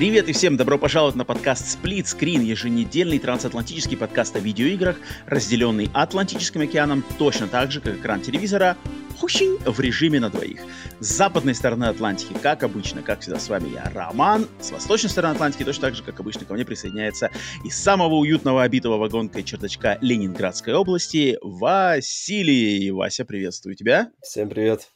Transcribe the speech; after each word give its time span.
Привет 0.00 0.30
и 0.30 0.32
всем 0.32 0.56
добро 0.56 0.78
пожаловать 0.78 1.14
на 1.14 1.26
подкаст 1.26 1.78
Split 1.78 2.04
Screen, 2.04 2.42
еженедельный 2.42 3.18
трансатлантический 3.18 3.98
подкаст 3.98 4.34
о 4.34 4.38
видеоиграх, 4.38 4.96
разделенный 5.26 5.90
Атлантическим 5.92 6.62
океаном 6.62 7.04
точно 7.18 7.48
так 7.48 7.70
же, 7.70 7.82
как 7.82 7.96
экран 7.96 8.22
телевизора, 8.22 8.78
хущень, 9.18 9.58
в 9.66 9.78
режиме 9.78 10.18
на 10.18 10.30
двоих. 10.30 10.62
С 11.00 11.08
западной 11.08 11.54
стороны 11.54 11.84
Атлантики, 11.84 12.32
как 12.42 12.62
обычно, 12.62 13.02
как 13.02 13.20
всегда, 13.20 13.38
с 13.38 13.50
вами 13.50 13.74
я, 13.74 13.92
Роман. 13.94 14.48
С 14.58 14.70
восточной 14.70 15.10
стороны 15.10 15.34
Атлантики 15.34 15.64
точно 15.64 15.82
так 15.82 15.94
же, 15.94 16.02
как 16.02 16.18
обычно, 16.18 16.46
ко 16.46 16.54
мне 16.54 16.64
присоединяется 16.64 17.30
из 17.62 17.76
самого 17.76 18.14
уютного 18.14 18.62
обитого 18.62 18.96
вагонкой 18.96 19.42
чердачка 19.42 19.98
Ленинградской 20.00 20.72
области 20.72 21.36
Василий. 21.42 22.90
Вася, 22.90 23.26
приветствую 23.26 23.76
тебя. 23.76 24.10
Всем 24.22 24.48
привет. 24.48 24.88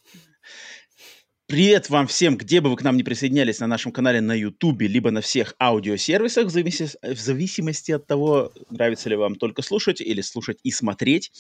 Привет 1.55 1.89
вам 1.89 2.09
всем, 2.09 2.37
где 2.37 2.61
бы 2.61 2.69
вы 2.69 2.75
к 2.75 2.83
нам 2.83 2.97
не 2.97 3.05
присоединялись 3.05 3.61
на 3.61 3.69
нашем 3.69 3.93
канале 3.93 4.21
на 4.21 4.33
YouTube, 4.33 4.81
либо 4.81 5.13
на 5.13 5.21
всех 5.21 5.55
аудиосервисах, 5.61 6.47
в 6.47 6.51
зависимости, 6.51 6.99
в 7.01 7.21
зависимости 7.21 7.93
от 7.93 8.09
того, 8.09 8.51
нравится 8.71 9.09
ли 9.09 9.15
вам 9.15 9.37
только 9.37 9.63
слушать 9.63 10.01
или 10.01 10.21
слушать 10.21 10.59
и 10.65 10.73
смотреть. 10.73 11.31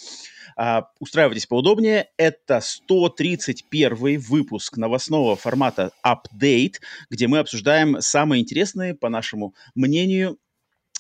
А, 0.57 0.87
устраивайтесь 1.01 1.47
поудобнее. 1.47 2.11
Это 2.17 2.61
131 2.61 4.21
выпуск 4.21 4.77
новостного 4.77 5.35
формата 5.35 5.91
Update, 6.07 6.75
где 7.11 7.27
мы 7.27 7.39
обсуждаем 7.39 8.01
самые 8.01 8.41
интересные, 8.41 8.95
по 8.95 9.09
нашему 9.09 9.57
мнению, 9.75 10.39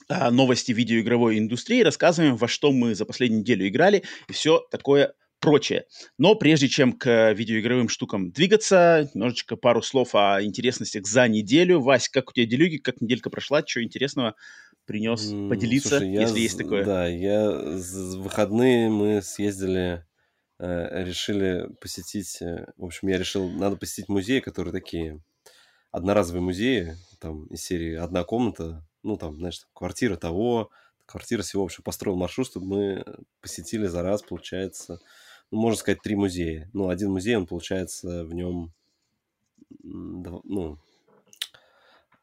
а, 0.09 0.33
новости 0.33 0.73
видеоигровой 0.73 1.39
индустрии, 1.39 1.83
рассказываем, 1.83 2.35
во 2.35 2.49
что 2.49 2.73
мы 2.73 2.97
за 2.97 3.05
последнюю 3.05 3.43
неделю 3.43 3.69
играли 3.69 4.03
и 4.29 4.33
все 4.33 4.67
такое 4.73 5.15
прочее. 5.45 5.87
Но 6.19 6.35
прежде 6.35 6.69
чем 6.69 6.93
к 6.93 7.33
видеоигровым 7.33 7.89
штукам 7.89 8.31
двигаться, 8.31 9.09
немножечко 9.15 9.57
пару 9.57 9.83
слов 9.83 10.15
о 10.15 10.43
интересностях 10.43 11.07
за 11.07 11.29
неделю. 11.29 11.81
Вась, 11.81 12.09
как 12.09 12.31
у 12.31 12.33
тебя 12.33 12.47
делюги, 12.47 12.79
как 12.79 13.01
неделька 13.01 13.31
прошла, 13.31 13.63
что 13.67 13.83
интересного 13.83 14.35
принес 14.87 15.29
поделиться, 15.49 15.99
Слушай, 15.99 16.11
если 16.11 16.41
есть 16.41 16.59
такое? 16.59 16.85
Да, 16.85 17.07
я 17.07 17.51
в 17.51 18.23
выходные 18.23 18.91
мы 18.91 19.23
съездили, 19.23 20.05
э, 20.59 21.05
решили 21.05 21.69
посетить, 21.81 22.41
э, 22.43 22.67
в 22.77 22.85
общем, 22.85 23.09
я 23.09 23.19
решил, 23.19 23.49
надо 23.51 23.77
посетить 23.77 24.09
музеи, 24.09 24.41
которые 24.41 24.73
такие 24.73 25.21
одноразовые 25.91 26.43
музеи, 26.43 26.97
там 27.21 27.47
из 27.47 27.63
серии 27.63 27.95
одна 27.95 28.25
комната, 28.25 28.87
ну 29.03 29.17
там, 29.17 29.39
знаешь, 29.39 29.63
квартира 29.73 30.17
того, 30.17 30.71
квартира 31.07 31.43
всего, 31.43 31.63
в 31.63 31.67
общем, 31.67 31.83
построил 31.83 32.17
маршрут, 32.17 32.47
чтобы 32.49 32.67
мы 32.67 33.05
посетили 33.41 33.87
за 33.87 34.03
раз, 34.03 34.23
получается, 34.23 34.99
ну, 35.55 35.61
можно 35.61 35.79
сказать, 35.79 36.03
три 36.03 36.17
музея. 36.17 36.69
Ну, 36.73 36.89
один 36.89 37.13
музей, 37.13 37.37
он, 37.37 37.47
получается, 37.47 38.25
в 38.25 38.35
нем, 38.35 38.73
ну, 39.85 40.79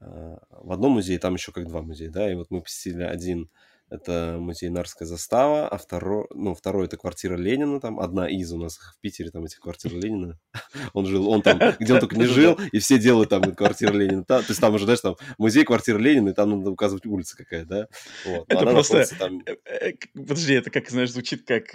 а, 0.02 0.38
в 0.50 0.72
одном 0.72 0.92
музее, 0.92 1.18
там 1.18 1.36
еще 1.36 1.54
как 1.54 1.68
два 1.68 1.82
музея, 1.82 2.12
да, 2.12 2.30
и 2.30 2.36
вот 2.36 2.48
мы 2.52 2.62
посетили 2.62 3.04
один, 3.04 3.50
это 3.90 4.36
музей 4.38 4.70
Нарская 4.70 5.08
застава, 5.08 5.70
а 5.70 5.78
второй, 5.78 6.26
ну, 6.32 6.54
второй 6.54 6.88
это 6.88 6.98
квартира 6.98 7.38
Ленина, 7.38 7.80
там, 7.80 8.02
одна 8.02 8.30
из 8.30 8.52
у 8.52 8.58
нас 8.58 8.78
в 8.78 9.00
Питере, 9.00 9.32
там, 9.32 9.46
эти 9.46 9.56
квартиры 9.56 9.98
Ленина, 9.98 10.38
он 10.94 11.06
жил, 11.06 11.30
он 11.30 11.42
там, 11.42 11.58
где 11.80 11.94
он 11.94 12.02
только 12.02 12.18
не 12.18 12.26
жил, 12.26 12.59
и 12.74 12.80
все 12.80 13.00
делают 13.00 13.30
там 13.30 13.44
квартиру 13.56 13.98
Ленина, 13.98 14.26
то 14.26 14.44
есть 14.46 14.59
там 14.59 14.74
уже, 14.74 14.84
знаешь, 14.84 15.00
там, 15.00 15.16
музей 15.38 15.64
квартира 15.64 15.97
Ленина, 15.97 16.30
и 16.30 16.34
там 16.34 16.50
надо 16.50 16.70
указывать 16.70 17.06
улица 17.06 17.38
какая, 17.38 17.64
да, 17.64 17.88
вот. 18.25 18.44
Это 18.50 18.66
просто, 18.66 19.06
э, 19.46 19.56
э, 19.64 19.94
подожди, 20.14 20.53
это 20.53 20.70
как, 20.70 20.90
знаешь, 20.90 21.12
звучит 21.12 21.47
как 21.47 21.74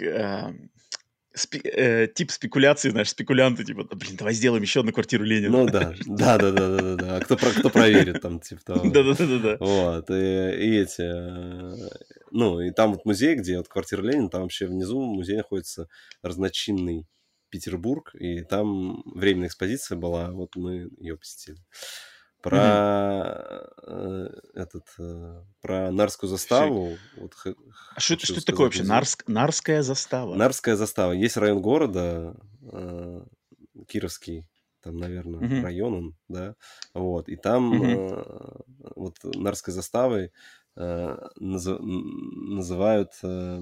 спе- 1.37 1.61
э, 1.63 2.07
тип 2.07 2.31
спекуляции, 2.31 2.89
знаешь, 2.89 3.09
спекулянты, 3.09 3.63
типа, 3.63 3.83
да, 3.83 3.95
блин, 3.95 4.15
давай 4.17 4.33
сделаем 4.33 4.63
еще 4.63 4.81
одну 4.81 4.91
квартиру 4.91 5.23
Ленина. 5.23 5.57
Ну 5.57 5.65
да, 5.65 5.93
да, 6.05 6.37
да, 6.37 6.51
да, 6.51 6.69
да, 6.69 6.95
да, 6.95 7.17
А 7.17 7.21
кто, 7.21 7.37
про, 7.37 7.51
кто 7.51 7.69
проверит 7.69 8.21
там, 8.21 8.39
типа 8.39 8.61
того. 8.63 8.89
Да, 8.89 9.03
да, 9.03 9.13
да, 9.13 9.39
да. 9.39 9.57
Вот, 9.59 10.09
и, 10.09 10.13
и 10.13 10.77
эти, 10.79 11.01
э, 11.01 11.89
ну, 12.31 12.59
и 12.59 12.71
там 12.71 12.91
вот 12.93 13.05
музей, 13.05 13.35
где 13.35 13.57
вот 13.57 13.67
квартира 13.67 14.01
Ленина, 14.01 14.29
там 14.29 14.41
вообще 14.43 14.67
внизу 14.67 14.99
музей 14.99 15.37
находится 15.37 15.87
разночинный 16.21 17.05
Петербург, 17.49 18.13
и 18.15 18.41
там 18.41 19.03
временная 19.05 19.47
экспозиция 19.47 19.97
была, 19.97 20.31
вот 20.31 20.55
мы 20.55 20.89
ее 20.97 21.17
посетили 21.17 21.59
про 22.41 23.67
э, 23.83 24.29
этот 24.53 24.85
э, 24.99 25.43
про 25.61 25.91
Нарскую 25.91 26.29
заставу. 26.29 26.97
Вот, 27.17 27.33
а 27.95 27.99
что, 27.99 28.17
что 28.19 28.33
это 28.33 28.45
такое 28.45 28.67
вообще? 28.67 28.83
Нарск, 28.83 29.27
Нарская 29.27 29.81
застава. 29.81 30.35
Нарская 30.35 30.75
застава. 30.75 31.11
Есть 31.13 31.37
район 31.37 31.61
города 31.61 32.35
э, 32.71 33.21
Кировский, 33.87 34.47
там, 34.81 34.97
наверное, 34.97 35.39
угу. 35.39 35.63
район 35.63 35.93
он, 35.93 36.15
да, 36.27 36.55
вот, 36.93 37.27
и 37.29 37.35
там 37.35 37.73
угу. 37.73 37.85
э, 37.85 38.59
вот 38.95 39.15
Нарской 39.23 39.73
заставой 39.73 40.31
э, 40.75 41.17
наз, 41.37 41.67
называют 41.79 43.13
э, 43.23 43.61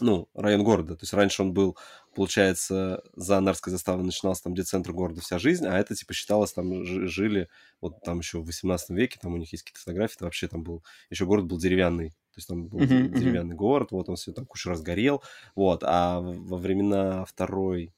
ну, 0.00 0.28
район 0.34 0.64
города. 0.64 0.94
То 0.96 1.02
есть 1.02 1.12
раньше 1.12 1.42
он 1.42 1.52
был, 1.52 1.76
получается, 2.14 3.02
за 3.14 3.40
Нарской 3.40 3.70
заставой 3.70 4.04
начинался 4.04 4.44
там, 4.44 4.54
где 4.54 4.62
центр 4.62 4.92
города 4.92 5.20
вся 5.20 5.38
жизнь, 5.38 5.66
а 5.66 5.78
это, 5.78 5.94
типа, 5.94 6.12
считалось, 6.12 6.52
там 6.52 6.84
жили, 6.84 7.48
вот 7.80 8.02
там 8.02 8.18
еще 8.18 8.38
в 8.38 8.46
18 8.46 8.90
веке, 8.90 9.18
там 9.20 9.34
у 9.34 9.36
них 9.36 9.52
есть 9.52 9.64
какие-то 9.64 9.80
фотографии, 9.80 10.16
это 10.16 10.24
вообще 10.24 10.48
там 10.48 10.62
был, 10.62 10.84
еще 11.10 11.26
город 11.26 11.46
был 11.46 11.58
деревянный. 11.58 12.10
То 12.10 12.36
есть 12.36 12.48
там 12.48 12.68
был 12.68 12.78
uh-huh, 12.78 13.08
деревянный 13.08 13.54
uh-huh. 13.54 13.58
город, 13.58 13.88
вот 13.90 14.08
он 14.08 14.16
все 14.16 14.32
там 14.32 14.46
куча 14.46 14.68
раз 14.70 14.82
горел, 14.82 15.22
вот, 15.56 15.82
а 15.84 16.20
во 16.20 16.58
времена 16.58 17.24
Второй 17.24 17.92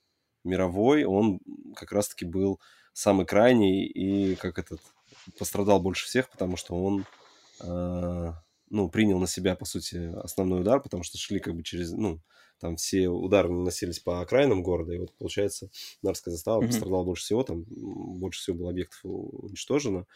мировой 0.44 1.04
он 1.04 1.40
как 1.76 1.92
раз-таки 1.92 2.24
был 2.24 2.58
самый 2.92 3.26
крайний 3.26 3.84
и 3.84 4.34
как 4.36 4.58
этот 4.58 4.80
пострадал 5.38 5.80
больше 5.80 6.06
всех, 6.06 6.30
потому 6.30 6.56
что 6.56 6.74
он 6.74 7.04
э, 7.60 8.32
ну, 8.72 8.88
принял 8.88 9.18
на 9.18 9.26
себя, 9.26 9.54
по 9.54 9.66
сути, 9.66 10.10
основной 10.24 10.62
удар, 10.62 10.82
потому 10.82 11.02
что 11.02 11.18
шли 11.18 11.40
как 11.40 11.54
бы 11.54 11.62
через, 11.62 11.92
ну, 11.92 12.20
там 12.58 12.76
все 12.76 13.08
удары 13.08 13.50
наносились 13.50 13.98
по 13.98 14.22
окраинам 14.22 14.62
города, 14.62 14.94
и 14.94 14.98
вот, 14.98 15.12
получается, 15.18 15.68
Нарская 16.00 16.32
застава 16.32 16.62
mm-hmm. 16.62 16.66
пострадала 16.68 17.04
больше 17.04 17.22
всего, 17.22 17.42
там 17.42 17.64
больше 17.68 18.40
всего 18.40 18.56
было 18.56 18.70
объектов 18.70 19.00
уничтожено, 19.04 20.06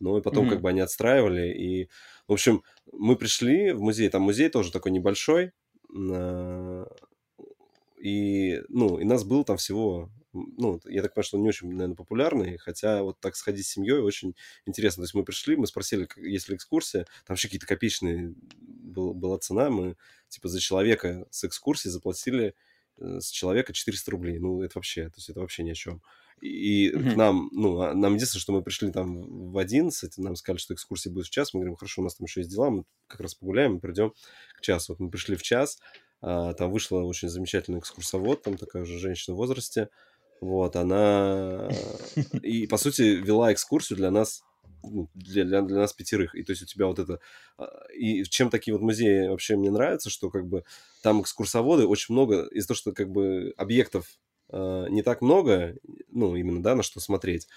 но 0.00 0.16
и 0.16 0.22
потом 0.22 0.46
mm-hmm. 0.46 0.50
как 0.50 0.60
бы 0.62 0.68
они 0.70 0.80
отстраивали, 0.80 1.52
и, 1.52 1.90
в 2.26 2.32
общем, 2.32 2.62
мы 2.90 3.16
пришли 3.16 3.72
в 3.72 3.82
музей, 3.82 4.08
там 4.08 4.22
музей 4.22 4.48
тоже 4.48 4.72
такой 4.72 4.92
небольшой, 4.92 5.52
и, 7.98 8.62
ну, 8.68 8.98
и 8.98 9.04
нас 9.04 9.24
было 9.24 9.44
там 9.44 9.56
всего 9.56 10.10
ну, 10.56 10.80
я 10.84 11.02
так 11.02 11.14
понимаю, 11.14 11.24
что 11.24 11.36
он 11.36 11.42
не 11.42 11.48
очень, 11.48 11.70
наверное, 11.70 11.96
популярный, 11.96 12.58
хотя 12.58 13.02
вот 13.02 13.18
так 13.20 13.36
сходить 13.36 13.66
с 13.66 13.70
семьей 13.70 14.00
очень 14.00 14.34
интересно. 14.66 15.02
То 15.02 15.04
есть 15.04 15.14
мы 15.14 15.24
пришли, 15.24 15.56
мы 15.56 15.66
спросили, 15.66 16.08
есть 16.16 16.48
ли 16.48 16.56
экскурсия, 16.56 17.04
там 17.24 17.34
вообще 17.34 17.48
какие-то 17.48 17.66
копеечные 17.66 18.34
был, 18.58 19.14
была 19.14 19.38
цена, 19.38 19.70
мы 19.70 19.96
типа 20.28 20.48
за 20.48 20.60
человека 20.60 21.26
с 21.30 21.44
экскурсией 21.44 21.92
заплатили 21.92 22.54
э, 22.98 23.20
с 23.20 23.28
человека 23.28 23.72
400 23.72 24.10
рублей. 24.10 24.38
Ну, 24.38 24.62
это 24.62 24.72
вообще, 24.76 25.04
то 25.08 25.16
есть 25.16 25.30
это 25.30 25.40
вообще 25.40 25.62
ни 25.62 25.70
о 25.70 25.74
чем. 25.74 26.02
И 26.40 26.90
mm-hmm. 26.90 27.12
к 27.12 27.16
нам, 27.16 27.48
ну, 27.52 27.80
а 27.80 27.94
нам 27.94 28.14
единственное, 28.14 28.42
что 28.42 28.52
мы 28.52 28.62
пришли 28.62 28.92
там 28.92 29.52
в 29.52 29.56
11, 29.56 30.18
нам 30.18 30.36
сказали, 30.36 30.58
что 30.58 30.74
экскурсия 30.74 31.10
будет 31.10 31.26
в 31.26 31.30
час, 31.30 31.54
мы 31.54 31.60
говорим, 31.60 31.76
хорошо, 31.76 32.02
у 32.02 32.04
нас 32.04 32.16
там 32.16 32.26
еще 32.26 32.40
есть 32.40 32.50
дела, 32.50 32.68
мы 32.68 32.84
как 33.06 33.20
раз 33.20 33.34
погуляем, 33.34 33.74
мы 33.74 33.80
придем 33.80 34.12
к 34.58 34.60
часу. 34.60 34.92
Вот 34.92 35.00
мы 35.00 35.10
пришли 35.10 35.36
в 35.36 35.42
час, 35.42 35.78
там 36.20 36.70
вышла 36.70 37.00
очень 37.00 37.28
замечательный 37.28 37.78
экскурсовод, 37.78 38.42
там 38.42 38.56
такая 38.56 38.82
уже 38.82 38.98
женщина 38.98 39.34
в 39.34 39.38
возрасте, 39.38 39.88
вот, 40.40 40.76
она 40.76 41.68
и, 42.42 42.66
по 42.66 42.76
сути, 42.76 43.02
вела 43.02 43.52
экскурсию 43.52 43.96
для 43.96 44.10
нас, 44.10 44.42
ну, 44.82 45.08
для, 45.14 45.44
для, 45.44 45.62
для 45.62 45.78
нас 45.78 45.92
пятерых. 45.92 46.34
И 46.34 46.42
то 46.42 46.50
есть 46.50 46.62
у 46.62 46.66
тебя 46.66 46.86
вот 46.86 46.98
это... 46.98 47.20
А, 47.58 47.86
и 47.92 48.22
чем 48.24 48.50
такие 48.50 48.74
вот 48.74 48.82
музеи 48.82 49.28
вообще 49.28 49.56
мне 49.56 49.70
нравятся, 49.70 50.10
что 50.10 50.30
как 50.30 50.46
бы 50.46 50.64
там 51.02 51.22
экскурсоводы 51.22 51.86
очень 51.86 52.14
много, 52.14 52.46
из-за 52.46 52.68
того, 52.68 52.76
что 52.76 52.92
как 52.92 53.10
бы 53.10 53.54
объектов 53.56 54.06
э, 54.50 54.86
не 54.90 55.02
так 55.02 55.22
много, 55.22 55.76
ну, 56.10 56.36
именно, 56.36 56.62
да, 56.62 56.74
на 56.74 56.82
что 56.82 57.00
смотреть, 57.00 57.48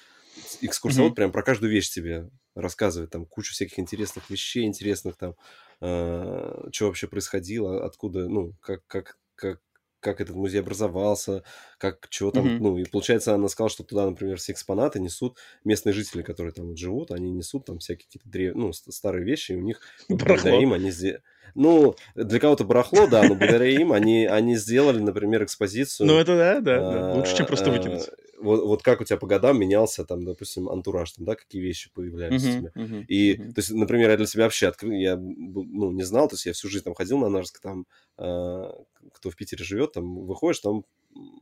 экскурсовод 0.61 1.11
mm-hmm. 1.11 1.15
прям 1.15 1.31
про 1.31 1.43
каждую 1.43 1.71
вещь 1.71 1.89
тебе 1.89 2.29
рассказывает, 2.55 3.11
там 3.11 3.25
кучу 3.25 3.53
всяких 3.53 3.79
интересных 3.79 4.29
вещей, 4.29 4.65
интересных 4.65 5.17
там, 5.17 5.31
э, 5.31 5.35
что 5.81 6.85
вообще 6.87 7.07
происходило, 7.07 7.85
откуда, 7.85 8.27
ну, 8.27 8.53
как, 8.61 8.85
как, 8.87 9.17
как 9.35 9.61
как 10.01 10.21
этот 10.21 10.35
музей 10.35 10.61
образовался, 10.61 11.43
как 11.77 12.07
чего 12.09 12.31
там, 12.31 12.45
Мгм. 12.45 12.63
ну, 12.63 12.77
и 12.77 12.85
получается, 12.85 13.35
она 13.35 13.49
сказала, 13.49 13.69
что 13.69 13.83
туда, 13.83 14.05
например, 14.05 14.37
все 14.37 14.53
экспонаты 14.53 14.99
несут 14.99 15.37
местные 15.65 15.93
жители, 15.93 16.21
которые 16.21 16.53
там 16.53 16.67
вот 16.67 16.77
живут, 16.77 17.11
они 17.11 17.31
несут 17.31 17.65
там 17.65 17.79
всякие 17.79 18.05
какие-то 18.05 18.29
древ... 18.29 18.55
ну, 18.55 18.71
ст- 18.71 18.93
старые 18.93 19.25
вещи, 19.25 19.53
и 19.53 19.55
у 19.55 19.61
них 19.61 19.81
благодаря 20.07 20.51
Барахло. 20.51 20.61
им 20.61 20.73
они 20.73 20.91
сделали... 20.91 21.21
Ну, 21.55 21.95
для 22.15 22.39
кого-то 22.39 22.63
барахло, 22.63 23.07
да, 23.07 23.23
но 23.27 23.35
благодаря 23.35 23.65
им 23.65 23.91
они, 23.91 24.25
они 24.25 24.55
сделали, 24.55 24.99
например, 24.99 25.41
Ну, 25.41 25.45
экспозицию 25.45 26.19
это 26.19 26.37
да, 26.37 26.61
да, 26.61 26.79
да. 26.79 27.13
Лучше, 27.15 27.35
чем 27.35 27.47
просто 27.47 27.69
а, 27.69 27.73
выкинуть. 27.73 28.09
Вот, 28.41 28.63
вот 28.65 28.83
как 28.83 29.01
у 29.01 29.03
тебя 29.05 29.17
по 29.17 29.27
годам 29.27 29.59
менялся, 29.59 30.05
там, 30.05 30.23
допустим, 30.25 30.69
антураж, 30.69 31.11
там, 31.13 31.25
да, 31.25 31.35
какие 31.35 31.61
вещи 31.61 31.91
появлялись 31.93 32.47
у 32.47 32.49
Мгм, 32.49 32.59
тебя. 32.59 32.71
мгм, 32.75 33.07
И, 33.07 33.35
мгм. 33.37 33.53
то 33.53 33.59
есть, 33.59 33.71
например, 33.71 34.09
я 34.11 34.17
для 34.17 34.25
себя 34.27 34.43
вообще 34.45 34.67
открыл, 34.67 34.91
я, 34.93 35.17
ну, 35.17 35.91
не 35.91 36.03
знал, 36.03 36.27
то 36.29 36.35
есть 36.35 36.45
я 36.45 36.53
всю 36.53 36.69
жизнь 36.69 36.85
там 36.85 36.93
ходил 36.95 37.17
на 37.19 37.29
Нарск, 37.29 37.59
там, 37.61 37.85
а, 38.17 38.71
кто 39.13 39.29
в 39.29 39.35
Питере 39.35 39.63
живет, 39.63 39.93
там, 39.93 40.25
выходишь, 40.25 40.59
там 40.59 40.85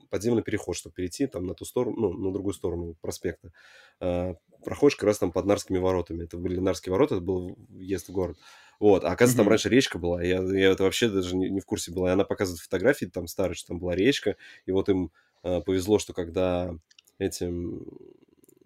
подземный 0.10 0.44
переход, 0.44 0.76
чтобы 0.76 0.94
перейти 0.96 1.28
там 1.28 1.46
на 1.46 1.54
ту 1.54 1.66
сторону, 1.66 1.96
ну, 1.98 2.14
на 2.14 2.32
другую 2.34 2.54
сторону 2.54 2.96
проспекта. 3.02 3.52
А, 4.00 4.36
проходишь 4.64 4.96
как 4.96 5.06
раз 5.08 5.20
там 5.20 5.32
под 5.32 5.46
Нарскими 5.46 5.78
воротами. 5.78 6.24
Это 6.24 6.38
были 6.38 6.60
Нарские 6.60 6.92
ворота, 6.94 7.16
это 7.16 7.24
был 7.24 7.56
въезд 7.70 8.10
в 8.10 8.12
город. 8.12 8.38
Вот, 8.80 9.04
а 9.04 9.08
оказывается, 9.12 9.38
там 9.38 9.50
раньше 9.50 9.70
речка 9.70 9.98
была, 9.98 10.22
я, 10.24 10.42
я 10.44 10.72
это 10.72 10.84
вообще 10.84 11.10
даже 11.10 11.36
не, 11.36 11.50
не 11.50 11.60
в 11.62 11.66
курсе 11.66 11.92
была. 11.92 12.10
И 12.10 12.14
она 12.14 12.24
показывает 12.26 12.62
фотографии 12.62 13.06
там 13.06 13.28
старые, 13.28 13.56
что 13.56 13.70
там 13.70 13.80
была 13.80 13.96
речка, 13.96 14.38
и 14.66 14.72
вот 14.72 14.88
им 14.90 15.12
а, 15.44 15.62
повезло, 15.62 16.00
что 16.00 16.14
когда 16.14 16.76
этим 17.20 17.86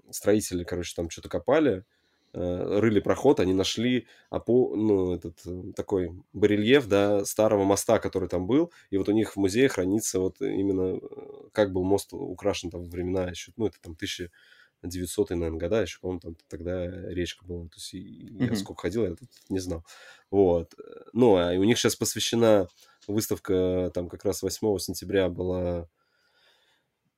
строители, 0.09 0.63
короче, 0.63 0.94
там 0.95 1.09
что-то 1.09 1.30
копали, 1.30 1.86
э, 2.33 2.80
рыли 2.80 3.00
проход, 3.00 3.39
они 3.39 3.53
нашли 3.53 4.07
опо, 4.30 4.75
ну, 4.75 5.13
этот 5.13 5.39
э, 5.45 5.74
такой 5.75 6.12
барельеф, 6.33 6.88
да, 6.88 7.25
старого 7.25 7.63
моста, 7.63 8.00
который 8.00 8.30
там 8.30 8.48
был, 8.48 8.71
и 8.89 8.98
вот 8.98 9.09
у 9.09 9.13
них 9.13 9.33
в 9.33 9.38
музее 9.38 9.69
хранится 9.69 10.19
вот 10.19 10.42
именно, 10.42 10.98
э, 11.01 11.50
как 11.53 11.71
был 11.74 11.83
мост 11.83 12.09
украшен 12.13 12.69
там 12.71 12.83
во 12.83 12.89
времена 12.89 13.30
еще, 13.30 13.51
ну, 13.57 13.68
это 13.68 13.77
там 13.81 13.95
1900 13.95 15.30
наверное, 15.36 15.59
года, 15.59 15.81
еще, 15.81 16.00
по-моему, 16.00 16.19
там 16.21 16.36
тогда 16.47 16.86
речка 17.09 17.45
была, 17.45 17.65
то 17.65 17.75
есть 17.75 17.94
и- 17.94 18.00
я 18.45 18.56
сколько 18.56 18.81
ходил, 18.81 19.04
я 19.06 19.15
тут 19.15 19.30
не 19.50 19.59
знал. 19.59 19.86
Вот. 20.30 20.74
Ну, 21.13 21.38
а 21.38 21.51
у 21.51 21.63
них 21.63 21.77
сейчас 21.77 21.95
посвящена 21.95 22.68
выставка, 23.07 23.92
там 23.94 24.09
как 24.09 24.24
раз 24.25 24.42
8 24.42 24.77
сентября 24.80 25.30
была 25.30 25.81
э, 25.81 25.86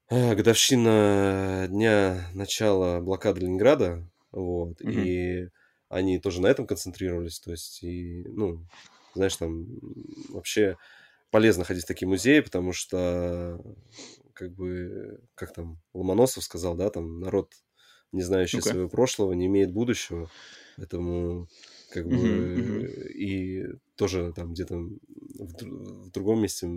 годовщина 0.10 1.68
дня 1.70 2.28
начала 2.34 3.00
блокады 3.02 3.42
Ленинграда, 3.42 4.10
вот, 4.32 4.82
Мгм. 4.84 5.14
и 5.22 5.50
они 5.90 6.20
тоже 6.20 6.42
на 6.42 6.48
этом 6.48 6.68
концентрировались, 6.68 7.40
то 7.40 7.52
есть, 7.52 7.84
и, 7.84 8.24
ну, 8.28 8.68
знаешь, 9.14 9.36
там 9.38 9.66
вообще 10.30 10.78
полезно 11.32 11.66
ходить 11.66 11.86
в 11.86 11.88
такие 11.88 12.08
музеи, 12.08 12.42
потому 12.42 12.74
что, 12.74 13.62
как 14.34 14.54
бы, 14.54 15.22
как 15.36 15.54
там 15.54 15.82
Ломоносов 15.94 16.44
сказал, 16.46 16.76
да, 16.76 16.90
там, 16.90 17.20
народ, 17.20 17.54
не 18.12 18.24
знающий 18.24 18.62
Ну-ка. 18.62 18.64
своего 18.64 18.90
прошлого, 18.90 19.34
не 19.34 19.48
имеет 19.48 19.74
будущего, 19.74 20.32
поэтому, 20.78 21.50
как 21.90 22.10
бы, 22.10 22.28
Мгм, 22.30 22.50
мгм. 22.56 22.88
и 23.16 23.66
тоже 23.96 24.34
там 24.36 24.54
где-то 24.54 24.76
в, 24.78 25.54
в 26.08 26.12
другом 26.12 26.42
месте 26.42 26.68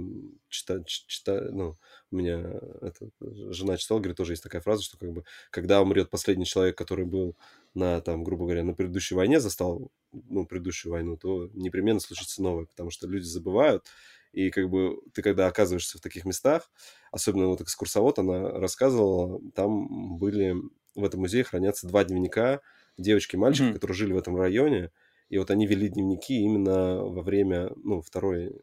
чита, 0.49 0.83
чита, 0.85 1.49
ну, 1.53 1.75
у 2.11 2.17
меня 2.17 2.39
эта 2.83 3.11
жена 3.21 3.77
читала, 3.77 3.99
говорит, 3.99 4.17
тоже 4.17 4.33
есть 4.35 4.43
такая 4.43 4.61
фраза, 4.63 4.83
что 4.83 4.99
как 4.99 5.13
бы, 5.13 5.25
когда 5.51 5.81
умрет 5.83 6.11
последний 6.11 6.45
человек, 6.47 6.77
который 6.77 7.05
был 7.07 7.37
на, 7.75 8.01
там, 8.01 8.25
грубо 8.25 8.45
говоря, 8.45 8.65
на 8.65 8.75
предыдущей 8.75 9.15
войне, 9.15 9.41
застал, 9.41 9.91
ну, 10.13 10.47
предыдущую 10.47 10.93
войну, 10.93 11.17
то 11.17 11.49
непременно 11.55 12.01
случится 12.01 12.43
новое, 12.43 12.67
потому 12.67 12.91
что 12.91 13.07
люди 13.07 13.25
забывают, 13.25 13.87
и 14.33 14.51
как 14.51 14.69
бы 14.69 14.99
ты, 15.15 15.23
когда 15.23 15.47
оказываешься 15.47 15.99
в 15.99 16.01
таких 16.01 16.25
местах, 16.25 16.71
особенно 17.11 17.47
вот 17.49 17.61
экскурсовод, 17.61 18.19
она 18.19 18.51
рассказывала, 18.51 19.41
там 19.55 20.19
были, 20.19 20.55
в 20.95 21.05
этом 21.05 21.21
музее 21.21 21.45
хранятся 21.45 21.87
два 21.87 22.05
дневника 22.05 22.61
девочки 22.99 23.37
и 23.37 23.39
мальчика, 23.39 23.69
Мгм. 23.69 23.75
которые 23.75 23.95
жили 23.97 24.13
в 24.13 24.19
этом 24.19 24.37
районе, 24.37 24.91
и 25.29 25.39
вот 25.39 25.51
они 25.51 25.67
вели 25.67 25.89
дневники 25.89 26.35
именно 26.41 27.03
во 27.05 27.23
время, 27.23 27.71
ну, 27.77 28.01
второй, 28.03 28.61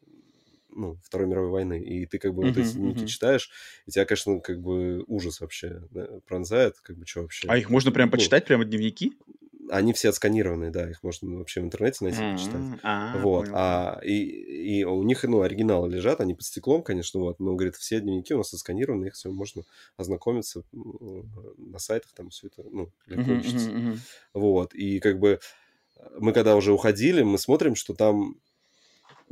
ну, 0.69 0.97
Второй 1.03 1.27
мировой 1.27 1.51
войны. 1.51 1.81
И 1.83 2.05
ты 2.07 2.19
как 2.19 2.33
бы 2.35 2.43
вот 2.45 2.57
Мгм, 2.57 2.59
эти 2.59 2.75
дневники 2.77 3.05
мгм. 3.05 3.07
читаешь, 3.07 3.51
и 3.85 3.91
тебя, 3.91 4.05
конечно, 4.05 4.39
как 4.41 4.61
бы 4.61 5.03
ужас 5.07 5.41
вообще 5.41 5.83
да, 5.91 6.07
пронзает, 6.25 6.79
как 6.81 6.97
бы 6.97 7.05
что 7.05 7.21
вообще. 7.23 7.47
А 7.47 7.57
их 7.57 7.69
можно 7.69 7.91
прям 7.91 8.09
Ну, 8.11 8.11
почитать, 8.11 8.45
прямо 8.45 8.65
дневники? 8.65 9.13
они 9.69 9.93
все 9.93 10.09
отсканированные, 10.09 10.71
да, 10.71 10.89
их 10.89 11.03
можно 11.03 11.37
вообще 11.37 11.61
в 11.61 11.63
интернете 11.65 12.03
найти, 12.03 12.25
почитать. 12.25 12.65
М, 12.65 12.79
А, 12.83 12.91
Вот, 13.11 13.47
понял. 13.47 13.53
а 13.53 13.99
и, 14.03 14.79
и 14.79 14.83
у 14.83 15.01
них, 15.03 15.23
ну, 15.23 15.41
оригиналы 15.41 15.89
лежат, 15.89 16.19
они 16.19 16.33
под 16.33 16.43
стеклом, 16.45 16.83
конечно, 16.83 17.19
вот, 17.19 17.39
но, 17.39 17.55
говорит, 17.55 17.75
все 17.75 17.99
дневники 18.01 18.33
у 18.33 18.37
нас 18.39 18.53
отсканированы, 18.53 19.05
их 19.07 19.13
все 19.13 19.31
можно 19.31 19.63
ознакомиться 19.97 20.63
на 20.71 21.79
сайтах, 21.79 22.11
там 22.13 22.29
все 22.29 22.47
это, 22.47 22.63
ну, 22.63 22.91
легко 23.05 23.35
ищется. 23.35 23.71
мгм, 23.71 23.77
мгм. 23.77 24.07
Вот, 24.33 24.73
и 24.75 24.99
как 24.99 25.19
бы 25.19 25.39
мы 26.19 26.33
когда 26.33 26.55
уже 26.55 26.73
уходили, 26.73 27.23
мы 27.23 27.37
смотрим, 27.37 27.75
что 27.75 27.93
там 27.93 28.35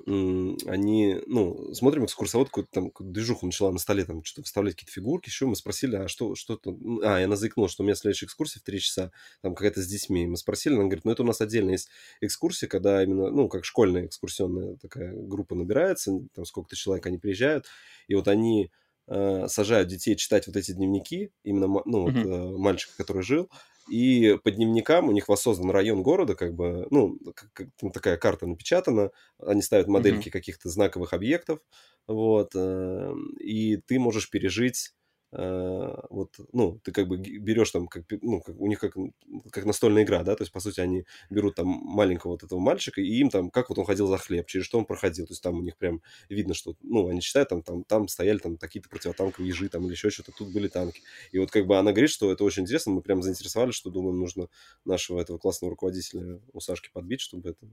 они, 0.06 1.18
ну, 1.28 1.74
смотрим, 1.74 2.06
экскурсовод 2.06 2.48
какую-то 2.48 2.72
там 2.72 2.86
какую-то 2.90 3.14
движуху 3.14 3.46
начала 3.46 3.72
на 3.72 3.78
столе 3.78 4.06
там 4.06 4.24
что-то 4.24 4.46
вставлять 4.46 4.76
какие-то 4.76 4.94
фигурки, 4.94 5.30
еще 5.30 5.46
мы 5.46 5.56
спросили, 5.56 5.96
а 5.96 6.08
что, 6.08 6.36
что 6.36 6.56
то 6.58 6.76
А, 7.04 7.20
я 7.20 7.26
она 7.26 7.36
заикнулась, 7.36 7.72
что 7.72 7.84
у 7.84 7.86
меня 7.86 7.96
следующая 7.96 8.26
экскурсия 8.26 8.60
в 8.60 8.64
3 8.64 8.80
часа, 8.80 9.12
там 9.42 9.54
какая-то 9.54 9.82
с 9.82 9.88
детьми. 9.88 10.26
Мы 10.26 10.38
спросили, 10.38 10.74
она 10.74 10.84
говорит, 10.84 11.06
ну, 11.06 11.12
это 11.12 11.24
у 11.24 11.26
нас 11.26 11.42
отдельно 11.42 11.72
есть 11.72 11.90
экскурсия, 12.22 12.68
когда 12.68 13.04
именно, 13.04 13.30
ну, 13.30 13.48
как 13.48 13.66
школьная 13.66 14.06
экскурсионная 14.06 14.78
такая 14.78 15.14
группа 15.14 15.56
набирается, 15.56 16.20
там 16.34 16.46
сколько-то 16.46 16.76
человек 16.76 17.06
они 17.06 17.18
приезжают, 17.18 17.66
и 18.08 18.16
вот 18.16 18.28
они 18.28 18.72
э, 19.08 19.48
сажают 19.48 19.90
детей 19.90 20.16
читать 20.16 20.48
вот 20.48 20.56
эти 20.56 20.72
дневники, 20.72 21.32
именно, 21.44 21.68
ну, 21.86 22.02
вот, 22.04 22.16
э, 22.16 22.58
мальчика, 22.58 22.94
который 22.98 23.24
жил, 23.24 23.50
и 23.92 24.38
по 24.44 24.52
дневникам 24.52 25.10
у 25.10 25.12
них 25.12 25.28
воссоздан 25.30 25.72
район 25.72 26.04
города, 26.04 26.36
как 26.36 26.54
бы, 26.56 26.88
ну, 26.92 27.20
как- 27.54 27.70
там 27.80 27.92
такая 27.92 28.18
карта 28.18 28.48
напечатана, 28.48 29.12
они 29.40 29.62
ставят 29.62 29.88
модельки 29.88 30.30
каких-то 30.30 30.70
знаковых 30.70 31.14
объектов, 31.14 31.60
вот, 32.08 32.52
э, 32.56 33.14
и 33.40 33.78
ты 33.78 34.00
можешь 34.00 34.30
пережить 34.30 34.94
вот, 35.32 36.36
ну, 36.52 36.80
ты 36.84 36.92
как 36.92 37.08
бы 37.08 37.18
берешь 37.18 37.72
там, 37.72 37.88
как, 37.88 38.04
ну, 38.22 38.42
как, 38.42 38.60
у 38.60 38.68
них 38.68 38.80
как, 38.80 38.96
как 39.52 39.66
настольная 39.66 40.04
игра, 40.04 40.24
да, 40.24 40.36
то 40.36 40.44
есть, 40.44 40.52
по 40.52 40.60
сути, 40.60 40.82
они 40.82 41.06
берут 41.30 41.56
там 41.56 41.68
маленького 41.68 42.32
вот 42.32 42.44
этого 42.44 42.60
мальчика, 42.60 43.00
и 43.02 43.06
им 43.06 43.30
там, 43.30 43.50
как 43.50 43.70
вот 43.70 43.78
он 43.80 43.86
ходил 43.86 44.08
за 44.08 44.18
хлеб, 44.18 44.48
через 44.48 44.66
что 44.66 44.78
он 44.78 44.86
проходил, 44.86 45.26
то 45.28 45.32
есть, 45.32 45.42
там 45.42 45.56
у 45.56 45.62
них 45.62 45.78
прям 45.78 46.02
видно, 46.30 46.54
что, 46.54 46.76
ну, 46.82 47.08
они 47.08 47.22
читают, 47.22 47.50
там, 47.50 47.64
там, 47.64 47.84
там 47.86 48.08
стояли 48.10 48.40
там 48.40 48.58
какие-то 48.58 48.90
противотанковые 48.90 49.48
ежи, 49.48 49.70
там, 49.70 49.86
или 49.86 49.92
еще 49.92 50.10
что-то, 50.10 50.34
тут 50.34 50.52
были 50.52 50.68
танки, 50.68 51.02
и 51.32 51.40
вот 51.40 51.50
как 51.50 51.66
бы 51.66 51.78
она 51.78 51.92
говорит, 51.92 52.10
что 52.10 52.32
это 52.32 52.44
очень 52.44 52.64
интересно, 52.64 52.92
мы 52.92 53.02
прям 53.02 53.22
заинтересовались, 53.22 53.76
что, 53.76 53.90
думаем, 53.90 54.20
нужно 54.20 54.50
нашего 54.84 55.22
этого 55.22 55.38
классного 55.38 55.72
руководителя 55.72 56.42
у 56.52 56.60
Сашки 56.60 56.90
подбить, 56.92 57.22
чтобы 57.22 57.52
это 57.52 57.66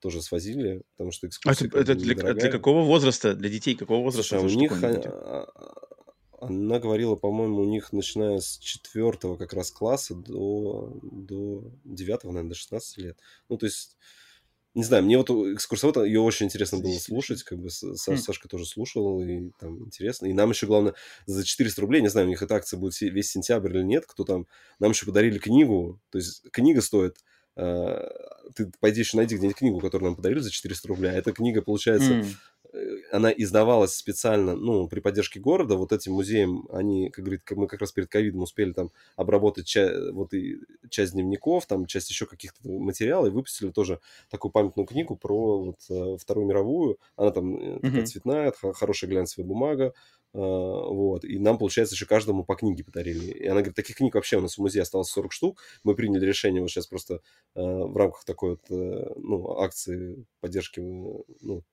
тоже 0.00 0.20
свозили, 0.20 0.82
потому 0.92 1.12
что 1.12 1.26
А 1.26 1.28
экскурсия 1.28 1.66
это, 1.66 1.76
как 1.76 1.82
это 1.82 1.94
бы 1.94 2.00
для, 2.00 2.34
для 2.34 2.50
какого 2.50 2.82
возраста? 2.82 3.34
Для 3.34 3.48
детей 3.48 3.74
какого 3.74 4.02
возраста? 4.02 4.38
Слушай, 4.38 4.42
а 4.42 4.46
у 4.46 4.58
них, 4.58 4.72
она 6.46 6.78
говорила, 6.78 7.14
по-моему, 7.16 7.62
у 7.62 7.64
них 7.64 7.92
начиная 7.92 8.38
с 8.38 8.58
четвертого 8.58 9.36
как 9.36 9.52
раз 9.52 9.70
класса 9.70 10.14
до, 10.14 10.98
до 11.02 11.64
девятого, 11.84 12.32
наверное, 12.32 12.50
до 12.50 12.56
16 12.56 12.98
лет. 12.98 13.18
Ну, 13.48 13.56
то 13.56 13.66
есть, 13.66 13.96
не 14.74 14.82
знаю, 14.82 15.04
мне 15.04 15.16
вот 15.16 15.30
у 15.30 15.54
экскурсовода 15.54 16.02
ее 16.02 16.20
очень 16.20 16.46
интересно 16.46 16.78
было 16.78 16.98
слушать, 16.98 17.42
как 17.44 17.58
бы 17.58 17.68
Са- 17.68 17.92
Са- 17.94 18.14
Хм. 18.14 18.18
Сашка 18.18 18.48
тоже 18.48 18.66
слушал, 18.66 19.20
и 19.22 19.50
там 19.60 19.84
интересно. 19.84 20.26
И 20.26 20.32
нам 20.32 20.50
еще, 20.50 20.66
главное, 20.66 20.94
за 21.26 21.44
400 21.44 21.80
рублей, 21.80 22.02
не 22.02 22.08
знаю, 22.08 22.26
у 22.26 22.30
них 22.30 22.42
эта 22.42 22.56
акция 22.56 22.78
будет 22.78 23.00
весь 23.00 23.30
сентябрь 23.30 23.76
или 23.76 23.84
нет, 23.84 24.04
кто 24.06 24.24
там, 24.24 24.46
нам 24.80 24.90
еще 24.90 25.06
подарили 25.06 25.38
книгу, 25.38 26.00
то 26.10 26.18
есть 26.18 26.42
книга 26.50 26.80
стоит, 26.82 27.18
э, 27.56 28.08
ты 28.56 28.72
пойди 28.80 29.00
еще 29.00 29.16
найди 29.16 29.36
где-нибудь 29.36 29.58
книгу, 29.58 29.80
которую 29.80 30.10
нам 30.10 30.16
подарили 30.16 30.40
за 30.40 30.50
400 30.50 30.88
рублей, 30.88 31.12
а 31.12 31.14
эта 31.14 31.32
книга, 31.32 31.62
получается, 31.62 32.12
э, 32.14 32.24
она 33.12 33.30
издавалась 33.30 33.94
специально, 33.94 34.54
ну, 34.56 34.88
при 34.88 35.00
поддержке 35.00 35.40
города, 35.40 35.76
вот 35.76 35.92
этим 35.92 36.12
музеем, 36.12 36.66
они, 36.72 37.10
как 37.10 37.24
говорит, 37.24 37.42
мы 37.50 37.66
как 37.68 37.80
раз 37.80 37.92
перед 37.92 38.08
ковидом 38.08 38.42
успели 38.42 38.72
там 38.72 38.90
обработать 39.16 39.66
ча- 39.66 40.12
вот 40.12 40.34
и 40.34 40.58
часть 40.90 41.12
дневников, 41.12 41.66
там 41.66 41.86
часть 41.86 42.10
еще 42.10 42.26
каких-то 42.26 42.60
материалов, 42.68 43.28
и 43.28 43.34
выпустили 43.34 43.70
тоже 43.70 44.00
такую 44.30 44.52
памятную 44.52 44.86
книгу 44.86 45.16
про 45.16 45.64
вот 45.64 45.80
э, 45.90 46.16
Вторую 46.18 46.46
мировую, 46.46 46.98
она 47.16 47.30
там 47.30 47.56
э, 47.56 47.80
такая 47.80 48.04
цветная, 48.04 48.52
хорошая 48.52 49.10
глянцевая 49.10 49.46
бумага, 49.46 49.94
вот, 50.34 51.24
и 51.24 51.38
нам, 51.38 51.58
получается, 51.58 51.94
еще 51.94 52.06
каждому 52.06 52.44
по 52.44 52.56
книге 52.56 52.82
подарили. 52.82 53.26
И 53.26 53.46
она 53.46 53.60
говорит, 53.60 53.76
таких 53.76 53.96
книг 53.96 54.16
вообще 54.16 54.36
у 54.36 54.40
нас 54.40 54.56
в 54.56 54.58
музее 54.58 54.82
осталось 54.82 55.08
40 55.08 55.32
штук, 55.32 55.62
мы 55.84 55.94
приняли 55.94 56.26
решение 56.26 56.60
вот 56.60 56.70
сейчас 56.70 56.88
просто 56.88 57.14
э, 57.14 57.60
в 57.62 57.96
рамках 57.96 58.24
такой 58.24 58.50
вот, 58.50 58.70
э, 58.70 59.12
ну, 59.16 59.58
акции 59.58 60.26
поддержки, 60.40 60.80
ну, 60.80 61.24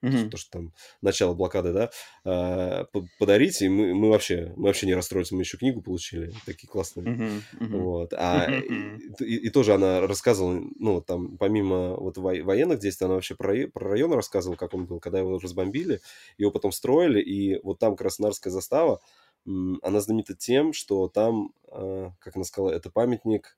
mm-hmm. 0.04 0.30
то, 0.30 0.38
что 0.38 0.52
там 0.52 0.74
начало 1.02 1.34
блокады, 1.34 1.74
да, 1.74 1.90
э, 2.24 2.86
подарить, 3.18 3.62
и 3.64 3.68
мы, 3.68 3.96
мы 3.96 4.10
вообще, 4.10 4.54
мы 4.56 4.66
вообще 4.66 4.86
не 4.86 4.94
расстроились, 4.94 5.32
мы 5.32 5.42
еще 5.42 5.58
книгу 5.58 5.82
получили, 5.82 6.32
такие 6.46 6.68
классные, 6.68 7.08
mm-hmm. 7.08 7.42
Mm-hmm. 7.60 7.78
вот, 7.80 8.14
а 8.14 8.48
mm-hmm. 8.48 9.24
и, 9.26 9.36
и, 9.38 9.50
тоже 9.50 9.74
она 9.74 10.02
рассказывала, 10.02 10.62
ну, 10.78 11.02
там, 11.02 11.38
помимо 11.38 11.96
вот 11.96 12.18
военных 12.18 12.80
действий, 12.80 13.06
она 13.06 13.16
вообще 13.16 13.36
про, 13.36 13.68
про 13.68 13.90
район 13.90 14.14
рассказывала, 14.14 14.56
как 14.56 14.74
он 14.76 14.86
был, 14.86 15.00
когда 15.00 15.18
его 15.18 15.40
разбомбили, 15.40 16.00
его 16.38 16.52
потом 16.52 16.72
строили, 16.72 17.20
и 17.20 17.60
вот 17.64 17.80
там 17.80 17.96
Краснодарская 17.96 18.51
Киевская 18.52 18.62
застава, 18.62 19.00
она 19.46 20.02
знаменита 20.02 20.36
тем, 20.36 20.74
что 20.74 21.08
там, 21.08 21.54
а, 21.68 22.12
как 22.20 22.36
она 22.36 22.46
сказала, 22.46 22.72
это 22.72 22.90
памятник... 22.90 23.58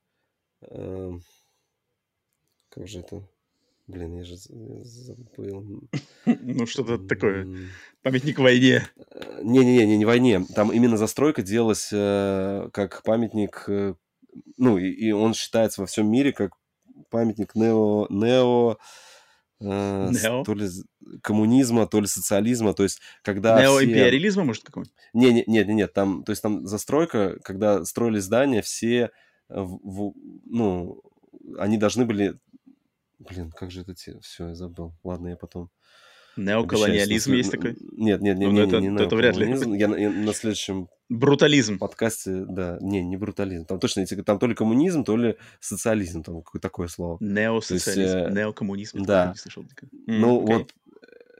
А, 0.61 1.11
как 2.69 2.87
же 2.87 2.99
это? 2.99 3.27
Блин, 3.85 4.17
я 4.17 4.23
же 4.23 4.37
забыл. 4.37 5.81
Ну, 6.25 6.65
что-то 6.65 6.97
такое. 6.97 7.69
Памятник 8.01 8.39
войне. 8.39 8.87
Не-не-не, 9.41 9.97
не 9.97 10.05
войне. 10.05 10.45
Там 10.55 10.71
именно 10.71 10.95
застройка 10.95 11.41
делалась 11.41 11.89
э, 11.91 12.69
как 12.71 13.03
памятник... 13.03 13.65
Э, 13.67 13.95
ну, 14.57 14.77
и 14.77 15.11
он 15.11 15.33
считается 15.33 15.81
во 15.81 15.87
всем 15.87 16.09
мире 16.09 16.31
как 16.31 16.53
памятник 17.09 17.55
нео... 17.55 18.07
нео 18.09 18.77
э, 19.63 20.43
то 20.45 20.53
ли 20.53 20.67
коммунизма, 21.21 21.87
то 21.87 21.99
ли 21.99 22.07
социализма, 22.07 22.73
то 22.73 22.83
есть 22.83 22.99
когда 23.21 23.61
Неоимпериализма, 23.61 24.41
все... 24.41 24.47
может, 24.47 24.63
какой-нибудь? 24.63 24.93
Не, 25.13 25.33
не, 25.33 25.43
нет, 25.47 25.67
нет, 25.67 25.93
там, 25.93 26.23
то 26.23 26.31
есть 26.31 26.41
там 26.41 26.67
застройка, 26.67 27.39
когда 27.43 27.83
строили 27.85 28.19
здания, 28.19 28.61
все, 28.61 29.11
в, 29.49 29.79
в, 29.83 30.13
ну, 30.45 31.01
они 31.57 31.77
должны 31.77 32.05
были... 32.05 32.39
Блин, 33.19 33.51
как 33.51 33.71
же 33.71 33.81
это... 33.81 33.93
Те... 33.93 34.19
Все, 34.19 34.49
я 34.49 34.55
забыл. 34.55 34.93
Ладно, 35.03 35.29
я 35.29 35.37
потом... 35.37 35.69
Неоколониализм 36.35 37.33
есть 37.33 37.51
такой? 37.51 37.77
Нет, 37.91 38.21
нет, 38.21 38.37
нет, 38.37 38.51
ну, 38.51 38.51
нет, 38.51 38.67
это, 38.67 38.79
не, 38.79 38.87
не 38.87 39.03
это 39.03 39.15
вряд 39.15 39.37
ли. 39.37 39.47
Я, 39.77 39.95
я 39.95 40.09
на 40.09 40.33
следующем 40.33 40.89
Брутализм. 41.13 41.77
подкасте, 41.77 42.45
да, 42.47 42.77
не, 42.81 43.03
не 43.03 43.17
брутализм. 43.17 43.65
Там 43.65 43.79
точно, 43.79 44.05
там 44.05 44.39
то 44.39 44.47
ли 44.47 44.55
коммунизм, 44.55 45.03
то 45.03 45.15
ли 45.15 45.37
социализм, 45.59 46.23
там 46.23 46.41
какое 46.41 46.59
такое 46.59 46.87
слово. 46.87 47.17
Неосоциализм, 47.19 48.17
есть, 48.17 48.31
э, 48.31 48.31
неокоммунизм. 48.31 49.03
Да. 49.03 49.27
Не 49.27 49.35
слышал. 49.35 49.65
Ну, 50.07 50.41
okay. 50.41 50.57
вот 50.57 50.73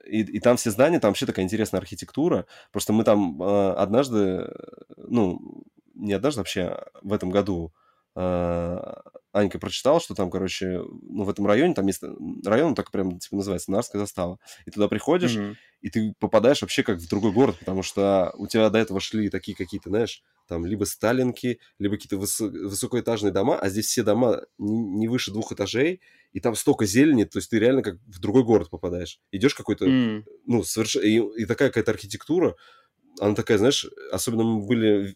и, 0.05 0.21
и 0.21 0.39
там 0.39 0.57
все 0.57 0.69
здания, 0.71 0.99
там 0.99 1.11
вообще 1.11 1.25
такая 1.25 1.45
интересная 1.45 1.79
архитектура. 1.79 2.45
Просто 2.71 2.93
мы 2.93 3.03
там 3.03 3.41
э, 3.41 3.73
однажды, 3.73 4.47
ну, 4.97 5.63
не 5.95 6.13
однажды 6.13 6.41
вообще, 6.41 6.77
в 7.01 7.13
этом 7.13 7.29
году 7.29 7.73
э, 7.75 7.82
Анька 8.15 9.58
прочитала, 9.60 10.00
что 10.00 10.13
там, 10.13 10.29
короче, 10.29 10.84
ну, 11.01 11.24
в 11.24 11.29
этом 11.29 11.48
районе, 11.48 11.74
там 11.74 11.88
есть 11.88 12.03
район, 12.46 12.75
так 12.75 12.91
прям, 12.91 13.17
типа, 13.17 13.38
называется, 13.38 13.72
Нарская 13.72 14.00
застава. 14.00 14.38
И 14.67 14.72
туда 14.72 14.88
приходишь, 14.88 15.36
mm-hmm. 15.36 15.55
и 15.82 15.89
ты 15.89 16.13
попадаешь 16.20 16.62
вообще 16.62 16.84
как 16.84 17.00
в 17.00 17.10
другой 17.10 17.32
город, 17.32 17.58
потому 17.58 17.82
что 17.82 18.32
у 18.38 18.46
тебя 18.46 18.70
до 18.70 18.77
этого 18.77 19.00
шли 19.00 19.29
такие 19.29 19.58
какие-то, 19.58 19.89
знаешь, 19.89 20.22
там, 20.48 20.65
либо 20.65 20.84
сталинки, 20.84 21.60
либо 21.79 21.96
какие-то 21.96 22.17
выс- 22.17 22.48
высокоэтажные 22.48 23.32
дома, 23.32 23.58
а 23.58 23.70
здесь 23.70 23.88
все 23.88 24.03
дома 24.03 24.43
не, 24.60 24.77
не 24.77 25.08
выше 25.08 25.32
двух 25.32 25.51
этажей, 25.51 26.00
и 26.32 26.39
там 26.39 26.53
столько 26.53 26.86
зелени, 26.86 27.24
то 27.24 27.39
есть 27.39 27.50
ты 27.50 27.58
реально 27.58 27.82
как 27.82 27.96
в 28.05 28.20
другой 28.20 28.43
город 28.43 28.70
попадаешь. 28.70 29.20
Идешь 29.32 29.55
какой-то, 29.55 29.86
mm. 29.86 30.25
ну, 30.46 30.63
совершенно... 30.63 31.03
И, 31.05 31.41
и 31.41 31.46
такая 31.46 31.70
какая-то 31.70 31.91
архитектура, 31.91 32.55
она 33.20 33.36
такая, 33.36 33.58
знаешь, 33.58 33.86
особенно 34.12 34.43
мы 34.43 34.65
были 34.65 35.12
э, 35.12 35.13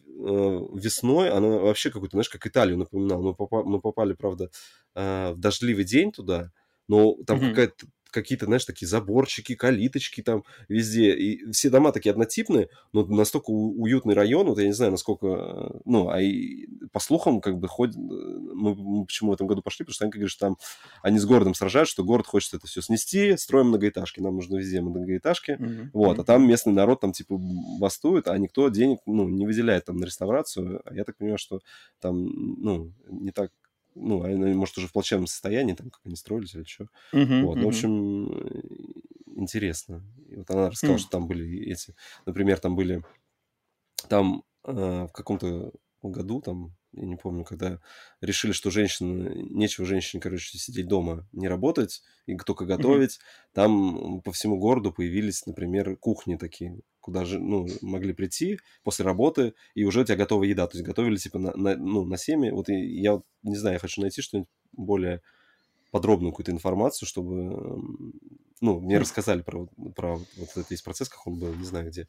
весной, 0.74 1.30
она 1.30 1.48
вообще 1.48 1.90
какую-то, 1.90 2.16
знаешь, 2.16 2.28
как 2.28 2.46
Италию 2.46 2.78
напоминала. 2.78 3.22
Мы, 3.22 3.34
попа- 3.34 3.64
мы 3.64 3.80
попали, 3.80 4.12
правда, 4.14 4.50
э, 4.94 5.32
в 5.32 5.38
дождливый 5.38 5.84
день 5.84 6.12
туда, 6.12 6.52
но 6.86 7.16
там 7.26 7.38
mm-hmm. 7.38 7.50
какая-то 7.50 7.86
какие-то, 8.10 8.46
знаешь, 8.46 8.64
такие 8.64 8.88
заборчики, 8.88 9.54
калиточки 9.54 10.22
там 10.22 10.44
везде. 10.68 11.14
И 11.14 11.50
все 11.52 11.70
дома 11.70 11.92
такие 11.92 12.10
однотипные, 12.10 12.68
но 12.92 13.04
настолько 13.04 13.50
уютный 13.50 14.14
район, 14.14 14.46
вот 14.48 14.58
я 14.58 14.66
не 14.66 14.72
знаю, 14.72 14.92
насколько... 14.92 15.80
Ну, 15.84 16.08
а 16.08 16.20
и 16.20 16.66
по 16.92 17.00
слухам, 17.00 17.40
как 17.40 17.58
бы, 17.58 17.68
ходят... 17.68 17.96
Мы, 17.96 18.74
мы 18.74 19.06
почему 19.06 19.30
в 19.30 19.34
этом 19.34 19.46
году 19.46 19.62
пошли, 19.62 19.84
потому 19.84 19.94
что 19.94 20.04
они 20.04 20.12
говорят, 20.12 20.30
что 20.30 20.46
там 20.46 20.56
они 21.02 21.18
с 21.18 21.26
городом 21.26 21.54
сражают, 21.54 21.88
что 21.88 22.04
город 22.04 22.26
хочет 22.26 22.54
это 22.54 22.66
все 22.66 22.80
снести, 22.80 23.36
строим 23.36 23.68
многоэтажки, 23.68 24.20
нам 24.20 24.36
нужно 24.36 24.56
везде 24.56 24.80
многоэтажки. 24.80 25.52
Mm-hmm. 25.52 25.90
Вот, 25.92 26.18
а 26.18 26.24
там 26.24 26.46
местный 26.46 26.72
народ 26.72 27.00
там, 27.00 27.12
типа, 27.12 27.36
бастует, 27.78 28.28
а 28.28 28.38
никто 28.38 28.68
денег, 28.68 29.00
ну, 29.06 29.28
не 29.28 29.46
выделяет 29.46 29.84
там 29.84 29.96
на 29.96 30.04
реставрацию. 30.04 30.82
А 30.84 30.94
я 30.94 31.04
так 31.04 31.16
понимаю, 31.16 31.38
что 31.38 31.60
там, 32.00 32.26
ну, 32.62 32.92
не 33.10 33.30
так 33.30 33.50
ну, 33.94 34.22
они, 34.22 34.36
может, 34.54 34.78
уже 34.78 34.86
в 34.86 34.92
плачевном 34.92 35.26
состоянии, 35.26 35.74
там, 35.74 35.90
как 35.90 36.00
они 36.04 36.16
строились 36.16 36.54
или 36.54 36.64
что. 36.64 36.88
Uh-huh, 37.12 37.42
вот, 37.44 37.58
uh-huh. 37.58 37.64
в 37.64 37.68
общем, 37.68 38.26
интересно. 39.36 40.04
И 40.28 40.36
вот 40.36 40.50
она 40.50 40.70
рассказала, 40.70 40.96
uh-huh. 40.96 41.00
что 41.00 41.10
там 41.10 41.26
были 41.26 41.70
эти, 41.70 41.94
например, 42.26 42.58
там 42.58 42.76
были, 42.76 43.02
там 44.08 44.44
э, 44.64 44.72
в 44.72 45.12
каком-то 45.12 45.72
году, 46.02 46.40
там, 46.40 46.76
я 46.92 47.04
не 47.04 47.16
помню, 47.16 47.44
когда 47.44 47.80
решили, 48.20 48.52
что 48.52 48.70
женщина, 48.70 49.30
нечего 49.34 49.86
женщине, 49.86 50.22
короче, 50.22 50.58
сидеть 50.58 50.88
дома, 50.88 51.26
не 51.32 51.48
работать, 51.48 52.02
и 52.26 52.36
только 52.36 52.64
готовить, 52.64 53.16
mm-hmm. 53.16 53.50
там 53.52 54.20
по 54.22 54.32
всему 54.32 54.58
городу 54.58 54.92
появились, 54.92 55.44
например, 55.46 55.96
кухни 55.96 56.36
такие, 56.36 56.80
куда 57.08 57.24
же, 57.24 57.38
ну, 57.38 57.66
могли 57.80 58.12
прийти 58.12 58.58
после 58.82 59.02
работы, 59.02 59.54
и 59.74 59.84
уже 59.84 60.02
у 60.02 60.04
тебя 60.04 60.16
готова 60.16 60.44
еда, 60.44 60.66
то 60.66 60.76
есть 60.76 60.86
готовили, 60.86 61.16
типа, 61.16 61.38
на, 61.38 61.56
на, 61.56 61.74
ну, 61.74 62.04
на 62.04 62.18
семьи. 62.18 62.50
Вот 62.50 62.68
я 62.68 63.14
вот, 63.14 63.24
не 63.42 63.56
знаю, 63.56 63.76
я 63.76 63.78
хочу 63.78 64.02
найти 64.02 64.20
что-нибудь 64.20 64.50
более 64.72 65.22
подробную 65.90 66.32
какую-то 66.32 66.52
информацию, 66.52 67.08
чтобы, 67.08 67.32
ну, 68.60 68.80
мне 68.80 68.98
рассказали 68.98 69.40
про, 69.40 69.66
про 69.96 70.16
вот 70.16 70.50
этот 70.50 70.70
весь 70.70 70.82
процесс, 70.82 71.08
как 71.08 71.26
он 71.26 71.38
был, 71.38 71.54
не 71.54 71.64
знаю 71.64 71.88
где. 71.88 72.06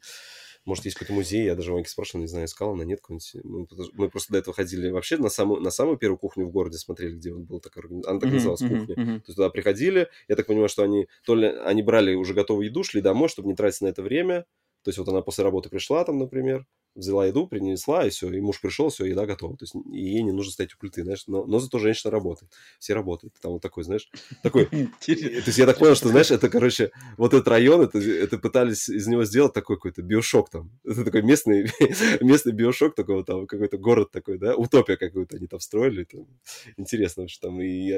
Может, 0.66 0.84
есть 0.84 0.98
какой-то 0.98 1.14
музей, 1.14 1.44
я 1.46 1.54
даже 1.54 1.72
Ваньки 1.72 1.88
спрашивал, 1.88 2.20
не 2.20 2.28
знаю, 2.28 2.44
искал, 2.44 2.72
она 2.72 2.84
нет 2.84 3.00
какой-нибудь. 3.00 3.44
Мы, 3.44 3.66
мы 3.94 4.10
просто 4.10 4.34
до 4.34 4.38
этого 4.40 4.54
ходили 4.54 4.90
вообще 4.90 5.16
на 5.16 5.30
самую, 5.30 5.62
на 5.62 5.70
самую 5.70 5.96
первую 5.96 6.18
кухню 6.18 6.44
в 6.44 6.50
городе, 6.50 6.76
смотрели, 6.76 7.16
где 7.16 7.32
вот 7.32 7.44
была 7.44 7.60
такая 7.60 7.84
Она 8.06 8.20
так 8.20 8.30
называлась, 8.30 8.60
uh-huh, 8.60 8.80
кухня. 8.80 8.94
Uh-huh. 8.94 9.20
То 9.20 9.24
есть 9.26 9.36
туда 9.36 9.48
приходили, 9.48 10.08
я 10.28 10.36
так 10.36 10.46
понимаю, 10.46 10.68
что 10.68 10.82
они 10.82 11.08
то 11.24 11.34
ли 11.34 11.46
они 11.46 11.82
брали 11.82 12.14
уже 12.14 12.34
готовую 12.34 12.66
еду, 12.66 12.84
шли 12.84 13.00
домой, 13.00 13.30
чтобы 13.30 13.48
не 13.48 13.54
тратить 13.54 13.80
на 13.80 13.86
это 13.86 14.02
время, 14.02 14.44
то 14.82 14.88
есть 14.88 14.98
вот 14.98 15.08
она 15.08 15.22
после 15.22 15.44
работы 15.44 15.68
пришла 15.68 16.04
там, 16.04 16.18
например, 16.18 16.66
взяла 16.94 17.26
еду, 17.26 17.46
принесла, 17.46 18.06
и 18.06 18.10
все, 18.10 18.30
и 18.30 18.40
муж 18.40 18.60
пришел, 18.60 18.88
все, 18.88 19.04
еда 19.04 19.26
готова. 19.26 19.56
То 19.56 19.64
есть 19.64 19.74
ей 19.92 20.22
не 20.22 20.32
нужно 20.32 20.52
стоять 20.52 20.74
у 20.74 20.78
плиты, 20.78 21.02
знаешь, 21.02 21.24
но, 21.26 21.44
но 21.44 21.58
зато 21.58 21.78
женщина 21.78 22.10
работает. 22.10 22.52
Все 22.78 22.94
работают. 22.94 23.34
Там 23.40 23.52
вот 23.52 23.62
такой, 23.62 23.84
знаешь, 23.84 24.10
такой... 24.42 24.66
То 24.66 25.12
есть 25.12 25.58
я 25.58 25.66
так 25.66 25.78
понял, 25.78 25.94
что, 25.94 26.08
знаешь, 26.08 26.30
это, 26.30 26.48
короче, 26.48 26.90
вот 27.16 27.32
этот 27.32 27.46
район, 27.48 27.82
это, 27.82 27.98
это 27.98 28.38
пытались 28.38 28.88
из 28.88 29.06
него 29.06 29.24
сделать 29.24 29.52
такой 29.52 29.76
какой-то 29.76 30.02
биошок 30.02 30.50
там. 30.50 30.70
Это 30.84 31.04
такой 31.04 31.22
местный, 31.22 31.70
местный 32.20 32.52
биошок 32.52 32.94
такой 32.94 33.16
вот 33.16 33.26
там, 33.26 33.46
какой-то 33.46 33.78
город 33.78 34.10
такой, 34.10 34.38
да, 34.38 34.56
утопия 34.56 34.96
какую-то 34.96 35.36
они 35.36 35.46
там 35.46 35.60
строили. 35.60 36.04
Там. 36.04 36.26
Интересно, 36.76 37.28
что 37.28 37.48
там 37.48 37.60
и 37.60 37.92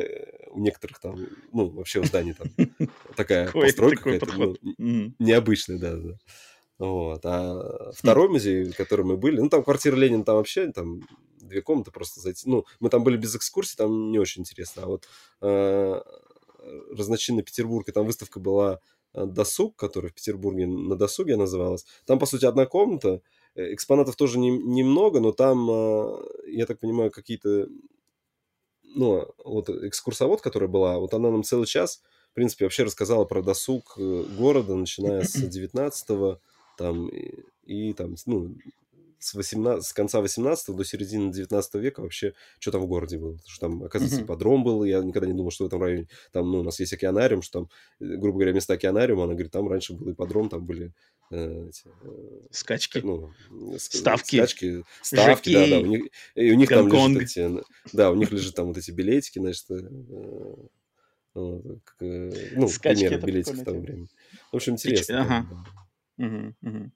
у 0.50 0.60
некоторых 0.60 1.00
там, 1.00 1.26
ну, 1.52 1.70
вообще 1.70 2.00
в 2.00 2.06
здании 2.06 2.34
там 2.34 2.48
такая 3.16 3.50
постройка 3.50 4.02
какая-то, 4.02 4.56
ну, 4.78 5.14
необычная, 5.18 5.78
да, 5.78 5.96
да. 5.96 6.18
Вот. 6.82 7.24
А 7.24 7.92
второй 7.94 8.28
музей, 8.28 8.64
в 8.64 8.76
котором 8.76 9.06
мы 9.06 9.16
были, 9.16 9.38
ну, 9.38 9.48
там 9.48 9.62
квартира 9.62 9.94
Ленина, 9.94 10.24
там 10.24 10.34
вообще 10.34 10.72
там 10.72 11.02
две 11.38 11.62
комнаты 11.62 11.92
просто 11.92 12.18
зайти. 12.18 12.50
Ну, 12.50 12.64
мы 12.80 12.90
там 12.90 13.04
были 13.04 13.16
без 13.16 13.36
экскурсии, 13.36 13.76
там 13.76 14.10
не 14.10 14.18
очень 14.18 14.42
интересно. 14.42 14.82
А 14.82 14.86
вот 14.86 15.08
э, 15.42 16.02
разночинный 16.90 17.44
Петербург, 17.44 17.88
и 17.88 17.92
там 17.92 18.04
выставка 18.04 18.40
была 18.40 18.80
э, 19.14 19.24
«Досуг», 19.26 19.76
которая 19.76 20.10
в 20.10 20.14
Петербурге 20.14 20.66
на 20.66 20.96
досуге 20.96 21.36
называлась. 21.36 21.86
Там, 22.04 22.18
по 22.18 22.26
сути, 22.26 22.46
одна 22.46 22.66
комната. 22.66 23.22
Э, 23.54 23.72
экспонатов 23.72 24.16
тоже 24.16 24.40
не, 24.40 24.50
немного, 24.50 25.20
но 25.20 25.30
там, 25.30 25.70
э, 25.70 26.16
я 26.48 26.66
так 26.66 26.80
понимаю, 26.80 27.12
какие-то... 27.12 27.68
Ну, 28.82 29.32
вот 29.44 29.68
экскурсовод, 29.68 30.40
которая 30.40 30.68
была, 30.68 30.98
вот 30.98 31.14
она 31.14 31.30
нам 31.30 31.44
целый 31.44 31.66
час, 31.66 32.02
в 32.32 32.34
принципе, 32.34 32.64
вообще 32.64 32.82
рассказала 32.82 33.24
про 33.24 33.40
досуг 33.40 33.94
э, 33.98 34.24
города, 34.36 34.74
начиная 34.74 35.22
с 35.22 35.32
19 35.48 36.40
там, 36.76 37.08
и, 37.08 37.44
и 37.64 37.92
там, 37.92 38.16
ну, 38.26 38.56
с, 39.22 39.34
18, 39.34 39.84
с 39.84 39.92
конца 39.92 40.20
18 40.20 40.74
до 40.74 40.84
середины 40.84 41.32
19 41.32 41.74
века 41.74 42.00
вообще, 42.00 42.34
что 42.58 42.72
там 42.72 42.82
в 42.82 42.86
городе 42.86 43.18
было. 43.18 43.32
Потому 43.32 43.50
что 43.50 43.60
там, 43.60 43.84
оказывается, 43.84 44.20
mm-hmm. 44.20 44.26
подром 44.26 44.64
был, 44.64 44.84
я 44.84 45.00
никогда 45.00 45.28
не 45.28 45.34
думал, 45.34 45.50
что 45.50 45.64
в 45.64 45.66
этом 45.68 45.80
районе, 45.80 46.08
там, 46.32 46.50
ну, 46.50 46.60
у 46.60 46.62
нас 46.62 46.80
есть 46.80 46.92
океанариум, 46.92 47.42
что 47.42 47.60
там, 47.60 47.68
э, 48.00 48.16
грубо 48.16 48.38
говоря, 48.38 48.52
место 48.52 48.74
океанариума, 48.74 49.24
она 49.24 49.34
говорит, 49.34 49.52
там 49.52 49.68
раньше 49.68 49.94
был 49.94 50.08
и 50.10 50.14
подром, 50.14 50.48
там 50.48 50.66
были 50.66 50.92
э, 51.30 51.68
эти, 51.68 51.84
э, 52.02 52.40
скачки, 52.50 52.98
ну, 52.98 53.32
ставки, 53.78 54.36
скачки, 54.36 54.84
ставки, 55.02 55.50
Жаки, 55.50 55.70
да, 55.70 55.76
да, 55.76 55.78
у 55.78 55.86
них, 55.86 56.04
и 56.34 56.50
у 56.50 56.54
них 56.54 56.68
там 56.68 56.88
лежат 56.88 57.22
эти, 57.22 57.62
да, 57.92 58.10
у 58.10 58.16
них 58.16 58.32
лежат 58.32 58.54
там 58.54 58.66
вот 58.66 58.76
эти 58.76 58.90
билетики, 58.90 59.38
значит, 59.38 59.70
э, 59.70 59.88
ну, 61.34 61.80
как, 61.84 61.96
ну, 62.00 62.68
Скачки 62.68 63.06
примеры 63.06 63.26
билетиков 63.26 63.64
того 63.64 63.80
времени. 63.80 64.08
В 64.50 64.56
общем, 64.56 64.72
интересно. 64.74 65.22
Ага. 65.22 65.64
Угу, 66.22 66.54
угу. 66.62 66.90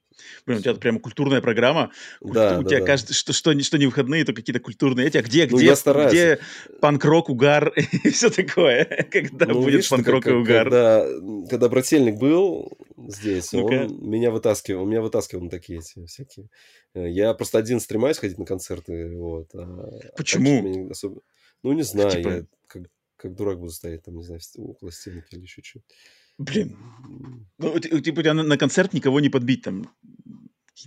Блин, 0.45 0.59
у 0.59 0.61
тебя 0.61 0.73
прямо 0.75 0.99
культурная 0.99 1.41
программа. 1.41 1.91
Да, 2.21 2.59
у 2.59 2.63
да, 2.63 2.69
тебя 2.69 2.79
да. 2.79 2.85
каждый, 2.85 3.13
что, 3.13 3.33
что, 3.33 3.59
что 3.61 3.77
не 3.77 3.85
выходные, 3.85 4.23
то 4.23 4.33
какие-то 4.33 4.61
культурные 4.61 5.07
эти. 5.07 5.17
А 5.17 5.21
где, 5.21 5.47
Ну, 5.51 5.57
где, 5.57 5.73
где 5.73 6.39
панк-рок, 6.79 7.29
угар 7.29 7.73
и 8.03 8.09
все 8.09 8.29
такое? 8.29 8.85
Когда 9.11 9.47
Ну, 9.47 9.61
будет 9.61 9.87
панк-рок 9.89 10.25
и 10.27 10.31
угар? 10.31 10.63
Когда, 10.63 11.05
когда 11.49 11.67
брательник 11.67 12.15
был 12.17 12.71
здесь, 13.09 13.51
Ну-ка. 13.51 13.85
он 13.85 14.09
меня 14.09 14.31
вытаскивал, 14.31 14.83
он 14.83 14.89
меня 14.89 15.01
вытаскивал 15.01 15.43
на 15.43 15.49
такие 15.49 15.79
эти 15.79 16.05
всякие. 16.05 16.47
Э, 16.93 17.09
Я 17.09 17.33
просто 17.33 17.57
один 17.57 17.81
стремаюсь 17.81 18.17
ходить 18.17 18.37
на 18.37 18.45
концерты, 18.45 19.13
вот. 19.17 19.49
а 19.55 19.91
так 20.03 20.15
Почему? 20.15 20.89
особо- 20.89 21.21
Ну, 21.63 21.73
не 21.73 21.83
знаю, 21.83 22.11
Типа- 22.11 22.29
я 22.29 22.45
как, 22.67 22.83
как 23.17 23.35
дурак 23.35 23.59
буду 23.59 23.71
стоять 23.71 24.03
там, 24.03 24.15
не 24.15 24.23
знаю, 24.23 24.39
около 24.57 24.91
стенки 24.91 25.35
или 25.35 25.41
еще 25.41 25.61
что-то. 25.63 25.85
Блин, 26.37 26.77
ну, 27.57 27.79
те- 27.79 28.01
типа 28.01 28.19
у 28.19 28.23
тебя 28.23 28.33
на, 28.33 28.43
на 28.43 28.57
концерт 28.57 28.93
никого 28.93 29.19
не 29.19 29.29
подбить, 29.29 29.63
там, 29.63 29.89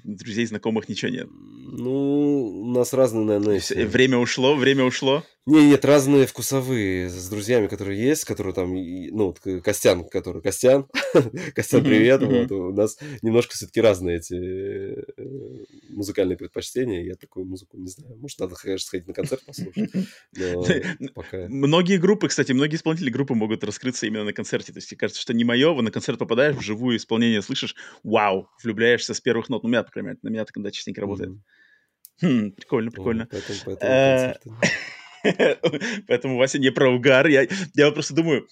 друзей, 0.05 0.47
знакомых, 0.47 0.89
ничего 0.89 1.11
нет. 1.11 1.29
Ну, 1.73 2.63
у 2.63 2.71
нас 2.73 2.93
разные, 2.93 3.25
наверное, 3.25 3.57
эти- 3.59 3.75
Время 3.85 4.19
ушло, 4.19 4.55
время 4.57 4.85
ушло. 4.85 5.25
Не, 5.47 5.69
нет, 5.71 5.85
разные 5.85 6.27
вкусовые 6.27 7.09
с 7.09 7.29
друзьями, 7.29 7.67
которые 7.67 8.01
есть, 8.01 8.25
которые 8.25 8.55
там, 8.55 8.73
ну, 8.75 9.35
Костян, 9.65 10.05
который 10.09 10.43
Костян, 10.43 10.87
Костян, 11.55 11.83
привет, 11.83 12.23
вот, 12.23 12.53
у 12.53 12.73
нас 12.73 12.99
немножко 13.23 13.55
все-таки 13.55 13.81
разные 13.81 14.19
эти 14.19 14.35
э, 14.35 15.65
музыкальные 15.95 16.37
предпочтения, 16.37 17.03
я 17.05 17.15
такую 17.15 17.47
музыку 17.47 17.77
не 17.77 17.89
знаю, 17.89 18.17
может, 18.19 18.39
надо, 18.39 18.55
конечно, 18.55 18.87
сходить 18.87 19.07
на 19.07 19.15
концерт 19.15 19.45
послушать, 19.45 19.91
но 20.99 21.09
пока... 21.15 21.49
Многие 21.49 21.99
группы, 21.99 22.29
кстати, 22.29 22.53
многие 22.53 22.77
исполнители 22.77 23.11
группы 23.11 23.35
могут 23.35 23.65
раскрыться 23.65 24.07
именно 24.07 24.25
на 24.25 24.33
концерте. 24.33 24.73
То 24.73 24.79
есть, 24.79 24.97
кажется, 24.97 25.21
что 25.21 25.35
не 25.35 25.45
мое, 25.45 25.75
на 25.81 25.91
концерт 25.91 26.19
попадаешь, 26.19 26.57
вживую 26.57 26.97
исполнение 26.97 27.43
слышишь, 27.43 27.75
вау, 28.03 28.49
влюбляешься 28.63 29.15
с 29.15 29.21
первых 29.21 29.49
нот. 29.49 29.63
Ну, 29.63 29.69
у 29.69 29.71
меня, 29.71 29.83
по 29.83 29.91
крайней 29.91 30.09
мере, 30.09 30.19
на 30.23 30.29
меня 30.29 30.45
так 30.45 30.55
когда 30.55 30.71
частенько 30.71 31.01
работает. 31.01 31.33
Хм, 32.23 32.53
прикольно, 32.53 32.91
прикольно. 32.91 33.29
Поэтому, 33.31 33.79
Э. 33.81 34.35
Поэтому 36.09 36.37
Вася 36.37 36.59
не 36.59 36.71
про 36.71 36.91
угар. 36.91 37.27
Я, 37.27 37.47
просто 37.93 38.15
думаю, 38.15 38.49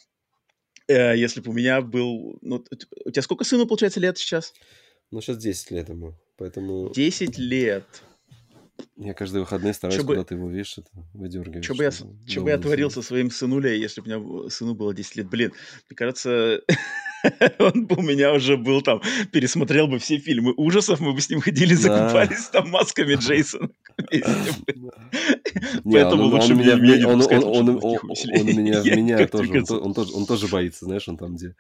э, 0.87 1.17
если 1.17 1.41
бы 1.41 1.51
у 1.51 1.55
меня 1.55 1.81
был... 1.81 2.39
Ну, 2.43 2.65
у 3.05 3.11
тебя 3.11 3.23
сколько 3.23 3.45
сыну, 3.45 3.67
получается, 3.67 4.01
лет 4.01 4.19
сейчас? 4.19 4.53
Ну, 5.11 5.21
сейчас 5.21 5.39
10 5.39 5.71
лет 5.71 5.89
ему, 5.89 6.19
поэтому 6.39 6.91
10 6.95 7.39
лет. 7.39 7.85
я 8.97 9.13
каждые 9.13 9.43
выходные 9.43 9.75
стараюсь 9.75 10.01
Чё 10.01 10.07
бы- 10.07 10.15
куда-то 10.15 10.35
его, 10.35 10.49
видишь, 10.49 10.79
это 10.79 10.89
выдергивать. 11.15 11.65
Что 11.65 11.75
бы 11.75 11.85
я, 11.85 11.91
чтобы 11.91 12.15
чё 12.27 12.43
бы 12.43 12.51
я 12.51 12.59
творил 12.59 12.91
со 12.91 13.03
своим 13.03 13.31
сынулей, 13.31 13.79
если 13.81 14.01
бы 14.01 14.07
у 14.07 14.11
меня 14.11 14.51
сыну 14.51 14.75
было 14.75 14.95
10 14.95 15.17
лет? 15.17 15.29
Блин, 15.29 15.53
мне 15.91 15.97
кажется, 15.97 16.61
он 17.59 17.87
бы 17.87 17.97
у 17.97 18.03
меня 18.03 18.33
уже 18.33 18.57
был 18.57 18.81
там, 18.83 19.03
пересмотрел 19.33 19.89
бы 19.89 19.99
все 19.99 20.19
фильмы 20.19 20.55
ужасов, 20.57 21.01
мы 21.01 21.13
бы 21.13 21.21
с 21.21 21.29
ним 21.29 21.41
ходили, 21.41 21.75
закупались 21.75 22.49
там 22.49 22.71
масками 22.71 23.15
Джейсона. 23.17 23.69
Поэтому 25.85 26.25
он, 26.25 26.35
лучше 26.35 26.55
меня- 26.55 26.75
меня, 26.75 26.77
меня 26.77 26.97
не 26.99 27.05
он, 27.05 27.19
меня, 27.19 27.29
тоже, 29.67 30.13
он 30.15 30.27
тоже 30.27 30.47
боится, 30.49 30.85
знаешь, 30.85 31.09
он 31.09 31.17
там 31.17 31.35
где, 31.35 31.55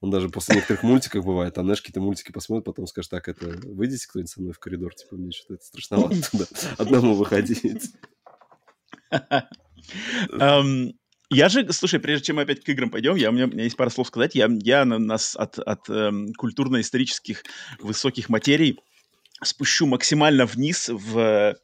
он 0.00 0.10
даже 0.10 0.28
после 0.28 0.56
некоторых 0.56 0.82
мультиков 0.82 1.24
бывает, 1.24 1.54
там, 1.54 1.64
знаешь, 1.64 1.80
какие-то 1.80 2.00
мультики 2.00 2.32
посмотрит, 2.32 2.64
потом 2.64 2.86
скажет, 2.86 3.10
так, 3.10 3.28
это, 3.28 3.46
выйдите 3.66 4.06
кто-нибудь 4.08 4.30
со 4.30 4.40
мной 4.40 4.52
в 4.52 4.58
коридор, 4.58 4.94
типа, 4.94 5.16
мне 5.16 5.30
что-то 5.30 5.54
это 5.54 5.64
страшновато 5.64 6.22
туда 6.30 6.44
одному 6.78 7.14
выходить. 7.14 7.92
Я 11.32 11.48
же, 11.48 11.72
слушай, 11.72 12.00
прежде 12.00 12.26
чем 12.26 12.36
мы 12.36 12.42
опять 12.42 12.64
к 12.64 12.68
играм 12.68 12.90
пойдем, 12.90 13.14
я, 13.14 13.30
у, 13.30 13.32
меня, 13.32 13.44
у 13.44 13.48
меня 13.48 13.62
есть 13.62 13.76
пара 13.76 13.88
слов 13.88 14.08
сказать. 14.08 14.34
Я, 14.34 14.48
я 14.50 14.84
на 14.84 14.98
нас 14.98 15.36
от, 15.36 15.60
от 15.60 15.88
эм, 15.88 16.34
культурно-исторических 16.34 17.44
высоких 17.78 18.28
материй 18.28 18.80
спущу 19.40 19.86
максимально 19.86 20.44
вниз 20.44 20.88
в 20.88 21.54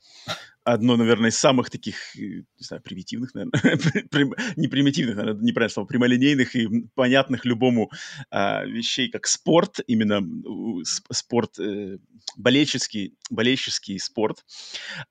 одно, 0.67 0.97
наверное, 0.97 1.31
из 1.31 1.39
самых 1.39 1.71
таких, 1.71 2.17
э, 2.17 2.21
не 2.21 2.45
знаю, 2.59 2.83
примитивных, 2.83 3.35
наверное, 3.35 3.53
не 4.57 4.69
примитивных, 4.69 5.17
наверное, 5.17 5.43
неправильно 5.43 5.73
слово, 5.73 5.87
прямолинейных 5.87 6.57
и 6.57 6.69
понятных 6.95 7.45
любому 7.45 7.91
а, 8.31 8.65
вещей, 8.65 9.09
как 9.09 9.27
спорт, 9.27 9.81
именно 9.87 10.23
спорт, 11.11 11.59
э, 11.59 11.99
болельческий, 12.37 13.15
болельческий 13.31 13.99
спорт. 13.99 14.45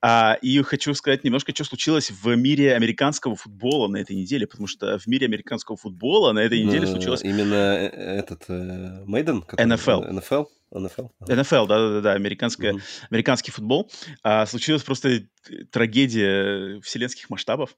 А, 0.00 0.34
и 0.42 0.60
хочу 0.62 0.94
сказать 0.94 1.24
немножко, 1.24 1.54
что 1.54 1.64
случилось 1.64 2.10
в 2.10 2.34
мире 2.36 2.74
американского 2.74 3.34
футбола 3.36 3.88
на 3.88 3.96
этой 3.96 4.14
неделе, 4.16 4.46
потому 4.46 4.66
что 4.66 4.98
в 4.98 5.06
мире 5.06 5.26
американского 5.26 5.76
футбола 5.76 6.32
на 6.32 6.40
этой 6.40 6.62
неделе 6.62 6.84
Э, 6.84 6.86
случилось 6.86 7.22
Именно 7.24 7.54
э, 7.54 8.18
этот 8.18 8.44
э, 8.48 9.02
Мейден? 9.06 9.42
который- 9.42 9.66
NFL. 9.72 10.10
NFL? 10.20 10.46
Ага. 10.72 11.34
НФЛ, 11.34 11.66
да-да-да, 11.66 12.12
американская, 12.12 12.72
Мгм. 12.74 12.82
американский 13.10 13.52
футбол. 13.52 13.90
А, 14.22 14.46
случилась 14.46 14.82
просто 14.82 15.26
трагедия 15.70 16.80
вселенских 16.80 17.30
масштабов, 17.30 17.76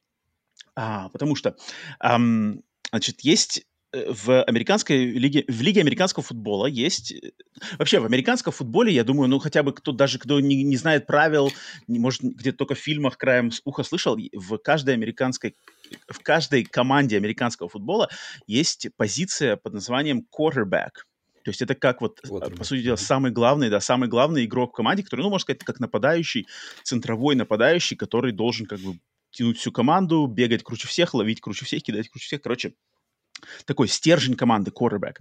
а, 0.74 1.08
потому 1.10 1.34
что, 1.36 1.56
ам, 1.98 2.62
значит, 2.90 3.20
есть 3.20 3.64
э, 3.92 4.12
в 4.12 4.42
американской 4.44 5.06
лиге, 5.06 5.44
в 5.48 5.62
лиге 5.62 5.80
американского 5.80 6.22
футбола 6.22 6.66
есть... 6.66 7.12
э, 7.12 7.32
Вообще, 7.78 8.00
в 8.00 8.04
американском 8.04 8.52
футболе, 8.52 8.92
я 8.92 9.02
думаю, 9.02 9.28
ну, 9.28 9.38
хотя 9.38 9.62
бы 9.62 9.72
кто, 9.72 9.92
даже 9.92 10.18
кто 10.18 10.40
не, 10.40 10.62
не 10.62 10.76
знает 10.76 11.06
правил, 11.06 11.50
не, 11.86 11.98
может, 11.98 12.22
где-то 12.22 12.58
только 12.58 12.74
в 12.74 12.78
фильмах 12.78 13.16
краем 13.16 13.50
уха 13.64 13.82
слышал, 13.82 14.16
в 14.32 14.58
каждой 14.58 14.94
американской 14.94 15.56
в 16.08 16.20
каждой 16.20 16.64
команде 16.64 17.16
американского 17.16 17.68
футбола 17.68 18.10
есть 18.46 18.88
позиция 18.96 19.56
под 19.56 19.72
названием 19.72 20.26
quarterback. 20.30 20.90
То 21.48 21.50
есть 21.50 21.62
это 21.62 21.74
как 21.74 22.02
вот, 22.02 22.20
э, 22.22 22.28
Quarterback, 22.28 22.56
по 22.58 22.64
сути 22.64 22.82
дела, 22.82 22.96
самый 22.96 23.30
главный, 23.30 23.70
да, 23.70 23.80
самый 23.80 24.06
главный 24.06 24.44
игрок 24.44 24.72
в 24.72 24.76
команде, 24.76 25.02
который, 25.02 25.22
ну, 25.22 25.30
можно 25.30 25.44
сказать, 25.44 25.64
как 25.64 25.80
нападающий, 25.80 26.46
центровой 26.82 27.36
нападающий, 27.36 27.96
который 27.96 28.32
должен 28.32 28.66
как 28.66 28.78
бы 28.80 28.98
тянуть 29.30 29.56
всю 29.56 29.72
команду, 29.72 30.26
бегать 30.26 30.62
круче 30.62 30.86
всех, 30.88 31.14
ловить 31.14 31.40
круче 31.40 31.64
всех, 31.64 31.82
кидать 31.82 32.10
круче 32.10 32.26
всех. 32.26 32.42
Короче, 32.42 32.74
такой 33.64 33.88
стержень 33.88 34.36
команды, 34.36 34.70
quarterback. 34.70 35.20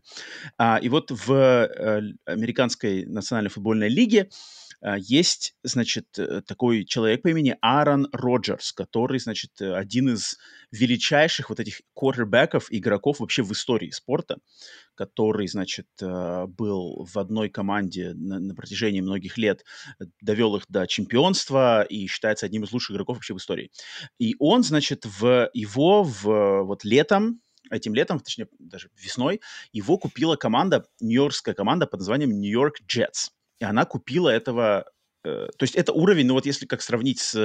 А, 0.57 0.79
и 0.81 0.89
вот 0.89 1.11
в 1.11 1.31
э, 1.31 2.01
американской 2.25 3.05
национальной 3.05 3.49
футбольной 3.49 3.87
лиге 3.87 4.23
а, 4.23 4.27
есть, 4.97 5.55
значит, 5.63 6.19
э, 6.19 6.41
такой 6.41 6.85
человек 6.85 7.23
по 7.23 7.29
имени 7.29 7.57
Аарон 7.61 8.07
Роджерс, 8.11 8.73
который, 8.73 9.19
значит, 9.19 9.59
э, 9.59 9.73
один 9.73 10.09
из 10.09 10.37
величайших 10.71 11.49
вот 11.49 11.59
этих 11.59 11.81
quarterbackов, 11.95 12.67
игроков 12.69 13.19
вообще 13.19 13.41
в 13.41 13.51
истории 13.51 13.89
спорта, 13.89 14.37
который, 14.93 15.47
значит, 15.47 15.87
э, 16.01 16.45
был 16.47 17.07
в 17.11 17.17
одной 17.17 17.49
команде 17.49 18.13
на, 18.13 18.39
на 18.39 18.53
протяжении 18.53 19.01
многих 19.01 19.37
лет, 19.37 19.65
довел 20.21 20.55
их 20.55 20.63
до 20.69 20.85
чемпионства 20.85 21.81
и 21.83 22.05
считается 22.07 22.45
одним 22.45 22.63
из 22.63 22.71
лучших 22.71 22.95
игроков 22.95 23.17
вообще 23.17 23.33
в 23.33 23.37
истории. 23.37 23.71
И 24.19 24.35
он, 24.37 24.63
значит, 24.63 25.05
в 25.05 25.49
его 25.53 26.03
в 26.03 26.63
вот 26.63 26.83
летом 26.83 27.41
этим 27.69 27.93
летом, 27.93 28.19
точнее, 28.19 28.47
даже 28.59 28.89
весной, 28.95 29.41
его 29.71 29.97
купила 29.97 30.35
команда, 30.35 30.85
нью-йоркская 31.01 31.53
команда 31.53 31.85
под 31.85 31.99
названием 31.99 32.31
Нью-Йорк 32.31 32.75
Джетс. 32.87 33.31
И 33.59 33.65
она 33.65 33.85
купила 33.85 34.29
этого... 34.29 34.85
э, 35.23 35.47
то 35.57 35.63
есть 35.63 35.75
это 35.75 35.93
уровень, 35.93 36.27
ну 36.27 36.33
вот 36.33 36.45
если 36.45 36.65
как 36.65 36.81
сравнить 36.81 37.19
с 37.19 37.35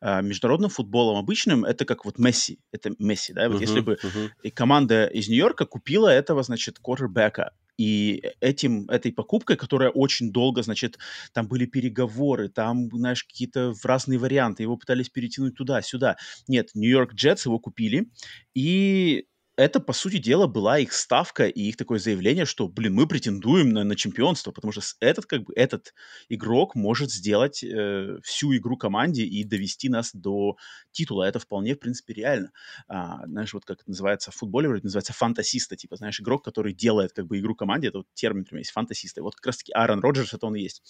э, 0.00 0.22
международным 0.22 0.70
футболом 0.70 1.16
обычным, 1.16 1.64
это 1.64 1.84
как 1.84 2.04
вот 2.04 2.18
Месси. 2.18 2.60
Это 2.72 2.92
Месси, 2.98 3.32
да? 3.32 3.48
Вот 3.48 3.60
если 3.60 3.80
Мгм, 3.80 3.82
бы 3.82 3.98
мгм. 4.02 4.32
и 4.42 4.50
команда 4.50 5.06
из 5.06 5.28
Нью-Йорка 5.28 5.66
купила 5.66 6.08
этого, 6.08 6.42
значит, 6.42 6.78
квотербека. 6.78 7.52
И 7.78 8.22
этим, 8.40 8.88
этой 8.90 9.12
покупкой, 9.12 9.56
которая 9.56 9.88
очень 9.90 10.30
долго, 10.30 10.62
значит, 10.62 10.98
там 11.32 11.48
были 11.48 11.64
переговоры, 11.64 12.48
там, 12.50 12.90
знаешь, 12.92 13.24
какие-то 13.24 13.72
разные 13.82 14.18
варианты, 14.18 14.62
его 14.62 14.76
пытались 14.76 15.08
перетянуть 15.08 15.56
туда-сюда. 15.56 16.16
Нет, 16.48 16.68
Нью-Йорк 16.74 17.14
Джетс 17.14 17.46
его 17.46 17.58
купили, 17.58 18.10
и 18.54 19.24
это, 19.56 19.80
по 19.80 19.92
сути 19.92 20.18
дела, 20.18 20.46
была 20.46 20.78
их 20.78 20.92
ставка 20.92 21.46
и 21.46 21.60
их 21.62 21.76
такое 21.76 21.98
заявление, 21.98 22.46
что, 22.46 22.68
блин, 22.68 22.94
мы 22.94 23.06
претендуем 23.06 23.70
на, 23.70 23.84
на 23.84 23.96
чемпионство, 23.96 24.50
потому 24.50 24.72
что 24.72 24.82
этот, 25.00 25.26
как 25.26 25.44
бы, 25.44 25.52
этот 25.54 25.94
игрок 26.28 26.74
может 26.74 27.10
сделать 27.10 27.62
э, 27.62 28.16
всю 28.22 28.56
игру 28.56 28.78
команде 28.78 29.24
и 29.24 29.44
довести 29.44 29.90
нас 29.90 30.12
до 30.14 30.56
титула. 30.90 31.24
Это 31.24 31.38
вполне, 31.38 31.74
в 31.74 31.80
принципе, 31.80 32.14
реально. 32.14 32.50
А, 32.88 33.26
знаешь, 33.26 33.52
вот 33.52 33.64
как 33.66 33.80
это 33.80 33.90
называется 33.90 34.30
в 34.30 34.36
футболе, 34.36 34.68
вроде 34.68 34.84
называется 34.84 35.12
фантасиста, 35.12 35.76
типа, 35.76 35.96
знаешь, 35.96 36.18
игрок, 36.20 36.44
который 36.44 36.72
делает, 36.72 37.12
как 37.12 37.26
бы, 37.26 37.38
игру 37.38 37.54
команде, 37.54 37.88
это 37.88 37.98
вот 37.98 38.06
термин, 38.14 38.40
например, 38.40 38.60
есть 38.60 38.72
фантасисты. 38.72 39.22
Вот 39.22 39.34
как 39.34 39.46
раз-таки 39.46 39.72
Аарон 39.72 40.00
Роджерс, 40.00 40.32
это 40.32 40.46
он 40.46 40.56
и 40.56 40.62
есть. 40.62 40.82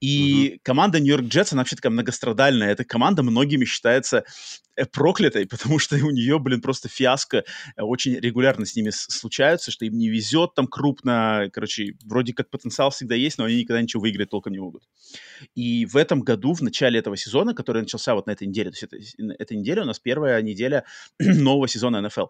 И 0.00 0.60
команда 0.62 1.00
Нью-Йорк 1.00 1.24
Джетс, 1.24 1.52
она 1.52 1.62
вообще 1.62 1.76
такая 1.76 1.92
многострадальная. 1.92 2.70
Эта 2.70 2.84
команда 2.84 3.24
многими 3.24 3.64
считается 3.64 4.24
проклятой, 4.84 5.46
потому 5.50 5.78
что 5.78 5.96
у 5.96 6.10
нее, 6.10 6.38
блин, 6.38 6.60
просто 6.60 6.88
фиаско 6.88 7.44
э, 7.76 7.82
очень 7.82 8.14
регулярно 8.14 8.66
с 8.66 8.76
ними 8.76 8.90
случаются, 8.90 9.70
что 9.70 9.84
им 9.84 9.96
не 9.96 10.08
везет 10.08 10.54
там 10.54 10.66
крупно, 10.66 11.48
короче, 11.52 11.94
вроде 12.04 12.34
как 12.34 12.50
потенциал 12.50 12.90
всегда 12.90 13.14
есть, 13.14 13.38
но 13.38 13.44
они 13.44 13.56
никогда 13.56 13.80
ничего 13.80 14.02
выиграть 14.02 14.30
толком 14.30 14.52
не 14.52 14.58
могут. 14.58 14.84
И 15.54 15.86
в 15.86 15.96
этом 15.96 16.20
году, 16.20 16.54
в 16.54 16.60
начале 16.62 16.98
этого 16.98 17.16
сезона, 17.16 17.54
который 17.54 17.82
начался 17.82 18.14
вот 18.14 18.26
на 18.26 18.32
этой 18.32 18.46
неделе, 18.46 18.70
то 18.70 18.96
есть 18.96 19.14
это, 19.18 19.34
эта 19.38 19.56
неделя 19.56 19.82
у 19.82 19.86
нас 19.86 19.98
первая 19.98 20.40
неделя 20.42 20.84
нового 21.18 21.68
сезона 21.68 22.00
НФЛ. 22.00 22.26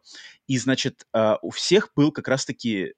И, 0.46 0.58
значит, 0.58 1.06
а, 1.12 1.38
у 1.42 1.50
всех 1.50 1.90
был 1.96 2.12
как 2.12 2.28
раз-таки 2.28 2.76
э, 2.76 2.92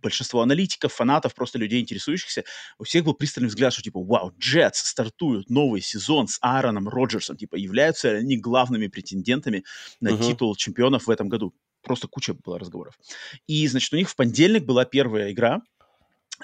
большинство 0.00 0.42
аналитиков, 0.42 0.92
фанатов, 0.92 1.34
просто 1.34 1.58
людей, 1.58 1.80
интересующихся, 1.80 2.44
у 2.78 2.84
всех 2.84 3.04
был 3.04 3.14
пристальный 3.14 3.48
взгляд, 3.48 3.72
что 3.72 3.82
типа, 3.82 4.00
вау, 4.00 4.32
Джетс 4.38 4.80
стартуют 4.80 5.50
новый 5.50 5.80
сезон 5.80 6.28
с 6.28 6.38
Аароном 6.40 6.88
Роджерсом, 6.88 7.36
типа, 7.36 7.56
являются 7.56 8.10
они 8.10 8.36
главными 8.36 8.86
претендентами 8.88 9.64
на 10.00 10.10
uh-huh. 10.10 10.26
титул 10.26 10.56
чемпионов 10.56 11.06
в 11.06 11.10
этом 11.10 11.28
году. 11.28 11.54
Просто 11.82 12.08
куча 12.08 12.34
было 12.34 12.58
разговоров. 12.58 12.98
И, 13.46 13.66
значит, 13.68 13.92
у 13.92 13.96
них 13.96 14.08
в 14.10 14.16
понедельник 14.16 14.64
была 14.64 14.84
первая 14.84 15.32
игра, 15.32 15.62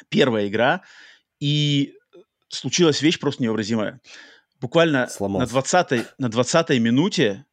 первая 0.08 0.48
игра, 0.48 0.82
и 1.40 1.94
случилась 2.48 3.02
вещь 3.02 3.18
просто 3.18 3.42
невообразимая. 3.42 4.00
Буквально 4.60 5.08
Сломался. 5.08 5.54
на 5.54 5.58
20-й, 5.58 6.06
на 6.18 6.28
20 6.28 6.70
минуте 6.80 7.44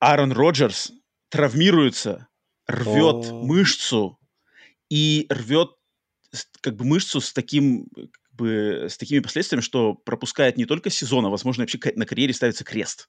Аарон 0.00 0.32
Роджерс 0.32 0.92
травмируется, 1.28 2.28
рвет 2.66 3.30
О. 3.30 3.44
мышцу 3.44 4.17
и 4.90 5.26
рвет 5.28 5.70
как 6.60 6.76
бы 6.76 6.84
мышцу 6.84 7.20
с 7.20 7.32
таким 7.32 7.88
как 7.94 8.34
бы 8.34 8.86
с 8.88 8.96
такими 8.96 9.20
последствиями, 9.20 9.62
что 9.62 9.94
пропускает 9.94 10.56
не 10.56 10.66
только 10.66 10.90
сезон, 10.90 11.26
а 11.26 11.30
возможно 11.30 11.62
вообще 11.62 11.78
на 11.96 12.06
карьере 12.06 12.34
ставится 12.34 12.64
крест. 12.64 13.08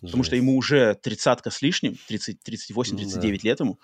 Жесть. 0.00 0.12
Потому 0.12 0.24
что 0.24 0.36
ему 0.36 0.56
уже 0.56 0.94
тридцатка 0.94 1.50
с 1.50 1.62
лишним, 1.62 1.96
30, 2.06 2.42
38, 2.42 2.96
39 2.96 3.42
да. 3.42 3.48
лет 3.48 3.60
ему. 3.60 3.80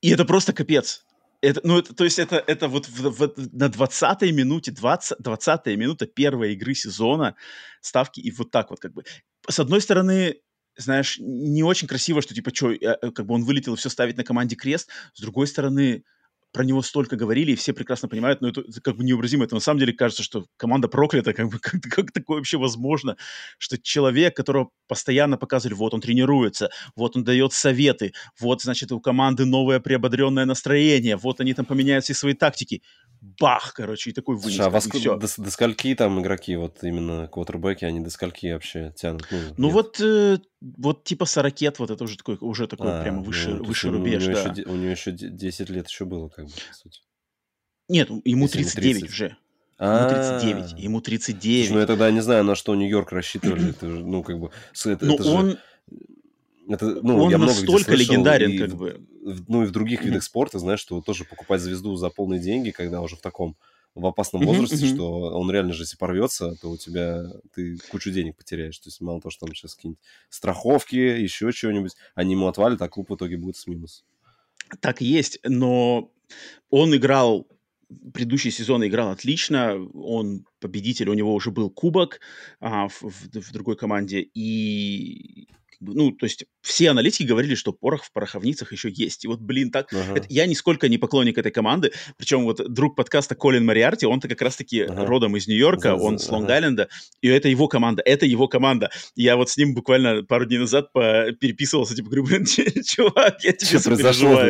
И 0.00 0.10
это 0.10 0.24
просто 0.24 0.52
капец. 0.52 1.04
Это, 1.42 1.60
ну, 1.64 1.78
это, 1.78 1.94
то 1.94 2.04
есть 2.04 2.18
это, 2.18 2.36
это 2.46 2.68
вот 2.68 2.86
в, 2.86 3.10
в, 3.10 3.34
на 3.52 3.68
20-й 3.68 4.30
минуте, 4.32 4.72
20, 4.72 5.20
20-я 5.20 5.76
минута 5.76 6.06
первой 6.06 6.52
игры 6.52 6.74
сезона 6.74 7.34
ставки, 7.80 8.20
и 8.20 8.30
вот 8.30 8.50
так 8.50 8.70
вот 8.70 8.78
как 8.78 8.92
бы. 8.92 9.04
С 9.48 9.58
одной 9.58 9.80
стороны, 9.80 10.36
знаешь, 10.80 11.18
не 11.20 11.62
очень 11.62 11.88
красиво, 11.88 12.22
что 12.22 12.34
типа, 12.34 12.54
что, 12.54 12.72
э, 12.72 13.10
как 13.12 13.26
бы 13.26 13.34
он 13.34 13.44
вылетел 13.44 13.74
и 13.74 13.76
все 13.76 13.88
ставить 13.88 14.16
на 14.16 14.24
команде 14.24 14.56
крест. 14.56 14.88
С 15.14 15.20
другой 15.20 15.46
стороны, 15.46 16.04
про 16.52 16.64
него 16.64 16.82
столько 16.82 17.16
говорили, 17.16 17.52
и 17.52 17.54
все 17.54 17.72
прекрасно 17.72 18.08
понимают, 18.08 18.40
но 18.40 18.48
это, 18.48 18.62
это 18.62 18.80
как 18.80 18.96
бы 18.96 19.04
необразимо. 19.04 19.44
Это 19.44 19.54
на 19.54 19.60
самом 19.60 19.78
деле 19.78 19.92
кажется, 19.92 20.22
что 20.22 20.46
команда 20.56 20.88
проклята, 20.88 21.32
как 21.32 21.48
бы 21.48 21.58
как, 21.60 21.80
как 21.82 22.12
такое 22.12 22.38
вообще 22.38 22.58
возможно, 22.58 23.16
что 23.58 23.78
человек, 23.78 24.36
которого 24.36 24.70
постоянно 24.88 25.36
показывали, 25.36 25.74
вот 25.74 25.94
он 25.94 26.00
тренируется, 26.00 26.70
вот 26.96 27.16
он 27.16 27.24
дает 27.24 27.52
советы, 27.52 28.12
вот, 28.38 28.62
значит, 28.62 28.90
у 28.92 29.00
команды 29.00 29.44
новое 29.44 29.80
приободренное 29.80 30.44
настроение, 30.44 31.16
вот 31.16 31.40
они 31.40 31.54
там 31.54 31.64
поменяют 31.64 32.04
все 32.04 32.14
свои 32.14 32.34
тактики 32.34 32.82
бах, 33.20 33.74
короче, 33.74 34.10
и 34.10 34.12
такой 34.12 34.36
вынес. 34.36 34.56
Слушай, 34.56 34.66
а 34.66 34.70
вас 34.70 34.86
до, 34.86 35.42
до 35.42 35.50
скольки 35.50 35.94
там 35.94 36.20
игроки, 36.20 36.56
вот 36.56 36.82
именно 36.82 37.28
квотербеки, 37.28 37.84
они 37.84 38.00
до 38.00 38.10
скольки 38.10 38.52
вообще 38.52 38.92
тянут? 38.96 39.26
Ну, 39.30 39.38
ну 39.56 39.68
вот, 39.70 40.00
э, 40.00 40.38
вот 40.60 41.04
типа 41.04 41.26
40 41.26 41.78
вот 41.78 41.90
это 41.90 42.04
уже 42.04 42.16
такой, 42.16 42.38
уже 42.40 42.66
такой 42.66 42.92
а, 42.92 43.02
прямо 43.02 43.22
выше, 43.22 43.50
ну, 43.50 43.64
выше 43.64 43.90
рубеж, 43.90 44.26
у 44.26 44.32
да. 44.32 44.40
Еще, 44.40 44.68
у 44.68 44.74
него 44.74 44.90
еще 44.90 45.12
10 45.12 45.70
лет 45.70 45.88
еще 45.88 46.04
было, 46.04 46.28
как 46.28 46.46
бы, 46.46 46.50
по 46.50 46.74
сути. 46.74 47.00
Нет, 47.88 48.08
ему 48.24 48.48
39 48.48 48.96
ему 48.98 49.08
уже. 49.08 49.36
Ему 49.80 50.08
39. 50.08 50.78
Ему 50.78 51.00
39. 51.00 51.66
Слушай, 51.66 51.72
ну 51.72 51.80
я 51.80 51.86
тогда 51.86 52.10
не 52.10 52.20
знаю, 52.20 52.44
на 52.44 52.54
что 52.54 52.74
Нью-Йорк 52.74 53.12
рассчитывали. 53.12 53.70
Это, 53.70 53.86
ну, 53.86 54.22
как 54.22 54.38
бы... 54.38 54.50
Это, 54.84 55.06
ну, 55.06 55.16
он... 55.16 55.58
Это, 56.70 57.00
ну, 57.02 57.24
он 57.24 57.30
я 57.30 57.38
настолько 57.38 57.94
легендарен, 57.94 58.50
и, 58.50 58.58
как 58.58 58.76
бы. 58.76 59.04
Ну, 59.48 59.64
и 59.64 59.66
в 59.66 59.72
других 59.72 60.04
видах 60.04 60.22
спорта, 60.22 60.60
знаешь, 60.60 60.80
что 60.80 61.00
тоже 61.00 61.24
покупать 61.24 61.60
звезду 61.60 61.96
за 61.96 62.10
полные 62.10 62.40
деньги, 62.40 62.70
когда 62.70 63.00
уже 63.00 63.16
в 63.16 63.20
таком 63.20 63.56
в 63.96 64.06
опасном 64.06 64.46
возрасте, 64.46 64.86
что 64.86 65.36
он 65.36 65.50
реально 65.50 65.72
же, 65.72 65.82
если 65.82 65.96
порвется, 65.96 66.54
то 66.62 66.70
у 66.70 66.76
тебя 66.76 67.24
ты 67.54 67.76
кучу 67.90 68.12
денег 68.12 68.36
потеряешь. 68.36 68.78
То 68.78 68.88
есть 68.88 69.00
мало 69.00 69.20
того, 69.20 69.30
что 69.32 69.46
там 69.46 69.54
сейчас 69.54 69.74
какие-нибудь 69.74 70.02
страховки, 70.28 70.94
еще 70.94 71.52
чего-нибудь, 71.52 71.96
они 72.14 72.34
ему 72.34 72.46
отвалят, 72.46 72.80
а 72.82 72.88
клуб 72.88 73.10
в 73.10 73.16
итоге 73.16 73.36
будет 73.36 73.56
с 73.56 73.66
минус. 73.66 74.04
Так 74.78 75.02
и 75.02 75.06
есть, 75.06 75.40
но 75.42 76.12
он 76.70 76.94
играл 76.94 77.48
предыдущий 78.14 78.52
сезон 78.52 78.86
играл 78.86 79.10
отлично, 79.10 79.74
он 79.94 80.46
победитель, 80.60 81.08
у 81.08 81.14
него 81.14 81.34
уже 81.34 81.50
был 81.50 81.70
кубок 81.70 82.20
а, 82.60 82.86
в, 82.86 83.02
в, 83.02 83.40
в 83.40 83.52
другой 83.52 83.76
команде, 83.76 84.20
и 84.20 85.48
ну, 85.80 86.12
то 86.12 86.26
есть 86.26 86.44
все 86.62 86.90
аналитики 86.90 87.24
говорили, 87.24 87.54
что 87.54 87.72
порох 87.72 88.04
в 88.04 88.12
пороховницах 88.12 88.72
еще 88.72 88.90
есть. 88.90 89.24
И 89.24 89.28
вот, 89.28 89.40
блин, 89.40 89.70
так... 89.70 89.92
Ага. 89.92 90.18
Это, 90.18 90.26
я 90.28 90.46
нисколько 90.46 90.88
не 90.88 90.98
поклонник 90.98 91.38
этой 91.38 91.50
команды. 91.50 91.92
Причем 92.16 92.44
вот 92.44 92.62
друг 92.72 92.96
подкаста 92.96 93.34
Колин 93.34 93.64
Мариарти, 93.64 94.06
он-то 94.06 94.28
как 94.28 94.42
раз-таки 94.42 94.82
ага. 94.82 95.06
родом 95.06 95.36
из 95.36 95.46
Нью-Йорка, 95.46 95.94
он 95.94 96.18
с 96.18 96.28
Лонг-Айленда, 96.28 96.82
ага. 96.82 96.90
и 97.22 97.28
это 97.28 97.48
его 97.48 97.68
команда, 97.68 98.02
это 98.04 98.26
его 98.26 98.48
команда. 98.48 98.90
Я 99.16 99.36
вот 99.36 99.50
с 99.50 99.56
ним 99.56 99.74
буквально 99.74 100.22
пару 100.22 100.44
дней 100.44 100.58
назад 100.58 100.92
переписывался, 100.92 101.94
типа, 101.94 102.08
говорю, 102.08 102.24
блин, 102.24 102.44
чувак, 102.84 103.42
я 103.42 103.52
тебе. 103.52 103.78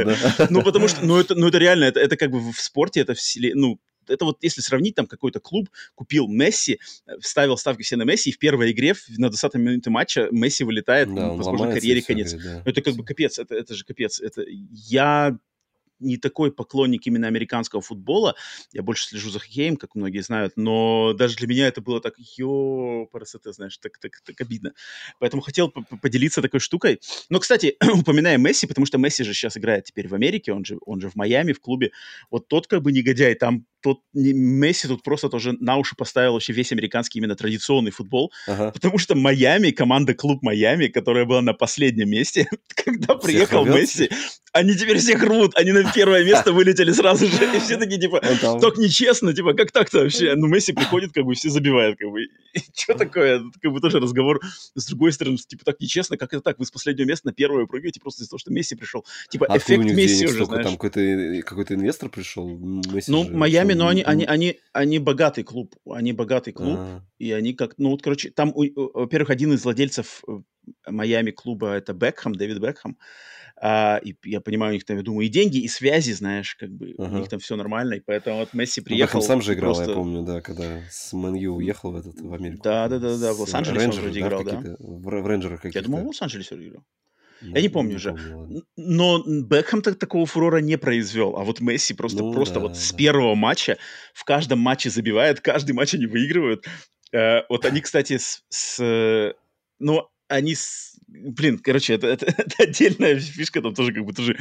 Да? 0.04 0.46
Ну, 0.50 0.62
потому 0.62 0.88
что, 0.88 1.04
ну, 1.04 1.18
это, 1.18 1.34
ну, 1.34 1.48
это 1.48 1.58
реально, 1.58 1.84
это, 1.84 2.00
это 2.00 2.16
как 2.16 2.30
бы 2.30 2.40
в 2.40 2.60
спорте, 2.60 3.00
это 3.00 3.14
в 3.14 3.20
ну, 3.54 3.78
это 4.10 4.24
вот 4.24 4.38
если 4.42 4.60
сравнить, 4.60 4.94
там 4.94 5.06
какой-то 5.06 5.40
клуб 5.40 5.68
купил 5.94 6.28
Месси, 6.28 6.78
э, 7.06 7.12
ставил 7.20 7.56
ставки 7.56 7.82
все 7.82 7.96
на 7.96 8.02
Месси, 8.02 8.30
и 8.30 8.32
в 8.32 8.38
первой 8.38 8.72
игре 8.72 8.94
на 9.16 9.26
20-й 9.26 9.58
минуте 9.58 9.90
матча 9.90 10.28
Месси 10.30 10.64
вылетает, 10.64 11.14
да, 11.14 11.30
возможно, 11.30 11.72
карьере 11.72 12.02
конец. 12.02 12.32
да. 12.32 12.62
Это 12.64 12.82
как 12.82 12.94
бы 12.94 13.04
капец, 13.04 13.38
это, 13.38 13.54
это 13.54 13.74
же 13.74 13.84
капец. 13.84 14.20
Это 14.20 14.44
я 14.46 15.38
не 16.00 16.16
такой 16.16 16.52
поклонник 16.52 17.06
именно 17.06 17.26
американского 17.26 17.82
футбола. 17.82 18.34
Я 18.72 18.82
больше 18.82 19.06
слежу 19.06 19.30
за 19.30 19.38
хоккеем, 19.38 19.76
как 19.76 19.94
многие 19.94 20.22
знают, 20.22 20.54
но 20.56 21.12
даже 21.12 21.36
для 21.36 21.46
меня 21.46 21.68
это 21.68 21.80
было 21.80 22.00
так, 22.00 22.14
ё, 22.18 23.06
парасоте, 23.12 23.52
знаешь, 23.52 23.76
так, 23.78 23.98
так, 23.98 24.20
так 24.24 24.40
обидно. 24.40 24.72
Поэтому 25.18 25.42
хотел 25.42 25.70
поделиться 26.02 26.42
такой 26.42 26.60
штукой. 26.60 27.00
Но, 27.28 27.38
кстати, 27.38 27.76
упоминая 27.94 28.38
Месси, 28.38 28.66
потому 28.66 28.86
что 28.86 28.98
Месси 28.98 29.24
же 29.24 29.34
сейчас 29.34 29.56
играет 29.56 29.84
теперь 29.84 30.08
в 30.08 30.14
Америке, 30.14 30.52
он 30.52 30.64
же, 30.64 30.78
он 30.86 31.00
же 31.00 31.08
в 31.08 31.16
Майами, 31.16 31.52
в 31.52 31.60
клубе. 31.60 31.92
Вот 32.30 32.48
тот 32.48 32.66
как 32.66 32.82
бы 32.82 32.92
негодяй, 32.92 33.34
там 33.34 33.66
тот 33.80 34.00
Месси 34.12 34.88
тут 34.88 35.02
просто 35.02 35.28
тоже 35.28 35.52
на 35.60 35.76
уши 35.76 35.96
поставил 35.96 36.34
вообще 36.34 36.52
весь 36.52 36.72
американский 36.72 37.18
именно 37.18 37.34
традиционный 37.34 37.90
футбол, 37.90 38.32
ага. 38.46 38.70
потому 38.72 38.98
что 38.98 39.14
Майами, 39.14 39.70
команда 39.70 40.14
клуб 40.14 40.42
Майами, 40.42 40.88
которая 40.88 41.24
была 41.24 41.42
на 41.42 41.54
последнем 41.54 42.10
месте, 42.10 42.48
когда 42.74 43.18
Всех 43.18 43.22
приехал 43.22 43.64
рвет? 43.64 43.76
Месси, 43.76 44.10
они 44.52 44.74
теперь 44.74 44.98
всех 44.98 45.22
рвут, 45.22 45.56
они 45.56 45.72
на 45.72 45.90
первое 45.92 46.24
место 46.24 46.52
вылетели 46.52 46.90
сразу 46.92 47.26
же, 47.26 47.56
и 47.56 47.60
все 47.60 47.76
такие, 47.76 48.00
типа, 48.00 48.20
так 48.20 48.78
нечестно, 48.78 49.32
типа, 49.32 49.54
как 49.54 49.70
так-то 49.70 50.00
вообще? 50.00 50.34
Ну, 50.34 50.48
Месси 50.48 50.72
приходит, 50.72 51.12
как 51.12 51.24
бы, 51.24 51.34
все 51.34 51.50
забивают, 51.50 51.98
как 51.98 52.10
бы, 52.10 52.26
что 52.74 52.94
такое? 52.94 53.42
Как 53.60 53.72
бы 53.72 53.80
тоже 53.80 54.00
разговор 54.00 54.40
с 54.74 54.86
другой 54.86 55.12
стороны, 55.12 55.36
типа, 55.36 55.64
так 55.64 55.80
нечестно, 55.80 56.16
как 56.16 56.32
это 56.32 56.42
так? 56.42 56.58
Вы 56.58 56.66
с 56.66 56.70
последнего 56.70 57.06
места 57.06 57.28
на 57.28 57.32
первое 57.32 57.66
прыгаете 57.66 58.00
просто 58.00 58.22
из-за 58.22 58.30
того, 58.30 58.38
что 58.38 58.52
Месси 58.52 58.74
пришел. 58.74 59.04
Типа, 59.28 59.46
а 59.48 59.58
эффект 59.58 59.84
Месси 59.84 60.26
уже, 60.26 60.44
знаешь. 60.44 60.64
Там 60.64 60.76
какой-то, 60.76 61.42
какой-то 61.42 61.74
инвестор 61.74 62.08
пришел? 62.08 62.48
Месси 62.48 63.10
ну, 63.10 63.28
Майами, 63.30 63.74
но 63.74 63.88
они, 63.88 64.02
они, 64.02 64.24
они, 64.24 64.58
они 64.72 64.98
богатый 64.98 65.44
клуб, 65.44 65.76
они 65.88 66.12
богатый 66.12 66.52
клуб, 66.52 66.78
А-а-а. 66.78 67.04
и 67.18 67.30
они 67.30 67.54
как, 67.54 67.74
ну, 67.78 67.90
вот, 67.90 68.02
короче, 68.02 68.30
там, 68.30 68.52
во-первых, 68.54 69.30
один 69.30 69.52
из 69.52 69.64
владельцев 69.64 70.22
э, 70.26 70.40
Майами 70.88 71.30
клуба 71.30 71.74
это 71.74 71.92
Бекхэм, 71.92 72.34
Дэвид 72.34 72.58
Бекхэм, 72.58 72.96
а, 73.62 74.00
и 74.02 74.14
я 74.24 74.40
понимаю, 74.40 74.72
у 74.72 74.74
них 74.74 74.84
там, 74.84 74.96
я 74.96 75.02
думаю, 75.02 75.26
и 75.26 75.28
деньги, 75.30 75.58
и 75.58 75.68
связи, 75.68 76.12
знаешь, 76.12 76.56
как 76.56 76.70
бы 76.70 76.94
ага. 76.96 77.14
у 77.14 77.18
них 77.18 77.28
там 77.28 77.40
все 77.40 77.56
нормально, 77.56 77.94
и 77.94 78.00
поэтому 78.00 78.38
вот 78.38 78.54
Месси 78.54 78.80
приехал. 78.80 79.20
Ну, 79.20 79.26
сам 79.26 79.42
же 79.42 79.52
играл, 79.52 79.74
просто... 79.74 79.90
я 79.90 79.96
помню, 79.96 80.22
да, 80.22 80.40
когда 80.40 80.80
с 80.90 81.12
Мэнью 81.12 81.52
уехал 81.52 81.92
в, 81.92 81.96
этот, 81.96 82.18
в 82.20 82.32
Америку. 82.32 82.62
Да, 82.64 82.88
да, 82.88 82.98
да, 82.98 83.18
да, 83.18 83.34
в 83.34 83.40
Лос-Анджелесе 83.40 83.86
он 83.86 83.92
вроде 83.92 84.20
играл, 84.20 84.44
да? 84.44 84.62
В, 84.78 85.02
в 85.02 85.26
Рейнджерах 85.26 85.60
каких-то. 85.60 85.78
Я 85.78 85.84
думал, 85.84 86.04
в 86.04 86.06
Лос-Анджелесе 86.06 86.54
играл. 86.54 86.84
Ну, 87.42 87.54
я 87.54 87.62
не 87.62 87.68
помню 87.68 87.96
уже. 87.96 88.16
Но 88.76 89.22
Бекхэм 89.26 89.82
так 89.82 89.98
такого 89.98 90.26
фурора 90.26 90.58
не 90.58 90.76
произвел. 90.76 91.36
А 91.36 91.44
вот 91.44 91.60
Месси 91.60 91.94
просто, 91.94 92.22
ну, 92.22 92.32
просто 92.32 92.56
да, 92.56 92.60
вот 92.60 92.72
да. 92.72 92.78
с 92.78 92.92
первого 92.92 93.34
матча 93.34 93.78
в 94.12 94.24
каждом 94.24 94.58
матче 94.58 94.90
забивает, 94.90 95.40
каждый 95.40 95.72
матч 95.72 95.94
они 95.94 96.06
выигрывают. 96.06 96.66
Э, 97.12 97.42
вот 97.48 97.64
они, 97.64 97.80
кстати, 97.80 98.18
с... 98.18 98.42
с 98.50 99.34
ну, 99.78 100.06
они 100.30 100.54
с... 100.54 100.96
Блин, 101.08 101.58
короче, 101.58 101.94
это, 101.94 102.06
это, 102.06 102.26
это 102.38 102.62
отдельная 102.62 103.18
фишка, 103.18 103.60
там 103.60 103.74
тоже 103.74 103.92
как 103.92 104.04
бы 104.04 104.12
тоже 104.12 104.38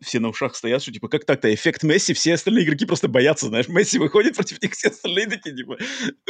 все 0.00 0.20
на 0.20 0.28
ушах 0.28 0.54
стоят, 0.54 0.82
что 0.82 0.92
типа 0.92 1.08
как 1.08 1.24
так-то, 1.24 1.52
эффект 1.52 1.82
Месси, 1.82 2.14
все 2.14 2.34
остальные 2.34 2.64
игроки 2.64 2.86
просто 2.86 3.08
боятся, 3.08 3.46
знаешь, 3.46 3.68
Месси 3.68 3.98
выходит 3.98 4.36
против 4.36 4.62
них, 4.62 4.72
все 4.72 4.88
остальные 4.88 5.26
такие, 5.26 5.56
типа, 5.56 5.76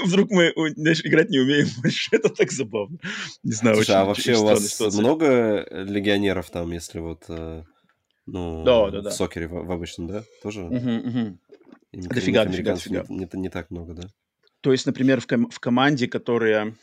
вдруг 0.03 0.31
мы, 0.31 0.53
знаешь, 0.77 1.03
играть 1.05 1.31
не 1.31 1.39
умеем 1.39 1.69
больше, 1.83 2.09
это 2.13 2.31
так 2.31 2.51
забавно. 2.51 2.99
Не 3.43 3.53
знаю, 3.53 3.77
Слушай, 3.77 3.91
очень, 3.91 4.01
а 4.01 4.05
вообще 4.05 4.37
у 4.37 4.45
вас 4.45 4.67
ситуация. 4.67 5.01
много 5.01 5.67
легионеров 5.71 6.51
там, 6.51 6.73
если 6.73 7.01
вот, 7.01 7.25
э, 7.29 7.63
ну, 8.27 8.65
да, 8.65 8.91
да, 8.91 9.03
да. 9.03 9.11
в 9.11 9.13
сокере 9.13 9.49
в, 9.49 9.53
в 9.53 9.71
обычном, 9.71 10.09
да, 10.09 10.25
тоже? 10.43 10.63
Угу, 10.63 10.75
угу. 10.75 11.39
Дофига, 11.93 12.45
дофига, 12.47 12.75
дофига. 12.75 13.05
Не, 13.09 13.19
не, 13.19 13.29
не 13.35 13.49
так 13.51 13.71
много, 13.71 13.95
да? 13.95 14.09
То 14.63 14.73
есть, 14.73 14.87
например, 14.87 15.21
в, 15.21 15.27
ком- 15.27 15.51
в 15.51 15.61
команде, 15.61 16.09
которая 16.09 16.75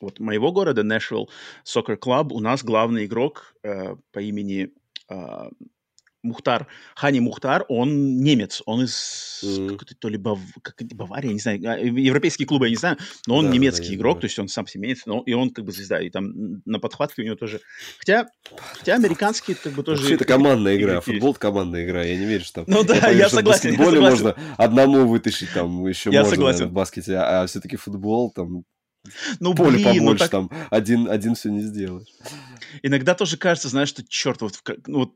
вот 0.00 0.20
моего 0.20 0.52
города, 0.52 0.82
Нэшвилл 0.82 1.30
Soccer 1.64 1.98
Club, 1.98 2.28
у 2.32 2.40
нас 2.40 2.62
главный 2.64 3.06
игрок 3.06 3.54
э, 3.62 3.96
по 4.12 4.20
имени 4.20 4.72
э, 5.10 5.48
Мухтар, 6.22 6.66
Хани 6.96 7.20
Мухтар, 7.20 7.64
он 7.68 8.20
немец, 8.20 8.60
он 8.66 8.84
из 8.84 9.40
mm. 9.44 9.70
какой-то 9.70 9.94
то 9.94 10.08
ли 10.08 10.18
Бав... 10.18 10.40
как, 10.62 10.74
Баварии, 10.94 11.28
не 11.28 11.38
знаю, 11.38 11.60
а, 11.64 11.78
европейские 11.78 12.46
клубы, 12.46 12.66
я 12.66 12.70
не 12.70 12.76
знаю, 12.76 12.98
но 13.28 13.36
он 13.36 13.46
да, 13.46 13.52
немецкий 13.52 13.90
да, 13.90 13.94
игрок, 13.94 14.16
да. 14.16 14.20
то 14.22 14.24
есть 14.26 14.38
он 14.38 14.48
сам 14.48 14.66
семенец, 14.66 15.06
но 15.06 15.22
и 15.24 15.32
он 15.32 15.50
как 15.50 15.64
бы 15.64 15.70
звезда, 15.70 16.00
и 16.00 16.10
там 16.10 16.60
на 16.64 16.80
подхватке 16.80 17.22
у 17.22 17.24
него 17.24 17.36
тоже. 17.36 17.60
Хотя, 17.98 18.28
хотя 18.78 18.96
американские 18.96 19.56
как 19.56 19.72
бы 19.74 19.84
тоже... 19.84 20.00
Вообще 20.00 20.16
это 20.16 20.24
командная 20.24 20.76
игра, 20.76 21.00
футбол 21.00 21.34
командная 21.34 21.84
игра, 21.84 22.02
я 22.02 22.16
не 22.16 22.26
верю, 22.26 22.44
что. 22.44 22.64
Ну 22.66 22.82
да, 22.82 22.94
я, 22.94 23.00
понимаю, 23.00 23.18
я 23.18 23.28
согласен. 23.28 23.74
В 23.74 23.78
баскетболе 23.78 24.00
можно 24.00 24.36
одному 24.56 25.06
вытащить, 25.06 25.52
там 25.54 25.86
еще 25.86 26.10
я 26.10 26.20
можно 26.20 26.34
согласен. 26.34 26.68
в 26.68 26.72
баскете, 26.72 27.14
а, 27.14 27.42
а 27.42 27.46
все-таки 27.46 27.76
футбол 27.76 28.32
там 28.32 28.64
ну, 29.40 29.54
поле 29.54 29.72
блин, 29.72 29.84
побольше, 29.84 30.04
ну, 30.04 30.16
так... 30.16 30.30
там 30.30 30.50
один, 30.70 31.08
один 31.08 31.34
все 31.34 31.50
не 31.50 31.60
сделаешь. 31.60 32.08
Иногда 32.82 33.14
тоже 33.14 33.36
кажется, 33.36 33.68
знаешь, 33.68 33.88
что 33.88 34.02
черт, 34.06 34.42
вот, 34.42 34.60
ну, 34.86 34.98
вот 34.98 35.14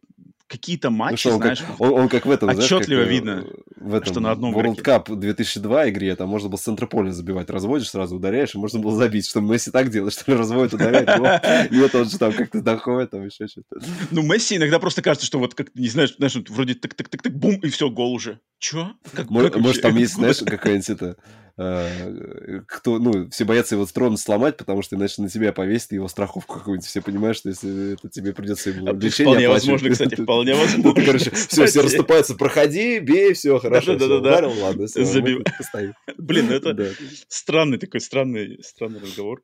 какие-то 0.53 0.91
ну 0.91 0.97
матчи, 0.99 1.29
ну, 1.29 1.35
он 1.35 1.41
знаешь, 1.41 1.61
как, 1.61 1.81
он, 1.81 1.93
он 1.93 2.09
как 2.11 2.27
в 2.27 2.31
этом, 2.31 2.51
отчетливо 2.51 3.05
знаешь, 3.05 3.05
как, 3.05 3.09
э, 3.09 3.11
видно, 3.11 3.47
в 3.77 3.95
этом, 3.95 4.13
что 4.13 4.21
на 4.21 4.31
одном 4.31 4.55
World 4.55 4.75
игроке. 4.75 4.83
Cup 4.83 5.17
2002 5.17 5.89
игре, 5.89 6.15
там 6.15 6.29
можно 6.29 6.51
было 6.51 6.59
с 6.59 6.63
центра 6.63 6.87
поля 6.87 7.11
забивать, 7.11 7.49
разводишь, 7.49 7.89
сразу 7.89 8.17
ударяешь, 8.17 8.55
и 8.55 8.59
можно 8.59 8.79
было 8.79 8.95
забить, 8.95 9.27
что 9.27 9.41
Месси 9.41 9.71
так 9.71 9.91
делает, 9.91 10.13
что 10.19 10.37
разводит, 10.37 10.75
ударяет, 10.75 11.73
и 11.73 11.79
это 11.79 12.01
он 12.01 12.09
же 12.09 12.19
там 12.19 12.33
как-то 12.35 12.61
доходит, 12.61 13.11
там 13.11 13.25
еще 13.25 13.49
что-то. 13.49 13.81
Ну, 14.11 14.23
Месси 14.23 14.57
иногда 14.57 14.79
просто 14.79 15.01
кажется, 15.01 15.27
что 15.27 15.39
вот, 15.39 15.55
как, 15.55 15.75
не 15.75 15.89
знаешь, 15.89 16.15
знаешь, 16.17 16.35
вроде 16.49 16.75
так-так-так-так, 16.75 17.35
бум, 17.35 17.55
и 17.57 17.71
все, 17.71 17.89
гол 17.89 18.13
уже. 18.13 18.39
Чё? 18.59 18.93
Как, 19.15 19.31
может, 19.31 19.55
как 19.55 19.63
может 19.63 19.81
там 19.81 19.97
есть, 19.97 20.15
знаешь, 20.15 20.39
какая-нибудь 20.39 20.91
это 20.91 21.17
кто, 21.55 22.99
ну, 22.99 23.29
все 23.31 23.45
боятся 23.45 23.75
его 23.75 23.85
трон 23.87 24.17
сломать, 24.17 24.57
потому 24.57 24.83
что 24.83 24.97
иначе 24.97 25.21
на 25.21 25.29
тебя 25.29 25.53
повесит 25.53 25.93
его 25.93 26.09
страховку 26.09 26.59
какую-нибудь. 26.59 26.87
Все 26.87 27.03
понимают, 27.03 27.37
что 27.37 27.51
если 27.51 27.95
это 27.95 28.09
тебе 28.09 28.33
придется 28.33 28.71
ему 28.71 28.89
а 28.89 28.93
лечение 28.93 29.33
Вполне 29.33 29.49
возможно, 29.49 29.91
кстати, 29.91 30.15
вполне 30.23 30.55
возможно. 30.55 30.95
Ну, 31.01 31.07
короче, 31.07 31.31
все, 31.31 31.67
все 31.67 31.83
расступаются, 31.83 32.35
проходи, 32.35 33.01
бей, 33.01 33.35
все, 33.35 33.59
хорошо, 33.59 33.95
да, 33.95 34.01
да, 34.01 34.09
да, 34.09 34.17
ударил, 34.17 34.63
ладно, 34.63 34.87
все, 34.87 35.05
Забил. 35.05 35.45
Блин, 36.19 36.47
ну 36.49 36.55
это 36.55 36.95
странный 37.29 37.79
такой, 37.79 38.01
странный, 38.01 38.63
странный 38.63 39.01
разговор. 39.01 39.43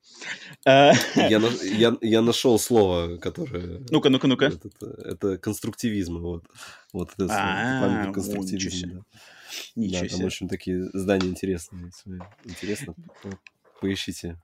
А, 0.66 0.92
я 1.14 2.22
нашел 2.22 2.58
слово, 2.58 3.18
которое... 3.18 3.82
Ну-ка, 3.90 4.08
ну-ка, 4.08 4.26
ну-ка. 4.28 4.52
Это 5.04 5.36
конструктивизм, 5.38 6.18
вот. 6.18 6.44
Вот 6.92 7.10
это 7.18 7.28
памятник 7.28 8.14
конструктивизма. 8.14 9.04
Ничего 9.74 10.00
да, 10.00 10.08
себе. 10.08 10.16
там 10.16 10.26
очень 10.26 10.48
такие 10.48 10.84
здания 10.92 11.28
интересные. 11.28 11.90
Интересно, 12.44 12.94
поищите. 13.80 14.38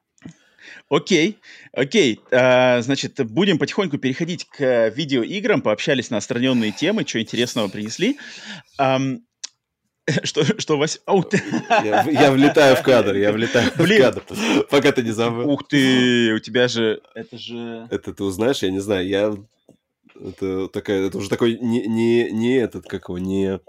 Окей, 0.89 1.39
окей. 1.73 2.21
А, 2.31 2.81
значит, 2.83 3.21
будем 3.27 3.59
потихоньку 3.59 3.99
переходить 3.99 4.47
к 4.47 4.89
видеоиграм. 4.89 5.63
Пообщались 5.63 6.11
на 6.11 6.17
отстраненные 6.17 6.73
темы, 6.73 7.05
что 7.07 7.21
интересного 7.21 7.69
принесли. 7.69 8.19
Что, 10.23 10.45
что 10.61 10.77
Вася... 10.77 10.99
Ау, 11.07 11.25
я, 11.83 12.03
я 12.11 12.31
влетаю 12.31 12.77
в 12.77 12.83
кадр, 12.83 13.15
я 13.17 13.33
влетаю 13.33 13.73
Блин. 13.79 14.03
в 14.03 14.03
кадр, 14.03 14.23
пока 14.71 14.93
ты 14.93 15.03
не 15.03 15.13
забыл. 15.13 15.49
Ух 15.49 15.67
ты, 15.67 16.35
у 16.35 16.39
тебя 16.41 16.69
же... 16.69 17.01
Это 17.15 17.39
же... 17.39 17.89
Это 17.91 18.13
ты 18.13 18.23
узнаешь, 18.23 18.63
я 18.63 18.71
не 18.71 18.81
знаю, 18.81 19.09
я... 19.09 19.35
Это 20.15 20.69
такая, 20.69 21.07
это 21.07 21.17
уже 21.17 21.31
такой 21.31 21.59
не, 21.59 21.87
не, 21.87 22.31
не 22.31 22.57
этот, 22.57 22.87
как 22.87 23.09
его, 23.09 23.19
не... 23.19 23.61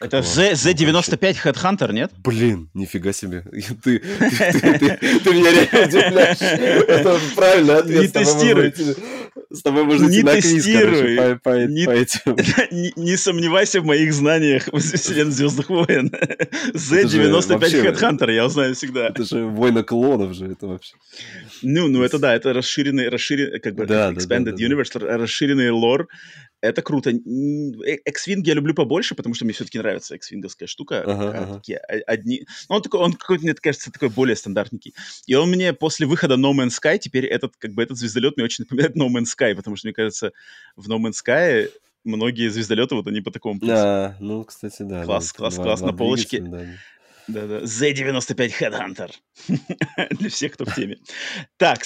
Это 0.00 0.22
Z, 0.22 0.52
Z95 0.52 1.36
Headhunter, 1.44 1.92
нет? 1.92 2.10
Блин, 2.18 2.68
нифига 2.74 3.12
себе. 3.12 3.44
Ты, 3.82 4.00
ты, 4.00 4.78
ты, 4.78 5.20
ты 5.20 5.30
меня 5.30 5.52
реально 5.52 5.86
удивляешь. 5.86 6.40
Это 6.40 7.20
правильный 7.36 7.76
ответ. 7.76 8.02
Не 8.02 8.08
тестируй. 8.08 8.74
С 9.50 9.62
тобой 9.62 9.84
можно 9.84 10.08
не 10.08 10.22
короче, 10.22 11.16
по, 11.16 11.50
по, 11.50 11.66
не, 11.66 11.84
по 11.84 11.90
этим. 11.90 12.36
Не, 12.70 12.92
не 12.96 13.16
сомневайся 13.16 13.80
в 13.80 13.84
моих 13.84 14.12
знаниях 14.12 14.64
вселенной 14.64 15.30
Звездных 15.30 15.68
войн. 15.70 16.10
Z95 16.72 17.58
Headhunter, 17.60 18.32
я 18.32 18.46
узнаю 18.46 18.74
всегда. 18.74 19.08
Это 19.08 19.24
же 19.24 19.44
война 19.44 19.84
клонов 19.84 20.34
же, 20.34 20.46
это 20.46 20.66
вообще. 20.66 20.94
Ну, 21.62 21.88
ну 21.88 22.02
это 22.02 22.18
да, 22.18 22.34
это 22.34 22.52
расширенный, 22.52 23.08
расширенный, 23.08 23.60
как 23.60 23.74
бы, 23.74 23.86
да, 23.86 24.10
expanded 24.10 24.44
да, 24.44 24.52
да, 24.52 24.64
universe, 24.64 24.98
расширенный 24.98 25.70
лор 25.70 26.08
это 26.64 26.82
круто. 26.82 27.10
X-Wing 27.10 28.42
я 28.44 28.54
люблю 28.54 28.74
побольше, 28.74 29.14
потому 29.14 29.34
что 29.34 29.44
мне 29.44 29.52
все-таки 29.54 29.78
нравится 29.78 30.14
X-Wing'овская 30.14 30.66
штука. 30.66 31.02
Ага, 31.02 31.30
ага. 31.30 31.54
Такие 31.54 31.78
одни... 31.78 32.46
Ну, 32.68 32.76
он, 32.76 32.82
такой, 32.82 33.00
он 33.00 33.12
какой-то, 33.12 33.44
мне 33.44 33.54
кажется, 33.54 33.92
такой 33.92 34.08
более 34.08 34.36
стандартненький. 34.36 34.94
И 35.26 35.34
он 35.34 35.50
мне 35.50 35.72
после 35.72 36.06
выхода 36.06 36.34
No 36.34 36.52
Man's 36.52 36.72
Sky, 36.82 36.98
теперь 36.98 37.26
этот, 37.26 37.56
как 37.58 37.72
бы, 37.74 37.82
этот 37.82 37.98
звездолет 37.98 38.36
мне 38.36 38.44
очень 38.44 38.64
напоминает 38.64 38.96
No 38.96 39.08
Man's 39.08 39.34
Sky, 39.38 39.54
потому 39.54 39.76
что, 39.76 39.86
мне 39.86 39.94
кажется, 39.94 40.32
в 40.76 40.88
No 40.88 40.98
Man's 40.98 41.16
Sky 41.24 41.70
многие 42.04 42.48
звездолеты, 42.48 42.94
вот 42.94 43.06
они 43.06 43.20
по 43.20 43.30
такому 43.30 43.60
пути. 43.60 43.72
Да, 43.72 44.16
ну, 44.20 44.44
кстати, 44.44 44.82
да. 44.82 45.04
Класс, 45.04 45.32
да, 45.32 45.36
класс, 45.36 45.56
класс, 45.56 45.80
на 45.80 45.92
полочке. 45.92 46.40
Да. 46.40 46.66
Да-да. 47.26 47.60
Z95 47.60 48.52
Headhunter. 48.60 49.10
Для 50.10 50.28
всех, 50.28 50.52
кто 50.52 50.64
в 50.64 50.74
теме. 50.74 50.98
Так, 51.56 51.82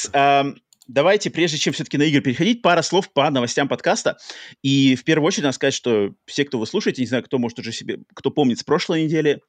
давайте, 0.88 1.30
прежде 1.30 1.58
чем 1.58 1.72
все-таки 1.72 1.98
на 1.98 2.02
игры 2.02 2.20
переходить, 2.20 2.62
пара 2.62 2.82
слов 2.82 3.12
по 3.12 3.30
новостям 3.30 3.68
подкаста. 3.68 4.18
И 4.62 4.96
в 4.96 5.04
первую 5.04 5.28
очередь 5.28 5.44
надо 5.44 5.54
сказать, 5.54 5.74
что 5.74 6.14
все, 6.26 6.44
кто 6.44 6.58
вы 6.58 6.66
слушаете, 6.66 7.02
не 7.02 7.06
знаю, 7.06 7.22
кто 7.22 7.38
может 7.38 7.58
уже 7.58 7.70
себе, 7.70 8.00
кто 8.14 8.30
помнит 8.30 8.58
с 8.58 8.64
прошлой 8.64 9.04
недели, 9.04 9.40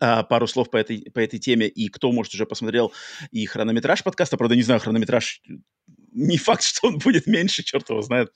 Uh, 0.00 0.24
пару 0.24 0.46
слов 0.46 0.70
по 0.70 0.78
этой, 0.78 1.10
по 1.12 1.20
этой 1.20 1.38
теме, 1.38 1.68
и 1.68 1.88
кто, 1.88 2.10
может, 2.10 2.32
уже 2.34 2.46
посмотрел 2.46 2.92
и 3.30 3.44
хронометраж 3.44 4.02
подкаста, 4.02 4.36
правда, 4.36 4.56
не 4.56 4.62
знаю, 4.62 4.80
хронометраж, 4.80 5.42
не 6.10 6.38
факт, 6.38 6.62
что 6.64 6.88
он 6.88 6.98
будет 6.98 7.26
меньше, 7.26 7.62
черт 7.62 7.90
его 7.90 8.00
знает. 8.00 8.32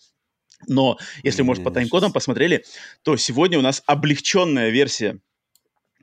Но 0.67 0.99
если, 1.23 1.43
может, 1.43 1.65
по 1.65 1.71
тайм-кодам 1.71 2.13
посмотрели, 2.13 2.65
то 3.03 3.17
сегодня 3.17 3.59
у 3.59 3.63
нас 3.63 3.83
облегченная 3.87 4.69
версия 4.69 5.21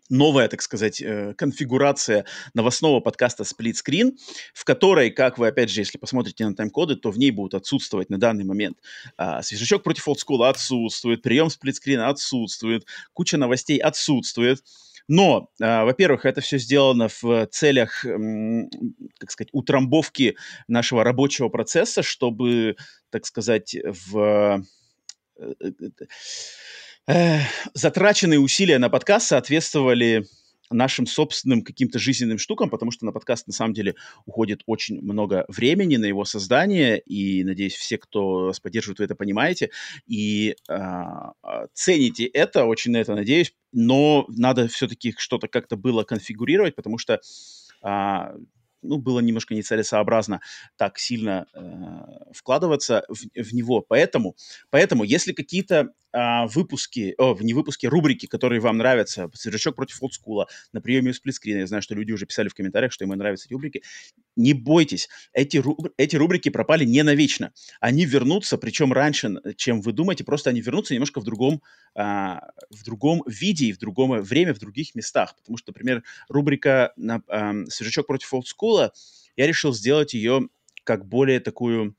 новая, 0.09 0.47
так 0.47 0.61
сказать, 0.61 1.01
э, 1.01 1.33
конфигурация 1.35 2.25
новостного 2.53 2.99
подкаста 2.99 3.43
Split 3.43 3.73
Screen, 3.73 4.17
в 4.53 4.63
которой, 4.63 5.09
как 5.11 5.37
вы, 5.37 5.47
опять 5.47 5.69
же, 5.69 5.81
если 5.81 5.97
посмотрите 5.97 6.45
на 6.47 6.55
тайм-коды, 6.55 6.95
то 6.95 7.11
в 7.11 7.17
ней 7.17 7.31
будут 7.31 7.55
отсутствовать 7.55 8.09
на 8.09 8.19
данный 8.19 8.43
момент 8.43 8.77
а, 9.17 9.41
свежачок 9.41 9.83
против 9.83 10.07
олдскула 10.07 10.49
отсутствует, 10.49 11.21
прием 11.21 11.49
сплитскрина 11.49 12.09
отсутствует, 12.09 12.85
куча 13.13 13.37
новостей 13.37 13.77
отсутствует. 13.77 14.63
Но, 15.07 15.49
э, 15.61 15.83
во-первых, 15.83 16.25
это 16.25 16.41
все 16.41 16.57
сделано 16.57 17.09
в 17.21 17.47
целях, 17.51 18.05
э, 18.05 18.17
как 19.19 19.31
сказать, 19.31 19.49
утрамбовки 19.51 20.35
нашего 20.67 21.03
рабочего 21.03 21.49
процесса, 21.49 22.01
чтобы, 22.01 22.75
так 23.11 23.25
сказать, 23.25 23.75
в 23.83 24.63
э, 25.37 25.51
затраченные 27.73 28.39
усилия 28.39 28.79
на 28.79 28.89
подкаст 28.89 29.27
соответствовали 29.27 30.25
нашим 30.71 31.05
собственным 31.05 31.61
каким-то 31.61 31.99
жизненным 31.99 32.37
штукам, 32.37 32.69
потому 32.69 32.91
что 32.91 33.05
на 33.05 33.11
подкаст 33.11 33.47
на 33.47 33.53
самом 33.53 33.73
деле 33.73 33.95
уходит 34.25 34.63
очень 34.65 35.01
много 35.01 35.45
времени 35.47 35.97
на 35.97 36.05
его 36.05 36.25
создание, 36.25 36.99
и, 36.99 37.43
надеюсь, 37.43 37.75
все, 37.75 37.97
кто 37.97 38.45
вас 38.45 38.59
поддерживает, 38.59 38.99
вы 38.99 39.05
это 39.05 39.15
понимаете, 39.15 39.71
и 40.07 40.55
а, 40.67 41.33
цените 41.73 42.25
это, 42.25 42.65
очень 42.65 42.91
на 42.91 42.97
это 42.97 43.13
надеюсь, 43.13 43.53
но 43.71 44.25
надо 44.29 44.67
все-таки 44.67 45.13
что-то 45.17 45.47
как-то 45.47 45.75
было 45.75 46.03
конфигурировать, 46.03 46.75
потому 46.75 46.97
что 46.97 47.21
а, 47.81 48.33
ну, 48.85 48.97
было 48.97 49.19
немножко 49.19 49.53
нецелесообразно 49.53 50.41
так 50.77 50.97
сильно 50.99 51.47
э, 51.53 52.31
вкладываться 52.33 53.05
в, 53.09 53.43
в 53.43 53.53
него. 53.53 53.81
Поэтому, 53.81 54.35
поэтому 54.69 55.03
если 55.03 55.33
какие-то 55.33 55.89
э, 56.13 56.45
выпуски, 56.47 57.15
о, 57.17 57.37
не 57.39 57.53
выпуски, 57.53 57.85
рубрики, 57.87 58.25
которые 58.25 58.61
вам 58.61 58.77
нравятся, 58.77 59.29
«Свежачок 59.33 59.75
против 59.75 60.01
олдскула», 60.01 60.47
на 60.73 60.81
приеме 60.81 61.11
у 61.11 61.13
сплитскрина, 61.13 61.59
я 61.59 61.67
знаю, 61.67 61.81
что 61.81 61.95
люди 61.95 62.11
уже 62.11 62.25
писали 62.25 62.49
в 62.49 62.53
комментариях, 62.53 62.91
что 62.91 63.03
им 63.03 63.11
нравятся 63.11 63.47
эти 63.47 63.53
рубрики, 63.53 63.83
не 64.35 64.53
бойтесь, 64.53 65.09
эти, 65.33 65.57
руб... 65.57 65.87
эти 65.97 66.15
рубрики 66.15 66.49
пропали 66.49 66.85
не 66.85 67.03
навечно. 67.03 67.51
Они 67.79 68.05
вернутся, 68.05 68.57
причем 68.57 68.93
раньше, 68.93 69.35
чем 69.55 69.81
вы 69.81 69.91
думаете, 69.93 70.23
просто 70.23 70.49
они 70.49 70.61
вернутся 70.61 70.93
немножко 70.93 71.21
в 71.21 71.23
другом, 71.23 71.61
э, 71.95 72.01
в 72.01 72.83
другом 72.83 73.23
виде 73.27 73.67
и 73.67 73.73
в 73.73 73.77
другом 73.77 74.21
время, 74.21 74.53
в 74.53 74.59
других 74.59 74.95
местах. 74.95 75.35
Потому 75.37 75.57
что, 75.57 75.71
например, 75.71 76.03
рубрика 76.29 76.93
на, 76.97 77.21
э, 77.27 77.65
«Свежачок 77.69 78.07
против 78.07 78.33
олдскула», 78.33 78.74
я 79.35 79.47
решил 79.47 79.73
сделать 79.73 80.13
ее 80.13 80.49
как 80.83 81.05
более 81.07 81.39
такую 81.39 81.95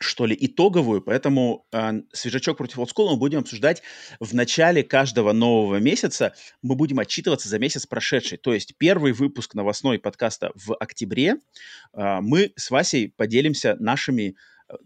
что 0.00 0.26
ли, 0.26 0.36
итоговую, 0.38 1.00
поэтому 1.00 1.64
э, 1.72 2.02
свежачок 2.12 2.58
против 2.58 2.78
олдскула 2.80 3.12
мы 3.12 3.18
будем 3.18 3.40
обсуждать 3.40 3.82
в 4.18 4.34
начале 4.34 4.82
каждого 4.82 5.32
нового 5.32 5.76
месяца. 5.76 6.34
Мы 6.60 6.74
будем 6.74 6.98
отчитываться 6.98 7.48
за 7.48 7.60
месяц 7.60 7.86
прошедший. 7.86 8.36
То 8.36 8.52
есть 8.52 8.76
первый 8.78 9.12
выпуск 9.12 9.54
новостной 9.54 10.00
подкаста 10.00 10.50
в 10.56 10.74
октябре 10.74 11.36
э, 11.92 12.18
мы 12.20 12.52
с 12.56 12.70
Васей 12.70 13.14
поделимся 13.16 13.76
нашими 13.78 14.34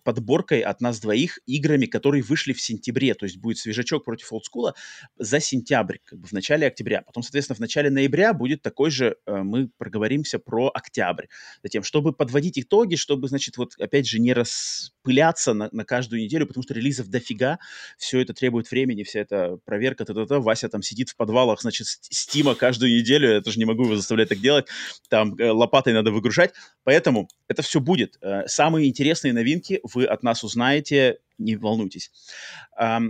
подборкой 0.02 0.60
от 0.60 0.80
нас 0.80 1.00
двоих 1.00 1.38
играми, 1.46 1.86
которые 1.86 2.22
вышли 2.22 2.52
в 2.52 2.60
сентябре. 2.60 3.14
То 3.14 3.26
есть 3.26 3.38
будет 3.38 3.58
свежачок 3.58 4.04
против 4.04 4.32
олдскула 4.32 4.74
за 5.18 5.40
сентябрь, 5.40 5.98
как 6.04 6.18
бы 6.18 6.26
в 6.26 6.32
начале 6.32 6.66
октября. 6.66 7.02
Потом, 7.02 7.22
соответственно, 7.22 7.56
в 7.56 7.60
начале 7.60 7.90
ноября 7.90 8.32
будет 8.34 8.62
такой 8.62 8.90
же, 8.90 9.16
э, 9.26 9.42
мы 9.42 9.68
проговоримся 9.78 10.38
про 10.38 10.70
октябрь. 10.72 11.26
Затем, 11.62 11.82
чтобы 11.82 12.12
подводить 12.12 12.58
итоги, 12.58 12.96
чтобы, 12.96 13.28
значит, 13.28 13.56
вот 13.56 13.72
опять 13.78 14.06
же 14.06 14.18
не 14.18 14.32
распыляться 14.32 15.54
на, 15.54 15.68
на 15.72 15.84
каждую 15.84 16.22
неделю, 16.22 16.46
потому 16.46 16.62
что 16.62 16.74
релизов 16.74 17.08
дофига, 17.08 17.58
все 17.96 18.20
это 18.20 18.34
требует 18.34 18.70
времени, 18.70 19.02
вся 19.02 19.20
эта 19.20 19.58
проверка, 19.64 20.04
т 20.04 20.12
-т 20.12 20.26
-т. 20.26 20.40
Вася 20.40 20.68
там 20.68 20.82
сидит 20.82 21.10
в 21.10 21.16
подвалах, 21.16 21.60
значит, 21.60 21.86
стима 21.86 22.54
каждую 22.54 22.92
неделю, 22.92 23.32
я 23.32 23.40
тоже 23.40 23.58
не 23.58 23.64
могу 23.64 23.84
его 23.84 23.96
заставлять 23.96 24.28
так 24.28 24.38
делать, 24.38 24.66
там 25.08 25.34
э, 25.38 25.50
лопатой 25.50 25.92
надо 25.92 26.10
выгружать, 26.10 26.52
поэтому 26.84 27.28
это 27.48 27.62
все 27.62 27.80
будет. 27.80 28.18
Э, 28.20 28.46
самые 28.46 28.88
интересные 28.88 29.32
новинки 29.32 29.69
вы 29.82 30.04
от 30.04 30.22
нас 30.22 30.42
узнаете, 30.42 31.18
не 31.38 31.56
волнуйтесь. 31.56 32.10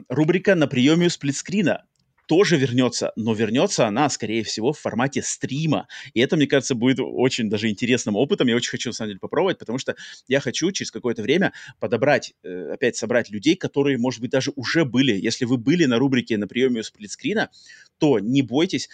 Рубрика 0.09 0.55
«На 0.55 0.67
приеме 0.67 1.07
у 1.07 1.11
сплитскрина» 1.11 1.85
тоже 2.31 2.57
вернется, 2.57 3.13
но 3.17 3.35
вернется 3.35 3.89
она, 3.89 4.09
скорее 4.09 4.45
всего, 4.45 4.73
в 4.73 4.79
формате 4.79 5.21
стрима. 5.21 5.89
И 6.15 6.21
это, 6.21 6.37
мне 6.37 6.47
кажется, 6.47 6.77
будет 6.77 7.01
очень 7.01 7.51
даже 7.51 7.69
интересным 7.69 8.15
опытом. 8.15 8.47
Я 8.47 8.55
очень 8.55 8.71
хочу, 8.71 8.91
на 8.91 8.93
самом 8.93 9.09
деле, 9.09 9.19
попробовать, 9.19 9.59
потому 9.59 9.79
что 9.79 9.97
я 10.29 10.39
хочу 10.39 10.71
через 10.71 10.93
какое-то 10.93 11.23
время 11.23 11.53
подобрать, 11.81 12.35
э, 12.45 12.71
опять 12.73 12.95
собрать 12.95 13.31
людей, 13.31 13.57
которые, 13.57 13.99
может 13.99 14.21
быть, 14.21 14.31
даже 14.31 14.53
уже 14.55 14.85
были. 14.85 15.13
Если 15.13 15.45
вы 15.45 15.57
были 15.57 15.87
на 15.87 15.99
рубрике 15.99 16.39
на 16.39 16.47
приеме 16.47 16.83
у 16.83 16.83
сплитскрина, 16.85 17.51
то 17.99 18.21
не 18.21 18.43
бойтесь, 18.43 18.91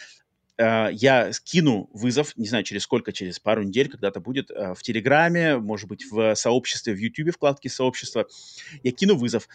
э, 0.58 0.88
я 0.92 1.32
скину 1.32 1.88
вызов, 1.92 2.36
не 2.36 2.46
знаю, 2.46 2.64
через 2.64 2.82
сколько, 2.82 3.12
через 3.12 3.38
пару 3.38 3.62
недель, 3.62 3.88
когда-то 3.88 4.20
будет 4.20 4.50
э, 4.50 4.74
в 4.74 4.82
Телеграме, 4.82 5.58
может 5.58 5.88
быть, 5.88 6.04
в 6.10 6.34
сообществе, 6.34 6.94
в 6.94 6.98
Ютубе, 6.98 7.32
вкладке 7.32 7.68
сообщества. 7.68 8.26
Я 8.82 8.92
кину 8.92 9.16
вызов 9.16 9.48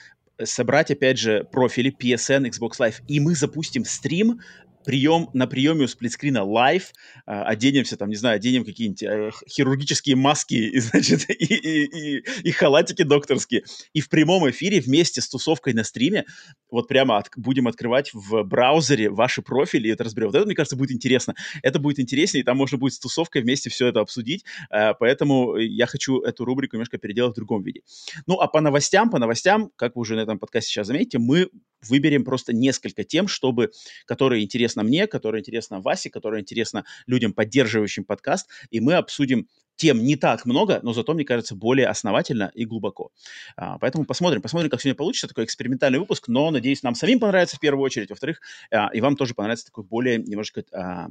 собрать, 0.44 0.92
опять 0.92 1.20
же, 1.20 1.44
профили 1.44 1.92
PSN, 1.92 2.50
Xbox 2.50 2.80
Live, 2.80 3.02
и 3.08 3.20
мы 3.20 3.36
запустим 3.36 3.86
стрим 3.86 4.42
прием, 4.84 5.30
на 5.34 5.48
приеме 5.48 5.86
у 5.86 5.88
Сплит 5.88 6.13
Скрина 6.13 6.44
live, 6.44 6.92
а, 7.26 7.44
оденемся 7.44 7.98
там, 7.98 8.10
не 8.10 8.15
знаю, 8.15 8.36
оденем 8.36 8.65
какие-нибудь 8.65 9.04
э, 9.04 9.32
хирургические 9.50 10.15
маски, 10.15 10.54
и, 10.76 10.80
значит, 10.80 11.30
и, 11.30 11.34
и, 11.34 12.17
и, 12.17 12.24
и 12.44 12.52
халатики 12.52 13.04
докторские. 13.04 13.63
И 13.94 14.02
в 14.02 14.10
прямом 14.10 14.50
эфире 14.50 14.80
вместе 14.80 15.22
с 15.22 15.30
тусовкой 15.30 15.74
на 15.74 15.84
стриме 15.84 16.26
вот 16.70 16.88
прямо 16.88 17.17
от, 17.17 17.30
будем 17.36 17.67
открывать 17.67 18.13
в 18.13 18.44
браузере 18.44 19.10
ваши 19.10 19.41
профили 19.41 19.88
и 19.88 19.91
это 19.91 20.04
разберем. 20.04 20.30
Вот 20.30 20.36
это, 20.36 20.46
мне 20.46 20.56
кажется, 20.56 20.76
будет 20.76 20.91
интересно. 20.91 21.36
Это 21.63 21.80
будет 21.80 22.00
интереснее, 22.00 22.41
и 22.41 22.46
там 22.46 22.58
можно 22.58 22.78
будет 22.78 22.94
с 22.94 23.00
тусовкой 23.00 23.41
вместе 23.41 23.70
все 23.70 23.88
это 23.88 24.00
обсудить. 24.00 24.46
Э, 24.70 24.94
поэтому 25.00 25.58
я 25.58 25.86
хочу 25.86 26.22
эту 26.22 26.46
рубрику 26.46 26.76
немножко 26.76 26.98
переделать 26.98 27.34
в 27.34 27.36
другом 27.36 27.63
виде. 27.63 27.82
Ну, 28.28 28.39
а 28.39 28.48
по 28.48 28.62
новостям, 28.62 29.10
по 29.10 29.20
новостям, 29.20 29.72
как 29.76 29.96
вы 29.96 30.02
уже 30.02 30.15
на 30.15 30.22
этом 30.22 30.39
подкасте 30.39 30.72
сейчас 30.72 30.88
заметите, 30.88 31.20
мы 31.20 31.50
выберем 31.88 32.24
просто 32.24 32.54
несколько 32.54 33.04
тем, 33.04 33.28
чтобы, 33.28 33.72
которые 34.06 34.44
интересно 34.44 34.84
мне, 34.84 35.08
которые 35.08 35.41
интересно 35.41 35.82
Васе, 35.82 36.10
которые 36.10 36.41
интересно 36.41 36.86
людям, 37.08 37.34
поддерживающим 37.34 38.04
подкаст, 38.06 38.48
и 38.70 38.80
мы 38.80 38.94
обсудим 38.94 39.48
тем 39.82 40.04
не 40.04 40.15
так 40.15 40.46
много, 40.46 40.80
но 40.84 40.94
зато, 40.94 41.15
мне 41.15 41.26
кажется, 41.26 41.56
более 41.56 41.88
основательно 41.88 42.52
и 42.54 42.65
глубоко. 42.65 43.10
А, 43.56 43.80
поэтому 43.80 44.06
посмотрим, 44.06 44.39
посмотрим, 44.39 44.70
как 44.70 44.80
сегодня 44.80 44.96
получится 44.96 45.28
такой 45.28 45.46
экспериментальный 45.46 45.98
выпуск, 45.98 46.28
но, 46.28 46.52
надеюсь, 46.52 46.84
нам 46.84 46.94
самим 46.94 47.20
понравится 47.20 47.58
в 47.58 47.60
первую 47.60 47.84
очередь, 47.84 48.12
во-вторых, 48.12 48.41
а, 48.72 48.89
и 48.94 49.02
вам 49.02 49.15
тоже 49.15 49.34
понравится 49.34 49.65
такой 49.65 49.84
более 49.84 50.20
немножко 50.20 50.63
а, 50.72 51.08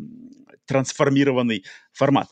трансформированный 0.67 1.65
формат. 1.93 2.29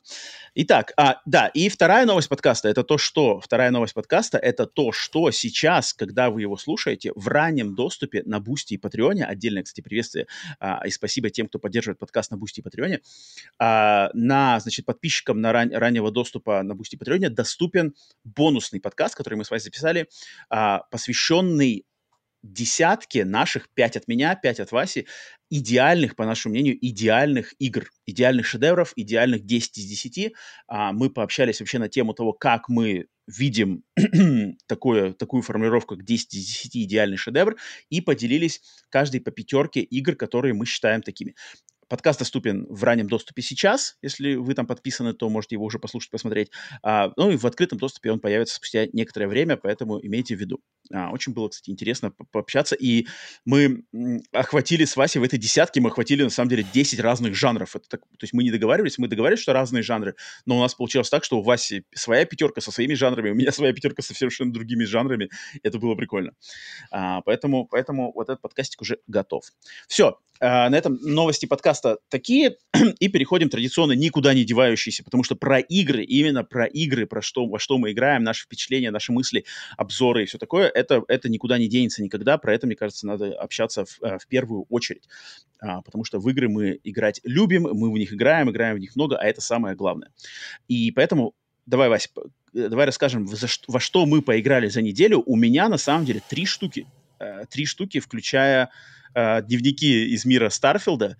Итак, 0.55 0.93
а, 0.97 1.21
да, 1.27 1.49
и 1.49 1.69
вторая 1.69 2.07
новость 2.07 2.29
подкаста, 2.29 2.69
это 2.69 2.85
то, 2.85 2.99
что, 2.99 3.41
вторая 3.41 3.73
новость 3.73 3.95
подкаста, 3.95 4.39
это 4.39 4.67
то, 4.67 4.93
что 4.93 5.33
сейчас, 5.33 5.93
когда 5.93 6.31
вы 6.31 6.43
его 6.43 6.57
слушаете, 6.57 7.11
в 7.17 7.27
раннем 7.27 7.75
доступе 7.75 8.23
на 8.27 8.39
Boosty 8.39 8.75
и 8.75 8.79
Patreon 8.79 9.15
е, 9.15 9.25
отдельное, 9.25 9.65
кстати, 9.65 9.81
приветствие 9.81 10.29
а, 10.61 10.87
и 10.87 10.91
спасибо 10.91 11.31
тем, 11.31 11.49
кто 11.49 11.59
поддерживает 11.59 11.99
подкаст 11.99 12.31
на 12.31 12.37
Boosty 12.37 12.61
и 12.61 12.63
Patreon 12.63 12.92
е, 12.92 13.01
а, 13.59 14.11
на, 14.15 14.61
значит, 14.61 14.87
подписчикам 14.87 15.41
на 15.41 15.53
ран, 15.53 15.73
раннего 15.75 16.13
доступа 16.13 16.28
доступа 16.29 16.63
на 16.63 16.73
Boosty 16.73 16.99
Patreon 16.99 17.31
доступен 17.31 17.95
бонусный 18.25 18.81
подкаст, 18.81 19.15
который 19.15 19.35
мы 19.35 19.45
с 19.45 19.51
вами 19.51 19.61
записали, 19.61 20.09
а, 20.51 20.81
посвященный 20.91 21.87
десятке 22.43 23.25
наших, 23.25 23.69
пять 23.75 23.97
от 23.97 24.07
меня, 24.07 24.37
пять 24.37 24.61
от 24.61 24.71
Васи, 24.71 25.07
идеальных, 25.51 26.15
по 26.15 26.25
нашему 26.25 26.53
мнению, 26.53 26.79
идеальных 26.81 27.55
игр, 27.59 27.91
идеальных 28.07 28.47
шедевров, 28.47 28.93
идеальных 28.95 29.45
10 29.45 29.79
из 29.79 29.87
10. 29.87 30.33
А, 30.69 30.93
мы 30.93 31.11
пообщались 31.11 31.61
вообще 31.61 31.79
на 31.79 31.89
тему 31.89 32.15
того, 32.15 32.33
как 32.33 32.69
мы 32.69 33.07
видим 33.27 33.83
такое, 34.67 35.15
такую 35.15 35.43
формулировку, 35.43 35.97
как 35.97 36.05
10 36.05 36.35
из 36.35 36.47
10 36.47 36.77
идеальный 36.77 37.17
шедевр, 37.17 37.57
и 37.91 38.01
поделились 38.01 38.61
каждый 38.91 39.21
по 39.21 39.31
пятерке 39.31 39.81
игр, 39.81 40.15
которые 40.15 40.55
мы 40.55 40.67
считаем 40.67 41.03
такими. 41.03 41.35
Подкаст 41.89 42.19
доступен 42.19 42.67
в 42.69 42.85
раннем 42.85 43.09
доступе 43.09 43.41
сейчас. 43.41 43.97
Если 44.03 44.35
вы 44.35 44.53
там 44.55 44.67
подписаны, 44.67 45.15
то 45.15 45.29
можете 45.31 45.55
его 45.55 45.65
уже 45.65 45.79
послушать, 45.79 46.11
посмотреть. 46.11 46.51
А, 46.83 47.13
ну 47.17 47.31
и 47.31 47.37
в 47.39 47.47
открытом 47.47 47.79
доступе 47.79 48.13
он 48.13 48.21
появится 48.21 48.57
спустя 48.57 48.87
некоторое 48.93 49.27
время, 49.27 49.57
поэтому 49.57 49.99
имейте 50.05 50.37
в 50.37 50.41
виду. 50.41 50.61
А, 50.93 51.11
очень 51.11 51.33
было, 51.33 51.49
кстати, 51.49 51.71
интересно 51.71 52.11
по 52.11 52.25
пообщаться. 52.25 52.75
И 52.75 53.07
мы 53.47 53.85
охватили 54.33 54.85
с 54.85 54.97
Васей 54.97 55.21
в 55.21 55.25
этой 55.25 55.39
десятке, 55.39 55.81
мы 55.81 55.89
охватили, 55.89 56.23
на 56.23 56.31
самом 56.31 56.51
деле, 56.51 56.67
10 56.75 57.01
разных 57.01 57.35
жанров. 57.35 57.75
Это 57.75 57.89
так, 57.89 58.01
то 58.03 58.23
есть 58.23 58.35
мы 58.35 58.43
не 58.43 58.51
договаривались, 58.51 58.99
мы 58.99 59.09
договаривались, 59.09 59.43
что 59.43 59.55
разные 59.55 59.83
жанры, 59.83 60.15
но 60.45 60.59
у 60.59 60.61
нас 60.61 60.75
получилось 60.75 61.09
так, 61.09 61.25
что 61.25 61.39
у 61.39 61.43
Васи 61.43 61.85
своя 61.95 62.27
пятерка 62.27 62.61
со 62.61 62.71
своими 62.71 62.93
жанрами, 62.95 63.31
у 63.31 63.35
меня 63.35 63.51
своя 63.51 63.73
пятерка 63.73 64.03
со 64.03 64.13
совершенно 64.13 64.53
другими 64.53 64.85
жанрами. 64.85 65.31
Это 65.63 65.79
было 65.79 65.95
прикольно. 65.95 66.33
А, 66.91 67.23
поэтому, 67.23 67.67
поэтому 67.67 68.13
вот 68.15 68.29
этот 68.29 68.43
подкастик 68.43 68.83
уже 68.83 68.99
готов. 69.07 69.45
Все, 69.89 70.19
а, 70.41 70.69
на 70.69 70.77
этом 70.77 70.99
новости 71.03 71.47
подкаста 71.47 71.78
такие, 72.09 72.57
и 73.01 73.09
переходим 73.09 73.49
традиционно 73.49 73.93
никуда 73.93 74.35
не 74.35 74.45
девающиеся, 74.45 75.05
потому 75.05 75.25
что 75.25 75.37
про 75.37 75.59
игры, 75.59 76.03
именно 76.05 76.45
про 76.45 76.67
игры, 76.67 77.07
про 77.07 77.23
что, 77.23 77.47
во 77.47 77.59
что 77.59 77.79
мы 77.79 77.93
играем, 77.93 78.23
наши 78.23 78.45
впечатления, 78.45 78.91
наши 78.91 79.13
мысли, 79.13 79.45
обзоры 79.77 80.23
и 80.23 80.27
все 80.27 80.39
такое, 80.39 80.69
это, 80.69 81.03
это 81.09 81.29
никуда 81.29 81.59
не 81.59 81.69
денется 81.69 82.03
никогда, 82.03 82.39
про 82.39 82.55
это, 82.55 82.67
мне 82.67 82.77
кажется, 82.77 83.07
надо 83.07 83.33
общаться 83.35 83.85
в, 83.85 84.03
э, 84.03 84.19
в 84.19 84.27
первую 84.27 84.67
очередь, 84.69 85.09
а, 85.61 85.83
потому 85.83 86.05
что 86.05 86.19
в 86.19 86.29
игры 86.29 86.49
мы 86.49 86.79
играть 86.85 87.21
любим, 87.25 87.63
мы 87.63 87.91
в 87.93 87.99
них 87.99 88.13
играем, 88.13 88.51
играем 88.51 88.77
в 88.77 88.81
них 88.81 88.95
много, 88.97 89.17
а 89.17 89.25
это 89.25 89.41
самое 89.41 89.75
главное. 89.75 90.11
И 90.69 90.91
поэтому 90.93 91.35
давай, 91.69 91.89
Вась, 91.89 92.11
э, 92.55 92.69
давай 92.69 92.87
расскажем, 92.87 93.27
во 93.69 93.81
что 93.81 94.07
мы 94.07 94.23
поиграли 94.23 94.69
за 94.69 94.83
неделю. 94.83 95.23
У 95.27 95.37
меня, 95.37 95.69
на 95.69 95.79
самом 95.79 96.05
деле, 96.05 96.23
три 96.29 96.47
штуки. 96.47 96.87
Э, 97.21 97.45
три 97.51 97.67
штуки, 97.67 98.01
включая 98.01 98.71
э, 99.15 99.43
дневники 99.43 100.07
из 100.15 100.25
мира 100.25 100.49
Старфилда. 100.49 101.17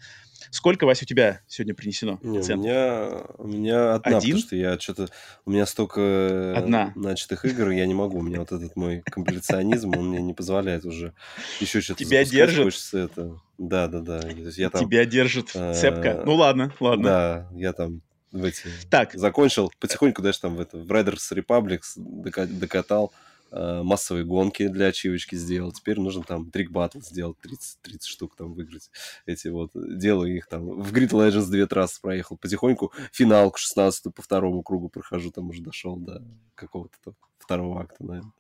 Сколько, 0.51 0.87
Вася, 0.87 1.05
у 1.05 1.07
тебя 1.07 1.41
сегодня 1.47 1.75
принесено? 1.75 2.19
Не, 2.23 2.39
у 2.39 2.57
меня, 2.57 3.09
у 3.39 3.47
меня 3.47 3.95
одна, 3.95 4.19
Один? 4.19 4.37
потому 4.37 4.39
что 4.39 4.57
я 4.57 4.79
что-то... 4.79 5.09
У 5.45 5.51
меня 5.51 5.67
столько 5.67 6.55
одна. 6.57 6.93
начатых 6.95 7.45
игр, 7.45 7.71
я 7.71 7.87
не 7.87 7.95
могу. 7.95 8.19
У 8.19 8.23
меня 8.23 8.41
вот 8.41 8.53
этот 8.53 8.77
мой 8.77 9.03
компиляционизм, 9.05 9.97
он 9.97 10.11
мне 10.11 10.23
не 10.23 10.35
позволяет 10.35 10.85
уже 10.85 11.13
еще 11.61 11.81
что-то 11.81 12.05
Тебя 12.05 12.25
держит? 12.25 12.65
Хочется 12.65 12.99
это. 12.99 13.41
Да, 13.59 13.89
да, 13.89 14.01
да. 14.01 14.21
я 14.57 14.71
там, 14.71 14.85
Тебя 14.85 15.05
держит 15.05 15.51
э, 15.55 15.75
цепка. 15.75 16.23
Ну 16.25 16.35
ладно, 16.35 16.73
ладно. 16.79 17.05
Да, 17.05 17.49
я 17.55 17.73
там 17.73 18.03
в 18.33 18.45
эти... 18.45 18.69
Так. 18.91 19.15
Закончил 19.15 19.73
потихоньку 19.81 20.23
даже 20.23 20.41
там 20.41 20.57
в, 20.57 20.61
это, 20.61 20.79
в 20.79 20.91
Riders 20.91 21.33
Republics 21.33 21.97
докатал. 21.97 23.13
Э, 23.51 23.83
массовые 23.83 24.25
гонки 24.25 24.69
для 24.69 24.87
ачивочки 24.89 25.35
сделал. 25.35 25.73
Теперь 25.73 25.99
нужно 25.99 26.23
там 26.23 26.51
трик 26.51 26.71
батл 26.71 27.01
сделать, 27.01 27.39
30, 27.39 27.79
30 27.81 28.07
штук 28.07 28.37
там 28.37 28.53
выиграть. 28.53 28.91
Эти 29.25 29.49
вот, 29.49 29.71
делаю 29.75 30.37
их 30.37 30.47
там. 30.47 30.83
В 30.83 30.93
Grid 30.93 31.11
Legends 31.11 31.51
две 31.51 31.67
трассы 31.67 32.01
проехал. 32.01 32.37
Потихоньку 32.37 32.93
финалку 33.11 33.59
16 33.59 34.15
по 34.15 34.23
второму 34.23 34.63
кругу 34.63 34.91
прохожу, 34.91 35.31
там 35.31 35.49
уже 35.49 35.63
дошел 35.63 35.97
до 35.97 36.23
какого-то 36.55 37.15
второго 37.39 37.81
акта, 37.81 38.05
наверное. 38.05 38.33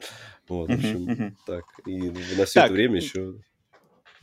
Вот, 0.47 0.69
в 0.69 0.73
общем, 0.73 1.37
так. 1.47 1.65
И 1.87 2.11
на 2.37 2.45
все 2.45 2.61
это 2.65 2.73
время 2.73 2.97
еще 2.97 3.35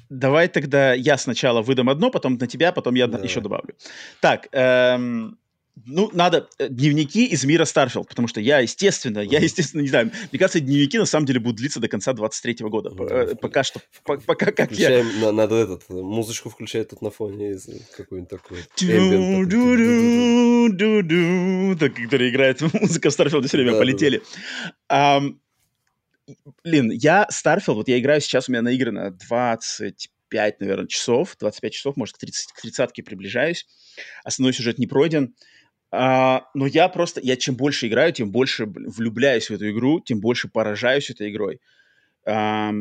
Давай 0.09 0.47
тогда 0.49 0.93
я 0.93 1.17
сначала 1.17 1.63
выдам 1.63 1.89
одно, 1.89 2.11
потом 2.11 2.35
на 2.35 2.45
тебя, 2.45 2.71
потом 2.71 2.93
я 2.93 3.05
еще 3.05 3.41
добавлю. 3.41 3.75
Так, 4.21 4.47
эм, 4.51 5.39
ну, 5.83 6.09
надо 6.13 6.47
э, 6.57 6.69
дневники 6.69 7.25
из 7.25 7.43
мира 7.43 7.65
Starfield, 7.65 8.07
потому 8.07 8.27
что 8.27 8.39
я, 8.39 8.59
естественно, 8.59 9.19
я, 9.19 9.39
естественно, 9.39 9.81
не 9.81 9.89
знаю, 9.89 10.11
мне 10.31 10.39
кажется, 10.39 10.61
дневники 10.61 10.97
на 10.97 11.05
самом 11.05 11.25
деле 11.25 11.41
будут 11.41 11.57
длиться 11.57 11.79
до 11.81 11.89
конца 11.89 12.13
23 12.13 12.55
года. 12.67 12.89
Mm-hmm. 12.89 13.35
Пока 13.37 13.63
что, 13.63 13.81
пока 14.03 14.51
как 14.51 14.67
Включаем, 14.71 15.07
я... 15.19 15.31
Надо 15.33 15.55
этот, 15.55 15.89
музычку 15.89 16.49
включать 16.49 16.89
тут 16.89 17.01
на 17.01 17.11
фоне 17.11 17.57
какой-нибудь 17.95 18.29
такой. 18.29 18.59
Который 22.05 22.29
играет 22.29 22.61
музыка 22.73 23.09
в 23.09 23.13
Starfield 23.13 23.44
е 23.44 23.47
все 23.49 23.57
время, 23.57 23.77
полетели. 23.77 24.21
Блин, 26.63 26.89
я 26.91 27.27
Starfield, 27.29 27.77
вот 27.77 27.87
я 27.89 27.99
играю 27.99 28.21
сейчас, 28.21 28.47
у 28.47 28.51
меня 28.51 28.61
наиграно 28.61 29.11
25, 29.11 30.59
наверное, 30.61 30.87
часов, 30.87 31.35
25 31.37 31.73
часов, 31.73 31.97
может, 31.97 32.15
к 32.15 32.19
30 32.19 32.51
к 32.53 32.61
30 32.61 33.05
приближаюсь. 33.05 33.67
Основной 34.23 34.53
сюжет 34.53 34.79
не 34.79 34.87
пройден 34.87 35.35
А, 35.91 36.47
но 36.53 36.65
я 36.65 36.89
просто, 36.89 37.21
я 37.21 37.37
чем 37.37 37.55
больше 37.55 37.87
играю, 37.87 38.11
тем 38.11 38.31
больше 38.31 38.65
влюбляюсь 38.65 39.49
в 39.49 39.53
эту 39.53 39.69
игру, 39.71 39.99
тем 40.01 40.19
больше 40.19 40.47
поражаюсь 40.49 41.09
этой 41.09 41.29
игрой. 41.31 41.61
А, 42.25 42.71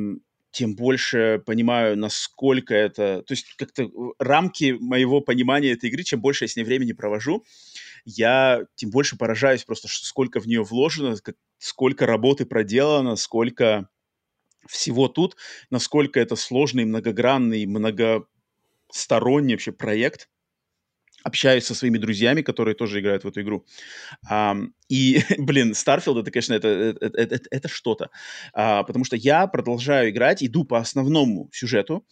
тем 0.51 0.77
больше 0.77 1.43
понимаю, 1.45 1.99
насколько 1.99 2.75
это... 2.75 3.23
То 3.23 3.33
есть 3.33 3.55
как-то 3.57 3.91
рамки 4.19 4.77
моего 4.79 5.21
понимания 5.21 5.73
этой 5.73 5.91
игры, 5.91 6.05
чем 6.05 6.21
больше 6.21 6.45
я 6.45 6.49
с 6.49 6.57
ней 6.57 6.63
времени 6.63 6.93
провожу, 6.93 7.45
я 8.05 8.63
тем 8.77 8.91
больше 8.91 9.17
поражаюсь 9.17 9.65
просто, 9.65 9.89
сколько 9.89 10.41
в 10.41 10.47
нее 10.47 10.63
вложено, 10.63 11.17
как, 11.17 11.35
сколько 11.59 12.07
работы 12.07 12.47
проделано, 12.47 13.17
сколько 13.17 13.89
всего 14.67 15.09
тут, 15.09 15.37
насколько 15.71 16.21
это 16.21 16.37
сложный, 16.37 16.85
многогранный, 16.85 17.67
многосторонний 17.67 19.55
вообще 19.55 19.73
проект 19.73 20.29
общаюсь 21.25 21.65
со 21.65 21.75
своими 21.75 21.99
друзьями, 21.99 22.43
которые 22.43 22.75
тоже 22.75 23.01
играют 23.01 23.25
в 23.25 23.29
эту 23.29 23.41
игру. 23.41 23.67
Um, 24.31 24.69
и, 24.89 25.23
блин, 25.39 25.73
Starfield, 25.73 26.21
это, 26.21 26.31
конечно, 26.31 26.55
это, 26.55 26.69
это, 26.69 27.07
это, 27.21 27.49
это 27.51 27.69
что-то. 27.69 28.11
Uh, 28.57 28.85
потому 28.87 29.05
что 29.05 29.17
я 29.17 29.47
продолжаю 29.47 30.11
играть, 30.11 30.45
иду 30.45 30.65
по 30.65 30.79
основному 30.79 31.49
сюжету, 31.53 32.07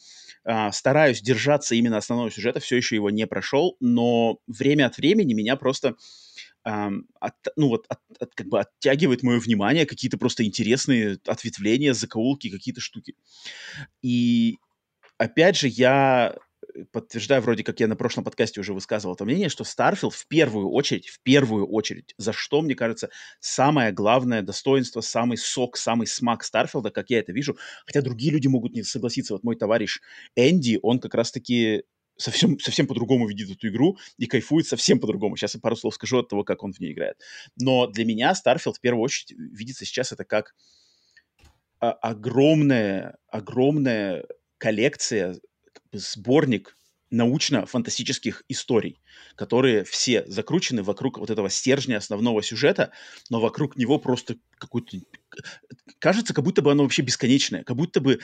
uh, 0.48 0.72
стараюсь 0.72 1.20
держаться 1.20 1.74
именно 1.74 1.98
основного 1.98 2.30
сюжета, 2.30 2.58
все 2.60 2.76
еще 2.76 2.96
его 2.96 3.10
не 3.10 3.26
прошел, 3.26 3.76
но 3.80 4.38
время 4.46 4.86
от 4.86 4.96
времени 4.96 5.34
меня 5.34 5.56
просто 5.56 5.94
от, 6.64 7.34
ну 7.56 7.70
вот, 7.70 7.86
от, 7.88 7.98
от, 8.20 8.36
как 8.36 8.46
бы 8.46 8.60
оттягивает 8.60 9.24
мое 9.24 9.40
внимание 9.40 9.84
какие-то 9.84 10.16
просто 10.16 10.44
интересные 10.44 11.18
ответвления, 11.26 11.92
закоулки, 11.92 12.50
какие-то 12.50 12.80
штуки. 12.80 13.16
И 14.00 14.58
опять 15.18 15.56
же, 15.56 15.66
я 15.66 16.36
подтверждаю, 16.92 17.42
вроде 17.42 17.64
как 17.64 17.80
я 17.80 17.88
на 17.88 17.96
прошлом 17.96 18.24
подкасте 18.24 18.60
уже 18.60 18.72
высказывал 18.72 19.14
это 19.14 19.24
мнение, 19.24 19.48
что 19.48 19.64
Starfield 19.64 20.10
в 20.10 20.26
первую 20.26 20.70
очередь, 20.70 21.08
в 21.08 21.20
первую 21.22 21.66
очередь, 21.66 22.14
за 22.18 22.32
что, 22.32 22.62
мне 22.62 22.74
кажется, 22.74 23.10
самое 23.40 23.92
главное 23.92 24.42
достоинство, 24.42 25.00
самый 25.00 25.38
сок, 25.38 25.76
самый 25.76 26.06
смак 26.06 26.44
Старфилда, 26.44 26.90
как 26.90 27.10
я 27.10 27.18
это 27.18 27.32
вижу, 27.32 27.56
хотя 27.86 28.02
другие 28.02 28.32
люди 28.32 28.48
могут 28.48 28.74
не 28.74 28.82
согласиться. 28.82 29.34
Вот 29.34 29.44
мой 29.44 29.56
товарищ 29.56 30.00
Энди, 30.36 30.78
он 30.82 31.00
как 31.00 31.14
раз-таки 31.14 31.84
совсем, 32.16 32.58
совсем 32.58 32.86
по-другому 32.86 33.28
видит 33.28 33.50
эту 33.50 33.68
игру 33.68 33.98
и 34.18 34.26
кайфует 34.26 34.66
совсем 34.66 35.00
по-другому. 35.00 35.36
Сейчас 35.36 35.54
я 35.54 35.60
пару 35.60 35.76
слов 35.76 35.94
скажу 35.94 36.18
от 36.18 36.28
того, 36.28 36.44
как 36.44 36.62
он 36.62 36.72
в 36.72 36.80
ней 36.80 36.92
играет. 36.92 37.16
Но 37.56 37.86
для 37.86 38.04
меня 38.04 38.32
Starfield 38.32 38.74
в 38.74 38.80
первую 38.80 39.02
очередь 39.02 39.32
видится 39.38 39.84
сейчас 39.84 40.12
это 40.12 40.24
как 40.24 40.54
а, 41.80 41.92
огромная, 41.92 43.16
огромная 43.28 44.24
коллекция 44.58 45.36
сборник 45.92 46.76
научно-фантастических 47.10 48.42
историй, 48.48 49.00
которые 49.36 49.84
все 49.84 50.24
закручены 50.26 50.82
вокруг 50.82 51.18
вот 51.18 51.30
этого 51.30 51.50
стержня 51.50 51.98
основного 51.98 52.42
сюжета, 52.42 52.90
но 53.30 53.38
вокруг 53.38 53.76
него 53.76 53.98
просто 53.98 54.36
какой-то... 54.58 54.96
Кажется, 55.98 56.34
как 56.34 56.44
будто 56.44 56.62
бы 56.62 56.72
оно 56.72 56.82
вообще 56.82 57.02
бесконечное, 57.02 57.64
как 57.64 57.76
будто 57.76 58.00
бы 58.00 58.20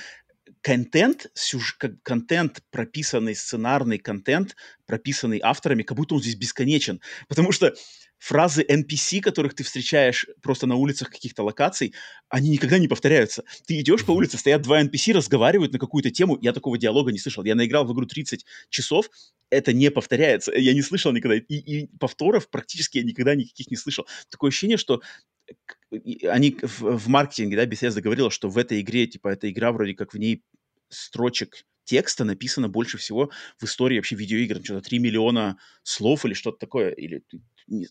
контент, 0.63 1.31
сюж... 1.35 1.79
контент, 2.03 2.63
прописанный, 2.71 3.35
сценарный 3.35 3.99
контент, 3.99 4.57
прописанный 4.87 5.41
авторами, 5.43 5.83
как 5.83 5.97
будто 5.97 6.15
он 6.15 6.23
здесь 6.23 6.35
бесконечен. 6.35 7.01
Потому 7.29 7.53
что 7.53 7.75
фразы 8.19 8.65
NPC, 8.69 9.21
которых 9.21 9.55
ты 9.55 9.65
встречаешь 9.65 10.27
просто 10.43 10.67
на 10.67 10.75
улицах 10.75 11.11
каких-то 11.11 11.43
локаций, 11.43 11.95
они 12.29 12.51
никогда 12.51 12.79
не 12.79 12.89
повторяются. 12.89 13.45
Ты 13.67 13.81
идешь 13.81 14.05
по 14.05 14.13
улице, 14.13 14.39
стоят 14.39 14.63
два 14.63 14.83
NPC, 14.83 15.13
разговаривают 15.13 15.73
на 15.73 15.79
какую-то 15.79 16.11
тему. 16.11 16.39
Я 16.41 16.53
такого 16.53 16.79
диалога 16.79 17.13
не 17.13 17.19
слышал. 17.19 17.45
Я 17.45 17.55
наиграл 17.55 17.85
в 17.85 17.93
игру 17.93 18.07
30 18.07 18.45
часов, 18.69 19.11
это 19.51 19.73
не 19.73 19.91
повторяется. 19.91 20.53
Я 20.53 20.75
не 20.75 20.83
слышал 20.83 21.13
никогда. 21.13 21.37
И, 21.37 21.55
и 21.55 21.87
повторов 21.99 22.51
практически 22.51 22.99
я 22.99 23.05
никогда 23.05 23.35
никаких 23.35 23.71
не 23.71 23.77
слышал. 23.77 24.07
Такое 24.29 24.49
ощущение, 24.49 24.77
что 24.77 25.01
они 26.29 26.59
в, 26.61 26.81
в 26.99 27.09
маркетинге, 27.09 27.57
да, 27.57 27.65
Bethesda 27.65 28.01
говорила, 28.01 28.31
что 28.31 28.51
в 28.51 28.59
этой 28.59 28.81
игре, 28.81 29.07
типа, 29.07 29.29
эта 29.29 29.51
игра 29.51 29.73
вроде 29.73 29.95
как 29.95 30.13
в 30.13 30.19
ней 30.19 30.43
строчек 30.91 31.65
текста 31.89 32.25
написано 32.25 32.69
больше 32.69 32.99
всего 32.99 33.31
в 33.59 33.65
истории 33.65 33.97
вообще 33.97 34.15
видеоигр. 34.15 34.61
Что-то 34.63 34.87
3 34.87 34.99
миллиона 34.99 35.57
слов 35.83 36.27
или 36.27 36.35
что-то 36.35 36.59
такое. 36.59 36.91
Или, 36.91 37.23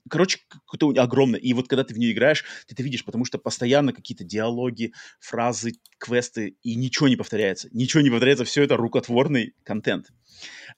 короче, 0.08 0.40
какое-то 0.48 1.02
огромное. 1.02 1.40
И 1.40 1.52
вот 1.54 1.68
когда 1.68 1.84
ты 1.84 1.96
в 1.96 1.98
нее 1.98 2.12
играешь, 2.12 2.46
ты 2.68 2.76
это 2.76 2.84
видишь, 2.84 3.04
потому 3.04 3.26
что 3.26 3.40
постоянно 3.40 3.94
какие-то 3.94 4.24
диалоги, 4.24 4.94
фразы, 5.20 5.74
квесты, 5.98 6.58
и 6.62 6.76
ничего 6.76 7.08
не 7.08 7.16
повторяется. 7.16 7.70
Ничего 7.72 8.04
не 8.04 8.12
повторяется, 8.12 8.46
все 8.46 8.62
это 8.62 8.78
рукотворный 8.78 9.56
контент. 9.64 10.12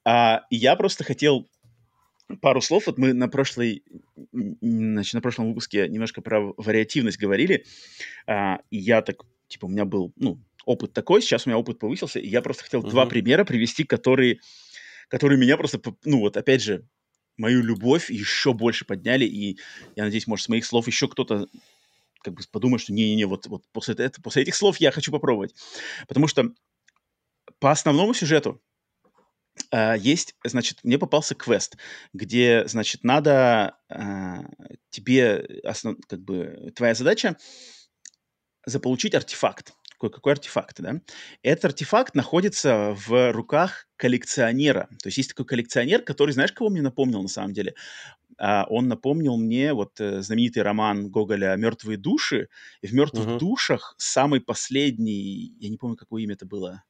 А, 0.05 0.43
и 0.49 0.55
я 0.55 0.77
просто 0.77 1.03
хотел 1.03 1.45
пару 2.41 2.61
слов. 2.61 2.87
Вот 2.87 2.97
мы 2.97 3.11
на 3.11 3.27
прошлой, 3.27 3.83
значит, 4.31 5.13
на 5.13 5.21
прошлом 5.21 5.49
выпуске 5.49 5.89
немножко 5.89 6.21
про 6.21 6.53
вариативность 6.55 7.19
говорили, 7.19 7.65
а, 8.27 8.59
и 8.69 8.77
я 8.77 9.01
так, 9.01 9.25
типа, 9.49 9.65
у 9.65 9.69
меня 9.69 9.83
был, 9.83 10.13
ну, 10.15 10.39
опыт 10.69 10.93
такой, 10.93 11.21
сейчас 11.21 11.45
у 11.45 11.49
меня 11.49 11.57
опыт 11.57 11.79
повысился, 11.79 12.19
и 12.19 12.27
я 12.27 12.43
просто 12.43 12.63
хотел 12.63 12.81
uh-huh. 12.81 12.91
два 12.91 13.07
примера 13.07 13.43
привести, 13.43 13.83
которые, 13.85 14.39
которые 15.07 15.39
меня 15.39 15.57
просто, 15.57 15.81
ну, 16.05 16.19
вот 16.19 16.37
опять 16.37 16.61
же, 16.61 16.87
мою 17.37 17.63
любовь 17.63 18.11
еще 18.11 18.53
больше 18.53 18.85
подняли, 18.85 19.25
и 19.25 19.57
я 19.95 20.03
надеюсь, 20.03 20.27
может, 20.27 20.45
с 20.45 20.49
моих 20.49 20.65
слов 20.65 20.85
еще 20.85 21.07
кто-то 21.07 21.47
как 22.23 22.35
бы 22.35 22.41
подумает, 22.51 22.83
что 22.83 22.93
не-не-не, 22.93 23.25
вот, 23.25 23.47
вот 23.47 23.63
после, 23.71 23.95
это, 23.95 24.21
после 24.21 24.43
этих 24.43 24.55
слов 24.55 24.77
я 24.77 24.91
хочу 24.91 25.11
попробовать. 25.11 25.55
Потому 26.07 26.27
что 26.27 26.53
по 27.59 27.71
основному 27.71 28.13
сюжету 28.13 28.61
Uh, 29.73 29.99
есть, 29.99 30.35
значит, 30.45 30.79
мне 30.83 30.97
попался 30.97 31.35
квест, 31.35 31.75
где, 32.13 32.65
значит, 32.65 33.03
надо 33.03 33.77
uh, 33.91 34.45
тебе, 34.89 35.61
основ, 35.65 35.97
как 36.07 36.21
бы, 36.21 36.71
твоя 36.75 36.93
задача 36.93 37.35
заполучить 38.65 39.15
артефакт. 39.15 39.73
Какой, 39.99 40.11
какой 40.11 40.33
артефакт, 40.33 40.79
да? 40.79 41.01
Этот 41.43 41.65
артефакт 41.65 42.15
находится 42.15 42.95
в 43.05 43.33
руках 43.33 43.85
коллекционера. 43.97 44.87
То 45.03 45.07
есть 45.07 45.17
есть 45.17 45.29
такой 45.31 45.45
коллекционер, 45.45 46.03
который, 46.03 46.31
знаешь, 46.31 46.53
кого 46.53 46.69
мне 46.69 46.81
напомнил 46.81 47.21
на 47.21 47.27
самом 47.27 47.51
деле? 47.51 47.75
Uh, 48.41 48.63
он 48.69 48.87
напомнил 48.87 49.35
мне 49.35 49.73
вот 49.73 49.99
uh, 49.99 50.21
знаменитый 50.21 50.63
роман 50.63 51.09
Гоголя 51.09 51.53
«Мертвые 51.57 51.97
души». 51.97 52.47
И 52.81 52.87
в 52.87 52.93
«Мертвых 52.93 53.27
uh-huh. 53.27 53.39
душах» 53.39 53.95
самый 53.97 54.39
последний, 54.39 55.53
я 55.59 55.67
не 55.67 55.75
помню, 55.75 55.97
какое 55.97 56.23
имя 56.23 56.35
это 56.35 56.45
было, 56.45 56.83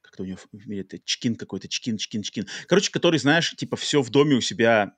как-то 0.00 0.22
у 0.22 0.26
него 0.26 0.38
в 0.50 0.66
мире 0.66 0.80
это 0.80 0.98
Чкин 0.98 1.36
какой-то, 1.36 1.68
Чкин, 1.68 1.98
Чкин, 1.98 2.22
Чкин. 2.22 2.46
Короче, 2.66 2.90
который, 2.90 3.20
знаешь, 3.20 3.54
типа 3.54 3.76
все 3.76 4.00
в 4.00 4.08
доме 4.08 4.36
у 4.36 4.40
себя 4.40 4.94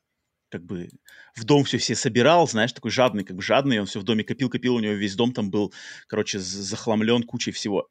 как 0.52 0.64
бы 0.66 0.90
в 1.34 1.44
дом 1.44 1.64
все 1.64 1.78
все 1.78 1.94
собирал, 1.94 2.46
знаешь, 2.46 2.72
такой 2.72 2.90
жадный, 2.90 3.24
как 3.24 3.36
бы 3.36 3.42
жадный, 3.42 3.80
он 3.80 3.86
все 3.86 4.00
в 4.00 4.02
доме 4.02 4.22
копил-копил, 4.22 4.74
у 4.74 4.80
него 4.80 4.92
весь 4.92 5.16
дом 5.16 5.32
там 5.32 5.50
был, 5.50 5.72
короче, 6.06 6.38
захламлен 6.38 7.22
кучей 7.22 7.52
всего. 7.52 7.88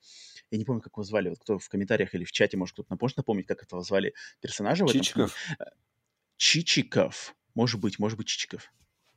Я 0.52 0.60
не 0.60 0.66
помню, 0.66 0.82
как 0.82 0.94
его 0.94 1.04
звали, 1.04 1.30
вот 1.30 1.40
кто 1.40 1.58
в 1.58 1.68
комментариях 1.70 2.14
или 2.14 2.24
в 2.24 2.32
чате, 2.32 2.58
может, 2.58 2.74
кто-то 2.74 2.96
может 3.02 3.18
напомнить, 3.18 3.48
как 3.48 3.64
этого 3.64 3.82
звали 3.82 4.14
персонажа 4.42 4.86
в 4.86 4.90
этом? 4.90 5.02
Чичиков. 5.02 5.36
Чичиков. 6.38 7.36
Может 7.56 7.80
быть, 7.82 7.98
может 7.98 8.18
быть, 8.18 8.28
Чичиков. 8.28 8.72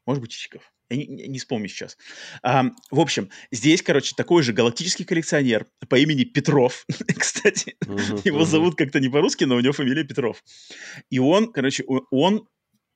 Может 0.07 0.23
быть, 0.23 0.31
Чичиков. 0.31 0.73
Я 0.91 0.99
не, 0.99 1.07
не, 1.07 1.27
не 1.29 1.39
вспомню 1.39 1.69
сейчас. 1.69 1.97
А, 2.43 2.65
в 2.91 3.01
общем, 3.01 3.31
здесь, 3.51 3.83
короче, 3.83 4.15
такой 4.17 4.43
же 4.43 4.53
галактический 4.53 5.05
коллекционер 5.05 5.67
по 5.89 5.97
имени 5.97 6.25
Петров. 6.25 6.85
Кстати, 7.19 7.77
uh-huh, 7.85 8.21
его 8.25 8.43
uh-huh. 8.43 8.47
зовут 8.47 8.77
как-то 8.77 9.01
не 9.01 9.09
по-русски, 9.09 9.45
но 9.45 9.57
у 9.57 9.61
него 9.61 9.73
фамилия 9.73 10.05
Петров. 10.05 10.43
И 11.09 11.19
он, 11.19 11.53
короче, 11.53 11.85
он, 12.11 12.47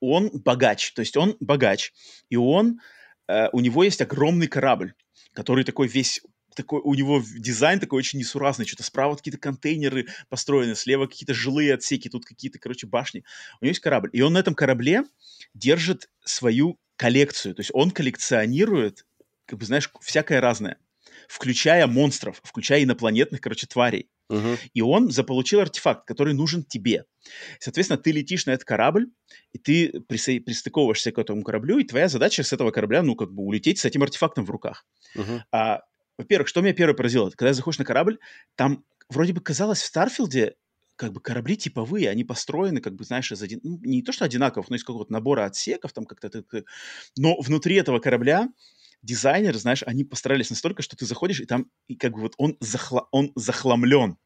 он 0.01 0.30
богач. 0.32 0.92
То 0.92 1.01
есть 1.01 1.16
он 1.16 1.36
богач. 1.40 1.92
И 2.28 2.36
он, 2.36 2.80
э, 3.28 3.49
у 3.53 3.61
него 3.61 3.84
есть 3.84 4.01
огромный 4.01 4.46
корабль, 4.46 4.94
который 5.32 5.64
такой 5.64 5.88
весь 5.88 6.20
такой, 6.55 6.80
у 6.82 6.94
него 6.94 7.22
дизайн 7.36 7.78
такой 7.78 7.99
очень 7.99 8.18
несуразный, 8.18 8.66
что-то 8.66 8.82
справа 8.82 9.14
какие-то 9.14 9.38
контейнеры 9.38 10.09
построены, 10.28 10.74
слева 10.74 11.07
какие-то 11.07 11.32
жилые 11.32 11.74
отсеки, 11.74 12.09
тут 12.09 12.24
какие-то, 12.24 12.59
короче, 12.59 12.86
башни. 12.86 13.22
У 13.61 13.64
него 13.64 13.70
есть 13.70 13.80
корабль. 13.80 14.11
И 14.12 14.20
он 14.22 14.32
на 14.32 14.38
этом 14.38 14.55
корабле 14.55 15.05
держит 15.55 16.11
свою 16.24 16.78
коллекцию. 16.96 17.55
То 17.55 17.61
есть 17.61 17.70
он 17.74 17.92
коллекционирует, 17.92 19.07
как 19.46 19.61
бы, 19.61 19.64
знаешь, 19.64 19.90
всякое 20.01 20.40
разное, 20.40 20.78
включая 21.28 21.86
монстров, 21.86 22.40
включая 22.42 22.82
инопланетных, 22.82 23.40
короче, 23.40 23.66
тварей. 23.66 24.09
Uh-huh. 24.31 24.59
И 24.74 24.83
он 24.83 25.11
заполучил 25.11 25.61
артефакт, 25.61 26.07
который 26.07 26.35
нужен 26.35 26.64
тебе. 26.64 27.05
Соответственно, 27.61 27.99
ты 27.99 28.12
летишь 28.12 28.47
на 28.47 28.53
этот 28.53 28.64
корабль, 28.64 29.07
и 29.53 29.59
ты 29.59 29.89
присо- 30.09 30.41
пристыковываешься 30.41 31.12
к 31.12 31.18
этому 31.18 31.43
кораблю, 31.43 31.79
и 31.79 31.85
твоя 31.85 32.09
задача 32.09 32.43
с 32.43 32.53
этого 32.53 32.70
корабля, 32.70 33.03
ну, 33.03 33.16
как 33.16 33.33
бы 33.33 33.43
улететь 33.43 33.79
с 33.79 33.85
этим 33.85 34.03
артефактом 34.03 34.45
в 34.45 34.51
руках. 34.51 34.87
Uh-huh. 35.16 35.41
А, 35.53 35.81
во-первых, 36.18 36.49
что 36.49 36.61
меня 36.61 36.74
первое 36.74 36.95
поразило? 36.95 37.31
Когда 37.31 37.53
заходишь 37.53 37.79
на 37.79 37.85
корабль, 37.85 38.18
там 38.55 38.85
вроде 39.09 39.33
бы 39.33 39.41
казалось 39.41 39.81
в 39.81 39.87
Старфилде 39.87 40.57
как 40.97 41.12
бы 41.12 41.20
корабли 41.20 41.57
типовые, 41.57 42.11
они 42.11 42.24
построены, 42.24 42.81
как 42.81 42.97
бы, 42.97 43.05
знаешь, 43.05 43.31
из 43.31 43.41
один... 43.41 43.61
ну, 43.62 43.79
не 43.83 44.03
то 44.03 44.11
что 44.11 44.24
одинаковых, 44.24 44.68
но 44.68 44.74
из 44.74 44.83
какого-то 44.83 45.12
набора 45.12 45.45
отсеков, 45.45 45.93
там 45.93 46.05
как-то... 46.05 46.43
Но 47.16 47.41
внутри 47.41 47.76
этого 47.76 48.01
корабля 48.01 48.49
дизайнеры, 49.03 49.59
знаешь, 49.59 49.82
они 49.86 50.05
постарались 50.05 50.51
настолько, 50.51 50.82
что 50.82 50.96
ты 50.96 51.07
заходишь, 51.07 51.40
и 51.40 51.46
там 51.46 51.66
и 51.86 51.96
как 51.96 52.12
бы 52.12 52.20
вот 52.20 52.34
он, 52.38 52.57
захла... 52.61 53.09
он 53.12 53.32
захламлен. 53.34 54.16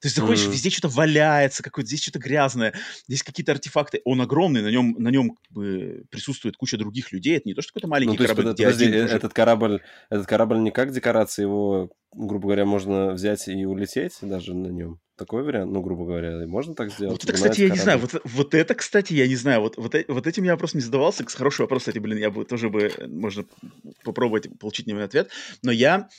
То 0.00 0.06
есть 0.06 0.16
заходишь, 0.16 0.44
mm-hmm. 0.44 0.52
везде 0.52 0.70
что-то 0.70 0.88
валяется, 0.88 1.62
какое-то 1.62 1.88
здесь 1.88 2.02
что-то 2.02 2.18
грязное, 2.18 2.74
здесь 3.08 3.22
какие-то 3.22 3.52
артефакты. 3.52 4.02
Он 4.04 4.20
огромный, 4.20 4.60
на 4.60 4.68
нем, 4.68 4.94
на 4.98 5.08
нем 5.08 5.30
как 5.30 5.52
бы, 5.52 6.04
присутствует 6.10 6.56
куча 6.56 6.76
других 6.76 7.12
людей. 7.12 7.36
Это 7.36 7.48
не 7.48 7.54
то, 7.54 7.62
что 7.62 7.72
какой-то 7.72 7.88
маленький 7.88 8.12
ну, 8.12 8.16
то 8.18 8.24
корабль, 8.24 8.46
есть, 8.46 8.58
подожди, 8.58 8.84
один 8.84 9.06
этот 9.06 9.32
корабль, 9.32 9.82
этот 10.10 10.26
корабль 10.26 10.58
не 10.58 10.70
как 10.70 10.92
декорация, 10.92 11.44
его, 11.44 11.90
грубо 12.12 12.48
говоря, 12.48 12.66
можно 12.66 13.12
взять 13.12 13.48
и 13.48 13.64
улететь 13.64 14.18
даже 14.20 14.54
на 14.54 14.68
нем. 14.68 15.00
Такой 15.16 15.42
вариант, 15.44 15.72
ну, 15.72 15.80
грубо 15.80 16.04
говоря, 16.04 16.46
можно 16.46 16.74
так 16.74 16.92
сделать? 16.92 17.12
Вот 17.12 17.24
это, 17.24 17.32
кстати, 17.32 17.62
я 17.62 17.68
корабль. 17.68 17.78
не 17.78 17.82
знаю. 17.82 17.98
Вот, 18.00 18.20
вот 18.24 18.54
это, 18.54 18.74
кстати, 18.74 19.14
я 19.14 19.26
не 19.26 19.36
знаю. 19.36 19.60
Вот, 19.62 19.78
вот, 19.78 19.94
э, 19.94 20.04
вот 20.08 20.26
этим 20.26 20.44
я 20.44 20.52
вопрос 20.52 20.74
не 20.74 20.82
задавался. 20.82 21.24
Хороший 21.26 21.62
вопрос, 21.62 21.82
кстати, 21.82 21.98
блин, 21.98 22.18
я 22.18 22.30
бы 22.30 22.44
тоже 22.44 22.68
бы, 22.68 22.92
э, 22.94 23.06
можно 23.06 23.46
попробовать 24.04 24.46
получить 24.58 24.86
на 24.86 25.02
ответ. 25.02 25.30
Но 25.62 25.72
я 25.72 26.10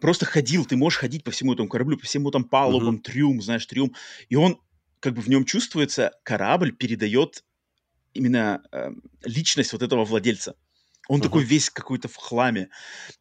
просто 0.00 0.24
ходил, 0.24 0.64
ты 0.64 0.76
можешь 0.76 0.98
ходить 0.98 1.22
по 1.22 1.30
всему 1.30 1.52
этому 1.52 1.68
кораблю, 1.68 1.98
по 1.98 2.06
всему 2.06 2.30
там 2.30 2.44
палубам, 2.44 2.96
uh-huh. 2.96 3.02
трюм, 3.02 3.42
знаешь, 3.42 3.66
трюм. 3.66 3.94
И 4.30 4.36
он, 4.36 4.58
как 5.00 5.12
бы 5.12 5.20
в 5.20 5.28
нем 5.28 5.44
чувствуется, 5.44 6.12
корабль 6.22 6.72
передает 6.72 7.44
именно 8.14 8.62
э, 8.72 8.90
личность 9.24 9.74
вот 9.74 9.82
этого 9.82 10.06
владельца. 10.06 10.56
Он 11.08 11.20
uh-huh. 11.20 11.24
такой 11.24 11.44
весь 11.44 11.70
какой-то 11.70 12.08
в 12.08 12.16
хламе. 12.16 12.68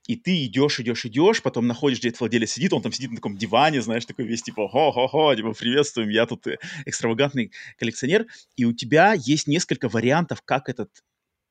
И 0.07 0.15
ты 0.15 0.45
идешь, 0.45 0.79
идешь, 0.79 1.05
идешь, 1.05 1.41
потом 1.41 1.67
находишь, 1.67 1.99
где 1.99 2.09
этот 2.09 2.21
владелец 2.21 2.51
сидит, 2.51 2.73
он 2.73 2.81
там 2.81 2.91
сидит 2.91 3.11
на 3.11 3.17
таком 3.17 3.38
диване, 3.38 3.81
знаешь, 3.81 4.05
такой 4.05 4.25
весь 4.25 4.43
типа 4.43 4.67
хо-хо-хо, 4.67 5.36
типа 5.36 5.53
приветствуем, 5.53 6.09
я 6.09 6.25
тут 6.25 6.47
э, 6.47 6.57
экстравагантный 6.86 7.51
коллекционер. 7.77 8.25
И 8.55 8.65
у 8.65 8.73
тебя 8.73 9.13
есть 9.13 9.47
несколько 9.47 9.89
вариантов, 9.89 10.41
как 10.43 10.69
этот 10.69 10.89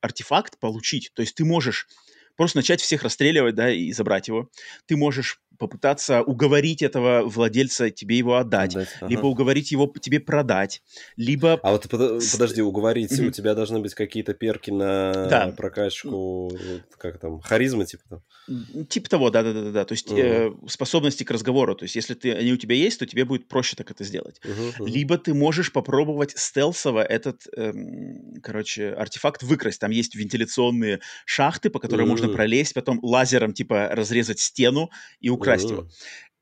артефакт 0.01 0.59
получить. 0.59 1.11
То 1.13 1.21
есть 1.21 1.35
ты 1.35 1.45
можешь 1.45 1.87
просто 2.35 2.57
начать 2.57 2.81
всех 2.81 3.03
расстреливать, 3.03 3.55
да, 3.55 3.71
и 3.71 3.91
забрать 3.91 4.27
его. 4.27 4.49
Ты 4.85 4.97
можешь 4.97 5.41
попытаться 5.57 6.21
уговорить 6.21 6.81
этого 6.81 7.23
владельца 7.25 7.89
тебе 7.89 8.17
его 8.17 8.35
отдать, 8.35 8.75
отдать 8.75 8.89
ага. 9.01 9.09
либо 9.09 9.25
уговорить 9.25 9.71
его 9.71 9.91
тебе 9.99 10.19
продать, 10.19 10.81
либо... 11.15 11.59
А 11.63 11.71
вот 11.71 11.89
под, 11.89 12.23
подожди, 12.31 12.61
уговорить, 12.61 13.11
mm-hmm. 13.11 13.27
у 13.27 13.31
тебя 13.31 13.55
должны 13.55 13.79
быть 13.79 13.93
какие-то 13.93 14.33
перки 14.33 14.71
на 14.71 15.27
да. 15.27 15.53
прокачку, 15.55 16.51
как 16.97 17.19
там, 17.19 17.39
харизма 17.41 17.85
типа 17.85 18.03
там? 18.09 18.85
Типа 18.85 19.09
того, 19.09 19.29
да-да-да-да, 19.29 19.85
то 19.85 19.93
есть 19.93 20.07
mm-hmm. 20.11 20.65
э, 20.65 20.69
способности 20.69 21.23
к 21.23 21.31
разговору, 21.31 21.75
то 21.75 21.83
есть 21.83 21.95
если 21.95 22.13
ты, 22.13 22.33
они 22.33 22.53
у 22.53 22.57
тебя 22.57 22.75
есть, 22.75 22.99
то 22.99 23.05
тебе 23.05 23.25
будет 23.25 23.47
проще 23.47 23.75
так 23.75 23.91
это 23.91 24.03
сделать. 24.03 24.39
Mm-hmm. 24.43 24.87
Либо 24.87 25.17
ты 25.17 25.33
можешь 25.33 25.71
попробовать 25.71 26.37
стелсово 26.37 27.03
этот, 27.03 27.43
эм, 27.55 28.35
короче, 28.41 28.89
артефакт 28.89 29.43
выкрасть, 29.43 29.79
там 29.79 29.91
есть 29.91 30.15
вентиляционные 30.15 30.99
шахты, 31.25 31.69
по 31.69 31.79
которым 31.79 32.05
mm-hmm. 32.05 32.09
можно 32.09 32.29
пролезть, 32.29 32.73
потом 32.73 32.99
лазером 33.01 33.53
типа 33.53 33.89
разрезать 33.91 34.39
стену 34.39 34.89
и 35.19 35.29
украсть 35.29 35.44
украсть 35.45 35.69
его. 35.69 35.87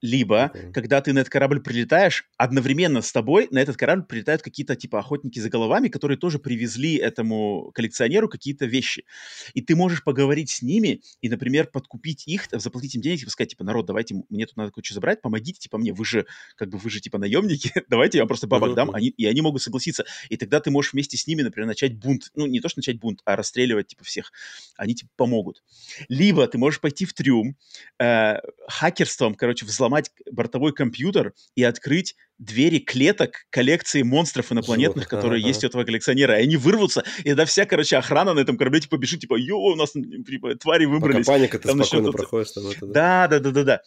Либо, 0.04 0.51
okay. 0.54 0.74
когда 0.74 0.99
ты 0.99 1.14
на 1.14 1.20
этот 1.20 1.32
корабль 1.32 1.62
прилетаешь, 1.62 2.26
одновременно 2.36 3.01
с 3.01 3.10
тобой 3.14 3.47
на 3.51 3.60
этот 3.60 3.78
корабль 3.78 4.04
прилетают 4.04 4.41
какие-то 4.41 4.76
типа 4.76 4.99
охотники 4.99 5.39
за 5.39 5.49
головами, 5.49 5.88
которые 5.88 6.18
тоже 6.18 6.39
привезли 6.39 6.97
этому 6.97 7.72
коллекционеру 7.74 8.28
какие-то 8.28 8.66
вещи. 8.66 9.06
И 9.54 9.62
ты 9.62 9.78
можешь 9.78 10.04
поговорить 10.04 10.49
с 10.49 10.62
ними 10.62 11.01
и, 11.22 11.30
например, 11.30 11.68
подкупить 11.68 12.28
их, 12.28 12.49
заплатить 12.51 12.95
им 12.95 13.01
денег, 13.01 13.20
типа 13.20 13.32
сказать, 13.32 13.51
типа, 13.51 13.64
народ, 13.64 13.86
давайте, 13.86 14.16
мне 14.30 14.45
тут 14.45 14.58
надо 14.58 14.74
кое-что 14.74 14.93
забрать, 14.93 15.22
помогите, 15.22 15.58
типа, 15.58 15.78
мне, 15.78 15.93
вы 15.93 16.04
же, 16.04 16.26
как 16.58 16.68
бы, 16.68 16.78
вы 16.78 16.89
же, 16.89 16.99
типа, 16.99 17.18
наемники, 17.18 17.72
давайте 17.89 18.18
я 18.18 18.24
вам 18.24 18.28
просто 18.28 18.47
бабок 18.47 18.72
uh-huh. 18.72 18.76
дам, 18.76 18.91
они, 18.91 19.08
и 19.08 19.26
они 19.26 19.39
могут 19.39 19.62
согласиться. 19.62 20.04
И 20.28 20.36
тогда 20.36 20.60
ты 20.60 20.70
можешь 20.70 20.91
вместе 20.91 21.16
с 21.16 21.28
ними, 21.28 21.43
например, 21.43 21.68
начать 21.68 21.95
бунт. 21.95 22.30
Ну, 22.36 22.45
не 22.45 22.60
то, 22.60 22.68
что 22.68 22.80
начать 22.80 22.99
бунт, 22.99 23.22
а 23.24 23.38
расстреливать, 23.38 23.88
типа, 23.88 24.04
всех. 24.04 24.34
Они, 24.76 24.95
типа, 24.95 25.12
помогут. 25.16 25.64
Либо 26.10 26.45
ты 26.45 26.58
можешь 26.58 26.82
пойти 26.82 27.06
в 27.06 27.14
трюм, 27.14 27.56
э, 28.01 28.39
хакерством, 28.68 29.36
короче, 29.36 29.66
взломать 29.66 29.93
взломать 29.94 30.12
бортовой 30.32 30.74
компьютер 30.74 31.34
и 31.56 31.64
открыть 31.64 32.16
двери 32.38 32.80
клеток 32.80 33.46
коллекции 33.50 34.02
монстров 34.02 34.52
инопланетных, 34.52 35.04
Жёлтко, 35.04 35.16
которые 35.16 35.39
ага. 35.39 35.48
есть 35.48 35.64
у 35.64 35.68
этого 35.68 35.84
коллекционера. 35.84 36.39
И 36.39 36.44
они 36.44 36.58
вырвутся, 36.58 37.04
и 37.20 37.30
тогда 37.30 37.46
вся, 37.46 37.66
короче, 37.66 37.98
охрана 37.98 38.34
на 38.34 38.39
этом 38.39 38.58
корабле 38.58 38.82
типа 38.82 38.98
бежит, 38.98 39.22
типа, 39.22 39.36
йо, 39.38 39.58
у 39.58 39.76
нас 39.76 39.91
типа, 39.91 40.56
твари 40.56 40.86
выбрались. 40.86 41.26
Пока 41.26 41.38
паника, 41.38 41.60
ты 41.60 41.68
там 41.68 41.84
спокойно 41.84 42.08
начнет... 42.08 42.18
проходишь. 42.18 42.52
Там 42.52 42.68
это, 42.68 42.86
да. 42.88 43.28
да, 43.28 43.39
да, 43.39 43.39
да, 43.39 43.52
да, 43.52 43.64
да. 43.64 43.82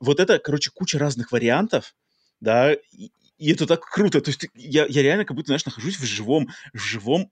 Вот 0.00 0.20
это, 0.20 0.38
короче, 0.38 0.70
куча 0.74 0.98
разных 0.98 1.32
вариантов, 1.32 1.94
да, 2.40 2.72
и, 2.72 3.10
и 3.38 3.52
это 3.52 3.66
так 3.66 3.84
круто. 3.84 4.20
То 4.20 4.30
есть 4.30 4.46
я, 4.54 4.86
я 4.88 5.02
реально 5.02 5.24
как 5.24 5.36
будто, 5.36 5.48
знаешь, 5.48 5.64
нахожусь 5.64 5.96
в 5.96 6.04
живом, 6.04 6.48
в 6.72 6.78
живом 6.78 7.30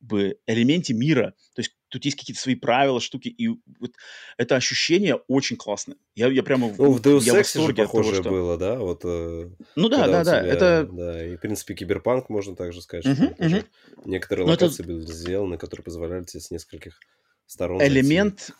бы 0.00 0.36
элементе 0.46 0.94
мира. 0.94 1.34
То 1.54 1.60
есть 1.60 1.72
тут 1.88 2.04
есть 2.04 2.18
какие-то 2.18 2.40
свои 2.40 2.54
правила, 2.54 3.00
штуки, 3.00 3.28
и 3.28 3.48
вот 3.48 3.92
это 4.36 4.56
ощущение 4.56 5.16
очень 5.26 5.56
классное. 5.56 5.96
Я, 6.14 6.28
я 6.28 6.42
прямо 6.42 6.72
ну, 6.76 6.92
в 6.92 7.00
Deus 7.00 7.20
Ex 7.20 7.66
же 7.66 7.74
похоже 7.74 8.10
того, 8.10 8.22
что... 8.22 8.30
было, 8.30 8.56
да? 8.56 8.78
Вот, 8.78 9.00
э, 9.04 9.50
ну 9.76 9.88
да, 9.88 10.06
да, 10.06 10.24
да. 10.24 10.40
Тебя, 10.40 10.52
это... 10.52 10.88
Да, 10.90 11.26
и 11.26 11.36
в 11.36 11.40
принципе 11.40 11.74
киберпанк 11.74 12.28
можно 12.28 12.56
также 12.56 12.82
сказать, 12.82 13.06
uh-huh, 13.06 13.34
что 13.34 13.44
uh-huh. 13.44 13.66
некоторые 14.04 14.46
Но 14.46 14.52
локации 14.52 14.82
это... 14.82 14.92
были 14.92 15.00
сделаны, 15.06 15.58
которые 15.58 15.84
позволяли 15.84 16.24
тебе 16.24 16.40
с 16.40 16.50
нескольких 16.50 16.98
сторон 17.46 17.82
элемент 17.82 18.50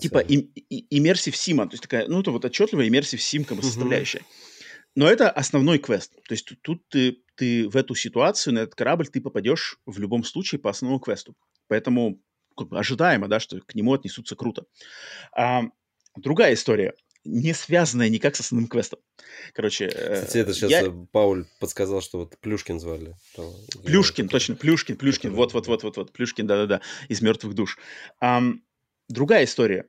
типа 0.00 0.18
им, 0.18 0.52
иммерсив 0.90 1.36
сима, 1.36 1.66
то 1.66 1.74
есть 1.74 1.82
такая, 1.82 2.06
ну 2.08 2.20
это 2.20 2.30
вот 2.30 2.44
отчетливая 2.44 2.88
иммерсив 2.88 3.22
сим 3.22 3.44
как 3.44 3.56
бы 3.56 3.62
составляющая. 3.62 4.22
Но 4.94 5.08
это 5.08 5.30
основной 5.30 5.78
квест. 5.78 6.12
То 6.28 6.34
есть 6.34 6.50
тут 6.62 6.88
ты, 6.88 7.22
ты 7.36 7.68
в 7.68 7.76
эту 7.76 7.94
ситуацию, 7.94 8.54
на 8.54 8.60
этот 8.60 8.74
корабль, 8.74 9.06
ты 9.06 9.20
попадешь 9.20 9.78
в 9.86 9.98
любом 9.98 10.24
случае 10.24 10.58
по 10.58 10.70
основному 10.70 11.00
квесту. 11.00 11.36
Поэтому 11.68 12.20
ожидаемо, 12.70 13.28
да, 13.28 13.40
что 13.40 13.60
к 13.60 13.74
нему 13.74 13.92
отнесутся 13.92 14.36
круто. 14.36 14.64
А, 15.32 15.62
другая 16.16 16.54
история 16.54 16.94
не 17.24 17.52
связанная 17.52 18.08
никак 18.08 18.36
с 18.36 18.40
основным 18.40 18.68
квестом. 18.68 19.00
Короче, 19.52 19.86
э, 19.86 20.14
Кстати, 20.14 20.38
это 20.38 20.54
сейчас 20.54 20.70
я... 20.70 20.90
Пауль 21.12 21.44
подсказал, 21.60 22.00
что 22.00 22.18
вот 22.20 22.38
Плюшкин 22.38 22.80
звали. 22.80 23.14
Плюшкин, 23.84 24.28
точно, 24.28 24.56
Плюшкин, 24.56 24.96
Плюшкин, 24.96 25.34
вот-вот-вот-вот-вот, 25.34 26.12
Плюшкин, 26.12 26.46
да-да-да, 26.46 26.80
из 27.08 27.20
«Мертвых 27.20 27.54
душ». 27.54 27.78
Um, 28.22 28.60
другая 29.08 29.44
история. 29.44 29.86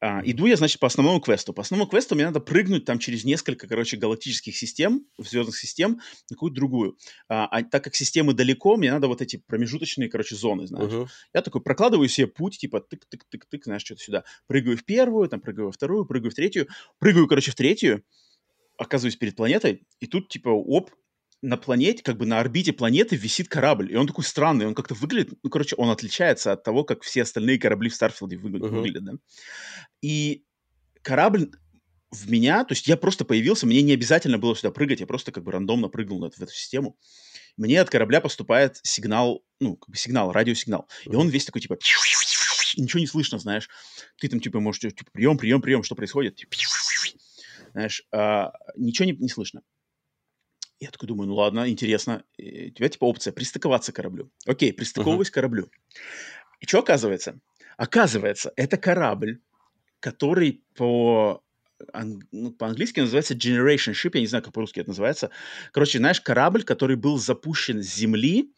А, 0.00 0.22
иду 0.24 0.46
я, 0.46 0.56
значит, 0.56 0.78
по 0.78 0.86
основному 0.86 1.20
квесту. 1.20 1.52
По 1.52 1.62
основному 1.62 1.90
квесту 1.90 2.14
мне 2.14 2.24
надо 2.24 2.38
прыгнуть 2.38 2.84
там 2.84 2.98
через 3.00 3.24
несколько, 3.24 3.66
короче, 3.66 3.96
галактических 3.96 4.56
систем, 4.56 5.04
звездных 5.18 5.56
систем, 5.56 6.00
на 6.30 6.34
какую-то 6.36 6.54
другую. 6.54 6.96
А, 7.28 7.46
а 7.46 7.64
так 7.64 7.82
как 7.82 7.96
системы 7.96 8.32
далеко, 8.32 8.76
мне 8.76 8.92
надо 8.92 9.08
вот 9.08 9.22
эти 9.22 9.42
промежуточные, 9.44 10.08
короче, 10.08 10.36
зоны, 10.36 10.68
знаешь. 10.68 10.92
Uh-huh. 10.92 11.08
Я 11.34 11.42
такой 11.42 11.62
прокладываю 11.62 12.08
себе 12.08 12.28
путь, 12.28 12.58
типа 12.58 12.76
тык-тык-тык-тык, 12.76 13.64
знаешь, 13.64 13.82
что-то 13.82 14.02
сюда. 14.02 14.24
Прыгаю 14.46 14.76
в 14.76 14.84
первую, 14.84 15.28
там 15.28 15.40
прыгаю 15.40 15.66
во 15.66 15.72
вторую, 15.72 16.06
прыгаю 16.06 16.30
в 16.30 16.34
третью. 16.34 16.68
Прыгаю, 17.00 17.26
короче, 17.26 17.50
в 17.50 17.56
третью, 17.56 18.04
оказываюсь 18.76 19.16
перед 19.16 19.34
планетой, 19.34 19.82
и 19.98 20.06
тут, 20.06 20.28
типа, 20.28 20.50
оп, 20.50 20.90
на 21.40 21.56
планете, 21.56 22.02
как 22.02 22.16
бы 22.16 22.26
на 22.26 22.40
орбите 22.40 22.72
планеты 22.72 23.16
висит 23.16 23.48
корабль, 23.48 23.92
и 23.92 23.96
он 23.96 24.06
такой 24.06 24.24
странный, 24.24 24.66
он 24.66 24.74
как-то 24.74 24.94
выглядит, 24.94 25.38
ну, 25.42 25.50
короче, 25.50 25.76
он 25.76 25.90
отличается 25.90 26.52
от 26.52 26.64
того, 26.64 26.84
как 26.84 27.02
все 27.02 27.22
остальные 27.22 27.58
корабли 27.58 27.88
в 27.88 27.94
Старфилде 27.94 28.36
выглядят, 28.36 28.70
uh-huh. 28.70 28.76
выглядят, 28.76 29.04
да. 29.04 29.12
И 30.02 30.44
корабль 31.02 31.50
в 32.10 32.30
меня, 32.30 32.64
то 32.64 32.72
есть 32.72 32.88
я 32.88 32.96
просто 32.96 33.24
появился, 33.24 33.66
мне 33.66 33.82
не 33.82 33.92
обязательно 33.92 34.38
было 34.38 34.56
сюда 34.56 34.72
прыгать, 34.72 35.00
я 35.00 35.06
просто 35.06 35.30
как 35.30 35.44
бы 35.44 35.52
рандомно 35.52 35.88
прыгнул 35.88 36.20
в 36.20 36.24
эту, 36.24 36.38
в 36.38 36.42
эту 36.42 36.52
систему. 36.52 36.96
Мне 37.56 37.80
от 37.80 37.90
корабля 37.90 38.20
поступает 38.20 38.80
сигнал, 38.82 39.44
ну, 39.60 39.76
как 39.76 39.90
бы 39.90 39.96
сигнал, 39.96 40.32
радиосигнал, 40.32 40.88
uh-huh. 41.04 41.12
и 41.12 41.16
он 41.16 41.28
весь 41.28 41.44
такой, 41.44 41.60
типа, 41.60 41.78
ничего 42.76 43.00
не 43.00 43.06
слышно, 43.06 43.38
знаешь. 43.38 43.68
Ты 44.18 44.28
там, 44.28 44.40
типа, 44.40 44.58
можешь, 44.58 44.80
типа, 44.80 45.10
прием, 45.12 45.38
прием, 45.38 45.62
прием, 45.62 45.84
что 45.84 45.94
происходит? 45.94 46.34
Типа, 46.34 46.56
знаешь, 47.72 48.02
а, 48.10 48.52
ничего 48.76 49.06
не, 49.06 49.12
не 49.12 49.28
слышно. 49.28 49.62
Я 50.80 50.90
такой 50.90 51.08
думаю, 51.08 51.28
ну 51.28 51.34
ладно, 51.34 51.68
интересно. 51.68 52.24
И 52.36 52.68
у 52.68 52.70
тебя 52.70 52.88
типа 52.88 53.04
опция 53.04 53.32
пристыковаться 53.32 53.92
к 53.92 53.96
кораблю. 53.96 54.30
Окей, 54.46 54.72
пристыковываюсь 54.72 55.28
uh-huh. 55.28 55.32
к 55.32 55.34
кораблю. 55.34 55.70
И 56.60 56.66
что 56.66 56.78
оказывается? 56.78 57.40
Оказывается, 57.76 58.52
это 58.56 58.76
корабль, 58.76 59.40
который 60.00 60.62
по 60.74 61.42
ну, 62.32 62.50
по-английски 62.50 63.00
называется 63.00 63.34
Generation 63.34 63.92
Ship, 63.92 64.10
я 64.14 64.20
не 64.20 64.26
знаю, 64.26 64.42
как 64.42 64.52
по-русски 64.52 64.80
это 64.80 64.90
называется. 64.90 65.30
Короче, 65.72 65.98
знаешь, 65.98 66.20
корабль, 66.20 66.64
который 66.64 66.96
был 66.96 67.18
запущен 67.18 67.82
с 67.82 67.94
Земли 67.94 68.52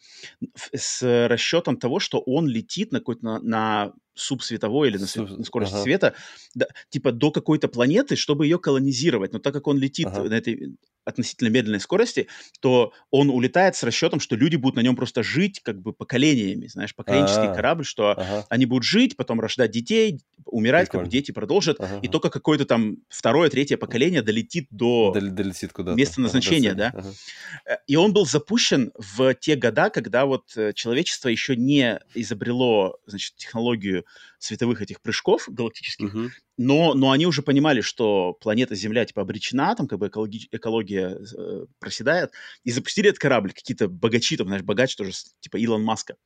с 0.74 1.28
расчетом 1.28 1.76
того, 1.76 2.00
что 2.00 2.20
он 2.20 2.48
летит 2.48 2.92
на 2.92 3.00
какой-то 3.00 3.22
на, 3.24 3.40
на 3.40 3.92
субсветовой 4.14 4.88
или 4.88 4.98
на, 4.98 5.06
свет, 5.06 5.30
на 5.30 5.44
скорости 5.44 5.74
ага. 5.74 5.82
света, 5.82 6.14
да, 6.54 6.66
типа 6.88 7.12
до 7.12 7.30
какой-то 7.30 7.68
планеты, 7.68 8.16
чтобы 8.16 8.46
ее 8.46 8.58
колонизировать. 8.58 9.32
Но 9.32 9.38
так 9.38 9.54
как 9.54 9.66
он 9.66 9.78
летит 9.78 10.08
ага. 10.08 10.28
на 10.28 10.34
этой 10.34 10.76
относительно 11.04 11.48
медленной 11.48 11.80
скорости, 11.80 12.28
то 12.60 12.92
он 13.10 13.30
улетает 13.30 13.74
с 13.74 13.82
расчетом, 13.82 14.20
что 14.20 14.36
люди 14.36 14.56
будут 14.56 14.76
на 14.76 14.80
нем 14.80 14.96
просто 14.96 15.22
жить 15.22 15.60
как 15.62 15.80
бы 15.80 15.92
поколениями, 15.92 16.66
знаешь, 16.66 16.94
поколенческий 16.94 17.48
А-а-а. 17.48 17.54
корабль, 17.54 17.84
что 17.84 18.10
ага. 18.10 18.46
они 18.48 18.66
будут 18.66 18.84
жить, 18.84 19.16
потом 19.16 19.40
рождать 19.40 19.70
детей, 19.70 20.20
умирать, 20.44 20.88
Прикольно. 20.88 21.04
как 21.04 21.10
бы 21.10 21.12
дети 21.12 21.32
продолжат, 21.32 21.80
ага. 21.80 22.00
и 22.02 22.08
только 22.08 22.30
какое-то 22.30 22.64
там 22.64 22.98
второе, 23.08 23.50
третье 23.50 23.76
поколение 23.76 24.22
долетит 24.22 24.66
до 24.70 25.12
Дол- 25.12 25.30
долетит 25.30 25.72
куда 25.72 25.94
места 25.94 26.20
назначения, 26.20 26.72
ага, 26.72 26.92
да. 26.92 26.98
Ага. 26.98 27.80
И 27.86 27.96
он 27.96 28.12
был 28.12 28.26
запущен 28.26 28.92
в 28.96 29.34
те 29.34 29.56
года, 29.56 29.90
когда 29.90 30.26
вот 30.26 30.56
э, 30.56 30.72
человечество 30.74 31.28
еще 31.28 31.56
не 31.56 32.00
изобрело, 32.14 32.98
значит, 33.06 33.36
технологию 33.36 33.99
количестве 34.00 34.04
световых 34.38 34.82
этих 34.82 35.00
прыжков 35.00 35.48
галактических, 35.48 36.14
uh-huh. 36.14 36.30
но, 36.56 36.94
но 36.94 37.10
они 37.10 37.26
уже 37.26 37.42
понимали, 37.42 37.82
что 37.82 38.32
планета 38.40 38.74
Земля, 38.74 39.04
типа, 39.04 39.22
обречена, 39.22 39.74
там, 39.76 39.86
как 39.86 39.98
бы, 39.98 40.08
экологи- 40.08 40.48
экология 40.50 41.18
э, 41.18 41.66
проседает, 41.78 42.32
и 42.64 42.70
запустили 42.70 43.08
этот 43.08 43.20
корабль, 43.20 43.52
какие-то 43.52 43.88
богачи, 43.88 44.36
там, 44.36 44.46
знаешь, 44.46 44.62
богач 44.62 44.96
тоже, 44.96 45.12
типа, 45.40 45.56
Илон 45.58 45.82
Маска. 45.82 46.16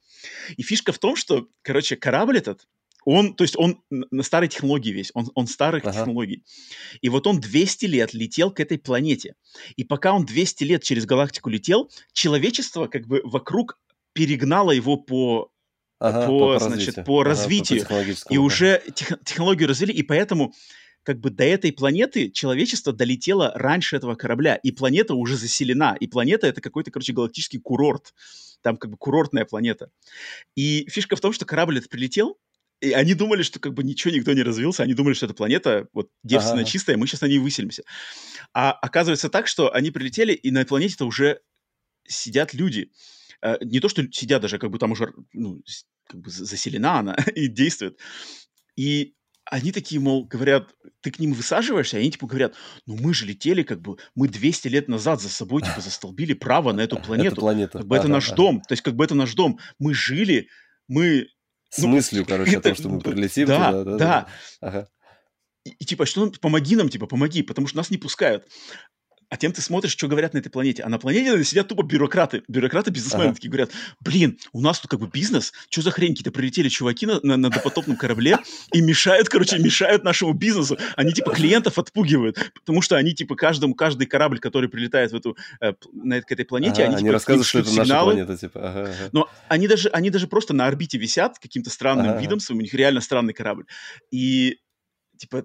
И 0.56 0.62
фишка 0.62 0.92
в 0.92 0.98
том, 0.98 1.16
что, 1.16 1.48
короче, 1.62 1.96
корабль 1.96 2.38
этот, 2.38 2.66
он, 3.04 3.34
то 3.34 3.44
есть 3.44 3.56
он 3.58 3.82
на 3.90 4.22
старой 4.22 4.48
технологии 4.48 4.90
весь, 4.90 5.10
он, 5.12 5.30
он 5.34 5.46
старых 5.46 5.84
ага. 5.84 5.92
технологий. 5.92 6.42
И 7.02 7.10
вот 7.10 7.26
он 7.26 7.38
200 7.38 7.84
лет 7.86 8.14
летел 8.14 8.50
к 8.50 8.60
этой 8.60 8.78
планете. 8.78 9.34
И 9.76 9.84
пока 9.84 10.14
он 10.14 10.24
200 10.24 10.64
лет 10.64 10.82
через 10.82 11.04
галактику 11.04 11.50
летел, 11.50 11.90
человечество 12.14 12.86
как 12.86 13.06
бы 13.06 13.20
вокруг 13.24 13.78
перегнало 14.14 14.70
его 14.70 14.96
по 14.96 15.50
ага, 16.08 16.26
по, 16.26 16.54
по, 16.54 16.58
значит, 16.58 16.96
развитию. 16.96 17.04
по 17.04 17.20
ага, 17.20 17.30
развитию. 17.30 17.86
По 17.86 18.32
и 18.32 18.38
уже 18.38 18.82
тех, 18.94 19.12
технологию 19.24 19.68
развили, 19.68 19.92
и 19.92 20.02
поэтому 20.02 20.52
как 21.04 21.20
бы 21.20 21.30
до 21.30 21.44
этой 21.44 21.72
планеты 21.72 22.30
человечество 22.30 22.92
долетело 22.92 23.52
раньше 23.54 23.96
этого 23.96 24.14
корабля, 24.14 24.56
и 24.56 24.72
планета 24.72 25.14
уже 25.14 25.36
заселена, 25.36 25.96
и 26.00 26.06
планета 26.06 26.46
это 26.46 26.60
какой-то, 26.60 26.90
короче, 26.90 27.12
галактический 27.12 27.60
курорт, 27.60 28.14
там 28.62 28.76
как 28.76 28.90
бы 28.90 28.96
курортная 28.96 29.44
планета. 29.44 29.90
И 30.56 30.86
фишка 30.88 31.16
в 31.16 31.20
том, 31.20 31.32
что 31.32 31.44
корабль 31.44 31.78
этот 31.78 31.90
прилетел, 31.90 32.38
и 32.80 32.92
они 32.92 33.14
думали, 33.14 33.42
что 33.42 33.60
как 33.60 33.74
бы 33.74 33.84
ничего 33.84 34.12
никто 34.14 34.32
не 34.32 34.42
развился, 34.42 34.82
они 34.82 34.94
думали, 34.94 35.14
что 35.14 35.26
эта 35.26 35.34
планета 35.34 35.88
вот 35.92 36.10
девственно 36.22 36.62
ага. 36.62 36.70
чистая, 36.70 36.96
мы 36.96 37.06
сейчас 37.06 37.20
на 37.20 37.26
ней 37.26 37.38
выселимся. 37.38 37.82
А 38.52 38.72
оказывается 38.72 39.28
так, 39.28 39.46
что 39.46 39.72
они 39.72 39.90
прилетели, 39.90 40.32
и 40.32 40.50
на 40.50 40.64
планете-то 40.64 41.06
уже 41.06 41.40
сидят 42.06 42.54
люди. 42.54 42.90
Э, 43.42 43.56
не 43.62 43.80
то, 43.80 43.88
что 43.88 44.02
сидят 44.10 44.42
даже, 44.42 44.58
как 44.58 44.70
бы 44.70 44.78
там 44.78 44.92
уже 44.92 45.12
ну, 45.32 45.62
как 46.06 46.20
бы 46.20 46.30
заселена 46.30 46.98
она 46.98 47.14
и 47.34 47.48
действует. 47.48 47.98
И 48.76 49.14
они 49.44 49.72
такие, 49.72 50.00
мол, 50.00 50.24
говорят, 50.24 50.74
ты 51.00 51.10
к 51.10 51.18
ним 51.18 51.32
высаживаешься, 51.32 51.98
а 51.98 52.00
они 52.00 52.10
типа 52.10 52.26
говорят, 52.26 52.54
ну 52.86 52.96
мы 52.96 53.12
же 53.12 53.26
летели, 53.26 53.62
как 53.62 53.80
бы, 53.80 53.98
мы 54.14 54.28
200 54.28 54.68
лет 54.68 54.88
назад 54.88 55.20
за 55.20 55.28
собой 55.28 55.62
типа 55.62 55.80
застолбили 55.80 56.32
право 56.32 56.72
на 56.72 56.80
эту 56.80 56.96
планету. 57.02 57.32
Эту 57.32 57.40
планету. 57.40 57.78
Как 57.78 57.86
бы 57.86 57.96
это 57.96 58.08
наш 58.08 58.30
дом, 58.30 58.60
то 58.62 58.72
есть 58.72 58.82
как 58.82 58.94
бы 58.94 59.04
это 59.04 59.14
наш 59.14 59.34
дом. 59.34 59.58
Мы 59.78 59.94
жили, 59.94 60.48
мы 60.88 61.28
с 61.70 61.78
ну, 61.82 61.88
мыслью, 61.88 62.24
короче, 62.26 62.56
это, 62.56 62.70
о 62.70 62.74
том, 62.74 62.74
что 62.76 62.88
мы 62.88 63.00
прилетим 63.00 63.46
да, 63.46 63.72
туда. 63.72 63.84
Да, 63.84 63.96
да. 63.96 64.28
Ага. 64.60 64.88
И, 65.64 65.70
и 65.70 65.84
типа, 65.84 66.06
что 66.06 66.30
помоги 66.40 66.76
нам, 66.76 66.88
типа, 66.88 67.06
помоги, 67.06 67.42
потому 67.42 67.66
что 67.66 67.78
нас 67.78 67.90
не 67.90 67.98
пускают. 67.98 68.46
А 69.34 69.36
тем 69.36 69.50
ты 69.50 69.60
смотришь, 69.60 69.90
что 69.90 70.06
говорят 70.06 70.32
на 70.32 70.38
этой 70.38 70.48
планете. 70.48 70.84
А 70.84 70.88
на 70.88 70.96
планете 70.96 71.42
сидят 71.42 71.66
тупо 71.66 71.82
бюрократы. 71.82 72.44
Бюрократы, 72.46 72.92
бизнесмены 72.92 73.30
ага. 73.30 73.34
такие 73.34 73.48
говорят, 73.48 73.72
блин, 73.98 74.38
у 74.52 74.60
нас 74.60 74.78
тут 74.78 74.92
как 74.92 75.00
бы 75.00 75.08
бизнес, 75.08 75.52
что 75.70 75.82
за 75.82 75.90
хрень, 75.90 76.12
какие-то 76.12 76.30
прилетели 76.30 76.68
чуваки 76.68 77.04
на, 77.04 77.18
на, 77.20 77.36
на 77.36 77.50
допотопном 77.50 77.96
корабле 77.96 78.38
и 78.72 78.80
мешают, 78.80 79.28
короче, 79.28 79.58
мешают 79.58 80.04
нашему 80.04 80.34
бизнесу. 80.34 80.78
Они 80.94 81.12
типа 81.12 81.32
клиентов 81.32 81.80
отпугивают, 81.80 82.52
потому 82.54 82.80
что 82.80 82.94
они 82.94 83.12
типа 83.12 83.34
каждому, 83.34 83.74
каждый 83.74 84.06
корабль, 84.06 84.38
который 84.38 84.68
прилетает 84.68 85.10
в 85.10 85.16
эту, 85.16 85.36
э, 85.60 85.72
на, 85.92 86.22
к 86.22 86.30
этой 86.30 86.44
планете, 86.44 86.84
ага, 86.84 86.84
они, 86.84 86.94
они 86.94 87.04
типа, 87.06 87.12
рассказывают, 87.14 87.48
что 87.48 87.58
это 87.58 87.70
сигналы. 87.70 87.88
наша 87.88 88.26
планета, 88.26 88.36
типа. 88.36 88.60
Ага, 88.70 88.80
ага. 88.82 89.10
Но 89.10 89.28
они 89.48 89.66
даже, 89.66 89.88
они 89.88 90.10
даже 90.10 90.28
просто 90.28 90.54
на 90.54 90.68
орбите 90.68 90.96
висят 90.96 91.40
каким-то 91.40 91.70
странным 91.70 92.10
ага. 92.10 92.20
видом 92.20 92.38
своим, 92.38 92.60
у 92.60 92.62
них 92.62 92.72
реально 92.72 93.00
странный 93.00 93.32
корабль. 93.32 93.66
И 94.12 94.58
типа 95.18 95.44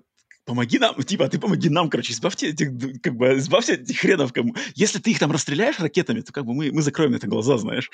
помоги 0.50 0.80
нам, 0.80 0.96
типа, 1.04 1.28
ты 1.28 1.38
помоги 1.38 1.70
нам, 1.70 1.90
короче, 1.90 2.12
избавьте 2.12 2.50
этих, 2.50 3.02
как 3.04 3.16
бы, 3.16 3.38
избавься 3.38 3.74
этих 3.74 4.00
хренов 4.00 4.34
кому. 4.34 4.56
Если 4.74 4.98
ты 4.98 5.12
их 5.12 5.20
там 5.20 5.32
расстреляешь 5.32 5.80
ракетами, 5.80 6.22
то 6.22 6.34
как 6.34 6.44
бы 6.46 6.56
мы, 6.56 6.72
мы 6.72 6.82
закроем 6.82 7.14
это 7.14 7.28
глаза, 7.28 7.60
знаешь. 7.60 7.92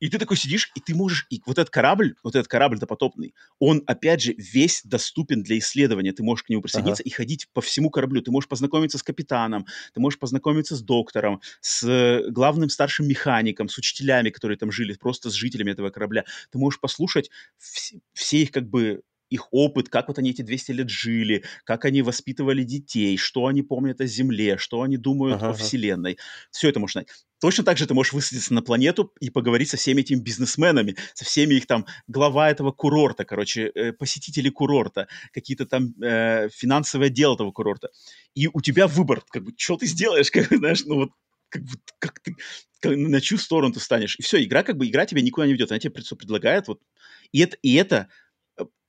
И 0.00 0.08
ты 0.08 0.18
такой 0.18 0.36
сидишь, 0.36 0.72
и 0.74 0.80
ты 0.80 0.96
можешь, 0.96 1.26
и 1.30 1.40
вот 1.46 1.58
этот 1.58 1.70
корабль, 1.70 2.16
вот 2.24 2.34
этот 2.34 2.48
корабль 2.48 2.80
допотопный, 2.80 3.34
он, 3.60 3.84
опять 3.86 4.20
же, 4.20 4.34
весь 4.36 4.82
доступен 4.84 5.44
для 5.44 5.58
исследования. 5.58 6.12
Ты 6.12 6.24
можешь 6.24 6.42
к 6.42 6.48
нему 6.48 6.60
присоединиться 6.60 7.02
ага. 7.02 7.08
и 7.08 7.12
ходить 7.12 7.48
по 7.52 7.60
всему 7.60 7.88
кораблю. 7.88 8.20
Ты 8.20 8.32
можешь 8.32 8.48
познакомиться 8.48 8.98
с 8.98 9.04
капитаном, 9.04 9.64
ты 9.94 10.00
можешь 10.00 10.18
познакомиться 10.18 10.74
с 10.74 10.82
доктором, 10.82 11.40
с 11.60 12.20
главным 12.30 12.68
старшим 12.68 13.06
механиком, 13.06 13.68
с 13.68 13.78
учителями, 13.78 14.30
которые 14.30 14.58
там 14.58 14.72
жили, 14.72 14.92
просто 14.94 15.30
с 15.30 15.34
жителями 15.34 15.70
этого 15.70 15.90
корабля. 15.90 16.24
Ты 16.50 16.58
можешь 16.58 16.80
послушать 16.80 17.30
все, 17.56 18.00
все 18.12 18.38
их, 18.42 18.50
как 18.50 18.68
бы, 18.68 19.02
их 19.30 19.48
опыт, 19.50 19.88
как 19.88 20.08
вот 20.08 20.18
они 20.18 20.30
эти 20.30 20.42
200 20.42 20.72
лет 20.72 20.90
жили, 20.90 21.44
как 21.64 21.84
они 21.84 22.02
воспитывали 22.02 22.62
детей, 22.62 23.16
что 23.16 23.46
они 23.46 23.62
помнят 23.62 24.00
о 24.00 24.06
Земле, 24.06 24.56
что 24.58 24.82
они 24.82 24.96
думают 24.96 25.36
ага, 25.36 25.50
о 25.50 25.52
Вселенной. 25.52 26.18
Все 26.50 26.68
это 26.68 26.80
можно 26.80 27.00
знать. 27.00 27.08
Точно 27.40 27.64
так 27.64 27.76
же 27.76 27.86
ты 27.86 27.94
можешь 27.94 28.12
высадиться 28.12 28.54
на 28.54 28.62
планету 28.62 29.12
и 29.20 29.28
поговорить 29.28 29.68
со 29.68 29.76
всеми 29.76 30.00
этими 30.00 30.18
бизнесменами, 30.20 30.96
со 31.14 31.24
всеми 31.24 31.54
их 31.54 31.66
там, 31.66 31.86
глава 32.06 32.50
этого 32.50 32.72
курорта, 32.72 33.24
короче, 33.24 33.70
э, 33.74 33.92
посетители 33.92 34.48
курорта, 34.48 35.08
какие-то 35.32 35.66
там 35.66 35.94
э, 36.02 36.48
финансовые 36.50 37.08
отделы 37.08 37.34
этого 37.34 37.52
курорта. 37.52 37.90
И 38.34 38.48
у 38.52 38.60
тебя 38.60 38.86
выбор, 38.86 39.22
как 39.28 39.44
бы, 39.44 39.52
что 39.56 39.76
ты 39.76 39.86
сделаешь, 39.86 40.30
как, 40.32 40.46
знаешь, 40.46 40.84
ну 40.86 40.96
вот 40.96 41.10
как, 41.48 41.62
как 41.98 42.20
ты, 42.20 42.36
как, 42.80 42.96
на 42.96 43.20
чью 43.20 43.38
сторону 43.38 43.72
ты 43.72 43.80
станешь. 43.80 44.16
И 44.18 44.22
все, 44.22 44.42
игра 44.42 44.62
как 44.62 44.76
бы, 44.76 44.86
игра 44.86 45.04
тебя 45.06 45.22
никуда 45.22 45.46
не 45.46 45.52
ведет, 45.52 45.70
она 45.70 45.78
тебе 45.78 45.90
предлагает 45.90 46.68
вот, 46.68 46.80
и 47.32 47.40
это, 47.40 47.56
и 47.62 47.74
это 47.74 48.08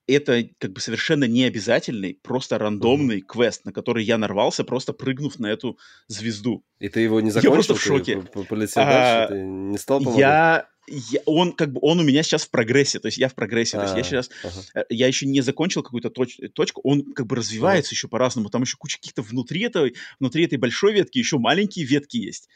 это 0.08 0.47
как 0.58 0.72
бы 0.72 0.80
совершенно 0.80 1.26
не 1.26 1.43
обязательный, 1.43 2.20
просто 2.22 2.58
рандомный 2.58 3.20
mm-hmm. 3.20 3.26
квест, 3.28 3.66
на 3.66 3.74
который 3.74 4.03
я 4.03 4.18
нарвался, 4.18 4.64
просто 4.64 4.93
прыгнув 4.93 5.38
на 5.39 5.47
эту 5.47 5.78
звезду. 6.08 6.64
И 6.80 6.89
ты 6.89 7.01
его 7.01 7.20
не 7.22 7.30
закончил? 7.30 7.51
Я 7.51 7.53
просто 7.53 7.76
в 7.76 7.82
шоке. 7.82 8.22
Полетел 8.49 8.84
а, 8.84 8.86
дальше? 8.86 9.34
Ты 9.34 9.41
не 9.41 9.78
стал 9.78 9.99
помогать? 9.99 10.20
Я... 10.20 10.70
Я, 10.89 11.20
он 11.26 11.51
как 11.51 11.74
бы 11.74 11.80
он 11.82 11.99
у 11.99 12.03
меня 12.03 12.24
сейчас 12.24 12.45
в 12.45 12.49
прогрессе, 12.49 13.01
то 13.01 13.08
есть 13.08 13.18
я 13.18 13.28
в 13.28 13.36
прогрессе, 13.36 13.76
а, 13.76 13.82
то 13.82 13.86
есть 13.88 13.97
я 13.97 14.03
сейчас 14.03 14.30
а, 14.41 14.47
ага. 14.47 14.62
Э, 14.74 14.84
я 14.88 15.08
еще 15.08 15.26
не 15.26 15.41
закончил 15.41 15.84
какую-то 15.84 16.10
точ, 16.10 16.38
точку, 16.53 16.80
он 16.82 17.12
как 17.12 17.28
бы 17.28 17.36
развивается 17.36 17.89
ага. 17.89 17.95
еще 17.95 18.08
по-разному, 18.08 18.49
там 18.49 18.62
еще 18.62 18.78
куча 18.78 18.95
каких-то 18.95 19.22
внутри 19.22 19.64
этой 19.64 19.95
внутри 20.18 20.45
этой 20.45 20.58
большой 20.58 20.93
ветки 20.93 21.18
еще 21.18 21.39
маленькие 21.39 21.86
ветки 21.86 22.16
есть, 22.16 22.47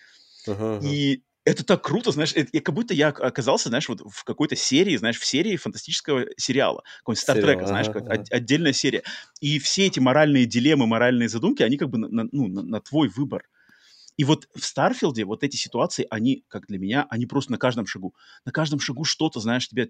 ага, 0.47 0.79
и 0.81 1.23
это 1.43 1.63
так 1.65 1.81
круто, 1.83 2.11
знаешь, 2.11 2.33
это, 2.35 2.59
как 2.61 2.75
будто 2.75 2.93
я 2.93 3.09
оказался, 3.09 3.69
знаешь, 3.69 3.89
вот 3.89 4.01
в 4.01 4.23
какой-то 4.23 4.55
серии, 4.55 4.95
знаешь, 4.97 5.19
в 5.19 5.25
серии 5.25 5.55
фантастического 5.57 6.25
сериала, 6.37 6.83
какой-нибудь 6.99 7.21
Стартрека, 7.23 7.65
знаешь, 7.65 7.87
ага, 7.87 7.99
ага. 7.99 8.27
отдельная 8.29 8.73
серия. 8.73 9.03
И 9.39 9.57
все 9.59 9.87
эти 9.87 9.99
моральные 9.99 10.45
дилеммы, 10.45 10.85
моральные 10.87 11.29
задумки, 11.29 11.63
они 11.63 11.77
как 11.77 11.89
бы 11.89 11.97
на, 11.97 12.27
ну, 12.31 12.47
на, 12.47 12.61
на 12.61 12.79
твой 12.81 13.09
выбор. 13.09 13.43
И 14.17 14.23
вот 14.23 14.47
в 14.55 14.63
Старфилде 14.63 15.25
вот 15.25 15.43
эти 15.43 15.55
ситуации, 15.55 16.05
они, 16.09 16.43
как 16.47 16.67
для 16.67 16.77
меня, 16.77 17.07
они 17.09 17.25
просто 17.25 17.51
на 17.51 17.57
каждом 17.57 17.87
шагу. 17.87 18.13
На 18.45 18.51
каждом 18.51 18.79
шагу 18.79 19.03
что-то, 19.03 19.39
знаешь, 19.39 19.67
тебя 19.67 19.87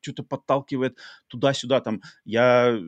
что-то 0.00 0.22
подталкивает 0.22 0.98
туда-сюда. 1.28 1.80
Там 1.80 2.02
я 2.24 2.78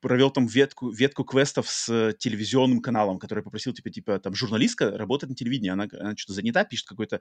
провел 0.00 0.30
там 0.30 0.46
ветку, 0.46 0.90
ветку 0.90 1.24
квестов 1.24 1.68
с 1.68 2.14
телевизионным 2.18 2.80
каналом, 2.80 3.18
который 3.18 3.44
попросил, 3.44 3.72
типа, 3.72 3.90
типа, 3.90 4.18
там, 4.18 4.34
журналистка 4.34 4.96
работает 4.96 5.30
на 5.30 5.36
телевидении, 5.36 5.70
она, 5.70 5.86
она 5.92 6.16
что-то 6.16 6.34
занята, 6.34 6.64
пишет 6.64 6.86
какой-то 6.86 7.20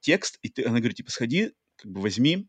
текст, 0.00 0.38
и 0.42 0.48
ты, 0.48 0.64
она 0.64 0.78
говорит, 0.78 0.96
типа, 0.96 1.10
сходи, 1.10 1.52
как 1.76 1.90
бы 1.92 2.00
возьми, 2.00 2.48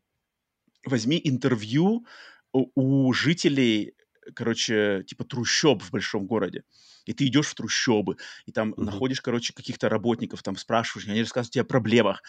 возьми 0.86 1.20
интервью 1.24 2.06
у 2.54 3.14
жителей 3.14 3.94
короче, 4.36 5.04
типа 5.08 5.24
трущоб 5.24 5.84
в 5.84 5.92
большом 5.92 6.26
городе. 6.26 6.64
И 7.06 7.14
ты 7.14 7.26
идешь 7.26 7.48
в 7.48 7.56
трущобы, 7.56 8.18
и 8.46 8.52
там 8.52 8.74
uh-huh. 8.74 8.84
находишь, 8.84 9.22
короче, 9.22 9.54
каких-то 9.54 9.90
работников, 9.90 10.44
там 10.44 10.56
спрашиваешь, 10.56 11.08
они 11.08 11.22
рассказывают 11.22 11.54
тебе 11.54 11.64
о 11.64 11.66
проблемах. 11.66 12.22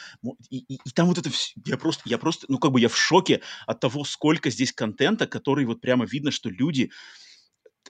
И, 0.49 0.59
и, 0.59 0.79
и 0.83 0.91
там 0.95 1.09
вот 1.09 1.19
это 1.19 1.29
все, 1.31 1.53
я 1.67 1.77
просто, 1.77 2.03
я 2.07 2.17
просто, 2.17 2.47
ну, 2.49 2.59
как 2.59 2.73
бы 2.73 2.81
я 2.81 2.89
в 2.89 2.97
шоке 2.97 3.43
от 3.67 3.81
того, 3.81 4.05
сколько 4.05 4.51
здесь 4.51 4.73
контента, 4.73 5.27
который 5.27 5.67
вот 5.67 5.81
прямо 5.81 6.07
видно, 6.07 6.31
что 6.31 6.49
люди, 6.49 6.91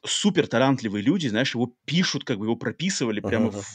супер 0.05 0.47
талантливые 0.47 1.03
люди, 1.03 1.29
знаешь, 1.29 1.55
его 1.55 1.75
пишут, 1.85 2.25
как 2.25 2.39
бы 2.39 2.47
его 2.47 2.57
прописывали 2.57 3.21
прямо 3.21 3.49
uh-huh. 3.49 3.63
в... 3.63 3.67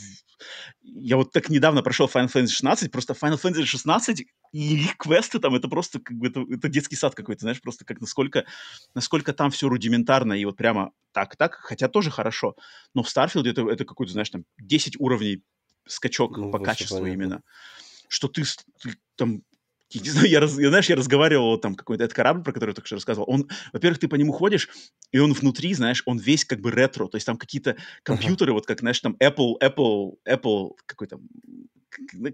Я 0.84 1.18
вот 1.18 1.32
так 1.32 1.50
недавно 1.50 1.82
прошел 1.82 2.08
Final 2.08 2.32
Fantasy 2.32 2.50
16, 2.50 2.92
просто 2.92 3.14
Final 3.14 3.42
Fantasy 3.42 3.66
16 3.66 4.26
и 4.52 4.76
их 4.76 4.98
квесты 4.98 5.40
там, 5.40 5.56
это 5.56 5.68
просто 5.68 6.00
как 6.00 6.18
бы, 6.18 6.28
это, 6.28 6.42
это 6.50 6.68
детский 6.70 6.96
сад 6.96 7.16
какой-то, 7.16 7.42
знаешь, 7.42 7.62
просто 7.62 7.86
как 7.86 8.02
насколько, 8.02 8.46
насколько 8.94 9.34
там 9.34 9.52
все 9.52 9.70
рудиментарно 9.70 10.34
и 10.34 10.46
вот 10.46 10.58
прямо 10.58 10.92
так-так, 11.14 11.56
хотя 11.56 11.88
тоже 11.88 12.12
хорошо, 12.12 12.56
но 12.94 13.04
в 13.04 13.08
Starfield 13.08 13.50
это, 13.50 13.68
это 13.70 13.86
какой-то, 13.86 14.12
знаешь, 14.12 14.30
там 14.30 14.44
10 14.60 15.00
уровней 15.00 15.44
скачок 15.88 16.38
ну, 16.38 16.52
по 16.52 16.60
качеству 16.60 17.00
понятно. 17.00 17.14
именно. 17.14 17.42
Что 18.10 18.28
ты, 18.28 18.44
ты 18.82 18.96
там 19.16 19.44
я 19.90 20.02
не 20.02 20.10
знаю, 20.10 20.28
я, 20.28 20.40
раз, 20.40 20.58
я, 20.58 20.70
знаешь, 20.70 20.90
я 20.90 20.96
разговаривал 20.96 21.58
там 21.58 21.76
какой-то 21.76 22.04
этот 22.04 22.16
корабль, 22.16 22.44
про 22.44 22.52
который 22.52 22.72
я 22.72 22.76
только 22.76 22.88
что 22.88 22.96
рассказывал. 22.96 23.30
Он, 23.30 23.50
во-первых, 23.74 24.00
ты 24.00 24.08
по 24.08 24.16
нему 24.16 24.34
ходишь, 24.34 24.70
и 25.12 25.20
он 25.20 25.34
внутри, 25.34 25.74
знаешь, 25.74 26.04
он 26.06 26.18
весь 26.18 26.46
как 26.46 26.60
бы 26.60 26.72
ретро, 26.72 27.08
то 27.08 27.16
есть 27.16 27.26
там 27.26 27.38
какие-то 27.38 27.78
компьютеры, 28.04 28.52
uh-huh. 28.52 28.56
вот 28.56 28.66
как, 28.66 28.80
знаешь, 28.80 29.00
там 29.00 29.16
Apple, 29.22 29.54
Apple, 29.62 30.16
Apple 30.28 30.72
какой-то 30.86 31.20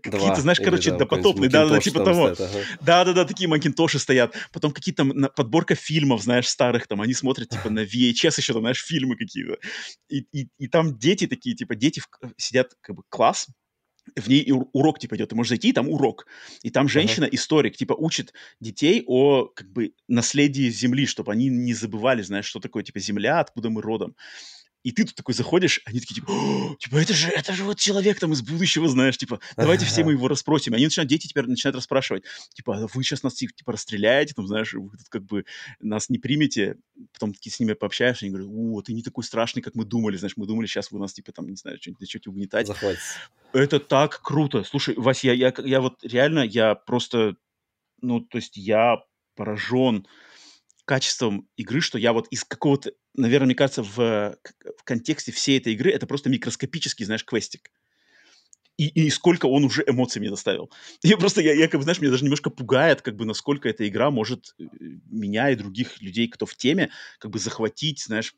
какие-то, 0.01 0.41
знаешь, 0.41 0.59
Или, 0.59 0.65
короче, 0.65 0.91
да, 0.91 0.97
допотопные, 0.97 1.49
да, 1.49 1.67
да, 1.67 1.79
типа 1.79 2.03
того. 2.03 2.27
Ага. 2.27 2.49
Да, 2.81 3.05
да, 3.05 3.13
да, 3.13 3.25
такие 3.25 3.47
макинтоши 3.47 3.99
стоят. 3.99 4.35
Потом 4.51 4.71
какие-то 4.71 5.05
подборка 5.35 5.75
фильмов, 5.75 6.21
знаешь, 6.21 6.47
старых, 6.47 6.87
там, 6.87 7.01
они 7.01 7.13
смотрят, 7.13 7.49
типа, 7.49 7.69
на 7.69 7.83
VHS 7.83 8.33
еще, 8.37 8.53
там, 8.53 8.63
знаешь, 8.63 8.83
фильмы 8.83 9.15
какие-то. 9.15 9.57
И, 10.09 10.25
и, 10.33 10.49
и 10.57 10.67
там 10.67 10.97
дети 10.97 11.27
такие, 11.27 11.55
типа, 11.55 11.75
дети 11.75 12.01
в, 12.01 12.07
сидят, 12.37 12.73
как 12.81 12.95
бы, 12.95 13.03
класс, 13.09 13.47
в 14.15 14.27
ней 14.27 14.51
урок, 14.73 14.99
типа, 14.99 15.15
идет. 15.15 15.29
Ты 15.29 15.35
можешь 15.35 15.49
зайти, 15.49 15.69
и 15.69 15.73
там 15.73 15.89
урок. 15.89 16.27
И 16.61 16.69
там 16.69 16.87
женщина-историк, 16.87 17.75
типа, 17.75 17.93
учит 17.93 18.33
детей 18.59 19.03
о, 19.07 19.45
как 19.45 19.71
бы, 19.71 19.93
наследии 20.07 20.69
Земли, 20.69 21.05
чтобы 21.05 21.31
они 21.31 21.47
не 21.47 21.73
забывали, 21.73 22.21
знаешь, 22.21 22.45
что 22.45 22.59
такое, 22.59 22.83
типа, 22.83 22.99
Земля, 22.99 23.39
откуда 23.39 23.69
мы 23.69 23.81
родом. 23.81 24.15
И 24.83 24.91
ты 24.91 25.05
тут 25.05 25.15
такой 25.15 25.33
заходишь, 25.33 25.81
они 25.85 26.01
такие, 26.01 26.15
типа, 26.15 26.31
типа, 26.77 26.97
это 26.97 27.13
же, 27.13 27.29
это 27.29 27.53
же 27.53 27.63
вот 27.63 27.79
человек 27.79 28.19
там 28.19 28.33
из 28.33 28.41
будущего, 28.41 28.89
знаешь, 28.89 29.17
типа, 29.17 29.39
давайте 29.55 29.85
все 29.85 30.03
мы 30.03 30.11
его 30.11 30.27
расспросим. 30.27 30.73
И 30.73 30.75
они 30.75 30.85
начинают, 30.85 31.09
дети 31.09 31.27
теперь 31.27 31.45
начинают 31.45 31.77
расспрашивать, 31.77 32.23
типа, 32.53 32.77
«А 32.77 32.87
вы 32.93 33.03
сейчас 33.03 33.23
нас, 33.23 33.33
типа, 33.33 33.71
расстреляете, 33.71 34.33
там, 34.33 34.45
знаешь, 34.45 34.73
вы 34.73 34.89
тут 34.89 35.07
как 35.09 35.23
бы 35.23 35.45
нас 35.79 36.09
не 36.09 36.17
примете. 36.17 36.77
Потом 37.13 37.33
такие 37.33 37.53
с 37.53 37.59
ними 37.59 37.73
пообщаешься, 37.73 38.25
они 38.25 38.35
говорят, 38.35 38.51
о, 38.53 38.81
ты 38.81 38.93
не 38.93 39.03
такой 39.03 39.23
страшный, 39.23 39.61
как 39.61 39.75
мы 39.75 39.85
думали, 39.85 40.17
знаешь, 40.17 40.35
мы 40.35 40.45
думали, 40.45 40.67
сейчас 40.67 40.91
вы 40.91 40.99
нас, 40.99 41.13
типа, 41.13 41.31
там, 41.31 41.49
не 41.49 41.55
знаю, 41.55 41.77
что-нибудь 41.79 42.01
начнете 42.01 42.29
угнетать. 42.29 42.67
Захватить. 42.67 42.99
Это 43.53 43.79
так 43.79 44.21
круто. 44.21 44.63
Слушай, 44.63 44.95
Вася, 44.97 45.27
я, 45.27 45.33
я, 45.33 45.53
я 45.63 45.79
вот 45.79 46.03
реально, 46.03 46.39
я 46.39 46.75
просто, 46.75 47.37
ну, 48.01 48.19
то 48.19 48.37
есть 48.37 48.57
я 48.57 48.97
поражен 49.35 50.05
качеством 50.85 51.47
игры, 51.55 51.81
что 51.81 51.97
я 51.97 52.13
вот 52.13 52.27
из 52.29 52.43
какого-то, 52.43 52.91
наверное, 53.13 53.47
мне 53.47 53.55
кажется, 53.55 53.83
в, 53.83 53.97
в 53.97 54.83
контексте 54.83 55.31
всей 55.31 55.59
этой 55.59 55.73
игры 55.73 55.91
это 55.91 56.07
просто 56.07 56.29
микроскопический, 56.29 57.05
знаешь, 57.05 57.23
квестик. 57.23 57.71
И, 58.77 58.87
и 58.87 59.09
сколько 59.11 59.45
он 59.45 59.63
уже 59.65 59.83
эмоций 59.85 60.19
мне 60.19 60.31
доставил. 60.31 60.71
Я 61.03 61.17
просто, 61.17 61.41
я, 61.41 61.53
я, 61.53 61.67
как 61.67 61.79
бы, 61.79 61.83
знаешь, 61.83 62.01
меня 62.01 62.09
даже 62.09 62.23
немножко 62.23 62.49
пугает, 62.49 63.01
как 63.01 63.15
бы, 63.15 63.25
насколько 63.25 63.69
эта 63.69 63.87
игра 63.87 64.09
может 64.09 64.55
э, 64.59 64.63
меня 65.09 65.51
и 65.51 65.55
других 65.55 66.01
людей, 66.01 66.27
кто 66.27 66.47
в 66.47 66.55
теме, 66.55 66.89
как 67.19 67.29
бы 67.29 67.37
захватить, 67.37 68.03
знаешь, 68.03 68.35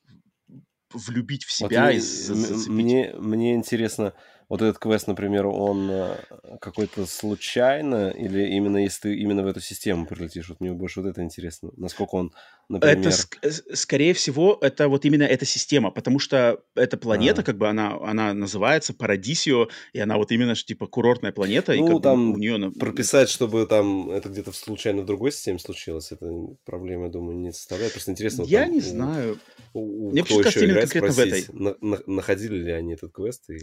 влюбить 0.91 1.45
в 1.45 1.51
себя 1.51 1.85
вот 1.85 1.95
и 1.95 1.99
зацепить. 1.99 2.67
Мне, 2.67 3.13
мне 3.17 3.55
интересно, 3.55 4.13
вот 4.47 4.61
этот 4.61 4.77
квест, 4.77 5.07
например, 5.07 5.47
он 5.47 5.89
э, 5.89 6.17
какой-то 6.61 7.05
случайно 7.05 8.09
или 8.09 8.47
именно 8.47 8.77
если 8.77 9.01
ты 9.01 9.15
именно 9.15 9.43
в 9.43 9.47
эту 9.47 9.59
систему 9.59 10.05
прилетишь? 10.05 10.49
Вот 10.49 10.59
мне 10.59 10.71
больше 10.71 11.01
вот 11.01 11.09
это 11.09 11.23
интересно. 11.23 11.71
Насколько 11.77 12.15
он, 12.15 12.31
например... 12.69 12.99
Это, 12.99 13.09
ск- 13.09 13.75
скорее 13.75 14.13
всего, 14.13 14.57
это 14.61 14.87
вот 14.87 15.05
именно 15.05 15.23
эта 15.23 15.45
система, 15.45 15.89
потому 15.89 16.19
что 16.19 16.61
эта 16.75 16.97
планета, 16.97 17.41
а. 17.41 17.43
как 17.43 17.57
бы, 17.57 17.67
она, 17.67 17.97
она 18.01 18.33
называется 18.33 18.93
Парадисио, 18.93 19.69
и 19.93 19.99
она 19.99 20.17
вот 20.17 20.31
именно, 20.31 20.53
типа, 20.53 20.85
курортная 20.87 21.31
планета. 21.31 21.73
Ну, 21.73 21.87
и 21.87 21.91
как 21.93 22.03
там 22.03 22.31
бы, 22.31 22.37
у 22.37 22.39
нее... 22.39 22.71
прописать, 22.71 23.29
чтобы 23.29 23.65
там 23.65 24.11
это 24.11 24.29
где-то 24.29 24.51
случайно 24.51 25.01
в 25.01 25.05
другой 25.05 25.31
системе 25.31 25.57
случилось, 25.57 26.11
это 26.11 26.31
проблема, 26.65 27.05
я 27.05 27.09
думаю, 27.09 27.37
не 27.37 27.51
составляет. 27.51 27.93
Просто 27.93 28.11
интересно... 28.11 28.43
Я 28.43 28.63
там, 28.63 28.71
не 28.73 28.79
у, 28.79 28.81
знаю. 28.81 29.39
У, 29.73 30.07
у, 30.07 30.11
Мне 30.11 30.23
кто 30.23 30.39
еще 30.39 30.65
играет, 30.65 30.91
конкретно 30.91 31.11
спросить, 31.11 31.47
в 31.47 31.49
этой. 31.49 31.59
На, 31.59 31.75
на, 31.81 31.99
находили 32.05 32.57
ли 32.57 32.71
они 32.71 32.93
этот 32.93 33.11
квест 33.11 33.49
и... 33.49 33.59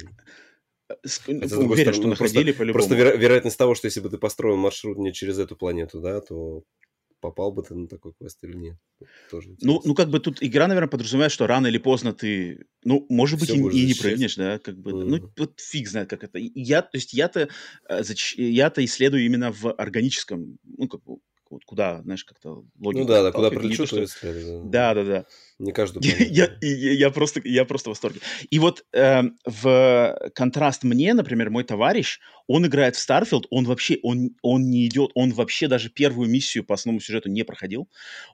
Хотя, 1.03 1.57
уверен, 1.59 1.73
стороны, 1.75 1.93
что 1.93 2.03
ну, 2.03 2.09
находили 2.09 2.53
по-любому. 2.53 2.73
Просто 2.73 2.95
веро- 2.95 3.17
вероятность 3.17 3.59
того, 3.59 3.75
что 3.75 3.87
если 3.87 4.01
бы 4.01 4.11
ты 4.11 4.19
построил 4.19 4.57
маршрут 4.57 4.99
не 4.99 5.13
через 5.13 5.39
эту 5.39 5.57
планету, 5.57 6.01
да, 6.01 6.21
то 6.21 6.65
попал 7.23 7.53
бы 7.53 7.63
ты 7.63 7.75
на 7.75 7.87
такой 7.87 8.13
квест 8.19 8.39
или 8.43 8.57
нет. 8.57 8.77
Тоже 9.31 9.55
ну, 9.61 9.81
ну, 9.85 9.95
как 9.95 10.11
бы 10.11 10.19
тут 10.19 10.43
игра, 10.43 10.67
наверное, 10.67 10.91
подразумевает, 10.91 11.33
что 11.33 11.47
рано 11.47 11.69
или 11.69 11.79
поздно 11.79 12.13
ты, 12.13 12.67
ну, 12.85 13.07
может 13.09 13.39
быть, 13.41 13.51
и, 13.51 13.55
и 13.55 13.87
не 13.87 13.95
прыгнешь, 13.95 14.37
да, 14.37 14.59
как 14.59 14.77
бы, 14.77 14.91
mm-hmm. 14.91 15.05
ну, 15.05 15.33
вот 15.39 15.61
фиг 15.61 15.89
знает, 15.89 16.11
как 16.11 16.25
это. 16.25 16.39
Я, 16.39 16.83
то 16.83 16.99
есть 16.99 17.15
я-то, 17.15 17.49
э, 17.89 18.03
я-то 18.37 18.85
исследую 18.85 19.25
именно 19.25 19.53
в 19.53 19.73
органическом, 19.73 20.59
ну, 20.65 20.89
как 20.89 21.03
бы, 21.05 21.19
вот 21.49 21.65
куда, 21.65 22.03
знаешь, 22.03 22.25
как-то 22.25 22.65
логика. 22.81 23.03
Ну 23.03 23.09
да, 23.09 23.23
да, 23.23 23.33
куда 23.33 23.51
прилечу, 23.51 23.87
то 23.87 24.03
исследую. 24.03 24.65
Да, 24.65 24.95
да, 24.95 25.05
да. 25.05 25.27
Не 25.63 25.71
каждую 25.71 26.03
я, 26.05 26.51
я, 26.61 26.93
я, 26.93 27.11
просто, 27.11 27.41
я 27.45 27.65
просто 27.65 27.91
в 27.91 27.93
восторге. 27.93 28.19
И 28.51 28.59
вот 28.59 28.85
э, 28.93 29.23
в 29.47 30.31
контраст 30.35 30.83
мне, 30.83 31.15
например, 31.15 31.51
мой 31.51 31.63
товарищ, 31.63 32.19
он 32.49 32.67
играет 32.67 32.97
в 32.97 33.09
Starfield, 33.09 33.45
он 33.49 33.65
вообще, 33.65 33.99
он, 34.03 34.31
он 34.43 34.69
не 34.71 34.89
идет, 34.89 35.13
он 35.15 35.31
вообще 35.33 35.69
даже 35.69 35.89
первую 35.89 36.29
миссию 36.29 36.65
по 36.65 36.75
основному 36.75 37.01
сюжету 37.01 37.29
не 37.29 37.45
проходил. 37.45 37.89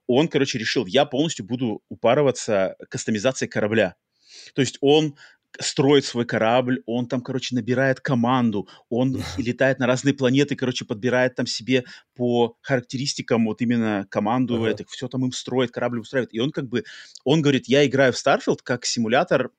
Он, 0.06 0.28
короче, 0.28 0.58
решил, 0.58 0.86
я 0.86 1.04
полностью 1.04 1.44
буду 1.44 1.82
упарываться 1.90 2.76
кастомизацией 2.88 3.50
корабля. 3.50 3.96
То 4.54 4.62
есть 4.62 4.78
он 4.80 5.14
строит 5.60 6.04
свой 6.04 6.24
корабль, 6.24 6.82
он 6.86 7.06
там, 7.06 7.20
короче, 7.20 7.54
набирает 7.54 8.00
команду, 8.00 8.68
он 8.88 9.22
летает 9.36 9.78
на 9.78 9.86
разные 9.86 10.14
планеты, 10.14 10.56
короче, 10.56 10.84
подбирает 10.84 11.34
там 11.34 11.46
себе 11.46 11.84
по 12.14 12.56
характеристикам 12.60 13.46
вот 13.46 13.60
именно 13.60 14.06
команду 14.10 14.64
uh-huh. 14.64 14.72
этих, 14.72 14.88
все 14.88 15.08
там 15.08 15.24
им 15.24 15.32
строит, 15.32 15.70
корабль 15.70 16.00
устраивает. 16.00 16.34
И 16.34 16.40
он 16.40 16.50
как 16.50 16.68
бы, 16.68 16.84
он 17.24 17.42
говорит, 17.42 17.66
я 17.66 17.86
играю 17.86 18.12
в 18.12 18.16
Starfield 18.16 18.58
как 18.62 18.84
симулятор 18.84 19.50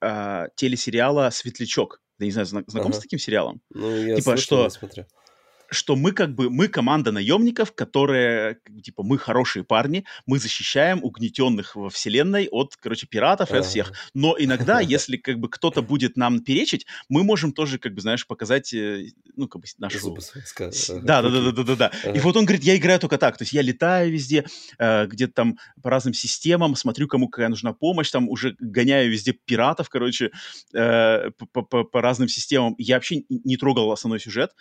э, 0.00 0.46
телесериала 0.54 1.30
«Светлячок». 1.30 2.00
Я 2.18 2.26
не 2.26 2.32
знаю, 2.32 2.46
знаком 2.46 2.90
uh-huh. 2.90 2.94
с 2.94 2.98
таким 2.98 3.18
сериалом? 3.18 3.60
Ну, 3.70 3.94
я 3.94 4.16
типа, 4.16 4.36
слышал, 4.36 4.70
что 4.70 4.88
что 5.70 5.96
мы 5.96 6.12
как 6.12 6.34
бы, 6.34 6.50
мы 6.50 6.68
команда 6.68 7.12
наемников, 7.12 7.72
которые, 7.72 8.58
типа, 8.82 9.02
мы 9.02 9.18
хорошие 9.18 9.64
парни, 9.64 10.04
мы 10.26 10.38
защищаем 10.38 11.04
угнетенных 11.04 11.76
во 11.76 11.90
вселенной 11.90 12.48
от, 12.50 12.76
короче, 12.76 13.06
пиратов 13.06 13.52
и 13.52 13.56
от 13.56 13.66
всех. 13.66 13.92
Но 14.14 14.36
иногда, 14.38 14.80
если 14.96 15.16
как 15.16 15.38
бы 15.38 15.48
кто-то 15.48 15.82
будет 15.82 16.16
нам 16.16 16.40
перечить, 16.40 16.86
мы 17.08 17.22
можем 17.22 17.52
тоже, 17.52 17.78
как 17.78 17.94
бы, 17.94 18.00
знаешь, 18.00 18.26
показать, 18.26 18.72
э, 18.72 19.10
ну, 19.36 19.48
как 19.48 19.62
бы, 19.62 19.68
нашу... 19.78 19.98
Да, 21.02 21.22
да, 21.22 21.30
да, 21.30 21.52
да, 21.52 21.62
да, 21.62 21.76
да. 21.76 22.10
И 22.12 22.18
вот 22.20 22.36
он 22.36 22.44
говорит, 22.44 22.64
я 22.64 22.76
играю 22.76 22.98
только 22.98 23.18
так, 23.18 23.36
то 23.36 23.42
есть 23.42 23.52
я 23.52 23.62
летаю 23.62 24.10
везде, 24.10 24.46
э, 24.78 25.06
где-то 25.06 25.32
там 25.32 25.58
по 25.82 25.90
разным 25.90 26.14
системам, 26.14 26.76
смотрю, 26.76 27.08
кому 27.08 27.28
какая 27.28 27.48
нужна 27.48 27.72
помощь, 27.72 28.10
там 28.10 28.28
уже 28.28 28.56
гоняю 28.58 29.10
везде 29.10 29.32
пиратов, 29.32 29.88
короче, 29.88 30.30
э, 30.74 31.30
по 31.30 32.00
разным 32.00 32.28
системам. 32.28 32.74
Я 32.78 32.96
вообще 32.96 33.24
не 33.28 33.56
трогал 33.56 33.92
основной 33.92 34.20
сюжет, 34.20 34.52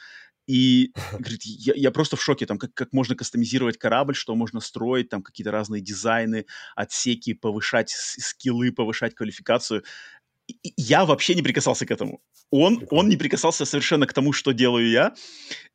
и 0.47 0.93
говорит, 1.11 1.41
я, 1.43 1.73
я 1.75 1.91
просто 1.91 2.15
в 2.15 2.23
шоке, 2.23 2.45
там, 2.45 2.57
как, 2.57 2.73
как 2.73 2.93
можно 2.93 3.15
кастомизировать 3.15 3.77
корабль, 3.77 4.15
что 4.15 4.35
можно 4.35 4.59
строить, 4.59 5.09
там, 5.09 5.21
какие-то 5.21 5.51
разные 5.51 5.81
дизайны, 5.81 6.45
отсеки, 6.75 7.33
повышать 7.33 7.89
скиллы, 7.89 8.71
повышать 8.71 9.13
квалификацию 9.13 9.83
я 10.77 11.05
вообще 11.05 11.35
не 11.35 11.41
прикасался 11.41 11.85
к 11.85 11.91
этому. 11.91 12.21
Он, 12.49 12.87
он 12.91 13.09
не 13.09 13.17
прикасался 13.17 13.65
совершенно 13.65 14.07
к 14.07 14.13
тому, 14.13 14.31
что 14.31 14.53
делаю 14.53 14.89
я, 14.89 15.13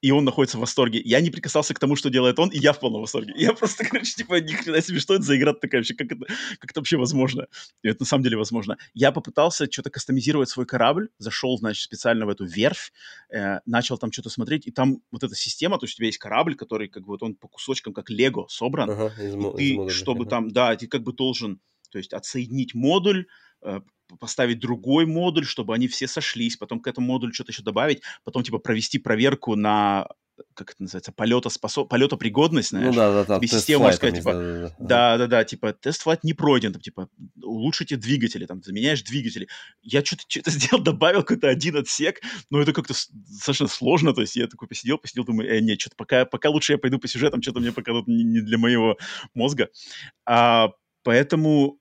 и 0.00 0.10
он 0.10 0.24
находится 0.24 0.56
в 0.56 0.60
восторге. 0.60 1.02
Я 1.04 1.20
не 1.20 1.30
прикасался 1.30 1.74
к 1.74 1.78
тому, 1.78 1.96
что 1.96 2.08
делает 2.08 2.38
он, 2.38 2.48
и 2.48 2.58
я 2.58 2.72
в 2.72 2.80
полном 2.80 3.02
восторге. 3.02 3.34
Я 3.36 3.52
просто, 3.52 3.84
короче, 3.90 4.14
типа, 4.14 4.40
ни 4.40 4.52
хрена 4.52 4.80
себе, 4.80 4.98
что 4.98 5.14
это 5.14 5.22
за 5.22 5.36
игра 5.36 5.52
такая 5.52 5.80
вообще, 5.80 5.94
как 5.94 6.12
это, 6.12 6.26
как 6.58 6.70
это 6.70 6.80
вообще 6.80 6.96
возможно? 6.96 7.46
И 7.82 7.88
это 7.88 8.02
на 8.02 8.06
самом 8.06 8.24
деле 8.24 8.38
возможно. 8.38 8.78
Я 8.94 9.12
попытался 9.12 9.70
что-то 9.70 9.90
кастомизировать 9.90 10.48
свой 10.48 10.64
корабль, 10.64 11.10
зашел, 11.18 11.58
значит, 11.58 11.82
специально 11.82 12.24
в 12.24 12.30
эту 12.30 12.46
верфь, 12.46 12.92
э, 13.28 13.58
начал 13.66 13.98
там 13.98 14.10
что-то 14.10 14.30
смотреть, 14.30 14.66
и 14.66 14.70
там 14.70 15.02
вот 15.10 15.22
эта 15.22 15.34
система, 15.34 15.78
то 15.78 15.84
есть 15.84 15.94
у 15.94 15.98
тебя 15.98 16.06
есть 16.06 16.18
корабль, 16.18 16.54
который 16.54 16.88
как 16.88 17.02
бы 17.02 17.08
вот 17.08 17.22
он 17.22 17.34
по 17.34 17.48
кусочкам, 17.48 17.92
как 17.92 18.08
лего 18.08 18.46
собран, 18.48 18.88
ага, 18.88 19.12
из, 19.22 19.34
и 19.34 19.56
ты, 19.56 19.74
из 19.74 19.92
чтобы 19.92 20.22
ага. 20.22 20.30
там, 20.30 20.50
да, 20.50 20.74
ты 20.76 20.86
как 20.86 21.02
бы 21.02 21.12
должен, 21.12 21.60
то 21.90 21.98
есть 21.98 22.14
отсоединить 22.14 22.74
модуль, 22.74 23.26
э, 23.62 23.80
поставить 24.18 24.58
другой 24.58 25.06
модуль, 25.06 25.46
чтобы 25.46 25.74
они 25.74 25.88
все 25.88 26.06
сошлись, 26.06 26.56
потом 26.56 26.80
к 26.80 26.86
этому 26.86 27.06
модулю 27.06 27.32
что-то 27.32 27.52
еще 27.52 27.62
добавить, 27.62 28.02
потом, 28.24 28.42
типа, 28.42 28.58
провести 28.58 28.98
проверку 28.98 29.56
на 29.56 30.06
как 30.54 30.72
это 30.72 30.82
называется, 30.82 31.12
полета 31.12 31.50
способ... 31.50 31.88
полетопригодность, 31.88 32.72
ну 32.72 32.78
знаешь. 32.78 32.94
Ну 32.94 33.00
да, 33.00 33.12
да, 33.12 33.24
да. 33.24 33.36
Тебе 33.38 33.48
система 33.48 33.84
может 33.84 33.96
сказать, 33.96 34.16
типа, 34.16 34.32
да, 34.32 34.40
да, 34.40 34.72
да, 34.78 35.18
да, 35.18 35.26
да, 35.26 35.44
типа, 35.44 35.72
тест-флайт 35.72 36.24
не 36.24 36.34
пройден, 36.34 36.72
там, 36.72 36.82
типа, 36.82 37.08
улучшите 37.42 37.96
двигатели, 37.96 38.46
там, 38.46 38.62
заменяешь 38.62 39.02
двигатели. 39.02 39.48
Я 39.82 40.04
что-то 40.04 40.24
что 40.28 40.50
сделал, 40.50 40.82
добавил 40.82 41.22
какой-то 41.22 41.48
один 41.48 41.76
отсек, 41.76 42.20
но 42.50 42.60
это 42.60 42.72
как-то 42.72 42.94
достаточно 43.12 43.68
сложно, 43.68 44.14
то 44.14 44.20
есть 44.20 44.36
я 44.36 44.46
такой 44.46 44.68
посидел, 44.68 44.98
посидел, 44.98 45.24
думаю, 45.24 45.50
э, 45.50 45.60
нет, 45.60 45.80
что-то 45.80 45.96
пока, 45.96 46.24
пока 46.24 46.50
лучше 46.50 46.72
я 46.72 46.78
пойду 46.78 46.98
по 46.98 47.08
сюжетам, 47.08 47.42
что-то 47.42 47.60
мне 47.60 47.72
пока 47.72 47.92
тут 47.92 48.08
не, 48.08 48.24
не 48.24 48.40
для 48.40 48.58
моего 48.58 48.98
мозга. 49.34 49.68
А, 50.26 50.70
поэтому 51.02 51.78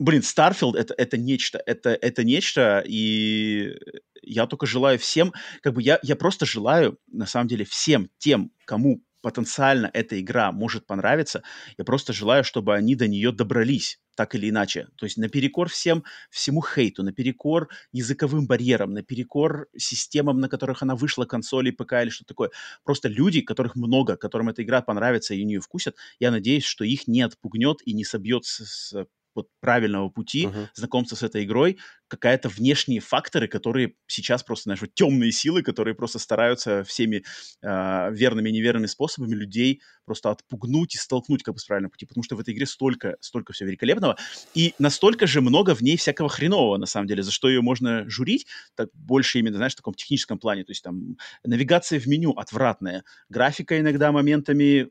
блин, 0.00 0.22
Starfield 0.22 0.76
это, 0.76 0.94
это 0.94 1.16
нечто, 1.18 1.62
это, 1.64 1.90
это 1.90 2.24
нечто, 2.24 2.82
и 2.84 3.76
я 4.22 4.46
только 4.46 4.66
желаю 4.66 4.98
всем, 4.98 5.32
как 5.62 5.74
бы 5.74 5.82
я, 5.82 6.00
я 6.02 6.16
просто 6.16 6.46
желаю, 6.46 6.98
на 7.06 7.26
самом 7.26 7.48
деле, 7.48 7.64
всем 7.64 8.10
тем, 8.18 8.50
кому 8.64 9.02
потенциально 9.22 9.90
эта 9.92 10.18
игра 10.18 10.50
может 10.50 10.86
понравиться, 10.86 11.42
я 11.76 11.84
просто 11.84 12.14
желаю, 12.14 12.42
чтобы 12.42 12.74
они 12.74 12.94
до 12.94 13.06
нее 13.06 13.32
добрались, 13.32 14.00
так 14.16 14.34
или 14.34 14.48
иначе. 14.48 14.88
То 14.96 15.04
есть 15.04 15.18
наперекор 15.18 15.68
всем, 15.68 16.04
всему 16.30 16.62
хейту, 16.62 17.02
наперекор 17.02 17.68
языковым 17.92 18.46
барьерам, 18.46 18.94
наперекор 18.94 19.68
системам, 19.76 20.40
на 20.40 20.48
которых 20.48 20.82
она 20.82 20.96
вышла, 20.96 21.26
консоли, 21.26 21.70
ПК 21.70 21.92
или 22.02 22.08
что-то 22.08 22.28
такое. 22.28 22.50
Просто 22.82 23.08
люди, 23.08 23.42
которых 23.42 23.76
много, 23.76 24.16
которым 24.16 24.48
эта 24.48 24.62
игра 24.62 24.80
понравится 24.80 25.34
и 25.34 25.44
нее 25.44 25.60
вкусят, 25.60 25.96
я 26.18 26.30
надеюсь, 26.30 26.64
что 26.64 26.84
их 26.84 27.06
не 27.06 27.20
отпугнет 27.20 27.78
и 27.84 27.92
не 27.92 28.04
собьет 28.04 28.46
с, 28.46 28.94
вот 29.34 29.48
правильного 29.60 30.08
пути 30.08 30.46
uh-huh. 30.46 30.68
знакомства 30.74 31.16
с 31.16 31.22
этой 31.22 31.44
игрой 31.44 31.78
какая-то 32.08 32.48
внешние 32.48 33.00
факторы, 33.00 33.46
которые 33.46 33.94
сейчас 34.06 34.42
просто, 34.42 34.64
знаешь, 34.64 34.80
вот 34.80 34.92
темные 34.94 35.30
силы, 35.30 35.62
которые 35.62 35.94
просто 35.94 36.18
стараются 36.18 36.82
всеми 36.82 37.22
э, 37.62 38.08
верными 38.12 38.48
и 38.48 38.52
неверными 38.52 38.86
способами 38.86 39.34
людей 39.34 39.80
просто 40.04 40.30
отпугнуть 40.30 40.96
и 40.96 40.98
столкнуть 40.98 41.44
как 41.44 41.54
бы 41.54 41.60
с 41.60 41.64
правильного 41.64 41.92
пути, 41.92 42.06
потому 42.06 42.24
что 42.24 42.34
в 42.34 42.40
этой 42.40 42.52
игре 42.52 42.66
столько, 42.66 43.16
столько 43.20 43.52
всего 43.52 43.68
великолепного, 43.68 44.16
и 44.54 44.74
настолько 44.78 45.28
же 45.28 45.40
много 45.40 45.74
в 45.74 45.82
ней 45.82 45.96
всякого 45.96 46.28
хренового, 46.28 46.78
на 46.78 46.86
самом 46.86 47.06
деле, 47.06 47.22
за 47.22 47.30
что 47.30 47.48
ее 47.48 47.60
можно 47.60 48.08
журить, 48.10 48.46
так 48.74 48.88
больше 48.92 49.38
именно, 49.38 49.56
знаешь, 49.56 49.74
в 49.74 49.76
таком 49.76 49.94
техническом 49.94 50.38
плане, 50.38 50.64
то 50.64 50.72
есть 50.72 50.82
там 50.82 51.16
навигация 51.44 52.00
в 52.00 52.06
меню 52.06 52.32
отвратная, 52.32 53.04
графика 53.28 53.78
иногда 53.78 54.10
моментами 54.10 54.90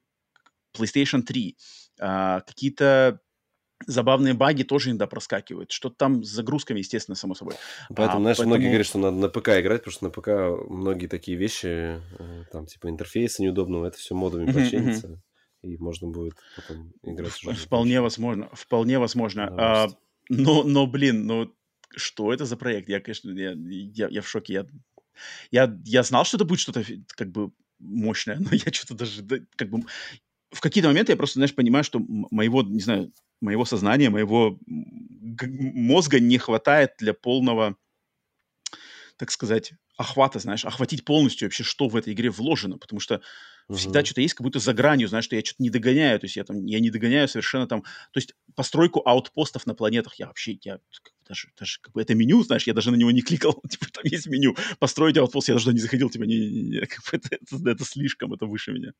PlayStation 0.77 1.21
3, 1.23 1.57
а, 1.99 2.41
какие-то 2.41 3.19
забавные 3.85 4.33
баги 4.33 4.63
тоже 4.63 4.89
иногда 4.89 5.07
проскакивают. 5.07 5.71
Что-то 5.71 5.95
там 5.95 6.23
с 6.23 6.29
загрузками, 6.29 6.79
естественно, 6.79 7.15
само 7.15 7.35
собой. 7.35 7.55
Поэтому, 7.89 8.19
а, 8.19 8.21
знаешь, 8.21 8.37
поэтому... 8.37 8.55
многие 8.55 8.67
говорят, 8.67 8.87
что 8.87 8.99
надо 8.99 9.17
на 9.17 9.29
ПК 9.29 9.49
играть, 9.49 9.83
потому 9.83 9.93
что 9.93 10.03
на 10.05 10.09
ПК 10.09 10.69
многие 10.69 11.07
такие 11.07 11.37
вещи, 11.37 12.01
э, 12.19 12.43
там, 12.51 12.65
типа, 12.65 12.89
интерфейса 12.89 13.43
неудобного, 13.43 13.87
это 13.87 13.97
все 13.97 14.15
модами 14.15 14.51
починится. 14.51 15.21
И 15.61 15.77
можно 15.77 16.07
будет 16.07 16.35
потом 16.55 16.93
играть 17.03 17.33
уже. 17.43 17.53
Вполне 17.53 17.99
возможно, 18.01 18.49
вполне 18.53 18.97
возможно. 18.97 19.53
А, 19.57 19.87
но, 20.29 20.63
но, 20.63 20.87
блин, 20.87 21.25
ну, 21.25 21.53
что 21.95 22.33
это 22.33 22.45
за 22.45 22.55
проект? 22.55 22.87
Я, 22.87 23.01
конечно, 23.01 23.29
я, 23.31 23.53
я, 23.57 24.07
я 24.09 24.21
в 24.21 24.27
шоке. 24.27 24.53
Я, 24.53 24.67
я, 25.51 25.77
я 25.83 26.03
знал, 26.03 26.23
что 26.23 26.37
это 26.37 26.45
будет 26.45 26.59
что-то, 26.59 26.83
как 27.09 27.31
бы, 27.31 27.51
мощное, 27.79 28.37
но 28.39 28.49
я 28.51 28.71
что-то 28.71 28.93
даже, 28.95 29.23
как 29.55 29.69
бы, 29.69 29.83
в 30.51 30.61
какие-то 30.61 30.87
моменты 30.87 31.11
я 31.11 31.17
просто, 31.17 31.39
знаешь, 31.39 31.53
понимаю, 31.53 31.83
что 31.83 31.99
моего, 31.99 32.63
не 32.63 32.79
знаю, 32.79 33.11
моего 33.41 33.65
сознания, 33.65 34.09
моего 34.09 34.59
мозга 35.41 36.19
не 36.19 36.37
хватает 36.37 36.91
для 36.97 37.13
полного, 37.13 37.75
так 39.17 39.31
сказать, 39.31 39.73
охвата, 39.99 40.39
знаешь, 40.39 40.63
охватить 40.63 41.03
полностью 41.03 41.47
вообще, 41.47 41.63
что 41.63 41.89
в 41.89 41.95
этой 41.97 42.13
игре 42.13 42.29
вложено, 42.29 42.77
потому 42.77 43.01
что 43.01 43.15
uh-huh. 43.15 43.75
всегда 43.75 44.03
что-то 44.05 44.21
есть, 44.21 44.33
как 44.33 44.45
будто 44.45 44.59
за 44.59 44.73
гранью, 44.73 45.09
знаешь, 45.09 45.25
что 45.25 45.35
я 45.35 45.43
что-то 45.43 45.61
не 45.61 45.69
догоняю, 45.69 46.17
то 46.19 46.25
есть 46.25 46.37
я 46.37 46.45
там, 46.45 46.65
я 46.65 46.79
не 46.79 46.89
догоняю 46.89 47.27
совершенно 47.27 47.67
там, 47.67 47.81
то 47.81 48.17
есть 48.17 48.33
постройку 48.55 49.01
аутпостов 49.05 49.65
на 49.65 49.75
планетах 49.75 50.15
я 50.15 50.27
вообще, 50.27 50.57
я 50.63 50.79
даже, 51.27 51.49
даже 51.59 51.79
как 51.81 51.93
бы 51.93 52.01
это 52.01 52.15
меню, 52.15 52.41
знаешь, 52.43 52.65
я 52.65 52.73
даже 52.73 52.91
на 52.91 52.95
него 52.95 53.11
не 53.11 53.21
кликал, 53.21 53.61
типа 53.69 53.87
там 53.91 54.05
есть 54.05 54.27
меню, 54.27 54.55
построить 54.79 55.17
аутпост, 55.17 55.49
я 55.49 55.55
даже 55.55 55.73
не 55.73 55.79
заходил, 55.79 56.09
типа, 56.09 56.23
не, 56.23 56.37
не, 56.37 56.61
не, 56.61 56.79
как 56.85 57.03
бы 57.03 57.09
это, 57.17 57.35
это, 57.35 57.69
это 57.69 57.83
слишком, 57.83 58.33
это 58.33 58.45
выше 58.45 58.71
меня. 58.71 58.93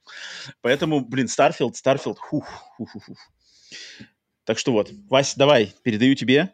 Поэтому, 0.59 0.99
блин, 0.99 1.27
Starfield, 1.27 1.75
хух, 2.17 2.45
хух, 2.75 2.91
хух, 2.91 3.05
хух. 3.05 3.17
Так 4.49 4.57
что 4.57 4.71
вот, 4.71 4.91
Вась, 5.11 5.35
давай, 5.35 5.75
передаю 5.83 6.15
тебе 6.15 6.49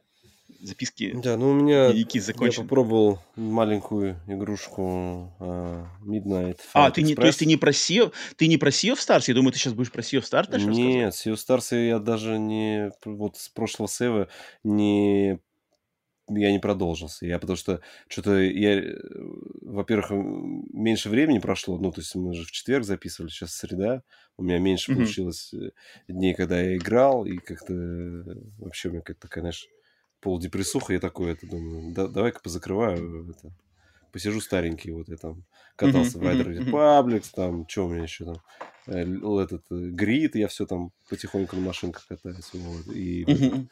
записки. 0.59 1.17
Да, 1.23 1.37
ну 1.37 1.51
у 1.51 1.53
меня 1.53 1.91
я 1.91 2.51
попробовал 2.51 3.19
маленькую 3.37 4.19
игрушку 4.27 5.33
uh, 5.39 5.85
Midnight 6.03 6.57
Fight 6.57 6.71
А, 6.73 6.91
ты 6.91 7.03
не, 7.03 7.15
то 7.15 7.25
есть 7.25 7.39
ты 7.39 7.45
не 7.45 7.55
про 7.55 7.71
Sea, 7.71 8.11
ты 8.35 8.47
не 8.47 8.57
про 8.57 8.67
Sea 8.67 8.95
of 8.95 8.97
Stars? 8.97 9.23
Я 9.27 9.33
думаю, 9.33 9.53
ты 9.53 9.59
сейчас 9.59 9.71
будешь 9.71 9.93
про 9.93 10.01
Sea 10.01 10.19
of 10.19 10.29
Stars 10.29 10.61
Нет, 10.65 11.13
Sea 11.13 11.31
of 11.31 11.35
Stars 11.35 11.87
я 11.87 11.99
даже 11.99 12.37
не... 12.37 12.91
Вот 13.05 13.37
с 13.37 13.47
прошлого 13.47 13.87
сейва 13.87 14.27
не 14.65 15.39
я 16.29 16.51
не 16.51 16.59
продолжился. 16.59 17.25
Я 17.25 17.39
потому 17.39 17.57
что 17.57 17.81
что-то 18.07 18.39
я, 18.39 18.81
во-первых, 19.61 20.11
меньше 20.11 21.09
времени 21.09 21.39
прошло. 21.39 21.77
Ну, 21.77 21.91
то 21.91 22.01
есть 22.01 22.15
мы 22.15 22.33
же 22.33 22.45
в 22.45 22.51
четверг 22.51 22.83
записывали, 22.85 23.29
сейчас 23.29 23.51
среда. 23.51 24.03
У 24.37 24.43
меня 24.43 24.59
меньше 24.59 24.91
mm-hmm. 24.91 24.95
получилось 24.95 25.53
э, 25.53 25.71
дней, 26.07 26.33
когда 26.33 26.59
я 26.59 26.75
играл, 26.75 27.25
и 27.25 27.37
как-то 27.37 27.73
вообще 28.57 28.89
у 28.89 28.91
меня 28.93 29.01
как-то, 29.01 29.27
конечно, 29.27 29.69
полудепрессуха. 30.19 30.93
Я 30.93 30.99
такой, 30.99 31.31
это 31.31 31.47
думаю, 31.47 31.93
да, 31.93 32.07
давай-ка 32.07 32.41
позакрываю 32.41 33.29
это. 33.29 33.53
Посижу 34.11 34.39
старенький, 34.39 34.91
вот 34.91 35.09
я 35.09 35.17
там 35.17 35.43
катался 35.75 36.17
mm-hmm. 36.17 36.21
в 36.21 36.23
Rider 36.23 36.71
Republic, 36.71 37.25
там, 37.35 37.67
что 37.67 37.85
у 37.85 37.89
меня 37.89 38.03
еще 38.03 38.25
там, 38.25 38.41
э, 38.87 39.03
этот, 39.43 39.65
э, 39.71 39.89
грид, 39.89 40.35
я 40.35 40.47
все 40.47 40.65
там 40.65 40.91
потихоньку 41.09 41.57
на 41.57 41.61
машинках 41.63 42.07
катаюсь, 42.07 42.49
вот, 42.53 42.87
и 42.95 43.25
mm-hmm. 43.25 43.67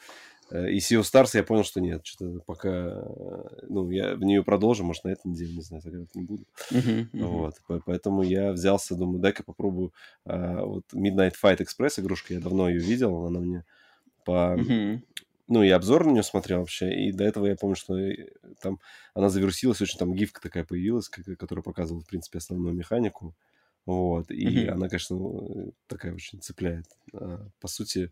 И 0.53 0.77
Sea 0.77 0.99
of 0.99 1.01
Stars 1.01 1.31
я 1.33 1.43
понял, 1.43 1.63
что 1.63 1.81
нет, 1.81 2.05
что-то 2.05 2.39
пока, 2.45 2.69
э, 2.69 3.63
ну, 3.69 3.89
я 3.89 4.15
в 4.15 4.19
нее 4.19 4.43
продолжу, 4.43 4.83
может, 4.83 5.03
на 5.03 5.09
этой 5.09 5.27
неделе, 5.27 5.55
не 5.55 5.61
знаю, 5.61 5.81
загадать 5.81 6.13
не 6.13 6.21
буду. 6.21 6.45
Uh-huh, 6.69 7.09
uh-huh. 7.11 7.25
Вот, 7.25 7.55
поэтому 7.85 8.21
я 8.21 8.51
взялся, 8.51 8.95
думаю, 8.95 9.19
дай-ка 9.19 9.41
попробую 9.43 9.93
а, 10.25 10.63
вот 10.63 10.83
Midnight 10.93 11.33
Fight 11.43 11.57
Express 11.57 11.99
игрушка, 11.99 12.35
я 12.35 12.39
давно 12.39 12.69
ее 12.69 12.79
видел, 12.79 13.25
она 13.25 13.39
мне 13.39 13.65
по... 14.25 14.55
Uh-huh. 14.55 15.01
Ну, 15.47 15.63
и 15.63 15.69
обзор 15.69 16.05
на 16.05 16.11
нее 16.11 16.23
смотрел 16.23 16.59
вообще, 16.59 16.93
и 16.93 17.11
до 17.11 17.23
этого 17.23 17.47
я 17.47 17.55
помню, 17.55 17.75
что 17.75 17.97
э, 17.97 18.29
там 18.61 18.79
она 19.15 19.29
завершилась, 19.29 19.81
очень 19.81 19.97
там 19.97 20.13
гифка 20.13 20.39
такая 20.39 20.63
появилась, 20.63 21.09
которая 21.09 21.63
показывала, 21.63 22.01
в 22.01 22.07
принципе, 22.07 22.37
основную 22.37 22.75
механику. 22.75 23.35
Вот, 23.85 24.31
и 24.31 24.47
mm-hmm. 24.47 24.69
она, 24.69 24.87
конечно, 24.87 25.19
такая 25.87 26.13
очень 26.13 26.41
цепляет. 26.41 26.85
А, 27.13 27.45
по 27.59 27.67
сути, 27.67 28.11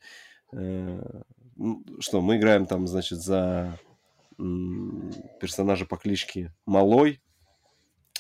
что 0.52 2.22
мы 2.22 2.38
играем 2.38 2.66
там, 2.66 2.88
значит, 2.88 3.20
за 3.20 3.78
персонажа 5.40 5.86
по 5.86 5.98
кличке 5.98 6.54
Малой. 6.66 7.22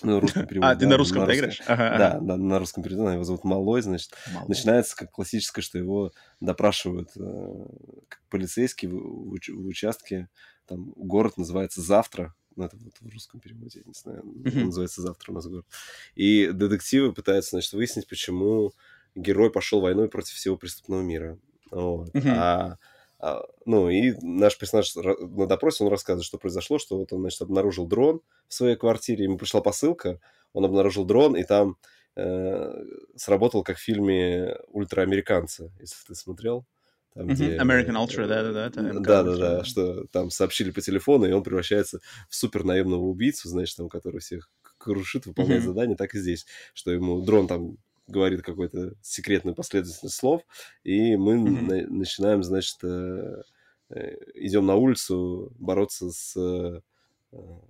На 0.03 0.19
русском 0.19 0.47
переводе. 0.47 0.71
А, 0.71 0.75
ты 0.75 0.88
на 0.88 0.97
русском 0.97 1.27
на 1.27 1.36
играешь? 1.36 1.61
Ага, 1.67 1.95
да, 1.95 2.19
да, 2.19 2.36
на 2.36 2.57
русском 2.57 2.82
переводе. 2.82 3.13
Его 3.13 3.23
зовут 3.23 3.43
Малой, 3.43 3.84
значит. 3.84 4.11
Малой. 4.34 4.47
Начинается 4.47 4.95
как 4.95 5.11
классическое, 5.11 5.61
что 5.61 5.77
его 5.77 6.11
допрашивают 6.39 7.09
э, 7.15 7.65
как 8.07 8.19
полицейский 8.29 8.88
в, 8.88 8.95
в, 8.95 9.38
в 9.38 9.67
участке. 9.67 10.27
Там 10.65 10.91
город 10.95 11.38
называется 11.38 11.82
«Завтра». 11.82 12.34
Ну, 12.55 12.65
это 12.65 12.77
вот 12.77 12.93
в 12.99 13.13
русском 13.13 13.39
переводе, 13.39 13.82
я 13.82 13.84
не 13.86 13.93
знаю. 13.93 14.23
Mm-hmm. 14.23 14.65
называется 14.65 15.03
«Завтра» 15.03 15.34
у 15.34 15.36
нас 15.36 15.45
город. 15.45 15.67
И 16.15 16.47
детективы 16.47 17.13
пытаются, 17.13 17.51
значит, 17.51 17.71
выяснить, 17.73 18.07
почему 18.07 18.73
герой 19.13 19.51
пошел 19.51 19.82
войной 19.82 20.09
против 20.09 20.34
всего 20.34 20.57
преступного 20.57 21.01
мира. 21.01 21.38
Вот. 21.72 22.09
Mm-hmm. 22.09 22.36
А 22.36 22.78
а, 23.22 23.43
ну, 23.65 23.88
и 23.89 24.13
наш 24.22 24.57
персонаж 24.57 24.95
на 24.95 25.45
допросе, 25.45 25.84
он 25.84 25.91
рассказывает, 25.91 26.26
что 26.26 26.39
произошло, 26.39 26.80
что 26.80 26.97
вот 26.97 27.13
он, 27.13 27.22
значит, 27.22 27.41
обнаружил 27.41 27.86
дрон 27.86 28.22
в 28.47 28.53
своей 28.53 28.76
квартире, 28.76 29.26
ему 29.26 29.38
пришла 29.38 29.61
посылка, 29.61 30.19
он 30.53 30.65
обнаружил 30.65 31.05
дрон, 31.05 31.36
и 31.36 31.43
там 31.43 31.78
э, 32.15 32.84
сработал, 33.15 33.63
как 33.63 33.78
в 33.78 33.82
фильме 33.82 34.57
«Ультраамериканцы», 34.69 35.72
если 35.80 35.97
ты 36.07 36.15
смотрел. 36.15 36.65
Там, 37.13 37.28
mm-hmm. 37.28 37.34
где, 37.34 37.57
American 37.57 37.95
Ultra, 37.95 38.28
да-да-да. 38.28 38.69
Да-да-да, 38.72 39.63
что 39.65 40.05
там 40.07 40.32
сообщили 40.32 40.72
по 40.72 40.82
телефону, 40.82 41.26
и 41.26 41.32
он 41.32 41.43
превращается 41.43 41.99
в 42.28 42.36
супер 42.36 42.63
наемного 42.63 43.03
убийцу, 43.03 43.49
значит, 43.49 43.78
там, 43.78 43.88
который 43.88 44.19
всех 44.19 44.49
крушит, 44.80 45.28
выполняет 45.28 45.61
mm-hmm. 45.61 45.65
задание, 45.67 45.95
так 45.95 46.15
и 46.15 46.19
здесь, 46.19 46.47
что 46.74 46.91
ему 46.91 47.22
дрон 47.22 47.47
там 47.47 47.78
говорит 48.12 48.41
какой-то 48.43 48.93
секретную 49.01 49.55
последовательность 49.55 50.16
слов, 50.16 50.43
и 50.84 51.16
мы 51.16 51.36
mm-hmm. 51.36 51.62
на- 51.62 51.97
начинаем, 51.97 52.43
значит, 52.43 52.78
э, 52.84 53.41
э, 53.89 54.18
идем 54.36 54.66
на 54.66 54.76
улицу 54.76 55.51
бороться 55.59 56.12
с 56.12 56.36
э, 56.38 56.82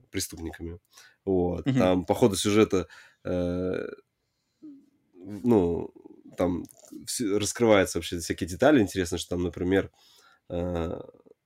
преступниками. 0.10 0.80
Вот. 1.26 1.66
Mm-hmm. 1.66 1.78
Там 1.78 2.06
по 2.06 2.14
ходу 2.14 2.36
сюжета, 2.36 2.88
э, 3.24 3.88
ну, 5.14 5.94
там 6.38 6.66
раскрываются 7.20 7.98
вообще 7.98 8.20
всякие 8.20 8.50
детали. 8.50 8.82
Интересно, 8.82 9.18
что 9.18 9.30
там, 9.32 9.44
например, 9.44 9.92
э, 10.50 11.00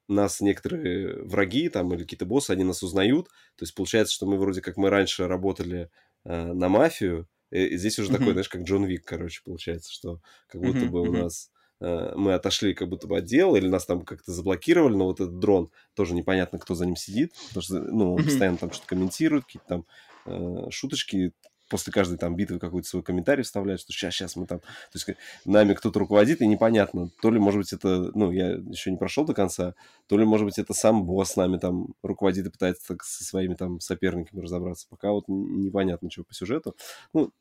нас 0.07 0.41
некоторые 0.41 1.23
враги 1.23 1.69
там 1.69 1.93
или 1.93 2.03
какие-то 2.03 2.25
боссы, 2.25 2.51
они 2.51 2.63
нас 2.63 2.83
узнают. 2.83 3.27
То 3.55 3.63
есть 3.63 3.75
получается, 3.75 4.13
что 4.13 4.25
мы 4.25 4.37
вроде 4.37 4.61
как 4.61 4.77
мы 4.77 4.89
раньше 4.89 5.27
работали 5.27 5.89
э, 6.23 6.53
на 6.53 6.69
мафию, 6.69 7.27
и 7.51 7.77
здесь 7.77 7.99
уже 7.99 8.11
такой, 8.11 8.31
знаешь, 8.31 8.49
как 8.49 8.63
Джон 8.63 8.85
Вик, 8.85 9.05
короче, 9.05 9.41
получается, 9.43 9.91
что 9.91 10.19
как 10.47 10.61
будто 10.61 10.85
бы 10.85 11.01
у 11.01 11.11
нас 11.11 11.51
э, 11.79 12.13
мы 12.15 12.33
отошли 12.33 12.73
как 12.73 12.89
будто 12.89 13.07
бы 13.07 13.17
от 13.17 13.25
дела, 13.25 13.55
или 13.55 13.67
нас 13.67 13.85
там 13.85 14.03
как-то 14.03 14.31
заблокировали, 14.31 14.95
но 14.95 15.05
вот 15.05 15.19
этот 15.19 15.39
дрон, 15.39 15.69
тоже 15.93 16.13
непонятно, 16.13 16.59
кто 16.59 16.75
за 16.75 16.85
ним 16.85 16.95
сидит, 16.95 17.33
потому 17.49 17.61
что, 17.61 17.79
ну, 17.79 18.15
он 18.15 18.23
постоянно 18.23 18.57
там 18.57 18.71
что-то 18.71 18.87
комментирует, 18.87 19.45
какие-то 19.45 19.67
там 19.67 19.85
э, 20.25 20.69
шуточки 20.71 21.33
после 21.69 21.91
каждой 21.91 22.17
там 22.17 22.35
битвы 22.35 22.59
какой-то 22.59 22.87
свой 22.87 23.03
комментарий 23.03 23.43
вставляют, 23.43 23.81
что 23.81 23.91
сейчас, 23.91 24.13
сейчас 24.13 24.35
мы 24.35 24.45
там... 24.45 24.59
То 24.59 24.65
есть 24.93 25.07
нами 25.45 25.73
кто-то 25.73 25.99
руководит, 25.99 26.41
и 26.41 26.47
непонятно, 26.47 27.09
то 27.21 27.31
ли, 27.31 27.39
может 27.39 27.59
быть, 27.59 27.73
это... 27.73 28.11
Ну, 28.13 28.31
я 28.31 28.51
еще 28.51 28.91
не 28.91 28.97
прошел 28.97 29.25
до 29.25 29.33
конца, 29.33 29.75
то 30.07 30.17
ли, 30.17 30.25
может 30.25 30.45
быть, 30.45 30.59
это 30.59 30.73
сам 30.73 31.05
босс 31.05 31.35
нами 31.35 31.57
там 31.57 31.87
руководит 32.03 32.45
и 32.45 32.49
пытается 32.49 32.87
так 32.87 33.03
со 33.03 33.23
своими 33.23 33.55
там 33.55 33.79
соперниками 33.79 34.41
разобраться. 34.41 34.87
Пока 34.89 35.11
вот 35.11 35.25
непонятно, 35.27 36.09
что 36.11 36.23
по 36.23 36.33
сюжету. 36.33 36.75
Ну, 37.13 37.31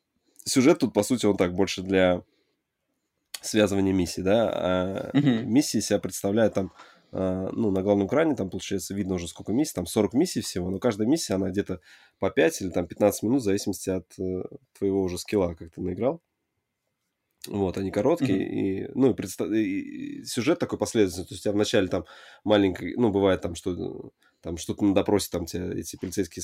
сюжет 0.43 0.79
тут, 0.79 0.93
по 0.93 1.03
сути, 1.03 1.25
он 1.25 1.37
так 1.37 1.53
больше 1.53 1.81
для 1.81 2.23
связывания 3.41 3.93
миссий, 3.93 4.23
да, 4.23 4.49
а 4.51 5.11
mm-hmm. 5.13 5.43
миссии 5.43 5.79
себя 5.79 5.99
представляют 5.99 6.55
там 6.55 6.71
ну, 7.15 7.71
на 7.71 7.81
главном 7.81 8.07
экране 8.07 8.35
там, 8.35 8.49
получается, 8.49 8.93
видно 8.93 9.15
уже 9.15 9.27
сколько 9.27 9.53
миссий, 9.53 9.73
там 9.73 9.85
40 9.85 10.13
миссий 10.13 10.41
всего, 10.41 10.69
но 10.69 10.79
каждая 10.79 11.07
миссия, 11.07 11.35
она 11.35 11.49
где-то 11.49 11.79
по 12.19 12.29
5 12.29 12.61
или 12.61 12.69
там 12.69 12.87
15 12.87 13.23
минут, 13.23 13.41
в 13.41 13.45
зависимости 13.45 13.89
от 13.89 14.19
э, 14.19 14.43
твоего 14.77 15.01
уже 15.01 15.17
скилла, 15.17 15.53
как 15.53 15.71
ты 15.71 15.81
наиграл. 15.81 16.21
Вот, 17.47 17.77
они 17.77 17.91
короткие, 17.91 18.39
mm-hmm. 18.39 18.87
и, 18.87 18.91
ну, 18.95 19.11
и, 19.11 19.13
предста... 19.13 19.45
и 19.45 20.23
сюжет 20.23 20.59
такой 20.59 20.79
последовательный, 20.79 21.25
то 21.25 21.33
есть 21.33 21.41
у 21.41 21.43
тебя 21.43 21.53
вначале 21.53 21.87
там 21.87 22.05
маленький, 22.43 22.95
ну, 22.95 23.11
бывает 23.11 23.41
там, 23.41 23.55
что 23.55 24.11
там 24.41 24.57
что-то 24.57 24.85
на 24.85 24.93
допросе 24.93 25.29
там 25.31 25.45
тебя 25.45 25.71
эти 25.71 25.95
полицейские 25.95 26.43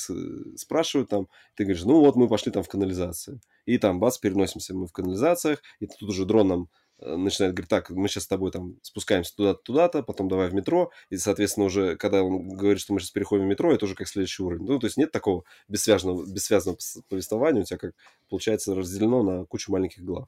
спрашивают 0.57 1.09
там, 1.09 1.27
ты 1.55 1.65
говоришь, 1.65 1.83
ну 1.83 1.99
вот 1.99 2.15
мы 2.15 2.27
пошли 2.27 2.51
там 2.51 2.63
в 2.63 2.67
канализацию, 2.67 3.39
и 3.65 3.77
там 3.77 3.99
бац, 3.99 4.17
переносимся 4.17 4.73
мы 4.73 4.87
в 4.87 4.91
канализациях, 4.91 5.61
и 5.79 5.85
тут 5.85 6.09
уже 6.09 6.25
дрон 6.25 6.47
нам 6.47 6.61
э, 6.61 6.67
начинает 7.01 7.53
говорить, 7.53 7.69
так, 7.69 7.89
мы 7.89 8.07
сейчас 8.07 8.23
с 8.23 8.27
тобой 8.27 8.51
там 8.51 8.75
спускаемся 8.81 9.35
туда-то, 9.35 9.61
туда-то, 9.63 10.03
потом 10.03 10.27
давай 10.27 10.49
в 10.49 10.53
метро, 10.53 10.91
и, 11.09 11.17
соответственно, 11.17 11.65
уже, 11.65 11.95
когда 11.97 12.23
он 12.23 12.49
говорит, 12.49 12.79
что 12.79 12.93
мы 12.93 12.99
сейчас 12.99 13.11
переходим 13.11 13.45
в 13.45 13.47
метро, 13.47 13.73
это 13.73 13.85
уже 13.85 13.95
как 13.95 14.07
следующий 14.07 14.43
уровень. 14.43 14.65
Ну, 14.65 14.79
то 14.79 14.87
есть 14.87 14.97
нет 14.97 15.11
такого 15.11 15.43
бессвязного, 15.67 16.25
бессвязного 16.25 16.77
повествования, 17.09 17.61
у 17.61 17.65
тебя 17.65 17.77
как, 17.77 17.93
получается, 18.29 18.75
разделено 18.75 19.23
на 19.23 19.45
кучу 19.45 19.71
маленьких 19.71 20.03
глав. 20.03 20.27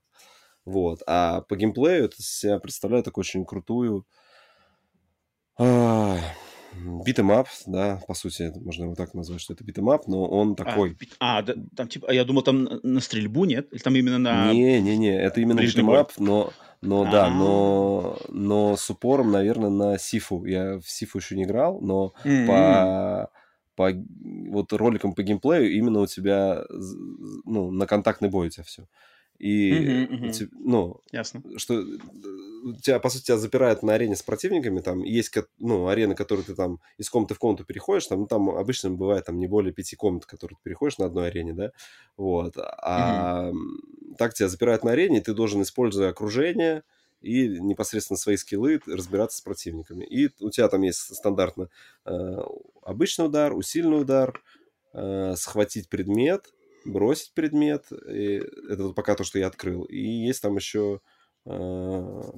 Вот. 0.65 1.01
А 1.07 1.41
по 1.41 1.55
геймплею 1.55 2.05
это 2.05 2.21
себя 2.21 2.59
представляет 2.59 3.05
такую 3.05 3.23
очень 3.23 3.45
крутую 3.45 4.05
beat 7.05 7.22
'em 7.22 7.35
up, 7.35 7.47
да, 7.65 8.01
по 8.07 8.13
сути, 8.13 8.51
можно 8.55 8.83
его 8.83 8.95
так 8.95 9.13
назвать, 9.13 9.41
что 9.41 9.53
это 9.53 9.63
beat 9.63 9.81
'em 9.81 9.94
up, 9.94 10.07
но 10.07 10.25
он 10.25 10.53
а, 10.53 10.55
такой... 10.55 10.97
А, 11.19 11.39
а 11.39 11.41
да, 11.41 11.53
там 11.75 11.87
типа, 11.87 12.11
я 12.11 12.23
думал, 12.23 12.41
там 12.41 12.79
на 12.83 12.99
стрельбу, 12.99 13.45
нет? 13.45 13.67
Или 13.71 13.79
там 13.79 13.95
именно 13.95 14.17
на... 14.17 14.51
Не-не-не, 14.51 15.15
это 15.15 15.41
именно 15.41 15.61
beat 15.61 15.81
'em 15.81 15.96
up, 15.96 16.11
но, 16.17 16.51
но 16.81 17.09
да, 17.09 17.29
но, 17.29 18.17
но 18.29 18.75
с 18.75 18.89
упором, 18.89 19.31
наверное, 19.31 19.69
на 19.69 19.97
Sifu. 19.97 20.45
Я 20.45 20.79
в 20.79 20.89
Sifu 20.89 21.19
еще 21.19 21.35
не 21.35 21.43
играл, 21.43 21.79
но 21.81 22.13
по 22.47 23.29
по 23.75 23.91
вот 24.49 24.71
роликам 24.73 25.15
по 25.15 25.23
геймплею 25.23 25.71
именно 25.71 26.01
у 26.01 26.05
тебя 26.05 26.63
ну, 27.43 27.71
на 27.71 27.87
контактный 27.87 28.29
бой 28.29 28.47
у 28.47 28.49
тебя 28.49 28.63
все. 28.63 28.87
И, 29.43 30.05
угу, 30.05 30.27
угу. 30.27 30.33
ну, 30.53 31.01
Ясно. 31.11 31.43
что 31.57 31.83
у 32.63 32.73
тебя, 32.75 32.97
по 32.99 33.09
сути, 33.09 33.25
тебя 33.25 33.37
запирают 33.37 33.83
на 33.83 33.93
арене 33.93 34.15
с 34.15 34.23
противниками, 34.23 34.79
там 34.79 35.03
есть, 35.03 35.35
ну, 35.59 35.87
арены, 35.89 36.15
которые 36.15 36.45
ты 36.45 36.55
там 36.55 36.79
из 36.97 37.09
комнаты 37.09 37.33
в 37.33 37.39
комнату 37.39 37.65
переходишь, 37.65 38.07
там, 38.07 38.21
ну, 38.21 38.27
там 38.27 38.49
обычно 38.51 38.91
бывает 38.91 39.25
там 39.25 39.37
не 39.37 39.47
более 39.47 39.73
пяти 39.73 39.97
комнат, 39.97 40.25
которые 40.25 40.55
ты 40.55 40.63
переходишь 40.63 40.97
на 40.97 41.07
одной 41.07 41.27
арене, 41.27 41.51
да, 41.51 41.71
вот, 42.15 42.53
а 42.55 43.49
угу. 43.49 44.15
так 44.17 44.33
тебя 44.33 44.47
запирают 44.47 44.85
на 44.85 44.91
арене, 44.91 45.17
и 45.17 45.21
ты 45.21 45.33
должен, 45.33 45.61
используя 45.61 46.07
окружение 46.07 46.83
и 47.19 47.49
непосредственно 47.49 48.17
свои 48.17 48.37
скиллы, 48.37 48.79
разбираться 48.87 49.39
с 49.39 49.41
противниками. 49.41 50.05
И 50.05 50.29
у 50.39 50.51
тебя 50.51 50.69
там 50.69 50.83
есть 50.83 50.99
стандартно 51.13 51.67
э, 52.05 52.37
обычный 52.81 53.25
удар, 53.25 53.53
усиленный 53.53 54.03
удар, 54.03 54.41
э, 54.93 55.33
схватить 55.35 55.89
предмет, 55.89 56.53
бросить 56.85 57.33
предмет. 57.33 57.85
И 57.91 58.41
это 58.69 58.83
вот 58.83 58.95
пока 58.95 59.15
то, 59.15 59.23
что 59.23 59.39
я 59.39 59.47
открыл. 59.47 59.83
И 59.83 59.99
есть 59.99 60.41
там 60.41 60.55
еще 60.55 61.01
э, 61.45 61.49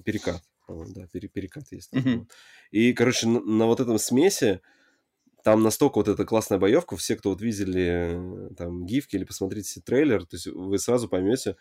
перекат. 0.04 0.42
Да, 0.68 1.08
перекат 1.08 1.72
есть. 1.72 1.94
Mm-hmm. 1.94 2.28
И, 2.72 2.94
короче, 2.94 3.28
на, 3.28 3.40
на 3.40 3.66
вот 3.68 3.80
этом 3.80 4.00
смеси 4.00 4.62
там 5.44 5.62
настолько 5.62 5.98
вот 5.98 6.08
эта 6.08 6.26
классная 6.26 6.58
боевка, 6.58 6.98
все, 6.98 7.16
кто 7.16 7.30
вот 7.30 7.40
видели 7.40 8.50
там 8.58 8.84
гифки 8.88 9.16
или 9.16 9.26
посмотрите 9.26 9.80
трейлер, 9.80 10.26
то 10.26 10.38
есть 10.38 10.48
вы 10.48 10.80
сразу 10.80 11.08
поймете, 11.08 11.56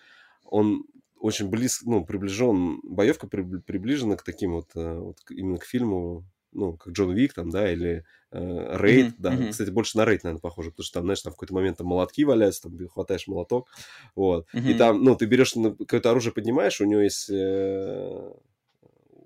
он 0.44 0.86
очень 1.18 1.50
близко, 1.50 1.84
ну, 1.88 2.02
приближен, 2.02 2.80
боевка 2.82 3.26
приближена 3.26 4.16
к 4.16 4.22
таким 4.22 4.52
вот, 4.52 4.70
э, 4.74 4.98
вот 4.98 5.18
именно 5.28 5.58
к 5.58 5.64
фильму 5.64 6.24
ну, 6.54 6.76
как 6.76 6.92
Джон 6.92 7.12
Вик 7.12 7.34
там, 7.34 7.50
да, 7.50 7.70
или 7.70 8.04
э, 8.30 8.76
Рейд, 8.78 9.06
mm-hmm. 9.06 9.14
да, 9.18 9.34
mm-hmm. 9.34 9.50
кстати, 9.50 9.70
больше 9.70 9.96
на 9.98 10.04
Рейд, 10.04 10.24
наверное, 10.24 10.40
похоже, 10.40 10.70
потому 10.70 10.84
что 10.84 10.94
там, 10.94 11.04
знаешь, 11.04 11.22
там 11.22 11.32
в 11.32 11.36
какой-то 11.36 11.54
момент 11.54 11.78
там 11.78 11.86
молотки 11.88 12.24
валяются, 12.24 12.62
там 12.62 12.88
хватаешь 12.88 13.26
молоток, 13.26 13.68
вот, 14.14 14.46
mm-hmm. 14.54 14.70
и 14.70 14.74
там, 14.74 15.04
ну, 15.04 15.16
ты 15.16 15.26
берешь 15.26 15.52
какое-то 15.52 16.10
оружие, 16.10 16.32
поднимаешь, 16.32 16.80
у 16.80 16.84
него 16.84 17.00
есть, 17.00 17.28
э, 17.30 18.32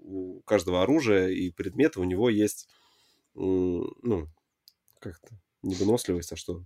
у 0.04 0.40
каждого 0.40 0.82
оружия 0.82 1.28
и 1.28 1.50
предмета 1.50 2.00
у 2.00 2.04
него 2.04 2.30
есть, 2.30 2.68
э, 3.36 3.40
ну, 3.40 4.28
как-то, 4.98 5.28
не 5.62 5.74
выносливость, 5.74 6.32
а 6.32 6.36
что, 6.36 6.64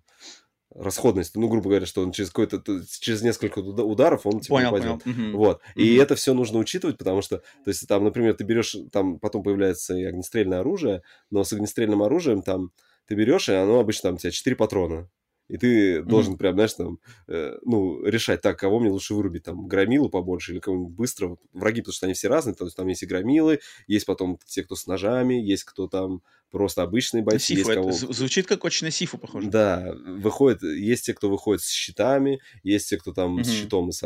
расходность, 0.75 1.37
ну, 1.37 1.49
грубо 1.49 1.69
говоря, 1.69 1.87
что 1.87 2.03
он 2.03 2.13
через 2.13 2.31
какой-то, 2.31 2.63
через 3.01 3.23
несколько 3.23 3.59
ударов 3.59 4.27
он 4.27 4.41
типа 4.41 4.57
понял, 4.57 4.69
упадет. 4.69 5.03
Понял. 5.03 5.29
Угу. 5.31 5.39
Вот. 5.39 5.57
Угу. 5.57 5.81
И 5.83 5.95
это 5.97 6.15
все 6.15 6.35
нужно 6.35 6.59
учитывать, 6.59 6.99
потому 6.99 7.23
что, 7.23 7.39
то 7.39 7.69
есть, 7.69 7.87
там, 7.87 8.05
например, 8.05 8.35
ты 8.35 8.45
берешь, 8.45 8.77
там 8.91 9.19
потом 9.19 9.43
появляется 9.43 9.95
и 9.97 10.05
огнестрельное 10.05 10.61
оружие, 10.61 11.03
но 11.31 11.45
с 11.45 11.53
огнестрельным 11.53 12.03
оружием 12.03 12.43
там 12.43 12.73
ты 13.07 13.15
берешь, 13.15 13.49
и 13.49 13.53
оно 13.53 13.81
обычно 13.81 14.09
там 14.09 14.15
у 14.15 14.19
тебя 14.19 14.31
4 14.31 14.57
патрона. 14.57 15.09
И 15.49 15.59
ты 15.59 16.03
должен 16.03 16.35
mm-hmm. 16.35 16.39
прям, 16.39 16.55
знаешь, 16.55 16.73
там, 16.73 16.99
э, 17.29 17.59
ну, 17.63 18.03
решать, 18.05 18.41
так, 18.41 18.59
кого 18.59 18.81
мне 18.81 18.91
лучше 18.91 19.15
вырубить, 19.15 19.43
там, 19.43 19.67
громилу 19.67 20.09
побольше 20.09 20.53
или 20.53 20.61
кого-нибудь 20.61 20.95
быстро. 20.95 21.29
Вот, 21.29 21.41
враги, 21.53 21.83
потому 21.83 21.93
что 21.93 22.07
они 22.07 22.15
все 22.15 22.29
разные, 22.29 22.55
то 22.55 22.65
есть 22.65 22.77
там 22.77 22.87
есть 22.87 23.03
и 23.03 23.07
громилы, 23.07 23.61
есть 23.87 24.07
потом 24.07 24.39
те, 24.47 24.63
кто 24.63 24.77
с 24.77 24.87
ножами, 24.87 25.35
есть 25.35 25.65
кто 25.65 25.89
там 25.89 26.23
просто 26.53 26.83
обычные 26.83 27.25
бойцы. 27.25 27.47
Сифу, 27.47 27.59
есть 27.59 27.75
кого... 27.75 27.93
Звучит 27.93 28.47
как 28.47 28.65
очень 28.65 28.87
на 28.87 28.91
Сифу 28.91 29.19
похоже. 29.19 29.49
Да, 29.49 29.95
выходит, 30.07 30.63
есть 30.63 31.07
те, 31.07 31.15
кто 31.15 31.31
выходит 31.31 31.63
с 31.63 31.71
щитами, 31.71 32.41
есть 32.63 32.91
те, 32.91 32.99
кто 32.99 33.13
там 33.13 33.39
mm-hmm. 33.39 33.45
с 33.45 33.51
щитом, 33.51 33.91
с, 33.91 34.03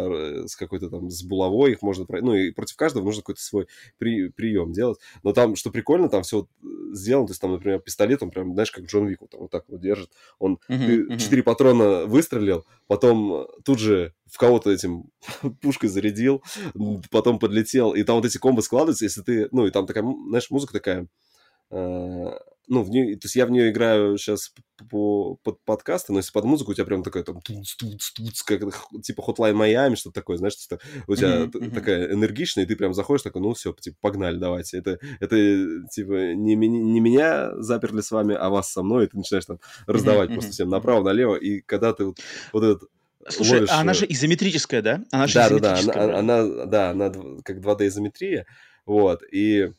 с 0.48 0.56
какой-то 0.56 0.88
там, 0.88 1.10
с 1.10 1.22
булавой, 1.24 1.72
их 1.72 1.82
можно... 1.82 2.06
Ну, 2.08 2.34
и 2.34 2.52
против 2.52 2.76
каждого 2.76 3.04
нужно 3.04 3.22
какой-то 3.22 3.42
свой 3.42 3.66
при, 3.98 4.28
прием 4.28 4.72
делать. 4.72 4.98
Но 5.24 5.32
там, 5.32 5.56
что 5.56 5.70
прикольно, 5.70 6.08
там 6.08 6.22
все 6.22 6.38
вот 6.38 6.48
сделано, 6.92 7.26
то 7.26 7.32
есть 7.32 7.40
там, 7.40 7.50
например, 7.50 7.80
пистолет, 7.80 8.22
он 8.22 8.30
прям, 8.30 8.54
знаешь, 8.54 8.70
как 8.70 8.84
Джон 8.84 9.08
Вик, 9.08 9.20
вот, 9.20 9.34
вот 9.34 9.50
так 9.50 9.64
вот 9.68 9.80
держит. 9.80 10.10
Он 10.38 10.58
четыре 10.68 11.42
mm-hmm. 11.42 11.42
патрона 11.42 12.06
выстрелил, 12.06 12.64
потом 12.86 13.48
тут 13.64 13.80
же 13.80 14.14
в 14.30 14.38
кого-то 14.38 14.70
этим 14.70 15.10
пушкой 15.60 15.90
зарядил, 15.90 16.44
потом 17.10 17.40
подлетел, 17.40 17.92
и 17.92 18.04
там 18.04 18.16
вот 18.16 18.24
эти 18.24 18.38
комбо 18.38 18.60
складываются, 18.60 19.04
если 19.04 19.22
ты, 19.22 19.48
ну, 19.50 19.66
и 19.66 19.70
там 19.72 19.86
такая, 19.86 20.04
знаешь, 20.04 20.50
музыка 20.50 20.72
такая, 20.72 21.06
Э, 21.06 21.25
ну, 22.68 22.82
в 22.82 22.90
нее, 22.90 23.14
то 23.14 23.26
есть 23.26 23.36
я 23.36 23.46
в 23.46 23.50
нее 23.50 23.70
играю 23.70 24.18
сейчас 24.18 24.52
по, 24.90 25.36
под 25.42 25.62
подкасты, 25.64 26.12
но 26.12 26.18
если 26.18 26.32
под 26.32 26.44
музыку 26.44 26.72
у 26.72 26.74
тебя 26.74 26.84
прям 26.84 27.02
такая 27.02 27.22
там 27.22 27.40
туц, 27.40 27.76
туц, 27.76 28.12
туц, 28.12 28.42
как 28.42 28.62
типа 29.02 29.20
Hotline 29.20 29.54
Miami, 29.54 29.94
что-то 29.94 30.14
такое, 30.14 30.36
знаешь, 30.36 30.54
что 30.54 30.78
у 31.06 31.14
тебя 31.14 31.28
mm-hmm, 31.28 31.50
mm-hmm. 31.52 31.74
такая 31.74 32.12
энергичная, 32.12 32.64
и 32.64 32.66
ты 32.66 32.74
прям 32.74 32.92
заходишь 32.92 33.22
такой, 33.22 33.40
ну 33.40 33.54
все, 33.54 33.72
типа, 33.72 33.96
погнали, 34.00 34.36
давайте. 34.36 34.78
Это, 34.78 34.98
это 35.20 35.36
типа 35.90 36.34
не, 36.34 36.56
не 36.56 37.00
меня 37.00 37.52
заперли 37.60 38.00
с 38.00 38.10
вами, 38.10 38.34
а 38.34 38.48
вас 38.48 38.72
со 38.72 38.82
мной, 38.82 39.04
и 39.04 39.08
ты 39.08 39.16
начинаешь 39.16 39.46
там 39.46 39.60
раздавать 39.86 40.30
mm-hmm, 40.30 40.34
просто 40.34 40.52
всем 40.52 40.68
направо-налево, 40.68 41.36
и 41.36 41.60
когда 41.60 41.92
ты 41.92 42.06
вот, 42.06 42.18
вот 42.52 42.64
этот 42.64 42.90
Слушай, 43.28 43.54
ловишь... 43.54 43.70
а 43.70 43.80
она 43.80 43.94
же 43.94 44.06
изометрическая, 44.08 44.82
да? 44.82 45.04
Она 45.10 45.26
же 45.26 45.34
да, 45.34 45.48
да, 45.50 45.58
да, 45.58 46.04
она, 46.04 46.18
она, 46.18 46.66
да, 46.66 46.90
она 46.90 47.12
как 47.44 47.58
2D 47.58 47.86
изометрия, 47.88 48.46
вот, 48.86 49.22
и 49.32 49.72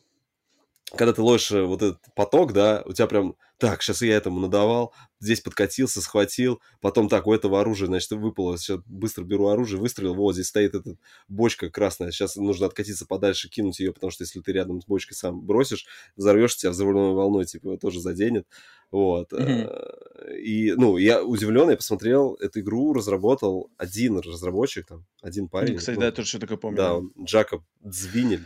когда 0.96 1.14
ты 1.14 1.22
ловишь 1.22 1.52
э, 1.52 1.64
вот 1.64 1.82
этот 1.82 2.00
поток, 2.16 2.54
да, 2.54 2.82
у 2.86 2.94
тебя 2.94 3.08
прям, 3.08 3.36
так, 3.58 3.82
сейчас 3.82 4.02
я 4.02 4.16
этому 4.16 4.40
надавал, 4.40 4.94
здесь 5.20 5.42
подкатился, 5.42 6.02
схватил, 6.02 6.62
потом 6.80 7.10
так, 7.10 7.28
у 7.28 7.34
этого 7.34 7.60
оружия, 7.60 7.88
значит, 7.88 8.12
выпало, 8.12 8.58
сейчас 8.58 8.80
быстро 8.86 9.24
беру 9.24 9.48
оружие, 9.48 9.82
выстрелил, 9.82 10.16
вот, 10.16 10.34
здесь 10.34 10.48
стоит 10.48 10.76
эта 10.76 10.96
бочка 11.28 11.70
красная, 11.70 12.12
сейчас 12.12 12.38
нужно 12.38 12.68
откатиться 12.68 13.06
подальше, 13.06 13.50
кинуть 13.50 13.80
ее, 13.80 13.92
потому 13.92 14.12
что 14.12 14.24
если 14.24 14.40
ты 14.40 14.54
рядом 14.54 14.82
с 14.82 14.86
бочкой 14.86 15.18
сам 15.18 15.42
бросишь, 15.42 15.86
взорвешься, 16.16 16.60
тебя 16.60 16.72
взрывной 16.72 17.14
волной, 17.14 17.46
типа, 17.46 17.78
тоже 17.78 18.00
заденет, 18.00 18.48
вот. 18.90 19.34
Mm-hmm. 19.34 20.38
И, 20.38 20.72
ну, 20.74 20.96
я 20.96 21.22
удивлен, 21.22 21.70
я 21.70 21.76
посмотрел, 21.76 22.36
эту 22.36 22.62
игру 22.62 22.94
разработал 22.94 23.70
один 23.78 24.20
разработчик, 24.20 24.88
там, 24.88 25.06
один 25.22 25.50
парень. 25.50 25.76
Кстати, 25.76 25.96
ну, 25.96 26.02
да, 26.02 26.06
я 26.08 26.12
тоже 26.14 26.30
что 26.30 26.40
такое 26.40 26.58
помню. 26.58 26.78
Да, 26.78 26.94
он, 26.96 27.12
Джакоб 27.22 27.64
Дзвинель. 27.84 28.46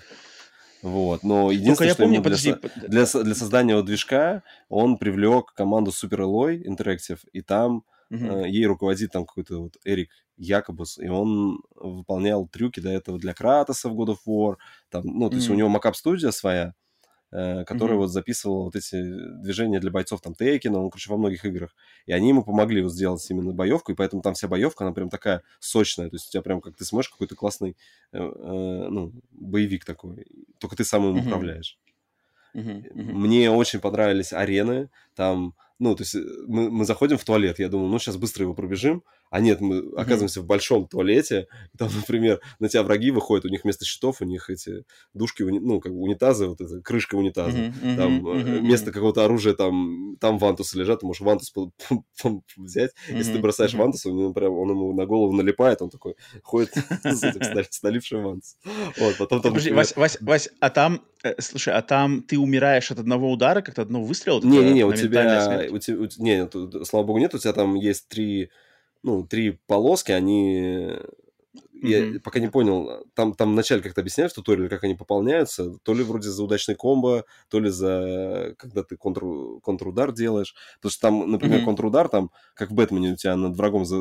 Вот. 0.81 1.23
Но 1.23 1.51
единственное, 1.51 1.89
я 1.89 1.93
что 1.93 2.03
помню, 2.03 2.23
подожди, 2.23 2.55
для, 2.75 3.05
для, 3.05 3.23
для 3.23 3.35
создания 3.35 3.75
вот 3.75 3.85
движка 3.85 4.43
он 4.69 4.97
привлек 4.97 5.53
команду 5.53 5.91
Super 5.91 6.21
Alloy 6.21 6.63
Interactive, 6.63 7.19
и 7.33 7.41
там 7.41 7.83
угу. 8.09 8.25
э, 8.25 8.49
ей 8.49 8.65
руководит 8.65 9.11
там 9.11 9.25
какой-то 9.25 9.61
вот 9.61 9.77
Эрик 9.85 10.09
Якобус, 10.37 10.97
и 10.97 11.07
он 11.07 11.61
выполнял 11.75 12.47
трюки 12.47 12.79
до 12.79 12.89
этого 12.89 13.19
для 13.19 13.33
Кратоса 13.33 13.89
в 13.89 13.99
God 13.99 14.15
of 14.15 14.17
War, 14.27 14.55
там, 14.89 15.03
ну, 15.05 15.29
то 15.29 15.35
есть 15.35 15.49
у 15.49 15.53
него 15.53 15.69
макап-студия 15.69 16.31
своя, 16.31 16.73
Э, 17.33 17.63
который 17.63 17.93
mm-hmm. 17.93 17.97
вот 17.97 18.07
записывал 18.07 18.63
вот 18.65 18.75
эти 18.75 19.01
движения 19.41 19.79
для 19.79 19.89
бойцов 19.89 20.19
там 20.19 20.35
Тейкина, 20.35 20.83
он, 20.83 20.89
короче, 20.89 21.09
во 21.09 21.17
многих 21.17 21.45
играх. 21.45 21.73
И 22.05 22.11
они 22.11 22.27
ему 22.27 22.43
помогли 22.43 22.81
вот 22.81 22.91
сделать 22.91 23.25
именно 23.29 23.53
боевку, 23.53 23.93
и 23.93 23.95
поэтому 23.95 24.21
там 24.21 24.33
вся 24.33 24.49
боевка, 24.49 24.83
она 24.83 24.93
прям 24.93 25.09
такая 25.09 25.41
сочная. 25.61 26.09
То 26.09 26.17
есть 26.17 26.27
у 26.27 26.31
тебя 26.31 26.41
прям, 26.41 26.59
как 26.59 26.75
ты 26.75 26.83
смотришь, 26.83 27.09
какой-то 27.09 27.35
классный, 27.35 27.77
э, 28.11 28.17
э, 28.17 28.87
ну, 28.89 29.13
боевик 29.31 29.85
такой. 29.85 30.25
Только 30.57 30.75
ты 30.75 30.83
сам 30.83 31.05
им 31.05 31.15
mm-hmm. 31.15 31.25
управляешь. 31.25 31.79
Mm-hmm. 32.53 32.93
Mm-hmm. 32.95 33.13
Мне 33.13 33.49
очень 33.49 33.79
понравились 33.79 34.33
арены. 34.33 34.89
Там, 35.15 35.55
ну, 35.79 35.95
то 35.95 36.03
есть 36.03 36.15
мы, 36.47 36.69
мы 36.69 36.83
заходим 36.83 37.17
в 37.17 37.23
туалет, 37.23 37.59
я 37.59 37.69
думаю, 37.69 37.87
ну, 37.87 37.97
сейчас 37.97 38.17
быстро 38.17 38.43
его 38.43 38.53
пробежим, 38.53 39.03
А 39.31 39.39
нет, 39.39 39.61
мы 39.61 39.77
mm-hmm. 39.77 39.95
оказываемся 39.95 40.41
в 40.41 40.45
большом 40.45 40.87
туалете, 40.87 41.47
там, 41.77 41.89
например, 41.95 42.41
на 42.59 42.67
тебя 42.67 42.83
враги 42.83 43.11
выходят, 43.11 43.45
у 43.45 43.47
них 43.47 43.63
вместо 43.63 43.85
щитов 43.85 44.21
у 44.21 44.25
них 44.25 44.49
эти 44.49 44.83
душки, 45.13 45.41
ну, 45.43 45.79
как 45.79 45.93
бы 45.93 45.99
унитазы, 45.99 46.47
вот 46.47 46.59
эта 46.59 46.81
крышка 46.81 47.15
унитаза, 47.15 47.57
mm-hmm. 47.57 47.95
там 47.95 48.27
mm-hmm. 48.27 48.59
вместо 48.59 48.91
какого-то 48.91 49.23
оружия 49.23 49.53
там, 49.53 50.17
там 50.19 50.37
вантусы 50.37 50.77
лежат, 50.77 50.99
ты 50.99 51.05
можешь 51.05 51.21
вантус 51.21 51.53
взять, 52.57 52.91
mm-hmm. 52.91 53.17
если 53.17 53.33
ты 53.33 53.39
бросаешь 53.39 53.73
mm-hmm. 53.73 53.77
вантус, 53.77 54.05
он, 54.05 54.33
прям, 54.33 54.51
он 54.51 54.69
ему 54.69 54.93
на 54.93 55.05
голову 55.05 55.31
налипает, 55.31 55.81
он 55.81 55.89
такой 55.89 56.15
ходит 56.43 56.73
с 57.03 57.23
этим 57.23 57.41
налипшим 57.83 58.23
вантус. 58.23 58.57
Вот, 58.97 59.17
потом 59.17 59.41
там... 59.41 59.53
Вась, 59.53 59.95
Вась, 59.95 60.17
Вась, 60.19 60.49
а 60.59 60.69
там, 60.69 61.01
э, 61.23 61.35
слушай, 61.39 61.73
а 61.73 61.81
там 61.81 62.21
ты 62.21 62.37
умираешь 62.37 62.91
от 62.91 62.99
одного 62.99 63.31
удара, 63.31 63.61
как-то 63.61 63.81
одного 63.81 64.03
выстрела? 64.03 64.41
Не-не-не, 64.41 64.83
у 64.83 64.93
тебя, 64.93 65.67
у 65.71 65.77
тебя, 65.77 66.03
не, 66.17 66.83
слава 66.83 67.05
богу, 67.05 67.19
нет, 67.19 67.33
у 67.33 67.37
тебя 67.37 67.53
там 67.53 67.75
есть 67.75 68.09
три 68.09 68.49
ну, 69.03 69.25
три 69.25 69.59
полоски, 69.67 70.11
они... 70.11 70.97
Я 71.83 71.99
mm-hmm. 71.99 72.19
пока 72.19 72.39
не 72.39 72.47
понял, 72.47 73.07
там, 73.15 73.33
там 73.33 73.53
вначале 73.53 73.81
как-то 73.81 74.01
объясняют 74.01 74.31
в 74.31 74.35
туториале, 74.35 74.69
как 74.69 74.83
они 74.83 74.93
пополняются, 74.93 75.79
то 75.81 75.95
ли 75.95 76.03
вроде 76.03 76.29
за 76.29 76.43
удачный 76.43 76.75
комбо, 76.75 77.25
то 77.49 77.59
ли 77.59 77.69
за 77.71 78.53
когда 78.59 78.83
ты 78.83 78.97
контр, 78.97 79.23
контрудар 79.63 80.11
делаешь. 80.11 80.53
Потому 80.75 80.91
что 80.91 81.01
там, 81.01 81.31
например, 81.31 81.61
mm-hmm. 81.61 81.65
контрудар, 81.65 82.07
там, 82.07 82.29
как 82.53 82.69
в 82.69 82.73
Бэтмене 82.75 83.13
у 83.13 83.15
тебя 83.15 83.35
над 83.35 83.57
врагом 83.57 83.85
за, 83.85 83.99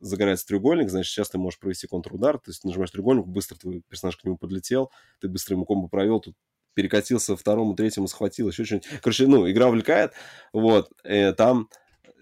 загорается 0.00 0.46
треугольник, 0.46 0.88
значит, 0.88 1.12
сейчас 1.12 1.28
ты 1.28 1.36
можешь 1.36 1.60
провести 1.60 1.86
контрудар, 1.86 2.38
то 2.38 2.50
есть 2.50 2.64
нажимаешь 2.64 2.90
треугольник, 2.90 3.26
быстро 3.26 3.56
твой 3.56 3.82
персонаж 3.88 4.16
к 4.16 4.24
нему 4.24 4.38
подлетел, 4.38 4.90
ты 5.20 5.28
быстро 5.28 5.54
ему 5.54 5.66
комбо 5.66 5.88
провел, 5.88 6.18
тут 6.18 6.34
перекатился 6.74 7.36
второму, 7.36 7.74
третьему, 7.74 8.08
схватил, 8.08 8.48
еще 8.48 8.64
что-нибудь. 8.64 8.88
Короче, 9.02 9.26
ну, 9.26 9.50
игра 9.50 9.68
увлекает, 9.68 10.12
вот, 10.54 10.90
э, 11.04 11.32
там 11.34 11.68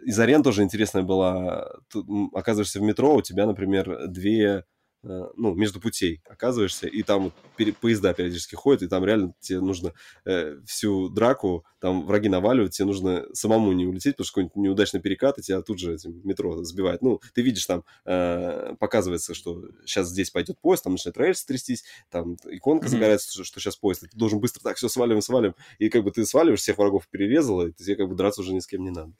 из 0.05 0.19
арен 0.19 0.43
тоже 0.43 0.63
интересная 0.63 1.03
была. 1.03 1.71
Тут, 1.89 2.07
оказываешься 2.35 2.81
в 2.81 2.83
метро, 2.83 3.15
у 3.15 3.23
тебя, 3.23 3.47
например, 3.47 4.07
две 4.09 4.65
э, 5.03 5.29
ну, 5.37 5.55
между 5.55 5.81
путей 5.81 6.23
оказываешься, 6.29 6.87
и 6.87 7.03
там 7.03 7.33
пере, 7.57 7.73
поезда 7.73 8.13
периодически 8.13 8.55
ходят, 8.55 8.83
и 8.83 8.89
там 8.89 9.05
реально 9.05 9.35
тебе 9.41 9.61
нужно 9.61 9.93
э, 10.25 10.59
всю 10.67 11.09
драку, 11.09 11.65
там 11.81 12.07
враги 12.07 12.29
наваливают, 12.29 12.73
тебе 12.73 12.87
нужно 12.87 13.27
самому 13.33 13.73
не 13.73 13.87
улететь, 13.87 14.15
потому 14.15 14.25
что 14.27 14.35
какой-нибудь 14.35 14.57
неудачный 14.57 15.01
перекат, 15.01 15.39
и 15.39 15.43
тебя 15.43 15.63
тут 15.63 15.79
же 15.79 15.95
этим 15.95 16.21
метро 16.25 16.63
сбивает. 16.65 17.03
Ну, 17.03 17.21
ты 17.35 17.43
видишь 17.43 17.67
там, 17.67 17.85
э, 18.05 18.75
показывается, 18.79 19.35
что 19.35 19.65
сейчас 19.85 20.09
здесь 20.09 20.31
пойдет 20.31 20.59
поезд, 20.61 20.85
там 20.85 20.93
начинает 20.95 21.17
рельс 21.17 21.45
трястись, 21.45 21.85
там 22.11 22.37
иконка 22.45 22.87
mm-hmm. 22.87 22.91
загорается, 22.91 23.33
что, 23.33 23.45
что 23.45 23.61
сейчас 23.61 23.77
поезд, 23.77 24.05
и 24.05 24.09
ты 24.09 24.17
должен 24.17 24.41
быстро 24.41 24.63
так, 24.63 24.77
все, 24.77 24.89
сваливаем, 24.89 25.23
свалим, 25.23 25.55
и 25.79 25.89
как 25.89 26.05
бы 26.05 26.11
ты 26.11 26.25
сваливаешь, 26.27 26.61
всех 26.61 26.79
врагов 26.79 27.09
перерезал, 27.09 27.67
и 27.67 27.73
тебе 27.73 27.97
как 27.97 28.09
бы 28.09 28.15
драться 28.15 28.43
уже 28.43 28.53
ни 28.53 28.61
с 28.61 28.67
кем 28.67 28.83
не 28.83 28.91
надо. 28.91 29.13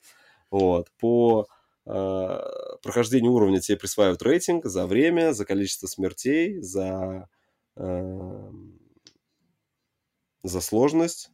Вот. 0.51 0.89
По 0.99 1.47
э, 1.87 2.39
прохождению 2.83 3.33
уровня 3.33 3.61
тебе 3.61 3.79
присваивают 3.79 4.23
рейтинг 4.23 4.65
за 4.67 4.87
время, 4.87 5.33
за 5.33 5.45
количество 5.45 5.87
смертей, 5.87 6.61
за, 6.61 7.29
э, 7.77 8.51
за 10.43 10.61
сложность. 10.61 11.31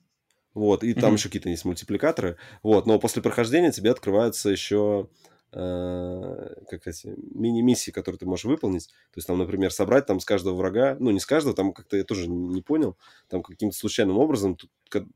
Вот, 0.55 0.83
и 0.83 0.95
там 0.95 1.13
mm-hmm. 1.13 1.17
еще 1.17 1.29
какие-то 1.29 1.51
есть 1.51 1.67
мультипликаторы. 1.67 2.39
Вот, 2.63 2.87
но 2.87 2.99
после 2.99 3.21
прохождения 3.21 3.73
тебе 3.73 3.91
открываются 3.91 4.49
еще 4.49 5.09
Э, 5.09 5.36
как 5.51 6.87
эти 6.87 7.15
мини-миссии, 7.17 7.91
которые 7.91 8.19
ты 8.19 8.27
можешь 8.27 8.45
выполнить. 8.45 8.89
То 8.89 9.17
есть 9.17 9.27
там, 9.27 9.39
например, 9.39 9.73
собрать 9.73 10.07
там 10.07 10.21
с 10.21 10.25
каждого 10.25 10.55
врага, 10.55 10.97
ну 10.99 11.11
не 11.11 11.21
с 11.21 11.27
каждого, 11.27 11.55
там 11.55 11.73
как-то 11.73 11.97
я 11.97 12.05
тоже 12.05 12.29
не 12.29 12.63
понял, 12.63 12.97
там 13.29 13.43
каким-то 13.43 13.77
случайным 13.77 14.19
образом, 14.19 14.59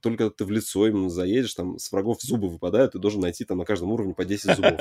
только 0.00 0.30
ты 0.30 0.44
в 0.44 0.50
лицо 0.50 0.86
им 0.86 1.10
заедешь, 1.10 1.54
там 1.54 1.78
с 1.78 1.92
врагов 1.92 2.22
зубы 2.22 2.48
выпадают, 2.48 2.92
ты 2.92 2.98
должен 2.98 3.20
найти 3.20 3.44
там 3.44 3.58
на 3.58 3.64
каждом 3.64 3.92
уровне 3.92 4.14
по 4.14 4.24
10 4.24 4.56
зубов. 4.56 4.80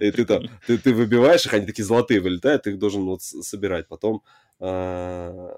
И 0.00 0.10
ты 0.10 0.24
там, 0.24 0.42
ты 0.66 0.94
выбиваешь 0.94 1.46
их, 1.46 1.54
они 1.54 1.66
такие 1.66 1.84
золотые 1.84 2.20
вылетают, 2.20 2.62
ты 2.62 2.70
их 2.70 2.78
должен 2.78 3.04
вот 3.04 3.22
собирать. 3.22 3.88
Потом 3.88 4.22
э, 4.60 5.48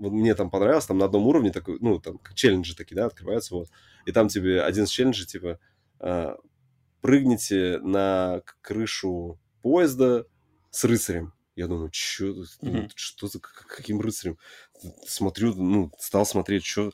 вот 0.00 0.12
мне 0.12 0.34
там 0.34 0.50
понравилось, 0.50 0.86
там 0.86 0.98
на 0.98 1.04
одном 1.04 1.26
уровне 1.26 1.52
такой, 1.52 1.76
ну, 1.80 2.00
там 2.00 2.18
челленджи 2.34 2.74
такие, 2.74 2.96
да, 2.96 3.06
открываются, 3.06 3.54
вот, 3.54 3.68
и 4.06 4.12
там 4.12 4.28
тебе 4.28 4.62
один 4.62 4.84
из 4.84 4.90
челленджей, 4.90 5.26
типа, 5.26 5.58
э, 6.00 6.36
прыгните 7.00 7.78
на 7.82 8.42
крышу 8.60 9.38
поезда 9.62 10.26
с 10.70 10.84
рыцарем. 10.84 11.32
Я 11.56 11.66
думаю, 11.66 11.90
чё, 11.90 12.44
mm-hmm. 12.62 12.90
что 12.94 13.26
за 13.26 13.40
каким 13.40 14.00
рыцарем? 14.00 14.38
Смотрю, 15.06 15.54
ну, 15.54 15.92
стал 15.98 16.24
смотреть, 16.24 16.64
что 16.64 16.92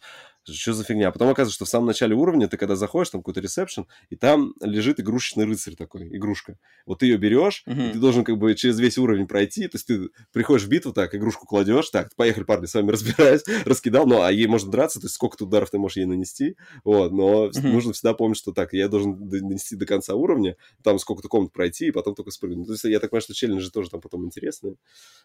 что 0.53 0.73
за 0.73 0.85
фигня? 0.85 1.09
А 1.09 1.13
потом 1.13 1.29
оказывается, 1.29 1.57
что 1.57 1.65
в 1.65 1.69
самом 1.69 1.87
начале 1.87 2.15
уровня 2.15 2.49
ты 2.49 2.57
когда 2.57 2.77
заходишь, 2.77 3.11
там 3.11 3.21
какой-то 3.21 3.41
ресепшн, 3.41 3.87
и 4.11 4.17
там 4.17 4.55
лежит 4.61 5.01
игрушечный 5.01 5.45
рыцарь 5.45 5.75
такой, 5.75 6.09
игрушка. 6.17 6.59
Вот 6.87 7.01
ты 7.01 7.07
ее 7.07 7.17
берешь, 7.19 7.65
uh-huh. 7.67 7.91
и 7.91 7.93
ты 7.93 7.99
должен 7.99 8.25
как 8.25 8.39
бы 8.39 8.55
через 8.55 8.79
весь 8.79 8.99
уровень 8.99 9.27
пройти, 9.27 9.69
то 9.69 9.77
есть 9.77 9.87
ты 9.87 10.11
приходишь 10.33 10.67
в 10.67 10.69
битву, 10.69 10.93
так, 10.93 11.15
игрушку 11.15 11.47
кладешь, 11.47 11.91
так, 11.91 12.15
поехали, 12.15 12.45
парни, 12.45 12.67
с 12.67 12.75
вами 12.75 12.91
разбираюсь, 12.93 13.43
раскидал, 13.65 14.07
ну, 14.07 14.23
а 14.23 14.31
ей 14.31 14.47
можно 14.47 14.71
драться, 14.71 15.01
то 15.01 15.07
есть 15.07 15.15
сколько 15.15 15.43
ударов 15.43 15.71
ты 15.71 15.79
можешь 15.79 15.97
ей 15.97 16.07
нанести, 16.07 16.57
вот, 16.85 17.13
но 17.13 17.47
uh-huh. 17.47 17.63
нужно 17.63 17.93
всегда 17.93 18.15
помнить, 18.15 18.39
что 18.39 18.53
так, 18.53 18.73
я 18.73 18.89
должен 18.89 19.29
донести 19.29 19.77
до 19.77 19.87
конца 19.87 20.15
уровня, 20.15 20.57
там 20.83 20.99
сколько-то 20.99 21.29
комнат 21.29 21.53
пройти, 21.53 21.89
и 21.89 21.91
потом 21.91 22.15
только 22.15 22.31
спрыгнуть. 22.31 22.67
То 22.67 22.73
есть 22.73 22.85
я 22.85 23.01
так 23.01 23.11
понимаю, 23.11 23.23
что 23.23 23.35
челленджи 23.35 23.71
тоже 23.71 23.91
там 23.91 24.01
потом 24.01 24.25
интересные. 24.25 24.77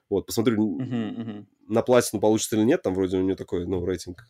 Вот, 0.09 0.25
посмотрю, 0.25 0.79
uh-huh. 0.79 1.45
на 1.67 1.81
платину 1.81 2.19
получится 2.19 2.55
или 2.55 2.63
нет, 2.63 2.81
там 2.81 2.93
вроде 2.93 3.17
у 3.17 3.21
нее 3.21 3.35
такой, 3.35 3.65
ну, 3.65 3.85
рейтинг 3.85 4.25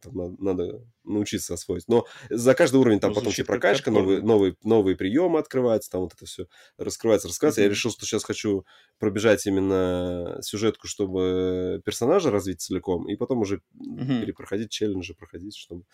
там 0.00 0.36
надо, 0.38 0.82
научиться 1.08 1.54
освоить. 1.54 1.88
Но 1.88 2.06
за 2.30 2.54
каждый 2.54 2.76
уровень 2.76 3.00
там 3.00 3.10
ну, 3.10 3.16
потом 3.16 3.32
тебе 3.32 3.44
прокачка, 3.44 3.90
новые, 3.90 4.20
новые, 4.20 4.56
новые 4.62 4.96
приемы 4.96 5.38
открываются, 5.38 5.90
там 5.90 6.02
вот 6.02 6.14
это 6.14 6.26
все 6.26 6.46
раскрывается, 6.76 7.28
раскрывается. 7.28 7.60
Mm-hmm. 7.60 7.64
Я 7.64 7.70
решил, 7.70 7.90
что 7.90 8.06
сейчас 8.06 8.24
хочу 8.24 8.64
пробежать 8.98 9.46
именно 9.46 10.38
сюжетку, 10.42 10.86
чтобы 10.86 11.80
персонажа 11.84 12.30
развить 12.30 12.60
целиком, 12.60 13.08
и 13.08 13.16
потом 13.16 13.40
уже 13.40 13.62
mm-hmm. 13.74 14.20
перепроходить 14.20 14.70
челленджи, 14.70 15.14
проходить, 15.14 15.56
чтобы... 15.56 15.84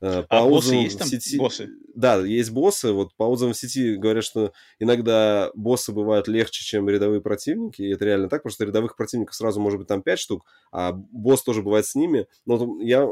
Э, 0.00 0.22
по 0.28 0.40
а 0.40 0.44
боссы 0.44 0.74
есть 0.74 0.98
там? 0.98 1.08
Сети... 1.08 1.36
Боссы? 1.38 1.68
Да, 1.94 2.16
есть 2.24 2.50
боссы. 2.50 2.92
Вот 2.92 3.14
по 3.16 3.24
отзывам 3.24 3.54
в 3.54 3.56
сети 3.56 3.96
говорят, 3.96 4.24
что 4.24 4.52
иногда 4.78 5.50
боссы 5.54 5.92
бывают 5.92 6.28
легче, 6.28 6.64
чем 6.64 6.88
рядовые 6.88 7.20
противники, 7.20 7.82
и 7.82 7.92
это 7.92 8.04
реально 8.04 8.28
так, 8.28 8.42
потому 8.42 8.52
что 8.52 8.64
рядовых 8.64 8.96
противников 8.96 9.34
сразу 9.34 9.60
может 9.60 9.78
быть 9.78 9.88
там 9.88 10.02
5 10.02 10.18
штук, 10.18 10.46
а 10.72 10.92
босс 10.92 11.42
тоже 11.42 11.62
бывает 11.62 11.86
с 11.86 11.94
ними. 11.94 12.26
Но 12.44 12.80
я 12.80 13.06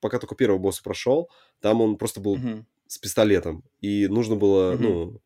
пока 0.00 0.18
только 0.18 0.34
первого 0.34 0.58
босса 0.58 0.82
прошел, 0.82 1.30
там 1.60 1.80
он 1.80 1.96
просто 1.96 2.20
был 2.20 2.36
mm-hmm. 2.36 2.64
с 2.86 2.98
пистолетом, 2.98 3.64
и 3.80 4.06
нужно 4.08 4.36
было, 4.36 4.72
mm-hmm. 4.72 4.78
ну, 4.78 5.20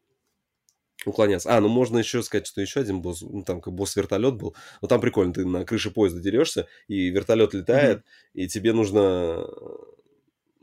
уклоняться. 1.06 1.54
А, 1.54 1.60
ну 1.60 1.68
можно 1.68 1.98
еще 1.98 2.22
сказать, 2.22 2.46
что 2.46 2.60
еще 2.60 2.80
один 2.80 3.00
босс, 3.00 3.22
ну 3.22 3.42
там 3.42 3.60
как 3.60 3.72
босс-вертолет 3.72 4.34
был. 4.34 4.54
Ну 4.82 4.88
там 4.88 5.00
прикольно, 5.00 5.32
ты 5.32 5.46
на 5.46 5.64
крыше 5.64 5.90
поезда 5.90 6.20
дерешься, 6.20 6.66
и 6.88 7.08
вертолет 7.10 7.54
летает, 7.54 7.98
mm-hmm. 7.98 8.02
и 8.34 8.48
тебе 8.48 8.72
нужно, 8.72 9.46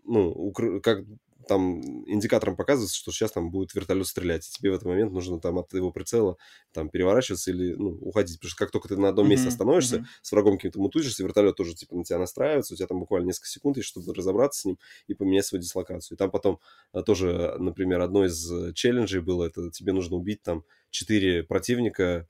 ну, 0.03 0.29
укр... 0.29 0.81
как 0.81 1.05
там 1.47 1.79
индикатором 2.09 2.55
показывается, 2.55 2.95
что 2.95 3.11
сейчас 3.11 3.31
там 3.31 3.51
будет 3.51 3.73
вертолет 3.73 4.07
стрелять, 4.07 4.47
и 4.47 4.51
тебе 4.51 4.71
в 4.71 4.75
этот 4.75 4.87
момент 4.87 5.11
нужно 5.11 5.39
там 5.39 5.57
от 5.59 5.73
его 5.73 5.91
прицела 5.91 6.37
там 6.73 6.89
переворачиваться 6.89 7.51
или 7.51 7.73
ну, 7.73 7.97
уходить, 8.01 8.37
потому 8.39 8.49
что 8.49 8.57
как 8.57 8.71
только 8.71 8.87
ты 8.89 8.97
на 8.97 9.09
одном 9.09 9.29
месте 9.29 9.47
остановишься, 9.47 9.97
mm-hmm. 9.97 10.05
с 10.21 10.31
врагом 10.31 10.57
каким-то 10.57 10.79
мутузишься, 10.79 11.23
вертолет 11.23 11.55
тоже 11.55 11.75
типа 11.75 11.95
на 11.95 12.03
тебя 12.03 12.19
настраивается, 12.19 12.73
у 12.73 12.77
тебя 12.77 12.87
там 12.87 12.99
буквально 12.99 13.27
несколько 13.27 13.47
секунд 13.47 13.77
есть, 13.77 13.89
чтобы 13.89 14.13
разобраться 14.13 14.61
с 14.61 14.65
ним 14.65 14.77
и 15.07 15.13
поменять 15.13 15.45
свою 15.45 15.61
дислокацию. 15.61 16.15
И 16.15 16.17
там 16.17 16.31
потом 16.31 16.59
а, 16.91 17.01
тоже, 17.01 17.55
например, 17.59 18.01
одно 18.01 18.25
из 18.25 18.73
челленджей 18.73 19.21
было, 19.21 19.45
это 19.45 19.71
тебе 19.71 19.93
нужно 19.93 20.17
убить 20.17 20.43
там 20.43 20.63
четыре 20.89 21.43
противника, 21.43 22.27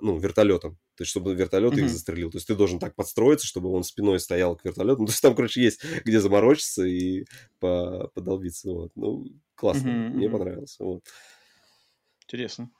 ну, 0.00 0.18
вертолетом. 0.18 0.78
То 0.96 1.02
есть, 1.02 1.10
чтобы 1.10 1.34
вертолет 1.34 1.74
mm-hmm. 1.74 1.84
их 1.84 1.90
застрелил. 1.90 2.30
То 2.30 2.36
есть, 2.36 2.46
ты 2.46 2.54
должен 2.54 2.78
так 2.78 2.94
подстроиться, 2.94 3.46
чтобы 3.46 3.70
он 3.70 3.82
спиной 3.84 4.20
стоял 4.20 4.56
к 4.56 4.64
вертолету. 4.64 5.00
Ну, 5.00 5.06
то 5.06 5.12
есть, 5.12 5.22
там, 5.22 5.34
короче, 5.34 5.62
есть 5.62 5.84
где 6.04 6.20
заморочиться 6.20 6.84
и 6.84 7.24
по 7.58 8.10
подолбиться. 8.14 8.70
Вот. 8.70 8.92
Ну, 8.94 9.26
классно. 9.54 9.88
Mm-hmm. 9.88 10.08
Мне 10.10 10.30
понравилось. 10.30 10.76
Вот. 10.78 11.02
Интересно. 12.26 12.70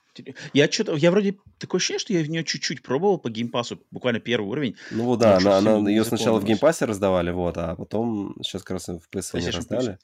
Я 0.52 0.70
что-то, 0.70 0.94
я 0.94 1.10
вроде 1.10 1.36
такое 1.58 1.78
ощущение, 1.78 1.98
что 1.98 2.12
я 2.12 2.22
в 2.22 2.28
нее 2.28 2.44
чуть-чуть 2.44 2.82
пробовал 2.82 3.18
по 3.18 3.30
Game 3.30 3.50
Pass 3.50 3.70
у, 3.70 3.80
буквально 3.90 4.20
первый 4.20 4.46
уровень. 4.46 4.76
Ну 4.90 5.16
да, 5.16 5.38
она, 5.38 5.58
она, 5.58 5.90
ее 5.90 6.04
сначала 6.04 6.38
в 6.38 6.44
Game 6.44 6.62
Pass 6.62 6.80
е 6.80 6.84
раздавали, 6.84 7.32
вот, 7.32 7.58
а 7.58 7.74
потом 7.74 8.36
сейчас 8.42 8.62
как 8.62 8.74
раз 8.74 8.88
в 8.88 9.08
PlayStation 9.10 9.50
раздали. 9.50 9.98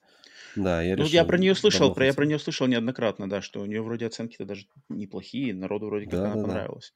Да, 0.57 0.83
я 0.83 0.97
Ну, 0.97 1.05
я 1.05 1.25
про 1.25 1.39
нее 1.39 1.55
слышал, 1.55 1.95
про, 1.95 2.07
я 2.07 2.15
про 2.15 2.27
нее 2.27 2.39
слышал 2.39 2.67
неоднократно, 2.67 3.29
да, 3.31 3.41
что 3.41 3.61
у 3.61 3.67
нее 3.67 3.83
вроде 3.83 4.07
оценки-то 4.07 4.45
даже 4.45 4.67
неплохие, 4.89 5.55
народу 5.55 5.87
вроде 5.87 6.07
как 6.07 6.15
она 6.15 6.29
Да-да-да. 6.31 6.49
понравилась. 6.49 6.93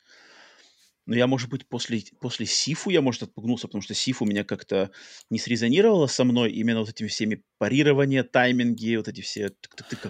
Но 1.06 1.14
я, 1.14 1.26
может 1.26 1.50
быть, 1.50 1.68
после, 1.68 2.02
после 2.20 2.46
Сифу 2.46 2.90
я, 2.90 3.02
может, 3.02 3.22
отпугнулся, 3.24 3.66
потому 3.66 3.82
что 3.82 3.94
Сифу 3.94 4.24
меня 4.24 4.42
как-то 4.42 4.90
не 5.28 5.38
срезонировало 5.38 6.06
со 6.06 6.24
мной 6.24 6.52
именно 6.52 6.80
вот 6.80 6.88
этими 6.88 7.08
всеми 7.08 7.42
парирования, 7.58 8.24
тайминги, 8.24 8.96
вот 8.96 9.08
эти 9.08 9.20
все... 9.20 9.50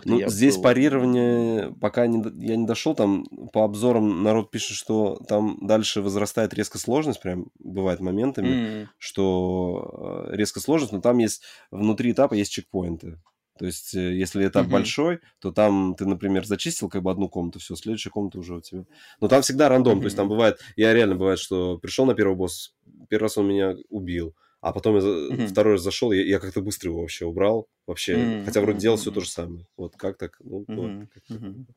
Ну, 0.05 0.29
здесь 0.29 0.57
был... 0.57 0.63
парирование, 0.63 1.75
пока 1.81 2.07
не, 2.07 2.23
я 2.47 2.57
не 2.57 2.67
дошел, 2.67 2.95
там 2.95 3.27
по 3.53 3.65
обзорам 3.65 4.23
народ 4.23 4.51
пишет, 4.51 4.77
что 4.77 5.17
там 5.29 5.59
дальше 5.67 6.01
возрастает 6.01 6.55
резко 6.55 6.79
сложность, 6.79 7.21
прям 7.21 7.47
бывает 7.59 8.01
моментами, 8.01 8.49
mm-hmm. 8.49 8.87
что 8.99 10.27
э, 10.31 10.37
резко 10.37 10.61
сложность, 10.61 10.93
но 10.93 11.01
там 11.01 11.19
есть 11.19 11.43
внутри 11.71 12.13
этапа 12.13 12.35
есть 12.35 12.53
чекпоинты. 12.53 13.19
То 13.59 13.67
есть, 13.67 13.95
э, 13.95 14.15
если 14.15 14.47
этап 14.47 14.65
Мгм. 14.65 14.73
большой, 14.73 15.21
то 15.39 15.53
там 15.53 15.95
ты, 15.97 16.07
например, 16.07 16.45
зачистил 16.45 16.89
как 16.89 17.03
бы 17.03 17.11
одну 17.11 17.29
комнату, 17.29 17.61
все, 17.61 17.77
следующая 17.77 18.11
комната 18.11 18.39
уже 18.39 18.57
у 18.57 18.61
тебя. 18.61 18.85
Но 19.21 19.29
там 19.29 19.43
всегда 19.43 19.69
рандом, 19.69 20.01
то 20.01 20.07
есть 20.07 20.17
там 20.17 20.29
бывает, 20.29 20.59
я 20.77 20.93
реально 20.93 21.15
бывает, 21.15 21.39
что 21.39 21.79
пришел 21.79 22.05
на 22.05 22.15
первый 22.15 22.35
босс, 22.37 22.75
первый 23.09 23.25
раз 23.25 23.39
он 23.39 23.47
меня 23.49 23.77
убил, 23.91 24.35
а 24.61 24.73
потом 24.73 24.97
я 24.97 25.03
Мгм. 25.03 25.47
второй 25.47 25.75
раз 25.75 25.83
зашел, 25.83 26.11
я, 26.11 26.25
я 26.25 26.41
как-то 26.41 26.63
быстро 26.63 26.91
его 26.91 27.01
вообще 27.03 27.27
убрал, 27.27 27.69
вообще, 27.87 28.17
Мгм, 28.17 28.45
хотя 28.47 28.61
вроде 28.61 28.81
делал 28.81 28.97
все 28.97 29.13
то 29.13 29.21
же 29.21 29.29
самое. 29.29 29.67
Вот 29.77 29.95
как 29.97 30.19
так? 30.19 30.37
Ну, 30.41 30.65
вот 30.67 30.69
Мгм, 30.69 31.07
как-то 31.15 31.35
мгм. 31.35 31.67
так. 31.67 31.77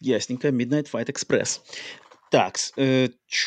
Ясненько, 0.00 0.48
Midnight 0.48 0.88
Fight 0.92 1.06
Express. 1.08 1.60
Так, 2.28 2.56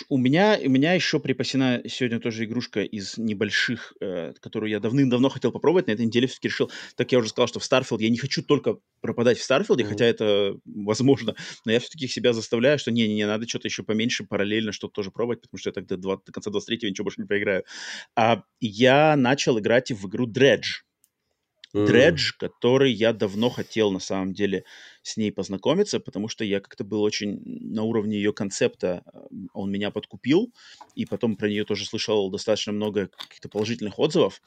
у 0.08 0.18
меня, 0.18 0.58
у 0.64 0.70
меня 0.70 0.94
еще 0.94 1.20
припасена 1.20 1.82
сегодня 1.88 2.20
тоже 2.22 2.46
игрушка 2.46 2.82
из 2.82 3.18
небольших, 3.18 3.94
э, 4.00 4.34
которую 4.40 4.70
я 4.72 4.80
давным-давно 4.80 5.28
хотел 5.28 5.52
попробовать. 5.52 5.88
На 5.88 5.92
этой 5.92 6.06
неделе 6.06 6.28
все-таки 6.28 6.48
решил, 6.48 6.72
так 6.96 7.12
я 7.12 7.20
уже 7.20 7.28
сказал, 7.30 7.48
что 7.50 7.60
в 7.60 7.64
Starfield 7.70 7.98
я 8.02 8.10
не 8.10 8.18
хочу 8.18 8.42
только 8.42 8.78
пропадать 9.02 9.38
в 9.38 9.42
Мгм. 9.82 9.90
хотя 9.90 10.06
это 10.06 10.56
возможно, 10.64 11.36
но 11.66 11.74
я 11.74 11.80
все-таки 11.82 12.08
себя 12.08 12.32
заставляю, 12.32 12.80
что 12.80 12.92
не-не-не, 12.92 13.28
надо 13.28 13.48
что-то 13.50 13.68
еще 13.68 13.84
поменьше, 13.84 14.24
параллельно 14.24 14.72
что-то 14.72 14.94
тоже 14.94 15.12
пробовать, 15.12 15.42
потому 15.42 15.60
что 15.60 15.70
я 15.70 15.74
тогда 15.74 15.98
до, 15.98 16.16
до 16.26 16.32
конца 16.32 16.50
23-го 16.50 16.90
ничего 16.90 17.04
больше 17.04 17.20
не 17.22 17.28
поиграю. 17.28 17.66
А 18.16 18.44
я 18.62 19.16
начал 19.18 19.60
играть 19.60 19.92
в 19.92 20.08
игру 20.08 20.26
Dredge. 20.26 20.84
Дредж, 21.74 22.32
который 22.38 22.92
я 22.92 23.14
давно 23.14 23.50
хотел 23.50 23.92
на 23.92 24.00
самом 24.00 24.34
деле 24.34 24.64
с 25.04 25.18
ней 25.18 25.32
познакомиться, 25.32 26.00
потому 26.00 26.28
что 26.28 26.44
я 26.44 26.60
как-то 26.60 26.84
был 26.84 27.02
очень 27.02 27.42
на 27.44 27.84
уровне 27.84 28.18
ее 28.18 28.34
концепта, 28.34 29.04
он 29.54 29.72
меня 29.72 29.92
подкупил, 29.92 30.52
и 30.96 31.06
потом 31.06 31.36
про 31.36 31.48
нее 31.48 31.66
тоже 31.66 31.86
слышал 31.86 32.30
достаточно 32.32 32.74
много 32.74 33.08
каких-то 33.08 33.50
положительных 33.50 34.00
отзывов. 34.00 34.42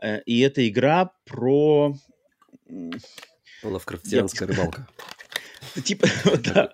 Э, 0.00 0.22
И 0.22 0.40
эта 0.40 0.66
игра 0.66 1.12
про... 1.24 1.94
Лавкрафтианская 3.62 4.48
рыбалка. 4.48 4.88
Типа, 5.84 6.06
да, 6.44 6.72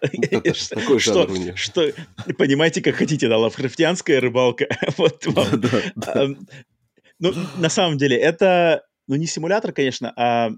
что, 0.54 1.56
что, 1.56 1.92
понимаете, 2.36 2.82
как 2.82 2.96
хотите, 2.96 3.28
да, 3.28 3.38
лавкрафтианская 3.38 4.20
рыбалка. 4.20 4.66
Вот 4.98 5.24
вам 5.26 6.46
Ну, 7.18 7.32
на 7.56 7.68
самом 7.68 7.98
деле, 7.98 8.16
это, 8.16 8.82
ну, 9.10 9.16
не 9.16 9.26
симулятор, 9.26 9.72
конечно, 9.72 10.12
а 10.16 10.50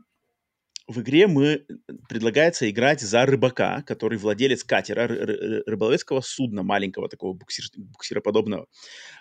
в 0.86 1.00
игре 1.00 1.26
мы 1.26 1.64
предлагается 2.06 2.68
играть 2.68 3.00
за 3.00 3.24
рыбака, 3.24 3.82
который 3.86 4.18
владелец 4.18 4.62
катера, 4.62 5.06
ры- 5.06 5.24
ры- 5.24 5.62
рыболовецкого 5.64 6.20
судна, 6.20 6.62
маленького 6.62 7.08
такого 7.08 7.32
буксир, 7.32 7.64
буксироподобного, 7.74 8.66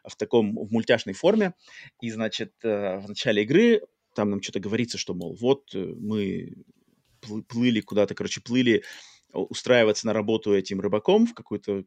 в 0.06 0.18
таком 0.18 0.56
в 0.56 0.70
мультяшной 0.74 1.14
форме. 1.14 1.54
И, 2.02 2.12
значит, 2.12 2.52
э, 2.64 2.98
в 2.98 3.08
начале 3.08 3.44
игры 3.44 3.82
там 4.16 4.32
нам 4.32 4.42
что-то 4.42 4.60
говорится, 4.60 4.98
что, 4.98 5.14
мол, 5.14 5.38
вот 5.40 5.74
э, 5.76 5.80
мы 5.98 6.52
плы- 7.22 7.44
плыли 7.44 7.80
куда-то, 7.80 8.16
короче, 8.16 8.42
плыли 8.42 8.84
устраиваться 9.32 10.08
на 10.08 10.14
работу 10.14 10.54
этим 10.54 10.82
рыбаком 10.82 11.26
в 11.26 11.34
какой-то 11.34 11.86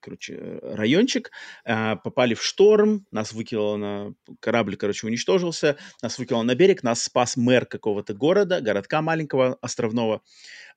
короче, 0.00 0.34
э, 0.34 0.74
райончик, 0.74 1.30
а, 1.64 1.96
попали 1.96 2.34
в 2.34 2.42
шторм, 2.42 3.06
нас 3.10 3.32
выкинуло 3.32 3.76
на... 3.76 4.14
Корабль, 4.40 4.76
короче, 4.76 5.06
уничтожился, 5.06 5.76
нас 6.02 6.18
выкинуло 6.18 6.44
на 6.44 6.54
берег, 6.54 6.82
нас 6.82 7.02
спас 7.02 7.36
мэр 7.36 7.66
какого-то 7.66 8.14
города, 8.14 8.60
городка 8.60 9.02
маленького, 9.02 9.58
островного, 9.60 10.22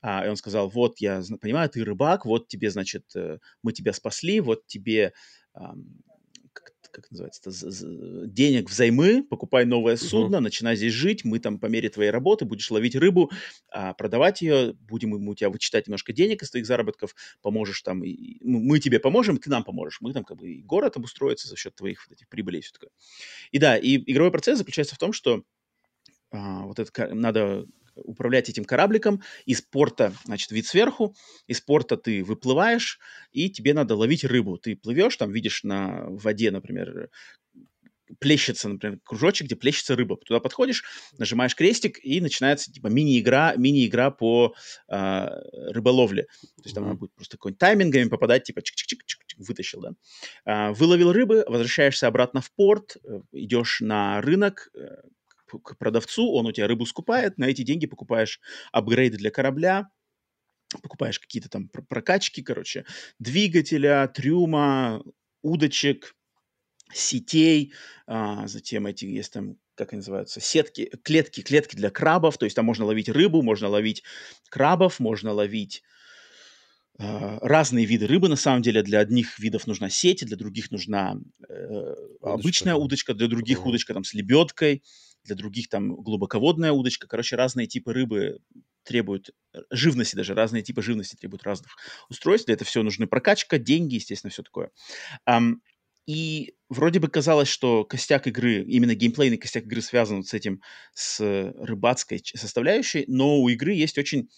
А, 0.02 0.26
и 0.26 0.30
он 0.30 0.36
сказал, 0.36 0.70
вот, 0.70 1.00
я 1.00 1.22
понимаю, 1.42 1.70
ты 1.70 1.84
рыбак, 1.84 2.26
вот 2.26 2.48
тебе, 2.48 2.72
значит, 2.72 3.04
э, 3.16 3.38
мы 3.64 3.72
тебя 3.74 3.94
спасли, 3.94 4.40
вот 4.40 4.66
тебе... 4.66 5.14
как, 6.92 7.10
называется 7.12 7.42
это, 7.50 8.28
денег 8.28 8.70
взаймы, 8.70 9.24
покупай 9.24 9.66
новое 9.66 9.96
судно, 9.98 10.40
начинай 10.40 10.76
здесь 10.76 10.94
жить, 10.94 11.24
мы 11.26 11.40
там 11.40 11.60
по 11.60 11.68
мере 11.68 11.90
твоей 11.90 12.12
работы 12.12 12.46
будешь 12.46 12.70
ловить 12.72 12.96
рыбу, 12.96 13.32
а, 13.70 13.94
продавать 13.94 14.42
ее, 14.42 14.74
будем 14.74 15.10
мы 15.10 15.32
у 15.32 15.36
тебя 15.36 15.50
вычитать 15.50 15.88
немножко 15.88 16.14
денег 16.14 16.44
из 16.44 16.52
твоих 16.52 16.66
заработков, 16.66 17.16
поможешь 17.42 17.82
там, 17.82 18.04
и- 18.04 18.10
и 18.12 18.46
мы 18.46 18.80
тебе 18.80 19.00
поможем, 19.00 19.38
ты 19.38 19.50
нам 19.50 19.64
поможешь, 19.64 20.02
мы 20.02 20.14
там 20.14 20.24
как 20.24 20.38
бы 20.38 20.50
и 20.52 20.62
город 20.64 20.98
обустроится 20.98 21.48
за 21.48 21.56
счет 21.56 21.76
твоих 21.76 22.08
вот 22.08 22.14
этих 22.18 22.28
прибылей 22.30 22.60
и 22.60 22.62
все 22.62 22.72
такое. 22.74 22.90
И 23.52 23.60
да, 23.60 23.78
и 23.78 23.98
игровой 24.12 24.32
процесс 24.32 24.58
заключается 24.58 24.96
в 24.96 25.00
том, 25.00 25.14
что 25.14 25.44
а, 26.32 26.64
вот 26.66 26.80
это 26.80 27.16
надо 27.16 27.66
управлять 28.04 28.50
этим 28.50 28.66
корабликом, 28.66 29.22
из 29.46 29.62
порта, 29.62 30.14
значит, 30.26 30.52
вид 30.52 30.66
сверху, 30.66 31.16
из 31.48 31.62
порта 31.62 31.98
ты 31.98 32.24
выплываешь, 32.24 33.00
и 33.32 33.50
тебе 33.50 33.74
надо 33.74 33.96
ловить 33.96 34.24
рыбу. 34.24 34.58
Ты 34.58 34.76
плывешь, 34.76 35.18
там 35.18 35.32
видишь 35.32 35.64
на 35.64 36.06
воде, 36.10 36.52
например, 36.52 37.10
плещется, 38.20 38.70
например, 38.70 39.00
кружочек, 39.04 39.46
где 39.46 39.56
плещется 39.56 39.96
рыба. 39.96 40.18
Туда 40.18 40.40
подходишь, 40.40 40.84
нажимаешь 41.18 41.56
крестик, 41.56 42.00
и 42.04 42.22
начинается 42.22 42.72
типа 42.72 42.88
мини-игра, 42.88 43.54
мини-игра 43.56 44.12
по 44.12 44.56
а, 44.88 45.40
рыболовле. 45.72 46.24
То 46.24 46.64
есть 46.64 46.76
там 46.76 46.84
Мгм. 46.84 46.92
она 46.92 47.00
будет 47.00 47.14
просто 47.14 47.38
какой-нибудь 47.38 47.60
таймингами 47.60 48.10
попадать, 48.10 48.44
типа 48.44 48.60
чик-чик-чик, 48.60 49.20
вытащил, 49.38 49.82
да. 49.82 49.92
А, 50.46 50.74
выловил 50.74 51.12
рыбы, 51.12 51.44
возвращаешься 51.48 52.08
обратно 52.08 52.42
в 52.42 52.52
порт, 52.52 52.98
э, 53.04 53.22
идешь 53.34 53.80
на 53.82 54.22
рынок, 54.22 54.70
э, 54.76 54.88
к- 55.58 55.78
продавцу, 55.78 56.32
он 56.34 56.46
у 56.48 56.52
тебя 56.52 56.68
рыбу 56.68 56.86
скупает, 56.86 57.38
на 57.38 57.46
эти 57.46 57.64
деньги 57.64 57.88
покупаешь 57.88 58.40
апгрейды 58.72 59.18
для 59.18 59.32
корабля, 59.32 59.90
покупаешь 60.84 61.20
какие-то 61.20 61.50
там 61.50 61.70
пр- 61.70 61.86
прокачки, 61.88 62.42
короче, 62.44 62.86
двигателя, 63.20 64.08
трюма, 64.14 65.04
удочек, 65.42 66.16
сетей, 66.94 67.74
а, 68.08 68.48
затем 68.48 68.88
эти 68.88 69.06
есть 69.06 69.34
там, 69.34 69.58
как 69.76 69.94
они 69.94 70.00
называются, 70.00 70.42
сетки, 70.42 70.92
клетки, 71.04 71.42
клетки 71.42 71.76
для 71.76 71.90
крабов, 71.92 72.38
то 72.38 72.46
есть 72.46 72.56
там 72.56 72.66
можно 72.66 72.86
ловить 72.86 73.10
рыбу, 73.10 73.42
можно 73.44 73.70
ловить 73.70 74.04
крабов, 74.50 75.00
можно 75.00 75.32
ловить 75.34 75.84
а, 76.98 77.40
разные 77.42 77.86
виды 77.86 78.08
рыбы, 78.08 78.28
на 78.28 78.36
самом 78.36 78.62
деле. 78.62 78.84
Для 78.84 79.00
одних 79.00 79.40
видов 79.40 79.68
нужна 79.68 79.90
сеть, 79.90 80.26
для 80.26 80.36
других 80.38 80.72
нужна 80.72 81.16
э, 81.48 81.96
обычная 82.22 82.76
да. 82.76 82.76
удочка, 82.76 83.14
для 83.14 83.28
других 83.28 83.66
Мгм. 83.66 83.66
удочка 83.66 83.94
там 83.94 84.04
с 84.04 84.14
лебедкой, 84.14 84.84
для 85.24 85.36
других 85.36 85.70
там 85.70 85.96
глубоководная 85.96 86.72
удочка. 86.72 87.08
Короче, 87.08 87.36
разные 87.36 87.68
типы 87.68 87.94
рыбы 87.94 88.40
требуют 88.84 89.32
э, 89.54 89.60
живности 89.72 90.16
даже, 90.16 90.34
разные 90.34 90.64
типы 90.64 90.82
живности 90.82 91.16
требуют 91.16 91.44
разных 91.44 91.76
устройств. 92.10 92.48
Для 92.48 92.56
этого 92.56 92.68
все 92.68 92.84
нужны 92.84 93.08
прокачка, 93.08 93.58
деньги, 93.58 93.96
естественно, 93.96 94.32
все 94.32 94.44
такое. 94.44 94.72
Ам, 95.26 95.62
и 96.10 96.56
вроде 96.70 97.00
бы 97.00 97.08
казалось, 97.08 97.48
что 97.48 97.84
костяк 97.84 98.26
игры, 98.26 98.64
именно 98.64 98.96
геймплейный 98.96 99.38
костяк 99.38 99.66
игры 99.66 99.82
связан 99.82 100.24
с 100.24 100.34
этим, 100.34 100.62
с 100.94 101.20
э, 101.20 101.54
рыбацкой 101.60 102.24
составляющей, 102.24 103.06
но 103.08 103.40
у 103.40 103.50
игры 103.50 103.74
есть 103.74 103.98
очень 104.00 104.30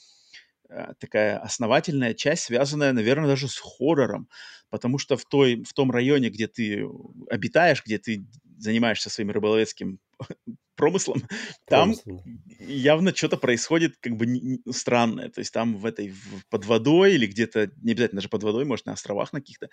э, 0.70 0.94
такая 1.00 1.38
основательная 1.40 2.14
часть, 2.14 2.44
связанная, 2.44 2.92
наверное, 2.92 3.30
даже 3.30 3.48
с 3.48 3.58
хоррором, 3.58 4.28
потому 4.70 4.98
что 4.98 5.16
в, 5.16 5.24
той, 5.24 5.64
в 5.64 5.72
том 5.74 5.92
районе, 5.92 6.30
где 6.30 6.48
ты 6.48 6.86
обитаешь, 7.30 7.84
где 7.86 8.00
ты 8.00 8.26
занимаешься 8.62 9.10
своим 9.10 9.32
рыболовецким 9.32 10.00
промыслом, 10.76 11.24
там 11.68 11.94
явно 12.60 13.16
что-то 13.16 13.38
происходит 13.38 13.96
как 14.00 14.16
бы 14.18 14.60
странное. 14.72 15.30
То 15.30 15.40
есть 15.40 15.54
там 15.54 15.78
в 15.78 15.86
этой, 15.86 16.10
в- 16.10 16.46
под 16.50 16.66
водой 16.66 17.14
или 17.16 17.28
где-то, 17.28 17.72
не 17.82 17.94
обязательно 17.94 18.20
даже 18.20 18.30
под 18.30 18.44
водой, 18.44 18.66
может, 18.66 18.86
на 18.86 18.94
островах 18.94 19.34
на 19.34 19.40
каких-то, 19.40 19.70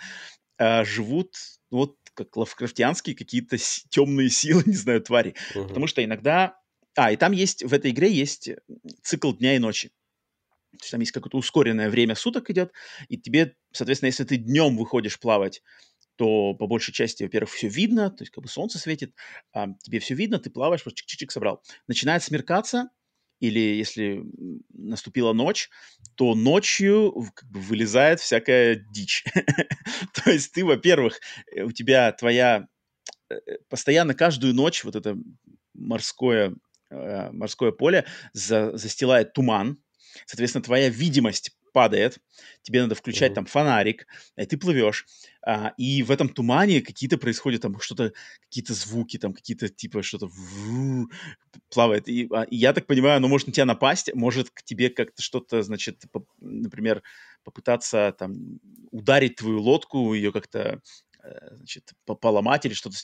а, 0.58 0.84
живут 0.84 1.34
вот 1.70 1.96
как 2.14 2.36
лавкрафтианские 2.36 3.14
какие-то 3.14 3.56
темные 3.90 4.30
силы, 4.30 4.62
не 4.66 4.74
знаю, 4.76 5.00
твари. 5.02 5.34
Мгм. 5.54 5.68
Потому 5.68 5.86
что 5.86 6.04
иногда... 6.04 6.56
А, 6.96 7.12
и 7.12 7.16
там 7.16 7.32
есть, 7.32 7.62
в 7.62 7.72
этой 7.72 7.92
игре 7.92 8.10
есть 8.10 8.48
э, 8.48 8.58
цикл 9.02 9.32
дня 9.32 9.54
и 9.54 9.60
ночи. 9.60 9.90
То 10.72 10.82
есть 10.82 10.90
там 10.90 11.00
есть 11.00 11.12
какое-то 11.12 11.38
ускоренное 11.38 11.90
время 11.90 12.14
суток 12.14 12.50
идет, 12.50 12.72
и 13.08 13.16
тебе, 13.16 13.56
соответственно, 13.72 14.08
если 14.08 14.24
ты 14.24 14.36
днем 14.36 14.76
выходишь 14.76 15.18
плавать, 15.18 15.62
то 16.18 16.52
по 16.54 16.66
большей 16.66 16.92
части, 16.92 17.22
во-первых, 17.22 17.50
все 17.50 17.68
видно, 17.68 18.10
то 18.10 18.22
есть 18.22 18.32
как 18.32 18.42
бы 18.42 18.50
солнце 18.50 18.78
светит, 18.78 19.14
а, 19.52 19.68
тебе 19.82 20.00
все 20.00 20.14
видно, 20.14 20.40
ты 20.40 20.50
плаваешь, 20.50 20.84
вот 20.84 20.94
чик-чик-чик 20.94 21.30
собрал. 21.30 21.62
Начинает 21.86 22.24
смеркаться, 22.24 22.90
или 23.38 23.60
если 23.60 24.24
наступила 24.70 25.32
ночь, 25.32 25.70
то 26.16 26.34
ночью 26.34 27.14
как 27.34 27.48
бы 27.48 27.60
вылезает 27.60 28.18
всякая 28.18 28.74
дичь. 28.74 29.24
То 30.12 30.30
есть 30.30 30.52
ты, 30.52 30.64
во-первых, 30.64 31.20
э, 31.54 31.62
у 31.62 31.70
тебя 31.70 32.10
твоя 32.10 32.66
э, 33.30 33.36
э, 33.46 33.58
постоянно 33.68 34.14
каждую 34.14 34.54
ночь 34.54 34.82
вот 34.82 34.96
это 34.96 35.16
морское, 35.72 36.56
морское 36.90 37.70
поле 37.70 38.06
за- 38.32 38.76
застилает 38.76 39.34
туман. 39.34 39.80
Соответственно, 40.26 40.64
твоя 40.64 40.88
видимость 40.88 41.56
падает. 41.72 42.18
Тебе 42.62 42.82
надо 42.82 42.94
включать 42.94 43.30
Мгм. 43.30 43.34
там 43.34 43.46
фонарик, 43.46 44.06
и 44.36 44.46
ты 44.46 44.56
плывешь. 44.56 45.06
А, 45.46 45.72
и 45.76 46.02
в 46.02 46.10
этом 46.10 46.28
тумане 46.28 46.80
какие-то 46.80 47.18
происходят 47.18 47.62
там 47.62 47.78
что-то, 47.80 48.12
какие-то 48.42 48.74
звуки, 48.74 49.18
там 49.18 49.32
какие-то 49.32 49.68
типа 49.68 50.02
что-то 50.02 50.28
плавает. 51.70 52.08
И, 52.08 52.28
а, 52.32 52.42
и 52.42 52.56
я 52.56 52.72
так 52.72 52.86
понимаю, 52.86 53.16
оно 53.16 53.28
может 53.28 53.46
на 53.46 53.52
тебя 53.52 53.64
напасть, 53.64 54.12
может 54.14 54.50
к 54.50 54.62
тебе 54.62 54.90
как-то 54.90 55.22
что-то, 55.22 55.62
значит, 55.62 56.02
по- 56.12 56.26
например, 56.40 57.02
попытаться 57.44 58.14
там 58.18 58.60
ударить 58.90 59.36
твою 59.36 59.60
лодку, 59.60 60.14
ее 60.14 60.32
как-то 60.32 60.80
Э, 61.28 61.56
значит, 61.56 61.92
поломать 62.20 62.64
или 62.64 62.74
что-то. 62.74 62.96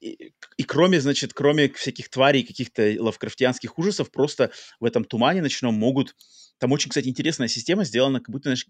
И, 0.00 0.32
и 0.56 0.62
кроме, 0.62 1.00
значит, 1.00 1.34
кроме 1.34 1.68
всяких 1.68 2.08
тварей, 2.08 2.42
каких-то 2.42 2.94
лавкрафтианских 2.98 3.78
ужасов, 3.78 4.10
просто 4.10 4.50
в 4.80 4.84
этом 4.84 5.04
тумане 5.04 5.42
ночном 5.42 5.74
могут... 5.74 6.16
Там 6.64 6.72
очень, 6.72 6.88
кстати, 6.88 7.08
интересная 7.08 7.46
система 7.46 7.84
сделана, 7.84 8.20
как 8.20 8.30
будто, 8.30 8.44
знаешь, 8.44 8.66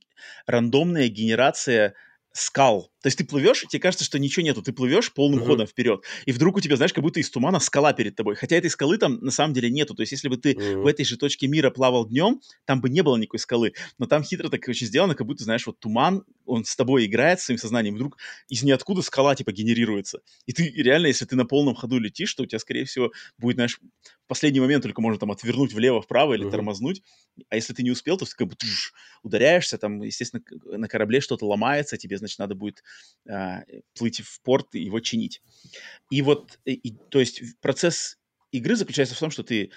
рандомная 0.46 1.06
генерация 1.06 1.94
скал. 2.32 2.90
То 3.04 3.08
есть 3.08 3.18
ты 3.18 3.24
плывешь, 3.26 3.62
и 3.62 3.66
тебе 3.66 3.80
кажется, 3.80 4.02
что 4.02 4.18
ничего 4.18 4.46
нету. 4.46 4.62
Ты 4.62 4.72
плывешь 4.72 5.12
полным 5.12 5.40
uh-huh. 5.40 5.46
ходом 5.46 5.66
вперед, 5.66 6.02
и 6.24 6.32
вдруг 6.32 6.56
у 6.56 6.60
тебя, 6.60 6.76
знаешь, 6.76 6.94
как 6.94 7.04
будто 7.04 7.20
из 7.20 7.28
тумана 7.28 7.60
скала 7.60 7.92
перед 7.92 8.16
тобой. 8.16 8.34
Хотя 8.34 8.56
этой 8.56 8.70
скалы 8.70 8.96
там 8.96 9.18
на 9.20 9.30
самом 9.30 9.52
деле 9.52 9.68
нету. 9.68 9.94
То 9.94 10.00
есть 10.00 10.12
если 10.12 10.28
бы 10.28 10.38
ты 10.38 10.52
uh-huh. 10.52 10.80
в 10.80 10.86
этой 10.86 11.04
же 11.04 11.18
точке 11.18 11.46
мира 11.46 11.68
плавал 11.68 12.08
днем, 12.08 12.40
там 12.64 12.80
бы 12.80 12.88
не 12.88 13.02
было 13.02 13.18
никакой 13.18 13.40
скалы. 13.40 13.74
Но 13.98 14.06
там 14.06 14.24
хитро 14.24 14.48
так 14.48 14.66
очень 14.66 14.86
сделано, 14.86 15.14
как 15.14 15.26
будто, 15.26 15.44
знаешь, 15.44 15.66
вот 15.66 15.78
туман, 15.80 16.24
он 16.46 16.64
с 16.64 16.74
тобой 16.76 17.04
играет 17.04 17.40
своим 17.40 17.58
сознанием, 17.58 17.94
вдруг 17.94 18.16
из 18.48 18.62
ниоткуда 18.62 19.02
скала 19.02 19.34
типа 19.34 19.52
генерируется. 19.52 20.20
И 20.46 20.54
ты 20.54 20.70
реально, 20.70 21.08
если 21.08 21.26
ты 21.26 21.36
на 21.36 21.44
полном 21.44 21.74
ходу 21.74 21.98
летишь, 21.98 22.34
то 22.34 22.44
у 22.44 22.46
тебя, 22.46 22.58
скорее 22.58 22.86
всего, 22.86 23.12
будет, 23.36 23.56
знаешь, 23.56 23.80
в 24.24 24.28
последний 24.28 24.60
момент 24.60 24.82
только 24.82 25.02
можно 25.02 25.20
там 25.20 25.30
отвернуть 25.30 25.74
влево-вправо 25.74 26.32
или 26.32 26.46
uh-huh. 26.46 26.50
тормознуть. 26.50 27.02
А 27.50 27.56
если 27.56 27.74
ты 27.74 27.82
не 27.82 27.90
успел, 27.90 28.16
то 28.16 28.24
ты 28.24 28.34
как 28.34 28.48
бы 28.48 28.56
ударяешься, 29.22 29.76
там, 29.76 30.00
естественно, 30.00 30.42
на 30.64 30.88
корабле 30.88 31.20
что-то 31.20 31.46
ломается, 31.46 31.98
тебе, 31.98 32.16
значит, 32.16 32.38
надо 32.38 32.54
будет 32.54 32.82
плыть 33.94 34.20
в 34.20 34.42
порт 34.42 34.74
и 34.74 34.82
его 34.82 35.00
чинить. 35.00 35.42
И 36.10 36.22
вот, 36.22 36.58
и, 36.64 36.94
то 37.10 37.20
есть 37.20 37.42
процесс 37.60 38.18
игры 38.52 38.76
заключается 38.76 39.14
в 39.14 39.18
том, 39.18 39.30
что 39.30 39.42
ты 39.42 39.70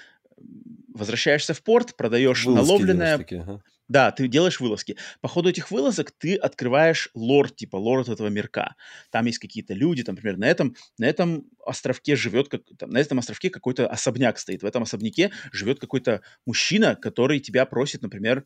возвращаешься 0.94 1.54
в 1.54 1.64
порт, 1.64 1.96
продаешь 1.96 2.46
Вылазки 2.46 2.68
наловленное... 2.68 3.18
Такие, 3.18 3.42
ага. 3.42 3.64
Да, 3.88 4.12
ты 4.12 4.28
делаешь 4.28 4.60
вылазки. 4.60 4.98
По 5.22 5.30
ходу 5.30 5.50
этих 5.50 5.72
вылазок 5.72 6.12
ты 6.12 6.36
открываешь 6.36 7.10
лор, 7.14 7.50
типа 7.50 7.78
лор 7.78 8.02
от 8.02 8.10
этого 8.10 8.28
мирка. 8.28 8.76
Там 9.12 9.28
есть 9.28 9.40
какие-то 9.40 9.74
люди, 9.74 10.04
там, 10.04 10.16
например, 10.16 10.38
на 10.38 10.44
этом, 10.44 10.76
на 10.98 11.06
этом 11.06 11.46
островке 11.66 12.18
живет, 12.18 12.50
как, 12.50 12.64
там, 12.78 12.90
на 12.90 12.98
этом 12.98 13.20
островке 13.20 13.50
какой-то 13.50 13.88
особняк 13.88 14.40
стоит. 14.40 14.62
В 14.62 14.66
этом 14.66 14.84
особняке 14.84 15.32
живет 15.54 15.80
какой-то 15.80 16.22
мужчина, 16.46 16.96
который 16.96 17.40
тебя 17.40 17.66
просит, 17.66 18.02
например, 18.02 18.46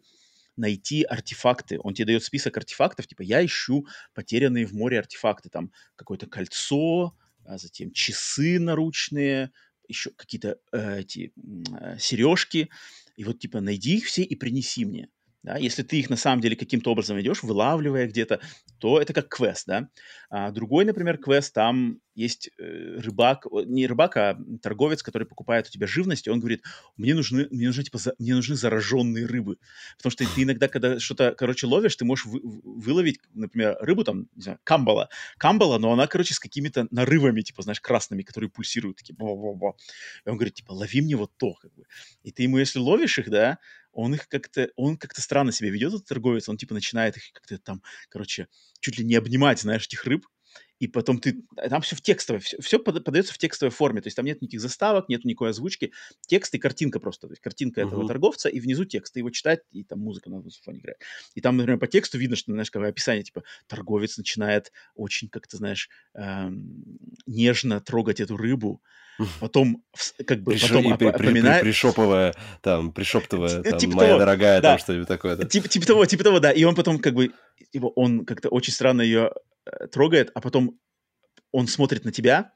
найти 0.61 1.03
артефакты. 1.03 1.79
Он 1.83 1.93
тебе 1.93 2.05
дает 2.05 2.23
список 2.23 2.55
артефактов, 2.55 3.07
типа 3.07 3.23
я 3.23 3.43
ищу 3.43 3.85
потерянные 4.13 4.65
в 4.65 4.73
море 4.73 4.99
артефакты, 4.99 5.49
там 5.49 5.71
какое-то 5.95 6.27
кольцо, 6.27 7.17
а 7.45 7.57
затем 7.57 7.91
часы 7.91 8.59
наручные, 8.59 9.51
еще 9.87 10.11
какие-то 10.11 10.59
э, 10.71 10.99
эти 10.99 11.33
э, 11.79 11.97
сережки. 11.99 12.69
И 13.17 13.23
вот 13.23 13.39
типа 13.39 13.59
найди 13.59 13.97
их 13.97 14.05
все 14.05 14.21
и 14.21 14.35
принеси 14.35 14.85
мне. 14.85 15.09
Да? 15.43 15.57
Если 15.57 15.83
ты 15.83 15.99
их 15.99 16.09
на 16.09 16.17
самом 16.17 16.41
деле 16.41 16.55
каким-то 16.55 16.91
образом 16.91 17.19
идешь, 17.19 17.43
вылавливая 17.43 18.07
где-то, 18.07 18.39
то 18.77 19.01
это 19.01 19.13
как 19.13 19.27
квест. 19.29 19.65
Да? 19.65 19.89
А 20.29 20.51
другой, 20.51 20.85
например, 20.85 21.17
квест, 21.17 21.53
там 21.53 21.99
есть 22.13 22.49
э, 22.59 22.99
рыбак, 22.99 23.47
не 23.65 23.87
рыбак, 23.87 24.17
а 24.17 24.37
торговец, 24.61 25.01
который 25.01 25.25
покупает 25.25 25.67
у 25.67 25.71
тебя 25.71 25.87
живность, 25.87 26.27
и 26.27 26.29
он 26.29 26.39
говорит, 26.39 26.63
мне 26.97 27.15
нужны, 27.15 27.47
мне 27.51 27.67
нужны, 27.67 27.83
типа, 27.83 27.97
за, 27.97 28.13
мне 28.19 28.35
нужны 28.35 28.55
зараженные 28.55 29.25
рыбы. 29.25 29.57
Потому 29.97 30.11
что 30.11 30.25
ты 30.25 30.43
иногда, 30.43 30.67
когда 30.67 30.99
что-то, 30.99 31.33
короче, 31.35 31.67
ловишь, 31.67 31.95
ты 31.95 32.05
можешь 32.05 32.25
вы, 32.25 32.41
выловить, 32.43 33.19
например, 33.33 33.77
рыбу, 33.79 34.03
там, 34.03 34.27
не 34.35 34.41
знаю, 34.43 34.59
камбала. 34.63 35.09
Камбала, 35.37 35.77
но 35.77 35.93
она, 35.93 36.05
короче, 36.07 36.33
с 36.33 36.39
какими-то 36.39 36.87
нарывами, 36.91 37.41
типа, 37.41 37.63
знаешь, 37.63 37.81
красными, 37.81 38.23
которые 38.23 38.49
пульсируют, 38.49 38.97
такие, 38.97 39.15
бо-бо-бо. 39.15 39.75
И 40.25 40.29
он 40.29 40.35
говорит, 40.35 40.55
типа, 40.55 40.73
лови 40.73 41.01
мне 41.01 41.15
вот 41.15 41.31
то, 41.37 41.53
как 41.53 41.73
бы. 41.73 41.85
И 42.23 42.31
ты 42.31 42.43
ему, 42.43 42.57
если 42.57 42.79
ловишь 42.79 43.17
их, 43.19 43.29
да, 43.29 43.57
он 43.93 44.13
их 44.13 44.27
как-то, 44.27 44.69
он 44.75 44.97
как-то 44.97 45.21
странно 45.21 45.51
себя 45.51 45.69
ведет, 45.69 45.93
этот 45.93 46.07
торговец, 46.07 46.49
он 46.49 46.57
типа 46.57 46.73
начинает 46.73 47.17
их 47.17 47.31
как-то 47.33 47.57
там, 47.57 47.81
короче, 48.09 48.47
чуть 48.79 48.97
ли 48.97 49.05
не 49.05 49.15
обнимать, 49.15 49.59
знаешь, 49.59 49.85
этих 49.85 50.05
рыб, 50.05 50.25
и 50.79 50.87
потом 50.87 51.19
ты... 51.19 51.43
Там 51.69 51.83
все 51.83 51.95
в 51.95 52.01
текстовой, 52.01 52.41
все, 52.41 52.59
все 52.59 52.79
подается 52.79 53.33
в 53.35 53.37
текстовой 53.37 53.71
форме, 53.71 54.01
то 54.01 54.07
есть 54.07 54.15
там 54.15 54.25
нет 54.25 54.41
никаких 54.41 54.61
заставок, 54.61 55.09
нет 55.09 55.23
никакой 55.25 55.51
озвучки, 55.51 55.91
текст 56.21 56.55
и 56.55 56.57
картинка 56.57 56.99
просто, 56.99 57.27
то 57.27 57.33
есть 57.33 57.41
картинка 57.41 57.81
uh-huh. 57.81 57.87
этого 57.87 58.07
торговца, 58.07 58.49
и 58.49 58.59
внизу 58.59 58.85
текст, 58.85 59.13
ты 59.13 59.19
его 59.19 59.29
читать, 59.29 59.59
и 59.69 59.83
там 59.83 59.99
музыка 59.99 60.31
на 60.31 60.41
фоне 60.63 60.79
играет. 60.79 60.97
И 61.35 61.41
там, 61.41 61.55
например, 61.57 61.79
по 61.79 61.85
тексту 61.85 62.17
видно, 62.17 62.35
что, 62.35 62.51
знаешь, 62.51 62.71
как 62.71 62.81
описание, 62.83 63.23
типа, 63.23 63.43
торговец 63.67 64.17
начинает 64.17 64.71
очень, 64.95 65.29
как 65.29 65.45
ты 65.45 65.57
знаешь, 65.57 65.87
эм, 66.15 66.83
нежно 67.27 67.79
трогать 67.79 68.19
эту 68.19 68.35
рыбу, 68.35 68.81
потом 69.39 69.83
как 70.25 70.41
бы 70.43 70.51
Приш... 70.51 70.61
потом 70.67 70.97
при, 70.97 71.05
опоминает... 71.07 71.61
При, 71.61 71.69
при, 71.69 71.71
пришепывая, 71.71 72.35
там, 72.61 72.91
пришептывая, 72.91 73.63
там, 73.63 73.79
типа 73.79 73.95
моя 73.95 74.09
того, 74.09 74.19
дорогая, 74.19 74.61
да. 74.61 74.69
там 74.69 74.79
что-нибудь 74.79 75.07
такое. 75.07 75.35
Да. 75.35 75.45
Типа, 75.45 75.67
типа 75.67 75.85
того, 75.85 76.05
типа 76.05 76.23
того, 76.23 76.39
да. 76.39 76.51
И 76.51 76.63
он 76.63 76.75
потом 76.75 76.99
как 76.99 77.13
бы, 77.13 77.31
его, 77.73 77.89
он 77.95 78.25
как-то 78.25 78.49
очень 78.49 78.73
странно 78.73 79.01
ее 79.01 79.31
Э, 79.65 79.87
трогает, 79.87 80.31
а 80.33 80.41
потом 80.41 80.79
он 81.51 81.67
смотрит 81.67 82.03
на 82.03 82.11
тебя, 82.11 82.53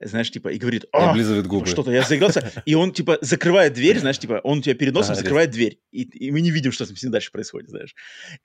знаешь, 0.00 0.30
типа, 0.30 0.48
и 0.48 0.58
говорит, 0.58 0.86
а, 0.92 1.10
облизывает 1.10 1.46
губы. 1.46 1.66
что-то, 1.66 1.90
я 1.90 2.02
заигрался, 2.02 2.50
и 2.64 2.74
он, 2.74 2.92
типа, 2.92 3.18
закрывает 3.20 3.74
дверь, 3.74 3.98
знаешь, 4.00 4.18
типа, 4.18 4.40
он 4.42 4.58
у 4.58 4.62
тебя 4.62 4.74
перед 4.74 4.94
носом 4.94 5.14
закрывает 5.14 5.50
дверь, 5.50 5.80
и, 5.90 6.04
и 6.04 6.30
мы 6.30 6.40
не 6.40 6.50
видим, 6.50 6.72
что 6.72 6.86
с 6.86 7.02
ним 7.02 7.12
дальше 7.12 7.30
происходит, 7.30 7.68
знаешь. 7.68 7.94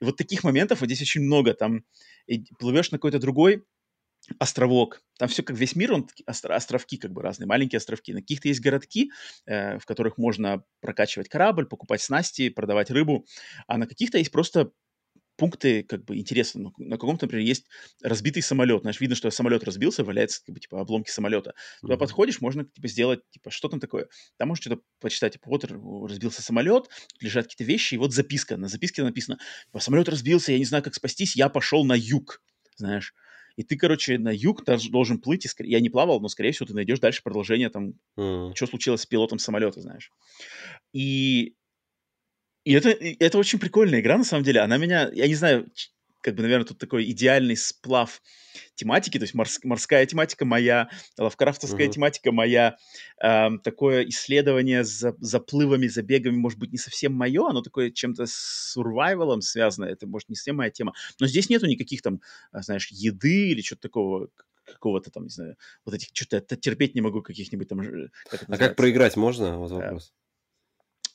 И 0.00 0.04
вот 0.04 0.16
таких 0.16 0.44
моментов 0.44 0.80
вот 0.80 0.86
здесь 0.86 1.00
очень 1.00 1.22
много, 1.22 1.54
там, 1.54 1.84
плывешь 2.58 2.90
на 2.90 2.98
какой-то 2.98 3.18
другой 3.18 3.64
островок, 4.38 5.02
там 5.18 5.28
все 5.28 5.42
как 5.42 5.56
весь 5.56 5.76
мир, 5.76 5.92
он 5.92 6.08
островки 6.26 6.96
как 6.96 7.12
бы 7.12 7.22
разные, 7.22 7.46
маленькие 7.46 7.78
островки. 7.78 8.12
На 8.12 8.20
каких-то 8.20 8.48
есть 8.48 8.60
городки, 8.60 9.10
э, 9.46 9.78
в 9.78 9.86
которых 9.86 10.18
можно 10.18 10.64
прокачивать 10.80 11.28
корабль, 11.28 11.66
покупать 11.66 12.02
снасти, 12.02 12.48
продавать 12.48 12.90
рыбу, 12.90 13.26
а 13.66 13.78
на 13.78 13.86
каких-то 13.86 14.18
есть 14.18 14.32
просто 14.32 14.72
пункты 15.36 15.82
как 15.82 16.04
бы 16.04 16.16
интересны. 16.16 16.62
Ну, 16.62 16.72
на 16.78 16.96
каком-то, 16.96 17.26
например, 17.26 17.46
есть 17.46 17.66
разбитый 18.02 18.42
самолет. 18.42 18.82
Знаешь, 18.82 19.00
видно, 19.00 19.16
что 19.16 19.30
самолет 19.30 19.64
разбился, 19.64 20.04
валяется 20.04 20.42
как 20.44 20.54
бы, 20.54 20.60
типа 20.60 20.80
обломки 20.80 21.10
самолета. 21.10 21.54
Туда 21.80 21.94
mm-hmm. 21.94 21.98
подходишь, 21.98 22.40
можно 22.40 22.64
типа 22.64 22.88
сделать, 22.88 23.20
типа, 23.30 23.50
что 23.50 23.68
там 23.68 23.80
такое. 23.80 24.08
Там 24.38 24.48
можешь 24.48 24.62
что-то 24.62 24.82
почитать, 25.00 25.34
типа, 25.34 25.48
вот 25.48 25.64
разбился 26.10 26.42
самолет, 26.42 26.88
лежат 27.20 27.46
какие-то 27.46 27.64
вещи, 27.64 27.94
и 27.94 27.98
вот 27.98 28.12
записка. 28.12 28.56
На 28.56 28.68
записке 28.68 29.02
написано, 29.02 29.38
типа, 29.66 29.80
самолет 29.80 30.08
разбился, 30.08 30.52
я 30.52 30.58
не 30.58 30.64
знаю, 30.64 30.82
как 30.82 30.94
спастись, 30.94 31.36
я 31.36 31.48
пошел 31.48 31.84
на 31.84 31.94
юг, 31.94 32.42
знаешь. 32.76 33.14
И 33.56 33.62
ты, 33.62 33.76
короче, 33.76 34.18
на 34.18 34.32
юг 34.32 34.64
должен 34.90 35.18
плыть. 35.18 35.46
И, 35.46 35.48
я 35.64 35.80
не 35.80 35.90
плавал, 35.90 36.20
но, 36.20 36.28
скорее 36.28 36.52
всего, 36.52 36.66
ты 36.66 36.74
найдешь 36.74 37.00
дальше 37.00 37.22
продолжение 37.22 37.70
там, 37.70 37.94
mm. 38.18 38.54
что 38.54 38.66
случилось 38.66 39.00
с 39.00 39.06
пилотом 39.06 39.38
самолета, 39.38 39.80
знаешь. 39.80 40.12
И 40.92 41.54
и 42.64 42.72
это, 42.72 42.90
это 42.90 43.38
очень 43.38 43.60
прикольная 43.60 44.00
игра, 44.00 44.18
на 44.18 44.24
самом 44.24 44.42
деле. 44.42 44.60
Она 44.60 44.76
меня, 44.76 45.08
я 45.14 45.28
не 45.28 45.36
знаю, 45.36 45.70
как 46.26 46.34
бы, 46.34 46.42
наверное, 46.42 46.66
тут 46.66 46.78
такой 46.78 47.08
идеальный 47.12 47.56
сплав 47.56 48.20
тематики, 48.74 49.16
то 49.16 49.22
есть 49.22 49.34
морс, 49.34 49.60
морская 49.62 50.04
тематика 50.06 50.44
моя, 50.44 50.88
лавкрафтовская 51.16 51.86
uh-huh. 51.86 51.92
тематика 51.92 52.32
моя, 52.32 52.78
э, 53.22 53.46
такое 53.62 54.08
исследование 54.08 54.82
за 54.82 55.14
заплывами, 55.20 55.86
забегами, 55.86 56.34
может 56.34 56.58
быть, 56.58 56.72
не 56.72 56.78
совсем 56.78 57.12
мое, 57.12 57.48
оно 57.48 57.62
такое 57.62 57.92
чем-то 57.92 58.26
с 58.26 58.72
сурвайвалом 58.72 59.40
связано, 59.40 59.84
это, 59.84 60.08
может, 60.08 60.28
не 60.28 60.34
совсем 60.34 60.56
моя 60.56 60.70
тема. 60.70 60.94
Но 61.20 61.28
здесь 61.28 61.48
нету 61.48 61.66
никаких 61.66 62.02
там, 62.02 62.20
а, 62.50 62.60
знаешь, 62.62 62.88
еды 62.90 63.50
или 63.50 63.62
что-то 63.62 63.82
такого, 63.82 64.28
какого-то 64.64 65.12
там, 65.12 65.22
не 65.24 65.30
знаю, 65.30 65.56
вот 65.84 65.94
этих, 65.94 66.08
что-то 66.12 66.40
терпеть 66.56 66.96
не 66.96 67.02
могу, 67.02 67.22
каких-нибудь 67.22 67.68
там... 67.68 67.78
Как 68.28 68.46
а 68.48 68.58
как 68.58 68.74
проиграть 68.74 69.14
можно? 69.14 69.58
Вот 69.58 69.70
вопрос. 69.70 70.12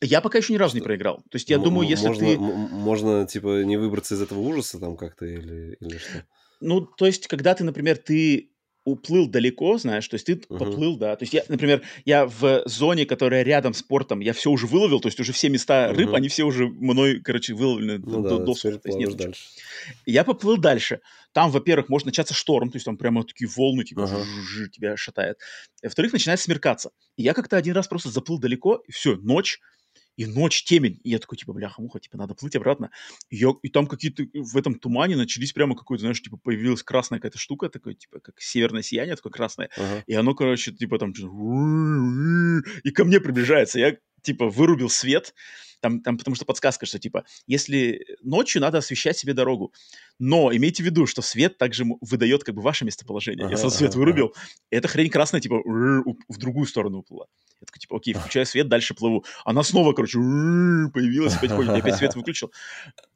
Я 0.02 0.22
пока 0.22 0.40
еще 0.40 0.54
ни 0.54 0.58
разу 0.58 0.76
не 0.76 0.82
проиграл. 0.82 1.18
То 1.30 1.36
есть 1.36 1.50
я 1.50 1.58
М- 1.58 1.64
думаю, 1.64 1.88
если 1.88 2.08
можно, 2.08 2.26
ты... 2.26 2.38
Можно, 2.38 3.28
типа, 3.28 3.64
не 3.64 3.78
выбраться 3.78 4.16
из 4.16 4.22
этого 4.22 4.40
ужаса 4.40 4.80
там 4.80 4.98
как-то 4.98 5.26
или, 5.26 5.78
или 5.80 5.98
что? 5.98 6.26
Ну, 6.60 6.82
то 6.82 7.06
есть, 7.06 7.28
когда 7.28 7.54
ты, 7.54 7.64
например, 7.64 7.98
ты 7.98 8.52
уплыл 8.84 9.28
далеко, 9.28 9.78
знаешь, 9.78 10.08
то 10.08 10.16
есть 10.16 10.26
ты 10.26 10.34
uh-huh. 10.34 10.58
поплыл, 10.58 10.98
да. 10.98 11.16
То 11.16 11.24
есть 11.24 11.34
я, 11.34 11.44
например, 11.48 11.84
я 12.04 12.26
в 12.26 12.64
зоне, 12.66 13.06
которая 13.06 13.44
рядом 13.44 13.74
с 13.74 13.84
портом, 13.84 14.22
я 14.22 14.34
все 14.34 14.50
уже 14.50 14.66
выловил, 14.66 15.00
то 15.00 15.08
есть 15.08 15.20
уже 15.20 15.34
все 15.34 15.50
места 15.50 15.94
рыб, 15.94 16.10
uh-huh. 16.10 16.16
они 16.16 16.30
все 16.30 16.44
уже 16.44 16.68
мной, 16.68 17.22
короче, 17.22 17.54
выловлены 17.54 18.00
ну, 18.00 18.24
до, 18.24 18.40
да, 18.40 18.46
до 18.46 18.56
суда. 18.56 18.80
Нет, 18.86 19.16
дальше. 19.16 19.44
Я 20.06 20.24
поплыл 20.24 20.58
дальше. 20.58 21.02
Там, 21.32 21.52
во-первых, 21.52 21.90
может 21.90 22.08
начаться 22.08 22.34
шторм, 22.34 22.72
то 22.72 22.78
есть 22.78 22.86
там 22.86 22.98
прямо 22.98 23.24
такие 23.24 23.48
волны, 23.56 23.84
типа, 23.84 24.02
uh-huh. 24.02 24.70
тебя 24.70 24.98
шатает. 24.98 25.38
Во-вторых, 25.84 26.14
начинает 26.14 26.40
смеркаться. 26.40 26.92
И 27.18 27.24
я 27.24 27.34
как-то 27.34 27.58
один 27.58 27.76
раз 27.76 27.88
просто 27.88 28.10
заплыл 28.10 28.40
далеко, 28.40 28.82
и 28.88 28.92
все, 28.92 29.16
ночь, 29.16 29.60
и 30.18 30.26
ночь, 30.26 30.64
темень. 30.64 31.00
И 31.04 31.10
я 31.10 31.20
такой, 31.20 31.38
типа, 31.38 31.54
бляха-муха, 31.54 32.00
типа, 32.00 32.18
надо 32.18 32.36
плыть 32.36 32.56
обратно. 32.56 32.92
И, 33.30 33.38
я, 33.38 33.50
и 33.62 33.70
там 33.70 33.88
какие-то 33.88 34.24
в 34.34 34.58
этом 34.58 34.76
тумане 34.76 35.16
начались 35.16 35.54
прямо 35.54 35.76
какой-то, 35.76 36.02
знаешь, 36.02 36.22
типа, 36.22 36.38
появилась 36.38 36.84
красная 36.84 37.20
какая-то 37.20 37.38
штука, 37.38 37.70
такой, 37.70 37.96
типа, 37.96 38.20
как 38.20 38.40
северное 38.40 38.82
сияние, 38.82 39.16
такое 39.16 39.32
красное. 39.32 39.70
Ага. 39.78 40.04
И 40.08 40.14
оно, 40.14 40.34
короче, 40.36 40.72
типа, 40.72 41.00
там, 41.00 41.12
и 41.12 42.92
ко 42.92 43.06
мне 43.06 43.20
приближается. 43.20 43.80
Я, 43.80 43.98
типа, 44.22 44.50
вырубил 44.50 44.90
свет, 44.90 45.34
там, 45.82 46.00
там 46.02 46.18
потому 46.18 46.36
что 46.36 46.46
подсказка, 46.46 46.86
что 46.86 47.00
типа, 47.00 47.26
если 47.48 48.06
ночью 48.22 48.62
надо 48.62 48.78
освещать 48.78 49.18
себе 49.18 49.34
дорогу, 49.34 49.74
но 50.20 50.56
имейте 50.56 50.84
в 50.84 50.86
виду, 50.86 51.06
что 51.08 51.22
свет 51.22 51.58
также 51.58 51.86
выдает 52.00 52.44
как 52.44 52.56
бы 52.56 52.62
ваше 52.62 52.86
местоположение. 52.86 53.46
Ага, 53.46 53.54
если 53.54 53.66
он 53.66 53.72
свет 53.72 53.92
ага, 53.92 54.00
вырубил, 54.00 54.26
ага. 54.28 54.46
эта 54.70 54.88
хрень 54.88 55.10
красная 55.10 55.42
типа 55.42 55.58
в 55.64 56.38
другую 56.38 56.68
сторону 56.68 57.00
уплыла. 57.00 57.26
Я 57.60 57.66
такой, 57.66 57.80
типа, 57.80 57.98
окей, 57.98 58.14
включаю 58.14 58.46
свет, 58.46 58.68
дальше 58.70 58.96
плыву. 58.96 59.24
Она 59.46 59.62
снова, 59.64 59.94
короче, 59.94 60.18
появилась, 60.18 61.36
опять 61.36 61.52
ходит, 61.52 61.72
я 61.72 61.78
опять 61.78 61.96
свет 61.96 62.16
выключил. 62.16 62.52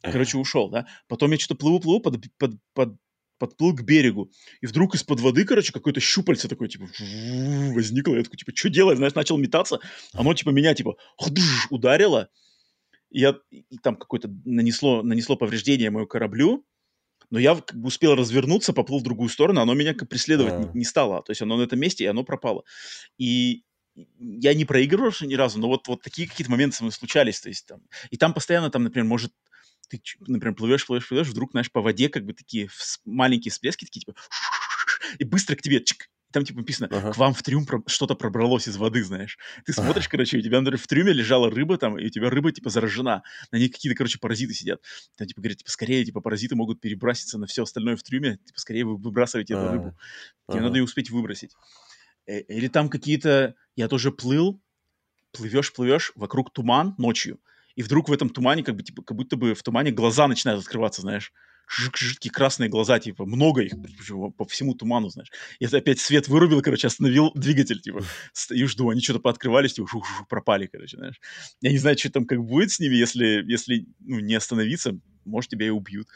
Короче, 0.01 0.37
ушел, 0.37 0.69
да. 0.69 0.85
Потом 1.07 1.31
я 1.31 1.39
что-то 1.39 1.55
плыву-плыву 1.55 1.99
под, 1.99 2.21
под, 2.37 2.51
под 2.73 2.95
подплыл 3.37 3.75
к 3.75 3.81
берегу, 3.81 4.31
и 4.61 4.65
вдруг 4.65 4.95
из-под 4.95 5.19
воды, 5.19 5.45
короче, 5.45 5.73
какое-то 5.73 5.99
щупальце 5.99 6.47
такое, 6.47 6.69
типа, 6.69 6.85
возникло, 7.73 8.15
я 8.15 8.23
такой, 8.23 8.37
типа, 8.37 8.51
что 8.55 8.69
делать, 8.69 8.97
знаешь, 8.97 9.13
начал 9.13 9.37
метаться, 9.37 9.79
оно, 10.13 10.33
типа, 10.33 10.49
меня, 10.51 10.73
типа, 10.73 10.95
ударило, 11.69 12.29
я, 13.09 13.35
там 13.81 13.95
какое-то 13.95 14.29
нанесло, 14.45 15.03
нанесло 15.03 15.35
повреждение 15.35 15.89
моему 15.89 16.07
кораблю, 16.07 16.65
но 17.29 17.39
я 17.39 17.55
как 17.55 17.79
бы 17.79 17.87
успел 17.87 18.15
развернуться, 18.15 18.73
поплыл 18.73 18.99
в 18.99 19.03
другую 19.03 19.29
сторону, 19.29 19.61
оно 19.61 19.73
меня 19.73 19.93
как 19.93 20.09
преследовать 20.09 20.53
yeah. 20.53 20.73
не, 20.73 20.79
не 20.79 20.85
стало, 20.85 21.23
то 21.23 21.31
есть 21.31 21.41
оно 21.41 21.57
на 21.57 21.63
этом 21.63 21.79
месте, 21.79 22.03
и 22.03 22.07
оно 22.07 22.23
пропало. 22.23 22.63
И 23.17 23.63
я 24.19 24.53
не 24.53 24.65
проигрывал 24.65 25.11
ни 25.21 25.35
разу, 25.35 25.59
но 25.59 25.67
вот, 25.67 25.87
вот 25.87 26.01
такие 26.01 26.27
какие-то 26.27 26.51
моменты 26.51 26.75
со 26.75 26.83
мной 26.83 26.91
случались, 26.91 27.39
то 27.41 27.49
есть 27.49 27.65
там, 27.65 27.81
и 28.11 28.17
там 28.17 28.33
постоянно 28.33 28.69
там, 28.69 28.83
например, 28.83 29.07
может 29.07 29.33
ты, 29.87 30.01
например, 30.19 30.55
плывешь, 30.55 30.85
плывешь, 30.85 31.07
плывешь, 31.07 31.27
вдруг, 31.27 31.51
знаешь, 31.51 31.71
по 31.71 31.81
воде 31.81 32.09
как 32.09 32.25
бы 32.25 32.33
такие 32.33 32.69
маленькие 33.05 33.51
всплески, 33.51 33.85
такие, 33.85 34.01
типа, 34.01 34.15
и 35.19 35.23
быстро 35.23 35.55
к 35.55 35.61
тебе, 35.61 35.83
чик, 35.83 36.09
там, 36.31 36.43
типа, 36.43 36.59
написано, 36.59 36.89
ага. 36.91 37.13
к 37.13 37.17
вам 37.17 37.33
в 37.33 37.41
трюм 37.43 37.65
про- 37.65 37.83
что-то 37.87 38.15
пробралось 38.15 38.67
из 38.67 38.77
воды, 38.77 39.03
знаешь. 39.03 39.37
Ты 39.65 39.73
смотришь, 39.73 40.09
короче, 40.09 40.37
у 40.37 40.41
тебя, 40.41 40.59
например, 40.59 40.79
в 40.79 40.87
трюме 40.87 41.13
лежала 41.13 41.49
рыба 41.49 41.77
там, 41.77 41.97
и 41.97 42.05
у 42.05 42.09
тебя 42.09 42.29
рыба, 42.29 42.51
типа, 42.51 42.69
заражена. 42.69 43.23
На 43.51 43.57
ней 43.57 43.69
какие-то, 43.69 43.97
короче, 43.97 44.19
паразиты 44.19 44.53
сидят. 44.53 44.81
Там, 45.17 45.27
типа, 45.27 45.41
говорят, 45.41 45.59
типа, 45.59 45.71
скорее, 45.71 46.03
типа, 46.03 46.21
паразиты 46.21 46.55
могут 46.55 46.81
перебраситься 46.81 47.37
на 47.37 47.47
все 47.47 47.63
остальное 47.63 47.95
в 47.95 48.03
трюме, 48.03 48.37
типа, 48.45 48.59
скорее 48.59 48.85
вы 48.85 48.97
выбрасываете 48.97 49.53
эту 49.53 49.71
рыбу. 49.71 49.97
Тебе 50.49 50.61
надо 50.61 50.77
ее 50.77 50.83
успеть 50.83 51.09
выбросить. 51.09 51.55
Э, 52.25 52.41
или 52.41 52.67
там 52.67 52.89
какие-то... 52.89 53.55
Я 53.75 53.87
тоже 53.87 54.11
плыл, 54.11 54.61
плывешь, 55.31 55.73
плывешь, 55.73 56.11
вокруг 56.15 56.51
туман 56.53 56.95
ночью, 56.97 57.39
и 57.75 57.83
вдруг 57.83 58.09
в 58.09 58.13
этом 58.13 58.29
тумане, 58.29 58.63
как 58.63 58.75
бы, 58.75 58.83
типа, 58.83 59.03
как 59.03 59.17
будто 59.17 59.35
бы 59.35 59.53
в 59.53 59.63
тумане 59.63 59.91
глаза 59.91 60.27
начинают 60.27 60.61
открываться, 60.61 61.01
знаешь. 61.01 61.33
Жидкие 61.67 62.31
красные 62.31 62.69
глаза, 62.69 62.99
типа, 62.99 63.25
много 63.25 63.61
их 63.61 63.73
по 64.37 64.45
всему 64.45 64.73
туману, 64.73 65.09
знаешь. 65.09 65.31
Это 65.59 65.77
опять 65.77 65.99
свет 65.99 66.27
вырубил, 66.27 66.61
короче, 66.61 66.87
остановил 66.87 67.31
двигатель, 67.33 67.81
типа. 67.81 68.03
Стою, 68.33 68.67
жду, 68.67 68.89
они 68.89 69.01
что-то 69.01 69.19
пооткрывались, 69.19 69.73
типа, 69.73 69.87
шу 69.87 69.99
-шу, 69.99 70.25
пропали, 70.29 70.67
короче, 70.67 70.97
знаешь. 70.97 71.19
Я 71.61 71.71
не 71.71 71.77
знаю, 71.77 71.97
что 71.97 72.11
там 72.11 72.25
как 72.25 72.43
будет 72.43 72.71
с 72.71 72.79
ними, 72.79 72.95
если, 72.95 73.43
если 73.47 73.87
ну, 73.99 74.19
не 74.19 74.35
остановиться, 74.35 74.99
может, 75.25 75.51
тебя 75.51 75.67
и 75.67 75.69
убьют. 75.69 76.07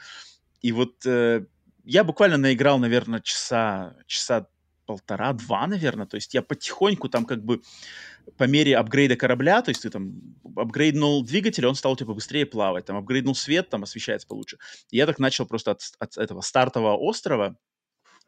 И 0.62 0.72
вот 0.72 1.06
э, 1.06 1.46
я 1.84 2.04
буквально 2.04 2.38
наиграл, 2.38 2.80
наверное, 2.80 3.22
часа, 3.22 3.96
часа 4.06 4.48
полтора-два, 4.90 5.68
наверное. 5.68 6.08
То 6.08 6.16
есть 6.16 6.34
я 6.34 6.42
потихоньку 6.42 7.10
там 7.10 7.26
как 7.26 7.46
бы 7.46 7.62
по 8.38 8.46
мере 8.46 8.76
апгрейда 8.76 9.16
корабля, 9.16 9.62
то 9.62 9.70
есть 9.70 9.84
ты 9.84 9.92
там 9.92 10.20
апгрейднул 10.56 11.24
двигатель, 11.24 11.68
он 11.68 11.76
стал 11.76 11.96
типа 11.96 12.16
быстрее 12.16 12.48
плавать, 12.48 12.86
там 12.86 12.98
апгрейднул 12.98 13.36
свет, 13.36 13.70
там 13.70 13.84
освещается 13.84 14.28
получше. 14.28 14.58
И 14.90 14.98
я 14.98 15.06
так 15.06 15.20
начал 15.20 15.46
просто 15.46 15.72
от, 15.72 15.82
от 16.00 16.18
этого 16.18 16.42
стартового 16.42 16.98
острова, 16.98 17.56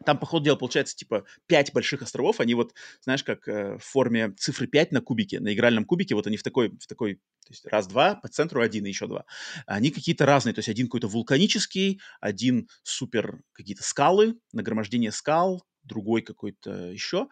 там, 0.05 0.17
по 0.17 0.25
ходу 0.25 0.45
дела, 0.45 0.55
получается, 0.55 0.95
типа, 0.95 1.25
пять 1.47 1.73
больших 1.73 2.01
островов, 2.01 2.39
они 2.39 2.53
вот, 2.53 2.73
знаешь, 3.01 3.23
как 3.23 3.47
э, 3.47 3.77
в 3.77 3.83
форме 3.83 4.31
цифры 4.31 4.67
5 4.67 4.91
на 4.91 5.01
кубике, 5.01 5.39
на 5.39 5.53
игральном 5.53 5.85
кубике, 5.85 6.15
вот 6.15 6.27
они 6.27 6.38
в 6.38 6.43
такой, 6.43 6.69
в 6.69 6.88
такой, 6.88 7.15
то 7.15 7.49
есть 7.49 7.65
раз-два, 7.65 8.15
по 8.15 8.27
центру 8.27 8.61
один 8.61 8.85
и 8.85 8.89
еще 8.89 9.07
два. 9.07 9.25
Они 9.65 9.91
какие-то 9.91 10.25
разные, 10.25 10.53
то 10.53 10.59
есть 10.59 10.69
один 10.69 10.88
какой-то 10.88 11.07
вулканический, 11.07 12.01
один 12.19 12.67
супер 12.83 13.41
какие-то 13.53 13.83
скалы, 13.83 14.35
нагромождение 14.53 15.11
скал, 15.11 15.63
другой 15.84 16.22
какой-то 16.22 16.91
еще. 16.91 17.28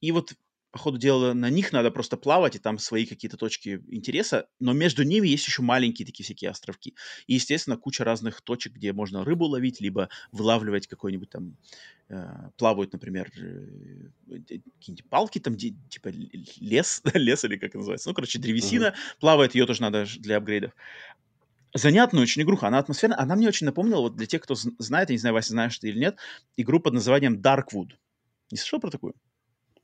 И 0.00 0.12
вот 0.12 0.34
по 0.70 0.78
ходу 0.78 0.98
дела 0.98 1.32
на 1.34 1.50
них 1.50 1.72
надо 1.72 1.90
просто 1.90 2.16
плавать, 2.16 2.54
и 2.54 2.58
там 2.58 2.78
свои 2.78 3.04
какие-то 3.04 3.36
точки 3.36 3.82
интереса, 3.88 4.46
но 4.60 4.72
между 4.72 5.02
ними 5.02 5.26
есть 5.26 5.46
еще 5.46 5.62
маленькие 5.62 6.06
такие 6.06 6.24
всякие 6.24 6.50
островки. 6.50 6.94
И, 7.26 7.34
естественно, 7.34 7.76
куча 7.76 8.04
разных 8.04 8.40
точек, 8.40 8.74
где 8.74 8.92
можно 8.92 9.24
рыбу 9.24 9.46
ловить, 9.46 9.80
либо 9.80 10.08
вылавливать 10.30 10.86
какой-нибудь 10.86 11.30
там, 11.30 11.56
э, 12.08 12.50
плавают, 12.56 12.92
например, 12.92 13.32
э, 13.36 14.38
какие-нибудь 14.78 15.04
палки 15.08 15.40
там, 15.40 15.54
где, 15.54 15.74
типа 15.88 16.10
лес, 16.60 17.02
лес 17.14 17.44
или 17.44 17.56
как 17.56 17.74
называется, 17.74 18.08
ну, 18.08 18.14
короче, 18.14 18.38
древесина 18.38 18.86
uh-huh. 18.86 19.18
плавает, 19.18 19.54
ее 19.54 19.66
тоже 19.66 19.82
надо 19.82 20.06
для 20.18 20.36
апгрейдов. 20.36 20.72
Занятная 21.74 22.22
очень 22.22 22.42
игруха, 22.42 22.68
она 22.68 22.78
атмосферная, 22.78 23.18
она 23.18 23.36
мне 23.36 23.48
очень 23.48 23.66
напомнила, 23.66 24.00
вот 24.00 24.16
для 24.16 24.26
тех, 24.26 24.42
кто 24.42 24.54
знает, 24.54 25.10
я 25.10 25.14
не 25.14 25.18
знаю, 25.18 25.34
Вася, 25.34 25.50
знаешь 25.50 25.78
ты 25.78 25.88
или 25.88 25.98
нет, 25.98 26.16
игру 26.56 26.80
под 26.80 26.94
названием 26.94 27.40
Darkwood. 27.40 27.92
Не 28.50 28.58
слышал 28.58 28.80
про 28.80 28.90
такую? 28.90 29.14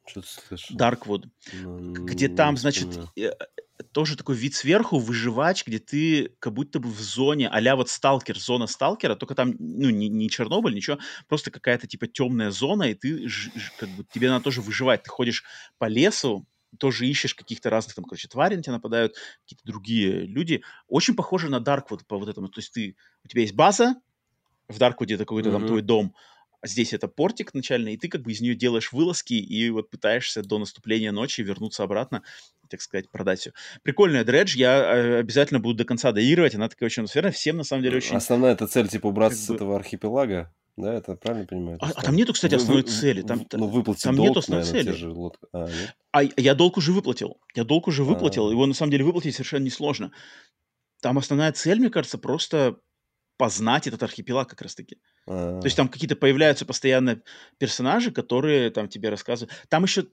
Что-то 0.06 0.28
слышал. 0.28 0.76
Darkwood, 0.76 1.28
ну, 1.52 1.92
где 2.04 2.28
там, 2.28 2.56
значит, 2.56 2.88
э, 3.16 3.30
тоже 3.92 4.16
такой 4.16 4.36
вид 4.36 4.54
сверху, 4.54 4.98
выживач, 4.98 5.66
где 5.66 5.78
ты 5.78 6.30
как 6.38 6.52
будто 6.52 6.78
бы 6.78 6.88
в 6.88 7.00
зоне, 7.00 7.48
а 7.48 7.76
вот 7.76 7.88
сталкер, 7.88 8.38
зона 8.38 8.66
сталкера, 8.66 9.14
только 9.14 9.34
там, 9.34 9.54
ну, 9.58 9.90
не, 9.90 10.08
не 10.08 10.30
Чернобыль, 10.30 10.74
ничего, 10.74 10.98
просто 11.28 11.50
какая-то 11.50 11.86
типа 11.86 12.06
темная 12.06 12.50
зона, 12.50 12.84
и 12.84 12.94
ты, 12.94 13.28
ж, 13.28 13.50
ж, 13.54 13.72
как 13.78 13.88
бы, 13.90 14.04
тебе 14.04 14.30
надо 14.30 14.44
тоже 14.44 14.60
выживать. 14.60 15.02
Ты 15.02 15.10
ходишь 15.10 15.44
по 15.78 15.86
лесу, 15.86 16.46
тоже 16.78 17.06
ищешь 17.06 17.34
каких-то 17.34 17.70
разных, 17.70 17.94
там, 17.94 18.04
короче, 18.04 18.28
тварей 18.28 18.56
на 18.56 18.62
тебя 18.62 18.74
нападают, 18.74 19.14
какие-то 19.42 19.64
другие 19.64 20.26
люди. 20.26 20.62
Очень 20.88 21.16
похоже 21.16 21.48
на 21.48 21.56
Darkwood 21.56 22.04
по 22.06 22.18
вот 22.18 22.28
этому. 22.28 22.48
То 22.48 22.60
есть 22.60 22.72
ты, 22.72 22.96
у 23.24 23.28
тебя 23.28 23.42
есть 23.42 23.54
база, 23.54 23.96
в 24.68 24.78
Дарквуде 24.78 25.14
это 25.14 25.24
какой-то 25.24 25.48
mm-hmm. 25.48 25.52
там 25.52 25.66
твой 25.66 25.82
дом, 25.82 26.14
здесь 26.66 26.92
это 26.92 27.08
портик 27.08 27.54
начальный, 27.54 27.94
и 27.94 27.96
ты 27.96 28.08
как 28.08 28.22
бы 28.22 28.32
из 28.32 28.40
нее 28.40 28.54
делаешь 28.54 28.92
вылазки 28.92 29.34
и 29.34 29.70
вот 29.70 29.90
пытаешься 29.90 30.42
до 30.42 30.58
наступления 30.58 31.12
ночи 31.12 31.40
вернуться 31.40 31.82
обратно, 31.82 32.22
так 32.68 32.80
сказать, 32.80 33.10
продать 33.10 33.40
все. 33.40 33.52
Прикольная 33.82 34.24
дредж, 34.24 34.56
я 34.56 34.78
э, 34.78 35.18
обязательно 35.20 35.60
буду 35.60 35.78
до 35.78 35.84
конца 35.84 36.12
доигрывать, 36.12 36.54
она 36.54 36.68
такая 36.68 36.86
очень 36.86 37.02
атмосферная, 37.02 37.32
всем 37.32 37.56
на 37.56 37.64
самом 37.64 37.82
деле 37.82 37.98
очень... 37.98 38.16
Основная 38.16 38.52
это 38.52 38.66
цель, 38.66 38.88
типа, 38.88 39.06
убраться 39.06 39.38
с 39.38 39.48
бы... 39.48 39.54
этого 39.54 39.76
архипелага, 39.76 40.52
да, 40.76 40.92
это 40.92 41.16
правильно 41.16 41.46
понимаю? 41.46 41.78
А, 41.80 41.90
а 41.94 42.02
там 42.02 42.14
нету, 42.14 42.34
кстати, 42.34 42.54
основной 42.54 42.82
вы, 42.82 42.88
цели. 42.88 43.22
Там, 43.22 43.46
ну, 43.52 43.66
выплатить 43.66 44.02
там 44.02 44.16
долг, 44.16 44.28
нету 44.28 44.40
основной 44.40 44.66
наверное, 44.66 44.92
цели. 44.92 45.00
Же 45.00 45.10
лод... 45.10 45.38
а, 45.52 45.68
а 46.12 46.22
я 46.36 46.54
долг 46.54 46.76
уже 46.76 46.92
выплатил. 46.92 47.38
Я 47.54 47.64
долг 47.64 47.88
уже 47.88 48.04
выплатил. 48.04 48.44
А-а-а. 48.44 48.52
Его 48.52 48.66
на 48.66 48.74
самом 48.74 48.90
деле 48.90 49.04
выплатить 49.04 49.34
совершенно 49.34 49.64
несложно. 49.64 50.12
Там 51.00 51.16
основная 51.16 51.52
цель, 51.52 51.78
мне 51.78 51.88
кажется, 51.88 52.18
просто 52.18 52.78
познать 53.36 53.86
этот 53.86 54.02
архипелаг 54.02 54.48
как 54.48 54.62
раз-таки. 54.62 54.98
А-а-а. 55.26 55.60
То 55.60 55.66
есть 55.66 55.76
там 55.76 55.88
какие-то 55.88 56.16
появляются 56.16 56.64
постоянно 56.64 57.22
персонажи, 57.58 58.10
которые 58.10 58.70
там 58.70 58.88
тебе 58.88 59.10
рассказывают. 59.10 59.52
Там 59.68 59.84
еще, 59.84 60.06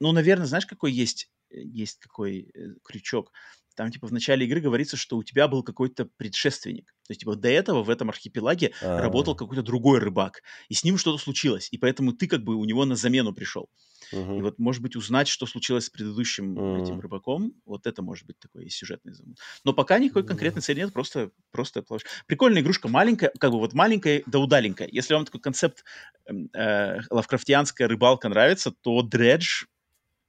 ну, 0.00 0.12
наверное, 0.12 0.46
знаешь, 0.46 0.66
какой 0.66 0.92
есть, 0.92 1.30
есть 1.50 1.98
какой 1.98 2.50
э, 2.54 2.74
крючок? 2.84 3.32
Там, 3.76 3.90
типа, 3.90 4.08
в 4.08 4.12
начале 4.12 4.46
игры 4.46 4.60
говорится, 4.60 4.96
что 4.96 5.16
у 5.16 5.22
тебя 5.22 5.48
был 5.48 5.62
какой-то 5.62 6.04
предшественник. 6.16 6.86
То 7.06 7.12
есть, 7.12 7.20
типа, 7.20 7.36
до 7.36 7.48
этого 7.48 7.82
в 7.82 7.88
этом 7.88 8.10
архипелаге 8.10 8.72
А-а-а. 8.82 9.00
работал 9.00 9.34
какой-то 9.34 9.62
другой 9.62 10.00
рыбак. 10.00 10.42
И 10.68 10.74
с 10.74 10.84
ним 10.84 10.98
что-то 10.98 11.18
случилось. 11.18 11.68
И 11.70 11.78
поэтому 11.78 12.12
ты 12.12 12.26
как 12.26 12.42
бы 12.42 12.56
у 12.56 12.64
него 12.64 12.84
на 12.84 12.96
замену 12.96 13.32
пришел. 13.32 13.70
Uh-huh. 14.12 14.38
И 14.38 14.42
вот, 14.42 14.58
может 14.58 14.82
быть, 14.82 14.96
узнать, 14.96 15.28
что 15.28 15.46
случилось 15.46 15.86
с 15.86 15.90
предыдущим 15.90 16.58
uh-huh. 16.58 16.82
этим 16.82 17.00
рыбаком, 17.00 17.54
вот 17.64 17.86
это 17.86 18.02
может 18.02 18.26
быть 18.26 18.38
такой 18.38 18.68
сюжетный 18.68 19.12
замут. 19.12 19.38
Но 19.64 19.72
пока 19.72 19.98
никакой 19.98 20.24
конкретной 20.24 20.62
цели 20.62 20.80
нет, 20.80 20.92
просто, 20.92 21.30
просто 21.50 21.82
плаваешь. 21.82 22.06
Прикольная 22.26 22.62
игрушка, 22.62 22.88
маленькая, 22.88 23.32
как 23.38 23.52
бы 23.52 23.58
вот 23.58 23.72
маленькая 23.72 24.22
да 24.26 24.38
удаленькая. 24.38 24.88
Если 24.90 25.14
вам 25.14 25.24
такой 25.24 25.40
концепт 25.40 25.84
эм, 26.26 26.50
э, 26.54 27.00
лавкрафтианская 27.10 27.88
рыбалка 27.88 28.28
нравится, 28.28 28.72
то 28.72 29.02
Дредж 29.02 29.64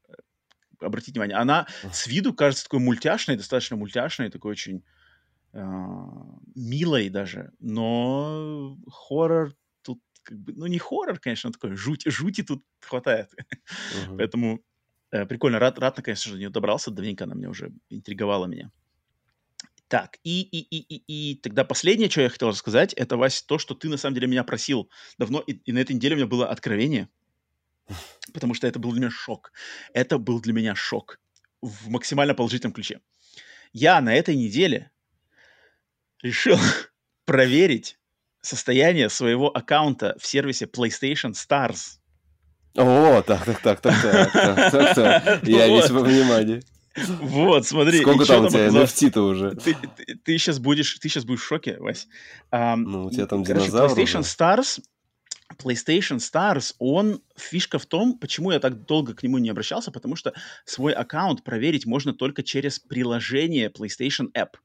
э, 0.08 0.14
обратите 0.80 1.14
внимание, 1.14 1.38
она 1.38 1.68
с 1.92 2.08
виду 2.08 2.34
кажется 2.34 2.66
такой 2.66 2.80
мультяшной, 2.80 3.38
достаточно 3.38 3.76
мультяшной, 3.76 4.30
такой 4.30 4.52
очень 4.52 4.84
э, 5.54 5.64
милой 6.56 7.10
даже, 7.10 7.52
но 7.60 8.78
хоррор 8.90 9.54
как 10.24 10.38
бы, 10.38 10.54
ну, 10.54 10.68
не 10.68 10.80
хоррор, 10.80 11.20
конечно, 11.20 11.52
такой, 11.52 11.76
жуть, 11.76 12.04
жути 12.06 12.44
тут 12.44 12.64
хватает. 12.82 13.30
Uh-huh. 13.92 14.18
Поэтому 14.18 14.62
э, 15.12 15.26
прикольно, 15.26 15.60
рад, 15.60 15.80
рад, 15.80 15.96
конечно 16.02 16.30
же, 16.30 16.36
до 16.36 16.40
нее 16.40 16.50
добрался, 16.50 16.92
давненько 16.92 17.24
она 17.26 17.36
мне 17.36 17.50
уже 17.50 17.72
интриговала 17.90 18.46
меня. 18.46 18.72
Так, 19.88 20.20
и, 20.24 20.42
и, 20.42 20.60
и, 20.60 20.96
и, 20.96 21.32
и 21.32 21.36
тогда 21.36 21.66
последнее, 21.66 22.10
что 22.10 22.22
я 22.22 22.30
хотел 22.30 22.50
рассказать, 22.50 22.94
это, 22.94 23.18
Вась, 23.18 23.44
то, 23.44 23.58
что 23.58 23.76
ты 23.76 23.90
на 23.90 23.98
самом 23.98 24.16
деле 24.16 24.28
меня 24.28 24.44
просил 24.44 24.90
давно, 25.18 25.42
и, 25.42 25.54
и 25.54 25.72
на 25.74 25.80
этой 25.80 25.94
неделе 25.96 26.16
у 26.16 26.18
меня 26.18 26.28
было 26.28 26.48
откровение, 26.48 27.10
потому 28.34 28.54
что 28.54 28.68
это 28.68 28.80
был 28.80 28.92
для 28.92 29.02
меня 29.02 29.10
шок. 29.10 29.52
Это 29.94 30.18
был 30.18 30.40
для 30.40 30.54
меня 30.54 30.76
шок 30.76 31.20
в 31.62 31.90
максимально 31.90 32.34
положительном 32.34 32.74
ключе. 32.74 33.02
Я 33.74 34.00
на 34.02 34.16
этой 34.16 34.36
неделе 34.36 34.92
решил 36.22 36.58
проверить 37.26 38.00
состояние 38.42 39.10
своего 39.10 39.56
аккаунта 39.56 40.16
в 40.20 40.26
сервисе 40.26 40.66
PlayStation 40.66 41.34
Stars. 41.34 41.98
О, 42.76 43.22
так, 43.22 43.46
так, 43.46 43.62
так, 43.62 43.82
так, 43.82 44.02
так, 44.02 44.72
так, 44.72 44.96
так, 44.96 45.48
я 45.48 45.68
весь 45.68 45.90
во 45.90 46.02
внимании. 46.02 46.62
Вот, 46.96 47.66
смотри. 47.66 48.02
Сколько 48.02 48.26
там 48.26 48.46
у 48.46 48.50
тебя 48.50 48.68
NFT-то 48.68 49.22
уже? 49.22 49.56
Ты, 49.56 49.76
ты, 50.24 50.38
сейчас 50.38 50.60
будешь, 50.60 50.98
ты 51.00 51.10
сейчас 51.10 51.26
будешь 51.26 51.42
в 51.42 51.46
шоке, 51.46 51.78
Вась. 51.80 52.08
Ну, 52.52 53.06
у 53.06 53.12
тебя 53.12 53.28
там 53.28 53.44
короче, 53.44 53.68
динозавр 53.68 54.00
PlayStation. 54.00 54.22
Stars, 54.22 54.82
PlayStation 55.58 56.18
Stars, 56.18 56.76
он, 56.80 57.22
фишка 57.38 57.80
в 57.80 57.86
том, 57.86 58.18
почему 58.18 58.52
я 58.52 58.60
так 58.60 58.86
долго 58.86 59.14
к 59.14 59.24
нему 59.24 59.38
не 59.38 59.50
обращался, 59.50 59.92
потому 59.92 60.16
что 60.16 60.34
свой 60.66 60.94
аккаунт 60.94 61.44
проверить 61.44 61.86
можно 61.86 62.14
только 62.14 62.44
через 62.44 62.80
приложение 62.80 63.70
PlayStation 63.70 64.28
App. 64.34 64.56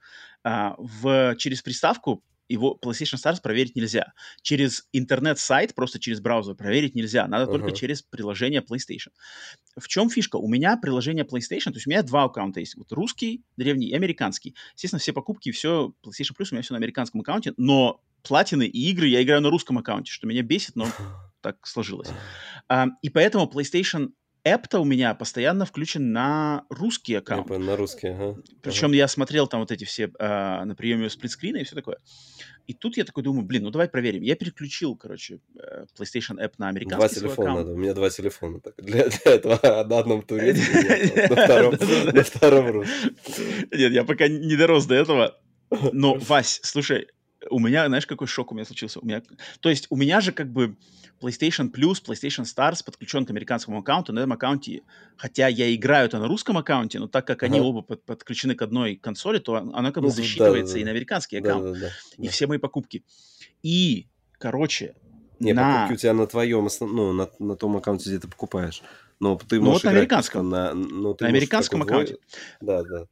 А, 0.43 0.75
в, 0.79 1.35
через 1.37 1.63
приставку 1.63 2.23
его 2.49 2.79
PlayStation 2.83 3.17
Stars 3.17 3.41
проверить 3.43 3.77
нельзя. 3.77 4.13
Через 4.43 4.89
интернет-сайт, 4.93 5.75
просто 5.75 5.99
через 5.99 6.21
браузер 6.21 6.55
проверить 6.55 6.95
нельзя. 6.95 7.27
Надо 7.27 7.45
uh-huh. 7.45 7.59
только 7.59 7.73
через 7.73 8.03
приложение 8.03 8.61
PlayStation. 8.61 9.11
В 9.79 9.89
чем 9.89 10.11
фишка? 10.11 10.37
У 10.37 10.49
меня 10.49 10.77
приложение 10.77 11.25
PlayStation, 11.25 11.71
то 11.71 11.77
есть 11.77 11.87
у 11.87 11.91
меня 11.91 12.03
два 12.03 12.25
аккаунта 12.25 12.61
есть. 12.61 12.77
Вот 12.77 12.93
русский, 12.93 13.43
древний 13.57 13.89
и 13.89 13.95
американский. 13.95 14.55
Естественно, 14.75 15.01
все 15.01 15.13
покупки, 15.13 15.51
все 15.51 15.93
PlayStation 16.05 16.37
Plus 16.39 16.49
у 16.51 16.55
меня 16.55 16.63
все 16.63 16.75
на 16.75 16.79
американском 16.79 17.21
аккаунте, 17.21 17.53
но 17.57 18.01
платины 18.23 18.67
и 18.67 18.91
игры 18.91 19.07
я 19.09 19.23
играю 19.23 19.41
на 19.41 19.51
русском 19.51 19.79
аккаунте, 19.79 20.13
что 20.13 20.27
меня 20.27 20.43
бесит, 20.43 20.77
но 20.77 20.87
так 21.41 21.67
сложилось. 21.67 22.09
И 23.03 23.11
поэтому 23.11 23.47
PlayStation 23.47 24.11
App-то 24.47 24.79
у 24.79 24.85
меня 24.85 25.13
постоянно 25.15 25.67
включен 25.67 26.13
на 26.13 26.65
русский 26.71 27.17
аккаунт. 27.17 27.51
Я 27.51 27.59
на 27.59 27.77
русский, 27.77 28.09
ага. 28.09 28.41
Причем 28.63 28.89
ага. 28.89 28.97
я 28.97 29.09
смотрел 29.09 29.49
там 29.49 29.61
вот 29.61 29.73
эти 29.73 29.83
все 29.83 30.13
а, 30.21 30.65
на 30.65 30.77
приеме 30.77 31.11
сплитскрина 31.11 31.57
и 31.57 31.65
все 31.65 31.75
такое. 31.75 31.99
И 32.69 32.73
тут 32.73 32.97
я 32.97 33.05
такой 33.05 33.25
думаю, 33.25 33.45
блин, 33.45 33.65
ну 33.65 33.71
давай 33.71 33.89
проверим. 33.89 34.23
Я 34.23 34.37
переключил, 34.37 34.97
короче, 34.97 35.41
э, 35.57 35.87
PlayStation 35.99 36.39
App 36.41 36.55
на 36.59 36.69
американский 36.69 37.21
Два 37.21 37.29
телефона 37.29 37.51
аккаунт. 37.51 37.67
надо. 37.67 37.73
У 37.73 37.81
меня 37.81 37.95
два 37.95 38.11
телефона. 38.11 38.61
Так, 38.61 38.75
для, 38.77 39.09
для 39.09 39.33
этого 39.33 39.59
на 39.89 39.99
одном 39.99 40.23
турецком, 40.23 40.83
на 42.15 42.23
втором 42.23 42.71
русском. 42.71 43.11
Нет, 43.73 43.93
я 43.93 44.05
пока 44.05 44.29
не 44.29 44.57
дорос 44.57 44.87
до 44.87 44.95
этого. 44.95 45.37
Но, 45.93 46.15
Вась, 46.29 46.61
слушай, 46.63 47.09
у 47.51 47.59
меня, 47.59 47.87
знаешь, 47.87 48.07
какой 48.07 48.27
шок 48.27 48.53
у 48.53 48.55
меня 48.55 48.65
случился? 48.65 49.01
У 49.01 49.07
меня, 49.07 49.23
то 49.61 49.69
есть 49.69 49.87
у 49.91 49.97
меня 49.97 50.21
же 50.21 50.33
как 50.33 50.53
бы 50.53 50.77
PlayStation 51.21 51.71
Plus, 51.71 52.05
PlayStation 52.05 52.45
Stars 52.45 52.85
подключен 52.85 53.25
к 53.25 53.31
американскому 53.31 53.79
аккаунту. 53.79 54.13
На 54.13 54.21
этом 54.21 54.33
аккаунте, 54.33 54.83
хотя 55.17 55.49
я 55.49 55.75
играю 55.75 56.07
это 56.07 56.19
на 56.19 56.29
русском 56.29 56.59
аккаунте, 56.59 56.99
но 56.99 57.09
так 57.09 57.27
как 57.27 57.43
ага. 57.43 57.53
они 57.53 57.61
оба 57.61 57.83
под, 57.83 58.05
подключены 58.05 58.55
к 58.55 58.63
одной 58.63 58.97
консоли, 58.97 59.39
то 59.39 59.55
оно 59.57 59.93
как 59.93 60.03
бы 60.03 60.09
ну, 60.09 60.15
засчитывается 60.15 60.75
да, 60.75 60.79
да, 60.79 60.81
и 60.81 60.85
на 60.85 60.91
американский 60.91 61.39
аккаунт. 61.39 61.65
Да, 61.65 61.73
да, 61.73 61.79
да, 61.79 61.91
и 62.19 62.27
да. 62.27 62.31
все 62.31 62.47
мои 62.47 62.59
покупки. 62.59 63.05
И, 63.63 64.09
короче, 64.33 64.95
не, 65.39 65.53
на... 65.53 65.73
покупки 65.73 65.95
у 65.95 65.97
тебя 65.97 66.13
на 66.15 66.27
твоем, 66.27 66.69
ну, 66.81 67.13
на, 67.13 67.29
на 67.39 67.57
том 67.57 67.77
аккаунте, 67.77 68.11
где 68.11 68.19
ты 68.19 68.29
покупаешь. 68.29 68.83
Но 69.19 69.37
ты 69.37 69.61
ну, 69.61 69.73
вот 69.73 69.85
на 69.85 69.91
американском. 69.91 70.49
На, 70.51 70.75
ну, 70.75 71.15
ты 71.15 71.25
на 71.25 71.31
американском 71.31 71.83
аккаунте. 71.83 72.19
Да, 72.61 72.83
да. 72.83 73.07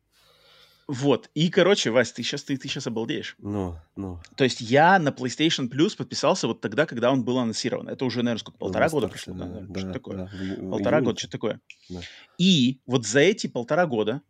Вот. 0.87 1.31
И, 1.35 1.49
короче, 1.49 1.91
Вась, 1.91 2.13
ты 2.13 2.23
сейчас, 2.23 2.43
ты, 2.43 2.57
ты 2.59 2.69
сейчас 2.69 2.87
обалдеешь. 2.87 3.37
Ну, 3.39 3.77
ну. 3.97 4.21
То 4.37 4.45
есть 4.45 4.61
я 4.61 4.99
на 4.99 5.09
PlayStation 5.09 5.71
Plus 5.71 5.97
подписался 5.97 6.47
вот 6.47 6.61
тогда, 6.61 6.85
когда 6.85 7.11
он 7.11 7.25
был 7.25 7.39
анонсирован. 7.39 7.89
Это 7.89 8.05
уже, 8.05 8.23
наверное, 8.23 8.41
сколько, 8.41 8.59
полтора 8.59 8.89
года 8.91 9.09
прошло? 9.09 9.35
Да, 9.35 9.47
да, 9.47 9.81
что 9.81 9.93
такое? 9.93 10.17
Да, 10.17 10.71
полтора 10.71 11.01
года, 11.01 11.19
что 11.19 11.31
такое. 11.31 11.61
Да. 11.89 12.01
И 12.37 12.81
вот 12.87 13.07
за 13.07 13.21
эти 13.21 13.47
полтора 13.47 13.87
года 13.87 14.21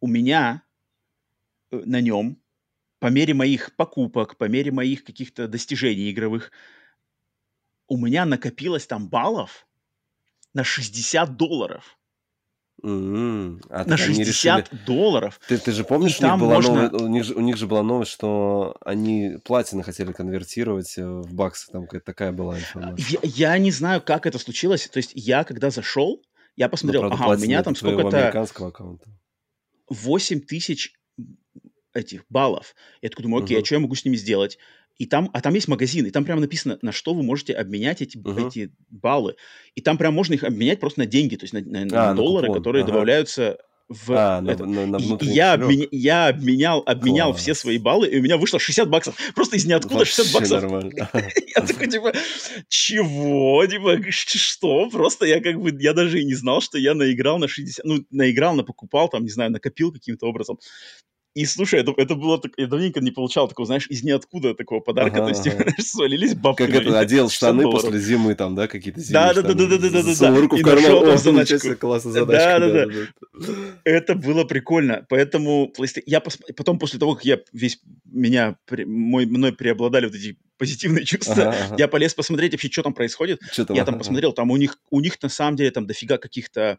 у 0.00 0.08
меня 0.08 0.62
э, 1.70 1.80
на 1.84 2.00
нем, 2.00 2.38
по 2.98 3.06
мере 3.06 3.34
моих 3.34 3.74
покупок, 3.76 4.36
по 4.36 4.48
мере 4.48 4.72
моих 4.72 5.04
каких-то 5.04 5.46
достижений 5.46 6.10
игровых, 6.10 6.50
у 7.86 7.96
меня 7.96 8.24
накопилось 8.24 8.86
там 8.86 9.08
баллов 9.08 9.66
на 10.54 10.64
60 10.64 11.36
долларов. 11.36 11.98
Mm-hmm. 12.82 13.66
А 13.70 13.84
на 13.84 13.96
60 13.96 14.26
решили... 14.26 14.84
долларов. 14.84 15.40
Ты, 15.46 15.56
ты 15.58 15.70
же 15.70 15.84
помнишь, 15.84 16.20
у 16.20 16.24
них, 16.24 16.38
была 16.38 16.54
можно... 16.54 16.74
новость, 16.74 16.94
у, 16.94 17.06
них 17.06 17.24
же, 17.24 17.34
у 17.34 17.40
них 17.40 17.56
же 17.56 17.66
была 17.68 17.82
новость, 17.82 18.10
что 18.10 18.76
они 18.84 19.38
платины 19.44 19.84
хотели 19.84 20.10
конвертировать 20.12 20.98
э, 20.98 21.04
в 21.04 21.32
баксы. 21.32 21.70
Там 21.70 21.84
какая-то 21.84 22.06
такая 22.06 22.32
была 22.32 22.58
информация. 22.58 23.20
Я, 23.22 23.52
я 23.52 23.58
не 23.58 23.70
знаю, 23.70 24.02
как 24.02 24.26
это 24.26 24.38
случилось. 24.38 24.88
То 24.88 24.96
есть 24.96 25.12
я, 25.14 25.44
когда 25.44 25.70
зашел, 25.70 26.22
я 26.56 26.68
посмотрел, 26.68 27.02
правда, 27.02 27.24
ага, 27.24 27.34
у 27.34 27.38
меня 27.38 27.62
там 27.62 27.76
сколько-то... 27.76 28.18
американского 28.18 28.68
аккаунта. 28.68 29.08
8 29.88 30.40
тысяч 30.40 30.94
этих 31.94 32.24
баллов. 32.28 32.74
Я 33.00 33.10
такой 33.10 33.24
думаю, 33.24 33.44
окей, 33.44 33.58
uh-huh. 33.58 33.62
а 33.62 33.64
что 33.64 33.74
я 33.76 33.80
могу 33.80 33.94
с 33.94 34.04
ними 34.04 34.16
сделать? 34.16 34.58
И 34.98 35.06
там, 35.06 35.30
а 35.32 35.40
там 35.40 35.54
есть 35.54 35.68
магазин, 35.68 36.06
и 36.06 36.10
там 36.10 36.24
прямо 36.24 36.40
написано, 36.40 36.78
на 36.82 36.92
что 36.92 37.14
вы 37.14 37.22
можете 37.22 37.54
обменять 37.54 38.02
эти, 38.02 38.18
uh-huh. 38.18 38.48
эти 38.48 38.72
баллы. 38.90 39.36
И 39.74 39.80
там 39.80 39.98
прям 39.98 40.14
можно 40.14 40.34
их 40.34 40.44
обменять 40.44 40.80
просто 40.80 41.00
на 41.00 41.06
деньги, 41.06 41.36
то 41.36 41.44
есть 41.44 41.54
на, 41.54 41.60
на, 41.60 41.84
на 41.84 42.10
а, 42.10 42.14
доллары, 42.14 42.48
купон. 42.48 42.60
которые 42.60 42.82
ага. 42.82 42.92
добавляются 42.92 43.58
в 43.88 44.12
а, 44.12 44.42
это. 44.46 44.64
На, 44.64 44.86
на, 44.86 44.98
на 44.98 45.16
и 45.16 45.26
я, 45.26 45.52
обменя, 45.52 45.86
я 45.90 46.28
обменял, 46.28 46.82
обменял 46.86 47.30
Класс. 47.30 47.42
все 47.42 47.54
свои 47.54 47.78
баллы, 47.78 48.08
и 48.08 48.18
у 48.18 48.22
меня 48.22 48.36
вышло 48.36 48.58
60 48.58 48.88
баксов. 48.88 49.16
Просто 49.34 49.56
из 49.56 49.66
ниоткуда 49.66 49.98
Вообще 49.98 50.22
60 50.22 50.34
баксов. 50.34 50.62
нормально. 50.62 51.10
Я 51.56 51.62
такой, 51.62 51.88
типа, 51.88 52.12
чего? 52.68 53.66
Типа, 53.66 53.98
что? 54.10 54.88
Просто 54.90 55.26
я 55.26 55.40
как 55.40 55.60
бы, 55.60 55.76
я 55.78 55.92
даже 55.92 56.20
и 56.20 56.24
не 56.24 56.34
знал, 56.34 56.62
что 56.62 56.78
я 56.78 56.94
наиграл 56.94 57.38
на 57.38 57.48
60, 57.48 57.84
ну, 57.84 58.04
наиграл, 58.10 58.54
на 58.54 58.62
покупал, 58.62 59.08
там, 59.08 59.24
не 59.24 59.30
знаю, 59.30 59.50
накопил 59.50 59.92
каким-то 59.92 60.26
образом. 60.26 60.58
И 61.34 61.46
слушай, 61.46 61.80
это, 61.80 61.94
это 61.96 62.14
было 62.14 62.38
так, 62.38 62.52
я 62.58 62.66
давненько 62.66 63.00
не 63.00 63.10
получал 63.10 63.48
такого, 63.48 63.64
знаешь, 63.64 63.86
из 63.88 64.02
ниоткуда 64.02 64.54
такого 64.54 64.80
подарка. 64.80 65.24
Ага, 65.24 65.24
то 65.24 65.28
есть, 65.30 65.46
ага. 65.60 65.72
солились 65.78 66.34
бабки. 66.34 66.66
Как 66.66 66.74
это, 66.74 66.98
одел 66.98 67.30
штаны 67.30 67.62
после 67.62 67.98
зимы, 67.98 68.34
там, 68.34 68.54
да, 68.54 68.68
какие-то 68.68 69.00
зимние 69.00 69.12
да, 69.12 69.32
штаны. 69.32 69.48
Да, 69.48 69.54
да, 69.54 69.78
да, 69.78 69.88
да, 69.90 70.02
да, 70.02 70.14
да. 70.30 70.40
руку 70.40 70.56
в 70.56 70.62
карман, 70.62 71.08
о, 71.08 71.16
заначку. 71.16 71.74
классно, 71.76 72.12
задачка. 72.12 72.58
Да, 72.60 72.68
да, 72.68 72.86
да. 72.86 73.52
Это 73.84 74.14
было 74.14 74.44
прикольно. 74.44 75.06
Поэтому 75.08 75.72
я 76.04 76.20
потом, 76.20 76.78
после 76.78 76.98
того, 76.98 77.14
как 77.14 77.24
я 77.24 77.38
весь, 77.52 77.80
меня, 78.04 78.56
мой, 78.86 79.24
мной 79.24 79.52
преобладали 79.54 80.06
вот 80.06 80.14
эти 80.14 80.36
позитивные 80.58 81.04
чувства. 81.06 81.34
Ага, 81.34 81.56
ага. 81.64 81.76
Я 81.78 81.88
полез 81.88 82.12
посмотреть 82.12 82.52
вообще, 82.52 82.68
что 82.70 82.82
там 82.82 82.92
происходит. 82.92 83.40
Что 83.50 83.64
там, 83.64 83.76
я 83.76 83.86
там 83.86 83.96
посмотрел, 83.96 84.34
там 84.34 84.50
у 84.50 84.56
них, 84.58 84.78
у 84.90 85.00
них 85.00 85.20
на 85.22 85.30
самом 85.30 85.56
деле 85.56 85.70
там 85.70 85.86
дофига 85.86 86.18
каких-то 86.18 86.78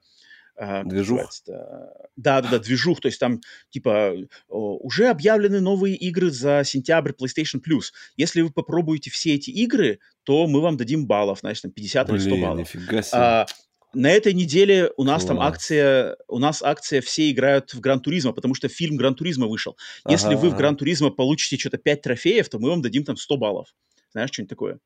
движух. 0.86 1.30
Да, 1.46 2.42
да, 2.42 2.42
да, 2.42 2.60
движух. 2.60 3.02
То 3.02 3.08
есть 3.08 3.20
там 3.20 3.42
типа 3.70 4.14
уже 4.48 5.08
объявлены 5.08 5.60
новые 5.62 5.96
игры 5.96 6.30
за 6.30 6.64
сентябрь 6.64 7.12
PlayStation 7.12 7.62
Plus. 7.62 7.92
Если 8.18 8.42
вы 8.42 8.52
попробуете 8.52 9.10
все 9.10 9.36
эти 9.36 9.50
игры, 9.50 10.00
то 10.24 10.48
мы 10.48 10.62
вам 10.62 10.78
дадим 10.78 11.06
баллов, 11.06 11.40
значит, 11.40 11.64
там 11.64 11.72
50 11.72 12.08
Блин, 12.08 12.22
или 12.22 12.30
100 12.30 12.42
баллов. 12.42 12.60
Нифига 12.60 13.02
себе. 13.02 13.18
А, 13.18 13.46
на 13.94 14.10
этой 14.10 14.34
неделе 14.34 14.92
у 14.98 15.04
нас 15.04 15.24
Класс. 15.24 15.28
там 15.28 15.40
акция, 15.40 16.18
у 16.28 16.40
нас 16.40 16.64
акция 16.64 17.02
все 17.02 17.30
играют 17.30 17.74
в 17.74 17.80
Гран 17.80 18.00
Туризма, 18.00 18.32
потому 18.32 18.56
что 18.56 18.68
фильм 18.68 18.98
Гран 18.98 19.16
Туризма 19.16 19.48
вышел. 19.48 19.78
Если 20.08 20.34
ага, 20.34 20.38
вы 20.38 20.50
в 20.50 20.56
Гран 20.56 20.76
Туризма 20.76 21.12
получите 21.12 21.58
что-то 21.58 21.78
5 21.78 22.02
трофеев, 22.02 22.50
то 22.50 22.60
мы 22.60 22.70
вам 22.70 22.82
дадим 22.82 23.04
там 23.04 23.18
100 23.18 23.38
баллов. 23.38 23.76
Знаешь, 24.12 24.30
что-нибудь 24.32 24.50
такое 24.50 24.80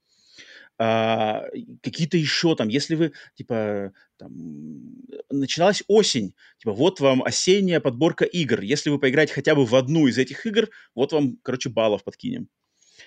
а, 0.79 1.45
какие-то 1.81 2.17
еще 2.17 2.55
там, 2.55 2.67
если 2.67 2.95
вы, 2.95 3.13
типа, 3.35 3.93
там, 4.17 4.31
начиналась 5.29 5.83
осень, 5.87 6.33
типа, 6.59 6.73
вот 6.73 6.99
вам 6.99 7.23
осенняя 7.23 7.79
подборка 7.79 8.25
игр, 8.25 8.61
если 8.61 8.89
вы 8.89 8.99
поиграете 8.99 9.33
хотя 9.33 9.55
бы 9.55 9.65
в 9.65 9.75
одну 9.75 10.07
из 10.07 10.17
этих 10.17 10.45
игр, 10.45 10.69
вот 10.93 11.13
вам, 11.13 11.37
короче, 11.41 11.69
баллов 11.69 12.03
подкинем. 12.03 12.47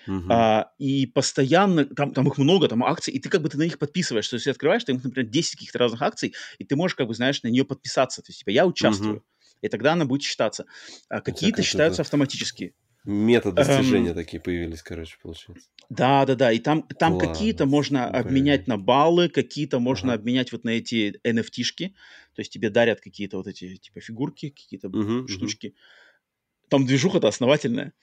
Uh-huh. 0.07 0.25
А, 0.29 0.71
и 0.79 1.05
постоянно, 1.05 1.85
там, 1.85 2.13
там 2.13 2.27
их 2.27 2.37
много, 2.37 2.67
там 2.67 2.83
акций, 2.83 3.13
и 3.13 3.19
ты 3.19 3.29
как 3.29 3.41
бы 3.41 3.49
ты 3.49 3.57
на 3.57 3.63
них 3.63 3.77
подписываешь, 3.77 4.27
то 4.27 4.35
есть 4.35 4.45
ты 4.45 4.51
открываешь, 4.51 4.83
там, 4.83 4.99
например, 5.01 5.29
10 5.29 5.55
каких-то 5.55 5.79
разных 5.79 6.01
акций, 6.01 6.33
и 6.57 6.65
ты 6.65 6.75
можешь, 6.75 6.95
как 6.95 7.07
бы, 7.07 7.13
знаешь, 7.13 7.43
на 7.43 7.49
нее 7.49 7.65
подписаться, 7.65 8.21
то 8.21 8.29
есть, 8.29 8.39
типа, 8.39 8.49
я 8.49 8.65
участвую, 8.65 9.17
uh-huh. 9.17 9.57
и 9.61 9.67
тогда 9.69 9.93
она 9.93 10.05
будет 10.05 10.23
считаться. 10.23 10.65
А 11.07 11.21
какие-то 11.21 11.61
считаются 11.61 12.01
автоматически. 12.01 12.73
Метод 13.03 13.55
достижения 13.55 14.09
эм... 14.09 14.15
такие 14.15 14.39
появились, 14.39 14.83
короче, 14.83 15.17
получается. 15.21 15.67
Да, 15.89 16.25
да, 16.25 16.35
да. 16.35 16.51
И 16.51 16.59
там, 16.59 16.83
там 16.83 17.17
какие-то 17.17 17.65
можно 17.65 18.07
обменять 18.07 18.67
на 18.67 18.77
баллы, 18.77 19.27
какие-то 19.27 19.79
можно 19.79 20.13
ага. 20.13 20.21
обменять 20.21 20.51
вот 20.51 20.63
на 20.63 20.69
эти 20.69 21.19
NFT-шки. 21.25 21.89
То 22.35 22.39
есть 22.39 22.51
тебе 22.51 22.69
дарят 22.69 23.01
какие-то 23.01 23.37
вот 23.37 23.47
эти 23.47 23.75
типа 23.75 24.01
фигурки, 24.01 24.49
какие-то 24.49 24.87
угу, 24.89 25.27
штучки. 25.27 25.67
Угу. 25.67 25.75
Там 26.69 26.85
движуха-то 26.85 27.27
основательная. 27.27 27.93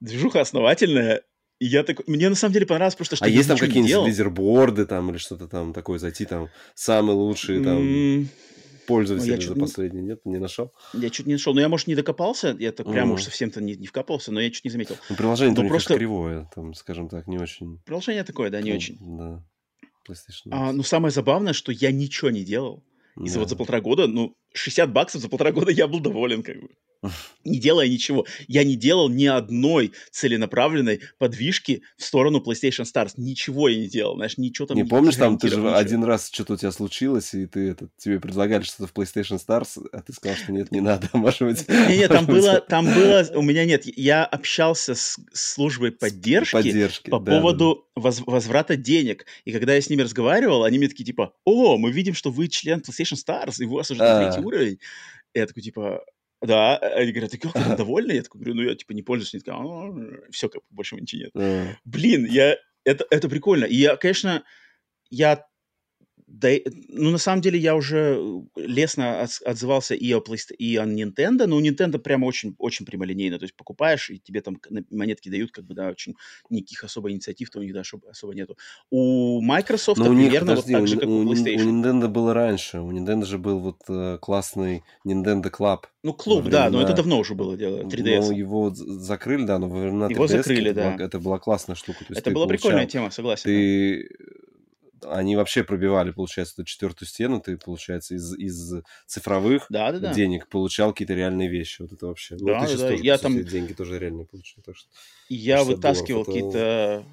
Движуха 0.00 0.40
основательная. 0.40 1.22
И 1.58 1.66
я 1.66 1.82
так... 1.84 2.06
Мне 2.08 2.28
на 2.28 2.34
самом 2.34 2.54
деле 2.54 2.66
понравилось 2.66 2.96
просто, 2.96 3.16
что 3.16 3.24
А 3.24 3.28
есть 3.28 3.48
там 3.48 3.58
какие-нибудь 3.58 4.08
лидерборды 4.08 4.86
там 4.86 5.10
или 5.10 5.18
что-то 5.18 5.48
там 5.48 5.72
такое, 5.72 5.98
зайти 5.98 6.24
там, 6.24 6.48
самые 6.74 7.16
лучшие 7.16 7.62
там... 7.62 8.28
Mm 8.86 8.96
пользователя 8.96 9.40
за 9.40 9.54
последний, 9.54 10.02
нет? 10.02 10.20
Не 10.24 10.38
нашел? 10.38 10.72
Я 10.94 11.10
чуть 11.10 11.26
не 11.26 11.34
нашел. 11.34 11.54
Но 11.54 11.60
я, 11.60 11.68
может, 11.68 11.86
не 11.86 11.94
докопался. 11.94 12.56
Я 12.58 12.72
так 12.72 12.86
прямо 12.86 13.14
уж 13.14 13.24
совсем-то 13.24 13.60
не, 13.60 13.74
не 13.76 13.86
вкопался, 13.86 14.32
но 14.32 14.40
я 14.40 14.50
чуть 14.50 14.64
не 14.64 14.70
заметил. 14.70 14.96
Ну, 15.10 15.16
приложение 15.16 15.60
но 15.60 15.68
просто... 15.68 15.96
кривое, 15.96 16.48
там, 16.54 16.74
скажем 16.74 17.08
так, 17.08 17.26
не 17.26 17.38
очень... 17.38 17.78
Приложение 17.84 18.24
такое, 18.24 18.50
да, 18.50 18.60
не 18.62 18.70
ну, 18.70 18.76
очень. 18.76 18.98
Да. 19.00 19.44
PlayStation. 20.08 20.48
А, 20.50 20.72
но 20.72 20.82
самое 20.82 21.10
забавное, 21.12 21.52
что 21.52 21.72
я 21.72 21.90
ничего 21.92 22.30
не 22.30 22.44
делал. 22.44 22.84
И 23.22 23.28
за 23.28 23.38
вот 23.38 23.48
за 23.48 23.56
полтора 23.56 23.80
года, 23.80 24.06
ну, 24.06 24.36
60 24.58 24.92
баксов 24.92 25.22
за 25.22 25.28
полтора 25.28 25.52
года 25.52 25.70
я 25.70 25.86
был 25.86 26.00
доволен, 26.00 26.42
как 26.42 26.60
бы. 26.60 26.68
Не 27.44 27.60
делая 27.60 27.88
ничего. 27.88 28.26
Я 28.48 28.64
не 28.64 28.74
делал 28.74 29.08
ни 29.08 29.26
одной 29.26 29.92
целенаправленной 30.10 31.00
подвижки 31.18 31.82
в 31.96 32.02
сторону 32.02 32.42
PlayStation 32.44 32.84
Stars. 32.84 33.12
Ничего 33.16 33.68
я 33.68 33.78
не 33.78 33.86
делал, 33.86 34.16
знаешь, 34.16 34.36
ничего 34.38 34.66
там 34.66 34.76
не 34.76 34.84
помнишь, 34.84 35.16
там 35.16 35.38
ты 35.38 35.48
же 35.48 35.56
ничего. 35.56 35.76
один 35.76 36.02
раз 36.02 36.30
что-то 36.32 36.54
у 36.54 36.56
тебя 36.56 36.72
случилось, 36.72 37.34
и 37.34 37.46
ты 37.46 37.70
это, 37.70 37.88
тебе 37.98 38.18
предлагали 38.18 38.62
что-то 38.62 38.88
в 38.88 38.92
PlayStation 38.92 39.38
Stars, 39.38 39.86
а 39.92 40.02
ты 40.02 40.12
сказал, 40.12 40.36
что 40.36 40.52
нет, 40.52 40.72
не 40.72 40.80
надо, 40.80 41.08
может 41.12 41.42
быть. 41.42 41.68
Не-не, 41.68 42.08
там 42.08 42.26
было, 42.26 42.60
там 42.60 42.86
было, 42.86 43.24
у 43.34 43.42
меня 43.42 43.64
нет, 43.64 43.84
я 43.96 44.24
общался 44.24 44.94
с 44.94 45.18
службой 45.32 45.92
поддержки, 45.92 46.52
поддержки 46.52 47.10
по 47.10 47.20
да, 47.20 47.32
поводу 47.32 47.86
да. 47.94 48.02
Воз, 48.02 48.22
возврата 48.26 48.76
денег, 48.76 49.26
и 49.44 49.52
когда 49.52 49.74
я 49.74 49.80
с 49.80 49.88
ними 49.88 50.02
разговаривал, 50.02 50.64
они 50.64 50.78
мне 50.78 50.88
такие 50.88 51.04
типа, 51.04 51.32
о, 51.44 51.76
мы 51.76 51.92
видим, 51.92 52.14
что 52.14 52.30
вы 52.30 52.48
член 52.48 52.80
PlayStation 52.80 53.16
Stars, 53.16 53.56
и 53.60 53.66
у 53.66 53.74
вас 53.74 53.90
уже 53.90 54.00
третий 54.00 54.45
уровень. 54.46 54.78
И 55.34 55.38
я 55.38 55.46
такой 55.46 55.62
типа, 55.62 56.04
Да, 56.42 56.76
а, 56.76 56.86
они 56.98 57.12
говорят, 57.12 57.32
ты 57.32 57.38
как, 57.38 57.52
ты 57.52 57.76
довольна? 57.76 58.12
Я 58.12 58.22
такой 58.22 58.40
говорю, 58.40 58.54
ну, 58.56 58.62
я, 58.62 58.74
типа, 58.74 58.92
не 58.92 59.02
пользуюсь. 59.02 59.34
Они 59.34 59.42
такие, 59.42 59.56
«А, 59.56 60.30
все, 60.30 60.48
как 60.48 60.62
больше 60.70 60.96
ничего 60.96 61.22
нет. 61.22 61.30
А. 61.34 61.76
Блин, 61.84 62.26
я... 62.26 62.56
Это, 62.84 63.04
это 63.10 63.28
прикольно. 63.28 63.64
И 63.64 63.74
я, 63.74 63.96
конечно, 63.96 64.44
я 65.10 65.44
да, 66.26 66.48
ну, 66.88 67.10
на 67.10 67.18
самом 67.18 67.40
деле, 67.40 67.58
я 67.58 67.76
уже 67.76 68.18
э, 68.18 68.60
лестно 68.60 69.22
отзывался 69.22 69.94
и 69.94 70.12
о, 70.12 70.18
PlayStation, 70.18 70.56
и 70.58 70.76
о 70.76 70.84
Nintendo, 70.84 71.46
но 71.46 71.56
у 71.56 71.60
Nintendo 71.60 71.98
прямо 71.98 72.26
очень, 72.26 72.56
очень 72.58 72.84
прямолинейно, 72.84 73.38
то 73.38 73.44
есть 73.44 73.54
покупаешь, 73.54 74.10
и 74.10 74.18
тебе 74.18 74.40
там 74.40 74.60
монетки 74.90 75.28
дают, 75.28 75.52
как 75.52 75.64
бы, 75.64 75.74
да, 75.74 75.88
очень 75.88 76.16
никаких 76.50 76.82
особо 76.82 77.12
инициатив-то 77.12 77.60
у 77.60 77.62
них 77.62 77.72
даже 77.72 77.86
особо, 77.86 78.10
особо 78.10 78.34
нету. 78.34 78.56
У 78.90 79.40
Microsoft 79.40 79.98
но 80.00 80.10
у 80.10 80.14
них, 80.14 80.30
примерно 80.30 80.56
подожди, 80.56 80.74
вот 80.74 80.80
так 80.80 80.88
же, 80.88 80.96
у, 80.96 81.00
как 81.00 81.08
у, 81.08 81.12
у 81.12 81.32
PlayStation. 81.32 81.62
У 81.62 81.82
Nintendo 81.82 82.08
было 82.08 82.34
раньше, 82.34 82.80
у 82.80 82.90
Nintendo 82.90 83.24
же 83.24 83.38
был 83.38 83.60
вот 83.60 83.82
э, 83.88 84.18
классный 84.20 84.82
Nintendo 85.06 85.48
Club. 85.48 85.84
Ну, 86.02 86.12
клуб, 86.12 86.42
времена... 86.42 86.64
да, 86.64 86.70
но 86.70 86.82
это 86.82 86.92
давно 86.92 87.20
уже 87.20 87.34
было 87.34 87.56
дело, 87.56 87.82
3DS. 87.82 88.20
Ну, 88.22 88.30
его 88.32 88.70
закрыли, 88.74 89.44
да, 89.44 89.60
но 89.60 89.68
во 89.68 89.78
времена 89.78 90.08
3DS 90.08 90.12
его 90.12 90.26
закрыли, 90.26 90.70
это, 90.72 90.80
да. 90.80 90.90
была, 90.90 91.06
это 91.06 91.20
была 91.20 91.38
классная 91.38 91.76
штука. 91.76 91.98
Это 92.00 92.14
получал, 92.14 92.34
была 92.34 92.46
прикольная 92.48 92.86
тема, 92.86 93.10
согласен. 93.10 93.44
Ты 93.44 94.08
они 95.10 95.36
вообще 95.36 95.64
пробивали, 95.64 96.10
получается, 96.10 96.54
эту 96.54 96.64
четвертую 96.64 97.08
стену, 97.08 97.40
ты, 97.40 97.56
получается, 97.56 98.14
из, 98.14 98.34
из 98.36 98.82
цифровых 99.06 99.66
да, 99.68 99.92
да, 99.92 99.98
да. 99.98 100.14
денег 100.14 100.48
получал 100.48 100.92
какие-то 100.92 101.14
реальные 101.14 101.48
вещи. 101.48 101.82
Вот 101.82 101.92
это 101.92 102.06
вообще. 102.06 102.36
Ну, 102.38 102.46
да, 102.46 102.60
ты 102.60 102.68
сейчас 102.68 102.80
да, 102.80 102.88
тоже, 102.90 103.02
я 103.02 103.18
там... 103.18 103.44
деньги 103.44 103.72
тоже 103.72 103.98
реальные 103.98 104.26
получил. 104.26 104.62
Так 104.62 104.76
что 104.76 104.88
я 105.28 105.64
вытаскивал 105.64 106.22
это... 106.22 106.32
какие-то... 106.32 107.06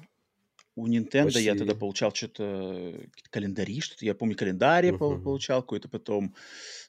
У 0.76 0.88
Nintendo 0.88 1.26
Почти... 1.26 1.42
я 1.42 1.54
тогда 1.54 1.74
получал 1.74 2.12
что-то... 2.12 3.00
Календари, 3.30 3.80
что-то. 3.80 4.04
Я 4.04 4.14
помню, 4.14 4.36
календарь 4.36 4.88
uh-huh. 4.88 5.22
получал 5.22 5.62
какой-то 5.62 5.88
потом 5.88 6.34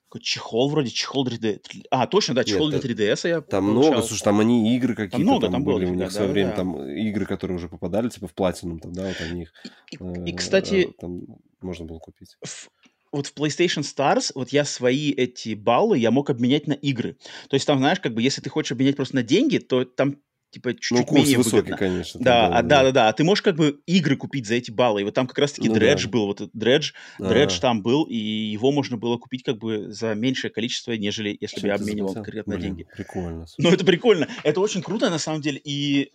какой 0.08 0.22
чехол 0.22 0.70
вроде, 0.70 0.90
чехол 0.90 1.28
3D. 1.28 1.62
А, 1.92 2.08
точно, 2.08 2.36
да, 2.36 2.44
чехол 2.44 2.72
Нет, 2.72 2.82
для 2.82 2.92
3DS 2.92 3.28
я 3.28 3.42
Там 3.42 3.66
получал. 3.66 3.92
много, 3.92 4.08
слушай, 4.08 4.24
там 4.24 4.40
они 4.40 4.76
игры 4.76 4.96
какие-то 4.96 5.18
там, 5.18 5.24
много, 5.24 5.42
там, 5.42 5.52
там 5.54 5.64
были 5.64 5.86
было, 5.86 5.92
у 5.92 5.96
них 5.96 6.00
да, 6.00 6.08
в 6.08 6.12
свое 6.14 6.28
да, 6.28 6.34
время, 6.34 6.50
да. 6.50 6.56
там 6.56 6.88
игры, 6.88 7.26
которые 7.26 7.58
уже 7.58 7.70
попадали, 7.70 8.10
типа 8.10 8.28
в 8.28 8.34
платину, 8.34 8.80
там, 8.80 8.94
да, 8.94 9.08
вот 9.08 9.22
они 9.22 9.44
их, 9.44 9.54
и, 9.92 9.98
э, 10.00 10.26
и, 10.26 10.34
кстати, 10.34 10.94
там 11.00 11.22
можно 11.62 11.86
было 11.86 12.00
купить. 12.00 12.38
В, 12.46 12.70
вот 13.12 13.28
в 13.28 13.34
PlayStation 13.36 13.82
Stars, 13.82 14.32
вот 14.36 14.50
я 14.50 14.66
свои 14.66 15.12
эти 15.12 15.54
баллы 15.54 15.98
я 15.98 16.12
мог 16.12 16.30
обменять 16.30 16.68
на 16.68 16.74
игры. 16.74 17.18
То 17.50 17.56
есть 17.56 17.66
там, 17.66 17.80
знаешь, 17.80 18.00
как 18.00 18.14
бы, 18.14 18.22
если 18.22 18.42
ты 18.42 18.50
хочешь 18.50 18.74
обменять 18.74 18.96
просто 18.96 19.16
на 19.16 19.24
деньги, 19.24 19.58
то 19.58 19.86
там 19.86 20.18
типа 20.56 20.74
чуть-чуть 20.74 20.98
ну, 21.00 21.06
курс 21.06 21.22
менее 21.22 21.38
высокий, 21.38 21.56
выгодно. 21.58 21.78
конечно. 21.78 22.20
Да, 22.24 22.48
а, 22.48 22.62
да, 22.64 22.84
да, 22.84 22.92
да. 22.92 23.10
А 23.10 23.14
ты 23.14 23.24
можешь 23.24 23.42
как 23.42 23.56
бы 23.56 23.80
игры 23.86 24.16
купить 24.16 24.48
за 24.48 24.56
эти 24.56 24.72
баллы. 24.72 25.02
И 25.02 25.04
вот 25.04 25.14
там 25.14 25.28
как 25.28 25.38
раз-таки 25.38 25.68
Ну 25.68 25.76
дредж 25.76 26.06
да. 26.06 26.10
был, 26.12 26.26
вот 26.28 26.42
этот 26.42 26.56
дредж, 26.56 26.94
А, 27.20 27.28
дредж 27.30 27.60
там 27.60 27.82
был, 27.82 28.04
и 28.04 28.16
его 28.16 28.72
можно 28.72 28.98
было 28.98 29.18
купить 29.18 29.44
как 29.44 29.58
бы 29.58 29.92
за 29.92 30.16
меньшее 30.16 30.52
количество, 30.52 30.94
нежели 30.94 31.38
если 31.40 31.62
бы 31.62 31.68
я 31.68 31.76
обменивал 31.76 32.10
заплатил? 32.10 32.24
конкретно 32.24 32.56
Блин, 32.56 32.76
деньги. 32.76 32.88
прикольно. 32.96 33.46
Ну, 33.58 33.70
это 33.70 33.86
прикольно. 33.86 34.28
Это 34.44 34.60
очень 34.62 34.82
круто, 34.82 35.10
на 35.10 35.20
самом 35.20 35.42
деле. 35.42 35.60
И, 35.64 36.12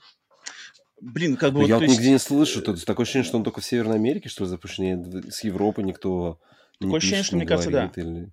блин, 1.00 1.36
как 1.36 1.52
бы 1.52 1.56
Ну, 1.56 1.60
вот, 1.62 1.68
я 1.68 1.74
вот 1.76 1.82
есть, 1.82 1.98
нигде 1.98 2.10
не 2.12 2.18
слышу. 2.18 2.62
Есть 2.72 2.86
такое 2.86 3.04
ощущение, 3.04 3.26
что 3.26 3.36
он 3.36 3.44
только 3.44 3.60
в 3.60 3.64
Северной 3.64 3.96
Америке, 3.96 4.28
что 4.28 4.44
ли, 4.44 4.50
запущен. 4.50 5.30
С 5.30 5.44
Европы 5.44 5.82
никто 5.82 6.38
не 6.80 6.86
Такое 6.86 6.98
ощущение, 6.98 7.18
пишет, 7.20 7.26
что, 7.26 7.36
не 7.36 7.40
мне 7.40 7.48
кажется, 7.48 7.70
говорит. 7.70 7.98
Или... 7.98 8.32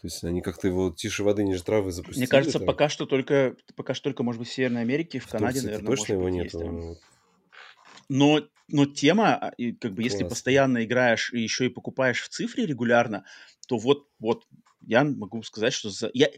То 0.00 0.06
есть 0.06 0.22
они 0.22 0.42
как-то 0.42 0.68
его 0.68 0.90
тише 0.90 1.24
воды, 1.24 1.42
ниже 1.42 1.64
травы 1.64 1.90
запустили. 1.90 2.20
мне 2.20 2.28
кажется, 2.28 2.58
так. 2.58 2.66
пока 2.66 2.88
что 2.88 3.04
только, 3.04 3.56
пока 3.74 3.94
что 3.94 4.04
только, 4.04 4.22
может 4.22 4.38
быть, 4.38 4.48
в 4.48 4.52
Северной 4.52 4.82
Америке, 4.82 5.18
в, 5.18 5.26
В 5.26 5.30
Канаде, 5.30 5.60
Турции-то 5.60 5.82
наверное, 5.82 5.96
точно 5.96 6.12
его 6.12 6.28
нет. 6.28 6.54
Но, 8.08 8.40
но 8.68 8.86
тема, 8.86 9.34
а, 9.34 9.50
как 9.80 9.94
бы 9.94 10.02
если 10.02 10.18
Классно. 10.18 10.28
постоянно 10.28 10.84
играешь 10.84 11.32
и 11.32 11.40
еще 11.40 11.66
и 11.66 11.68
покупаешь 11.68 12.22
в 12.22 12.28
цифре 12.28 12.64
регулярно, 12.64 13.24
то 13.66 13.76
вот, 13.76 14.06
вот 14.20 14.44
я 14.86 15.04
могу 15.04 15.42
сказать, 15.42 15.72
что 15.72 15.90
за... 15.90 16.10
я, 16.14 16.30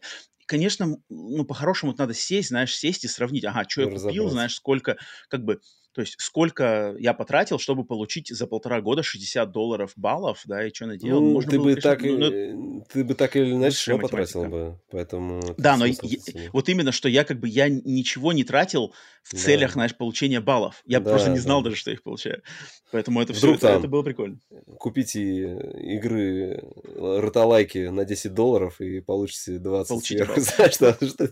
конечно, 0.47 0.97
ну, 1.11 1.45
по-хорошему 1.45 1.95
надо 1.97 2.15
сесть, 2.15 2.49
знаешь, 2.49 2.75
сесть 2.75 3.05
и 3.05 3.09
сравнить, 3.09 3.45
ага, 3.45 3.65
что 3.69 3.83
я 3.83 3.91
купил, 3.91 4.31
знаешь, 4.31 4.55
сколько, 4.55 4.97
как 5.29 5.45
бы, 5.45 5.61
то 5.93 6.01
есть 6.03 6.15
сколько 6.19 6.95
я 6.99 7.15
потратил, 7.15 7.59
чтобы 7.59 7.85
получить 7.85 8.29
за 8.29 8.47
полтора 8.47 8.81
года 8.81 9.03
60 9.03 9.51
долларов 9.51 9.93
баллов, 9.97 10.43
да, 10.45 10.67
и 10.67 10.73
что 10.73 10.87
наделал. 10.87 11.21
Ну, 11.21 11.33
Можно 11.33 11.51
ты 11.51 11.59
бы 11.59 11.65
конечно, 11.65 11.91
так, 11.91 12.03
ну, 12.03 12.17
ну, 12.19 12.81
э, 12.81 12.83
ты 12.93 13.05
бы 13.05 13.15
так 13.15 13.37
или 13.37 13.51
иначе 13.53 13.65
высшая 13.67 13.93
всё 13.95 14.03
потратил 14.03 14.45
бы, 14.47 14.81
поэтому 14.91 15.39
это 15.41 15.55
Да, 15.59 15.77
но 15.77 15.87
я- 15.87 15.95
вот 16.53 16.69
именно, 16.69 16.93
что 16.93 17.09
я 17.09 17.25
как 17.25 17.41
бы, 17.41 17.49
я 17.49 17.69
ничего 17.69 18.33
не 18.33 18.45
тратил 18.45 18.95
в 19.23 19.33
Да. 19.33 19.39
целях, 19.39 19.73
знаешь, 19.73 19.97
получения 19.97 20.41
баллов. 20.41 20.83
Я 20.87 21.01
Да, 21.01 21.11
просто 21.11 21.31
не 21.31 21.39
знал 21.39 21.61
да. 21.63 21.71
даже, 21.71 21.77
что 21.81 21.91
я 21.91 21.95
их 21.95 22.03
получаю. 22.03 22.43
Поэтому 22.93 23.21
это 23.21 23.33
все, 23.33 23.43
Вдруг 23.43 23.57
это, 23.59 23.69
там 23.69 23.79
это 23.81 23.89
было 23.89 24.03
прикольно. 24.03 24.39
Купите 24.79 25.21
игры 25.23 26.61
э, 26.87 27.21
ротолайки 27.21 27.89
на 27.89 28.05
10 28.05 28.35
долларов 28.35 28.81
и 28.81 29.01
получите 29.01 29.59
20 29.59 29.89
Получите 29.89 30.25
сверху. 30.25 30.41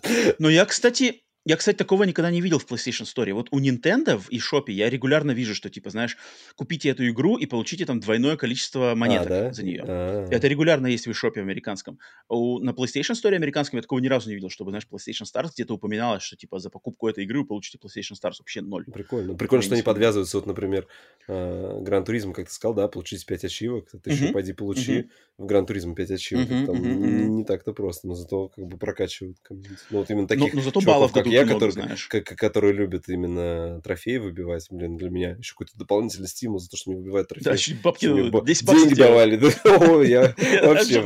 Но 0.39 0.49
я, 0.51 0.65
кстати, 0.67 1.23
я, 1.49 1.57
кстати, 1.57 1.77
такого 1.79 2.05
никогда 2.05 2.31
не 2.31 2.43
видел 2.43 2.59
в 2.59 2.67
PlayStation 2.71 3.05
Store. 3.05 3.33
Вот 3.33 3.49
у 3.53 3.59
Nintendo 3.59 4.19
в 4.19 4.31
eShop 4.31 4.65
я 4.67 4.91
регулярно 4.91 5.31
вижу, 5.31 5.55
что, 5.55 5.71
типа, 5.71 5.89
знаешь, 5.89 6.19
купите 6.57 6.91
эту 6.91 7.09
игру 7.09 7.39
и 7.39 7.47
получите 7.47 7.87
там 7.87 8.01
двойное 8.01 8.37
количество 8.37 8.93
А, 8.93 8.95
монеток 8.95 9.29
да? 9.29 9.53
за 9.55 9.65
нее. 9.65 9.83
А, 9.89 10.29
Это 10.31 10.47
регулярно 10.47 10.89
есть 10.89 11.07
в 11.07 11.11
eShop 11.11 11.39
американском. 11.39 11.99
А 12.29 12.35
У, 12.35 12.59
на 12.59 12.73
PlayStation 12.73 13.15
Store 13.15 13.35
американском 13.35 13.79
я 13.79 13.83
такого 13.83 13.99
ни 14.01 14.09
разу 14.09 14.29
не 14.29 14.35
видел, 14.35 14.51
чтобы, 14.51 14.73
знаешь, 14.73 14.87
PlayStation 14.93 15.25
Stars 15.25 15.53
где-то 15.55 15.73
упоминалось, 15.73 16.23
что, 16.23 16.37
типа, 16.37 16.59
за 16.59 16.69
покупку 16.69 17.09
этой 17.09 17.25
игры 17.25 17.39
вы 17.39 17.47
получите 17.47 17.79
PlayStation 17.79 18.13
Stars 18.23 18.35
вообще 18.41 18.61
ноль. 18.61 18.85
Прикольно. 18.85 19.35
Прикольно, 19.35 19.63
что 19.63 19.73
они 19.73 19.83
подвязываются. 19.83 20.37
Вот, 20.37 20.47
например, 20.47 20.87
Гран 21.29 22.05
Туризм, 22.05 22.35
как 22.35 22.49
ты 22.49 22.53
сказал, 22.53 22.75
да, 22.75 22.89
получить 22.89 23.25
5 23.25 23.45
ачивок. 23.45 23.89
Ты 24.05 24.11
еще 24.11 24.33
пойди 24.33 24.53
получи 24.53 25.09
в 25.39 25.47
Гран 25.47 25.65
Туризм 25.65 25.95
5 25.95 26.11
ачивок. 26.11 26.49
Там 26.67 27.37
не, 27.37 27.45
так-то 27.45 27.73
просто, 27.73 28.07
но 28.07 28.15
зато 28.15 28.49
как 28.49 28.67
бы 28.67 28.77
прокачивают. 28.77 29.39
Ну, 29.49 29.59
вот 29.91 30.11
именно 30.11 30.23
Но, 30.23 30.29
таких 30.29 30.53
но 30.53 30.61
зато 30.61 30.83
баллов 30.83 31.15
дадут 31.15 31.38
я, 31.41 31.45
много, 31.47 31.55
которые, 31.67 31.73
знаешь. 31.87 32.07
к- 32.09 32.21
к- 32.21 32.37
которые 32.37 32.73
любят 32.73 33.09
именно 33.09 33.81
трофеи 33.83 34.17
выбивать. 34.19 34.67
Блин, 34.71 34.97
для 34.97 35.11
меня 35.11 35.31
еще 35.39 35.53
какой-то 35.53 35.73
дополнительный 35.77 36.29
стимул 36.29 36.59
за 36.59 36.69
то, 36.69 36.77
что 36.77 36.91
мне 36.91 36.99
выбивают 37.01 37.29
трофеи. 37.29 37.45
Да, 37.45 37.57
чуть 37.57 37.81
бабки 37.83 38.05
Что 38.07 38.15
мне 38.15 38.25
дадут, 38.25 38.41
ба- 38.43 38.47
10 38.47 38.65
баксов 38.67 38.85
деньги 38.89 38.99
давали. 38.99 39.37
Да, 39.37 39.47
я 40.05 40.35
вообще, 40.65 41.03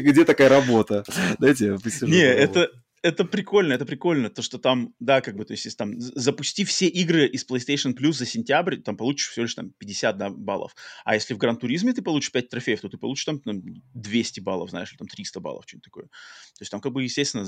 где, 0.00 0.24
такая 0.24 0.48
работа? 0.48 1.04
Дайте 1.38 1.66
я 1.66 1.76
посижу. 1.78 2.06
Не, 2.06 2.22
это, 2.22 2.70
это 3.04 3.26
прикольно, 3.26 3.74
это 3.74 3.84
прикольно, 3.84 4.30
то, 4.30 4.40
что 4.40 4.58
там, 4.58 4.94
да, 4.98 5.20
как 5.20 5.36
бы, 5.36 5.44
то 5.44 5.52
есть, 5.52 5.66
если 5.66 5.76
там, 5.76 6.00
запусти 6.00 6.64
все 6.64 6.86
игры 6.86 7.26
из 7.26 7.46
PlayStation 7.46 7.94
Plus 7.94 8.12
за 8.12 8.24
сентябрь, 8.24 8.78
там 8.78 8.96
получишь 8.96 9.28
всего 9.28 9.42
лишь 9.42 9.54
там 9.54 9.72
50 9.76 10.16
да, 10.16 10.30
баллов. 10.30 10.74
А 11.04 11.14
если 11.14 11.34
в 11.34 11.36
Гран 11.38 11.58
Туризме 11.58 11.92
ты 11.92 12.00
получишь 12.00 12.32
5 12.32 12.48
трофеев, 12.48 12.80
то 12.80 12.88
ты 12.88 12.96
получишь 12.96 13.26
там, 13.26 13.40
там 13.40 13.60
200 13.92 14.40
баллов, 14.40 14.70
знаешь, 14.70 14.90
или 14.90 14.96
там 14.96 15.06
300 15.06 15.38
баллов, 15.40 15.64
что-нибудь 15.66 15.84
такое. 15.84 16.04
То 16.06 16.60
есть 16.60 16.70
там, 16.70 16.80
как 16.80 16.92
бы, 16.92 17.02
естественно, 17.02 17.46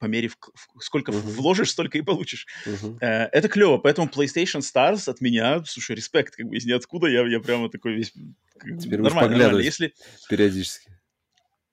по 0.00 0.06
мере, 0.06 0.26
в- 0.26 0.36
в- 0.38 0.82
сколько 0.82 1.12
Мгм. 1.12 1.20
вложишь, 1.20 1.70
столько 1.70 1.96
и 1.98 2.02
получишь. 2.02 2.46
Мгм. 2.66 2.98
Э, 3.00 3.28
Это 3.32 3.48
клево, 3.48 3.78
поэтому 3.78 4.08
PlayStation 4.08 4.60
Stars 4.60 5.08
от 5.08 5.20
меня, 5.20 5.62
слушай, 5.66 5.94
респект, 5.94 6.34
как 6.34 6.46
бы 6.48 6.56
из 6.56 6.64
ниоткуда, 6.64 7.06
я, 7.06 7.24
я 7.28 7.38
прямо 7.38 7.70
такой 7.70 7.94
весь... 7.94 8.12
как 8.58 8.76
Теперь 8.80 9.00
нормально, 9.00 9.36
нормально. 9.36 9.60
Если... 9.60 9.94
периодически. 10.28 10.90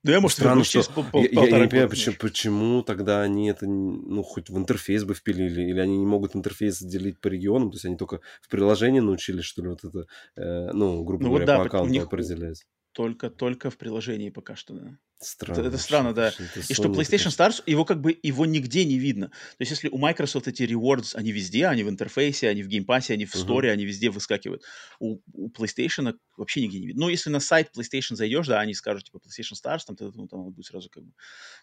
Ну, 0.04 0.12
я, 0.12 0.20
может, 0.20 0.36
Странно, 0.38 0.64
что 0.64 0.84
пол- 1.12 1.28
я, 1.32 1.48
я- 1.48 1.60
не 1.60 1.68
понимаю, 1.68 1.90
почему, 1.90 2.16
почему 2.18 2.82
тогда 2.84 3.22
они 3.22 3.50
это, 3.50 3.68
ну, 3.68 4.24
хоть 4.24 4.50
в 4.50 4.58
интерфейс 4.58 5.04
бы 5.04 5.14
впилили, 5.14 5.62
или 5.70 5.80
они 5.80 5.98
не 5.98 6.06
могут 6.08 6.36
интерфейс 6.36 6.80
делить 6.80 7.20
по 7.20 7.28
регионам, 7.28 7.70
то 7.72 7.76
есть 7.76 7.86
они 7.86 7.98
только 7.98 8.22
в 8.42 8.50
приложении 8.50 9.00
научились, 9.00 9.46
что 9.46 9.62
ли, 9.62 9.70
вот 9.70 9.84
это, 9.84 10.06
э, 10.36 10.72
ну, 10.74 11.04
грубо 11.04 11.26
Ну 11.26 11.30
вот 11.30 11.30
говоря, 11.30 11.46
да, 11.46 11.58
по 11.60 11.62
аккаунту 11.68 11.94
них 11.94 12.06
определять. 12.06 12.66
Только, 12.94 13.30
только 13.30 13.70
в 13.70 13.78
приложении 13.78 14.30
пока 14.30 14.56
что, 14.56 14.74
да. 14.74 14.98
Странно. 15.24 15.60
Это, 15.60 15.68
это 15.68 15.78
странно, 15.78 16.14
да. 16.14 16.30
это 16.30 16.60
И 16.68 16.74
что 16.74 16.90
PlayStation 16.90 17.28
Stars, 17.30 17.62
его 17.68 17.86
как 17.86 18.02
бы, 18.02 18.18
его 18.24 18.48
нигде 18.48 18.84
не 18.86 18.98
видно. 18.98 19.28
То 19.28 19.56
есть 19.60 19.70
если 19.72 19.88
у 19.88 20.00
Microsoft 20.00 20.48
эти 20.48 20.64
rewards, 20.64 21.14
они 21.16 21.32
везде, 21.32 21.68
они 21.68 21.84
в 21.84 21.90
интерфейсе, 21.90 22.50
они 22.50 22.64
в 22.64 22.68
Game 22.68 22.86
Pass 22.86 23.05
е, 23.05 23.14
они 23.14 23.26
в 23.26 23.36
store 23.36 23.61
е, 23.61 23.72
они 23.72 23.86
везде 23.86 24.10
выскакивают. 24.10 24.64
У, 25.00 25.20
у 25.34 25.50
PlayStation 25.52 26.16
вообще 26.38 26.64
нигде 26.64 26.80
не 26.80 26.88
видно. 26.88 27.02
Ну, 27.06 27.10
если 27.10 27.30
на 27.30 27.40
сайт 27.40 27.70
PlayStation 27.78 28.16
зайдешь, 28.16 28.48
да, 28.48 28.60
они 28.62 28.74
скажут, 28.74 29.04
типа, 29.06 29.20
PlayStation 29.20 29.54
Stars, 29.54 29.82
там, 29.86 29.96
ну, 30.16 30.28
там 30.28 30.50
будет 30.52 30.66
сразу 30.66 30.90
как 30.90 31.04
бы, 31.04 31.14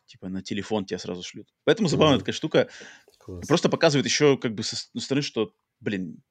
типа, 0.06 0.28
на 0.28 0.40
телефон 0.40 0.84
тебя 0.86 0.98
сразу 1.00 1.24
шлют. 1.24 1.48
Поэтому 1.64 1.88
забавная 1.88 2.14
Мгм. 2.16 2.20
такая 2.20 2.34
штука. 2.34 2.68
класс. 3.18 3.46
Просто 3.48 3.68
показывает 3.68 4.06
еще 4.06 4.38
как 4.38 4.54
бы 4.54 4.62
со 4.62 4.76
с- 4.76 4.90
стороны, 4.98 5.22
что, 5.22 5.52
блин, 5.80 6.22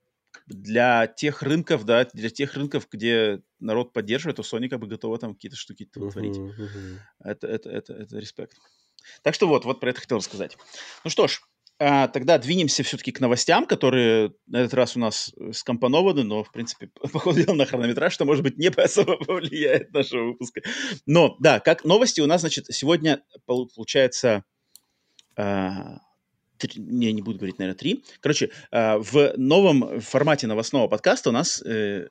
для 0.45 1.07
тех 1.07 1.41
рынков, 1.41 1.85
да, 1.85 2.05
для 2.13 2.29
тех 2.29 2.53
рынков, 2.55 2.87
где 2.91 3.41
народ 3.59 3.93
поддерживает, 3.93 4.37
то 4.37 4.43
Sony 4.43 4.69
как 4.69 4.79
бы 4.79 4.87
готова 4.87 5.17
там 5.17 5.33
какие-то 5.33 5.57
штуки 5.57 5.85
творить. 5.85 6.37
Мгм, 6.37 6.65
мгм. 6.65 6.99
Это, 7.23 7.47
это, 7.47 7.69
это, 7.69 7.93
это 7.93 8.17
респект. 8.17 8.57
Так 9.23 9.33
что 9.33 9.47
вот, 9.47 9.65
вот 9.65 9.79
про 9.79 9.89
это 9.91 10.01
хотел 10.01 10.17
рассказать. 10.17 10.57
Ну 11.03 11.09
что 11.09 11.27
ж, 11.27 11.41
а, 11.79 12.07
тогда 12.07 12.37
двинемся 12.39 12.83
все-таки 12.83 13.11
к 13.11 13.19
новостям, 13.19 13.67
которые 13.67 14.33
на 14.47 14.57
этот 14.57 14.73
раз 14.73 14.95
у 14.95 14.99
нас 14.99 15.31
э, 15.37 15.51
скомпонованы, 15.53 16.23
но, 16.23 16.43
в 16.43 16.51
принципе, 16.51 16.87
походу 17.11 17.43
дела 17.43 17.55
на 17.55 17.65
хронометраж, 17.65 18.13
что, 18.13 18.25
может 18.25 18.43
быть, 18.43 18.57
не 18.57 18.67
особо 18.75 19.17
повлияет 19.17 19.93
нашего 19.93 20.29
выпуска. 20.29 20.61
Но, 21.05 21.37
да, 21.39 21.59
как 21.59 21.83
новости 21.85 22.19
у 22.19 22.25
нас, 22.25 22.41
значит, 22.41 22.65
сегодня 22.69 23.23
полу- 23.45 23.69
получается... 23.75 24.43
а, 25.35 25.99
три- 26.57 26.81
не, 26.81 27.11
не 27.13 27.21
буду 27.21 27.37
говорить, 27.37 27.59
наверное, 27.59 27.77
три. 27.77 28.03
Короче, 28.19 28.51
а, 28.71 28.97
в 28.99 29.33
новом 29.37 29.99
формате 30.01 30.47
новостного 30.47 30.87
подкаста 30.87 31.29
у 31.29 31.33
нас 31.33 31.61
э, 31.61 32.07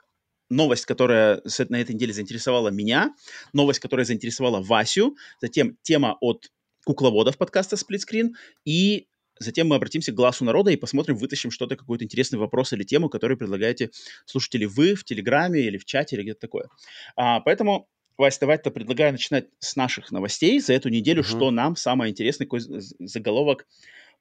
новость, 0.50 0.86
которая 0.86 1.42
на 1.68 1.80
этой 1.80 1.94
неделе 1.94 2.12
заинтересовала 2.12 2.68
меня, 2.68 3.14
новость, 3.52 3.80
которая 3.80 4.06
заинтересовала 4.06 4.60
Васю, 4.62 5.16
затем 5.40 5.76
тема 5.82 6.16
от 6.20 6.50
кукловодов 6.84 7.36
подкаста 7.36 7.76
«Сплитскрин», 7.76 8.36
и 8.64 9.08
затем 9.38 9.68
мы 9.68 9.76
обратимся 9.76 10.12
к 10.12 10.14
глазу 10.14 10.44
народа 10.44 10.70
и 10.70 10.76
посмотрим, 10.76 11.16
вытащим 11.16 11.50
что-то, 11.50 11.76
какой-то 11.76 12.04
интересный 12.04 12.38
вопрос 12.38 12.72
или 12.72 12.84
тему, 12.84 13.08
который 13.08 13.36
предлагаете 13.36 13.90
слушатели 14.24 14.64
вы 14.64 14.94
в 14.94 15.04
Телеграме 15.04 15.60
или 15.60 15.78
в 15.78 15.84
чате 15.84 16.16
или 16.16 16.22
где-то 16.22 16.40
такое. 16.40 16.68
А, 17.16 17.40
поэтому 17.40 17.88
Вась, 18.18 18.38
давай-то 18.38 18.70
предлагаю 18.70 19.12
начинать 19.12 19.46
с 19.58 19.76
наших 19.76 20.10
новостей 20.10 20.58
за 20.60 20.72
эту 20.72 20.88
неделю, 20.88 21.22
uh-huh. 21.22 21.36
что 21.36 21.50
нам 21.50 21.76
самое 21.76 22.10
интересное, 22.10 22.46
какой 22.46 22.60
заголовок 22.60 23.66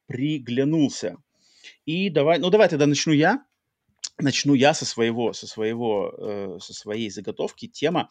приглянулся. 0.07 1.17
И 1.85 2.09
давай, 2.09 2.39
ну 2.39 2.49
давай 2.49 2.69
тогда 2.69 2.85
начну 2.85 3.13
я. 3.13 3.43
Начну 4.17 4.53
я 4.53 4.73
со 4.73 4.85
своего, 4.85 5.33
со 5.33 5.45
своего, 5.47 6.13
э, 6.17 6.59
со 6.61 6.73
своей 6.73 7.09
заготовки 7.09 7.67
тема. 7.67 8.09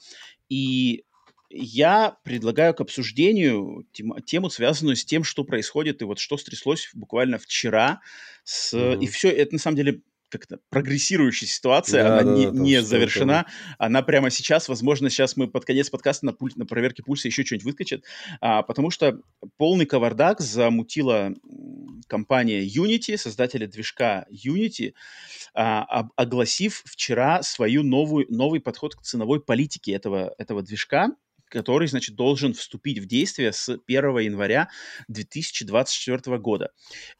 И 0.48 1.04
я 1.48 2.16
предлагаю 2.24 2.74
к 2.74 2.80
обсуждению 2.80 3.86
тему, 3.92 4.20
тему, 4.20 4.50
связанную 4.50 4.96
с 4.96 5.04
тем, 5.04 5.24
что 5.24 5.44
происходит 5.44 6.02
и 6.02 6.04
вот 6.04 6.18
что 6.18 6.36
стряслось 6.36 6.90
буквально 6.94 7.38
вчера. 7.38 8.00
С, 8.42 8.74
mm-hmm. 8.74 9.00
И 9.00 9.06
все 9.06 9.30
это 9.30 9.54
на 9.54 9.58
самом 9.58 9.76
деле 9.76 10.02
как-то 10.38 10.58
прогрессирующая 10.70 11.48
ситуация, 11.48 12.02
да, 12.02 12.18
она 12.18 12.22
да, 12.22 12.38
не, 12.38 12.46
да, 12.46 12.52
не 12.52 12.82
завершена. 12.82 13.46
Она 13.78 14.02
прямо 14.02 14.30
сейчас, 14.30 14.68
возможно, 14.68 15.10
сейчас 15.10 15.36
мы 15.36 15.48
под 15.48 15.64
конец 15.64 15.90
подкаста 15.90 16.26
на, 16.26 16.32
пуль, 16.32 16.52
на 16.56 16.66
проверке 16.66 17.02
пульса 17.02 17.28
еще 17.28 17.44
что-нибудь 17.44 17.64
выскочит, 17.64 18.04
а, 18.40 18.62
потому 18.62 18.90
что 18.90 19.20
полный 19.56 19.86
кавардак 19.86 20.40
замутила 20.40 21.32
компания 22.08 22.64
Unity, 22.64 23.16
создатели 23.16 23.66
движка 23.66 24.26
Unity, 24.30 24.94
а, 25.54 26.08
огласив 26.16 26.82
вчера 26.84 27.42
свою 27.42 27.82
новую, 27.82 28.26
новый 28.28 28.60
подход 28.60 28.94
к 28.96 29.02
ценовой 29.02 29.40
политике 29.40 29.92
этого, 29.92 30.34
этого 30.38 30.62
движка 30.62 31.10
который, 31.48 31.88
значит, 31.88 32.16
должен 32.16 32.54
вступить 32.54 32.98
в 32.98 33.06
действие 33.06 33.52
с 33.52 33.68
1 33.86 34.18
января 34.18 34.68
2024 35.08 36.38
года. 36.38 36.70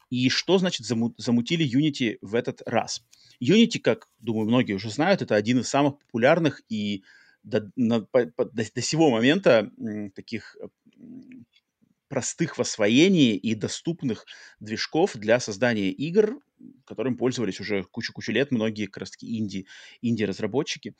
И 0.09 0.29
что, 0.29 0.57
значит, 0.57 0.85
замутили 0.85 1.65
Unity 1.65 2.17
в 2.21 2.35
этот 2.35 2.61
раз? 2.65 3.03
Unity, 3.41 3.79
как, 3.79 4.09
думаю, 4.19 4.47
многие 4.47 4.73
уже 4.73 4.89
знают, 4.89 5.21
это 5.21 5.35
один 5.35 5.59
из 5.59 5.69
самых 5.69 5.99
популярных 5.99 6.61
и 6.69 7.03
до, 7.43 7.71
на, 7.75 8.01
по, 8.01 8.25
по, 8.27 8.45
до, 8.45 8.63
до 8.73 8.81
сего 8.81 9.11
момента 9.11 9.71
м, 9.77 10.11
таких 10.11 10.57
простых 12.07 12.57
в 12.57 12.61
освоении 12.61 13.35
и 13.35 13.55
доступных 13.55 14.25
движков 14.59 15.15
для 15.15 15.39
создания 15.39 15.89
игр, 15.89 16.39
которым 16.85 17.17
пользовались 17.17 17.59
уже 17.59 17.83
кучу-кучу 17.83 18.31
лет 18.31 18.51
многие 18.51 18.85
как 18.85 18.97
раз-таки 18.97 19.37
инди, 19.37 19.67
инди-разработчики. 20.01 20.95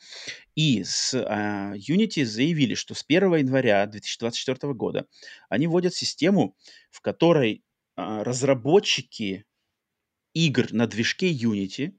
И 0.54 0.84
с 0.84 1.14
uh, 1.14 1.74
Unity 1.76 2.24
заявили, 2.24 2.74
что 2.74 2.94
с 2.94 3.04
1 3.06 3.34
января 3.36 3.86
2024 3.86 4.74
года 4.74 5.06
они 5.48 5.66
вводят 5.66 5.94
систему, 5.94 6.56
в 6.90 7.00
которой 7.00 7.64
uh, 7.98 8.22
разработчики 8.22 9.44
игр 10.34 10.72
на 10.72 10.86
движке 10.86 11.32
Unity 11.32 11.94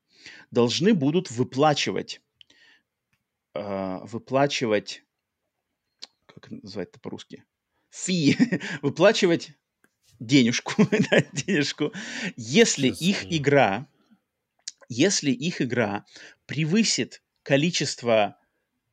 должны 0.52 0.94
будут 0.94 1.32
выплачивать 1.32 2.22
uh, 3.56 4.06
выплачивать 4.06 5.04
как 6.28 6.52
называется 6.52 6.92
это 6.92 7.00
по-русски? 7.00 7.46
фи, 7.90 8.38
выплачивать 8.82 9.52
денежку, 10.20 10.74
да, 11.12 11.22
денежку, 11.34 11.94
если 12.36 12.88
их 12.88 13.26
игра, 13.32 13.88
если 14.90 15.32
их 15.32 15.62
игра 15.62 16.06
превысит 16.46 17.22
количество 17.44 18.38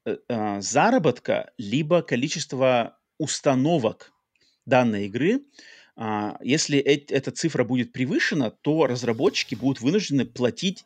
э, 0.04 0.16
э, 0.28 0.60
заработка, 0.60 1.52
либо 1.58 2.02
количество 2.02 2.98
установок 3.18 4.12
данной 4.66 5.06
игры, 5.06 5.42
э, 5.96 6.32
если 6.40 6.78
э- 6.78 7.06
эта 7.08 7.30
цифра 7.30 7.64
будет 7.64 7.92
превышена, 7.92 8.50
то 8.50 8.86
разработчики 8.86 9.54
будут 9.54 9.80
вынуждены 9.80 10.24
платить, 10.24 10.84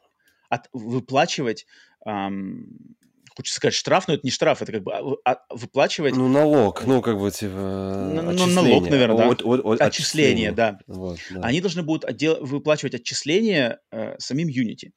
от, 0.49 0.69
выплачивать 0.73 1.67
эм, 2.07 2.97
хочется 3.39 3.55
сказать 3.55 3.75
штраф, 3.75 4.09
но 4.09 4.15
это 4.15 4.23
не 4.25 4.33
штраф, 4.33 4.63
это 4.63 4.73
как 4.73 4.83
бы 4.83 4.93
а, 4.93 5.15
а, 5.25 5.39
выплачивать... 5.51 6.17
Ну, 6.17 6.27
налог, 6.27 6.85
ну, 6.85 7.01
как 7.01 7.21
бы, 7.21 7.31
типа, 7.31 8.11
Ну, 8.13 8.47
налог, 8.49 8.91
наверное, 8.91 9.17
да. 9.17 9.29
От, 9.29 9.43
от, 9.45 9.65
от, 9.65 9.81
отчисление, 9.81 10.51
да. 10.51 10.81
Вот, 10.89 11.21
да. 11.31 11.41
Они 11.43 11.61
должны 11.61 11.85
будут 11.85 12.05
отдел... 12.05 12.45
выплачивать 12.45 12.97
отчисления 12.97 13.79
э, 13.93 14.17
самим 14.19 14.49
Unity. 14.49 14.91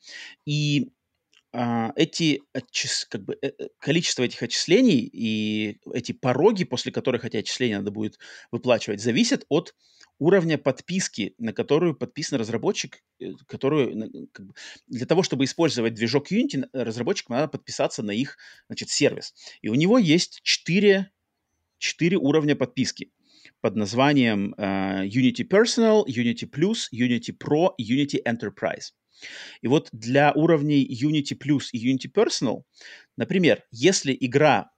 И 0.48 0.90
э, 1.54 1.90
эти 1.96 2.42
отчис... 2.54 3.06
как 3.10 3.24
бы, 3.24 3.38
э, 3.42 3.52
э, 3.58 3.68
количество 3.80 4.24
этих 4.24 4.42
отчислений 4.44 5.10
и 5.12 5.80
эти 5.94 6.12
пороги, 6.12 6.64
после 6.64 6.92
которых 6.92 7.26
эти 7.26 7.38
отчисления 7.38 7.78
надо 7.78 7.92
будет 7.92 8.20
выплачивать, 8.52 9.02
зависят 9.02 9.46
от 9.50 9.76
уровня 10.20 10.60
подписки, 10.60 11.34
на 11.40 11.52
которую 11.52 11.96
подписан 11.96 12.40
разработчик, 12.40 13.04
э, 13.20 13.32
которую 13.48 14.30
как 14.32 14.46
бы, 14.46 14.54
для 14.88 15.06
того, 15.06 15.24
чтобы 15.24 15.46
использовать 15.46 15.96
движок 15.96 16.32
Unity, 16.32 16.70
разработчикам 16.74 17.36
надо 17.36 17.48
подписаться 17.48 18.04
на 18.04 18.12
их 18.12 18.38
значит, 18.68 18.90
сервис. 18.90 19.34
И 19.62 19.70
у 19.70 19.76
него 19.76 19.98
есть 19.98 20.42
четыре, 20.44 21.12
четыре 21.80 22.18
уровня 22.18 22.56
подписки 22.56 23.12
под 23.62 23.76
названием 23.76 24.54
uh, 24.58 25.08
Unity 25.08 25.48
Personal, 25.48 26.06
Unity 26.06 26.50
Plus, 26.50 26.90
Unity 26.94 27.36
Pro 27.36 27.70
Unity 27.80 28.20
Enterprise. 28.26 28.94
И 29.62 29.68
вот 29.68 29.90
для 29.92 30.32
уровней 30.34 30.86
Unity 30.88 31.38
Plus 31.38 31.70
и 31.72 31.94
Unity 31.94 32.12
Personal, 32.12 32.64
например, 33.18 33.64
если 33.72 34.18
игра 34.20 34.72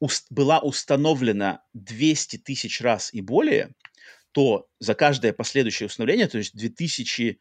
уст- 0.00 0.26
была 0.30 0.60
установлена 0.60 1.62
200 1.74 2.38
тысяч 2.38 2.80
раз 2.80 3.12
и 3.12 3.20
более, 3.20 3.74
то 4.32 4.68
за 4.80 4.94
каждое 4.94 5.32
последующее 5.32 5.86
установление, 5.86 6.28
то 6.28 6.38
есть 6.38 6.54
2000 6.54 7.40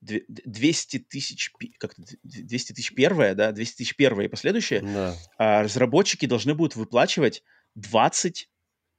200 0.00 0.98
тысяч, 0.98 1.50
как 1.78 1.94
200 2.22 2.72
тысяч 2.72 2.94
первое, 2.94 3.34
да, 3.34 3.50
200 3.50 3.76
тысяч 3.78 3.96
первое 3.96 4.26
и 4.26 4.28
последующее, 4.28 4.82
да. 4.82 5.16
а, 5.38 5.62
разработчики 5.62 6.26
должны 6.26 6.54
будут 6.54 6.76
выплачивать 6.76 7.42
20 7.76 8.50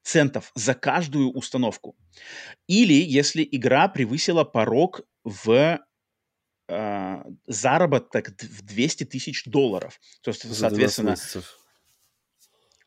центов 0.04 0.52
за 0.56 0.74
каждую 0.74 1.32
установку. 1.32 1.96
Или 2.68 2.94
если 2.94 3.48
игра 3.50 3.88
превысила 3.88 4.44
порог 4.44 5.02
в 5.24 5.80
а, 6.70 7.24
заработок 7.48 8.30
в 8.42 8.62
200 8.62 9.06
тысяч 9.06 9.46
долларов. 9.46 10.00
То 10.22 10.30
есть, 10.30 10.54
соответственно, 10.54 11.16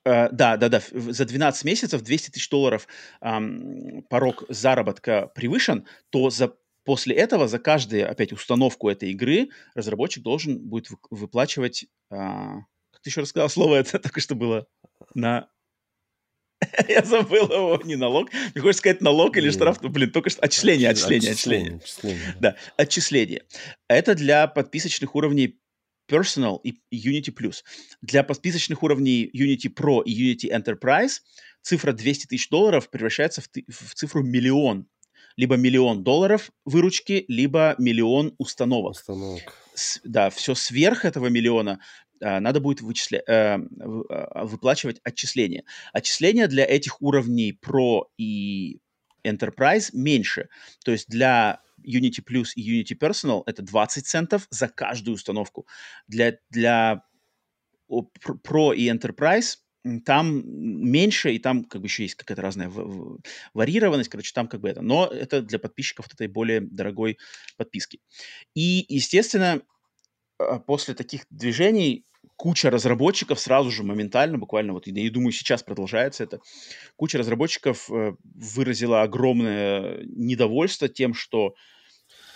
Э, 0.05 0.28
да, 0.31 0.57
да, 0.57 0.69
да. 0.69 0.82
За 0.93 1.24
12 1.24 1.65
месяцев 1.65 2.02
200 2.02 2.31
тысяч 2.31 2.48
долларов 2.48 2.89
эм, 3.20 4.02
порог 4.09 4.44
заработка 4.48 5.31
превышен, 5.35 5.86
то 6.11 6.31
за, 6.31 6.55
после 6.85 7.15
этого 7.15 7.48
за 7.48 7.59
каждую, 7.59 8.11
опять, 8.11 8.32
установку 8.32 8.89
этой 8.89 9.11
игры 9.11 9.51
разработчик 9.74 10.23
должен 10.23 10.59
будет 10.59 10.89
выплачивать... 11.11 11.86
Э, 12.11 12.16
как 12.93 13.02
ты 13.02 13.11
еще 13.11 13.20
рассказал 13.20 13.48
слово 13.48 13.77
это 13.77 13.98
только 13.98 14.20
что 14.20 14.35
было? 14.35 14.66
На... 15.15 15.48
Я 16.89 17.03
забыл 17.03 17.51
его, 17.51 17.81
не 17.85 17.97
налог. 17.97 18.31
Не 18.55 18.61
хочешь 18.61 18.79
сказать 18.79 19.01
налог 19.01 19.37
или 19.37 19.51
штраф? 19.51 19.83
Ну, 19.83 19.89
блин, 19.89 20.11
только 20.11 20.31
что 20.31 20.43
отчисление, 20.43 20.91
отчисление, 20.91 21.33
отчисление. 21.33 21.81
Да, 22.41 22.57
отчисление. 22.77 23.43
Это 23.89 24.15
для 24.15 24.47
подписочных 24.47 25.15
уровней 25.15 25.61
Personal 26.11 26.61
и 26.65 26.81
Unity 26.93 27.33
Plus. 27.33 27.63
Для 28.03 28.25
подписочных 28.25 28.83
уровней 28.83 29.31
Unity 29.33 29.73
Pro 29.73 30.03
и 30.05 30.35
Unity 30.35 30.51
Enterprise 30.51 31.21
цифра 31.63 31.93
200 31.93 32.27
тысяч 32.27 32.49
долларов 32.49 32.91
превращается 32.91 33.43
в, 33.43 33.49
в 33.69 33.95
цифру 33.95 34.23
миллион. 34.23 34.87
Либо 35.37 35.57
миллион 35.57 36.03
долларов 36.03 36.51
выручки, 36.65 37.25
либо 37.29 37.75
миллион 37.79 38.35
установок. 38.39 38.93
Установок. 38.93 39.55
С, 39.75 40.01
да, 40.05 40.29
все 40.29 40.55
сверх 40.55 41.05
этого 41.05 41.29
миллиона 41.29 41.81
надо 42.21 42.61
будет 42.61 42.81
вычисля... 42.81 43.23
э, 43.27 43.59
выплачивать 44.45 45.01
отчисления. 45.05 45.65
Отчисления 45.93 46.47
для 46.47 46.65
этих 46.65 47.01
уровней 47.03 47.59
Pro 47.61 48.05
и 48.19 48.81
Enterprise 49.25 49.91
меньше. 49.93 50.49
То 50.85 50.93
есть 50.93 51.09
для 51.09 51.61
Unity 51.87 52.23
Plus 52.25 52.49
и 52.55 52.83
Unity 52.83 52.97
Personal 52.99 53.43
это 53.47 53.63
20 53.63 54.07
центов 54.07 54.47
за 54.51 54.69
каждую 54.69 55.15
установку. 55.15 55.67
Для, 56.07 56.39
для 56.51 57.03
Pro 57.89 58.75
и 58.75 58.91
Enterprise 58.91 59.57
там 60.05 60.43
меньше, 60.45 61.33
и 61.33 61.39
там 61.39 61.65
как 61.65 61.81
бы 61.81 61.87
еще 61.87 62.03
есть 62.03 62.15
какая-то 62.15 62.43
разная 62.43 62.71
варьированность, 63.55 64.11
короче, 64.11 64.33
там 64.35 64.47
как 64.47 64.61
бы 64.61 64.69
это. 64.69 64.83
Но 64.83 65.07
это 65.07 65.41
для 65.43 65.59
подписчиков 65.59 66.07
этой 66.13 66.29
более 66.29 66.61
дорогой 66.61 67.19
подписки. 67.57 68.01
И, 68.55 68.85
естественно, 68.89 69.63
после 70.67 70.95
таких 70.95 71.27
движений 71.31 72.05
куча 72.41 72.71
разработчиков 72.71 73.39
сразу 73.39 73.71
же, 73.71 73.83
моментально, 73.83 74.39
буквально, 74.39 74.73
вот, 74.73 74.87
я 74.87 75.11
думаю, 75.11 75.31
сейчас 75.31 75.62
продолжается 75.62 76.25
это, 76.25 76.41
куча 76.97 77.19
разработчиков 77.19 77.91
э, 77.91 78.15
выразила 78.23 79.03
огромное 79.03 80.03
недовольство 80.05 80.89
тем, 80.89 81.12
что 81.12 81.55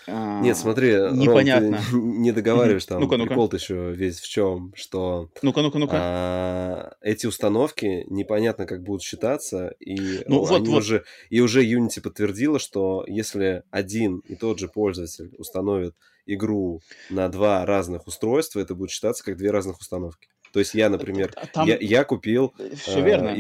а, 0.06 0.40
Нет, 0.40 0.56
смотри, 0.56 0.92
непонятно. 1.12 1.78
Ром, 1.78 1.84
ты 1.90 1.96
не 2.20 2.32
договариваешь 2.32 2.84
там. 2.84 3.00
Ну-ка, 3.00 3.16
ну-ка. 3.16 3.28
Прикол 3.28 3.50
еще 3.52 3.92
весь 3.92 4.20
в 4.20 4.28
чем, 4.28 4.72
что... 4.74 5.30
Ну-ка, 5.42 5.62
ну-ка, 5.62 5.78
ну-ка. 5.78 5.96
А, 5.96 6.92
эти 7.00 7.26
установки 7.26 8.04
непонятно 8.08 8.66
как 8.66 8.82
будут 8.82 9.02
считаться, 9.02 9.74
и 9.80 10.24
ну, 10.26 10.44
вот, 10.44 10.66
вот. 10.66 10.78
уже 10.78 11.04
и 11.30 11.40
уже 11.40 11.64
Unity 11.64 12.00
подтвердила, 12.00 12.58
что 12.58 13.04
если 13.06 13.62
один 13.70 14.18
и 14.18 14.36
тот 14.36 14.58
же 14.58 14.68
пользователь 14.68 15.34
установит 15.38 15.94
игру 16.26 16.80
на 17.10 17.28
два 17.28 17.64
разных 17.64 18.06
устройства, 18.06 18.60
это 18.60 18.74
будет 18.74 18.90
считаться 18.90 19.24
как 19.24 19.36
две 19.36 19.50
разных 19.50 19.78
установки. 19.78 20.28
То 20.52 20.60
есть 20.60 20.74
я, 20.74 20.88
например, 20.88 21.34
Там... 21.52 21.66
я, 21.66 21.76
я 21.80 22.04
купил 22.04 22.54
э, 22.58 22.74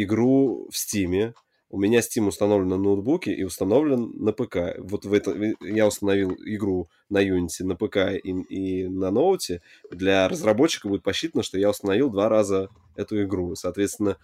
игру 0.02 0.68
в 0.68 0.76
Стиме, 0.76 1.34
у 1.74 1.78
меня 1.78 1.98
Steam 1.98 2.28
установлен 2.28 2.68
на 2.68 2.78
ноутбуке 2.78 3.34
и 3.34 3.42
установлен 3.42 4.12
на 4.14 4.32
ПК. 4.32 4.78
Вот 4.78 5.04
в 5.06 5.12
это 5.12 5.34
я 5.60 5.88
установил 5.88 6.30
игру 6.44 6.88
на 7.08 7.20
Unity 7.20 7.64
на 7.64 7.74
ПК 7.74 8.12
и, 8.12 8.30
и 8.30 8.86
на 8.86 9.10
ноуте. 9.10 9.60
Для 9.90 10.28
разработчика 10.28 10.86
будет 10.86 11.02
посчитано, 11.02 11.42
что 11.42 11.58
я 11.58 11.70
установил 11.70 12.10
два 12.10 12.28
раза 12.28 12.68
эту 12.94 13.20
игру. 13.24 13.56
Соответственно, 13.56 14.18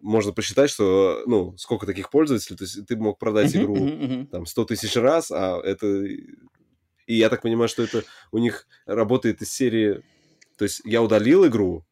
можно 0.00 0.32
посчитать, 0.32 0.68
что, 0.68 1.22
ну, 1.26 1.56
сколько 1.58 1.86
таких 1.86 2.10
пользователей, 2.10 2.56
то 2.56 2.64
есть 2.64 2.84
ты 2.86 2.96
мог 2.96 3.20
продать 3.20 3.54
игру 3.54 4.26
там 4.32 4.44
100 4.44 4.64
тысяч 4.64 4.96
раз, 4.96 5.30
а 5.30 5.60
это... 5.62 5.86
И 7.06 7.14
я 7.14 7.28
так 7.28 7.42
понимаю, 7.42 7.68
что 7.68 7.84
это 7.84 8.02
у 8.32 8.38
них 8.38 8.66
работает 8.84 9.42
из 9.42 9.52
серии... 9.52 10.02
То 10.58 10.64
есть 10.64 10.80
я 10.84 11.02
удалил 11.02 11.46
игру, 11.46 11.84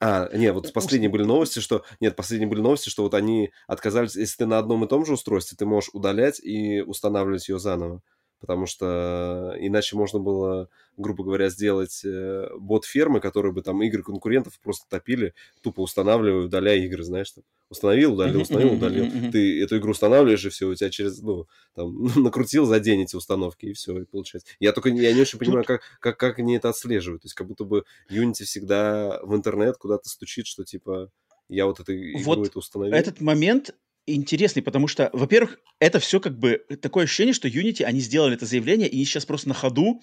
а, 0.00 0.28
нет, 0.36 0.54
вот 0.54 0.72
последние 0.72 1.10
были 1.10 1.24
новости, 1.24 1.60
что... 1.60 1.84
Нет, 2.00 2.16
последние 2.16 2.48
были 2.48 2.60
новости, 2.60 2.88
что 2.88 3.02
вот 3.02 3.14
они 3.14 3.52
отказались... 3.66 4.16
Если 4.16 4.38
ты 4.38 4.46
на 4.46 4.58
одном 4.58 4.84
и 4.84 4.88
том 4.88 5.04
же 5.04 5.14
устройстве, 5.14 5.56
ты 5.56 5.66
можешь 5.66 5.90
удалять 5.92 6.40
и 6.40 6.80
устанавливать 6.82 7.48
ее 7.48 7.58
заново 7.58 8.02
потому 8.40 8.66
что 8.66 9.54
иначе 9.58 9.96
можно 9.96 10.18
было, 10.18 10.68
грубо 10.96 11.24
говоря, 11.24 11.48
сделать 11.48 12.02
э, 12.04 12.48
бот 12.58 12.84
фермы, 12.84 13.20
которые 13.20 13.52
бы 13.52 13.62
там 13.62 13.82
игры 13.82 14.02
конкурентов 14.02 14.58
просто 14.60 14.86
топили, 14.88 15.34
тупо 15.62 15.80
устанавливая, 15.80 16.44
удаляя 16.44 16.78
игры, 16.78 17.02
знаешь, 17.02 17.32
там, 17.32 17.44
установил, 17.68 18.14
удалил, 18.14 18.42
установил, 18.42 18.74
удалил. 18.74 19.30
Ты 19.30 19.62
эту 19.62 19.78
игру 19.78 19.90
устанавливаешь, 19.90 20.44
и 20.44 20.48
все, 20.48 20.66
у 20.66 20.74
тебя 20.74 20.90
через, 20.90 21.20
ну, 21.20 21.46
там, 21.74 22.04
накрутил 22.22 22.64
за 22.64 22.80
день 22.80 23.02
эти 23.02 23.16
установки, 23.16 23.66
и 23.66 23.72
все, 23.72 24.00
и 24.00 24.04
получается. 24.04 24.48
Я 24.60 24.72
только, 24.72 24.88
я 24.90 25.12
не 25.12 25.20
очень 25.20 25.38
понимаю, 25.38 25.64
как, 25.64 25.82
как, 26.00 26.16
как 26.16 26.38
они 26.38 26.56
это 26.56 26.68
отслеживают, 26.68 27.22
то 27.22 27.26
есть 27.26 27.34
как 27.34 27.46
будто 27.46 27.64
бы 27.64 27.84
Unity 28.10 28.44
всегда 28.44 29.20
в 29.22 29.34
интернет 29.34 29.76
куда-то 29.76 30.08
стучит, 30.08 30.46
что 30.46 30.64
типа 30.64 31.10
я 31.48 31.66
вот 31.66 31.80
эту 31.80 31.94
игру 31.94 32.22
вот 32.24 32.46
это 32.46 32.58
установил. 32.58 32.94
этот 32.98 33.20
момент 33.20 33.74
интересный, 34.14 34.62
потому 34.62 34.88
что, 34.88 35.10
во-первых, 35.12 35.58
это 35.80 35.98
все 35.98 36.20
как 36.20 36.38
бы 36.38 36.64
такое 36.80 37.04
ощущение, 37.04 37.32
что 37.32 37.48
Unity, 37.48 37.82
они 37.82 38.00
сделали 38.00 38.34
это 38.34 38.46
заявление, 38.46 38.88
и 38.88 38.96
они 38.96 39.04
сейчас 39.04 39.26
просто 39.26 39.48
на 39.48 39.54
ходу, 39.54 40.00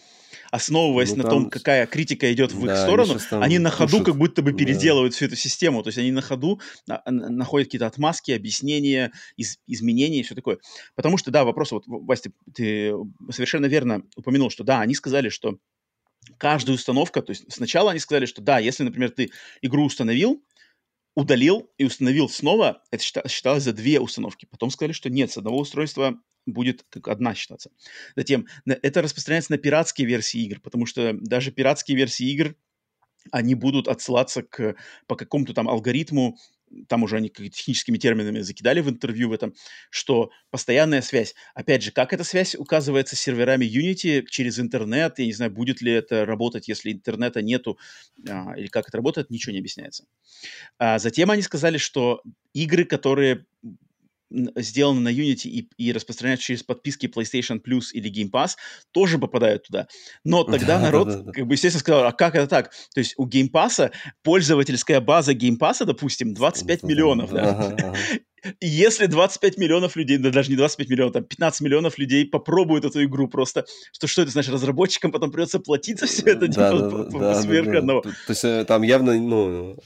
основываясь 0.52 1.12
ну, 1.12 1.18
на 1.18 1.24
там... 1.24 1.32
том, 1.32 1.50
какая 1.50 1.86
критика 1.88 2.32
идет 2.32 2.52
в 2.52 2.66
да, 2.66 2.74
их 2.74 2.80
сторону, 2.80 3.18
они, 3.32 3.44
они 3.44 3.60
на 3.60 3.70
ходу 3.70 4.04
как 4.04 4.16
будто 4.16 4.42
бы 4.42 4.54
переделывают 4.54 5.14
да. 5.14 5.16
всю 5.16 5.26
эту 5.26 5.36
систему. 5.36 5.84
То 5.84 5.90
есть 5.90 5.98
они 5.98 6.12
на 6.12 6.22
ходу 6.22 6.60
на, 6.88 7.02
находят 7.06 7.68
какие-то 7.68 7.88
отмазки, 7.88 8.32
объяснения, 8.32 9.12
из, 9.38 9.58
изменения 9.68 10.20
и 10.20 10.24
все 10.24 10.36
такое. 10.36 10.60
Потому 10.96 11.18
что, 11.18 11.32
да, 11.32 11.44
вопрос, 11.44 11.72
вот, 11.72 11.84
Вася, 11.88 12.32
ты 12.54 12.94
совершенно 13.32 13.66
верно 13.66 14.04
упомянул, 14.16 14.50
что 14.50 14.64
да, 14.64 14.82
они 14.82 14.96
сказали, 14.96 15.30
что 15.30 15.58
каждая 16.38 16.76
установка, 16.76 17.22
то 17.22 17.32
есть 17.32 17.52
сначала 17.52 17.92
они 17.92 18.00
сказали, 18.00 18.26
что 18.26 18.42
да, 18.42 18.60
если, 18.60 18.84
например, 18.84 19.12
ты 19.12 19.32
игру 19.62 19.86
установил, 19.86 20.42
удалил 21.16 21.72
и 21.78 21.86
установил 21.86 22.30
снова, 22.30 22.84
это 22.92 23.04
считалось 23.28 23.64
за 23.64 23.74
две 23.74 24.00
установки. 24.00 24.46
Потом 24.46 24.70
сказали, 24.70 24.92
что 24.92 25.10
нет, 25.10 25.32
с 25.32 25.38
одного 25.38 25.60
устройства 25.60 26.20
будет 26.46 26.86
как 26.90 27.08
одна 27.08 27.34
считаться. 27.34 27.72
Затем 28.16 28.48
это 28.66 29.02
распространяется 29.02 29.54
на 29.54 29.58
пиратские 29.58 30.08
версии 30.08 30.42
игр, 30.42 30.60
потому 30.60 30.86
что 30.86 31.14
даже 31.14 31.52
пиратские 31.52 31.98
версии 31.98 32.30
игр, 32.32 32.56
они 33.32 33.56
будут 33.56 33.88
отсылаться 33.88 34.44
к, 34.44 34.76
по 35.08 35.16
какому-то 35.16 35.54
там 35.54 35.68
алгоритму, 35.68 36.38
там 36.88 37.04
уже 37.04 37.18
они 37.18 37.30
техническими 37.30 37.98
терминами 37.98 38.40
закидали 38.42 38.82
в 38.82 38.90
интервью 38.90 39.30
в 39.30 39.34
этом, 39.34 39.54
что 39.90 40.32
постоянная 40.50 41.02
связь. 41.02 41.36
Опять 41.54 41.84
же, 41.84 41.92
как 41.92 42.14
эта 42.14 42.24
связь 42.24 42.56
указывается 42.56 43.16
серверами 43.16 43.66
Unity 43.66 44.26
через 44.28 44.60
интернет, 44.60 45.20
я 45.20 45.26
не 45.26 45.34
знаю, 45.34 45.52
будет 45.52 45.82
ли 45.82 45.92
это 45.92 46.26
работать, 46.26 46.68
если 46.68 46.92
интернета 46.92 47.42
нету, 47.42 47.78
а, 48.30 48.54
или 48.58 48.68
как 48.68 48.88
это 48.88 48.98
работает, 48.98 49.30
ничего 49.30 49.54
не 49.54 49.60
объясняется. 49.60 50.06
А 50.78 51.00
затем 51.00 51.32
они 51.32 51.42
сказали, 51.42 51.78
что 51.78 52.22
игры, 52.54 52.86
которые 52.86 53.46
сделаны 54.30 55.02
на 55.02 55.10
Unity 55.10 55.48
и, 55.48 55.70
и 55.78 55.92
распространяются 55.92 56.48
через 56.48 56.64
подписки 56.64 57.06
PlayStation 57.08 57.62
Plus 57.62 57.92
или 57.94 58.12
Game 58.12 58.32
Pass, 58.32 58.56
тоже 58.92 59.18
попадают 59.18 59.64
туда. 59.64 59.88
Но 60.24 60.44
тогда 60.44 60.78
да, 60.78 60.80
народ, 60.80 61.08
да, 61.08 61.18
да, 61.18 61.24
да. 61.24 61.32
как 61.32 61.48
бы, 61.48 61.54
естественно, 61.54 61.80
сказал, 61.80 62.06
а 62.06 62.12
как 62.12 62.36
это 62.36 62.48
так? 62.48 62.72
То 62.94 63.00
есть 63.00 63.14
у 63.18 63.28
Game 63.28 63.52
Pass 63.52 63.92
пользовательская 64.24 65.02
база 65.02 65.34
Game 65.34 65.58
Pass, 65.60 65.86
допустим, 65.86 66.34
25 66.34 66.84
миллионов, 66.84 67.32
да? 67.32 67.52
Ага, 67.52 67.76
ага. 67.80 67.98
И 68.60 68.68
если 68.68 69.08
25 69.08 69.58
миллионов 69.58 69.96
людей, 69.96 70.18
да 70.18 70.30
даже 70.30 70.52
не 70.52 70.56
25 70.56 70.90
миллионов, 70.90 71.14
там 71.14 71.24
15 71.24 71.62
миллионов 71.62 71.98
людей 71.98 72.26
попробуют 72.26 72.86
эту 72.86 73.04
игру 73.04 73.28
просто, 73.28 73.66
что 73.92 74.08
что 74.08 74.22
это 74.22 74.32
значит, 74.32 74.54
разработчикам 74.54 75.12
потом 75.12 75.32
придется 75.32 75.60
платить 75.60 76.00
за 76.00 76.06
все 76.06 76.24
это 76.32 76.48
да, 76.48 76.70
дело 76.70 76.92
да, 76.92 77.12
по, 77.12 77.20
да, 77.20 77.42
сверх 77.42 77.72
да, 77.72 77.80
одного. 77.80 78.02
То, 78.02 78.12
есть 78.30 78.44
э, 78.44 78.66
там 78.66 78.84
явно, 78.84 79.14
ну, 79.16 79.78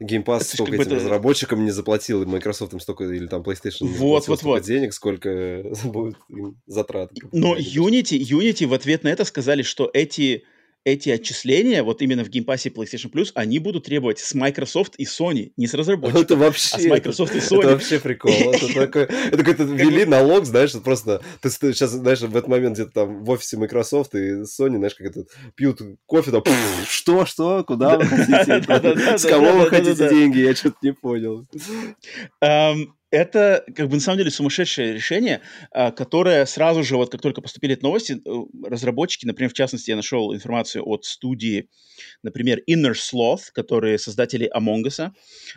Game 0.00 0.24
Pass 0.24 0.36
это 0.36 0.44
столько 0.44 0.74
этим 0.74 0.82
это... 0.82 0.94
разработчикам 0.96 1.64
не 1.64 1.70
заплатил, 1.70 2.22
и 2.22 2.26
Microsoft 2.26 2.72
им 2.72 2.80
столько, 2.80 3.04
или 3.04 3.26
там 3.26 3.42
PlayStation 3.42 3.82
не 3.82 3.96
вот, 3.98 4.28
вот, 4.28 4.42
вот. 4.42 4.62
денег, 4.62 4.92
сколько 4.92 5.64
будет 5.84 6.16
им 6.28 6.56
затрат. 6.66 7.10
Но 7.32 7.56
Unity, 7.56 8.18
Unity 8.18 8.66
в 8.66 8.74
ответ 8.74 9.02
на 9.02 9.08
это 9.08 9.24
сказали, 9.24 9.62
что 9.62 9.90
эти 9.92 10.44
эти 10.92 11.10
отчисления, 11.10 11.82
вот 11.82 12.02
именно 12.02 12.24
в 12.24 12.28
и 12.28 12.40
PlayStation 12.40 13.10
Plus, 13.10 13.30
они 13.34 13.58
будут 13.58 13.84
требовать 13.84 14.18
с 14.18 14.34
Microsoft 14.34 14.94
и 14.96 15.04
Sony, 15.04 15.52
не 15.56 15.66
с 15.66 15.74
разработчиков, 15.74 16.22
это 16.22 16.36
вообще, 16.36 16.76
а 16.76 16.80
с 16.80 16.84
Microsoft 16.84 17.34
и 17.34 17.38
Sony. 17.38 17.58
Это 17.60 17.68
вообще 17.68 17.98
прикол. 17.98 18.30
Это 18.32 19.38
какой-то 19.38 19.64
ввели 19.64 20.04
налог, 20.04 20.44
знаешь, 20.44 20.72
просто 20.82 21.22
ты 21.42 21.50
сейчас, 21.50 21.90
знаешь, 21.90 22.20
в 22.20 22.36
этот 22.36 22.48
момент 22.48 22.74
где-то 22.74 22.90
там 22.92 23.24
в 23.24 23.30
офисе 23.30 23.56
Microsoft 23.56 24.14
и 24.14 24.42
Sony, 24.42 24.76
знаешь, 24.76 24.94
как 24.94 25.06
это, 25.08 25.24
пьют 25.54 25.80
кофе, 26.06 26.30
там, 26.30 26.42
что, 26.88 27.26
что, 27.26 27.64
куда 27.64 27.98
вы 27.98 28.04
хотите, 28.04 28.62
с 29.18 29.24
кого 29.24 29.52
вы 29.52 29.66
хотите 29.68 30.08
деньги, 30.08 30.38
я 30.38 30.54
что-то 30.54 30.76
не 30.82 30.92
понял 30.92 31.46
это, 33.10 33.64
как 33.74 33.88
бы, 33.88 33.94
на 33.94 34.00
самом 34.00 34.18
деле 34.18 34.30
сумасшедшее 34.30 34.94
решение, 34.94 35.40
а, 35.70 35.90
которое 35.90 36.44
сразу 36.46 36.82
же, 36.82 36.96
вот 36.96 37.10
как 37.10 37.20
только 37.20 37.40
поступили 37.40 37.74
эти 37.74 37.82
новости, 37.82 38.20
э, 38.24 38.68
разработчики, 38.68 39.26
например, 39.26 39.50
в 39.50 39.54
частности, 39.54 39.90
я 39.90 39.96
нашел 39.96 40.34
информацию 40.34 40.86
от 40.86 41.04
студии, 41.04 41.68
например, 42.22 42.60
Inner 42.68 42.92
Sloth, 42.92 43.50
которые 43.52 43.98
создатели 43.98 44.50
Among 44.54 44.84
Us, 44.84 45.10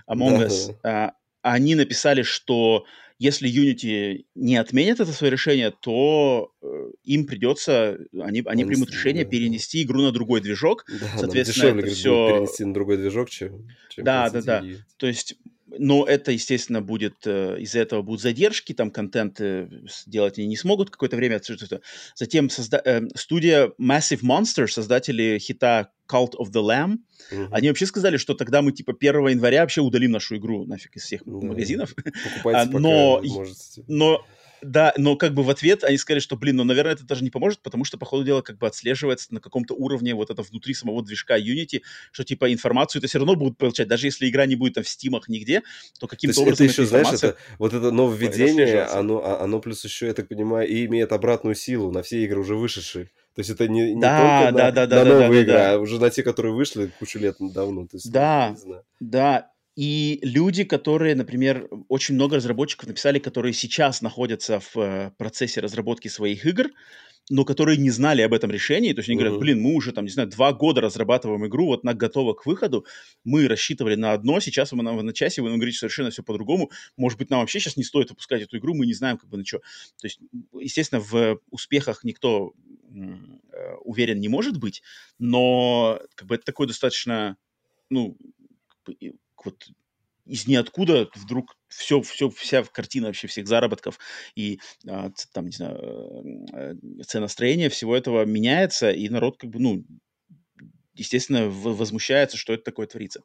Among 0.09 0.47
Us, 0.47 0.75
да. 0.83 1.13
они 1.41 1.75
написали, 1.75 2.21
что 2.21 2.85
если 3.21 3.47
Unity 3.47 4.25
не 4.33 4.55
отменит 4.55 4.99
это 4.99 5.11
свое 5.11 5.29
решение, 5.29 5.71
то 5.79 6.51
э, 6.63 6.65
им 7.03 7.27
придется, 7.27 7.99
они, 8.19 8.41
они 8.47 8.65
примут 8.65 8.89
решение 8.89 9.25
перенести 9.25 9.83
игру 9.83 10.01
на 10.01 10.11
другой 10.11 10.41
движок. 10.41 10.85
Да, 10.87 11.19
Соответственно, 11.19 11.65
дешевле, 11.67 11.83
это 11.83 11.93
все... 11.93 12.29
перенести 12.29 12.65
на 12.65 12.73
другой 12.73 12.97
движок, 12.97 13.29
чем, 13.29 13.67
чем 13.89 14.05
Да, 14.05 14.27
да, 14.31 14.41
да. 14.41 14.63
То 14.97 15.05
есть 15.05 15.35
но 15.77 16.05
это, 16.05 16.31
естественно, 16.31 16.81
будет, 16.81 17.15
э, 17.25 17.57
из-за 17.59 17.79
этого 17.79 18.01
будут 18.01 18.21
задержки, 18.21 18.73
там 18.73 18.91
контент 18.91 19.39
э, 19.39 19.69
делать 20.05 20.37
они 20.37 20.47
не 20.47 20.57
смогут 20.57 20.89
какое-то 20.89 21.15
время. 21.15 21.41
Затем 22.15 22.47
созда- 22.47 22.81
э, 22.83 23.01
студия 23.15 23.71
Massive 23.79 24.21
Monster, 24.21 24.67
создатели 24.67 25.37
хита 25.39 25.91
Cult 26.11 26.33
of 26.39 26.51
the 26.51 26.61
Lamb, 26.61 26.97
угу. 27.31 27.47
они 27.51 27.69
вообще 27.69 27.85
сказали, 27.85 28.17
что 28.17 28.33
тогда 28.33 28.61
мы 28.61 28.71
типа 28.71 28.93
1 28.99 29.27
января 29.29 29.61
вообще 29.61 29.81
удалим 29.81 30.11
нашу 30.11 30.37
игру 30.37 30.65
нафиг 30.65 30.95
из 30.95 31.03
всех 31.03 31.21
да. 31.25 31.31
магазинов. 31.31 31.95
Покупайте, 31.95 32.77
но, 32.77 33.21
можете. 33.23 33.83
но 33.87 34.25
да, 34.61 34.93
но 34.97 35.15
как 35.15 35.33
бы 35.33 35.43
в 35.43 35.49
ответ 35.49 35.83
они 35.83 35.97
сказали, 35.97 36.19
что, 36.19 36.35
блин, 36.35 36.57
ну, 36.57 36.63
наверное, 36.63 36.93
это 36.93 37.05
даже 37.05 37.23
не 37.23 37.29
поможет, 37.29 37.61
потому 37.61 37.83
что, 37.83 37.97
по 37.97 38.05
ходу 38.05 38.23
дела, 38.23 38.41
как 38.41 38.57
бы 38.57 38.67
отслеживается 38.67 39.33
на 39.33 39.39
каком-то 39.39 39.73
уровне 39.73 40.13
вот 40.13 40.29
это 40.29 40.41
внутри 40.41 40.73
самого 40.73 41.03
движка 41.03 41.37
Unity, 41.39 41.81
что, 42.11 42.23
типа, 42.23 42.51
информацию 42.53 42.99
это 42.99 43.07
все 43.07 43.19
равно 43.19 43.35
будут 43.35 43.57
получать. 43.57 43.87
Даже 43.87 44.07
если 44.07 44.29
игра 44.29 44.45
не 44.45 44.55
будет 44.55 44.75
там 44.75 44.83
в 44.83 44.89
стимах 44.89 45.27
нигде, 45.27 45.63
то 45.99 46.07
каким-то 46.07 46.35
то 46.35 46.41
образом 46.41 46.65
это 46.65 46.71
еще, 46.71 46.85
знаешь, 46.85 47.13
это, 47.13 47.37
вот 47.57 47.73
это 47.73 47.91
нововведение, 47.91 48.83
оно, 48.83 49.23
а, 49.23 49.43
оно 49.43 49.59
плюс 49.59 49.83
еще, 49.83 50.07
я 50.07 50.13
так 50.13 50.27
понимаю, 50.27 50.67
и 50.67 50.85
имеет 50.85 51.11
обратную 51.11 51.55
силу 51.55 51.91
на 51.91 52.03
все 52.03 52.23
игры 52.23 52.39
уже 52.39 52.55
вышедшие. 52.55 53.05
То 53.35 53.39
есть 53.39 53.49
это 53.49 53.67
не, 53.67 53.93
не 53.93 54.01
да, 54.01 54.41
только 54.41 54.57
да, 54.57 54.65
на, 54.65 54.71
да, 54.71 54.81
на 54.81 54.87
да, 54.87 55.05
новые 55.05 55.29
да, 55.29 55.39
игры, 55.41 55.53
да, 55.53 55.73
а 55.73 55.77
уже 55.77 55.99
на 55.99 56.09
те, 56.09 56.21
которые 56.21 56.53
вышли 56.53 56.91
кучу 56.99 57.17
лет 57.17 57.37
давно. 57.39 57.87
То 57.87 57.95
есть, 57.95 58.11
да, 58.11 58.55
да. 58.99 59.51
И 59.81 60.19
люди, 60.21 60.63
которые, 60.63 61.15
например, 61.15 61.67
очень 61.87 62.13
много 62.13 62.35
разработчиков 62.35 62.87
написали, 62.87 63.17
которые 63.17 63.51
сейчас 63.51 64.03
находятся 64.03 64.59
в 64.59 64.77
э, 64.77 65.11
процессе 65.17 65.59
разработки 65.59 66.07
своих 66.07 66.45
игр, 66.45 66.67
но 67.31 67.45
которые 67.45 67.79
не 67.79 67.89
знали 67.89 68.21
об 68.21 68.35
этом 68.35 68.51
решении. 68.51 68.93
То 68.93 68.99
есть 68.99 69.09
они 69.09 69.17
говорят, 69.17 69.39
блин, 69.39 69.59
мы 69.59 69.73
уже 69.73 69.91
там, 69.91 70.05
не 70.05 70.11
знаю, 70.11 70.29
два 70.29 70.53
года 70.53 70.81
разрабатываем 70.81 71.47
игру, 71.47 71.65
вот 71.65 71.83
она 71.83 71.95
готова 71.95 72.35
к 72.35 72.45
выходу, 72.45 72.85
мы 73.23 73.47
рассчитывали 73.47 73.95
на 73.95 74.13
одно, 74.13 74.39
сейчас 74.39 74.71
мы 74.71 74.83
на, 74.83 75.01
на 75.01 75.13
часе, 75.13 75.41
вы 75.41 75.49
нам 75.49 75.57
говорите 75.57 75.79
совершенно 75.79 76.11
все 76.11 76.21
по-другому. 76.21 76.69
Может 76.95 77.17
быть, 77.17 77.31
нам 77.31 77.39
вообще 77.39 77.59
сейчас 77.59 77.75
не 77.75 77.83
стоит 77.83 78.11
выпускать 78.11 78.43
эту 78.43 78.59
игру, 78.59 78.75
мы 78.75 78.85
не 78.85 78.93
знаем 78.93 79.17
как 79.17 79.31
бы 79.31 79.37
на 79.39 79.45
что. 79.45 79.61
То 79.99 80.05
есть, 80.05 80.19
естественно, 80.59 81.01
в 81.01 81.39
успехах 81.49 82.03
никто 82.03 82.53
э, 82.93 83.73
уверен 83.83 84.19
не 84.19 84.27
может 84.27 84.59
быть, 84.59 84.83
но 85.17 85.99
как 86.13 86.27
бы 86.27 86.35
это 86.35 86.45
такой 86.45 86.67
достаточно, 86.67 87.35
ну, 87.89 88.15
вот 89.45 89.67
из 90.25 90.47
ниоткуда 90.47 91.09
вдруг 91.15 91.57
все, 91.67 92.01
все, 92.01 92.29
вся 92.29 92.63
картина 92.63 93.07
вообще 93.07 93.27
всех 93.27 93.47
заработков 93.47 93.99
и 94.35 94.59
а, 94.87 95.11
там, 95.33 95.47
не 95.47 95.51
знаю, 95.51 96.45
э, 96.53 96.75
ценостроение 97.07 97.69
всего 97.69 97.95
этого 97.95 98.23
меняется, 98.25 98.91
и 98.91 99.09
народ 99.09 99.37
как 99.37 99.49
бы, 99.49 99.59
ну, 99.59 99.83
естественно, 100.93 101.49
возмущается, 101.49 102.37
что 102.37 102.53
это 102.53 102.63
такое 102.63 102.87
творится. 102.87 103.23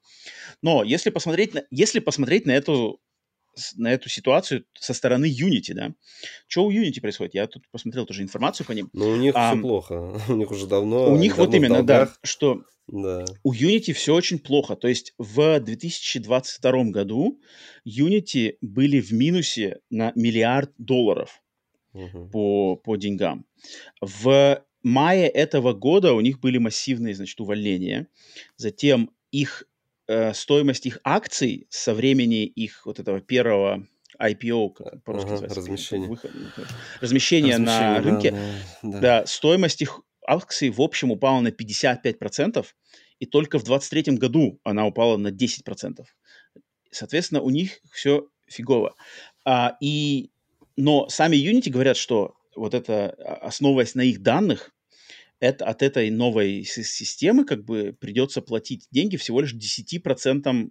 Но 0.63 0.83
если 0.83 1.11
посмотреть 1.11 1.55
на, 1.55 1.65
если 1.71 2.01
посмотреть 2.01 2.47
на 2.47 2.53
эту 2.53 3.01
на 3.77 3.93
эту 3.93 4.09
ситуацию 4.09 4.65
со 4.75 4.95
стороны 4.95 5.27
Unity, 5.27 5.75
да. 5.75 5.95
Что 6.47 6.65
у 6.65 6.73
Unity 6.73 7.01
происходит? 7.01 7.35
Я 7.35 7.47
тут 7.47 7.69
посмотрел 7.71 8.07
тоже 8.07 8.23
информацию 8.23 8.67
по 8.67 8.73
ним. 8.73 8.91
Ну, 8.93 9.09
у 9.09 9.17
них 9.17 9.33
а, 9.35 9.53
все 9.53 9.61
плохо. 9.61 10.21
У 10.29 10.35
них 10.35 10.51
уже 10.51 10.67
давно... 10.67 11.13
У 11.13 11.17
них 11.17 11.37
давно 11.37 11.45
вот 11.45 11.55
именно, 11.55 11.83
да, 11.83 12.13
что 12.23 12.63
да. 12.87 13.25
у 13.43 13.53
Unity 13.53 13.93
все 13.93 14.15
очень 14.15 14.39
плохо. 14.39 14.77
То 14.77 14.89
есть 14.89 15.15
в 15.19 15.61
2022 15.61 16.85
году 16.85 17.41
Unity 17.87 18.57
были 18.61 19.01
в 19.01 19.13
минусе 19.13 19.81
на 19.91 20.13
миллиард 20.15 20.73
долларов 20.79 21.43
угу. 21.93 22.29
по, 22.29 22.77
по 22.77 22.97
деньгам. 22.97 23.47
В 24.01 24.63
мае 24.83 25.29
этого 25.29 25.73
года 25.73 26.13
у 26.13 26.21
них 26.21 26.41
были 26.41 26.59
массивные, 26.59 27.15
значит, 27.15 27.41
увольнения. 27.41 28.09
Затем 28.57 29.11
их 29.31 29.65
э, 30.09 30.35
стоимость 30.35 30.87
их 30.87 30.99
акций 31.05 31.67
со 31.71 31.95
времени 31.95 32.45
их 32.45 32.87
вот 32.87 32.99
этого 32.99 33.21
первого 33.21 33.87
IPO, 34.21 34.73
как 34.73 35.05
по-русски 35.05 35.27
ага, 35.27 35.33
называется, 35.33 35.61
размещение, 35.61 36.09
выход, 36.09 36.31
размещение, 37.01 37.57
размещение 37.57 37.59
на 37.59 38.01
рынке, 38.01 38.31
да, 38.31 38.39
да. 38.83 39.01
да, 39.01 39.27
стоимость 39.27 39.83
их 39.83 40.01
акций 40.27 40.71
в 40.71 40.81
общем 40.81 41.11
упала 41.11 41.41
на 41.41 41.49
55%, 41.49 42.65
и 43.19 43.27
только 43.27 43.59
в 43.59 43.65
2023 43.65 44.17
году 44.17 44.61
она 44.65 44.87
упала 44.87 45.17
на 45.17 45.29
10%. 45.29 46.05
Соответственно, 46.91 47.41
у 47.41 47.51
них 47.51 47.81
все 47.91 48.27
фигово. 48.47 48.95
А, 49.45 49.77
и, 49.81 50.31
но 50.77 51.09
сами 51.09 51.37
Unity 51.37 51.71
говорят, 51.71 51.97
что 51.97 52.35
вот 52.55 52.75
это, 52.75 53.11
а, 53.19 53.47
основываясь 53.47 53.95
на 53.95 54.03
их 54.03 54.23
данных, 54.23 54.73
это, 55.41 55.67
от 55.67 55.83
этой 55.83 56.11
новой 56.11 56.65
системы 56.65 57.45
как 57.45 57.65
бы 57.65 57.97
придется 57.99 58.41
платить 58.41 58.87
деньги 58.91 59.17
всего 59.17 59.41
лишь 59.41 59.55
10% 59.55 60.71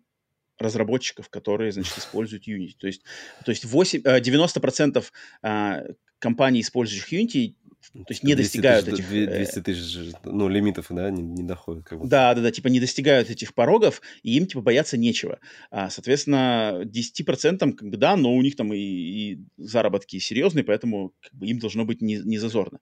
разработчиков, 0.57 1.29
которые, 1.29 1.71
значит, 1.71 1.97
используют 1.97 2.47
Unity. 2.47 2.73
То 2.79 2.87
есть, 2.87 3.03
то 3.43 3.51
есть 3.51 3.65
8, 3.65 4.01
90% 4.01 4.97
э, 4.97 5.03
а, 5.43 5.83
компаний, 6.19 6.61
использующих 6.61 7.11
Unity, 7.13 7.55
то 7.93 8.05
есть 8.09 8.23
не 8.23 8.35
достигают 8.35 8.85
тысяч, 8.85 8.99
этих... 8.99 9.09
200 9.09 9.59
э, 9.59 9.61
тысяч, 9.61 10.13
ну, 10.23 10.47
лимитов, 10.47 10.87
да, 10.89 11.09
не, 11.09 11.21
не 11.21 11.43
доходят. 11.43 11.85
Как 11.85 11.99
бы. 11.99 12.07
Да, 12.07 12.33
да, 12.33 12.41
да, 12.41 12.51
типа 12.51 12.67
не 12.67 12.79
достигают 12.79 13.29
этих 13.29 13.53
порогов, 13.53 14.01
и 14.23 14.35
им, 14.35 14.47
типа, 14.47 14.61
бояться 14.61 14.97
нечего. 14.97 15.39
А, 15.71 15.89
соответственно, 15.89 16.83
10% 16.83 17.73
как 17.73 17.89
бы, 17.89 17.97
да, 17.97 18.15
но 18.15 18.33
у 18.33 18.41
них 18.41 18.55
там 18.55 18.73
и, 18.73 18.79
и 18.79 19.39
заработки 19.57 20.19
серьезные, 20.19 20.63
поэтому 20.63 21.13
как 21.21 21.33
бы, 21.33 21.47
им 21.47 21.59
должно 21.59 21.85
быть 21.85 22.01
не, 22.01 22.15
не 22.15 22.37
зазорно. 22.37 22.79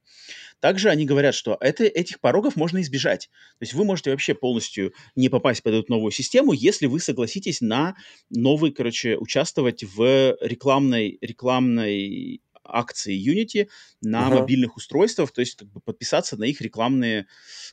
Также 0.60 0.90
они 0.90 1.06
говорят, 1.06 1.36
что 1.36 1.58
это, 1.60 1.84
этих 1.84 2.20
порогов 2.20 2.56
можно 2.56 2.82
избежать. 2.82 3.30
То 3.60 3.64
есть 3.64 3.74
вы 3.74 3.84
можете 3.84 4.12
вообще 4.12 4.34
полностью 4.34 4.94
не 5.16 5.30
попасть 5.30 5.62
под 5.64 5.74
эту 5.74 5.92
новую 5.92 6.12
систему, 6.12 6.54
если 6.54 6.86
вы 6.86 7.00
согласитесь 7.00 7.62
на 7.62 7.96
новый, 8.30 8.72
короче, 8.72 9.18
участвовать 9.18 9.84
в 9.84 10.38
рекламной, 10.42 11.18
рекламной 11.22 12.42
акции 12.64 13.16
Unity 13.16 13.70
на 14.02 14.28
uh-huh. 14.28 14.40
мобильных 14.40 14.78
устройствах, 14.78 15.32
то 15.32 15.42
есть 15.42 15.56
как 15.56 15.68
бы 15.70 15.82
подписаться 15.82 16.38
на 16.38 16.46
их 16.46 16.62
рекламные 16.62 17.28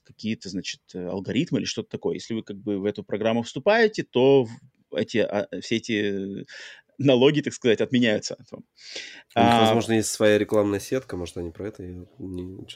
какие-то, 0.05 0.49
значит, 0.49 0.81
алгоритмы 0.95 1.61
или 1.61 1.67
что-то 1.67 1.91
такое. 1.91 2.15
Если 2.15 2.35
вы 2.35 2.43
как 2.43 2.57
бы 2.57 2.79
в 2.79 2.85
эту 2.85 3.05
программу 3.05 3.43
вступаете, 3.43 4.03
то 4.03 4.47
эти, 4.93 5.19
а, 5.19 5.49
все 5.61 5.77
эти 5.77 6.47
налоги, 6.99 7.41
так 7.41 7.55
сказать, 7.55 7.81
отменяются. 7.81 8.37
У 8.53 8.57
них, 8.57 8.65
а, 9.35 9.61
возможно, 9.62 9.95
есть 9.95 10.11
своя 10.11 10.39
рекламная 10.39 10.81
сетка, 10.81 11.17
может, 11.17 11.37
они 11.39 11.51
про 11.51 11.69
это 11.69 12.07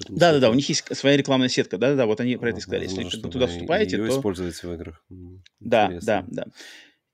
Да-да-да, 0.09 0.51
у 0.51 0.55
них 0.55 0.69
есть 0.69 0.97
своя 0.97 1.17
рекламная 1.17 1.49
сетка, 1.49 1.77
да-да-да, 1.79 2.07
вот 2.07 2.21
они 2.21 2.37
про 2.37 2.51
это 2.51 2.61
сказали. 2.61 2.85
Если 2.85 3.05
вы 3.05 3.31
туда 3.31 3.47
вступаете, 3.47 3.97
ее 3.97 4.09
то... 4.09 4.17
используете 4.17 4.67
в 4.67 4.73
играх. 4.73 5.05
Да, 5.61 5.99
да, 6.01 6.25
да. 6.27 6.47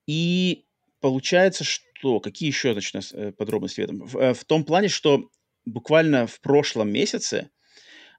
И 0.06 0.66
получается, 1.00 1.64
что... 1.64 1.84
Какие 2.20 2.48
еще, 2.48 2.72
значит, 2.72 3.12
э, 3.12 3.32
подробности 3.32 3.80
в 3.80 3.84
этом? 3.84 4.06
В, 4.06 4.16
э, 4.16 4.34
в 4.34 4.44
том 4.44 4.64
плане, 4.64 4.88
что 4.88 5.28
буквально 5.64 6.26
в 6.26 6.40
прошлом 6.40 6.90
месяце 6.90 7.50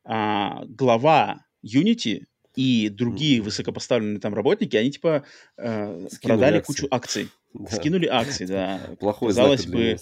а, 0.03 0.63
глава 0.65 1.45
Unity 1.65 2.25
и 2.55 2.89
другие 2.89 3.39
mm-hmm. 3.39 3.43
высокопоставленные 3.43 4.19
там 4.19 4.33
работники, 4.33 4.75
они 4.75 4.91
типа 4.91 5.23
э, 5.57 6.07
продали 6.21 6.57
акции. 6.57 6.73
кучу 6.73 6.87
акций. 6.91 7.29
Да. 7.53 7.69
Скинули 7.69 8.05
акции, 8.05 8.45
да. 8.45 8.79
Плохой 9.01 9.27
Казалось 9.27 9.63
знак 9.63 9.75
бы, 9.75 9.97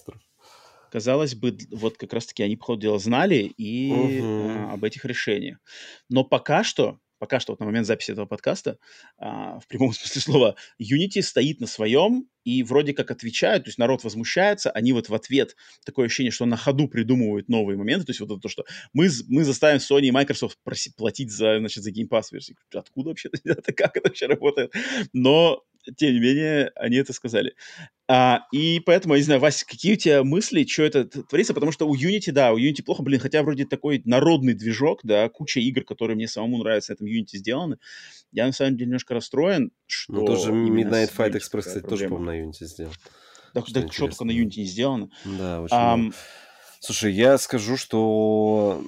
казалось 0.92 1.34
бы, 1.34 1.58
вот 1.72 1.98
как 1.98 2.14
раз-таки 2.14 2.44
они, 2.44 2.56
по 2.58 2.66
ходу 2.66 2.82
дела, 2.82 3.00
знали 3.00 3.52
и 3.58 3.92
угу. 3.92 4.24
э, 4.24 4.74
об 4.74 4.84
этих 4.84 5.04
решениях. 5.04 5.58
Но 6.10 6.24
пока 6.24 6.64
что 6.64 7.00
пока 7.20 7.40
что 7.40 7.54
вот 7.54 7.60
на 7.60 7.66
момент 7.66 7.86
записи 7.86 8.12
этого 8.12 8.26
подкаста, 8.26 8.78
а, 9.18 9.60
в 9.60 9.68
прямом 9.68 9.91
смысле 9.94 10.22
слова, 10.22 10.56
Unity 10.82 11.22
стоит 11.22 11.60
на 11.60 11.68
своем 11.68 12.28
и 12.46 12.64
вроде 12.64 12.94
как 12.94 13.12
отвечают, 13.12 13.66
то 13.66 13.70
есть 13.70 13.78
народ 13.78 14.04
возмущается, 14.04 14.72
они 14.72 14.94
вот 14.94 15.10
в 15.10 15.14
ответ 15.14 15.56
такое 15.86 16.08
ощущение, 16.08 16.32
что 16.32 16.46
на 16.46 16.58
ходу 16.58 16.88
придумывают 16.88 17.50
новые 17.50 17.78
моменты, 17.78 18.06
то 18.06 18.10
есть 18.12 18.22
вот 18.22 18.32
это 18.32 18.40
то, 18.40 18.50
что 18.50 18.66
мы, 18.94 19.10
мы 19.28 19.44
заставим 19.44 19.78
Sony 19.78 20.08
и 20.08 20.12
Microsoft 20.12 20.58
проси, 20.64 20.91
платить 20.96 21.32
за, 21.32 21.60
значит, 21.60 21.84
за 21.84 21.91
Game 21.91 22.08
Pass 22.08 22.24
версию. 22.32 22.58
Откуда 22.74 23.10
вообще 23.10 23.30
это, 23.44 23.74
как 23.74 23.98
это 23.98 24.10
вообще 24.10 24.26
работает? 24.26 24.74
Но 25.14 25.64
тем 25.95 26.14
не 26.14 26.20
менее, 26.20 26.72
они 26.76 26.98
это 26.98 27.14
сказали. 27.14 27.56
А, 28.07 28.48
и 28.52 28.80
поэтому, 28.80 29.14
я 29.14 29.20
не 29.20 29.24
знаю, 29.24 29.40
Вася, 29.40 29.66
какие 29.68 29.94
у 29.94 29.95
тебя 29.95 30.24
мысли, 30.24 30.66
что 30.66 30.84
это 30.84 31.06
творится? 31.06 31.53
Потому 31.53 31.72
что 31.72 31.88
у 31.88 31.95
Unity, 31.95 32.32
да, 32.32 32.53
у 32.53 32.57
Unity 32.57 32.82
плохо, 32.84 33.03
блин, 33.03 33.20
хотя 33.20 33.44
вроде 33.44 33.66
такой 33.66 34.02
народный 34.06 34.53
движок, 34.53 35.02
да, 35.03 35.30
куча 35.30 35.60
игр, 35.60 35.84
которые 35.84 36.16
мне 36.16 36.28
самому 36.28 36.57
нравятся, 36.57 36.91
на 36.91 36.95
этом 36.95 37.07
Unity 37.07 37.38
сделаны. 37.38 37.78
Я, 38.32 38.48
на 38.48 38.52
самом 38.52 38.78
деле, 38.78 38.88
немножко 38.88 39.14
расстроен, 39.14 39.64
ну, 39.64 39.72
что... 39.86 40.14
Ну, 40.14 40.26
тоже 40.26 40.52
Midnight 40.52 41.11
Fight 41.16 41.34
Express, 41.34 41.61
кстати, 41.61 41.86
тоже, 41.86 42.10
по-моему, 42.10 42.26
на 42.26 42.49
Unity 42.49 42.66
сделан. 42.66 42.94
Да, 43.53 43.61
что, 43.61 43.82
да, 43.82 43.88
что 43.91 44.07
только 44.07 44.26
на 44.26 44.32
Unity 44.32 44.57
не 44.57 44.66
сделано. 44.66 45.10
Да, 45.26 45.61
очень 45.61 45.76
um, 45.76 45.95
много. 45.95 46.16
Слушай, 46.80 47.14
я 47.14 47.38
скажу, 47.38 47.78
что 47.78 48.84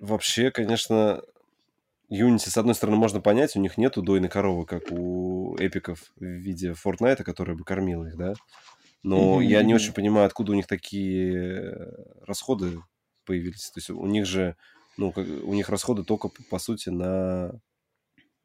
вообще, 0.00 0.50
конечно, 0.50 1.22
Unity, 2.10 2.50
с 2.50 2.56
одной 2.56 2.74
стороны, 2.74 2.96
можно 2.96 3.20
понять, 3.20 3.54
у 3.56 3.60
них 3.60 3.78
нету 3.78 4.02
дойной 4.02 4.28
коровы, 4.28 4.66
как 4.66 4.90
у 4.90 5.56
эпиков 5.58 6.12
в 6.16 6.24
виде 6.24 6.72
Fortnite, 6.72 7.22
которая 7.22 7.56
бы 7.56 7.64
кормила 7.64 8.06
их, 8.06 8.16
да? 8.16 8.34
Но 9.02 9.40
mm-hmm. 9.40 9.46
я 9.46 9.62
не 9.62 9.74
очень 9.74 9.92
понимаю, 9.92 10.26
откуда 10.26 10.52
у 10.52 10.54
них 10.54 10.66
такие 10.66 11.94
расходы 12.26 12.80
появились. 13.24 13.70
То 13.70 13.78
есть 13.78 13.90
у 13.90 14.06
них 14.06 14.26
же, 14.26 14.56
ну, 14.96 15.12
как, 15.12 15.26
у 15.26 15.54
них 15.54 15.68
расходы 15.68 16.04
только, 16.04 16.30
по 16.50 16.58
сути, 16.58 16.88
на 16.90 17.60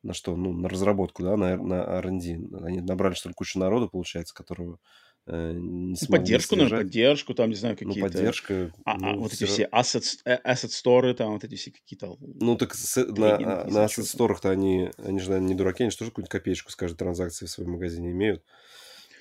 на 0.04 0.14
что? 0.14 0.36
Ну, 0.36 0.54
на 0.54 0.70
разработку, 0.70 1.24
да, 1.24 1.36
на, 1.36 1.58
на 1.58 1.82
R&D. 1.98 2.60
Они 2.64 2.80
набрали, 2.80 3.16
что 3.16 3.30
ли, 3.30 3.34
кучу 3.34 3.58
народу, 3.58 3.90
получается, 3.90 4.36
которого 4.36 4.78
Э, 4.78 5.15
не 5.28 5.96
ну, 6.00 6.08
поддержку, 6.08 6.56
наверное, 6.56 6.84
поддержку, 6.84 7.34
там, 7.34 7.50
не 7.50 7.56
знаю, 7.56 7.76
ну, 7.80 7.88
какие-то... 7.88 8.08
Ну, 8.08 8.14
поддержка... 8.14 8.72
А, 8.86 8.98
ну, 8.98 9.20
вот 9.20 9.34
эти 9.34 9.46
все 9.46 9.68
asset, 9.72 10.04
э, 10.26 10.38
asset 10.46 10.70
store, 10.70 11.14
там, 11.16 11.34
вот 11.34 11.44
эти 11.44 11.56
все 11.56 11.72
какие-то... 11.72 12.18
Ну, 12.20 12.56
так 12.56 12.76
с, 12.76 13.04
на, 13.04 13.38
на 13.66 13.86
asset 13.86 14.04
store-то 14.04 14.52
они, 14.52 14.92
они 14.98 15.20
же, 15.20 15.30
наверное, 15.30 15.50
не 15.50 15.56
дураки, 15.56 15.84
они 15.84 15.90
же 15.90 15.98
тоже 15.98 16.12
какую-нибудь 16.12 16.32
копеечку 16.32 16.72
с 16.72 16.76
каждой 16.76 16.98
транзакции 16.98 17.48
в 17.48 17.50
своем 17.50 17.72
магазине 17.72 18.12
имеют. 18.12 18.44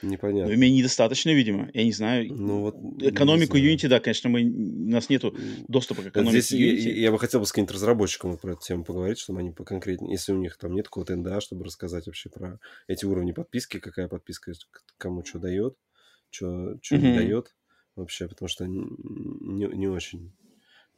Непонятно. 0.02 0.48
Но 0.48 0.52
ими 0.52 0.66
недостаточно, 0.66 1.31
видимо. 1.31 1.70
Я 1.72 1.85
не 1.85 1.93
знаю. 1.93 2.26
Ну, 2.31 2.60
вот, 2.60 2.76
Экономику 3.01 3.56
знаю. 3.56 3.74
Unity, 3.74 3.89
да, 3.89 4.01
конечно, 4.01 4.28
мы, 4.28 4.43
у 4.43 4.90
нас 4.90 5.09
нету 5.09 5.35
доступа 5.68 6.02
к 6.02 6.06
экономике 6.09 6.40
Здесь 6.43 6.52
Unity. 6.52 6.93
Я, 6.93 7.01
я 7.05 7.12
бы 7.12 7.18
хотел 7.18 7.40
бы 7.40 7.47
с 7.47 7.52
каким-то 7.52 7.72
разработчиком 7.72 8.36
про 8.36 8.52
эту 8.52 8.60
тему 8.60 8.85
поговорить, 8.85 9.18
чтобы 9.18 9.40
они 9.40 9.52
поконкретнее, 9.52 10.12
если 10.12 10.32
у 10.32 10.39
них 10.39 10.59
там 10.59 10.74
нет 10.74 10.86
какого-то 10.86 11.16
НДА, 11.16 11.40
чтобы 11.40 11.64
рассказать 11.64 12.06
вообще 12.06 12.28
про 12.28 12.59
эти 12.89 13.06
уровни 13.06 13.32
подписки, 13.32 13.78
какая 13.78 14.09
подписка 14.09 14.52
кому 14.98 15.24
что 15.24 15.39
дает 15.39 15.76
что, 16.35 16.73
mm-hmm. 16.74 16.98
не 16.98 17.16
дает 17.16 17.55
вообще, 17.97 18.28
потому 18.28 18.48
что 18.48 18.66
не, 18.66 19.66
не 19.66 19.89
очень 19.89 20.32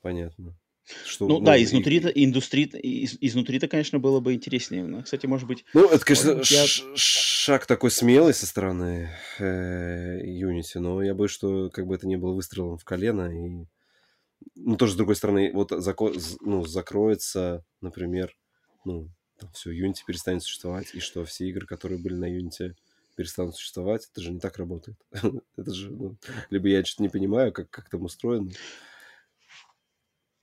понятно. 0.00 0.56
Что, 1.04 1.26
ну, 1.26 1.40
ну 1.40 1.44
да, 1.44 1.60
изнутри-то, 1.60 2.08
индустрии, 2.08 2.66
из, 2.66 3.18
изнутри-то, 3.20 3.66
конечно, 3.66 3.98
было 3.98 4.20
бы 4.20 4.34
интереснее. 4.34 4.84
Но, 4.84 5.02
кстати, 5.02 5.26
может 5.26 5.48
быть... 5.48 5.64
Ну, 5.74 5.90
это, 5.90 6.04
конечно, 6.04 6.40
я... 6.44 6.64
шаг 6.94 7.66
такой 7.66 7.90
смелый 7.90 8.32
со 8.32 8.46
стороны 8.46 9.10
э, 9.40 10.20
Unity, 10.24 10.78
но 10.78 11.02
я 11.02 11.14
боюсь, 11.14 11.32
что 11.32 11.70
как 11.70 11.88
бы 11.88 11.96
это 11.96 12.06
не 12.06 12.16
было 12.16 12.34
выстрелом 12.34 12.78
в 12.78 12.84
колено. 12.84 13.32
И... 13.32 13.66
Ну, 14.54 14.76
тоже, 14.76 14.92
с 14.92 14.96
другой 14.96 15.16
стороны, 15.16 15.50
вот 15.52 15.70
зако... 15.70 16.12
ну, 16.40 16.64
закроется, 16.64 17.64
например, 17.80 18.36
ну, 18.84 19.10
там, 19.40 19.50
все, 19.54 19.72
Unity 19.72 20.02
перестанет 20.06 20.44
существовать, 20.44 20.94
и 20.94 21.00
что 21.00 21.24
все 21.24 21.48
игры, 21.48 21.66
которые 21.66 22.00
были 22.00 22.14
на 22.14 22.26
Unity, 22.26 22.74
перестанут 23.16 23.56
существовать, 23.56 24.08
это 24.10 24.20
же 24.20 24.32
не 24.32 24.40
так 24.40 24.56
работает. 24.58 24.96
это 25.56 25.74
же, 25.74 25.90
ну, 25.90 26.16
либо 26.50 26.68
я 26.68 26.84
что-то 26.84 27.02
не 27.02 27.08
понимаю, 27.08 27.52
как, 27.52 27.70
как 27.70 27.88
там 27.88 28.04
устроено. 28.04 28.50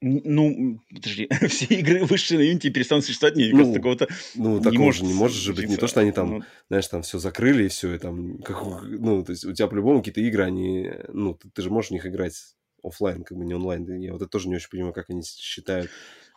Ну, 0.05 0.81
подожди, 0.93 1.29
все 1.47 1.65
игры 1.65 2.03
вышли 2.03 2.35
на 2.35 2.41
Unity 2.41 2.69
перестанут 2.71 3.05
существовать, 3.05 3.37
мне 3.37 3.53
ну, 3.53 3.73
такого-то 3.73 4.09
Ну, 4.35 4.59
такого 4.59 4.71
не 4.73 4.77
может, 4.79 5.01
же 5.01 5.05
не 5.05 5.13
может 5.13 5.37
же 5.37 5.53
быть. 5.53 5.69
Не 5.69 5.77
то, 5.77 5.87
что 5.87 6.01
они 6.01 6.11
там, 6.11 6.29
ну, 6.29 6.43
знаешь, 6.67 6.87
там 6.89 7.03
все 7.03 7.19
закрыли 7.19 7.65
и 7.65 7.67
все, 7.69 7.93
и 7.93 7.97
там, 7.97 8.39
как, 8.39 8.83
ну, 8.83 9.23
то 9.23 9.31
есть 9.31 9.45
у 9.45 9.53
тебя 9.53 9.67
по-любому 9.67 9.99
какие-то 9.99 10.19
игры, 10.19 10.43
они, 10.43 10.91
ну, 11.07 11.35
ты, 11.35 11.49
ты 11.49 11.61
же 11.61 11.69
можешь 11.69 11.91
в 11.91 11.93
них 11.93 12.05
играть 12.05 12.35
офлайн, 12.83 13.23
как 13.23 13.37
бы 13.37 13.45
не 13.45 13.53
онлайн. 13.53 13.85
Я 14.01 14.11
вот 14.11 14.21
это 14.21 14.29
тоже 14.29 14.49
не 14.49 14.55
очень 14.55 14.69
понимаю, 14.69 14.93
как 14.93 15.09
они 15.09 15.23
считают 15.23 15.89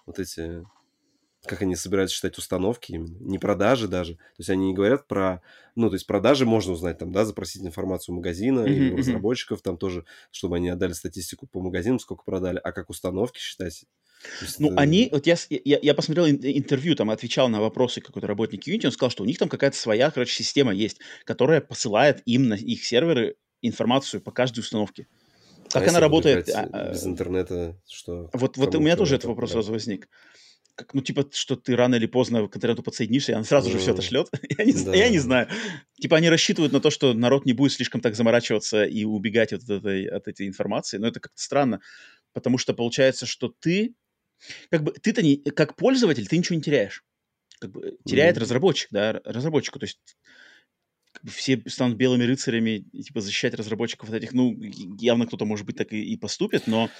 вот 0.06 0.20
эти 0.20 0.64
как 1.47 1.62
они 1.62 1.77
собираются 1.77 2.16
считать 2.16 2.39
установки 2.39 2.93
именно, 2.93 3.16
не 3.20 3.39
продажи 3.39 3.89
даже. 3.89 4.14
То 4.14 4.39
есть 4.39 4.51
они 4.51 4.66
не 4.66 4.74
говорят 4.74 5.06
про, 5.06 5.43
ну, 5.74 5.89
то 5.89 5.94
есть 5.94 6.06
продажи 6.06 6.47
можно 6.47 6.73
узнать 6.73 6.98
там, 6.98 7.12
да, 7.12 7.24
запросить 7.24 7.62
информацию 7.62 8.14
у 8.14 8.16
магазина 8.16 8.60
mm-hmm, 8.60 8.73
или 8.73 8.93
у 8.93 8.97
разработчиков 8.97 9.62
там 9.62 9.77
тоже, 9.77 10.05
чтобы 10.31 10.56
они 10.56 10.68
отдали 10.68 10.93
статистику 10.93 11.47
по 11.47 11.60
магазинам, 11.60 11.98
сколько 11.98 12.24
продали, 12.24 12.60
а 12.62 12.73
как 12.73 12.90
установки 12.90 13.39
считать. 13.39 13.85
Есть, 14.40 14.60
ну, 14.60 14.73
это... 14.73 14.81
они, 14.81 15.09
вот 15.12 15.27
я, 15.27 15.36
я, 15.51 15.78
я 15.81 15.94
посмотрел 15.94 16.27
интервью, 16.27 16.97
там 16.97 17.10
отвечал 17.10 17.48
на 17.48 17.60
вопросы 17.60 18.01
какой-то 18.01 18.27
работник 18.27 18.66
Unity, 18.66 18.86
он 18.86 18.93
сказал, 18.93 19.10
что 19.10 19.23
у 19.23 19.27
них 19.27 19.39
там 19.39 19.48
какая-то 19.48 19.77
своя, 19.77 20.10
короче, 20.10 20.32
система 20.32 20.73
есть, 20.73 20.98
которая 21.24 21.60
посылает 21.60 22.23
им 22.27 22.48
на 22.48 22.55
их 22.55 22.85
серверы 22.85 23.36
информацию 23.62 24.20
по 24.20 24.32
каждой 24.32 24.60
установке. 24.60 25.06
Как 25.70 25.86
а 25.86 25.90
она 25.90 26.01
работает? 26.01 26.48
А, 26.51 26.68
а, 26.73 26.93
без 26.93 27.05
интернета 27.06 27.77
что? 27.89 28.31
Вот, 28.32 28.56
вот 28.56 28.74
у 28.74 28.81
меня 28.81 28.97
тоже 28.97 29.16
этот 29.16 29.28
вопрос 29.28 29.52
сразу 29.52 29.73
возник 29.73 30.09
как, 30.77 30.93
ну, 30.93 31.01
типа, 31.01 31.27
что 31.32 31.57
ты 31.57 31.74
рано 31.74 31.94
или 31.94 32.07
поздно 32.07 32.47
к 32.47 32.57
интернету 32.57 32.82
подсоединишься, 32.82 33.32
и 33.32 33.35
она 33.35 33.44
сразу 33.44 33.70
же 33.70 33.78
все 33.78 33.93
это 33.93 34.03
шлет. 34.03 34.28
я, 34.59 34.65
не, 34.65 34.73
да. 34.73 34.94
я 34.94 35.09
не 35.09 35.19
знаю. 35.19 35.48
Типа, 35.98 36.19
они 36.19 36.28
рассчитывают 36.28 36.73
на 36.73 36.81
то, 36.81 36.90
что 36.90 37.15
народ 37.15 37.47
не 37.47 37.55
будет 37.55 37.73
слишком 37.73 38.03
так 38.03 38.15
заморачиваться 38.15 38.85
и 38.85 39.05
убегать 39.05 39.55
от 39.55 39.69
этой, 39.69 40.07
от 40.07 40.28
этой 40.28 40.47
информации, 40.47 40.98
но 40.98 41.09
это 41.09 41.19
как-то 41.19 41.40
странно, 41.40 41.81
потому 42.35 42.59
что 42.59 42.74
получается, 42.74 43.24
что 43.24 43.53
ты, 43.59 43.94
как 44.70 44.85
бы, 44.85 44.93
ты-то 44.93 45.23
не, 45.23 45.39
как 45.39 45.77
пользователь, 45.77 46.28
ты 46.28 46.36
ничего 46.36 46.57
не 46.57 46.62
теряешь. 46.62 47.05
Как 47.59 47.73
бы, 47.73 47.97
теряет 48.05 48.36
mm-hmm. 48.36 48.40
разработчик, 48.40 48.89
да, 48.90 49.20
разработчику, 49.24 49.78
то 49.78 49.85
есть 49.85 49.98
как 51.12 51.24
бы 51.24 51.31
все 51.31 51.62
станут 51.69 51.97
белыми 51.97 52.24
рыцарями, 52.24 52.85
и, 52.93 53.03
типа, 53.03 53.23
защищать 53.23 53.55
разработчиков 53.55 54.11
от 54.11 54.15
этих, 54.16 54.35
ну, 54.35 54.55
явно 55.01 55.27
кто-то, 55.27 55.47
может 55.47 55.65
быть, 55.65 55.77
так 55.77 55.94
и, 55.94 56.05
и 56.05 56.19
поступит, 56.19 56.66
но 56.66 56.90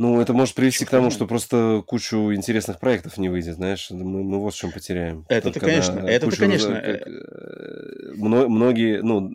ну, 0.00 0.18
это 0.18 0.32
может 0.32 0.54
привести 0.54 0.86
к 0.86 0.90
тому, 0.90 1.10
что 1.10 1.26
просто 1.26 1.84
кучу 1.86 2.32
интересных 2.32 2.80
проектов 2.80 3.18
не 3.18 3.28
выйдет, 3.28 3.56
знаешь, 3.56 3.90
мы, 3.90 4.24
мы 4.24 4.38
вот 4.38 4.54
в 4.54 4.56
чем 4.56 4.72
потеряем. 4.72 5.26
Это-то, 5.28 5.60
конечно, 5.60 5.98
это-то, 5.98 6.34
конечно. 6.38 6.74
Как, 6.74 7.06
э, 7.06 8.12
многие, 8.16 9.02
ну, 9.02 9.30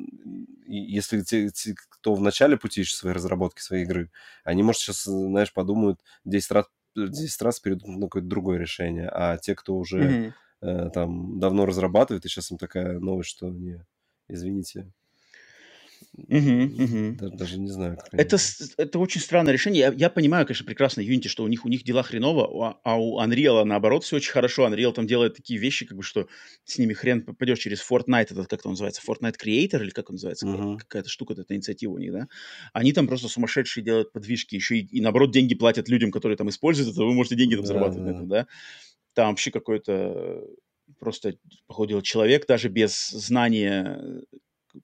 если 0.65 1.21
те, 1.21 1.51
те, 1.51 1.75
кто 1.75 2.15
в 2.15 2.21
начале 2.21 2.57
пути 2.57 2.81
ищет 2.81 2.97
своей 2.97 3.13
разработки, 3.13 3.61
своей 3.61 3.83
игры, 3.83 4.09
они, 4.43 4.63
может, 4.63 4.81
сейчас, 4.81 5.03
знаешь, 5.03 5.53
подумают 5.53 5.99
10 6.23 6.49
раз, 6.49 6.65
10 6.95 7.41
раз 7.43 7.59
перейдут 7.59 7.87
на 7.87 8.07
какое-то 8.07 8.27
другое 8.27 8.57
решение, 8.57 9.07
а 9.13 9.37
те, 9.37 9.53
кто 9.53 9.77
уже 9.77 9.99
mm-hmm. 9.99 10.33
э, 10.61 10.89
там 10.89 11.39
давно 11.39 11.67
разрабатывает, 11.67 12.25
и 12.25 12.27
сейчас 12.27 12.49
им 12.49 12.57
такая 12.57 12.97
новость, 12.97 13.29
что 13.29 13.49
не, 13.49 13.85
извините, 14.27 14.91
Угу, 16.17 16.83
угу. 16.83 17.15
Даже, 17.17 17.35
даже 17.35 17.59
не 17.59 17.69
знаю. 17.69 17.97
Как 17.97 18.13
это, 18.13 18.37
они... 18.37 18.69
это 18.77 18.99
очень 18.99 19.19
странное 19.19 19.51
решение. 19.51 19.81
Я, 19.81 19.93
я 19.93 20.09
понимаю, 20.09 20.45
конечно, 20.45 20.65
прекрасно 20.65 21.01
Unity, 21.01 21.27
что 21.27 21.43
у 21.43 21.47
них, 21.47 21.65
у 21.65 21.69
них 21.69 21.83
дела 21.83 22.03
хреново, 22.03 22.69
а, 22.69 22.79
а 22.83 22.99
у 22.99 23.19
Unreal 23.21 23.63
наоборот 23.65 24.03
все 24.03 24.15
очень 24.15 24.31
хорошо. 24.31 24.67
Unreal 24.67 24.93
там 24.93 25.07
делает 25.07 25.35
такие 25.35 25.59
вещи, 25.59 25.85
как 25.85 25.97
бы, 25.97 26.03
что 26.03 26.27
с 26.63 26.77
ними 26.77 26.93
хрен 26.93 27.23
попадешь 27.23 27.59
через 27.59 27.85
Fortnite, 27.87 28.31
этот, 28.31 28.47
как 28.47 28.65
он 28.65 28.71
называется, 28.71 29.01
Fortnite 29.05 29.35
Creator 29.43 29.81
или 29.81 29.89
как 29.89 30.09
он 30.09 30.15
называется, 30.15 30.47
угу. 30.47 30.77
какая-то 30.77 31.09
штука, 31.09 31.33
это 31.33 31.53
инициатива 31.53 31.91
у 31.91 31.97
них, 31.97 32.13
да? 32.13 32.27
Они 32.71 32.93
там 32.93 33.07
просто 33.07 33.27
сумасшедшие 33.27 33.83
делают 33.83 34.13
подвижки, 34.13 34.55
еще 34.55 34.77
и, 34.77 34.85
и 34.85 35.01
наоборот 35.01 35.31
деньги 35.31 35.53
платят 35.53 35.89
людям, 35.89 36.11
которые 36.11 36.37
там 36.37 36.49
используют 36.49 36.91
это, 36.91 37.03
вы 37.03 37.13
можете 37.13 37.35
деньги 37.35 37.55
там 37.55 37.63
да, 37.63 37.67
зарабатывать 37.67 38.05
да. 38.05 38.11
на 38.11 38.15
этом, 38.15 38.27
да? 38.29 38.47
Там 39.13 39.29
вообще 39.29 39.51
какой-то 39.51 40.43
просто, 40.99 41.35
походу, 41.67 42.01
человек 42.01 42.47
даже 42.47 42.69
без 42.69 43.09
знания 43.09 44.23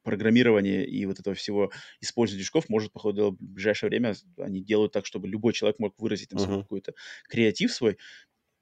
программирования 0.04 0.86
и 0.86 1.06
вот 1.06 1.20
этого 1.20 1.36
всего 1.36 1.72
использования 2.00 2.40
движков 2.40 2.70
может, 2.70 2.92
походу, 2.92 3.38
в 3.40 3.44
ближайшее 3.44 3.90
время 3.90 4.16
они 4.38 4.62
делают 4.62 4.92
так, 4.92 5.06
чтобы 5.06 5.28
любой 5.28 5.54
человек 5.54 5.80
мог 5.80 5.94
выразить 6.00 6.30
там 6.30 6.40
uh-huh. 6.40 6.62
какой-то 6.62 6.94
креатив 7.28 7.72
свой. 7.72 7.98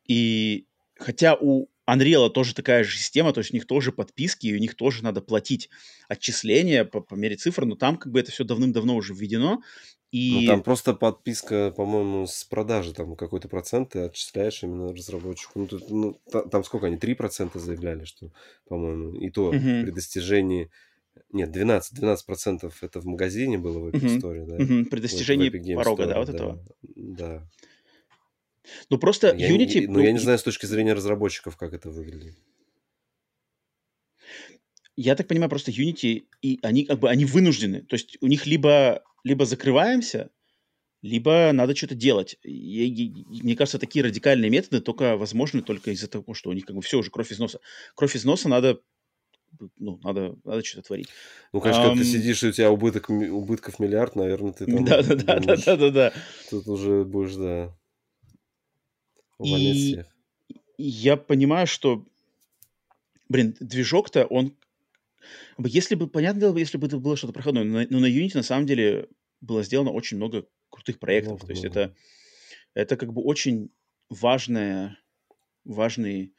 И 0.07 0.67
хотя 0.95 1.35
у 1.35 1.67
Unreal 1.89 2.29
тоже 2.29 2.53
такая 2.53 2.83
же 2.83 2.97
система, 2.97 3.33
то 3.33 3.39
есть 3.39 3.51
у 3.51 3.55
них 3.55 3.65
тоже 3.65 3.91
подписки, 3.91 4.47
и 4.47 4.55
у 4.55 4.59
них 4.59 4.75
тоже 4.75 5.03
надо 5.03 5.21
платить 5.21 5.69
отчисления 6.07 6.85
по, 6.85 7.01
по 7.01 7.15
мере 7.15 7.35
цифр, 7.35 7.65
но 7.65 7.75
там 7.75 7.97
как 7.97 8.11
бы 8.11 8.19
это 8.19 8.31
все 8.31 8.43
давным-давно 8.43 8.95
уже 8.95 9.13
введено. 9.13 9.61
И... 10.11 10.41
Ну, 10.41 10.47
там 10.47 10.63
просто 10.63 10.93
подписка, 10.93 11.71
по-моему, 11.71 12.25
с 12.25 12.43
продажи, 12.43 12.93
там 12.93 13.15
какой-то 13.15 13.47
процент 13.47 13.89
ты 13.91 13.99
отчисляешь 13.99 14.63
именно 14.63 14.91
разработчику. 14.91 15.59
Ну, 15.59 15.67
тут, 15.67 15.89
ну, 15.89 16.19
там 16.51 16.63
сколько 16.63 16.87
они, 16.87 16.97
3% 16.97 17.57
заявляли, 17.59 18.05
что, 18.05 18.31
по-моему, 18.67 19.13
и 19.13 19.29
то 19.29 19.49
угу. 19.49 19.59
при 19.59 19.91
достижении 19.91 20.71
нет, 21.31 21.51
12, 21.51 21.93
12 21.93 22.25
процентов 22.25 22.83
это 22.83 22.99
в 22.99 23.05
магазине 23.05 23.57
было 23.57 23.79
в 23.79 23.87
этой 23.87 24.01
uh-huh. 24.01 24.17
истории, 24.17 24.45
да? 24.45 24.57
Uh-huh. 24.57 24.85
При 24.85 24.99
достижении 24.99 25.49
вот 25.49 25.83
порога, 25.83 26.03
Store, 26.03 26.07
да, 26.07 26.19
вот 26.19 26.27
да, 26.27 26.33
этого? 26.33 26.65
Да. 26.95 27.49
Ну, 28.89 28.97
просто 28.97 29.35
я, 29.35 29.49
Unity... 29.49 29.85
Ну, 29.87 29.99
я 29.99 30.11
не 30.11 30.19
знаю 30.19 30.37
с 30.39 30.43
точки 30.43 30.65
зрения 30.65 30.93
разработчиков, 30.93 31.57
как 31.57 31.73
это 31.73 31.89
выглядит. 31.89 32.37
Я 34.95 35.15
так 35.15 35.27
понимаю, 35.27 35.49
просто 35.49 35.71
Unity, 35.71 36.25
и 36.41 36.59
они 36.61 36.85
как 36.85 36.99
бы, 36.99 37.09
они 37.09 37.25
вынуждены. 37.25 37.81
То 37.83 37.95
есть 37.95 38.17
у 38.21 38.27
них 38.27 38.45
либо, 38.45 39.03
либо 39.23 39.45
закрываемся, 39.45 40.29
либо 41.01 41.51
надо 41.53 41.75
что-то 41.75 41.95
делать. 41.95 42.37
И, 42.43 42.85
и, 42.85 43.25
мне 43.41 43.55
кажется, 43.55 43.79
такие 43.79 44.03
радикальные 44.03 44.49
методы 44.49 44.81
только 44.81 45.15
возможны 45.15 45.61
только 45.61 45.91
из-за 45.91 46.07
того, 46.07 46.33
что 46.33 46.49
у 46.49 46.53
них 46.53 46.65
как 46.65 46.75
бы 46.75 46.81
все 46.81 46.99
уже 46.99 47.11
кровь 47.11 47.31
из 47.31 47.39
носа. 47.39 47.59
Кровь 47.95 48.15
из 48.15 48.25
носа 48.25 48.49
надо 48.49 48.81
ну, 49.77 49.99
надо, 50.03 50.35
надо 50.43 50.63
что-то 50.63 50.87
творить. 50.87 51.09
Ну, 51.53 51.61
конечно, 51.61 51.81
um, 51.81 51.87
когда 51.89 52.01
ты 52.01 52.05
сидишь, 52.05 52.43
и 52.43 52.47
у 52.47 52.51
тебя 52.51 52.71
убыток, 52.71 53.09
убытков 53.09 53.79
миллиард, 53.79 54.15
наверное, 54.15 54.53
ты 54.53 54.65
там... 54.65 54.85
Да-да-да-да-да-да. 54.85 56.13
Тут 56.49 56.67
уже 56.67 57.03
будешь, 57.03 57.35
да, 57.35 57.75
увольнять 59.37 59.75
и 59.75 59.93
всех. 59.93 60.07
я 60.77 61.17
понимаю, 61.17 61.67
что, 61.67 62.05
блин, 63.27 63.55
движок-то, 63.59 64.25
он... 64.25 64.55
Если 65.57 65.95
бы, 65.95 66.07
понятно 66.07 66.41
было, 66.41 66.57
если 66.57 66.77
бы 66.77 66.87
это 66.87 66.97
было 66.97 67.17
что-то 67.17 67.33
проходное, 67.33 67.63
но, 67.63 67.85
но 67.89 67.99
на 67.99 68.05
Unity 68.05 68.31
на 68.35 68.43
самом 68.43 68.65
деле 68.65 69.09
было 69.41 69.63
сделано 69.63 69.91
очень 69.91 70.17
много 70.17 70.47
крутых 70.69 70.99
проектов. 70.99 71.33
Много, 71.33 71.45
То 71.47 71.51
есть 71.51 71.63
много. 71.63 71.79
это, 71.79 71.95
это 72.73 72.97
как 72.97 73.13
бы 73.13 73.21
очень 73.21 73.69
важная, 74.09 74.97
важный 75.65 76.33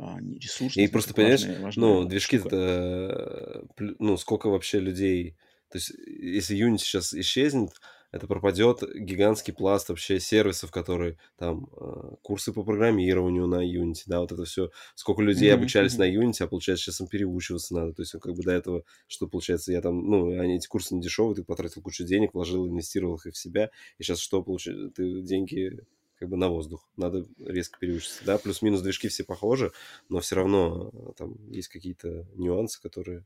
а, 0.00 0.18
ресурс. 0.18 0.76
И 0.76 0.86
просто, 0.88 1.12
понимаешь, 1.12 1.44
важная, 1.44 1.72
ну, 1.76 2.04
движки 2.04 2.38
это, 2.38 3.64
ну, 3.98 4.16
сколько 4.16 4.48
вообще 4.48 4.80
людей... 4.80 5.36
То 5.70 5.76
есть, 5.76 5.90
если 6.06 6.56
Unity 6.56 6.78
сейчас 6.78 7.12
исчезнет, 7.12 7.72
это 8.12 8.26
пропадет 8.26 8.82
гигантский 8.94 9.52
пласт 9.52 9.88
вообще 9.88 10.18
сервисов, 10.18 10.70
которые 10.72 11.18
там 11.36 11.68
э, 11.76 12.14
курсы 12.22 12.52
по 12.52 12.64
программированию 12.64 13.46
на 13.46 13.62
Unity, 13.62 14.02
да, 14.06 14.20
вот 14.20 14.32
это 14.32 14.44
все. 14.44 14.70
Сколько 14.94 15.22
людей 15.22 15.50
mm-hmm, 15.50 15.54
обучались 15.54 15.94
mm-hmm. 15.94 15.98
на 15.98 16.24
Unity, 16.30 16.44
а 16.44 16.46
получается 16.48 16.84
сейчас 16.84 17.00
им 17.02 17.06
переучиваться 17.06 17.74
надо. 17.74 17.92
То 17.92 18.02
есть 18.02 18.12
как 18.12 18.34
бы 18.34 18.42
до 18.42 18.52
этого, 18.52 18.84
что 19.06 19.28
получается, 19.28 19.70
я 19.70 19.80
там, 19.80 20.02
ну, 20.02 20.40
они 20.40 20.56
эти 20.56 20.66
курсы 20.66 20.94
не 20.94 21.02
дешевые, 21.02 21.36
ты 21.36 21.44
потратил 21.44 21.82
кучу 21.82 22.04
денег, 22.04 22.34
вложил, 22.34 22.66
инвестировал 22.66 23.16
их 23.16 23.26
и 23.26 23.30
в 23.30 23.36
себя, 23.36 23.70
и 23.98 24.02
сейчас 24.02 24.18
что 24.18 24.42
получается? 24.42 24.90
Ты 24.90 25.20
деньги 25.20 25.78
как 26.20 26.28
бы 26.28 26.36
на 26.36 26.50
воздух. 26.50 26.86
Надо 26.96 27.26
резко 27.38 27.78
переучиться. 27.80 28.24
Да, 28.26 28.36
плюс-минус 28.36 28.82
движки 28.82 29.08
все 29.08 29.24
похожи, 29.24 29.72
но 30.10 30.20
все 30.20 30.36
равно 30.36 30.90
э, 30.92 31.12
там 31.16 31.50
есть 31.50 31.68
какие-то 31.68 32.28
нюансы, 32.34 32.80
которые 32.80 33.24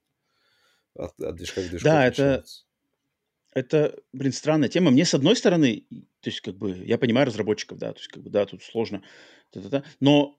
от, 0.94 1.20
от 1.20 1.34
движка 1.34 1.60
к 1.60 1.68
движку 1.68 1.84
Да, 1.84 2.06
это, 2.06 2.44
это, 3.52 3.98
блин, 4.12 4.32
странная 4.32 4.68
тема. 4.68 4.92
Мне, 4.92 5.04
с 5.04 5.12
одной 5.12 5.34
стороны, 5.34 5.86
то 6.20 6.30
есть, 6.30 6.40
как 6.40 6.56
бы, 6.56 6.70
я 6.70 6.96
понимаю 6.96 7.26
разработчиков, 7.26 7.78
да, 7.78 7.92
то 7.92 7.98
есть, 7.98 8.08
как 8.08 8.22
бы, 8.22 8.30
да, 8.30 8.46
тут 8.46 8.62
сложно, 8.62 9.02
та-та-та, 9.50 9.82
но 9.98 10.38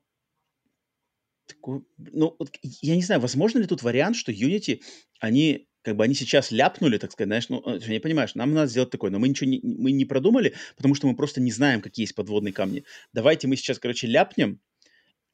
такой, 1.45 1.83
ну, 1.97 2.37
вот, 2.39 2.57
я 2.61 2.95
не 2.95 3.03
знаю, 3.03 3.19
возможно 3.19 3.59
ли 3.59 3.67
тут 3.67 3.83
вариант, 3.83 4.15
что 4.15 4.31
Unity, 4.31 4.81
они 5.19 5.67
как 5.85 5.95
бы 5.95 6.03
они 6.03 6.15
сейчас 6.15 6.51
ляпнули, 6.51 6.97
так 6.97 7.11
сказать, 7.11 7.27
знаешь, 7.27 7.49
ну, 7.49 7.61
не 7.87 7.99
понимаешь, 7.99 8.33
нам 8.33 8.53
надо 8.53 8.67
сделать 8.67 8.89
такое, 8.89 9.11
но 9.11 9.19
мы 9.19 9.29
ничего 9.29 9.47
не, 9.49 9.61
мы 9.61 9.91
не 9.91 10.03
продумали, 10.03 10.55
потому 10.75 10.95
что 10.95 11.05
мы 11.07 11.15
просто 11.15 11.39
не 11.39 11.51
знаем, 11.51 11.81
какие 11.81 12.05
есть 12.05 12.15
подводные 12.15 12.53
камни. 12.53 12.83
Давайте 13.13 13.47
мы 13.47 13.55
сейчас, 13.55 13.77
короче, 13.77 14.07
ляпнем, 14.07 14.59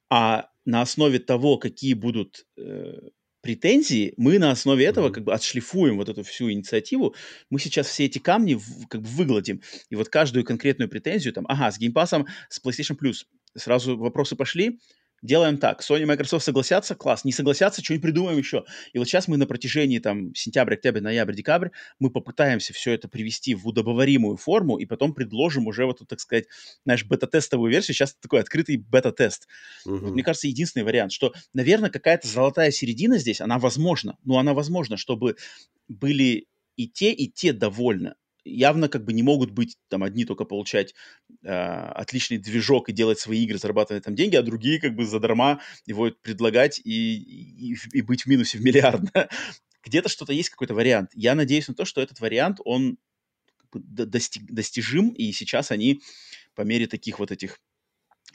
а 0.10 0.50
на 0.66 0.82
основе 0.82 1.20
того, 1.20 1.58
какие 1.58 1.94
будут 1.94 2.46
э, 2.58 3.00
претензии, 3.42 4.14
мы 4.18 4.40
на 4.40 4.52
основе 4.52 4.86
этого 4.86 5.10
как 5.10 5.24
бы 5.24 5.34
отшлифуем 5.34 5.96
вот 5.96 6.10
эту 6.10 6.22
всю 6.24 6.52
инициативу, 6.52 7.16
мы 7.50 7.58
сейчас 7.58 7.88
все 7.88 8.06
эти 8.06 8.20
камни 8.20 8.56
в, 8.56 8.88
как 8.90 9.02
бы 9.02 9.08
выгладим, 9.08 9.62
и 9.90 9.96
вот 9.96 10.10
каждую 10.10 10.44
конкретную 10.44 10.90
претензию, 10.90 11.34
там, 11.34 11.46
ага, 11.48 11.72
с 11.72 11.80
геймпасом, 11.80 12.28
с 12.50 12.62
PlayStation 12.62 12.98
Plus, 13.02 13.24
сразу 13.56 13.98
вопросы 13.98 14.36
пошли, 14.36 14.80
делаем 15.22 15.58
так. 15.58 15.82
Sony 15.82 16.02
и 16.02 16.06
Microsoft 16.06 16.46
согласятся, 16.46 16.96
класс. 16.96 17.24
Не 17.26 17.32
согласятся, 17.32 17.84
что-нибудь 17.84 18.04
придумаем 18.04 18.38
еще. 18.38 18.66
И 18.94 18.98
вот 18.98 19.08
сейчас 19.08 19.28
мы 19.28 19.38
на 19.38 19.46
протяжении 19.46 20.00
там 20.00 20.34
сентября, 20.36 20.76
октября, 20.76 21.02
ноября, 21.02 21.36
декабрь, 21.36 21.70
мы 22.00 22.10
попытаемся 22.10 22.74
все 22.74 22.94
это 22.94 23.08
привести 23.08 23.56
в 23.56 23.68
удобоваримую 23.68 24.38
форму 24.38 24.78
и 24.78 24.86
потом 24.86 25.14
предложим 25.14 25.68
уже 25.68 25.86
вот, 25.86 26.02
так 26.08 26.20
сказать, 26.20 26.46
знаешь, 26.84 27.06
бета-тестовую 27.06 27.72
версию. 27.72 27.96
Сейчас 27.96 28.16
такой 28.16 28.40
открытый 28.40 28.78
бета-тест. 28.78 29.48
Угу. 29.86 29.98
Вот, 29.98 30.12
мне 30.14 30.24
кажется, 30.24 30.48
единственный 30.48 30.84
вариант, 30.84 31.12
что, 31.12 31.34
наверное, 31.54 31.90
какая-то 31.90 32.28
золотая 32.28 32.72
середина 32.72 33.18
здесь, 33.18 33.42
она 33.42 33.60
возможна. 33.60 34.18
Но 34.24 34.40
она 34.40 34.54
возможна, 34.54 34.98
чтобы 34.98 35.36
были 35.88 36.48
и 36.78 36.88
те, 36.88 37.12
и 37.12 37.30
те 37.30 37.54
довольны 37.54 38.16
явно 38.44 38.90
как 38.90 39.06
бы 39.06 39.14
не 39.14 39.24
могут 39.24 39.52
быть 39.52 39.78
там 39.90 40.04
одни 40.04 40.26
только 40.26 40.46
получать 40.46 40.94
э, 41.44 41.50
отличный 41.50 42.38
движок 42.38 42.90
и 42.90 42.94
делать 42.94 43.20
свои 43.20 43.44
игры, 43.44 43.58
зарабатывать 43.58 44.04
там 44.04 44.16
деньги, 44.16 44.36
а 44.36 44.44
другие 44.44 44.80
как 44.80 44.96
бы 44.96 45.06
задарма 45.06 45.62
его 45.86 46.12
предлагать 46.22 46.80
и, 46.84 47.72
и, 47.72 47.76
и 47.94 48.02
быть 48.02 48.24
в 48.24 48.28
минусе 48.28 48.58
в 48.58 48.62
миллиард. 48.62 49.02
Где-то 49.84 50.10
что-то 50.10 50.34
есть 50.34 50.50
какой-то 50.50 50.74
вариант. 50.74 51.10
Я 51.14 51.36
надеюсь 51.36 51.68
на 51.68 51.74
то, 51.74 51.86
что 51.86 52.02
этот 52.02 52.20
вариант, 52.20 52.60
он 52.66 52.98
достиг, 53.74 54.44
достижим, 54.52 55.10
и 55.10 55.32
сейчас 55.32 55.72
они 55.72 56.02
по 56.56 56.62
мере 56.62 56.88
таких 56.88 57.20
вот 57.20 57.32
этих 57.32 57.58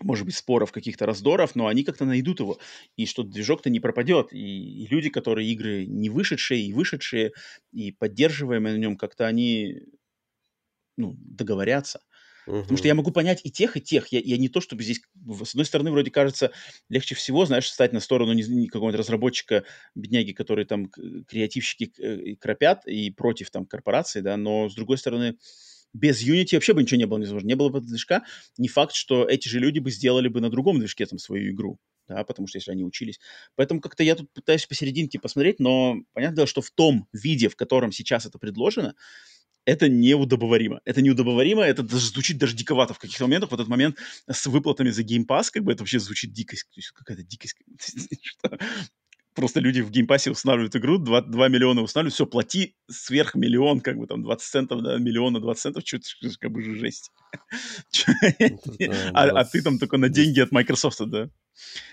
может 0.03 0.27
быть, 0.27 0.35
споров, 0.35 0.73
каких-то 0.73 1.07
раздоров, 1.07 1.55
но 1.55 1.69
они 1.69 1.85
как-то 1.85 2.05
найдут 2.05 2.41
его, 2.41 2.59
и 2.97 3.07
что 3.07 3.23
движок-то 3.23 3.71
не 3.71 3.81
пропадет, 3.81 4.33
и, 4.33 4.85
и 4.85 4.87
люди, 4.89 5.09
которые 5.09 5.51
игры 5.51 5.87
не 5.87 6.11
вышедшие 6.11 6.63
и 6.63 6.73
вышедшие, 6.73 7.33
и 7.73 7.93
поддерживаемые 7.93 8.75
на 8.75 8.79
нем, 8.79 8.97
как-то 8.97 9.27
они 9.27 9.81
ну, 10.97 11.17
договорятся. 11.19 12.01
Uh-huh. 12.47 12.63
Потому 12.63 12.79
что 12.79 12.87
я 12.87 12.95
могу 12.95 13.11
понять 13.11 13.41
и 13.43 13.51
тех, 13.51 13.77
и 13.77 13.81
тех. 13.81 14.09
Я, 14.09 14.21
я 14.21 14.37
не 14.37 14.49
то, 14.49 14.61
чтобы 14.61 14.83
здесь... 14.85 15.01
С 15.45 15.51
одной 15.51 15.65
стороны, 15.65 15.91
вроде 15.91 16.11
кажется, 16.11 16.53
легче 16.89 17.15
всего, 17.15 17.45
знаешь, 17.45 17.69
стать 17.69 17.93
на 17.93 18.01
сторону 18.01 18.33
не, 18.35 18.43
не 18.43 18.69
какого-нибудь 18.69 19.01
разработчика, 19.01 19.65
бедняги, 19.95 20.33
которые 20.33 20.65
там 20.65 20.89
креативщики 20.89 21.93
э, 21.99 22.37
кропят 22.37 22.87
и 22.87 23.11
против 23.11 23.51
там 23.51 23.67
корпорации, 23.67 24.21
да, 24.21 24.37
но 24.37 24.69
с 24.69 24.75
другой 24.75 24.99
стороны, 24.99 25.37
без 25.93 26.25
Unity 26.25 26.55
вообще 26.55 26.75
бы 26.75 26.83
ничего 26.83 26.99
не 26.99 27.07
было 27.07 27.19
невозможно. 27.19 27.47
Не 27.47 27.57
было 27.57 27.69
бы 27.69 27.81
движка, 27.81 28.23
не 28.59 28.69
факт, 28.69 28.95
что 28.95 29.27
эти 29.27 29.49
же 29.49 29.59
люди 29.59 29.79
бы 29.79 29.91
сделали 29.91 30.29
бы 30.29 30.41
на 30.41 30.51
другом 30.51 30.79
движке 30.79 31.07
там 31.07 31.19
свою 31.19 31.53
игру, 31.53 31.79
да, 32.07 32.23
потому 32.25 32.47
что 32.47 32.59
если 32.59 32.71
они 32.71 32.85
учились. 32.85 33.19
Поэтому 33.57 33.81
как-то 33.81 34.05
я 34.05 34.15
тут 34.15 34.33
пытаюсь 34.33 34.67
посерединке 34.67 35.19
посмотреть, 35.19 35.59
но 35.59 35.97
понятно, 36.13 36.47
что 36.47 36.61
в 36.61 36.71
том 36.71 37.09
виде, 37.13 37.49
в 37.49 37.57
котором 37.57 37.93
сейчас 37.93 38.27
это 38.27 38.39
предложено, 38.39 38.95
это 39.67 39.89
неудобоваримо. 39.89 40.81
Это 40.85 41.03
неудобоваримо, 41.03 41.63
это 41.63 41.83
даже 41.83 42.07
звучит 42.07 42.39
даже 42.39 42.57
диковато 42.57 42.95
в 42.95 42.99
каких-то 42.99 43.25
моментах. 43.25 43.51
В 43.51 43.55
этот 43.55 43.69
момент 43.69 43.99
с 44.31 44.47
выплатами 44.47 44.91
за 44.91 45.03
Game 45.03 45.27
Pass, 45.27 45.51
как 45.53 45.65
бы 45.65 45.73
это 45.73 45.83
вообще 45.83 45.99
звучит 45.99 46.33
дикость. 46.33 46.67
Какая-то 46.95 47.23
дикость. 47.23 47.57
просто 49.37 49.61
люди 49.61 49.83
в 49.83 49.91
Game 49.91 50.09
Pass 50.09 50.26
е 50.26 50.31
устанавливают 50.31 50.75
игру, 50.77 50.99
2, 50.99 51.21
2 51.21 51.49
миллиона 51.49 51.83
устанавливают, 51.83 52.15
все, 52.15 52.27
плати 52.27 52.75
сверх 52.91 53.35
миллион, 53.35 53.81
как 53.81 53.99
бы 53.99 54.07
там 54.07 54.23
20 54.23 54.49
центов, 54.49 54.83
да, 54.83 54.97
миллиона 54.97 55.41
20 55.41 55.63
центов, 55.63 55.83
что-то 55.87 56.09
как 56.41 56.51
бы 56.51 56.63
жесть. 56.63 57.13
А, 59.13 59.25
а 59.25 59.45
ты 59.45 59.63
там 59.63 59.79
только 59.79 59.99
на 59.99 60.09
деньги 60.09 60.41
от 60.41 60.53
Microsoft, 60.53 61.01
да, 61.07 61.29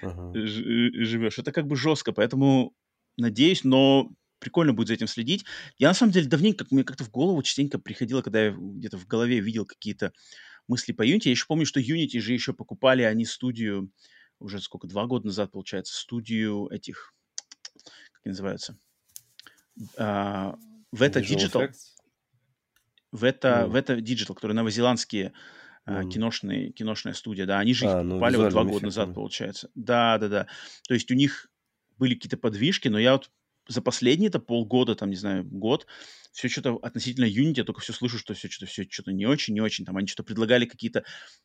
живешь. 0.01 1.37
Это 1.37 1.51
как 1.51 1.67
бы 1.67 1.75
жестко, 1.75 2.13
поэтому 2.13 2.73
надеюсь, 3.17 3.63
но 3.63 4.09
прикольно 4.43 4.73
будет 4.73 4.89
за 4.89 4.95
этим 4.95 5.07
следить. 5.07 5.45
Я 5.77 5.87
на 5.87 5.93
самом 5.93 6.11
деле 6.11 6.27
давненько, 6.27 6.65
мне 6.69 6.83
как-то 6.83 7.05
в 7.05 7.09
голову 7.09 7.41
частенько 7.41 7.79
приходило, 7.79 8.21
когда 8.21 8.43
я 8.43 8.51
где-то 8.51 8.97
в 8.97 9.07
голове 9.07 9.39
видел 9.39 9.65
какие-то 9.65 10.11
мысли 10.67 10.91
по 10.91 11.07
Unity. 11.07 11.21
Я 11.25 11.31
еще 11.31 11.45
помню, 11.47 11.65
что 11.65 11.79
Unity 11.79 12.19
же 12.19 12.33
еще 12.33 12.53
покупали 12.53 13.03
они 13.03 13.25
студию, 13.25 13.89
уже 14.39 14.59
сколько, 14.59 14.87
два 14.87 15.05
года 15.05 15.27
назад, 15.27 15.51
получается, 15.51 15.95
студию 15.95 16.67
этих 16.67 17.13
как 18.11 18.25
называются, 18.25 18.77
а, 19.97 20.55
в 20.91 21.01
это 21.01 21.21
Digital, 21.21 21.71
в 23.11 23.23
это, 23.23 23.47
mm. 23.47 23.67
в 23.67 23.75
это 23.75 23.93
Digital, 23.95 24.33
которые 24.33 24.55
новозеландские 24.55 25.33
mm. 25.87 26.09
киношные, 26.09 26.71
киношная 26.71 27.13
студия, 27.13 27.45
да, 27.45 27.59
они 27.59 27.73
же 27.73 27.87
а, 27.87 27.99
их 27.99 28.05
ну, 28.05 28.19
вот 28.19 28.49
два 28.49 28.63
года 28.63 28.85
назад, 28.85 29.13
получается. 29.13 29.69
Да, 29.75 30.17
да, 30.17 30.27
да. 30.27 30.47
То 30.87 30.93
есть 30.93 31.09
у 31.11 31.15
них 31.15 31.49
были 31.97 32.15
какие-то 32.15 32.37
подвижки, 32.37 32.87
но 32.87 32.99
я 32.99 33.13
вот 33.13 33.31
за 33.67 33.81
последние 33.81 34.29
это 34.29 34.39
полгода, 34.39 34.95
там, 34.95 35.09
не 35.09 35.15
знаю, 35.15 35.45
год, 35.45 35.87
все 36.33 36.47
что-то 36.49 36.77
относительно 36.81 37.25
Unity, 37.25 37.57
я 37.57 37.63
только 37.63 37.81
все 37.81 37.93
слышу, 37.93 38.17
что 38.17 38.33
все 38.33 38.49
что-то 38.49 38.65
все 38.65 38.87
что-то 38.89 39.11
не 39.11 39.27
очень, 39.27 39.53
не 39.53 39.61
очень. 39.61 39.85
Там 39.85 39.97
они 39.97 40.07
что-то 40.07 40.23
предлагали 40.23 40.65
какие-то... 40.65 41.03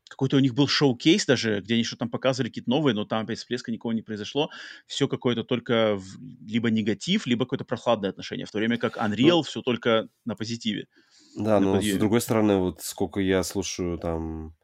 Какой-то 0.09 0.37
у 0.37 0.41
них 0.41 0.55
был 0.55 0.67
шоу-кейс 0.67 1.27
даже, 1.27 1.61
где 1.61 1.75
они 1.75 1.85
что-то 1.85 2.01
там 2.01 2.11
показывали 2.11 2.49
какие-то 2.49 2.71
новые, 2.71 2.95
но 2.95 3.05
там 3.05 3.25
опять 3.25 3.39
всплеска 3.39 3.71
никого 3.71 3.93
не 3.93 4.01
произошло. 4.01 4.49
Все 4.87 5.07
какое-то 5.07 5.45
только 5.45 5.97
в... 5.97 6.19
либо 6.47 6.71
негатив, 6.71 7.27
либо 7.27 7.45
какое-то 7.45 7.67
прохладное 7.67 8.09
отношение. 8.09 8.47
В 8.47 8.51
то 8.51 8.59
время 8.59 8.79
как 8.79 8.97
Unreal 8.97 9.29
ну, 9.29 9.43
все 9.43 9.61
только 9.61 10.09
на 10.25 10.35
позитиве. 10.35 10.87
Да, 11.37 11.61
но 11.61 11.75
подъеме. 11.75 11.97
с 11.97 12.01
другой 12.01 12.23
стороны, 12.23 12.57
вот 12.57 12.81
сколько 12.81 13.21
я 13.21 13.43
слушаю 13.43 13.99
там 13.99 14.57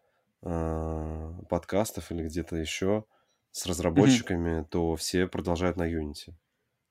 э, 0.43 1.32
подкастов 1.51 2.10
или 2.10 2.22
где-то 2.22 2.56
еще 2.56 3.05
с 3.51 3.66
разработчиками, 3.66 4.60
mm-hmm. 4.60 4.68
то 4.70 4.97
все 4.97 5.26
продолжают 5.26 5.76
на 5.76 5.82
Unity. 5.82 6.35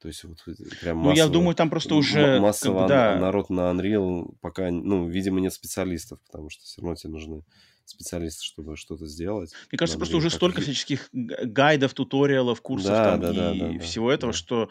То 0.04 0.10
есть 0.10 0.26
вот 0.26 0.38
прям 0.82 0.98
массово, 0.98 1.12
Ну, 1.12 1.14
я 1.14 1.28
думаю, 1.30 1.56
там 1.56 1.70
просто 1.70 1.96
уже... 1.96 2.42
Массово 2.42 2.80
как 2.80 2.90
да. 2.90 3.20
народ 3.20 3.50
на 3.50 3.72
Unreal 3.72 4.36
пока, 4.42 4.70
ну, 4.70 5.08
видимо, 5.08 5.40
нет 5.40 5.54
специалистов, 5.54 6.20
потому 6.26 6.50
что 6.50 6.66
все 6.66 6.82
равно 6.82 6.96
тебе 6.96 7.14
нужны 7.14 7.44
специалисты, 7.86 8.44
чтобы 8.44 8.76
что-то 8.76 9.08
сделать. 9.08 9.54
Мне 9.72 9.78
кажется, 9.78 9.98
просто 9.98 10.18
уже 10.18 10.30
столько 10.30 10.58
жить. 10.58 10.72
всяческих 10.72 11.08
гайдов, 11.14 11.94
туториалов, 11.94 12.62
курсов 12.62 12.90
да, 12.90 13.12
там 13.12 13.22
да, 13.22 13.32
и 13.32 13.60
да, 13.60 13.70
да, 13.70 13.80
всего 13.80 14.10
да, 14.10 14.16
этого, 14.16 14.34
да. 14.34 14.38
что 14.38 14.70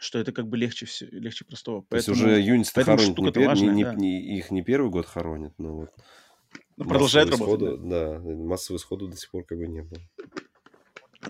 что 0.00 0.18
это 0.18 0.32
как 0.32 0.48
бы 0.48 0.56
легче, 0.56 0.84
все, 0.84 1.06
легче 1.06 1.44
простого. 1.44 1.84
То 1.88 1.94
есть 1.94 2.08
уже 2.08 2.42
Unity 2.42 2.82
хоронит, 2.82 3.16
не, 3.16 3.30
пер, 3.30 3.46
важная, 3.46 3.72
не, 3.72 3.84
да. 3.84 3.94
не, 3.94 4.36
их 4.36 4.50
не 4.50 4.62
первый 4.62 4.90
год 4.90 5.06
хоронит, 5.06 5.52
но 5.58 5.76
вот... 5.76 5.90
Но 6.76 6.86
продолжает 6.86 7.30
работать. 7.30 7.80
Да. 7.88 8.18
да, 8.18 8.20
массового 8.20 8.80
сходу 8.80 9.06
до 9.06 9.16
сих 9.16 9.30
пор 9.30 9.44
как 9.44 9.58
бы 9.58 9.68
не 9.68 9.82
было. 9.82 10.00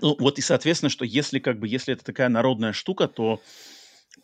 Ну, 0.01 0.15
вот 0.19 0.39
и 0.39 0.41
соответственно, 0.41 0.89
что 0.89 1.05
если 1.05 1.39
как 1.39 1.59
бы, 1.59 1.67
если 1.67 1.93
это 1.93 2.03
такая 2.03 2.29
народная 2.29 2.73
штука, 2.73 3.07
то 3.07 3.41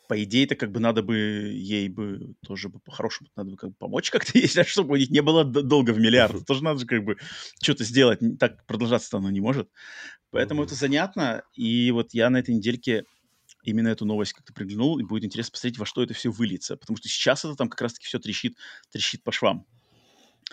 по 0.08 0.24
идее, 0.24 0.46
это 0.46 0.56
как 0.56 0.72
бы 0.72 0.80
надо 0.80 1.04
бы 1.04 1.16
ей 1.16 1.88
бы 1.88 2.34
тоже 2.46 2.70
бы 2.70 2.80
по-хорошему 2.80 3.30
надо 3.36 3.52
бы 3.52 3.58
как 3.58 3.70
бы 3.70 3.76
помочь 3.78 4.10
как-то, 4.10 4.32
если 4.40 4.64
чтобы 4.64 4.94
у 4.94 4.98
них 4.98 5.10
не 5.10 5.22
было 5.22 5.44
долго 5.44 5.92
в 5.92 6.00
миллиард. 6.00 6.46
Тоже 6.46 6.64
надо 6.64 6.80
же 6.80 6.86
как 6.86 7.04
бы 7.04 7.18
что-то 7.62 7.84
сделать. 7.84 8.20
Так 8.40 8.66
продолжаться-то 8.66 9.18
оно 9.18 9.30
не 9.30 9.42
может. 9.42 9.70
Поэтому 10.32 10.64
это 10.64 10.76
занятно. 10.76 11.44
И 11.54 11.92
вот 11.92 12.14
я 12.14 12.30
на 12.30 12.38
этой 12.38 12.56
недельке 12.56 13.06
именно 13.64 13.90
эту 13.90 14.06
новость 14.06 14.34
как-то 14.34 14.54
приглянул, 14.54 15.00
и 15.00 15.04
будет 15.04 15.26
интересно 15.26 15.52
посмотреть, 15.52 15.80
во 15.80 15.86
что 15.86 16.02
это 16.04 16.14
все 16.14 16.30
выльется. 16.30 16.78
Потому 16.78 16.98
что 16.98 17.08
сейчас 17.08 17.46
это 17.46 17.56
там 17.56 17.70
как 17.70 17.82
раз-таки 17.82 18.08
все 18.08 18.20
трещит, 18.20 18.58
трещит 18.92 19.24
по 19.24 19.32
швам. 19.32 19.66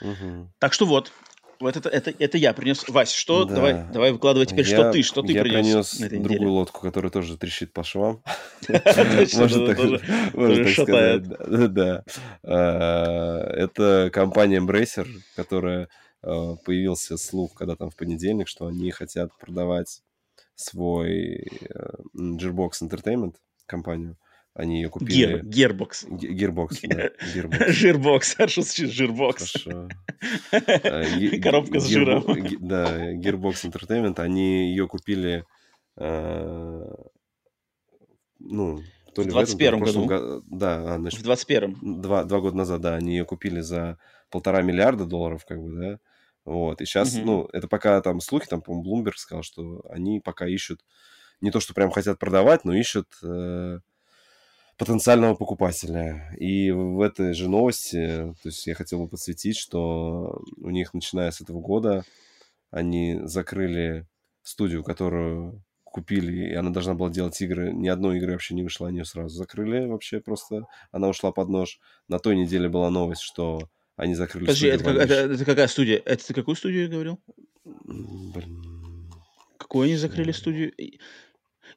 Угу. 0.00 0.52
Так 0.58 0.72
что 0.72 0.86
вот, 0.86 1.12
вот 1.60 1.76
это, 1.76 1.88
это, 1.88 2.12
это 2.18 2.38
я 2.38 2.52
принес. 2.52 2.88
Вась, 2.88 3.12
что? 3.12 3.44
Да. 3.44 3.54
Давай, 3.54 3.84
давай 3.92 4.12
выкладывай 4.12 4.46
теперь, 4.46 4.66
я, 4.66 4.76
что 4.76 4.92
ты, 4.92 5.02
что 5.02 5.22
ты 5.22 5.32
я 5.32 5.42
принес. 5.42 5.94
Я 5.94 6.08
принес 6.08 6.24
другую 6.24 6.52
лодку, 6.52 6.80
которая 6.80 7.10
тоже 7.10 7.36
трещит 7.36 7.72
по 7.72 7.84
швам. 7.84 8.22
Можно 8.68 9.66
так 9.66 10.68
сказать. 10.68 11.72
Да. 11.72 12.04
А, 12.42 13.50
это 13.52 14.10
компания 14.12 14.58
Embracer, 14.58 15.06
которая 15.34 15.88
а, 16.22 16.56
появился 16.56 17.16
слух, 17.16 17.54
когда 17.54 17.76
там 17.76 17.90
в 17.90 17.96
понедельник, 17.96 18.48
что 18.48 18.66
они 18.66 18.90
хотят 18.90 19.30
продавать 19.38 20.02
свой 20.54 21.48
э, 21.68 21.90
Gearbox 22.16 22.82
Entertainment 22.82 23.34
компанию 23.66 24.16
они 24.56 24.76
ее 24.76 24.88
купили. 24.88 25.12
Gear, 25.12 25.44
Gearbox. 25.44 26.06
Gearbox, 26.08 26.80
да. 26.82 27.10
Жирбокс. 27.68 28.32
Что 28.32 28.62
значит 28.62 28.90
жирбокс? 28.90 29.52
Хорошо. 29.52 29.88
Коробка 31.42 31.78
с 31.78 31.86
жиром. 31.86 32.24
Да, 32.60 33.12
Gearbox 33.12 33.70
Entertainment. 33.70 34.18
Они 34.18 34.70
ее 34.70 34.88
купили, 34.88 35.44
э, 35.98 36.86
ну, 38.38 38.80
то 39.14 39.22
ли 39.22 39.28
в 39.28 39.32
21 39.32 39.78
году. 39.80 40.42
Да, 40.46 40.94
а, 40.94 40.98
значит, 40.98 41.20
в 41.20 41.24
21 41.24 42.00
два, 42.00 42.24
два 42.24 42.40
года 42.40 42.56
назад, 42.56 42.80
да, 42.80 42.94
они 42.94 43.16
ее 43.16 43.26
купили 43.26 43.60
за 43.60 43.98
полтора 44.30 44.62
миллиарда 44.62 45.04
долларов, 45.04 45.44
как 45.44 45.60
бы, 45.60 45.78
да. 45.78 45.98
Вот, 46.46 46.80
и 46.80 46.86
сейчас, 46.86 47.14
угу. 47.14 47.26
ну, 47.26 47.48
это 47.52 47.68
пока 47.68 48.00
там 48.00 48.20
слухи, 48.20 48.46
там, 48.46 48.62
по-моему, 48.62 49.02
Bloomberg 49.02 49.16
сказал, 49.16 49.42
что 49.42 49.82
они 49.90 50.20
пока 50.20 50.46
ищут, 50.46 50.80
не 51.40 51.50
то, 51.50 51.60
что 51.60 51.74
прям 51.74 51.90
хотят 51.90 52.18
продавать, 52.18 52.64
но 52.64 52.72
ищут 52.72 53.08
э, 53.22 53.80
потенциального 54.76 55.34
покупателя. 55.34 56.30
И 56.38 56.70
в 56.70 57.00
этой 57.00 57.32
же 57.34 57.48
новости, 57.48 58.34
то 58.42 58.48
есть 58.48 58.66
я 58.66 58.74
хотел 58.74 59.00
бы 59.00 59.08
подсветить, 59.08 59.56
что 59.56 60.42
у 60.58 60.70
них, 60.70 60.94
начиная 60.94 61.30
с 61.30 61.40
этого 61.40 61.60
года, 61.60 62.04
они 62.70 63.20
закрыли 63.24 64.06
студию, 64.42 64.84
которую 64.84 65.62
купили, 65.82 66.50
и 66.50 66.54
она 66.54 66.70
должна 66.70 66.94
была 66.94 67.08
делать 67.08 67.40
игры. 67.40 67.72
Ни 67.72 67.88
одной 67.88 68.18
игры 68.18 68.32
вообще 68.32 68.54
не 68.54 68.62
вышла, 68.62 68.88
они 68.88 68.98
ее 68.98 69.04
сразу 69.06 69.34
закрыли 69.34 69.86
вообще 69.86 70.20
просто. 70.20 70.66
Она 70.92 71.08
ушла 71.08 71.32
под 71.32 71.48
нож. 71.48 71.80
На 72.08 72.18
той 72.18 72.36
неделе 72.36 72.68
была 72.68 72.90
новость, 72.90 73.22
что 73.22 73.70
они 73.96 74.14
закрыли 74.14 74.44
Подожди, 74.44 74.66
это, 74.66 74.84
как, 74.84 74.96
это, 74.96 75.14
это 75.14 75.44
какая 75.44 75.68
студия? 75.68 76.02
Это 76.04 76.26
ты 76.26 76.34
какую 76.34 76.54
студию 76.54 76.90
говорил? 76.90 77.18
Блин. 77.64 79.10
Какую 79.56 79.86
они 79.86 79.96
закрыли 79.96 80.32
студию? 80.32 80.72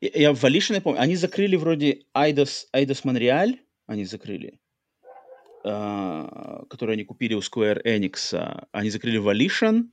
Я 0.02 0.34
в 0.34 0.44
Volition, 0.44 0.76
я 0.76 0.82
помню, 0.82 1.02
они 1.02 1.16
закрыли 1.16 1.56
вроде 1.56 2.04
Eidos, 2.16 2.66
Eidos 2.74 3.04
Montreal, 3.04 3.58
они 3.86 4.06
закрыли, 4.06 4.60
uh, 5.66 6.66
который 6.68 6.96
они 6.96 7.04
купили 7.04 7.34
у 7.34 7.40
Square 7.40 7.84
Enix. 7.84 8.66
Они 8.72 8.90
закрыли 8.90 9.20
Volition, 9.20 9.90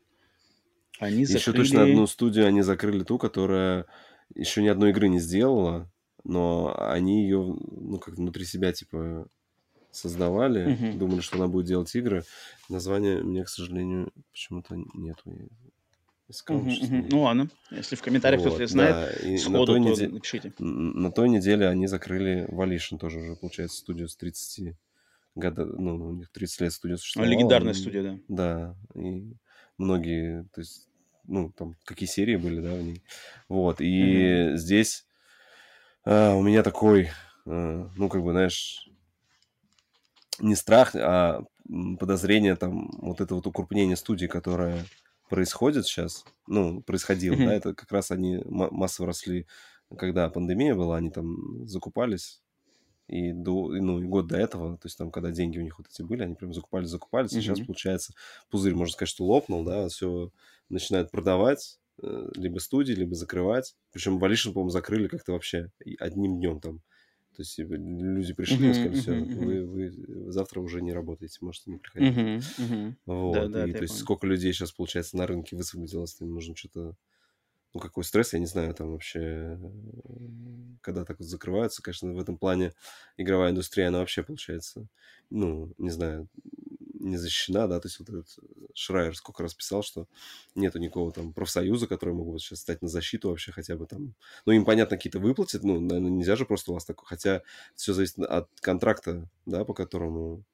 они 0.99 1.23
Еще 1.23 1.39
закрыли... 1.39 1.57
точно 1.57 1.83
одну 1.83 2.07
студию 2.07 2.47
они 2.47 2.63
закрыли 2.63 3.03
ту, 3.03 3.19
которая 3.19 3.87
еще 4.35 4.63
ни 4.63 4.69
одной 4.69 4.91
игры 4.91 5.09
не 5.09 5.19
сделала, 5.19 5.91
но 6.25 6.75
они 6.79 7.23
ее, 7.23 7.39
ну, 7.39 7.99
как 7.99 8.17
внутри 8.17 8.45
себя, 8.45 8.73
типа, 8.73 9.29
создавали, 9.91 10.73
угу. 10.73 10.99
думали, 10.99 11.21
что 11.21 11.37
она 11.37 11.49
будет 11.49 11.67
делать 11.67 11.95
игры. 11.95 12.25
Название 12.69 13.21
у 13.21 13.25
меня, 13.25 13.45
к 13.45 13.49
сожалению, 13.49 14.13
почему-то 14.31 14.77
нету. 14.95 15.33
Угу, 16.29 16.57
угу. 16.57 17.07
Ну 17.09 17.23
ладно, 17.23 17.49
если 17.71 17.95
в 17.95 18.03
комментариях 18.03 18.43
вот, 18.43 18.55
кто-то 18.55 18.67
знает, 18.67 19.21
да. 19.23 19.29
и 19.29 19.39
сходу, 19.39 19.59
на 19.59 19.67
той 19.67 19.77
то 19.77 19.79
неделе, 19.79 20.09
напишите. 20.09 20.53
На 20.59 21.13
той 21.13 21.29
неделе 21.29 21.69
они 21.69 21.87
закрыли 21.87 22.47
Volition 22.51 22.99
тоже 22.99 23.21
уже, 23.21 23.37
получается, 23.37 23.79
студию 23.79 24.09
с 24.09 24.17
30 24.17 24.75
года, 25.37 25.65
ну, 25.65 25.95
у 25.95 26.13
них 26.15 26.29
30 26.31 26.61
лет 26.63 26.73
студия 26.73 26.97
существовала. 26.97 27.31
Легендарная 27.31 27.75
студия, 27.75 28.03
да. 28.03 28.19
Да, 28.29 29.01
и 29.01 29.37
многие, 29.79 30.45
то 30.53 30.61
есть, 30.63 30.89
ну, 31.25 31.53
там, 31.53 31.77
какие 31.85 32.09
серии 32.09 32.37
были, 32.37 32.61
да, 32.61 32.75
в 32.75 32.83
ней. 32.83 33.03
Вот, 33.49 33.81
и 33.81 34.03
mm-hmm. 34.03 34.57
здесь 34.57 35.07
а, 36.05 36.35
у 36.35 36.43
меня 36.43 36.63
такой, 36.63 37.11
а, 37.45 37.89
ну, 37.95 38.09
как 38.09 38.25
бы, 38.25 38.33
знаешь, 38.33 38.89
не 40.41 40.57
страх, 40.57 40.97
а 40.97 41.45
подозрение, 41.99 42.57
там, 42.57 42.91
вот 42.99 43.21
это 43.21 43.35
вот 43.35 43.47
укрупнение 43.47 43.97
студии, 43.97 44.27
которое 44.27 44.85
происходит 45.29 45.87
сейчас, 45.87 46.25
ну, 46.47 46.83
происходило, 46.83 47.35
mm-hmm. 47.35 47.47
да, 47.47 47.55
это 47.55 47.75
как 47.75 47.91
раз 47.93 48.11
они 48.11 48.41
массово 48.47 49.09
росли, 49.09 49.47
когда 49.97 50.29
пандемия 50.29 50.75
была, 50.75 50.97
они 50.97 51.11
там 51.11 51.67
закупались, 51.67 52.43
и, 53.09 53.33
до, 53.33 53.69
ну, 53.69 54.01
и 54.01 54.05
год 54.07 54.27
до 54.27 54.37
этого, 54.37 54.77
то 54.79 54.87
есть 54.87 54.99
там, 54.99 55.11
когда 55.11 55.31
деньги 55.31 55.59
у 55.59 55.63
них 55.63 55.79
вот 55.79 55.87
эти 55.89 56.03
были, 56.03 56.23
они 56.23 56.35
прям 56.35 56.53
закупались, 56.53 56.89
закупались, 56.89 57.33
mm-hmm. 57.33 57.39
и 57.39 57.43
сейчас, 57.43 57.61
получается, 57.61 58.15
пузырь, 58.51 58.75
можно 58.75 58.93
сказать, 58.93 59.11
что 59.11 59.25
лопнул, 59.25 59.65
да, 59.65 59.89
все 59.89 60.31
начинают 60.69 61.11
продавать, 61.11 61.79
э, 62.03 62.29
либо 62.35 62.59
студии, 62.59 62.93
либо 62.93 63.15
закрывать. 63.15 63.77
Причем 63.93 64.19
Валишин, 64.19 64.53
по-моему, 64.53 64.71
закрыли 64.71 65.07
как-то 65.07 65.33
вообще 65.33 65.71
одним 65.99 66.39
днем 66.39 66.61
там. 66.61 66.81
То 67.37 67.43
есть 67.43 67.59
люди 67.59 68.33
пришли 68.33 68.71
и 68.71 68.73
сказали, 68.73 68.95
все, 68.95 69.13
вы, 69.13 69.67
вы 69.67 70.33
завтра 70.33 70.61
уже 70.61 70.81
не 70.81 70.95
работаете, 70.95 71.39
можете 71.43 71.71
не 71.71 71.77
приходить. 71.77 72.45
Вот. 73.05 73.35
Да, 73.35 73.49
да, 73.49 73.67
и 73.67 73.73
то 73.73 73.83
есть 73.83 73.93
понял. 73.93 74.05
сколько 74.05 74.27
людей 74.27 74.55
сейчас, 74.55 74.73
получается, 74.73 75.19
на 75.19 75.27
рынке 75.27 75.55
высвободилось, 75.55 76.17
им 76.21 76.33
нужно 76.33 76.57
что-то... 76.57 76.97
Ну, 77.75 77.81
какой 77.81 78.05
стресс, 78.05 78.33
я 78.33 78.39
не 78.39 78.47
знаю, 78.47 78.73
там 78.73 78.93
вообще, 78.93 79.59
когда 80.81 81.05
так 81.05 81.19
вот 81.19 81.29
закрываются, 81.29 81.83
конечно, 81.83 82.11
в 82.11 82.19
этом 82.19 82.39
плане 82.39 82.73
игровая 83.19 83.51
индустрия, 83.51 83.89
она 83.89 83.99
вообще, 83.99 84.23
получается, 84.23 84.87
ну, 85.29 85.71
не 85.77 85.91
знаю, 85.91 86.27
не 87.09 87.17
защищена, 87.17 87.67
да, 87.67 87.81
то 87.81 87.89
есть 87.89 87.99
вот 87.99 88.09
этот 88.09 88.27
Шрайер 88.75 89.17
сколько 89.17 89.43
раз 89.43 89.55
писал, 89.55 89.83
что 89.83 90.07
нету 90.55 90.79
никакого 90.79 91.13
там 91.13 91.33
профсоюза, 91.33 91.87
который 91.87 92.15
мог 92.15 92.33
бы 92.33 92.39
сейчас 92.39 92.61
стать 92.61 92.83
на 92.83 92.89
защиту 92.89 93.31
вообще 93.31 93.53
хотя 93.53 93.77
бы 93.77 93.87
там. 93.87 94.15
Ну, 94.45 94.53
им, 94.53 94.65
понятно, 94.65 94.97
какие-то 94.97 95.19
выплатят, 95.19 95.65
ну, 95.65 95.81
наверное, 95.81 96.11
нельзя 96.11 96.37
же 96.37 96.45
просто 96.47 96.71
у 96.71 96.75
вас 96.75 96.85
такое, 96.85 97.07
хотя 97.07 97.43
все 97.75 97.93
зависит 97.93 98.19
от 98.19 98.49
контракта, 98.61 99.29
да, 99.47 99.65
по 99.65 99.75
которому 99.75 100.45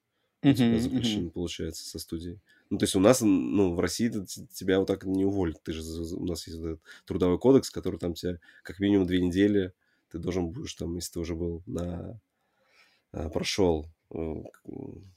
у 0.41 0.53
тебя 0.53 0.79
заключен, 0.79 1.29
получается, 1.29 1.87
со 1.87 1.99
студией. 1.99 2.39
Ну, 2.69 2.77
то 2.77 2.83
есть 2.83 2.95
у 2.95 2.99
нас, 2.99 3.21
ну, 3.21 3.75
в 3.75 3.79
России 3.79 4.11
тебя 4.53 4.79
вот 4.79 4.87
так 4.87 5.05
не 5.05 5.25
уволят. 5.25 5.61
Ты 5.63 5.73
же, 5.73 5.81
у 6.15 6.25
нас 6.25 6.47
есть 6.47 6.59
этот 6.59 6.81
трудовой 7.05 7.39
кодекс, 7.39 7.69
который 7.69 7.99
там 7.99 8.13
тебя 8.13 8.39
как 8.63 8.79
минимум 8.79 9.07
две 9.07 9.21
недели 9.21 9.73
ты 10.13 10.19
должен 10.19 10.49
будешь 10.49 10.75
там, 10.75 10.95
если 10.95 11.13
ты 11.13 11.19
уже 11.19 11.35
был 11.35 11.63
на... 11.65 12.19
А, 13.11 13.29
прошел 13.29 13.85
э, 13.85 13.87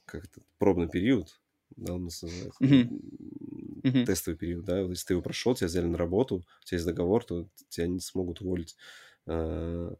как 0.05 0.25
это, 0.25 0.41
пробный 0.57 0.89
период, 0.89 1.39
да, 1.75 1.93
он 1.93 2.05
нас 2.05 2.21
называется, 2.21 2.63
mm-hmm. 2.63 4.05
тестовый 4.05 4.37
период, 4.37 4.65
да, 4.65 4.79
если 4.79 5.07
ты 5.07 5.13
его 5.13 5.21
прошел, 5.21 5.53
тебя 5.53 5.67
взяли 5.67 5.85
на 5.85 5.97
работу, 5.97 6.37
у 6.37 6.65
тебя 6.65 6.77
есть 6.77 6.85
договор, 6.85 7.23
то 7.23 7.47
тебя 7.69 7.87
не 7.87 7.99
смогут 7.99 8.41
уволить, 8.41 8.75
а, 9.25 9.93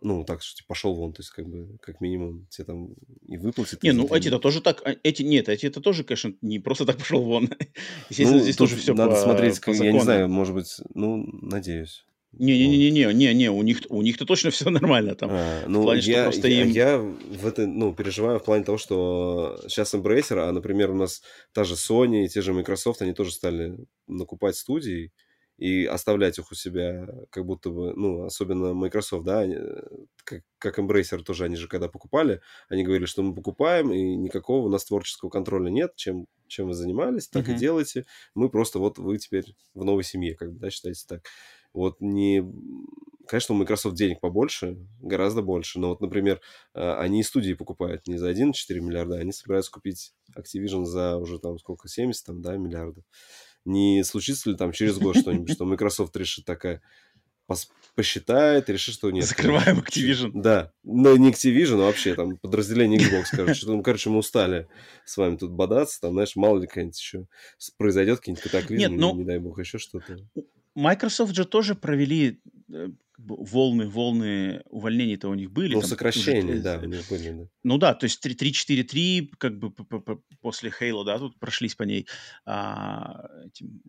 ну, 0.00 0.24
так, 0.24 0.42
что 0.42 0.62
ты 0.62 0.66
пошел 0.66 0.94
вон, 0.94 1.12
то 1.12 1.20
есть, 1.20 1.30
как 1.30 1.46
бы, 1.46 1.76
как 1.80 2.00
минимум, 2.00 2.46
тебе 2.50 2.64
там 2.64 2.94
и 3.28 3.36
выплатят. 3.36 3.82
Не, 3.82 3.92
ну, 3.92 4.08
эти-то 4.14 4.38
тоже 4.38 4.60
так, 4.62 4.80
а, 4.84 4.96
эти, 5.02 5.22
нет, 5.22 5.48
эти-то 5.48 5.80
тоже, 5.80 6.02
конечно, 6.04 6.34
не 6.40 6.58
просто 6.58 6.86
так 6.86 6.96
пошел 6.96 7.22
вон. 7.22 7.50
Естественно, 8.08 8.38
ну, 8.38 8.42
здесь 8.42 8.56
тоже 8.56 8.76
все 8.76 8.94
Надо 8.94 9.14
по, 9.14 9.20
смотреть, 9.20 9.60
по 9.60 9.70
я 9.70 9.92
не 9.92 10.00
знаю, 10.00 10.28
может 10.28 10.54
быть, 10.54 10.80
ну, 10.94 11.28
надеюсь. 11.42 12.04
Не-не-не-не-не, 12.32 13.50
у 13.50 13.62
них 13.62 13.80
у 13.90 14.00
них-то 14.02 14.24
точно 14.24 14.50
все 14.50 14.70
нормально 14.70 15.14
там. 15.14 15.30
А, 15.32 15.64
ну, 15.66 15.82
в 15.82 15.84
плане, 15.84 16.00
я, 16.00 16.14
что 16.14 16.22
просто 16.24 16.48
я, 16.48 16.62
им... 16.62 16.70
я 16.70 16.98
в 16.98 17.46
это, 17.46 17.66
ну, 17.66 17.94
переживаю 17.94 18.38
в 18.38 18.44
плане 18.44 18.64
того, 18.64 18.78
что 18.78 19.60
сейчас 19.68 19.94
Embracer, 19.94 20.38
а, 20.38 20.52
например, 20.52 20.90
у 20.90 20.94
нас 20.94 21.22
та 21.52 21.64
же 21.64 21.74
Sony, 21.74 22.26
те 22.28 22.40
же 22.40 22.54
Microsoft, 22.54 23.02
они 23.02 23.12
тоже 23.12 23.32
стали 23.32 23.76
накупать 24.06 24.56
студии 24.56 25.12
и 25.58 25.84
оставлять 25.84 26.38
их 26.38 26.50
у 26.50 26.54
себя, 26.54 27.06
как 27.30 27.44
будто 27.44 27.70
бы, 27.70 27.92
ну, 27.94 28.24
особенно 28.24 28.72
Microsoft, 28.72 29.24
да, 29.24 29.40
они, 29.40 29.58
как, 30.24 30.42
как 30.58 30.78
Embracer 30.78 31.22
тоже, 31.22 31.44
они 31.44 31.56
же 31.56 31.68
когда 31.68 31.88
покупали, 31.88 32.40
они 32.68 32.82
говорили, 32.82 33.06
что 33.06 33.22
мы 33.22 33.34
покупаем, 33.34 33.92
и 33.92 34.16
никакого 34.16 34.66
у 34.66 34.70
нас 34.70 34.84
творческого 34.86 35.28
контроля 35.28 35.68
нет, 35.68 35.92
чем, 35.96 36.26
чем 36.48 36.68
вы 36.68 36.74
занимались, 36.74 37.28
так 37.28 37.48
uh-huh. 37.48 37.54
и 37.54 37.58
делайте, 37.58 38.06
мы 38.34 38.48
просто 38.48 38.78
вот 38.78 38.98
вы 38.98 39.18
теперь 39.18 39.54
в 39.74 39.84
новой 39.84 40.02
семье, 40.02 40.34
как 40.34 40.52
бы, 40.52 40.58
да, 40.58 40.70
считаете 40.70 41.04
так. 41.06 41.22
Вот 41.72 42.00
не... 42.00 42.44
Конечно, 43.26 43.54
у 43.54 43.58
Microsoft 43.58 43.96
денег 43.96 44.20
побольше, 44.20 44.76
гораздо 45.00 45.42
больше, 45.42 45.78
но 45.78 45.90
вот, 45.90 46.00
например, 46.00 46.40
а, 46.74 46.98
они 47.00 47.20
и 47.20 47.22
студии 47.22 47.54
покупают 47.54 48.06
не 48.08 48.18
за 48.18 48.30
1,4 48.30 48.52
миллиарда, 48.80 49.16
они 49.16 49.32
собираются 49.32 49.70
купить 49.70 50.12
Activision 50.36 50.84
за 50.84 51.16
уже 51.16 51.38
там 51.38 51.58
сколько, 51.58 51.88
70 51.88 52.26
там, 52.26 52.42
да, 52.42 52.56
миллиардов. 52.56 53.04
Не 53.64 54.02
случится 54.02 54.50
ли 54.50 54.56
там 54.56 54.72
через 54.72 54.98
год 54.98 55.16
что-нибудь, 55.16 55.52
что 55.52 55.64
Microsoft 55.64 56.16
решит 56.16 56.44
такая, 56.44 56.82
посчитает, 57.94 58.70
решит, 58.70 58.94
что 58.94 59.10
нет. 59.10 59.24
Закрываем 59.24 59.80
Activision. 59.80 60.30
Да, 60.34 60.72
но 60.82 61.16
не 61.16 61.30
Activision, 61.30 61.74
а 61.74 61.86
вообще 61.86 62.14
там 62.14 62.36
подразделение 62.38 63.00
Xbox, 63.00 63.24
короче. 63.30 63.66
Ну, 63.66 63.82
короче, 63.82 64.10
мы 64.10 64.18
устали 64.18 64.68
с 65.04 65.16
вами 65.16 65.36
тут 65.36 65.52
бодаться, 65.52 66.00
там, 66.00 66.12
знаешь, 66.12 66.36
мало 66.36 66.58
ли 66.58 66.66
какая-нибудь 66.66 66.98
еще 66.98 67.26
произойдет, 67.76 68.18
какие-нибудь 68.18 68.42
катаклизмы, 68.42 68.88
Нет, 68.88 69.00
ну, 69.00 69.14
не 69.16 69.24
дай 69.24 69.38
бог, 69.38 69.58
еще 69.58 69.78
что-то. 69.78 70.16
Microsoft 70.74 71.34
же 71.34 71.44
тоже 71.44 71.74
провели 71.74 72.40
э, 72.72 72.88
волны, 73.18 73.88
волны 73.88 74.62
увольнений-то 74.70 75.28
у 75.28 75.34
них 75.34 75.50
были. 75.50 75.74
Ну, 75.74 75.80
там, 75.80 75.90
сокращения, 75.90 76.54
уже, 76.54 76.62
да, 76.62 76.78
у 76.78 76.84
них 76.84 77.08
были, 77.08 77.30
да. 77.30 77.48
Ну 77.62 77.78
да, 77.78 77.94
то 77.94 78.04
есть 78.04 78.24
3-4-3, 78.24 79.30
как 79.38 79.58
бы 79.58 79.72
после 80.40 80.72
Halo, 80.80 81.04
да, 81.04 81.18
тут 81.18 81.38
прошлись 81.38 81.74
по 81.74 81.84
ней, 81.84 82.06
а, 82.44 83.28
этим, 83.46 83.82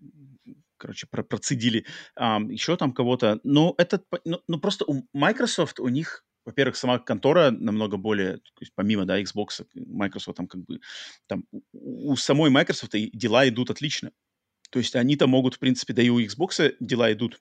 короче, 0.78 1.08
про 1.08 1.24
процедили 1.24 1.86
а, 2.16 2.40
еще 2.42 2.76
там 2.78 2.94
кого-то. 2.94 3.40
Но 3.44 3.74
это, 3.78 4.04
ну, 4.26 4.42
ну, 4.48 4.60
просто 4.60 4.86
у 4.86 5.08
Microsoft, 5.14 5.80
у 5.80 5.88
них 5.88 6.26
во-первых, 6.46 6.76
сама 6.76 7.00
контора 7.00 7.52
намного 7.52 7.96
более, 7.96 8.34
то 8.38 8.60
есть 8.60 8.74
помимо, 8.76 9.06
да, 9.06 9.22
Xbox, 9.22 9.66
Microsoft 9.76 10.36
там 10.36 10.48
как 10.48 10.66
бы, 10.66 10.82
там 11.26 11.46
у, 11.52 12.12
у 12.12 12.16
самой 12.18 12.50
Microsoft 12.50 12.92
дела 13.14 13.48
идут 13.48 13.70
отлично. 13.70 14.12
То 14.74 14.80
есть 14.80 14.96
они-то 14.96 15.28
могут, 15.28 15.54
в 15.54 15.60
принципе, 15.60 15.94
да 15.94 16.02
и 16.02 16.10
у 16.10 16.20
Xbox 16.20 16.74
дела 16.80 17.14
идут 17.14 17.40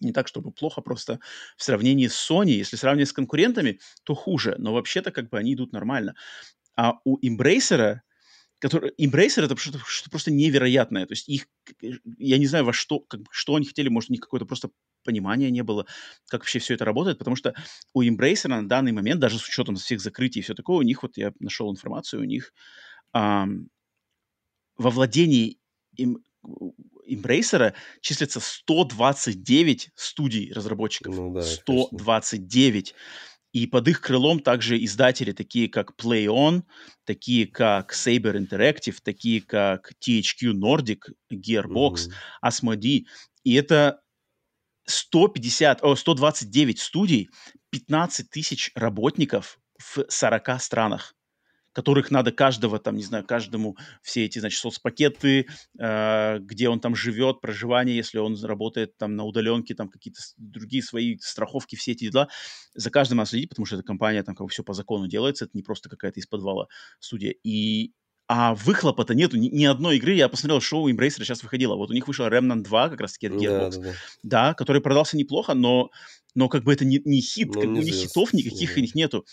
не 0.00 0.12
так, 0.12 0.26
чтобы 0.26 0.50
плохо, 0.50 0.80
просто 0.80 1.20
в 1.56 1.62
сравнении 1.62 2.08
с 2.08 2.30
Sony, 2.30 2.50
если 2.50 2.74
сравнивать 2.74 3.10
с 3.10 3.12
конкурентами, 3.12 3.78
то 4.02 4.16
хуже, 4.16 4.56
но 4.58 4.74
вообще-то 4.74 5.12
как 5.12 5.30
бы 5.30 5.38
они 5.38 5.54
идут 5.54 5.72
нормально. 5.72 6.16
А 6.76 6.94
у 7.04 7.16
Embracer, 7.24 8.00
который... 8.58 8.90
Embracer 8.98 9.44
это 9.44 9.56
что-то, 9.56 9.78
что 9.86 10.10
просто 10.10 10.32
невероятное, 10.32 11.06
то 11.06 11.12
есть 11.12 11.28
их, 11.28 11.46
я 12.18 12.38
не 12.38 12.46
знаю, 12.46 12.64
во 12.64 12.72
что, 12.72 12.98
как, 12.98 13.20
что 13.30 13.54
они 13.54 13.64
хотели, 13.64 13.88
может, 13.88 14.10
у 14.10 14.14
них 14.14 14.22
какое-то 14.22 14.44
просто 14.44 14.70
понимания 15.04 15.48
не 15.48 15.62
было, 15.62 15.86
как 16.28 16.40
вообще 16.40 16.58
все 16.58 16.74
это 16.74 16.84
работает, 16.84 17.18
потому 17.18 17.36
что 17.36 17.54
у 17.94 18.02
Embracer 18.02 18.48
на 18.48 18.66
данный 18.66 18.90
момент, 18.90 19.20
даже 19.20 19.38
с 19.38 19.46
учетом 19.46 19.76
всех 19.76 20.00
закрытий 20.00 20.40
и 20.40 20.42
все 20.42 20.54
такое, 20.54 20.78
у 20.78 20.82
них, 20.82 21.04
вот 21.04 21.16
я 21.16 21.32
нашел 21.38 21.70
информацию, 21.70 22.22
у 22.22 22.24
них 22.24 22.52
эм, 23.14 23.70
во 24.76 24.90
владении 24.90 25.60
им 25.96 26.18
Embracer 27.08 27.74
числится 28.00 28.40
129 28.40 29.90
студий 29.94 30.52
разработчиков. 30.52 31.14
Ну, 31.14 31.32
да, 31.32 31.42
129. 31.42 32.94
И 33.52 33.66
под 33.66 33.88
их 33.88 34.00
крылом 34.00 34.40
также 34.40 34.82
издатели, 34.82 35.32
такие 35.32 35.68
как 35.68 35.92
PlayOn, 36.00 36.62
такие 37.04 37.46
как 37.46 37.92
Saber 37.92 38.34
Interactive, 38.34 38.96
такие 39.02 39.42
как 39.42 39.92
THQ 40.00 40.52
Nordic, 40.52 41.00
Gearbox, 41.30 42.08
mm-hmm. 42.08 42.12
Asmodee. 42.44 43.04
И 43.44 43.54
это 43.54 44.00
150, 44.86 45.84
о, 45.84 45.94
129 45.94 46.80
студий, 46.80 47.28
15 47.70 48.30
тысяч 48.30 48.70
работников 48.74 49.58
в 49.78 50.04
40 50.08 50.60
странах 50.60 51.14
которых 51.72 52.10
надо 52.10 52.32
каждого, 52.32 52.78
там, 52.78 52.96
не 52.96 53.02
знаю, 53.02 53.24
каждому 53.24 53.76
все 54.02 54.24
эти, 54.24 54.38
значит, 54.38 54.60
соцпакеты, 54.60 55.46
э, 55.78 56.38
где 56.40 56.68
он 56.68 56.80
там 56.80 56.94
живет, 56.94 57.40
проживание, 57.40 57.96
если 57.96 58.18
он 58.18 58.42
работает 58.44 58.96
там 58.98 59.16
на 59.16 59.24
удаленке, 59.24 59.74
там 59.74 59.88
какие-то 59.88 60.20
другие 60.36 60.82
свои 60.82 61.18
страховки, 61.18 61.76
все 61.76 61.92
эти 61.92 62.10
дела, 62.10 62.28
за 62.74 62.90
каждым 62.90 63.18
надо 63.18 63.30
следить, 63.30 63.48
потому 63.48 63.66
что 63.66 63.76
эта 63.76 63.84
компания 63.84 64.22
там 64.22 64.34
как 64.34 64.46
бы 64.46 64.50
все 64.50 64.62
по 64.62 64.74
закону 64.74 65.08
делается, 65.08 65.46
это 65.46 65.56
не 65.56 65.62
просто 65.62 65.88
какая-то 65.88 66.20
из 66.20 66.26
подвала 66.26 66.66
студия. 67.00 67.34
И 67.42 67.92
а 68.28 68.54
выхлопа-то 68.54 69.14
нету 69.14 69.36
ни, 69.36 69.48
ни 69.48 69.64
одной 69.64 69.96
игры. 69.96 70.14
Я 70.14 70.28
посмотрел, 70.28 70.60
шоу 70.60 70.88
Embracer 70.88 71.24
сейчас 71.24 71.42
выходило. 71.42 71.74
Вот 71.74 71.90
у 71.90 71.92
них 71.92 72.08
вышел 72.08 72.26
Remnant 72.26 72.62
2, 72.62 72.88
как 72.88 73.00
раз-таки 73.00 73.26
от 73.26 73.34
Gearbox. 73.34 73.70
Да, 73.70 73.78
да, 73.78 73.78
да. 73.78 73.92
да, 74.22 74.54
который 74.54 74.80
продался 74.80 75.18
неплохо, 75.18 75.52
но, 75.52 75.90
но 76.34 76.48
как 76.48 76.64
бы 76.64 76.72
это 76.72 76.86
не, 76.86 77.02
не 77.04 77.20
хит. 77.20 77.48
Ну, 77.48 77.60
как 77.60 77.70
бы 77.70 77.78
у 77.80 77.82
них 77.82 77.94
хитов 77.94 78.32
никаких 78.32 78.70
да. 78.70 78.78
у 78.78 78.80
них 78.80 78.94
нету. 78.94 79.26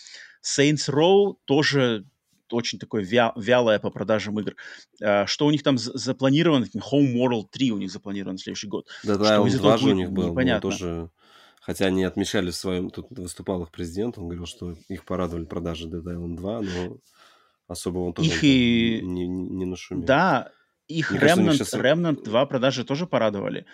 Saints 0.43 0.89
Row 0.89 1.35
тоже 1.45 2.05
очень 2.53 2.79
такое 2.79 3.03
вя 3.03 3.33
вялое 3.35 3.79
по 3.79 3.89
продажам 3.89 4.39
игр. 4.39 4.55
А, 5.01 5.25
что 5.25 5.45
у 5.45 5.51
них 5.51 5.63
там 5.63 5.77
запланировано? 5.77 6.65
Home 6.91 7.13
World 7.13 7.47
3 7.51 7.71
у 7.71 7.77
них 7.77 7.91
запланирован 7.91 8.37
в 8.37 8.41
следующий 8.41 8.67
год. 8.67 8.87
Да-да, 9.03 9.41
он 9.41 9.49
2 9.49 9.77
же 9.77 9.89
у 9.89 9.93
них 9.93 10.11
был. 10.11 10.31
Непонятно. 10.31 10.69
Тоже... 10.69 11.09
Хотя 11.61 11.85
они 11.85 12.03
отмечали 12.03 12.51
в 12.51 12.55
своем... 12.55 12.89
Тут 12.89 13.07
выступал 13.11 13.63
их 13.63 13.71
президент, 13.71 14.17
он 14.17 14.25
говорил, 14.25 14.45
что 14.45 14.75
их 14.87 15.05
порадовали 15.05 15.45
продажи 15.45 15.87
Dead 15.87 16.03
Island 16.03 16.35
2, 16.37 16.61
но 16.61 16.97
особо 17.67 17.99
он 17.99 18.13
тоже 18.13 18.29
их 18.29 18.43
и... 18.43 19.01
не, 19.03 19.27
не, 19.27 19.65
нашумел. 19.65 20.03
Да, 20.03 20.51
их 20.87 21.11
Мне 21.11 21.19
Remnant, 21.19 21.45
кажется, 21.45 21.65
сейчас... 21.65 21.79
Remnant 21.79 22.23
2 22.23 22.45
продажи 22.47 22.83
тоже 22.83 23.05
порадовали. 23.05 23.65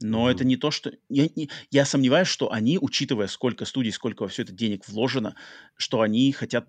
Но 0.00 0.28
mm-hmm. 0.28 0.32
это 0.32 0.44
не 0.44 0.56
то, 0.56 0.70
что... 0.72 0.92
Я, 1.08 1.28
не... 1.36 1.48
я 1.70 1.84
сомневаюсь, 1.84 2.26
что 2.26 2.50
они, 2.50 2.78
учитывая, 2.80 3.28
сколько 3.28 3.64
студий, 3.64 3.92
сколько 3.92 4.22
во 4.22 4.28
все 4.28 4.42
это 4.42 4.52
денег 4.52 4.88
вложено, 4.88 5.36
что 5.76 6.00
они 6.00 6.32
хотят 6.32 6.66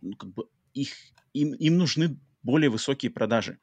ну, 0.00 0.14
как 0.14 0.32
бы 0.32 0.44
их, 0.82 0.94
им, 1.32 1.54
им 1.54 1.78
нужны 1.78 2.18
более 2.42 2.70
высокие 2.70 3.10
продажи. 3.10 3.58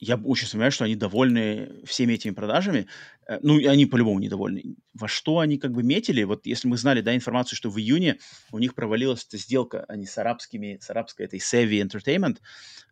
Я 0.00 0.16
очень 0.16 0.46
сомневаюсь, 0.46 0.74
что 0.74 0.84
они 0.84 0.94
довольны 0.94 1.82
всеми 1.84 2.12
этими 2.12 2.32
продажами. 2.32 2.86
Э, 3.26 3.38
ну, 3.42 3.56
они 3.68 3.86
по-любому 3.86 4.20
недовольны. 4.20 4.76
Во 4.94 5.08
что 5.08 5.40
они 5.40 5.58
как 5.58 5.72
бы 5.72 5.82
метили? 5.82 6.22
Вот 6.22 6.46
если 6.46 6.68
мы 6.68 6.76
знали, 6.76 7.00
да, 7.00 7.14
информацию, 7.14 7.56
что 7.56 7.68
в 7.68 7.78
июне 7.78 8.18
у 8.52 8.58
них 8.58 8.74
провалилась 8.74 9.24
эта 9.24 9.38
сделка, 9.38 9.84
они 9.88 10.06
с 10.06 10.16
арабскими, 10.16 10.78
с 10.80 10.88
арабской 10.90 11.26
этой 11.26 11.40
Savvy 11.40 11.82
Entertainment, 11.82 12.38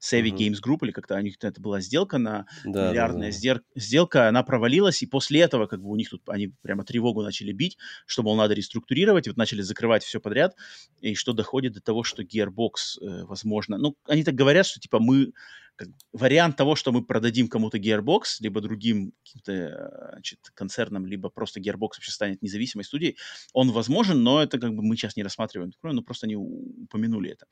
Savvy 0.01 0.31
uh-huh. 0.31 0.37
Games 0.37 0.57
Group, 0.65 0.79
или 0.83 0.91
как-то 0.91 1.15
у 1.15 1.21
них 1.21 1.37
это 1.41 1.61
была 1.61 1.81
сделка 1.81 2.19
на 2.19 2.47
да, 2.65 2.91
миллиардная 2.91 3.33
да, 3.33 3.55
да. 3.55 3.81
сделка, 3.81 4.29
она 4.29 4.43
провалилась, 4.43 5.03
и 5.03 5.07
после 5.07 5.41
этого 5.41 5.67
как 5.67 5.81
бы 5.81 5.89
у 5.89 5.97
них 5.97 6.11
тут, 6.11 6.29
они 6.29 6.49
прямо 6.63 6.85
тревогу 6.85 7.23
начали 7.23 7.53
бить, 7.53 7.79
что, 8.07 8.23
мол, 8.23 8.37
надо 8.37 8.55
реструктурировать, 8.55 9.27
и 9.27 9.31
вот 9.31 9.37
начали 9.37 9.63
закрывать 9.63 10.05
все 10.05 10.21
подряд, 10.21 10.55
и 11.01 11.15
что 11.15 11.33
доходит 11.33 11.75
до 11.75 11.81
того, 11.81 12.03
что 12.03 12.23
Gearbox, 12.23 13.01
э, 13.01 13.25
возможно, 13.25 13.79
ну, 13.79 13.97
они 14.07 14.25
так 14.25 14.35
говорят, 14.35 14.67
что, 14.67 14.81
типа, 14.81 14.99
мы 14.99 15.33
как, 15.77 15.89
вариант 16.13 16.57
того, 16.57 16.75
что 16.75 16.93
мы 16.93 17.05
продадим 17.05 17.49
кому-то 17.49 17.79
Gearbox, 17.79 18.23
либо 18.41 18.61
другим 18.61 19.13
каким-то 19.25 19.53
э, 19.53 20.11
значит, 20.13 20.41
концерном, 20.55 21.07
либо 21.07 21.29
просто 21.29 21.61
Gearbox 21.61 21.91
вообще 21.97 22.11
станет 22.11 22.43
независимой 22.43 22.85
студией, 22.85 23.17
он 23.53 23.71
возможен, 23.71 24.23
но 24.23 24.43
это 24.43 24.59
как 24.59 24.75
бы 24.75 24.83
мы 24.83 24.97
сейчас 24.97 25.17
не 25.17 25.23
рассматриваем, 25.23 25.73
ну 25.83 26.03
просто 26.03 26.27
не 26.27 26.37
упомянули 26.37 27.31
это. 27.31 27.47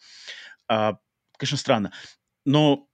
А, 0.69 0.99
конечно, 1.39 1.59
странно. 1.59 1.93
Но 2.45 2.89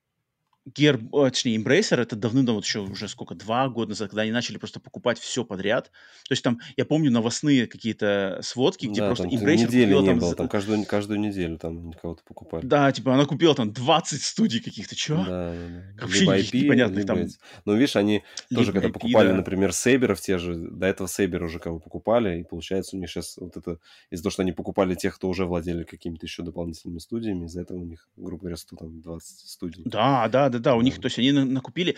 Gear, 0.68 1.00
точнее, 1.10 1.56
Embracer, 1.56 2.00
это 2.00 2.16
давно, 2.16 2.54
вот 2.54 2.64
еще 2.64 2.80
уже 2.80 3.08
сколько, 3.08 3.34
два 3.34 3.68
года 3.68 3.90
назад, 3.90 4.10
когда 4.10 4.22
они 4.22 4.30
начали 4.30 4.58
просто 4.58 4.78
покупать 4.78 5.18
все 5.18 5.44
подряд. 5.44 5.90
То 6.28 6.32
есть 6.32 6.44
там, 6.44 6.60
я 6.76 6.84
помню, 6.84 7.10
новостные 7.10 7.66
какие-то 7.66 8.40
сводки, 8.42 8.86
где 8.86 9.00
да, 9.00 9.06
просто 9.06 9.24
там 9.24 9.32
Embracer 9.32 9.56
недели 9.56 9.84
купила, 9.84 10.00
не 10.02 10.08
там, 10.08 10.18
было, 10.18 10.34
там 10.34 10.48
каждую, 10.48 10.84
каждую 10.84 11.20
неделю 11.20 11.58
там 11.58 11.92
кого-то 11.92 12.22
покупали. 12.24 12.66
Да, 12.66 12.92
типа 12.92 13.14
она 13.14 13.24
купила 13.24 13.54
там 13.54 13.72
20 13.72 14.22
студий 14.22 14.60
каких-то, 14.60 14.94
чего? 14.94 15.24
Да, 15.24 15.52
да, 15.52 15.68
да. 15.68 16.02
Вообще 16.02 16.20
либо 16.20 16.38
IP, 16.38 16.60
непонятных 16.64 16.98
либо... 16.98 17.14
там. 17.14 17.28
Ну, 17.64 17.74
видишь, 17.74 17.96
они 17.96 18.22
тоже, 18.54 18.72
когда 18.72 18.88
IP, 18.88 18.92
покупали, 18.92 19.28
да. 19.28 19.34
например, 19.36 19.72
Сейберов 19.72 20.20
те 20.20 20.36
же, 20.36 20.54
до 20.54 20.86
этого 20.86 21.08
Сейбер 21.08 21.42
уже 21.42 21.58
кого 21.58 21.78
покупали, 21.78 22.40
и 22.40 22.44
получается 22.44 22.96
у 22.96 23.00
них 23.00 23.08
сейчас 23.08 23.38
вот 23.38 23.56
это, 23.56 23.78
из-за 24.10 24.24
того, 24.24 24.30
что 24.30 24.42
они 24.42 24.52
покупали 24.52 24.94
тех, 24.94 25.16
кто 25.16 25.28
уже 25.28 25.46
владели 25.46 25.84
какими-то 25.84 26.26
еще 26.26 26.42
дополнительными 26.42 26.98
студиями, 26.98 27.46
из-за 27.46 27.62
этого 27.62 27.78
у 27.78 27.84
них, 27.84 28.06
грубо 28.16 28.40
говоря, 28.42 28.56
100, 28.56 28.76
там, 28.76 29.00
20 29.00 29.48
студий. 29.48 29.82
Да, 29.86 30.28
да, 30.28 30.49
да, 30.50 30.58
да, 30.58 30.74
у 30.76 30.82
них, 30.82 31.00
то 31.00 31.06
есть 31.06 31.18
они 31.18 31.32
накупили... 31.32 31.96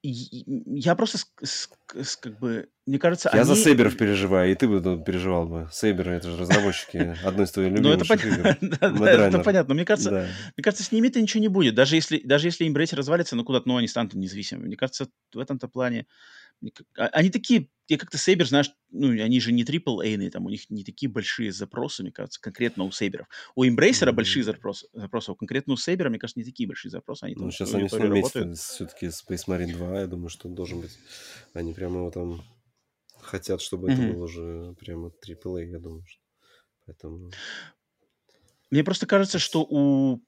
Я 0.00 0.94
просто 0.94 1.18
как 2.20 2.38
бы, 2.38 2.68
мне 2.86 3.00
кажется, 3.00 3.30
Я 3.32 3.40
они... 3.40 3.48
за 3.48 3.56
Сейберов 3.56 3.96
переживаю, 3.96 4.52
и 4.52 4.54
ты 4.54 4.68
бы 4.68 5.02
переживал 5.02 5.48
бы. 5.48 5.68
Сейберы, 5.72 6.12
это 6.12 6.30
же 6.30 6.36
разработчики 6.36 7.16
одной 7.24 7.46
из 7.46 7.50
твоих 7.50 7.72
любимых 7.72 8.08
ну, 8.08 8.16
игр. 8.16 9.20
это 9.20 9.38
понятно. 9.44 9.74
Мне 9.74 9.84
кажется, 9.84 10.28
мне 10.56 10.62
кажется, 10.62 10.84
с 10.84 10.92
ними-то 10.92 11.20
ничего 11.20 11.40
не 11.40 11.48
будет. 11.48 11.74
Даже 11.74 11.96
если, 11.96 12.20
даже 12.20 12.46
если 12.46 12.68
Embrace 12.68 12.94
развалится, 12.94 13.34
ну 13.34 13.44
куда-то, 13.44 13.66
ну, 13.66 13.76
они 13.76 13.88
станут 13.88 14.14
независимыми. 14.14 14.66
Мне 14.68 14.76
кажется, 14.76 15.08
в 15.34 15.38
этом-то 15.38 15.66
плане 15.66 16.06
они 16.96 17.30
такие, 17.30 17.70
я 17.86 17.98
как-то 17.98 18.18
Сейбер, 18.18 18.46
знаешь, 18.46 18.72
ну, 18.90 19.10
они 19.10 19.40
же 19.40 19.52
не 19.52 19.64
AAA, 19.64 20.30
там 20.30 20.46
у 20.46 20.50
них 20.50 20.68
не 20.70 20.84
такие 20.84 21.10
большие 21.10 21.52
запросы, 21.52 22.02
мне 22.02 22.12
кажется, 22.12 22.40
конкретно 22.40 22.84
у 22.84 22.90
Сейберов. 22.90 23.28
У 23.54 23.64
Embracer 23.64 24.08
mm-hmm. 24.08 24.12
большие 24.12 24.42
запросы, 24.42 24.88
запросы, 24.92 25.30
а 25.30 25.34
конкретно 25.34 25.74
у 25.74 25.76
Сейбера, 25.76 26.10
мне 26.10 26.18
кажется, 26.18 26.40
не 26.40 26.44
такие 26.44 26.66
большие 26.66 26.90
запросы. 26.90 27.24
Они 27.24 27.34
ну, 27.34 27.42
там 27.42 27.50
сейчас 27.52 27.74
они 27.74 27.88
все 27.88 28.54
все-таки 28.54 29.06
Space 29.06 29.46
Marine 29.46 29.72
2, 29.72 30.00
я 30.00 30.06
думаю, 30.06 30.28
что 30.28 30.48
должен 30.48 30.80
быть. 30.80 30.98
Они 31.54 31.72
прямо 31.72 31.98
его 31.98 32.10
там 32.10 32.42
хотят, 33.20 33.60
чтобы 33.60 33.88
mm-hmm. 33.88 33.92
это 33.92 34.12
было 34.12 34.24
уже 34.24 34.74
прямо 34.78 35.08
AAA, 35.08 35.64
я 35.64 35.78
думаю. 35.78 36.04
Что... 36.06 36.20
Поэтому... 36.86 37.30
Мне 38.70 38.84
просто 38.84 39.06
кажется, 39.06 39.38
что 39.38 39.62
у 39.62 40.20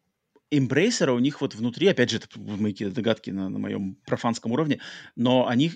Embracer, 0.53 1.11
у 1.11 1.19
них 1.19 1.41
вот 1.41 1.55
внутри, 1.55 1.87
опять 1.89 2.11
же, 2.11 2.17
это 2.19 2.29
мои 2.39 2.73
догадки 2.73 3.31
на, 3.31 3.49
на 3.49 3.59
моем 3.59 3.97
профанском 4.07 4.53
уровне, 4.53 4.81
но 5.17 5.47
они 5.47 5.73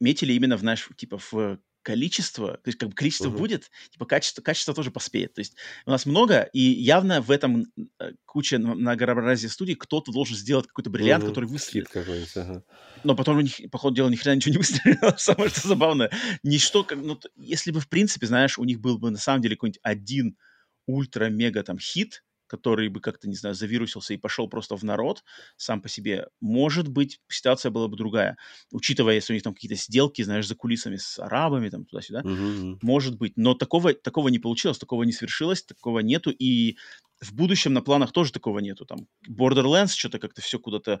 метили 0.00 0.32
именно 0.32 0.56
в 0.56 0.62
наш, 0.62 0.88
типа, 0.96 1.18
в 1.18 1.58
количество, 1.84 2.54
то 2.54 2.68
есть 2.68 2.78
как 2.78 2.88
бы 2.88 2.94
количество 2.94 3.28
uh-huh. 3.28 3.36
будет, 3.36 3.70
типа 3.90 4.06
качество, 4.06 4.42
качество 4.42 4.74
тоже 4.74 4.90
поспеет. 4.90 5.34
То 5.34 5.40
есть 5.40 5.54
у 5.86 5.90
нас 5.90 6.06
много, 6.06 6.48
и 6.52 6.60
явно 6.60 7.20
в 7.20 7.30
этом 7.30 7.66
э, 8.00 8.12
куча 8.24 8.58
многообразия 8.58 9.48
студий 9.48 9.76
кто-то 9.76 10.10
должен 10.10 10.34
сделать 10.34 10.66
какой-то 10.66 10.90
бриллиант, 10.90 11.24
uh-huh. 11.24 11.28
который 11.28 11.44
выстрелит. 11.44 11.88
Ага. 12.36 12.64
Но 13.04 13.14
потом 13.14 13.36
у 13.36 13.40
них, 13.42 13.60
по 13.70 13.78
ходу 13.78 13.96
дела, 13.96 14.08
ни 14.08 14.16
хрена 14.16 14.36
ничего 14.36 14.52
не 14.52 14.58
выстрелило. 14.64 15.14
Самое 15.18 15.50
что 15.50 15.68
забавное. 15.68 16.10
Ничто, 16.42 16.82
как, 16.84 16.98
ну, 16.98 17.20
если 17.36 17.70
бы, 17.70 17.80
в 17.80 17.88
принципе, 17.88 18.26
знаешь, 18.26 18.58
у 18.58 18.64
них 18.64 18.80
был 18.80 18.98
бы 18.98 19.10
на 19.10 19.18
самом 19.18 19.42
деле 19.42 19.54
какой-нибудь 19.54 19.80
один 19.82 20.38
ультра-мега 20.86 21.62
там 21.62 21.78
хит, 21.78 22.24
который 22.54 22.88
бы 22.88 23.00
как-то, 23.00 23.28
не 23.28 23.34
знаю, 23.34 23.54
завирусился 23.54 24.14
и 24.14 24.16
пошел 24.16 24.48
просто 24.48 24.76
в 24.76 24.84
народ 24.84 25.24
сам 25.56 25.80
по 25.80 25.88
себе, 25.88 26.28
может 26.40 26.88
быть, 26.88 27.20
ситуация 27.28 27.70
была 27.70 27.88
бы 27.88 27.96
другая. 27.96 28.36
Учитывая, 28.70 29.14
если 29.14 29.32
у 29.32 29.34
них 29.34 29.42
там 29.42 29.54
какие-то 29.54 29.74
сделки, 29.74 30.22
знаешь, 30.22 30.46
за 30.46 30.54
кулисами 30.54 30.96
с 30.96 31.18
арабами, 31.18 31.68
там 31.68 31.84
туда-сюда, 31.84 32.20
uh-huh. 32.20 32.78
может 32.82 33.18
быть. 33.18 33.32
Но 33.36 33.54
такого, 33.54 33.92
такого 33.92 34.28
не 34.28 34.38
получилось, 34.38 34.78
такого 34.78 35.02
не 35.02 35.12
свершилось, 35.12 35.64
такого 35.64 35.98
нету. 35.98 36.30
И 36.30 36.76
в 37.20 37.34
будущем 37.34 37.72
на 37.72 37.82
планах 37.82 38.12
тоже 38.12 38.32
такого 38.32 38.60
нету. 38.60 38.86
Там 38.86 39.08
Borderlands 39.28 39.96
что-то 39.96 40.18
как-то 40.18 40.40
все 40.40 40.58
куда-то... 40.58 41.00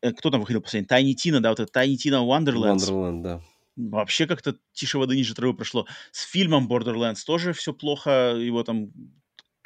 Э, 0.00 0.12
кто 0.12 0.30
там 0.30 0.40
выходил 0.40 0.62
последний? 0.62 0.88
Tiny 0.88 1.14
Tina, 1.14 1.40
да, 1.40 1.50
вот 1.50 1.60
это 1.60 1.80
Tiny 1.80 1.94
Tina 1.94 2.26
Wonderlands. 2.26 2.90
Wonderland, 2.90 3.22
да 3.22 3.42
вообще 3.76 4.26
как-то 4.26 4.56
тише 4.72 4.98
воды 4.98 5.16
ниже 5.16 5.34
травы 5.34 5.54
прошло. 5.54 5.86
С 6.10 6.24
фильмом 6.24 6.68
Borderlands 6.68 7.24
тоже 7.24 7.52
все 7.52 7.72
плохо, 7.72 8.36
его 8.36 8.62
там 8.64 8.90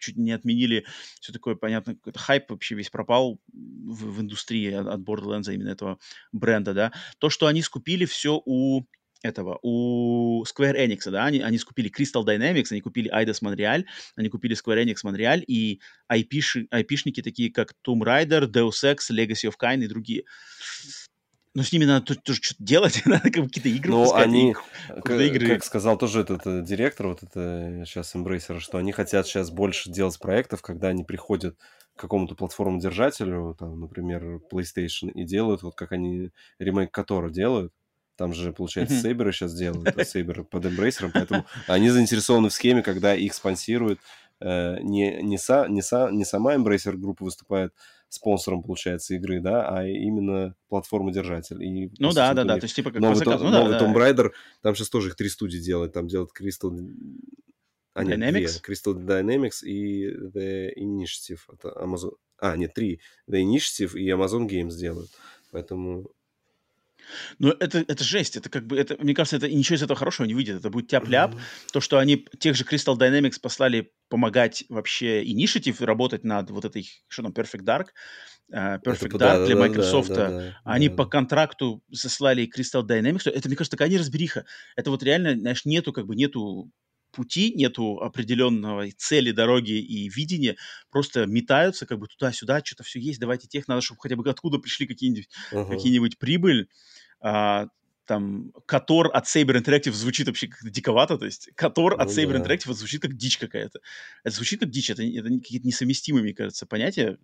чуть 0.06 0.16
не 0.16 0.32
отменили, 0.32 0.84
все 1.20 1.32
такое, 1.32 1.54
понятно, 1.54 1.94
какой-то 1.94 2.18
хайп 2.18 2.50
вообще 2.50 2.74
весь 2.74 2.90
пропал 2.90 3.40
в, 3.52 4.16
в 4.16 4.20
индустрии 4.20 4.72
от, 4.72 4.86
от 4.86 5.00
Borderlands, 5.00 5.52
именно 5.52 5.70
этого 5.70 5.98
бренда, 6.32 6.74
да. 6.74 6.92
То, 7.18 7.30
что 7.30 7.46
они 7.46 7.62
скупили 7.62 8.04
все 8.04 8.40
у 8.44 8.84
этого, 9.22 9.58
у 9.62 10.44
Square 10.44 10.76
Enix, 10.76 11.10
да, 11.10 11.24
они, 11.24 11.40
они 11.40 11.58
скупили 11.58 11.90
Crystal 11.90 12.24
Dynamics, 12.24 12.66
они 12.70 12.80
купили 12.80 13.10
Eidos 13.12 13.42
Montreal, 13.42 13.84
они 14.14 14.28
купили 14.28 14.56
Square 14.56 14.84
Enix 14.84 14.96
Montreal 15.04 15.42
и 15.46 15.80
IP-ши, 16.12 16.68
IP-шники 16.72 17.22
такие, 17.22 17.50
как 17.52 17.74
Tomb 17.86 18.02
Raider, 18.02 18.46
Deus 18.46 18.84
Ex, 18.84 19.10
Legacy 19.10 19.50
of 19.50 19.54
Kain 19.60 19.82
и 19.82 19.88
другие. 19.88 20.24
Но 21.56 21.62
с 21.62 21.72
ними 21.72 21.86
надо 21.86 22.14
тоже 22.16 22.38
что-то 22.42 22.62
делать, 22.62 23.00
надо 23.06 23.30
какие-то 23.30 23.70
игры 23.70 23.90
Ну, 23.90 24.12
они, 24.12 24.54
как, 25.02 25.18
игры... 25.18 25.48
как 25.48 25.64
сказал 25.64 25.96
тоже 25.96 26.20
этот 26.20 26.46
э, 26.46 26.62
директор, 26.62 27.06
вот 27.06 27.22
это 27.22 27.82
сейчас 27.86 28.14
Embracer, 28.14 28.60
что 28.60 28.76
они 28.76 28.92
хотят 28.92 29.26
сейчас 29.26 29.50
больше 29.50 29.90
делать 29.90 30.18
проектов, 30.18 30.60
когда 30.60 30.88
они 30.88 31.02
приходят 31.02 31.56
к 31.94 32.00
какому-то 32.00 32.34
платформу-держателю, 32.34 33.56
там, 33.58 33.80
например, 33.80 34.42
PlayStation, 34.52 35.10
и 35.10 35.24
делают, 35.24 35.62
вот 35.62 35.74
как 35.76 35.92
они 35.92 36.30
ремейк 36.58 36.90
которого 36.90 37.30
делают, 37.30 37.72
Там 38.16 38.34
же, 38.34 38.52
получается, 38.52 39.00
Сейберы 39.00 39.32
сейчас 39.32 39.54
делают, 39.54 39.96
Сейберы 40.06 40.44
под 40.44 40.66
Embracer, 40.66 41.10
поэтому 41.10 41.46
они 41.68 41.88
заинтересованы 41.88 42.50
в 42.50 42.52
схеме, 42.52 42.82
когда 42.82 43.14
их 43.14 43.32
спонсируют 43.32 43.98
э, 44.42 44.78
не, 44.82 45.22
не, 45.22 45.38
са, 45.38 45.68
не, 45.68 45.80
са, 45.80 46.10
не 46.12 46.26
сама 46.26 46.54
Embracer 46.54 46.98
группа 46.98 47.24
выступает 47.24 47.72
спонсором, 48.08 48.62
получается, 48.62 49.14
игры, 49.14 49.40
да, 49.40 49.68
а 49.68 49.86
именно 49.86 50.54
платформа-держатель. 50.68 51.62
И, 51.62 51.90
ну 51.98 52.12
да, 52.12 52.34
да, 52.34 52.44
да, 52.44 52.58
то 52.58 52.64
есть 52.64 52.76
типа 52.76 52.90
как 52.90 53.00
новый, 53.00 53.16
заказ... 53.16 53.40
ну, 53.40 53.50
новый 53.50 53.72
да, 53.72 53.80
Tomb 53.80 53.94
Raider, 53.94 54.30
там 54.62 54.74
сейчас 54.74 54.90
тоже 54.90 55.08
их 55.08 55.16
три 55.16 55.28
студии 55.28 55.58
делают, 55.58 55.92
там 55.92 56.06
делают 56.06 56.30
Crystal... 56.38 56.70
А, 57.94 58.04
нет, 58.04 58.18
Dynamics? 58.18 58.60
Две. 58.62 58.74
Crystal 58.74 58.94
Dynamics 58.94 59.64
и 59.64 60.10
The 60.10 60.74
Initiative. 60.76 61.40
Это 61.52 61.68
Amazon... 61.82 62.12
А, 62.38 62.56
нет, 62.56 62.74
три. 62.74 63.00
The 63.28 63.42
Initiative 63.42 63.98
и 63.98 64.10
Amazon 64.10 64.46
Games 64.46 64.76
делают. 64.76 65.10
Поэтому 65.50 66.10
но 67.38 67.50
это, 67.58 67.84
это 67.86 68.04
жесть, 68.04 68.36
это 68.36 68.48
как 68.48 68.66
бы, 68.66 68.78
это, 68.78 68.96
мне 69.02 69.14
кажется, 69.14 69.36
это 69.36 69.48
ничего 69.48 69.76
из 69.76 69.82
этого 69.82 69.98
хорошего 69.98 70.26
не 70.26 70.34
выйдет, 70.34 70.56
это 70.56 70.70
будет 70.70 70.88
тяп-ляп. 70.88 71.34
Mm-hmm. 71.34 71.72
То, 71.72 71.80
что 71.80 71.98
они 71.98 72.26
тех 72.38 72.56
же 72.56 72.64
Crystal 72.64 72.96
Dynamics 72.96 73.40
послали 73.40 73.92
помогать 74.08 74.64
вообще 74.68 75.24
Initiative 75.24 75.84
работать 75.84 76.24
над 76.24 76.50
вот 76.50 76.64
этой, 76.64 76.88
что 77.08 77.22
там, 77.22 77.32
Perfect 77.32 77.64
Dark, 77.64 77.86
uh, 78.52 78.80
Perfect 78.82 79.06
это, 79.06 79.16
Dark 79.16 79.18
да, 79.18 79.46
для 79.46 79.54
да, 79.54 79.60
Microsoft, 79.60 80.08
да, 80.08 80.14
да, 80.14 80.30
да, 80.30 80.60
они 80.64 80.88
да. 80.88 80.94
по 80.94 81.06
контракту 81.06 81.82
заслали 81.88 82.48
Crystal 82.48 82.86
Dynamics, 82.86 83.30
это, 83.30 83.48
мне 83.48 83.56
кажется, 83.56 83.76
такая 83.76 83.88
неразбериха. 83.88 84.44
Это 84.76 84.90
вот 84.90 85.02
реально, 85.02 85.38
знаешь, 85.38 85.64
нету, 85.64 85.92
как 85.92 86.06
бы, 86.06 86.16
нету 86.16 86.70
пути, 87.16 87.52
нету 87.54 87.98
определенного 88.00 88.86
цели, 88.96 89.30
дороги 89.32 89.72
и 89.72 90.08
видения, 90.08 90.56
просто 90.90 91.26
метаются 91.26 91.86
как 91.86 91.98
бы 91.98 92.06
туда-сюда, 92.06 92.60
что-то 92.62 92.82
все 92.84 93.00
есть, 93.00 93.18
давайте 93.18 93.48
тех, 93.48 93.66
надо, 93.68 93.80
чтобы 93.80 94.00
хотя 94.00 94.16
бы 94.16 94.28
откуда 94.28 94.58
пришли 94.58 94.86
какие-нибудь, 94.86 95.28
uh-huh. 95.52 95.68
какие-нибудь 95.68 96.18
прибыль 96.18 96.68
а, 97.20 97.66
там, 98.06 98.52
Котор 98.66 99.10
от 99.12 99.24
Saber 99.24 99.60
Interactive 99.60 99.92
звучит 99.92 100.26
вообще 100.26 100.48
как 100.48 100.70
диковато, 100.70 101.18
то 101.18 101.24
есть 101.24 101.50
Котор 101.54 101.96
ну, 101.96 102.02
от 102.02 102.10
Saber 102.10 102.38
да. 102.38 102.38
Interactive 102.38 102.72
звучит 102.72 103.02
как 103.02 103.16
дичь 103.16 103.38
какая-то. 103.38 103.80
Это 104.24 104.36
звучит 104.36 104.60
как 104.60 104.70
дичь, 104.70 104.90
это, 104.90 105.02
это 105.02 105.28
какие-то 105.28 105.66
несовместимые, 105.66 106.22
мне 106.22 106.34
кажется, 106.34 106.66
понятия 106.66 107.18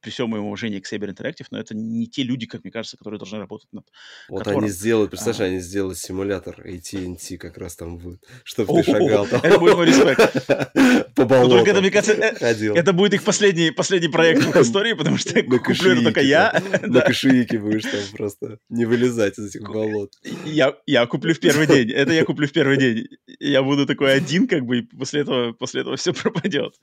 при 0.00 0.10
всем 0.10 0.30
моем 0.30 0.44
уважении 0.44 0.80
к 0.80 0.92
Saber 0.92 1.08
Interactive, 1.08 1.46
но 1.50 1.58
это 1.58 1.74
не 1.74 2.06
те 2.06 2.22
люди, 2.22 2.46
как 2.46 2.62
мне 2.64 2.70
кажется, 2.70 2.96
которые 2.96 3.18
должны 3.18 3.38
работать 3.38 3.68
над 3.72 3.84
Вот 4.28 4.38
которым. 4.38 4.60
они 4.60 4.70
сделают, 4.70 5.10
представляешь, 5.10 5.40
а... 5.40 5.44
они 5.44 5.60
сделают 5.60 5.98
симулятор 5.98 6.60
AT&T 6.60 7.38
как 7.38 7.58
раз 7.58 7.76
там 7.76 7.98
будет, 7.98 8.22
чтобы 8.44 8.82
ты 8.82 8.90
шагал 8.90 9.26
там. 9.26 9.40
Это 9.42 9.58
будет 9.58 9.76
мой 9.76 9.86
респект. 9.86 10.46
По 11.14 11.24
болотам. 11.24 11.50
Только 11.50 11.70
это, 11.70 11.80
мне 11.80 11.90
кажется, 11.90 12.14
э, 12.14 12.74
это 12.74 12.92
будет 12.92 13.14
их 13.14 13.24
последний, 13.24 13.70
последний 13.70 14.08
проект 14.08 14.42
в 14.42 14.56
истории, 14.60 14.92
потому 14.92 15.18
что 15.18 15.42
куплю 15.42 15.92
это 15.92 16.02
только 16.02 16.20
я. 16.20 16.62
На 16.82 17.00
кошельке 17.00 17.58
будешь 17.58 17.82
там 17.82 18.00
просто 18.16 18.58
не 18.68 18.84
вылезать 18.84 19.38
из 19.38 19.46
этих 19.46 19.62
болот. 19.62 20.12
Я, 20.44 20.76
я 20.86 21.06
куплю 21.06 21.34
в 21.34 21.40
первый 21.40 21.66
день. 21.66 21.90
Это 21.90 22.12
я 22.12 22.24
куплю 22.24 22.46
в 22.46 22.52
первый 22.52 22.78
день. 22.78 23.08
Я 23.40 23.62
буду 23.62 23.86
такой 23.86 24.14
один, 24.14 24.46
как 24.46 24.64
бы, 24.64 24.78
и 24.78 24.82
после 24.82 25.22
этого, 25.22 25.52
после 25.52 25.80
этого 25.80 25.96
все 25.96 26.12
пропадет. 26.12 26.74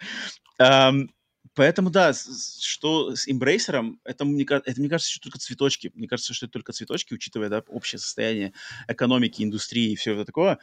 Поэтому, 1.55 1.89
да, 1.89 2.13
что 2.13 3.15
с 3.15 3.27
эмбрейсером, 3.27 3.99
это 4.03 4.25
мне, 4.25 4.43
это, 4.43 4.73
мне 4.79 4.89
кажется, 4.89 5.11
что 5.11 5.21
только 5.21 5.39
цветочки. 5.39 5.91
Мне 5.95 6.07
кажется, 6.07 6.33
что 6.33 6.45
это 6.45 6.53
только 6.53 6.73
цветочки, 6.73 7.13
учитывая 7.13 7.49
да, 7.49 7.63
общее 7.67 7.99
состояние 7.99 8.53
экономики, 8.87 9.41
индустрии 9.41 9.91
и 9.93 9.95
все 9.95 10.13
это 10.13 10.25
такое. 10.25 10.59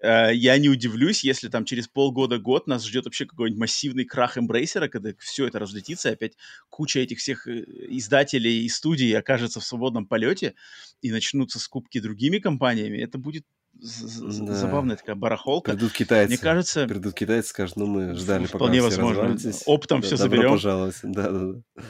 Э, 0.00 0.34
я 0.34 0.58
не 0.58 0.68
удивлюсь, 0.68 1.24
если 1.24 1.48
там 1.48 1.64
через 1.64 1.88
полгода-год 1.88 2.66
нас 2.66 2.84
ждет 2.86 3.06
вообще 3.06 3.24
какой-нибудь 3.26 3.58
массивный 3.60 4.04
крах 4.04 4.36
эмбрейсера, 4.36 4.88
когда 4.88 5.12
все 5.18 5.46
это 5.46 5.58
разлетится, 5.58 6.10
и 6.10 6.12
опять 6.12 6.34
куча 6.68 7.00
этих 7.00 7.18
всех 7.18 7.46
э, 7.46 7.64
издателей 7.88 8.64
и 8.64 8.68
студий 8.68 9.16
окажется 9.16 9.60
в 9.60 9.64
свободном 9.64 10.06
полете, 10.06 10.54
и 11.00 11.10
начнутся 11.10 11.58
скупки 11.58 12.00
другими 12.00 12.38
компаниями. 12.38 12.98
Это 12.98 13.16
будет 13.18 13.44
да. 13.80 14.54
забавная 14.54 14.96
такая 14.96 15.16
барахолка. 15.16 15.72
Придут 15.72 15.92
китайцы. 15.92 16.28
Мне 16.28 16.38
кажется... 16.38 16.86
Придут 16.86 17.14
китайцы, 17.14 17.48
скажут, 17.48 17.76
ну 17.76 17.86
мы 17.86 18.14
ждали, 18.14 18.46
Вполне 18.46 18.80
пока 18.80 18.90
возможно. 18.90 19.36
все 19.36 19.52
Оптом 19.66 20.00
да, 20.00 20.06
все 20.06 20.16
заберем. 20.16 20.52
пожаловать. 20.52 20.96
Да, 21.02 21.30
да, 21.30 21.52
да. 21.52 21.82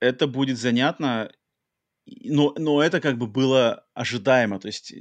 Это 0.00 0.26
будет 0.26 0.58
занятно. 0.58 1.30
Но, 2.06 2.54
но 2.56 2.82
это 2.82 3.00
как 3.00 3.18
бы 3.18 3.26
было 3.26 3.84
ожидаемо. 3.94 4.58
То 4.60 4.68
есть 4.68 4.94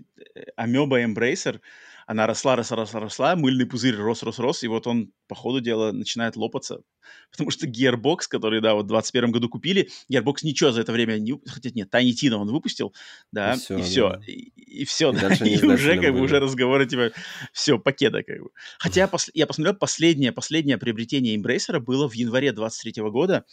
Амеба 0.56 1.04
Embracer 1.04 1.60
она 2.06 2.28
росла, 2.28 2.56
росла, 2.56 2.78
росла, 2.78 3.00
росла, 3.00 3.36
мыльный 3.36 3.66
пузырь 3.66 3.96
рос, 3.96 4.22
рос, 4.22 4.38
рос, 4.38 4.64
и 4.64 4.68
вот 4.68 4.86
он 4.86 5.12
по 5.28 5.34
ходу 5.34 5.60
дела 5.60 5.92
начинает 5.92 6.36
лопаться. 6.36 6.82
Потому 7.32 7.50
что 7.50 7.68
Gearbox, 7.68 8.28
который, 8.30 8.62
да, 8.62 8.76
вот 8.76 8.86
в 8.86 8.88
21 8.88 9.32
году 9.32 9.50
купили, 9.50 9.90
Gearbox 10.12 10.38
ничего 10.44 10.72
за 10.72 10.82
это 10.82 10.92
время 10.92 11.18
не... 11.18 11.40
Хотя 11.48 11.72
нет, 11.74 11.94
Tiny 11.94 12.12
Tina 12.12 12.36
он 12.36 12.52
выпустил, 12.52 12.94
да, 13.32 13.54
и 13.54 13.58
все, 13.58 13.78
и 13.78 13.82
все, 13.82 14.10
да. 14.10 14.22
и, 14.28 14.34
и 14.56 14.86
все, 14.86 15.12
и, 15.12 15.16
да, 15.16 15.34
и 15.46 15.66
уже 15.66 16.00
как 16.00 16.14
бы 16.14 16.22
уже 16.22 16.40
разговоры 16.40 16.86
типа, 16.86 17.12
все, 17.52 17.80
покеда 17.80 18.22
как 18.24 18.40
бы. 18.40 18.50
Хотя 18.78 19.10
я 19.34 19.48
посмотрел, 19.48 19.76
последнее, 19.76 20.32
последнее 20.32 20.78
приобретение 20.78 21.36
Embracer 21.36 21.80
было 21.80 22.08
в 22.08 22.14
январе 22.14 22.52
23 22.52 23.02
года, 23.04 23.46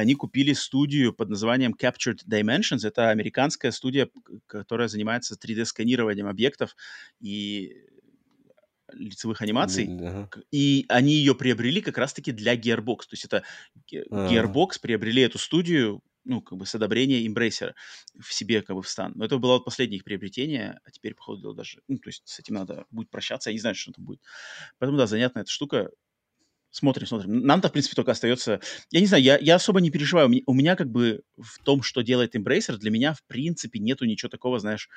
они 0.00 0.16
купили 0.16 0.52
студию 0.54 1.12
под 1.12 1.28
названием 1.28 1.72
Captured 1.80 2.18
Dimensions. 2.28 2.84
Это 2.84 3.10
американская 3.10 3.70
студия, 3.70 4.08
которая 4.46 4.88
занимается 4.88 5.36
3D-сканированием 5.36 6.28
объектов 6.28 6.74
и 7.20 7.76
лицевых 8.92 9.40
анимаций, 9.40 9.88
ага. 9.88 10.28
и 10.50 10.84
они 10.88 11.14
ее 11.14 11.36
приобрели 11.36 11.80
как 11.80 11.96
раз-таки 11.96 12.32
для 12.32 12.56
Gearbox. 12.56 12.98
То 12.98 13.12
есть 13.12 13.24
это 13.24 13.44
Gearbox 13.92 14.70
ага. 14.70 14.78
приобрели 14.82 15.22
эту 15.22 15.38
студию, 15.38 16.02
ну, 16.24 16.42
как 16.42 16.58
бы 16.58 16.66
с 16.66 16.74
одобрения 16.74 17.24
Embracer 17.24 17.74
в 18.18 18.34
себе, 18.34 18.62
как 18.62 18.74
бы, 18.74 18.82
в 18.82 18.88
стан. 18.88 19.12
Но 19.14 19.24
это 19.24 19.38
было 19.38 19.52
вот 19.52 19.64
последнее 19.64 19.98
их 19.98 20.04
приобретение, 20.04 20.80
а 20.84 20.90
теперь, 20.90 21.14
походу, 21.14 21.54
даже, 21.54 21.82
ну, 21.86 21.98
то 21.98 22.08
есть 22.08 22.22
с 22.24 22.40
этим 22.40 22.54
надо 22.56 22.84
будет 22.90 23.10
прощаться, 23.10 23.50
я 23.50 23.54
не 23.54 23.60
знаю, 23.60 23.76
что 23.76 23.92
это 23.92 24.00
будет. 24.00 24.20
Поэтому, 24.78 24.98
да, 24.98 25.06
занятная 25.06 25.42
эта 25.42 25.52
штука. 25.52 25.90
Смотрим, 26.74 27.06
смотрим. 27.06 27.46
Нам-то, 27.46 27.68
в 27.68 27.72
принципе, 27.72 27.94
только 27.94 28.10
остается... 28.10 28.58
Я 28.90 28.98
не 28.98 29.06
знаю, 29.06 29.22
я, 29.22 29.38
я 29.38 29.54
особо 29.54 29.80
не 29.80 29.92
переживаю. 29.92 30.28
У 30.44 30.52
меня, 30.52 30.74
как 30.74 30.90
бы 30.90 31.22
в 31.36 31.60
том, 31.62 31.82
что 31.82 32.02
делает 32.02 32.34
Embracer, 32.34 32.78
для 32.78 32.90
меня, 32.90 33.14
в 33.14 33.22
принципе, 33.28 33.78
нету 33.78 34.06
ничего 34.06 34.28
такого, 34.28 34.58
знаешь, 34.58 34.88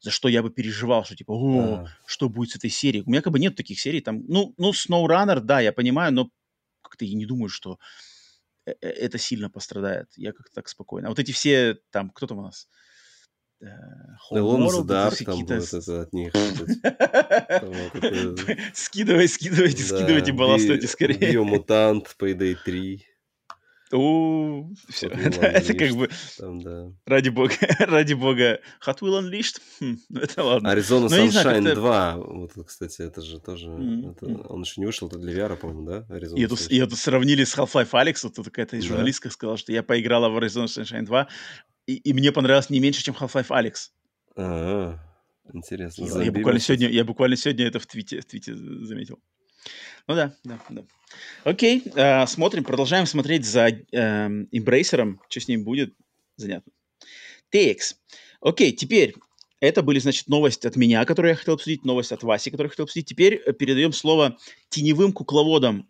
за 0.00 0.10
что 0.10 0.28
я 0.28 0.42
бы 0.42 0.48
переживал, 0.48 1.04
что 1.04 1.16
типа, 1.16 1.32
о, 1.32 1.74
ага. 1.74 1.96
что 2.06 2.30
будет 2.30 2.52
с 2.52 2.56
этой 2.56 2.70
серией. 2.70 3.04
У 3.06 3.10
меня 3.10 3.20
как 3.20 3.34
бы 3.34 3.38
нет 3.38 3.56
таких 3.56 3.78
серий. 3.78 4.00
Там, 4.00 4.24
ну, 4.26 4.54
ну, 4.56 4.70
SnowRunner, 4.70 5.40
да, 5.40 5.60
я 5.60 5.70
понимаю, 5.70 6.14
но 6.14 6.30
как-то 6.80 7.04
я 7.04 7.14
не 7.14 7.26
думаю, 7.26 7.50
что 7.50 7.78
э, 8.64 8.70
э, 8.80 8.88
это 8.88 9.18
сильно 9.18 9.50
пострадает. 9.50 10.06
Я 10.16 10.32
как-то 10.32 10.54
так 10.54 10.68
спокойно. 10.70 11.08
А 11.08 11.10
вот 11.10 11.18
эти 11.18 11.32
все, 11.32 11.76
там, 11.90 12.08
кто 12.08 12.26
там 12.26 12.38
у 12.38 12.42
нас? 12.42 12.68
Элон 14.30 14.70
Задар 14.70 15.14
там 15.16 15.40
будет 15.40 15.74
это 15.74 16.02
от 16.02 16.12
них. 16.12 16.32
Скидывай, 18.74 19.26
скидывайте, 19.28 19.82
скидывайте 19.82 20.32
балластайте 20.32 20.86
скорее. 20.86 21.32
Биомутант, 21.32 22.14
Payday 22.20 22.56
3. 22.64 23.04
У, 23.90 24.70
все, 24.90 25.08
это, 25.08 25.46
это 25.46 25.72
как 25.72 25.92
бы 25.92 26.10
там, 26.36 26.60
да. 26.60 26.92
ради 27.06 27.30
бога, 27.30 27.54
ради 27.78 28.12
бога, 28.12 28.60
Hot 28.86 28.98
Wheel 29.00 29.22
Unleashed, 29.22 29.62
хм, 29.80 29.96
ну 30.10 30.20
это 30.20 30.44
ладно. 30.44 30.68
Arizona 30.68 31.06
Sunshine 31.06 31.30
знаю, 31.30 31.74
2, 31.74 32.16
вот, 32.16 32.52
кстати, 32.66 33.00
это 33.00 33.22
же 33.22 33.40
тоже, 33.40 33.70
это, 33.70 34.26
он 34.26 34.60
еще 34.60 34.82
не 34.82 34.86
вышел, 34.86 35.08
это 35.08 35.18
для 35.18 35.32
VR, 35.32 35.56
по-моему, 35.56 35.86
да? 35.86 36.04
И, 36.36 36.78
эту 36.78 36.96
сравнили 36.96 37.44
с 37.44 37.56
Half-Life 37.56 37.92
Alex, 37.92 38.20
вот 38.24 38.34
тут 38.34 38.44
какая-то 38.46 38.78
журналистка 38.82 39.30
сказала, 39.30 39.56
что 39.56 39.72
я 39.72 39.82
поиграла 39.82 40.28
в 40.28 40.36
Arizona 40.36 40.66
Sunshine 40.66 41.06
2, 41.06 41.26
и, 41.88 41.94
и 41.94 42.12
мне 42.12 42.32
понравилось 42.32 42.68
не 42.68 42.80
меньше, 42.80 43.02
чем 43.02 43.14
Half-Life 43.14 43.48
Alex. 43.48 43.74
А, 44.36 44.98
интересно. 45.54 46.04
Я, 46.04 46.24
я, 46.24 46.32
буквально 46.32 46.60
сегодня, 46.60 46.88
я 46.90 47.04
буквально 47.04 47.36
сегодня 47.36 47.66
это 47.66 47.80
в 47.80 47.86
твите, 47.86 48.20
в 48.20 48.26
твите 48.26 48.54
заметил. 48.54 49.18
Ну 50.06 50.14
да, 50.14 50.34
да, 50.44 50.60
да. 50.68 50.84
Окей, 51.44 51.82
э, 51.94 52.26
смотрим, 52.26 52.64
продолжаем 52.64 53.06
смотреть 53.06 53.46
за 53.46 53.68
э, 53.68 54.28
что 54.52 55.40
с 55.40 55.48
ним 55.48 55.64
будет, 55.64 55.94
занятно. 56.36 56.72
TX. 57.52 57.96
Окей, 58.42 58.72
теперь 58.72 59.14
это 59.60 59.82
были, 59.82 59.98
значит, 59.98 60.28
новости 60.28 60.66
от 60.66 60.76
меня, 60.76 61.04
которые 61.06 61.30
я 61.30 61.36
хотел 61.36 61.54
обсудить, 61.54 61.86
новость 61.86 62.12
от 62.12 62.22
Васи, 62.22 62.50
которую 62.50 62.68
я 62.68 62.70
хотел 62.70 62.84
обсудить. 62.84 63.06
Теперь 63.06 63.34
э, 63.34 63.54
передаем 63.54 63.94
слово 63.94 64.36
теневым 64.68 65.12
кукловодам 65.12 65.88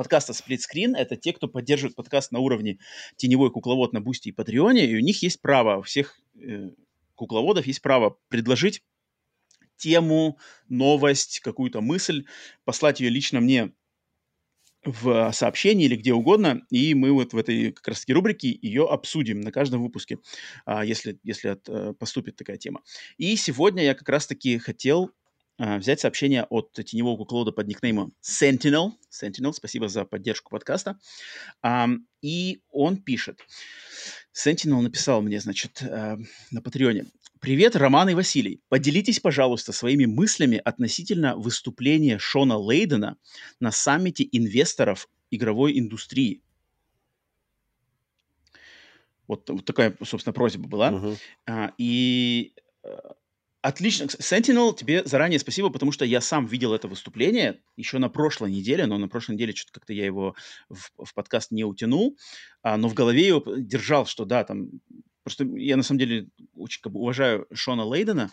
подкаста 0.00 0.32
Split 0.32 0.60
Screen. 0.60 0.96
Это 0.96 1.14
те, 1.16 1.34
кто 1.34 1.46
поддерживает 1.46 1.94
подкаст 1.94 2.32
на 2.32 2.38
уровне 2.38 2.78
теневой 3.16 3.50
кукловод 3.50 3.92
на 3.92 4.00
Boosty 4.00 4.30
и 4.30 4.32
Patreon 4.32 4.74
е, 4.74 4.86
и 4.86 4.96
у 4.96 5.00
них 5.00 5.22
есть 5.22 5.42
право, 5.42 5.76
у 5.76 5.82
всех 5.82 6.18
э, 6.42 6.70
кукловодов 7.16 7.66
есть 7.66 7.82
право 7.82 8.16
предложить 8.28 8.82
тему, 9.76 10.38
новость, 10.70 11.40
какую-то 11.40 11.82
мысль, 11.82 12.24
послать 12.64 13.00
ее 13.00 13.10
лично 13.10 13.40
мне 13.40 13.72
в 14.84 15.30
сообщении 15.32 15.84
или 15.84 15.96
где 15.96 16.14
угодно, 16.14 16.62
и 16.70 16.94
мы 16.94 17.12
вот 17.12 17.34
в 17.34 17.36
этой 17.36 17.70
как 17.72 17.88
раз-таки 17.88 18.14
рубрике 18.14 18.58
ее 18.62 18.88
обсудим 18.88 19.42
на 19.42 19.52
каждом 19.52 19.82
выпуске, 19.82 20.16
а, 20.64 20.82
если, 20.82 21.18
если 21.22 21.48
от, 21.48 21.68
э, 21.68 21.92
поступит 21.92 22.36
такая 22.36 22.56
тема. 22.56 22.80
И 23.18 23.36
сегодня 23.36 23.84
я 23.84 23.94
как 23.94 24.08
раз-таки 24.08 24.56
хотел 24.56 25.08
а, 25.08 25.12
взять 25.60 26.00
сообщение 26.00 26.44
от 26.44 26.72
теневого 26.72 27.18
куклода 27.18 27.52
под 27.52 27.66
никнеймом 27.68 28.12
Sentinel. 28.22 28.92
Sentinel, 29.10 29.52
спасибо 29.52 29.88
за 29.88 30.04
поддержку 30.04 30.50
подкаста. 30.50 30.98
И 32.22 32.62
он 32.70 32.96
пишет. 32.96 33.40
Sentinel 34.34 34.80
написал 34.80 35.22
мне, 35.22 35.40
значит, 35.40 35.82
э, 35.82 36.16
на 36.50 36.62
Патреоне. 36.62 37.06
Привет, 37.40 37.74
Роман 37.76 38.08
и 38.10 38.14
Василий. 38.14 38.60
Поделитесь, 38.68 39.18
пожалуйста, 39.18 39.72
своими 39.72 40.04
мыслями 40.04 40.60
относительно 40.64 41.36
выступления 41.36 42.18
Шона 42.18 42.56
Лейдена 42.56 43.16
на 43.60 43.72
саммите 43.72 44.28
инвесторов 44.30 45.08
игровой 45.30 45.78
индустрии. 45.78 46.42
Вот, 49.26 49.48
вот 49.48 49.64
такая, 49.64 49.96
собственно, 50.04 50.32
просьба 50.32 50.68
была. 50.68 51.16
А, 51.46 51.72
и 51.78 52.52
э, 52.82 52.98
отлично. 53.62 54.04
Sentinel, 54.04 54.74
тебе 54.74 55.04
заранее 55.04 55.38
спасибо, 55.38 55.70
потому 55.70 55.92
что 55.92 56.04
я 56.04 56.20
сам 56.20 56.46
видел 56.46 56.74
это 56.74 56.88
выступление 56.88 57.60
еще 57.76 57.98
на 57.98 58.08
прошлой 58.08 58.50
неделе, 58.50 58.86
но 58.86 58.98
на 58.98 59.08
прошлой 59.08 59.34
неделе 59.34 59.54
что-то 59.54 59.72
как-то 59.72 59.92
я 59.92 60.04
его 60.04 60.34
в, 60.68 60.90
в 61.04 61.14
подкаст 61.14 61.50
не 61.50 61.64
утянул, 61.64 62.16
а, 62.62 62.76
но 62.76 62.88
в 62.88 62.94
голове 62.94 63.26
его 63.26 63.42
держал, 63.56 64.06
что 64.06 64.24
да, 64.24 64.44
там 64.44 64.70
Просто 65.22 65.44
я 65.56 65.76
на 65.76 65.82
самом 65.82 65.98
деле 65.98 66.28
очень 66.56 66.80
как 66.82 66.92
бы, 66.92 67.00
уважаю 67.00 67.46
Шона 67.52 67.84
Лейдена 67.84 68.30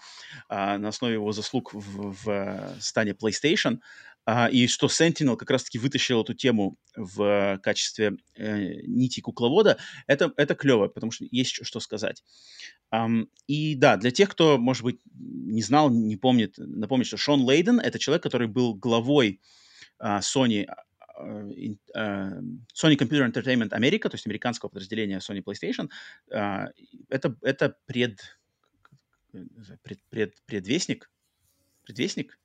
а, 0.48 0.78
на 0.78 0.88
основе 0.88 1.16
его 1.16 1.32
заслуг 1.34 1.74
в, 1.74 2.14
в, 2.14 2.30
э, 2.30 2.76
стане 2.80 3.12
PlayStation, 3.12 3.80
а, 4.30 4.50
и 4.50 4.68
что 4.68 4.88
Sentinel 4.88 5.38
как 5.38 5.50
раз-таки 5.50 5.80
вытащил 5.80 6.22
эту 6.22 6.34
тему 6.34 6.78
в 6.98 7.60
качестве 7.64 8.18
э, 8.36 8.82
нити 8.86 9.22
кукловода, 9.22 9.78
это, 10.06 10.34
это 10.36 10.54
клево, 10.54 10.90
потому 10.90 11.12
что 11.12 11.26
есть 11.32 11.66
что- 11.66 11.80
сказать. 11.80 12.26
Ам, 12.90 13.30
и 13.48 13.76
да, 13.76 13.96
для 13.96 14.12
тех, 14.12 14.28
кто, 14.28 14.58
может 14.58 14.84
быть, 14.84 15.00
не 15.16 15.62
знал, 15.62 15.90
не 15.90 16.18
помнит, 16.18 16.56
напомню, 16.58 17.06
что 17.06 17.16
Шон 17.16 17.42
Лейден— 17.50 17.80
это 17.80 18.00
человек, 18.00 18.22
который 18.22 18.50
был 18.50 18.74
главой 18.74 19.40
а, 19.98 20.20
Sony, 20.20 20.66
а, 20.66 20.84
а, 21.96 22.42
Sony 22.76 22.98
Computer 22.98 23.32
Entertainment 23.32 23.70
America, 23.70 24.10
то 24.10 24.16
есть 24.16 24.28
американского 24.28 24.68
подразделения 24.68 25.20
Sony 25.20 25.42
PlayStation. 25.42 25.90
Это, 26.28 27.38
это 27.42 27.78
пред, 27.86 28.20
пред, 29.84 30.02
пред- 30.10 30.36
предвестник, 30.46 31.10
предвестник 31.86 32.38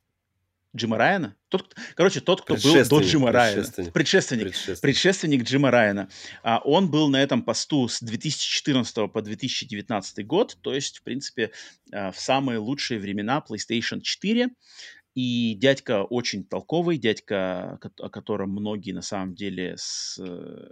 Джима 0.75 0.97
Райана. 0.97 1.37
Тот, 1.49 1.75
короче, 1.95 2.21
тот, 2.21 2.43
кто 2.43 2.55
был 2.55 2.89
до 2.89 3.01
Джима 3.01 3.31
Райана. 3.31 3.63
предшественник. 3.63 3.93
Предшественник 3.93 4.81
Предшественник. 4.81 5.43
Джима 5.45 5.71
Райана. 5.71 6.09
А, 6.43 6.61
он 6.65 6.91
был 6.91 7.09
на 7.09 7.23
этом 7.23 7.43
посту 7.43 7.89
с 7.89 8.01
2014 8.01 9.13
по 9.13 9.21
2019 9.21 10.27
год, 10.27 10.57
то 10.63 10.75
есть, 10.75 10.99
в 10.99 11.03
принципе, 11.03 11.51
а, 11.93 12.11
в 12.11 12.19
самые 12.19 12.59
лучшие 12.59 12.99
времена 12.99 13.45
PlayStation 13.47 14.01
4. 14.01 14.51
И 15.15 15.55
дядька 15.57 16.05
очень 16.05 16.43
толковый, 16.43 16.97
дядька, 16.97 17.79
о 17.99 18.09
котором 18.09 18.51
многие 18.51 18.93
на 18.93 19.03
самом 19.03 19.35
деле 19.35 19.75
с, 19.77 20.19
э, 20.19 20.71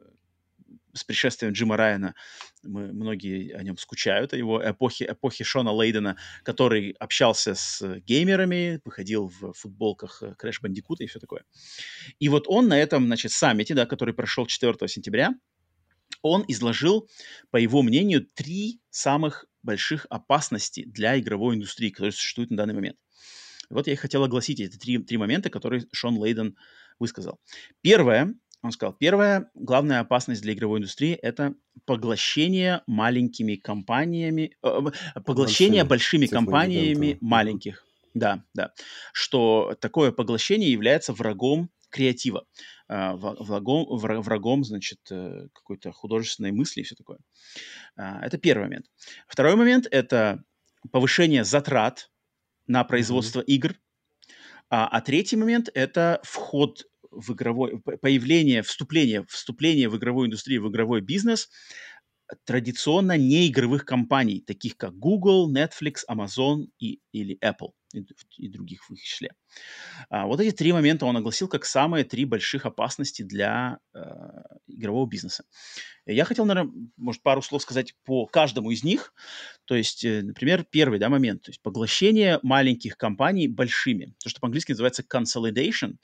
с 0.94 1.04
пришествием 1.04 1.52
Джима 1.52 1.76
Райана, 1.76 2.14
мы, 2.62 2.92
многие 2.92 3.52
о 3.52 3.62
нем 3.62 3.76
скучают, 3.76 4.32
о 4.32 4.36
его 4.36 4.60
эпохе, 4.62 5.06
эпохе 5.10 5.44
Шона 5.44 5.72
Лейдена, 5.72 6.16
который 6.42 6.92
общался 6.98 7.54
с 7.54 7.82
геймерами, 8.06 8.80
выходил 8.84 9.28
в 9.28 9.52
футболках 9.52 10.22
э, 10.22 10.34
Crash 10.42 10.62
Bandicoot 10.62 10.96
и 11.00 11.06
все 11.06 11.18
такое. 11.18 11.44
И 12.18 12.28
вот 12.28 12.44
он 12.48 12.68
на 12.68 12.78
этом, 12.78 13.06
значит, 13.06 13.32
саммите, 13.32 13.74
да, 13.74 13.86
который 13.86 14.14
прошел 14.14 14.46
4 14.46 14.74
сентября, 14.88 15.34
он 16.22 16.44
изложил, 16.48 17.08
по 17.50 17.56
его 17.56 17.82
мнению, 17.82 18.26
три 18.34 18.80
самых 18.90 19.46
больших 19.62 20.06
опасности 20.10 20.84
для 20.84 21.18
игровой 21.18 21.56
индустрии, 21.56 21.90
которые 21.90 22.12
существуют 22.12 22.50
на 22.50 22.56
данный 22.58 22.74
момент. 22.74 22.98
Вот 23.70 23.86
я 23.86 23.92
и 23.92 23.96
хотел 23.96 24.24
огласить 24.24 24.60
эти 24.60 24.76
три, 24.76 24.98
три 24.98 25.16
момента, 25.16 25.48
которые 25.48 25.86
Шон 25.92 26.18
Лейден 26.18 26.56
высказал. 26.98 27.40
Первое, 27.80 28.34
он 28.62 28.72
сказал, 28.72 28.92
первая 28.92 29.50
главная 29.54 30.00
опасность 30.00 30.42
для 30.42 30.52
игровой 30.52 30.78
индустрии– 30.78 31.12
это 31.22 31.54
поглощение 31.86 32.82
маленькими 32.86 33.56
компаниями, 33.56 34.56
э, 34.62 34.80
э, 35.14 35.20
поглощение 35.20 35.84
Большими 35.84 35.88
большими 35.88 36.26
компаниями 36.26 37.18
маленьких. 37.20 37.84
Да, 38.12 38.44
да. 38.54 38.72
Что 39.12 39.76
такое 39.80 40.12
поглощение 40.12 40.70
является 40.72 41.12
врагом 41.12 41.70
креатива, 41.90 42.44
во- 42.88 43.36
врагом, 43.38 43.86
вра- 43.88 44.20
врагом, 44.20 44.64
значит, 44.64 45.00
э, 45.10 45.48
какой-то 45.52 45.92
художественной 45.92 46.52
мысли 46.52 46.80
и 46.80 46.84
все 46.84 46.94
такое. 46.94 47.18
А, 47.96 48.20
Это 48.24 48.36
первый 48.38 48.64
момент. 48.64 48.86
Второй 49.26 49.56
момент– 49.56 49.86
это 49.90 50.42
повышение 50.90 51.44
затрат 51.44 52.10
на 52.66 52.84
производство 52.84 53.40
игр. 53.40 53.74
А, 54.68 54.86
а 54.86 55.00
третий 55.00 55.36
момент– 55.36 55.68
это 55.74 56.20
вход 56.22 56.86
в 57.10 57.32
игровой, 57.32 57.80
появление, 57.80 58.62
вступление, 58.62 59.24
вступление 59.28 59.88
в 59.88 59.96
игровую 59.96 60.26
индустрию, 60.26 60.64
в 60.64 60.70
игровой 60.70 61.00
бизнес 61.00 61.48
традиционно 62.44 63.16
неигровых 63.16 63.84
компаний, 63.84 64.40
таких 64.40 64.76
как 64.76 64.96
Google, 64.96 65.52
Netflix, 65.52 66.00
Amazon 66.08 66.66
и, 66.78 67.00
или 67.12 67.38
Apple 67.42 67.70
и, 67.94 68.04
и 68.36 68.48
других 68.48 68.88
в 68.88 68.92
их 68.92 69.02
числе. 69.02 69.30
А, 70.08 70.26
вот 70.26 70.40
эти 70.40 70.54
три 70.54 70.72
момента 70.72 71.06
он 71.06 71.16
огласил 71.16 71.48
как 71.48 71.64
самые 71.64 72.04
три 72.04 72.24
больших 72.24 72.66
опасности 72.66 73.22
для 73.22 73.78
э, 73.94 74.00
игрового 74.68 75.08
бизнеса. 75.08 75.44
Я 76.06 76.24
хотел, 76.24 76.44
наверное, 76.44 76.72
может, 76.96 77.22
пару 77.22 77.42
слов 77.42 77.62
сказать 77.62 77.94
по 78.04 78.26
каждому 78.26 78.70
из 78.70 78.84
них. 78.84 79.12
То 79.64 79.74
есть, 79.74 80.04
э, 80.04 80.22
например, 80.22 80.64
первый 80.70 80.98
да, 80.98 81.08
момент, 81.08 81.42
то 81.42 81.50
есть 81.50 81.62
поглощение 81.62 82.38
маленьких 82.42 82.96
компаний 82.96 83.48
большими. 83.48 84.14
То, 84.22 84.28
что 84.28 84.40
по-английски 84.40 84.72
называется 84.72 85.02
consolidation. 85.02 85.96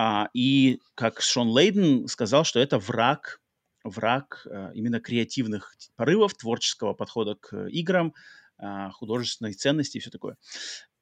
А, 0.00 0.28
и 0.32 0.78
как 0.94 1.20
Шон 1.20 1.48
Лейден 1.48 2.06
сказал, 2.06 2.44
что 2.44 2.60
это 2.60 2.78
враг, 2.78 3.40
враг 3.82 4.46
э, 4.48 4.70
именно 4.74 5.00
креативных 5.00 5.74
порывов, 5.96 6.34
творческого 6.34 6.94
подхода 6.94 7.34
к 7.34 7.66
играм, 7.66 8.14
а, 8.58 8.92
художественной 8.92 9.54
ценности 9.54 9.96
и 9.96 10.00
все 10.00 10.10
такое. 10.10 10.36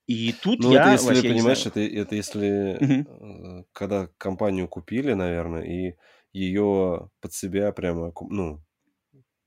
И 0.06 0.32
тут 0.32 0.60
Ну, 0.60 0.72
я, 0.72 0.80
это 0.80 0.92
если, 0.92 1.08
Вась, 1.08 1.22
я 1.22 1.30
понимаешь, 1.30 1.66
это, 1.66 1.80
это 1.80 2.14
если, 2.14 3.04
э, 3.60 3.64
когда 3.72 4.08
компанию 4.16 4.66
купили, 4.66 5.12
наверное, 5.12 5.62
и 5.64 5.96
ее 6.32 7.10
под 7.20 7.34
себя 7.34 7.72
прямо, 7.72 8.14
ну, 8.30 8.62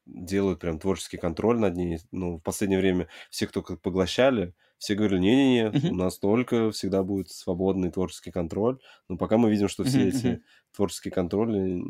делают 0.06 0.60
прям 0.60 0.78
творческий 0.80 1.18
контроль 1.18 1.58
над 1.58 1.76
ней. 1.76 2.00
Ну, 2.12 2.38
в 2.38 2.42
последнее 2.42 2.80
время 2.80 3.08
все, 3.32 3.48
кто 3.48 3.64
поглощали, 3.64 4.54
все 4.80 4.96
говорили, 4.96 5.20
не-не-не, 5.20 5.92
у 5.92 5.96
нас 5.96 6.18
только 6.18 6.72
всегда 6.72 7.04
будет 7.04 7.30
свободный 7.30 7.92
творческий 7.92 8.32
контроль. 8.32 8.80
Но 9.10 9.18
пока 9.18 9.38
мы 9.38 9.52
видим, 9.52 9.68
что 9.68 9.84
все 9.84 10.08
эти 10.08 10.42
творческие 10.76 11.12
контроли 11.12 11.82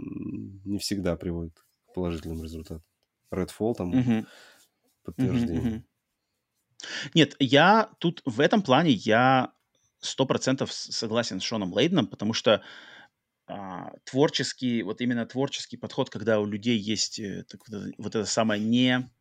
не 0.65 0.79
всегда 0.79 1.15
приводят 1.15 1.53
к 1.59 1.93
положительным 1.93 2.43
результатам. 2.43 2.83
Redfall 3.31 3.75
там 3.75 4.25
подтверждение. 5.03 5.85
Нет, 7.13 7.35
я 7.39 7.91
тут 7.99 8.21
в 8.25 8.39
этом 8.39 8.61
плане 8.61 8.91
я 8.91 9.53
сто 9.99 10.25
процентов 10.25 10.71
согласен 10.71 11.39
с 11.39 11.43
Шоном 11.43 11.73
Лейденом, 11.73 12.07
потому 12.07 12.33
что 12.33 12.63
а, 13.47 13.91
творческий, 14.05 14.81
вот 14.81 15.01
именно 15.01 15.25
творческий 15.25 15.77
подход, 15.77 16.09
когда 16.09 16.39
у 16.39 16.45
людей 16.45 16.77
есть 16.77 17.19
э, 17.19 17.43
так 17.49 17.61
вот, 17.67 17.77
это, 17.77 17.91
вот 17.97 18.15
это 18.15 18.25
самое 18.25 18.63
не, 18.63 19.11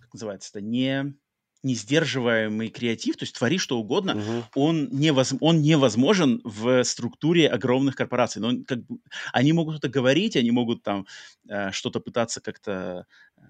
как 0.00 0.14
называется 0.14 0.50
это, 0.50 0.60
не, 0.60 1.14
не 1.62 1.74
сдерживаемый 1.74 2.68
креатив, 2.68 3.16
то 3.16 3.24
есть 3.24 3.36
твори 3.36 3.58
что 3.58 3.78
угодно, 3.78 4.14
Мгм. 4.14 4.44
он, 4.54 4.88
невоз, 4.90 5.34
он 5.40 5.62
невозможен 5.62 6.40
в 6.44 6.84
структуре 6.84 7.48
огромных 7.48 7.96
корпораций. 7.96 8.40
Но 8.40 8.48
он 8.48 8.64
как 8.64 8.84
бы, 8.86 8.98
они 9.32 9.52
могут 9.52 9.76
это 9.76 9.88
говорить, 9.88 10.36
они 10.36 10.50
могут 10.50 10.82
там 10.82 11.06
э, 11.48 11.72
что-то 11.72 12.00
пытаться 12.00 12.40
как-то 12.40 13.06
э, 13.36 13.40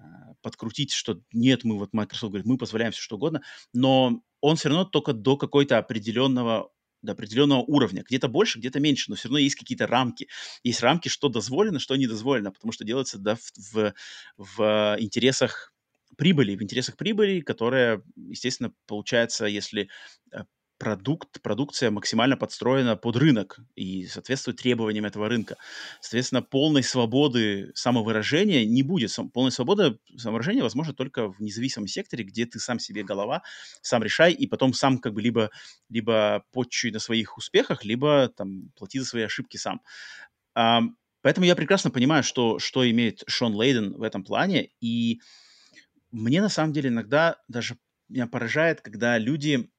подкрутить, 0.41 0.93
что 0.93 1.19
нет, 1.31 1.63
мы 1.63 1.77
вот 1.77 1.93
Microsoft 1.93 2.31
говорит, 2.31 2.45
мы 2.47 2.57
позволяем 2.57 2.91
все 2.91 3.01
что 3.01 3.15
угодно, 3.17 3.41
но 3.73 4.21
он 4.41 4.55
все 4.55 4.69
равно 4.69 4.85
только 4.85 5.13
до 5.13 5.37
какой-то 5.37 5.77
определенного 5.77 6.71
до 7.03 7.11
определенного 7.11 7.61
уровня. 7.61 8.03
Где-то 8.03 8.27
больше, 8.27 8.57
где-то 8.57 8.79
меньше, 8.79 9.05
но 9.09 9.15
все 9.15 9.27
равно 9.27 9.37
есть 9.37 9.55
какие-то 9.55 9.85
рамки. 9.85 10.27
Есть 10.63 10.81
рамки, 10.81 11.09
что 11.09 11.29
дозволено, 11.29 11.79
что 11.79 11.95
не 11.95 12.07
дозволено, 12.07 12.51
потому 12.51 12.71
что 12.71 12.83
делается 12.83 13.19
да, 13.19 13.35
в, 13.35 13.51
в, 13.55 13.93
в 14.37 14.95
интересах 14.99 15.73
прибыли, 16.17 16.55
в 16.55 16.63
интересах 16.63 16.97
прибыли, 16.97 17.41
которая, 17.41 18.03
естественно, 18.15 18.73
получается, 18.87 19.45
если 19.45 19.89
э, 20.33 20.39
продукт, 20.77 21.41
продукция 21.41 21.89
максимально 21.91 22.37
подстроена 22.37 22.95
под 22.95 23.15
рынок 23.15 23.59
и 23.75 24.05
соответствует 24.05 24.57
требованиям 24.57 25.05
этого 25.05 25.27
рынка. 25.29 25.57
Соответственно, 26.01 26.41
полной 26.43 26.83
свободы 26.83 27.71
самовыражения 27.75 28.65
не 28.65 28.83
будет. 28.83 29.11
Сам- 29.11 29.29
полной 29.31 29.51
свободы 29.51 29.97
самовыражения 30.15 30.63
возможно 30.63 30.93
только 30.93 31.29
в 31.31 31.39
независимом 31.41 31.87
секторе, 31.87 32.23
где 32.23 32.45
ты 32.45 32.59
сам 32.59 32.79
себе 32.79 33.03
голова, 33.03 33.41
сам 33.81 34.03
решай, 34.03 34.33
и 34.33 34.47
потом 34.47 34.73
сам 34.73 34.99
как 34.99 35.13
бы 35.13 35.21
либо, 35.21 35.49
либо 35.89 36.43
почуй 36.51 36.91
на 36.91 36.99
своих 36.99 37.37
успехах, 37.37 37.83
либо 37.85 38.29
там 38.35 38.69
плати 38.75 38.99
за 38.99 39.05
свои 39.05 39.23
ошибки 39.23 39.57
сам. 39.57 39.81
Ам, 40.55 40.97
поэтому 41.21 41.45
я 41.45 41.55
прекрасно 41.55 41.91
понимаю, 41.91 42.23
что, 42.23 42.59
что 42.59 42.89
имеет 42.89 43.23
Шон 43.27 43.53
Лейден 43.55 43.93
в 43.93 44.03
этом 44.03 44.23
плане, 44.23 44.69
и 44.81 45.21
мне 46.17 46.41
на 46.41 46.49
самом 46.49 46.73
деле 46.73 46.89
иногда 46.89 47.37
даже 47.47 47.77
меня 48.09 48.27
поражает, 48.27 48.81
когда 48.81 49.17
люди, 49.17 49.69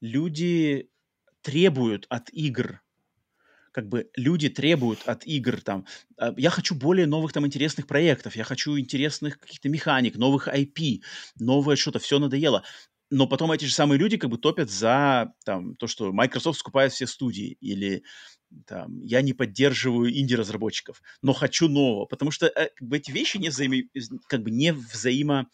люди 0.00 0.90
требуют 1.42 2.06
от 2.08 2.30
игр, 2.32 2.82
как 3.72 3.88
бы 3.88 4.10
люди 4.16 4.48
требуют 4.48 5.02
от 5.06 5.26
игр 5.26 5.60
там, 5.60 5.86
э, 6.18 6.32
я 6.36 6.50
хочу 6.50 6.74
более 6.74 7.06
новых 7.06 7.32
там 7.32 7.46
интересных 7.46 7.86
проектов, 7.86 8.36
я 8.36 8.44
хочу 8.44 8.78
интересных 8.78 9.38
каких-то 9.38 9.68
механик, 9.68 10.16
новых 10.16 10.48
IP, 10.48 11.02
новое 11.38 11.76
что-то, 11.76 11.98
все 11.98 12.18
надоело. 12.18 12.64
Но 13.12 13.26
потом 13.26 13.52
эти 13.52 13.66
же 13.66 13.74
самые 13.74 13.98
люди 13.98 14.16
как 14.16 14.30
бы 14.30 14.38
топят 14.38 14.70
за 14.70 15.34
там, 15.44 15.76
то, 15.76 15.86
что 15.86 16.14
Microsoft 16.14 16.58
скупает 16.58 16.92
все 16.92 17.06
студии, 17.06 17.58
или 17.60 18.04
там, 18.66 19.02
я 19.02 19.20
не 19.20 19.34
поддерживаю 19.34 20.10
инди-разработчиков, 20.18 21.02
но 21.20 21.34
хочу 21.34 21.68
нового, 21.68 22.06
потому 22.06 22.30
что 22.30 22.46
э, 22.46 22.70
как 22.74 22.88
бы 22.88 22.96
эти 22.96 23.10
вещи 23.10 23.36
не, 23.36 23.50
взаимо, 23.50 23.86
как 24.28 24.42
бы 24.42 24.50
не 24.50 24.72
взаимо... 24.72 25.50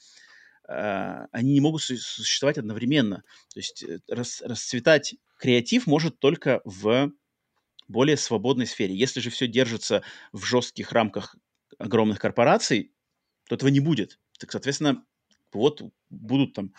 Э, 0.68 1.26
они 1.32 1.52
не 1.52 1.60
могут 1.60 1.82
существовать 1.82 2.59
одновременно. 2.59 3.24
То 3.52 3.59
есть 3.59 3.82
э, 3.82 3.98
рас, 4.09 4.40
расцветать 4.40 5.16
креатив 5.36 5.89
может 5.89 6.20
только 6.20 6.60
в 6.64 7.10
более 7.89 8.16
свободной 8.16 8.68
сфере. 8.68 8.94
Если 8.94 9.18
же 9.18 9.30
все 9.30 9.48
держится 9.48 10.05
в 10.30 10.44
жестких 10.44 10.93
рамках 10.93 11.35
огромных 11.76 12.20
корпораций, 12.20 12.93
то 13.48 13.56
этого 13.56 13.68
не 13.68 13.80
будет. 13.80 14.20
Так, 14.39 14.52
соответственно, 14.52 15.05
вот 15.52 15.82
будут 16.09 16.53
там 16.53 16.72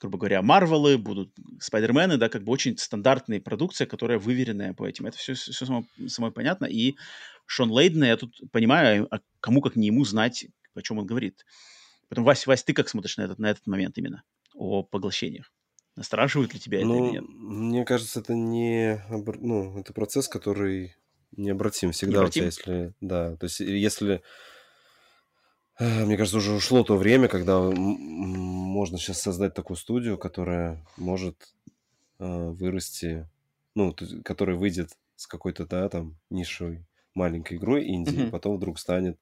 грубо 0.00 0.18
говоря, 0.18 0.42
Марвелы, 0.42 0.96
будут 0.98 1.32
Спайдермены, 1.60 2.16
да, 2.16 2.28
как 2.28 2.42
бы 2.42 2.52
очень 2.52 2.76
стандартная 2.78 3.40
продукция, 3.40 3.86
которая 3.86 4.18
выверенная 4.18 4.72
по 4.72 4.86
этим. 4.86 5.06
Это 5.06 5.18
все, 5.18 5.34
все 5.34 5.52
само, 5.52 5.84
само 6.08 6.30
понятно. 6.30 6.64
И 6.64 6.94
Шон 7.46 7.70
Лейден, 7.70 8.04
я 8.04 8.16
тут 8.16 8.40
понимаю, 8.50 9.06
а 9.10 9.20
кому 9.40 9.60
как 9.60 9.76
не 9.76 9.88
ему 9.88 10.04
знать, 10.04 10.46
о 10.74 10.82
чем 10.82 10.98
он 10.98 11.06
говорит. 11.06 11.44
Потом, 12.08 12.24
Вась, 12.24 12.46
Вась, 12.46 12.64
ты 12.64 12.72
как 12.72 12.88
смотришь 12.88 13.18
на 13.18 13.22
этот, 13.22 13.38
на 13.38 13.50
этот 13.50 13.66
момент 13.66 13.98
именно, 13.98 14.22
о 14.54 14.82
поглощениях? 14.82 15.52
Настораживает 15.96 16.54
ли 16.54 16.60
тебя 16.60 16.84
ну, 16.84 16.94
это 16.94 17.04
или 17.04 17.12
нет? 17.12 17.24
Мне 17.28 17.84
кажется, 17.84 18.20
это 18.20 18.32
не... 18.32 19.04
Ну, 19.08 19.78
это 19.78 19.92
процесс, 19.92 20.28
который 20.28 20.96
необратим 21.36 21.92
всегда 21.92 22.20
необратим? 22.20 22.46
у 22.46 22.50
тебя, 22.50 22.72
если... 22.74 22.94
Да, 23.00 23.36
то 23.36 23.44
есть 23.44 23.60
если 23.60 24.22
мне 25.80 26.16
кажется, 26.16 26.36
уже 26.36 26.52
ушло 26.52 26.84
то 26.84 26.96
время, 26.96 27.28
когда 27.28 27.58
можно 27.60 28.98
сейчас 28.98 29.20
создать 29.22 29.54
такую 29.54 29.76
студию, 29.76 30.18
которая 30.18 30.84
может 30.96 31.54
э, 32.18 32.48
вырасти, 32.50 33.26
ну, 33.74 33.94
которая 34.22 34.56
выйдет 34.56 34.90
с 35.16 35.26
какой-то, 35.26 35.66
да, 35.66 35.88
там, 35.88 36.16
нишевой 36.28 36.84
маленькой 37.14 37.56
игрой 37.56 37.88
инди, 37.88 38.14
mm-hmm. 38.14 38.30
потом 38.30 38.56
вдруг 38.56 38.78
станет 38.78 39.18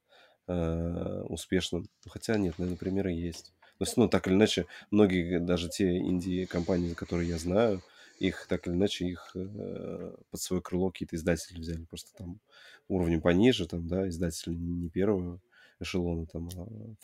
э, 0.49 1.23
успешным. 1.29 1.89
Хотя 2.07 2.37
нет, 2.37 2.59
наверное, 2.59 2.79
примеры 2.79 3.13
есть. 3.13 3.53
То 3.79 3.85
есть, 3.85 3.97
ну, 3.97 4.09
так 4.09 4.27
или 4.27 4.35
иначе, 4.35 4.67
многие, 4.91 5.39
даже 5.39 5.69
те 5.69 5.99
инди-компании, 5.99 6.95
которые 6.95 7.29
я 7.29 7.39
знаю, 7.39 7.83
их 8.19 8.47
так 8.49 8.67
или 8.67 8.75
иначе, 8.75 9.07
их 9.07 9.31
э, 9.37 10.17
под 10.31 10.41
свое 10.41 10.61
крыло 10.61 10.91
какие-то 10.91 11.15
издатели 11.15 11.61
взяли. 11.61 11.85
Просто 11.85 12.11
там 12.19 12.41
уровнем 12.89 13.21
пониже, 13.21 13.69
там, 13.69 13.87
да, 13.87 14.09
издатели 14.09 14.55
не 14.55 14.89
первого 14.89 15.41
эшелона 15.81 16.27
там, 16.27 16.49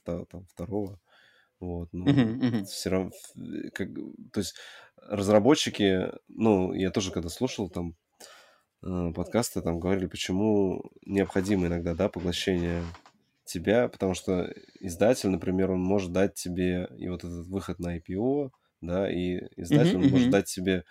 а, 0.06 0.24
там 0.26 0.46
второго. 0.46 1.00
Вот, 1.60 1.88
но 1.92 2.04
uh-huh, 2.04 2.40
uh-huh. 2.40 2.64
все 2.64 2.90
равно, 2.90 3.10
как, 3.72 3.88
то 4.32 4.40
есть 4.40 4.54
разработчики, 4.96 6.10
ну, 6.28 6.72
я 6.72 6.90
тоже 6.90 7.10
когда 7.10 7.28
слушал 7.28 7.70
там 7.70 7.94
э, 8.82 9.12
подкасты, 9.14 9.62
там 9.62 9.80
говорили, 9.80 10.06
почему 10.06 10.82
необходимо 11.06 11.68
иногда, 11.68 11.94
да, 11.94 12.08
поглощение 12.08 12.82
тебя, 13.44 13.88
потому 13.88 14.14
что 14.14 14.52
издатель, 14.80 15.30
например, 15.30 15.70
он 15.70 15.80
может 15.80 16.12
дать 16.12 16.34
тебе 16.34 16.88
и 16.98 17.08
вот 17.08 17.24
этот 17.24 17.46
выход 17.46 17.78
на 17.78 17.96
IPO, 17.96 18.50
да, 18.80 19.10
и 19.10 19.40
издатель 19.56 19.96
uh-huh, 19.96 20.04
он 20.04 20.10
может 20.10 20.30
дать 20.30 20.46
тебе 20.46 20.84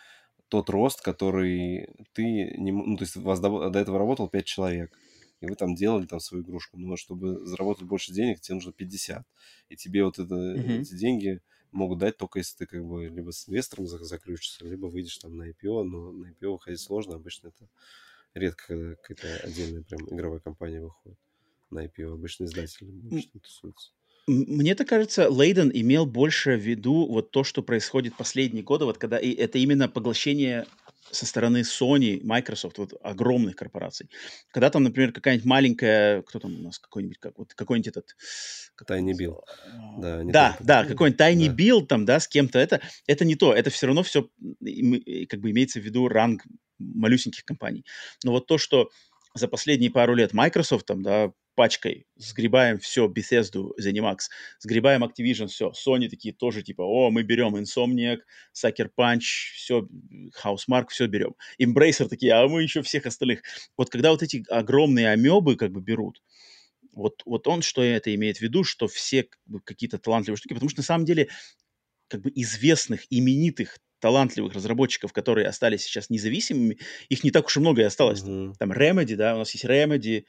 тот 0.48 0.70
рост, 0.70 1.02
который 1.02 1.90
ты 2.14 2.24
не... 2.58 2.72
Ну, 2.72 2.96
то 2.96 3.04
есть 3.04 3.18
у 3.18 3.22
вас 3.22 3.40
до, 3.40 3.70
до 3.70 3.80
этого 3.80 3.98
работал 3.98 4.28
5 4.28 4.46
человек 4.46 4.92
и 5.44 5.46
вы 5.46 5.56
там 5.56 5.76
делали 5.76 6.06
там 6.06 6.22
свою 6.22 6.42
игрушку. 6.44 6.78
Но 6.78 6.96
чтобы 6.96 7.46
заработать 7.46 7.84
больше 7.86 8.14
денег, 8.14 8.40
тебе 8.40 8.56
нужно 8.56 8.72
50. 8.72 9.28
И 9.68 9.76
тебе 9.76 10.06
вот 10.06 10.18
это, 10.18 10.34
mm-hmm. 10.34 10.82
эти 10.82 10.96
деньги 10.96 11.42
могут 11.72 12.00
дать 12.00 12.16
только 12.18 12.40
если 12.40 12.60
ты 12.60 12.66
как 12.66 12.86
бы 12.86 13.08
либо 13.08 13.32
с 13.32 13.50
инвестором 13.50 13.86
заключишься, 13.88 14.66
либо 14.66 14.86
выйдешь 14.86 15.18
там 15.18 15.36
на 15.36 15.50
IPO, 15.50 15.84
но 15.84 16.12
на 16.14 16.28
IPO 16.28 16.52
выходить 16.52 16.80
сложно, 16.80 17.16
обычно 17.16 17.50
это 17.50 17.68
редко, 18.34 18.68
когда 18.68 18.96
какая-то 18.96 19.48
отдельная 19.48 19.84
прям 19.84 20.08
игровая 20.10 20.40
компания 20.40 20.82
выходит 20.82 21.20
на 21.70 21.86
IPO, 21.86 22.14
обычно 22.14 22.46
издатели 22.46 22.88
там 22.88 23.42
тусуются. 23.42 23.92
Мне-то 24.26 24.86
кажется, 24.86 25.30
Лейден 25.30 25.70
имел 25.74 26.06
больше 26.06 26.56
в 26.56 26.62
виду 26.62 27.06
вот 27.08 27.32
то, 27.32 27.44
что 27.44 27.62
происходит 27.62 28.16
последние 28.16 28.64
годы, 28.64 28.86
вот 28.86 28.98
когда 28.98 29.18
и 29.18 29.34
это 29.34 29.58
именно 29.58 29.90
поглощение 29.90 30.66
со 31.12 31.26
стороны 31.26 31.62
Sony, 31.62 32.22
Microsoft, 32.24 32.78
вот 32.78 32.94
огромных 33.02 33.56
корпораций. 33.56 34.10
Когда 34.52 34.70
там, 34.70 34.84
например, 34.84 35.12
какая-нибудь 35.12 35.46
маленькая, 35.46 36.22
кто 36.24 36.40
там 36.40 36.56
у 36.56 36.64
нас, 36.64 36.80
какой-нибудь, 36.80 37.20
как, 37.20 37.38
вот 37.38 37.54
какой-нибудь 37.54 37.88
этот... 37.88 38.16
Tiny 38.88 39.14
Bill. 39.14 39.40
Да, 40.00 40.24
да, 40.24 40.58
да 40.60 40.86
какой-нибудь 40.86 41.20
Tiny 41.20 41.48
да. 41.48 41.54
Bill 41.54 41.86
там, 41.86 42.06
да, 42.06 42.20
с 42.20 42.28
кем-то, 42.28 42.60
это, 42.60 42.82
это 43.08 43.26
не 43.26 43.36
то, 43.36 43.54
это 43.54 43.70
все 43.70 43.88
равно 43.88 44.04
все, 44.04 44.24
как 44.24 45.40
бы 45.40 45.52
имеется 45.52 45.80
в 45.80 45.84
виду 45.84 46.08
ранг 46.08 46.44
малюсеньких 46.80 47.46
компаний. 47.46 47.86
Но 48.24 48.32
вот 48.32 48.48
то, 48.48 48.58
что 48.58 48.90
за 49.36 49.48
последние 49.48 49.92
пару 49.92 50.16
лет 50.16 50.34
Microsoft 50.34 50.86
там, 50.86 51.02
да, 51.04 51.32
пачкой, 51.56 52.08
сгребаем 52.16 52.80
все, 52.80 53.08
Bethesda, 53.08 53.70
ZeniMax, 53.80 54.18
сгребаем 54.60 55.04
Activision, 55.04 55.48
все, 55.48 55.72
Sony 55.72 56.10
такие 56.10 56.34
тоже 56.34 56.64
типа, 56.64 56.82
о, 56.82 57.12
мы 57.12 57.24
берем 57.24 57.56
Insomniac, 57.56 58.20
Sucker 58.54 58.90
Punch, 58.98 59.54
все, 59.56 59.88
Housemark, 60.44 60.88
все 60.90 61.08
берем. 61.08 61.36
Embracer 61.62 62.08
такие, 62.08 62.34
а 62.34 62.48
мы 62.48 62.64
еще 62.64 62.82
всех 62.82 63.06
остальных. 63.06 63.42
Вот 63.78 63.90
когда 63.90 64.12
вот 64.12 64.24
эти 64.24 64.44
огромные 64.50 65.10
амебы 65.10 65.56
как 65.56 65.72
бы 65.72 65.82
берут, 65.82 66.22
вот, 66.92 67.22
вот 67.26 67.48
он 67.48 67.62
что 67.62 67.82
это 67.84 68.14
имеет 68.14 68.38
в 68.38 68.42
виду, 68.42 68.64
что 68.64 68.88
все 68.88 69.24
как 69.24 69.40
бы, 69.46 69.60
какие-то 69.62 69.98
талантливые 69.98 70.38
штуки, 70.38 70.54
потому 70.54 70.70
что 70.70 70.80
на 70.80 70.86
самом 70.86 71.06
деле 71.06 71.30
как 72.08 72.22
бы 72.22 72.32
известных, 72.36 73.06
именитых 73.10 73.80
талантливых 74.00 74.54
разработчиков, 74.54 75.14
которые 75.14 75.48
остались 75.48 75.84
сейчас 75.84 76.10
независимыми, 76.10 76.78
их 77.08 77.24
не 77.24 77.32
так 77.32 77.46
уж 77.46 77.58
и 77.58 77.60
много 77.62 77.82
и 77.82 77.86
осталось. 77.86 78.22
Mm-hmm. 78.22 78.56
Там 78.60 78.72
Remedy, 78.72 79.16
да, 79.16 79.36
у 79.36 79.40
нас 79.40 79.52
есть 79.54 79.64
Remedy, 79.64 80.26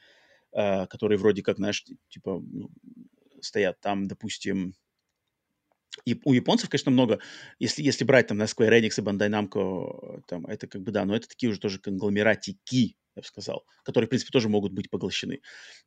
э, 0.55 0.87
которые 0.87 1.19
вроде 1.19 1.43
как, 1.43 1.57
знаешь, 1.57 1.85
типа 2.09 2.41
ну, 2.41 2.69
стоят 3.41 3.79
там, 3.81 4.07
допустим, 4.07 4.73
и 6.05 6.19
у 6.25 6.33
японцев, 6.33 6.69
конечно, 6.69 6.91
много. 6.91 7.19
Если, 7.59 7.81
если 7.81 8.03
брать 8.03 8.27
там 8.27 8.37
на 8.37 8.43
Square 8.43 8.79
Enix 8.79 8.93
и 8.97 9.01
Bandai 9.01 9.29
Namco, 9.29 10.21
там, 10.27 10.45
это 10.45 10.67
как 10.67 10.81
бы, 10.81 10.91
да, 10.91 11.05
но 11.05 11.15
это 11.15 11.27
такие 11.27 11.49
уже 11.49 11.59
тоже 11.59 11.79
конгломератики, 11.79 12.97
я 13.15 13.21
бы 13.21 13.25
сказал, 13.25 13.65
которые, 13.83 14.07
в 14.07 14.09
принципе, 14.09 14.31
тоже 14.31 14.49
могут 14.49 14.73
быть 14.73 14.89
поглощены. 14.89 15.39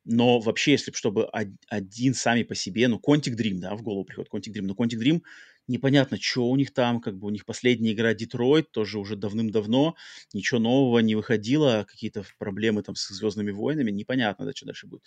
Но 0.04 0.40
вообще, 0.40 0.72
если 0.72 0.92
чтобы 0.92 1.28
один 1.68 2.14
сами 2.14 2.42
по 2.42 2.54
себе, 2.54 2.88
ну, 2.88 2.98
Quantic 3.06 3.36
Dream, 3.36 3.58
да, 3.58 3.76
в 3.76 3.82
голову 3.82 4.04
приходит 4.04 4.32
Quantic 4.32 4.54
Dream, 4.54 4.62
но 4.66 4.74
Quantic 4.74 4.98
Dream 4.98 5.20
непонятно, 5.68 6.18
что 6.20 6.48
у 6.48 6.56
них 6.56 6.72
там, 6.72 7.00
как 7.00 7.16
бы 7.16 7.26
у 7.28 7.30
них 7.30 7.44
последняя 7.44 7.92
игра 7.92 8.14
Детройт, 8.14 8.70
тоже 8.72 8.98
уже 8.98 9.16
давным-давно, 9.16 9.94
ничего 10.32 10.58
нового 10.58 10.98
не 10.98 11.14
выходило, 11.14 11.86
какие-то 11.88 12.24
проблемы 12.38 12.82
там 12.82 12.96
с 12.96 13.08
Звездными 13.08 13.50
войнами, 13.50 13.90
непонятно, 13.90 14.46
да, 14.46 14.52
что 14.54 14.66
дальше 14.66 14.86
будет. 14.86 15.04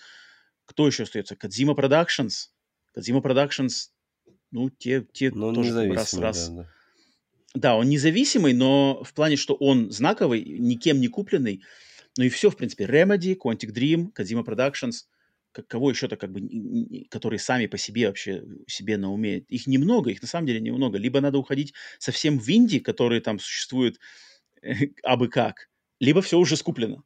Кто 0.66 0.88
еще 0.88 1.04
остается? 1.04 1.36
Кадзима 1.36 1.74
Productions. 1.74 2.50
Кадзима 2.94 3.20
Productions, 3.20 3.90
ну, 4.52 4.70
те, 4.70 5.06
те 5.12 5.32
но 5.32 5.54
тоже 5.54 5.92
раз-раз. 5.92 6.50
Да, 6.50 6.56
да. 6.56 6.70
да, 7.56 7.76
он 7.76 7.90
независимый, 7.90 8.54
но 8.54 9.04
в 9.04 9.14
плане, 9.14 9.36
что 9.36 9.56
он 9.56 9.92
знаковый, 9.92 10.44
никем 10.44 11.02
не 11.02 11.08
купленный, 11.08 11.64
ну 12.18 12.26
и 12.26 12.30
все, 12.30 12.50
в 12.50 12.58
принципе, 12.58 12.86
Remedy, 12.86 13.38
Quantic 13.38 13.74
Dream, 13.74 14.12
Kojima 14.14 14.44
Productions, 14.44 15.06
кого 15.52 15.90
еще-то 15.90 16.18
как 16.18 16.32
бы, 16.32 16.42
которые 17.10 17.40
сами 17.40 17.68
по 17.68 17.78
себе 17.78 18.08
вообще 18.08 18.44
себе 18.68 18.98
на 18.98 19.12
уме. 19.12 19.40
Их 19.40 19.68
немного, 19.68 20.12
их 20.12 20.22
на 20.22 20.28
самом 20.28 20.48
деле 20.48 20.60
немного. 20.62 20.98
Либо 20.98 21.22
надо 21.22 21.38
уходить 21.38 21.74
совсем 22.00 22.40
в 22.40 22.50
инди, 22.50 22.80
которые 22.80 23.22
там 23.22 23.40
существуют 23.40 24.00
абы 25.04 25.28
как, 25.30 25.70
либо 26.00 26.22
все 26.22 26.38
уже 26.38 26.56
скуплено. 26.58 27.04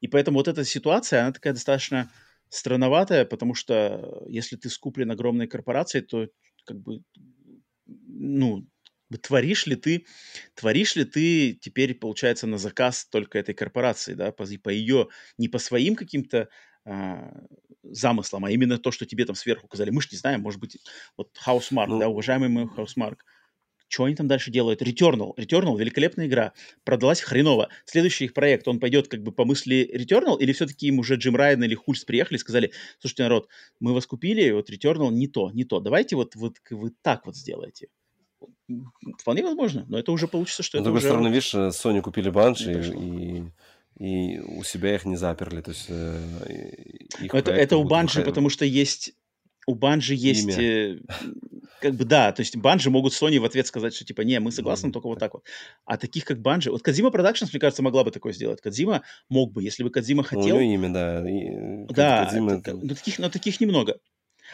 И 0.00 0.08
поэтому 0.08 0.38
вот 0.38 0.48
эта 0.48 0.64
ситуация, 0.64 1.22
она 1.22 1.32
такая 1.32 1.52
достаточно 1.52 2.10
странноватая, 2.50 3.24
потому 3.24 3.54
что 3.54 4.24
если 4.28 4.56
ты 4.56 4.70
скуплен 4.70 5.10
огромной 5.10 5.48
корпорацией, 5.48 6.04
то 6.04 6.28
как 6.64 6.80
бы, 6.80 7.02
ну, 7.86 8.66
творишь 9.22 9.66
ли 9.66 9.76
ты, 9.76 10.06
творишь 10.54 10.96
ли 10.96 11.04
ты 11.04 11.54
теперь, 11.54 11.94
получается, 11.94 12.46
на 12.46 12.58
заказ 12.58 13.06
только 13.06 13.38
этой 13.38 13.54
корпорации, 13.54 14.14
да, 14.14 14.32
по, 14.32 14.46
по 14.62 14.68
ее, 14.68 15.08
не 15.38 15.48
по 15.48 15.58
своим 15.58 15.96
каким-то 15.96 16.48
а, 16.88 17.30
замыслам, 17.82 18.44
а 18.44 18.50
именно 18.50 18.78
то, 18.78 18.90
что 18.90 19.06
тебе 19.06 19.24
там 19.24 19.36
сверху 19.36 19.66
указали. 19.66 19.90
Мы 19.90 20.02
же 20.02 20.08
не 20.12 20.18
знаем, 20.18 20.40
может 20.40 20.60
быть, 20.60 20.78
вот 21.16 21.30
Housemark, 21.46 21.86
ну, 21.88 21.98
да, 21.98 22.08
уважаемый 22.08 22.48
мой 22.48 22.64
Housemark, 22.64 23.18
что 23.88 24.04
они 24.04 24.14
там 24.14 24.28
дальше 24.28 24.50
делают? 24.50 24.82
Returnal. 24.82 25.34
Returnal– 25.36 25.78
великолепная 25.78 26.26
игра. 26.26 26.52
Продалась 26.84 27.22
хреново. 27.22 27.70
Следующий 27.86 28.26
их 28.26 28.34
проект, 28.34 28.68
он 28.68 28.80
пойдет 28.80 29.08
как 29.08 29.22
бы 29.22 29.32
по 29.32 29.44
мысли 29.46 29.90
Returnal, 29.94 30.38
или 30.38 30.52
все-таки 30.52 30.88
им 30.88 30.98
уже 30.98 31.16
Джим 31.16 31.36
Райан 31.36 31.62
или 31.64 31.74
Хульс 31.74 32.04
приехали 32.04 32.36
и 32.36 32.40
сказали, 32.40 32.72
слушайте, 33.00 33.22
народ, 33.22 33.48
мы 33.80 33.94
вас 33.94 34.06
купили, 34.06 34.50
вот 34.50 34.70
Returnal 34.70 35.10
не 35.10 35.26
то, 35.26 35.50
не 35.50 35.64
то. 35.64 35.80
Давайте 35.80 36.16
вот, 36.16 36.36
вот 36.36 36.56
вы 36.70 36.92
так 37.02 37.24
вот 37.24 37.36
сделаете. 37.36 37.88
Вполне 39.18 39.42
возможно, 39.42 39.86
но 39.88 39.98
это 39.98 40.12
уже 40.12 40.28
получится, 40.28 40.62
что 40.62 40.76
но, 40.76 40.82
это 40.82 40.84
с 40.84 40.84
другой 40.84 40.98
уже... 40.98 41.08
стороны, 41.08 41.28
видишь, 41.28 41.54
э, 41.54 41.68
Sony 41.68 42.02
купили 42.02 42.28
Банши, 42.28 42.72
и, 42.94 43.44
и 43.98 44.38
у 44.38 44.62
себя 44.62 44.94
их 44.94 45.04
не 45.04 45.16
заперли, 45.16 45.60
то 45.60 45.70
есть 45.70 45.86
э, 45.88 46.20
их 47.20 47.34
это, 47.34 47.50
это 47.50 47.76
у 47.76 47.84
Банжи, 47.84 48.18
выходить... 48.18 48.26
потому 48.26 48.48
что 48.48 48.64
есть 48.64 49.14
у 49.66 49.74
Банжи 49.74 50.14
есть 50.14 50.56
э, 50.58 51.00
как 51.80 51.94
бы 51.94 52.04
да, 52.04 52.32
то 52.32 52.40
есть 52.40 52.56
Банжи 52.56 52.90
могут 52.90 53.12
Sony 53.12 53.38
в 53.38 53.44
ответ 53.44 53.66
сказать, 53.66 53.94
что 53.94 54.04
типа, 54.04 54.22
не, 54.22 54.40
мы 54.40 54.50
согласны, 54.50 54.90
только 54.92 55.08
вот 55.08 55.18
так 55.18 55.34
вот. 55.34 55.44
А 55.84 55.96
таких 55.98 56.24
как 56.24 56.40
Банжи, 56.40 56.70
вот 56.70 56.82
Кадзима 56.82 57.10
Productions, 57.10 57.48
мне 57.52 57.60
кажется, 57.60 57.82
могла 57.82 58.04
бы 58.04 58.10
такое 58.10 58.32
сделать. 58.32 58.60
Кадзима 58.60 59.02
мог 59.28 59.52
бы, 59.52 59.62
если 59.62 59.82
бы 59.82 59.90
Кадзима 59.90 60.24
хотел. 60.24 60.56
Ну, 60.56 60.60
имя, 60.60 60.88
да. 60.88 61.30
И, 61.30 61.50
э, 61.50 61.86
да, 61.88 62.24
Кадзима, 62.24 62.52
это, 62.54 62.74
но, 62.74 62.94
таких, 62.94 63.18
но 63.18 63.28
таких 63.28 63.60
немного. 63.60 63.98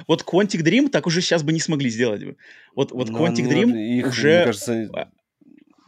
Вот 0.09 0.23
Quantic 0.23 0.63
Dream 0.63 0.89
так 0.89 1.07
уже 1.07 1.21
сейчас 1.21 1.43
бы 1.43 1.53
не 1.53 1.61
смогли 1.61 1.89
сделать 1.91 2.25
бы. 2.25 2.37
Вот, 2.75 2.91
вот 2.91 3.09
ну, 3.09 3.19
Quantic 3.19 3.49
Dream 3.49 3.77
их, 3.79 4.09
уже... 4.09 4.37
Мне 4.37 4.45
кажется, 4.47 4.91
а 4.95 5.11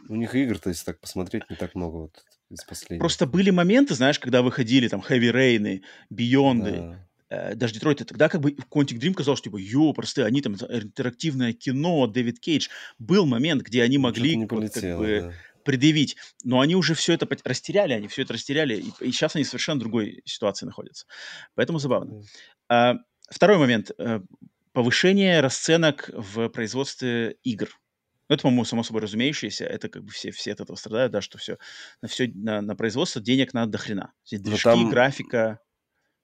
у 0.09 0.15
них 0.15 0.33
игр-то, 0.33 0.69
если 0.69 0.85
так 0.85 1.01
посмотреть, 1.01 1.49
не 1.49 1.57
так 1.57 1.75
много 1.75 1.97
вот 1.97 2.23
из 2.49 2.63
последних. 2.63 2.99
Просто 2.99 3.25
были 3.25 3.49
моменты, 3.49 3.93
знаешь, 3.93 4.19
когда 4.19 4.41
выходили 4.41 4.87
там 4.87 5.01
Heavy 5.01 5.31
Rain, 5.31 5.81
Beyond, 6.13 6.71
да. 6.71 7.07
э, 7.29 7.55
даже 7.55 7.73
Детройт, 7.73 7.99
тогда 8.05 8.29
как 8.29 8.41
бы 8.41 8.51
Quantic 8.51 8.99
Dream 8.99 9.13
казалось, 9.13 9.41
типа, 9.41 9.57
ё, 9.57 9.93
просто 9.93 10.25
они 10.25 10.41
там, 10.41 10.55
интерактивное 10.55 11.53
кино, 11.53 12.07
Дэвид 12.07 12.39
Кейдж. 12.39 12.69
Был 12.99 13.25
момент, 13.25 13.63
где 13.63 13.83
они 13.83 13.97
могли 13.97 14.35
не 14.35 14.45
полетело, 14.45 14.97
вот, 14.97 15.07
как 15.07 15.21
бы, 15.21 15.21
да. 15.21 15.61
предъявить, 15.63 16.17
но 16.43 16.59
они 16.61 16.75
уже 16.75 16.93
все 16.93 17.13
это 17.13 17.27
растеряли, 17.43 17.93
они 17.93 18.07
все 18.07 18.23
это 18.23 18.33
растеряли, 18.33 18.75
и, 18.75 19.05
и 19.05 19.11
сейчас 19.11 19.35
они 19.35 19.43
в 19.43 19.47
совершенно 19.47 19.79
другой 19.79 20.21
ситуации 20.25 20.65
находятся. 20.65 21.05
Поэтому 21.55 21.79
забавно. 21.79 22.23
А, 22.69 22.95
второй 23.29 23.57
момент. 23.57 23.91
Э, 23.97 24.21
повышение 24.73 25.41
расценок 25.41 26.09
в 26.13 26.49
производстве 26.49 27.37
игр. 27.43 27.69
Ну, 28.29 28.33
это, 28.33 28.43
по-моему, 28.43 28.65
само 28.65 28.83
собой 28.83 29.01
разумеющееся. 29.01 29.65
Это 29.65 29.89
как 29.89 30.03
бы 30.03 30.11
все, 30.11 30.31
все 30.31 30.53
от 30.53 30.61
этого 30.61 30.75
страдают, 30.75 31.11
да, 31.11 31.21
что 31.21 31.37
все 31.37 31.57
на, 32.01 32.07
все, 32.07 32.29
на, 32.33 32.61
на 32.61 32.75
производство 32.75 33.21
денег 33.21 33.53
надо 33.53 33.73
до 33.73 33.77
хрена. 33.77 34.13
Здесь 34.25 34.41
движки, 34.41 34.63
там... 34.63 34.89
графика, 34.89 35.59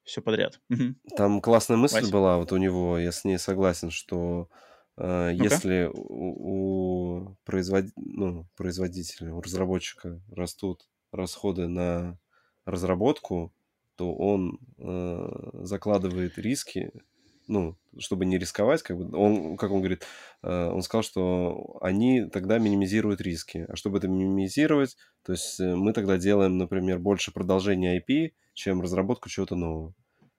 все 0.03 0.21
подряд. 0.21 0.59
Угу. 0.69 1.15
Там 1.15 1.41
классная 1.41 1.77
мысль 1.77 2.01
Вась? 2.01 2.09
была 2.09 2.37
вот 2.37 2.51
у 2.51 2.57
него, 2.57 2.97
я 2.97 3.11
с 3.11 3.23
ней 3.23 3.37
согласен, 3.37 3.89
что 3.89 4.49
э, 4.97 5.31
если 5.33 5.89
у, 5.93 7.29
у 7.29 7.37
производ... 7.45 7.85
ну, 7.95 8.47
производителя, 8.55 9.33
у 9.33 9.41
разработчика 9.41 10.21
растут 10.29 10.87
расходы 11.11 11.67
на 11.67 12.17
разработку, 12.65 13.53
то 13.95 14.13
он 14.13 14.59
э, 14.77 15.29
закладывает 15.63 16.37
риски 16.37 16.91
ну, 17.47 17.77
чтобы 17.97 18.25
не 18.25 18.37
рисковать, 18.37 18.81
как 18.83 18.97
бы, 18.97 19.17
он, 19.17 19.57
как 19.57 19.71
он 19.71 19.79
говорит, 19.79 20.03
э, 20.41 20.69
он 20.69 20.81
сказал, 20.81 21.03
что 21.03 21.77
они 21.81 22.25
тогда 22.25 22.57
минимизируют 22.57 23.21
риски. 23.21 23.65
А 23.69 23.75
чтобы 23.75 23.97
это 23.97 24.07
минимизировать, 24.07 24.97
то 25.25 25.33
есть 25.33 25.59
э, 25.59 25.75
мы 25.75 25.93
тогда 25.93 26.17
делаем, 26.17 26.57
например, 26.57 26.99
больше 26.99 27.31
продолжения 27.31 27.99
IP, 27.99 28.31
чем 28.53 28.81
разработку 28.81 29.29
чего-то 29.29 29.55
нового. 29.55 29.93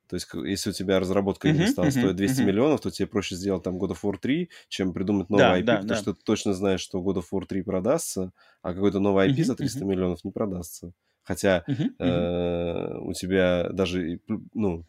То 0.09 0.17
есть, 0.17 0.29
если 0.35 0.71
у 0.71 0.73
тебя 0.73 1.01
разработка 1.01 1.49
игры 1.49 1.65
uh-huh, 1.65 1.71
стала 1.71 1.87
uh-huh, 1.87 1.91
стоить 1.91 2.17
200 2.17 2.41
uh-huh. 2.41 2.45
миллионов, 2.45 2.81
то 2.83 2.91
тебе 2.91 3.09
проще 3.09 3.37
сделать 3.37 3.63
там 3.63 3.79
God 3.79 3.93
of 3.93 3.99
War 4.03 4.19
3, 4.21 4.51
чем 4.69 4.93
придумать 4.93 5.31
новый 5.31 5.43
да, 5.43 5.59
IP, 5.59 5.65
да, 5.65 5.75
потому 5.77 5.89
да. 5.89 5.97
что 5.97 6.15
ты 6.15 6.21
точно 6.23 6.53
знаешь, 6.53 6.81
что 6.81 6.99
God 6.99 7.17
of 7.17 7.25
War 7.33 7.47
3 7.47 7.63
продастся, 7.63 8.33
а 8.63 8.75
какой-то 8.75 9.01
новый 9.01 9.29
IP 9.29 9.37
uh-huh, 9.37 9.45
за 9.45 9.57
300 9.57 9.79
uh-huh. 9.79 9.85
миллионов 9.87 10.25
не 10.25 10.31
продастся. 10.31 10.93
Хотя 11.23 11.65
uh-huh, 11.67 11.97
uh-huh. 11.99 12.07
Э, 12.07 12.99
у 12.99 13.13
тебя 13.15 13.71
даже, 13.73 14.21
ну, 14.53 14.85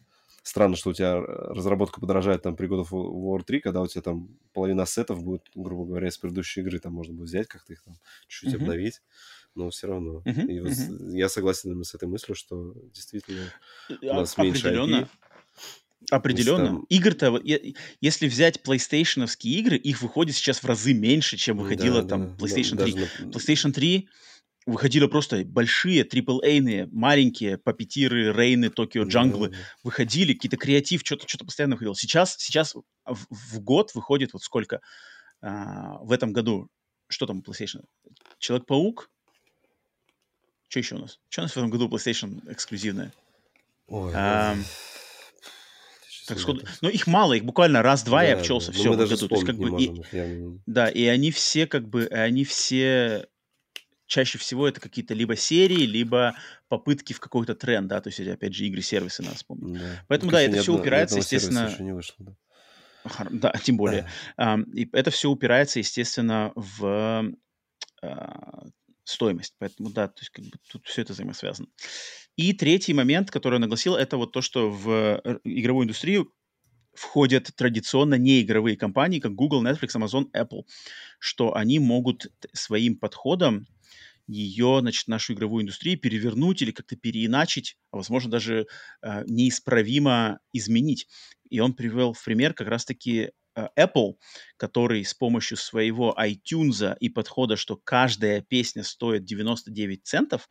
странно, 0.46 0.76
что 0.76 0.90
у 0.90 0.92
тебя 0.92 1.20
разработка 1.20 2.00
подорожает 2.00 2.42
там 2.42 2.54
при 2.54 2.68
God 2.68 2.86
of 2.86 2.90
War 2.90 3.42
3, 3.42 3.60
когда 3.60 3.82
у 3.82 3.86
тебя 3.88 4.02
там 4.02 4.28
половина 4.52 4.84
ассетов 4.84 5.22
будет, 5.22 5.42
грубо 5.54 5.84
говоря, 5.84 6.08
из 6.08 6.16
предыдущей 6.18 6.60
игры, 6.60 6.78
там 6.78 6.92
можно 6.92 7.12
будет 7.14 7.28
взять 7.28 7.48
как-то 7.48 7.72
их 7.72 7.82
там 7.82 7.94
чуть-чуть 8.28 8.54
mm-hmm. 8.54 8.62
обновить, 8.62 9.02
но 9.56 9.70
все 9.70 9.88
равно. 9.88 10.22
Mm-hmm. 10.24 10.46
И 10.46 10.60
вот 10.60 10.70
mm-hmm. 10.70 11.16
я 11.16 11.28
согласен 11.28 11.82
с 11.82 11.94
этой 11.94 12.06
мыслью, 12.06 12.36
что 12.36 12.74
действительно 12.94 13.52
у 13.88 14.14
нас 14.14 14.34
а, 14.36 14.42
меньше 14.42 14.68
IP. 14.68 15.08
Определенно. 16.10 16.82
Игр-то, 16.88 17.40
если 18.00 18.28
взять 18.28 18.60
PlayStation 18.64 19.28
игры, 19.42 19.76
их 19.76 20.00
выходит 20.00 20.36
сейчас 20.36 20.62
в 20.62 20.64
разы 20.64 20.94
меньше, 20.94 21.36
чем 21.36 21.58
выходило 21.58 22.02
да, 22.02 22.08
там 22.08 22.36
да, 22.36 22.44
PlayStation 22.44 22.76
да, 22.76 22.84
3. 22.84 22.94
На... 22.94 23.30
PlayStation 23.30 23.72
3 23.72 24.08
выходили 24.66 25.06
просто 25.06 25.44
большие, 25.44 26.04
AAA-ные, 26.04 26.88
маленькие, 26.90 27.56
папетиры, 27.56 28.32
рейны, 28.32 28.68
Токио 28.68 29.04
Джанглы, 29.04 29.54
выходили, 29.84 30.34
какие-то 30.34 30.56
креатив, 30.56 31.02
что-то 31.04 31.28
что 31.28 31.44
постоянно 31.44 31.76
выходило. 31.76 31.94
Сейчас, 31.94 32.36
сейчас 32.36 32.74
в, 32.74 32.82
в 33.30 33.60
год 33.60 33.94
выходит 33.94 34.32
вот 34.32 34.42
сколько 34.42 34.80
а, 35.40 35.98
в 35.98 36.10
этом 36.10 36.32
году, 36.32 36.68
что 37.08 37.26
там 37.26 37.42
PlayStation? 37.46 37.84
Человек-паук? 38.38 39.08
Что 40.68 40.80
еще 40.80 40.96
у 40.96 40.98
нас? 40.98 41.20
Что 41.28 41.42
у 41.42 41.44
нас 41.44 41.52
в 41.52 41.56
этом 41.56 41.70
году 41.70 41.88
PlayStation 41.88 42.40
эксклюзивное? 42.52 43.12
Ой, 43.86 44.12
а, 44.16 44.56
так 46.26 46.40
сходу. 46.40 46.66
Но 46.80 46.88
их 46.88 47.06
мало, 47.06 47.34
их 47.34 47.44
буквально 47.44 47.82
раз-два 47.82 48.22
да, 48.22 48.28
и 48.28 48.32
обчелся. 48.32 48.72
Да. 48.72 48.78
Все, 48.78 48.90
мы 48.90 48.96
даже 48.96 49.14
году. 49.14 49.28
То 49.28 49.34
есть, 49.36 49.46
как 49.46 49.56
бы, 49.56 49.80
и, 49.80 50.60
Да, 50.66 50.88
и 50.88 51.04
они 51.06 51.30
все 51.30 51.68
как 51.68 51.88
бы, 51.88 52.06
они 52.06 52.44
все 52.44 53.28
чаще 54.06 54.38
всего 54.38 54.68
это 54.68 54.80
какие-то 54.80 55.14
либо 55.14 55.36
серии, 55.36 55.84
либо 55.84 56.34
попытки 56.68 57.12
в 57.12 57.20
какой-то 57.20 57.54
тренд, 57.54 57.88
да, 57.88 58.00
то 58.00 58.08
есть, 58.08 58.20
опять 58.20 58.54
же, 58.54 58.66
игры-сервисы 58.66 59.22
надо 59.22 59.36
вспомнить. 59.36 59.78
Да. 59.78 60.04
Поэтому, 60.08 60.30
да, 60.32 60.42
это 60.42 60.62
все 60.62 60.72
одно, 60.72 60.82
упирается, 60.82 61.18
естественно... 61.18 61.74
Не 61.78 61.94
вышло, 61.94 62.16
да. 62.18 62.36
Да, 63.30 63.52
тем 63.62 63.76
более. 63.76 64.08
Да. 64.36 64.58
И 64.74 64.88
это 64.92 65.10
все 65.10 65.30
упирается, 65.30 65.78
естественно, 65.78 66.52
в 66.56 67.32
а, 68.02 68.66
стоимость. 69.04 69.54
Поэтому, 69.58 69.90
да, 69.90 70.08
то 70.08 70.20
есть 70.20 70.30
как 70.30 70.44
бы 70.44 70.52
тут 70.70 70.86
все 70.86 71.02
это 71.02 71.12
взаимосвязано. 71.12 71.68
И 72.36 72.52
третий 72.52 72.94
момент, 72.94 73.30
который 73.30 73.54
я 73.54 73.60
нагласил, 73.60 73.94
это 73.94 74.16
вот 74.16 74.32
то, 74.32 74.42
что 74.42 74.70
в 74.70 75.20
игровую 75.44 75.84
индустрию 75.84 76.32
входят 76.94 77.50
традиционно 77.54 78.14
неигровые 78.16 78.76
компании, 78.76 79.20
как 79.20 79.34
Google, 79.34 79.64
Netflix, 79.64 79.94
Amazon, 79.96 80.30
Apple, 80.32 80.62
что 81.18 81.54
они 81.54 81.78
могут 81.78 82.26
своим 82.52 82.98
подходом 82.98 83.66
ее, 84.26 84.78
значит, 84.80 85.08
нашу 85.08 85.34
игровую 85.34 85.62
индустрию 85.62 85.98
перевернуть 85.98 86.62
или 86.62 86.72
как-то 86.72 86.96
переиначить, 86.96 87.76
а 87.90 87.98
возможно 87.98 88.30
даже 88.30 88.66
э, 89.02 89.22
неисправимо 89.26 90.40
изменить. 90.52 91.06
И 91.48 91.60
он 91.60 91.74
привел 91.74 92.12
в 92.12 92.24
пример 92.24 92.54
как 92.54 92.68
раз-таки 92.68 93.30
э, 93.54 93.68
Apple, 93.78 94.14
который 94.56 95.04
с 95.04 95.14
помощью 95.14 95.56
своего 95.56 96.16
iTunes 96.18 96.96
и 96.98 97.08
подхода, 97.08 97.56
что 97.56 97.76
каждая 97.76 98.40
песня 98.40 98.82
стоит 98.82 99.24
99 99.24 100.04
центов, 100.04 100.48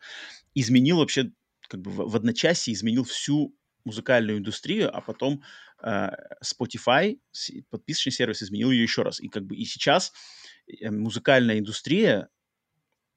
изменил 0.54 0.98
вообще 0.98 1.32
как 1.68 1.80
бы 1.80 1.90
в, 1.90 2.10
в 2.10 2.16
одночасье 2.16 2.72
изменил 2.72 3.04
всю 3.04 3.54
музыкальную 3.84 4.38
индустрию, 4.38 4.94
а 4.94 5.00
потом 5.00 5.42
э, 5.82 6.08
Spotify, 6.42 7.18
подписочный 7.70 8.12
сервис, 8.12 8.42
изменил 8.42 8.70
ее 8.70 8.82
еще 8.82 9.02
раз. 9.02 9.20
И 9.20 9.28
как 9.28 9.44
бы 9.44 9.54
и 9.54 9.64
сейчас 9.64 10.12
э, 10.66 10.90
музыкальная 10.90 11.58
индустрия 11.58 12.28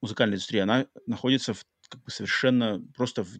музыкальная 0.02 0.36
индустрия, 0.36 0.62
она 0.64 0.86
находится 1.06 1.54
в 1.54 1.64
как 1.88 2.02
бы 2.04 2.10
совершенно 2.10 2.82
просто 2.96 3.24
в 3.24 3.30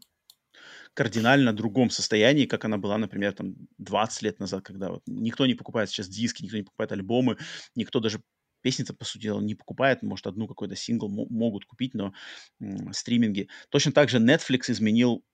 кардинально 0.95 1.53
другом 1.53 1.91
состоянии, 1.91 2.47
как 2.47 2.65
она 2.65 2.79
была, 2.79 2.99
например, 2.99 3.33
там 3.33 3.55
20 3.79 4.23
лет 4.23 4.39
назад, 4.41 4.65
когда 4.65 4.91
вот 4.91 5.03
никто 5.07 5.47
не 5.47 5.55
покупает 5.55 5.91
сейчас 5.91 6.09
диски, 6.09 6.43
никто 6.43 6.57
не 6.57 6.63
покупает 6.63 6.93
альбомы, 6.93 7.37
никто 7.75 8.01
даже 8.01 8.21
песни-то, 8.63 8.93
по 8.93 9.05
сути 9.05 9.23
дела, 9.23 9.41
не 9.41 9.55
покупает, 9.55 10.03
может, 10.03 10.27
одну 10.27 10.47
какой-то 10.47 10.77
сингл 10.77 11.09
могут 11.09 11.65
купить, 11.65 11.95
но 11.95 12.13
м- 12.61 12.93
стриминги. 12.93 13.49
Точно 13.71 13.93
так 13.93 14.11
же 14.11 14.19
Netflix 14.19 14.71
изменил 14.71 15.25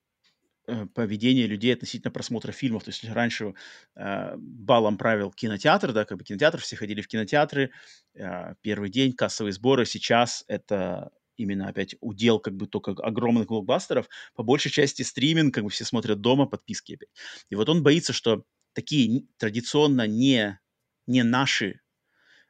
поведение 0.95 1.47
людей 1.47 1.73
относительно 1.73 2.11
просмотра 2.11 2.53
фильмов. 2.53 2.85
То 2.85 2.91
есть 2.91 3.05
раньше 3.05 3.55
э, 3.95 4.35
балом 4.36 4.99
правил 4.99 5.31
кинотеатр, 5.31 5.93
да, 5.93 6.05
как 6.05 6.19
бы 6.19 6.25
кинотеатр, 6.25 6.61
все 6.61 6.77
ходили 6.77 7.01
в 7.01 7.09
кинотеатры, 7.09 7.70
э, 8.15 8.55
первый 8.62 8.91
день 8.91 9.12
кассовые 9.12 9.53
сборы, 9.53 9.86
сейчас 9.86 10.45
это 10.49 11.11
именно 11.36 11.69
опять 11.69 11.95
удел 12.01 12.41
как 12.41 12.55
бы 12.55 12.67
только 12.67 12.93
огромных 12.93 13.47
блокбастеров, 13.47 14.09
по 14.35 14.43
большей 14.43 14.70
части 14.70 15.03
стриминг, 15.03 15.55
как 15.55 15.65
бы 15.65 15.70
все 15.70 15.85
смотрят 15.85 16.20
дома, 16.20 16.47
подписки 16.47 16.95
опять. 16.95 17.11
И 17.51 17.55
вот 17.55 17.69
он 17.69 17.83
боится, 17.83 18.12
что 18.12 18.45
такие 18.73 19.27
традиционно 19.39 20.07
не, 20.07 20.59
не 21.07 21.23
наши 21.23 21.81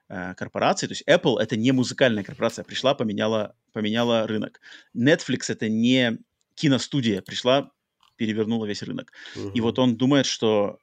э, 0.09 0.35
корпорации, 0.35 0.87
то 0.87 0.93
есть 0.93 1.05
Apple 1.09 1.39
это 1.39 1.57
не 1.57 1.73
музыкальная 1.73 2.25
корпорация, 2.25 2.65
пришла, 2.65 2.95
поменяла, 2.95 3.57
поменяла 3.73 4.27
рынок. 4.27 4.61
Netflix 4.97 5.45
это 5.49 5.69
не 5.69 6.19
киностудия, 6.55 7.21
пришла, 7.23 7.73
перевернула 8.17 8.67
весь 8.67 8.83
рынок. 8.83 9.13
Uh-huh. 9.37 9.53
И 9.55 9.61
вот 9.61 9.79
он 9.79 9.97
думает, 9.97 10.27
что 10.27 10.79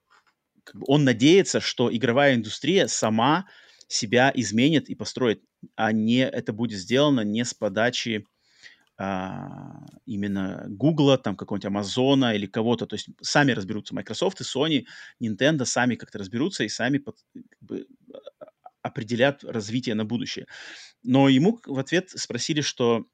он 0.87 1.03
надеется, 1.03 1.59
что 1.59 1.93
игровая 1.93 2.35
индустрия 2.35 2.87
сама 2.87 3.45
себя 3.87 4.31
изменит 4.33 4.89
и 4.89 4.95
построит, 4.95 5.43
а 5.75 5.91
не 5.91 6.25
это 6.25 6.53
будет 6.53 6.79
сделано 6.79 7.21
не 7.21 7.43
с 7.45 7.53
подачи 7.53 8.25
а, 8.97 9.85
именно 10.05 10.65
Гугла, 10.67 11.17
там 11.17 11.35
какого-нибудь 11.35 11.65
Амазона 11.65 12.35
или 12.35 12.45
кого-то. 12.45 12.85
То 12.85 12.95
есть 12.95 13.09
сами 13.21 13.51
разберутся 13.51 13.95
Microsoft 13.95 14.41
и 14.41 14.43
Sony, 14.43 14.85
Nintendo 15.21 15.65
сами 15.65 15.95
как-то 15.95 16.19
разберутся 16.19 16.63
и 16.63 16.69
сами 16.69 16.99
под, 16.99 17.17
как 17.33 17.61
бы, 17.61 17.87
а, 18.13 18.45
определят 18.81 19.43
развитие 19.43 19.95
на 19.95 20.05
будущее. 20.05 20.47
Но 21.03 21.27
ему 21.27 21.59
в 21.65 21.79
ответ 21.79 22.11
спросили, 22.11 22.61
что 22.61 23.05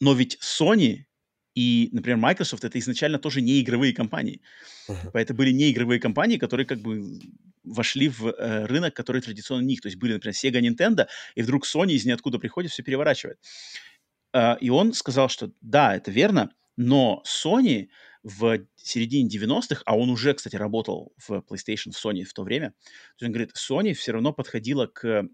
но 0.00 0.12
ведь 0.12 0.38
Sony 0.42 1.04
и, 1.54 1.88
например, 1.92 2.18
Microsoft 2.18 2.64
это 2.64 2.78
изначально 2.78 3.18
тоже 3.18 3.40
не 3.40 3.60
игровые 3.60 3.92
компании. 3.92 4.40
Uh-huh. 4.88 5.10
Это 5.14 5.34
были 5.34 5.52
не 5.52 5.70
игровые 5.70 6.00
компании, 6.00 6.36
которые 6.36 6.66
как 6.66 6.80
бы 6.80 7.20
вошли 7.62 8.08
в 8.08 8.26
э, 8.26 8.66
рынок, 8.66 8.94
который 8.94 9.22
традиционно 9.22 9.64
них. 9.64 9.80
То 9.80 9.88
есть 9.88 9.98
были, 9.98 10.14
например, 10.14 10.34
Sega, 10.34 10.60
Nintendo, 10.60 11.06
и 11.34 11.42
вдруг 11.42 11.64
Sony 11.64 11.92
из 11.92 12.04
ниоткуда 12.04 12.38
приходит, 12.38 12.72
все 12.72 12.82
переворачивает. 12.82 13.38
Э, 14.32 14.56
и 14.60 14.70
он 14.70 14.92
сказал, 14.92 15.28
что 15.28 15.52
да, 15.60 15.94
это 15.94 16.10
верно, 16.10 16.50
но 16.76 17.22
Sony 17.24 17.88
в 18.24 18.58
середине 18.76 19.28
90-х, 19.28 19.82
а 19.84 19.96
он 19.96 20.10
уже, 20.10 20.34
кстати, 20.34 20.56
работал 20.56 21.12
в 21.16 21.44
PlayStation, 21.48 21.92
в 21.92 22.04
Sony 22.04 22.24
в 22.24 22.32
то 22.32 22.42
время, 22.42 22.70
то 22.70 23.24
есть 23.24 23.26
он 23.26 23.32
говорит, 23.32 23.52
Sony 23.54 23.92
все 23.92 24.12
равно 24.12 24.32
подходила 24.32 24.86
к 24.86 25.28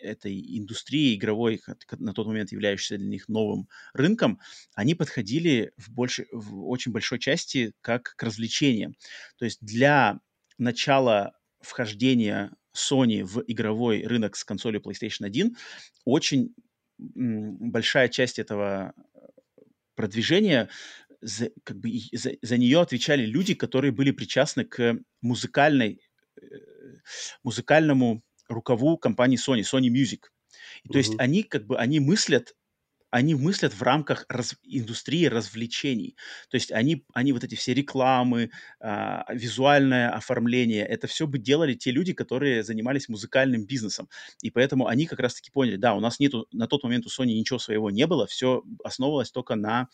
этой 0.00 0.58
индустрии 0.58 1.16
игровой, 1.16 1.60
на 1.98 2.12
тот 2.12 2.26
момент 2.26 2.52
являющейся 2.52 2.98
для 2.98 3.08
них 3.08 3.28
новым 3.28 3.68
рынком, 3.92 4.38
они 4.74 4.94
подходили 4.94 5.72
в, 5.76 5.90
больше, 5.90 6.26
в 6.32 6.68
очень 6.68 6.92
большой 6.92 7.18
части 7.18 7.72
как 7.80 8.14
к 8.16 8.22
развлечениям. 8.22 8.94
То 9.38 9.44
есть 9.44 9.58
для 9.60 10.20
начала 10.58 11.36
вхождения 11.60 12.52
Sony 12.76 13.24
в 13.24 13.42
игровой 13.46 14.06
рынок 14.06 14.36
с 14.36 14.44
консолью 14.44 14.80
PlayStation 14.80 15.26
1 15.26 15.56
очень 16.04 16.54
большая 16.98 18.08
часть 18.08 18.38
этого 18.38 18.92
продвижения 19.94 20.68
за, 21.20 21.50
как 21.64 21.78
бы, 21.78 21.90
за, 22.12 22.32
за 22.40 22.56
нее 22.56 22.80
отвечали 22.80 23.24
люди, 23.26 23.54
которые 23.54 23.92
были 23.92 24.10
причастны 24.10 24.64
к 24.64 24.96
музыкальной, 25.20 26.00
э, 26.40 26.44
музыкальному 27.42 28.22
рукаву 28.50 28.98
компании 28.98 29.38
Sony, 29.38 29.62
Sony 29.62 29.88
Music. 29.88 30.24
И, 30.84 30.88
то 30.88 30.98
есть 30.98 31.14
они 31.18 31.42
как 31.42 31.66
бы, 31.66 31.78
они 31.78 32.00
мыслят 32.00 32.54
они 33.10 33.34
мыслят 33.34 33.74
в 33.74 33.82
рамках 33.82 34.24
раз, 34.28 34.54
индустрии 34.62 35.26
развлечений. 35.26 36.16
То 36.48 36.54
есть 36.54 36.70
они, 36.72 37.04
они 37.12 37.32
вот 37.32 37.44
эти 37.44 37.56
все 37.56 37.74
рекламы, 37.74 38.50
а, 38.80 39.24
визуальное 39.32 40.10
оформление, 40.10 40.86
это 40.86 41.06
все 41.06 41.26
бы 41.26 41.38
делали 41.38 41.74
те 41.74 41.90
люди, 41.90 42.12
которые 42.12 42.62
занимались 42.62 43.08
музыкальным 43.08 43.66
бизнесом. 43.66 44.08
И 44.42 44.50
поэтому 44.50 44.86
они 44.86 45.06
как 45.06 45.18
раз-таки 45.18 45.50
поняли, 45.50 45.76
да, 45.76 45.94
у 45.94 46.00
нас 46.00 46.20
нету, 46.20 46.46
на 46.52 46.68
тот 46.68 46.84
момент 46.84 47.06
у 47.06 47.08
Sony 47.08 47.34
ничего 47.34 47.58
своего 47.58 47.90
не 47.90 48.06
было, 48.06 48.26
все 48.26 48.62
основывалось 48.84 49.32
только 49.32 49.56
на 49.56 49.88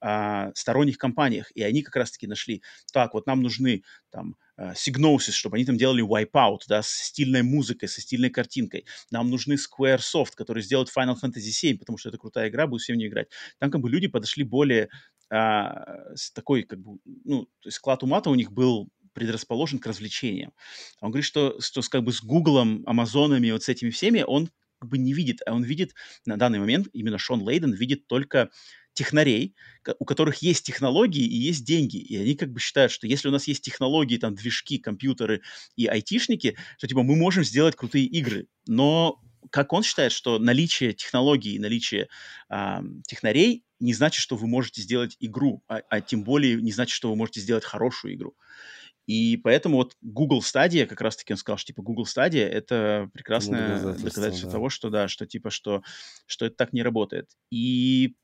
а, 0.00 0.52
сторонних 0.54 0.98
компаниях. 0.98 1.50
И 1.54 1.62
они 1.62 1.82
как 1.82 1.96
раз-таки 1.96 2.26
нашли, 2.26 2.62
так, 2.92 3.14
вот 3.14 3.26
нам 3.26 3.42
нужны 3.42 3.82
там 4.10 4.36
uh, 4.58 4.72
Signosis, 4.74 5.32
чтобы 5.32 5.56
они 5.56 5.64
там 5.64 5.76
делали 5.76 6.04
Wipeout, 6.04 6.60
да, 6.68 6.82
с 6.82 6.88
стильной 6.88 7.42
музыкой, 7.42 7.88
со 7.88 8.00
стильной 8.00 8.30
картинкой. 8.30 8.86
Нам 9.10 9.28
нужны 9.30 9.54
Squaresoft, 9.54 10.32
которые 10.36 10.62
сделают 10.62 10.90
Final 10.96 11.16
Fantasy 11.22 11.50
VII, 11.62 11.78
потому 11.78 11.98
что 11.98 12.10
это 12.10 12.18
крутая 12.18 12.48
игра, 12.48 12.66
будут 12.66 12.82
всем 12.82 12.96
не 12.96 13.06
играть. 13.06 13.28
Там 13.58 13.70
как 13.70 13.80
бы 13.80 13.90
люди 13.90 14.08
подошли 14.08 14.44
более 14.44 14.88
uh, 15.32 16.14
с 16.14 16.30
такой, 16.32 16.62
как 16.62 16.80
бы, 16.80 16.98
ну, 17.04 17.46
то 17.60 17.66
есть 17.66 17.76
склад 17.76 18.02
ума-то 18.02 18.30
у 18.30 18.34
них 18.34 18.52
был 18.52 18.88
предрасположен 19.14 19.80
к 19.80 19.86
развлечениям. 19.86 20.52
Он 21.00 21.10
говорит, 21.10 21.26
что, 21.26 21.60
что 21.60 21.80
как 21.82 22.04
бы 22.04 22.12
с 22.12 22.22
Гуглом, 22.22 22.84
Амазонами, 22.86 23.50
вот 23.50 23.64
с 23.64 23.68
этими 23.68 23.90
всеми 23.90 24.22
он 24.22 24.48
как 24.80 24.90
бы 24.90 24.98
не 24.98 25.12
видит, 25.12 25.40
а 25.44 25.54
он 25.54 25.64
видит 25.64 25.94
на 26.24 26.36
данный 26.36 26.60
момент, 26.60 26.88
именно 26.92 27.18
Шон 27.18 27.42
Лейден 27.42 27.72
видит 27.72 28.06
только 28.06 28.50
технарей, 28.98 29.54
у 30.00 30.04
которых 30.04 30.42
есть 30.42 30.66
технологии 30.66 31.24
и 31.24 31.36
есть 31.36 31.64
деньги. 31.64 31.98
И 31.98 32.16
они 32.16 32.34
как 32.34 32.50
бы 32.50 32.58
считают, 32.58 32.90
что 32.90 33.06
если 33.06 33.28
у 33.28 33.30
нас 33.30 33.46
есть 33.46 33.62
технологии, 33.62 34.16
там, 34.16 34.34
движки, 34.34 34.78
компьютеры 34.78 35.42
и 35.76 35.86
айтишники, 35.86 36.56
то, 36.80 36.88
типа, 36.88 37.04
мы 37.04 37.14
можем 37.14 37.44
сделать 37.44 37.76
крутые 37.76 38.06
игры. 38.06 38.48
Но 38.66 39.20
как 39.50 39.72
он 39.72 39.84
считает, 39.84 40.10
что 40.10 40.40
наличие 40.40 40.94
технологий 40.94 41.54
и 41.54 41.60
наличие 41.60 42.08
э, 42.50 42.78
технарей 43.06 43.62
не 43.78 43.94
значит, 43.94 44.20
что 44.20 44.34
вы 44.34 44.48
можете 44.48 44.82
сделать 44.82 45.16
игру, 45.20 45.62
а, 45.68 45.80
а 45.88 46.00
тем 46.00 46.24
более 46.24 46.60
не 46.60 46.72
значит, 46.72 46.94
что 46.96 47.08
вы 47.08 47.14
можете 47.14 47.40
сделать 47.40 47.64
хорошую 47.64 48.14
игру. 48.14 48.34
И 49.06 49.36
поэтому 49.36 49.76
вот 49.76 49.96
Google 50.02 50.42
Stadia, 50.42 50.86
как 50.86 51.00
раз-таки 51.00 51.32
он 51.32 51.38
сказал, 51.38 51.56
что 51.56 51.68
типа 51.68 51.82
Google 51.82 52.04
Stadia 52.04 52.44
это 52.44 53.08
прекрасное 53.14 53.76
доказательство, 53.76 54.10
доказательство 54.10 54.48
да. 54.48 54.52
того, 54.52 54.68
что 54.68 54.90
да, 54.90 55.08
что 55.08 55.24
типа 55.24 55.50
что, 55.50 55.82
что 56.26 56.46
это 56.46 56.56
так 56.56 56.72
не 56.72 56.82
работает. 56.82 57.30
И 57.50 58.16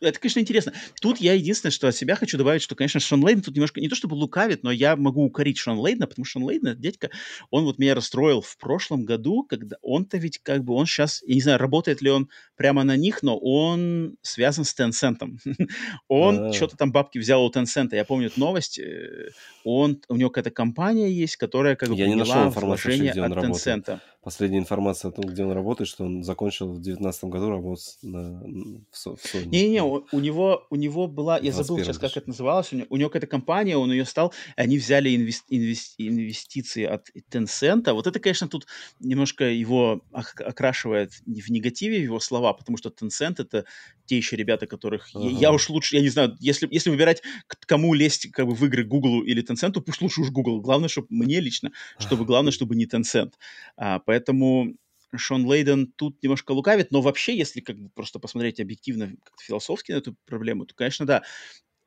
это, 0.00 0.18
конечно, 0.18 0.40
интересно. 0.40 0.72
Тут 1.00 1.18
я 1.18 1.34
единственное, 1.34 1.72
что 1.72 1.88
от 1.88 1.96
себя 1.96 2.16
хочу 2.16 2.38
добавить, 2.38 2.62
что, 2.62 2.74
конечно, 2.74 3.00
Шон 3.00 3.24
Лейден 3.24 3.42
тут 3.42 3.54
немножко, 3.54 3.80
не 3.80 3.88
то 3.88 3.94
чтобы 3.94 4.14
лукавит, 4.14 4.62
но 4.62 4.70
я 4.70 4.96
могу 4.96 5.24
укорить 5.24 5.58
Шон 5.58 5.78
Лейдена, 5.78 6.06
потому 6.06 6.24
что 6.24 6.38
Шон 6.38 6.44
Лейден, 6.44 6.68
этот 6.68 6.80
дядька, 6.80 7.10
он 7.50 7.64
вот 7.64 7.78
меня 7.78 7.94
расстроил 7.94 8.40
в 8.40 8.56
прошлом 8.56 9.04
году, 9.04 9.44
когда 9.44 9.76
он-то 9.82 10.18
ведь 10.18 10.38
как 10.38 10.64
бы, 10.64 10.74
он 10.74 10.86
сейчас, 10.86 11.22
я 11.26 11.34
не 11.34 11.40
знаю, 11.40 11.58
работает 11.58 12.02
ли 12.02 12.10
он 12.10 12.28
прямо 12.56 12.84
на 12.84 12.96
них, 12.96 13.22
но 13.22 13.38
он 13.38 14.16
связан 14.22 14.64
с 14.64 14.74
Tencent. 14.78 15.18
он 16.08 16.52
что-то 16.52 16.76
там 16.76 16.92
бабки 16.92 17.18
взял 17.18 17.44
у 17.44 17.50
Tencent. 17.50 17.88
Я 17.92 18.04
помню 18.04 18.28
эту 18.28 18.40
новость. 18.40 18.78
Э, 18.78 19.30
он, 19.64 20.00
у 20.08 20.16
него 20.16 20.30
какая-то 20.30 20.50
компания 20.50 21.10
есть, 21.10 21.36
которая 21.36 21.76
как 21.76 21.90
бы 21.90 21.96
я 21.96 22.08
не 22.08 22.14
нашел 22.14 22.44
информацию, 22.44 23.10
где 23.10 23.22
он 23.22 23.32
от 23.32 23.42
работает. 23.42 24.00
Последняя 24.22 24.58
информация 24.58 25.10
о 25.10 25.12
том, 25.12 25.24
где 25.24 25.44
он 25.44 25.52
работает, 25.52 25.88
что 25.88 26.04
он 26.04 26.22
закончил 26.22 26.68
в 26.68 26.74
2019 26.74 27.24
году 27.24 27.48
работу 27.48 27.80
на, 28.02 28.42
в, 28.90 28.94
Sony. 28.94 29.46
Не-не-не, 29.46 29.80
у, 29.90 30.06
у, 30.12 30.20
него, 30.20 30.66
у 30.70 30.76
него 30.76 31.06
была, 31.06 31.38
я 31.38 31.52
забыл 31.52 31.78
сейчас, 31.78 31.98
как 31.98 32.16
это 32.16 32.28
называлось, 32.28 32.72
у 32.72 32.76
него, 32.76 32.86
у 32.90 32.96
него 32.96 33.10
какая-то 33.10 33.26
компания, 33.26 33.76
он 33.76 33.90
ее 33.92 34.04
стал, 34.04 34.32
они 34.56 34.78
взяли 34.78 35.14
инвес, 35.14 35.44
инвес, 35.48 35.94
инвестиции 35.98 36.84
от 36.84 37.08
Tencent. 37.30 37.92
Вот 37.92 38.06
это, 38.06 38.18
конечно, 38.20 38.48
тут 38.48 38.66
немножко 38.98 39.44
его 39.44 40.02
окрашивает 40.12 41.12
в 41.26 41.50
негативе 41.50 42.02
его 42.02 42.20
слова, 42.20 42.52
потому 42.52 42.76
что 42.76 42.90
Tencent 42.90 43.36
это 43.38 43.64
те 44.06 44.16
еще 44.16 44.36
ребята, 44.36 44.66
которых 44.66 45.08
ага. 45.14 45.24
я, 45.24 45.30
я 45.30 45.52
уж 45.52 45.68
лучше, 45.68 45.96
я 45.96 46.02
не 46.02 46.08
знаю, 46.08 46.36
если, 46.40 46.68
если 46.70 46.90
выбирать, 46.90 47.22
кому 47.66 47.94
лезть 47.94 48.30
как 48.32 48.46
бы 48.46 48.54
в 48.54 48.64
игры 48.64 48.84
Google 48.84 49.22
или 49.22 49.42
Tencent, 49.42 49.80
пусть 49.80 50.00
лучше 50.02 50.22
уж 50.22 50.30
Google. 50.30 50.60
Главное, 50.60 50.88
чтобы 50.88 51.08
мне 51.10 51.40
лично, 51.40 51.72
чтобы 51.98 52.24
главное, 52.24 52.52
чтобы 52.52 52.74
не 52.74 52.86
Tencent. 52.86 53.32
А, 53.76 54.00
Поэтому 54.00 54.74
Шон 55.16 55.44
Лейден 55.46 55.92
тут 55.96 56.22
немножко 56.22 56.52
лукавит, 56.52 56.92
но 56.92 57.00
вообще, 57.02 57.36
если 57.36 57.60
как 57.60 57.78
бы 57.78 57.90
просто 57.90 58.18
посмотреть 58.20 58.60
объективно, 58.60 59.12
философски 59.40 59.92
на 59.92 59.96
эту 59.96 60.16
проблему, 60.26 60.66
то, 60.66 60.74
конечно, 60.74 61.06
да, 61.06 61.22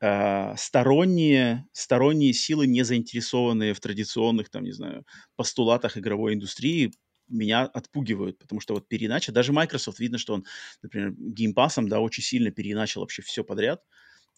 э, 0.00 0.54
сторонние, 0.56 1.66
сторонние 1.72 2.32
силы, 2.34 2.66
не 2.66 2.82
заинтересованные 2.84 3.74
в 3.74 3.80
традиционных, 3.80 4.50
там, 4.50 4.64
не 4.64 4.72
знаю, 4.72 5.04
постулатах 5.36 5.98
игровой 5.98 6.34
индустрии, 6.34 6.92
меня 7.28 7.62
отпугивают, 7.64 8.38
потому 8.38 8.60
что 8.60 8.74
вот 8.74 8.88
перенача, 8.88 9.32
даже 9.32 9.52
Microsoft, 9.52 9.98
видно, 10.00 10.18
что 10.18 10.34
он, 10.34 10.44
например, 10.82 11.12
геймпасом, 11.18 11.88
да, 11.88 12.00
очень 12.00 12.22
сильно 12.22 12.50
переначал 12.50 13.02
вообще 13.02 13.22
все 13.22 13.44
подряд, 13.44 13.82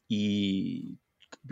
и 0.08 0.96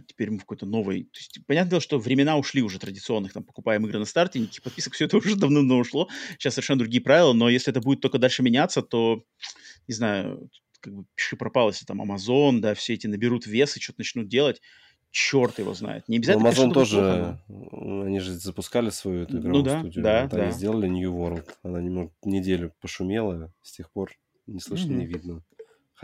теперь 0.02 0.30
мы 0.30 0.38
в 0.38 0.42
какой-то 0.42 0.66
новой... 0.66 1.04
То 1.04 1.18
есть, 1.18 1.40
понятное 1.46 1.70
дело, 1.70 1.80
что 1.80 1.98
времена 1.98 2.36
ушли 2.36 2.62
уже 2.62 2.78
традиционных, 2.78 3.32
там, 3.32 3.44
покупаем 3.44 3.86
игры 3.86 3.98
на 3.98 4.04
старте, 4.04 4.38
никаких 4.38 4.62
подписок, 4.62 4.94
все 4.94 5.06
это 5.06 5.16
уже 5.18 5.36
давно-давно 5.36 5.78
ушло. 5.78 6.08
Сейчас 6.38 6.54
совершенно 6.54 6.80
другие 6.80 7.02
правила, 7.02 7.32
но 7.32 7.48
если 7.48 7.70
это 7.70 7.80
будет 7.80 8.00
только 8.00 8.18
дальше 8.18 8.42
меняться, 8.42 8.82
то, 8.82 9.24
не 9.88 9.94
знаю, 9.94 10.50
как 10.80 10.94
бы 10.94 11.04
пиши 11.14 11.36
пропало, 11.36 11.70
если 11.70 11.86
там 11.86 12.02
Amazon, 12.02 12.60
да, 12.60 12.74
все 12.74 12.94
эти 12.94 13.06
наберут 13.06 13.46
вес 13.46 13.76
и 13.76 13.80
что-то 13.80 14.00
начнут 14.00 14.28
делать, 14.28 14.60
черт 15.10 15.58
его 15.58 15.72
знает. 15.74 16.08
Не 16.08 16.18
обязательно, 16.18 16.48
Amazon 16.48 16.54
конечно, 16.54 16.74
тоже, 16.74 17.40
плохо, 17.46 18.04
они 18.04 18.18
же 18.18 18.32
запускали 18.32 18.90
свою 18.90 19.22
эту 19.22 19.38
игровую 19.38 19.58
ну, 19.58 19.62
да, 19.62 19.78
студию. 19.78 20.04
Да, 20.04 20.26
да. 20.26 20.42
Они 20.42 20.52
сделали 20.52 20.88
New 20.88 21.12
World. 21.12 21.48
Она 21.62 21.80
немного 21.80 22.10
неделю 22.24 22.74
пошумела, 22.80 23.52
с 23.62 23.72
тех 23.72 23.90
пор 23.92 24.12
не 24.46 24.60
слышно, 24.60 24.90
mm-hmm. 24.90 24.96
не 24.96 25.06
видно. 25.06 25.42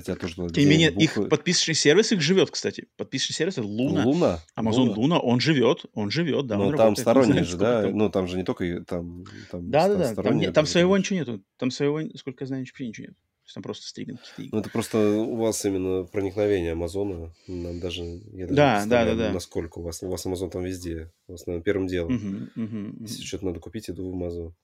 Хотя 0.01 0.17
тоже... 0.17 0.35
Тем 0.35 0.65
не 0.65 0.65
менее, 0.65 0.91
буквы... 0.91 1.25
их 1.25 1.29
подписочный 1.29 1.75
сервис 1.75 2.11
их 2.13 2.23
живет, 2.23 2.51
кстати. 2.51 2.89
Подписочный 2.97 3.35
сервис 3.35 3.59
это 3.59 3.67
Луна. 3.67 4.05
Луна? 4.05 4.41
Amazon 4.57 4.89
Луна, 4.89 4.95
Луна 4.97 5.21
он 5.21 5.41
живет, 5.41 5.85
он 5.93 6.11
живет, 6.11 6.47
да. 6.47 6.57
Но 6.57 6.75
там 6.75 6.97
сторонние 6.97 7.45
же, 7.45 7.59
да? 7.59 7.83
Там... 7.83 7.97
Ну, 7.97 8.09
там 8.09 8.27
же 8.27 8.39
не 8.39 8.45
только... 8.45 8.83
Там, 8.85 9.25
там, 9.51 9.71
да, 9.71 9.89
да, 9.89 10.15
да. 10.15 10.23
Там, 10.23 10.39
не, 10.39 10.51
там 10.51 10.65
своего 10.65 10.97
ничего 10.97 11.19
нету. 11.19 11.45
Там 11.59 11.71
своего, 11.71 12.01
сколько 12.17 12.45
я 12.45 12.47
знаю, 12.47 12.63
вообще 12.63 12.89
ничего 12.89 13.09
нет. 13.09 13.17
Там 13.53 13.63
просто 13.63 13.87
стриминг. 13.87 14.21
Ну, 14.39 14.61
это 14.61 14.71
просто 14.71 14.99
у 14.99 15.37
вас 15.37 15.65
именно 15.65 16.05
проникновение 16.05 16.73
Амазона. 16.73 17.35
Нам 17.49 17.81
даже... 17.81 18.05
Я 18.05 18.47
даже 18.47 18.55
да, 18.55 18.87
да, 18.87 19.05
да, 19.05 19.15
да. 19.15 19.33
Насколько 19.33 19.81
у 19.81 19.83
вас. 19.83 20.03
У 20.03 20.09
вас 20.09 20.25
Амазон 20.25 20.51
там 20.51 20.63
везде. 20.63 21.13
У 21.27 21.33
вас, 21.33 21.47
наверное, 21.47 21.65
первым 21.65 21.87
делом. 21.89 22.51
Угу, 22.57 22.65
угу, 22.65 22.97
Если 23.01 23.23
что-то 23.23 23.47
надо 23.47 23.61
купить, 23.61 23.91
иду 23.91 24.09
в 24.09 24.15
Амазон. 24.15 24.55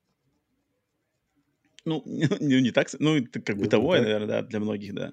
Ну, 1.86 2.02
не, 2.40 2.60
не 2.60 2.70
так, 2.72 2.88
ну, 2.98 3.16
это 3.16 3.40
как 3.40 3.56
бытовое, 3.56 4.02
наверное, 4.02 4.26
да, 4.26 4.42
для 4.42 4.60
многих, 4.60 4.92
да. 4.92 5.12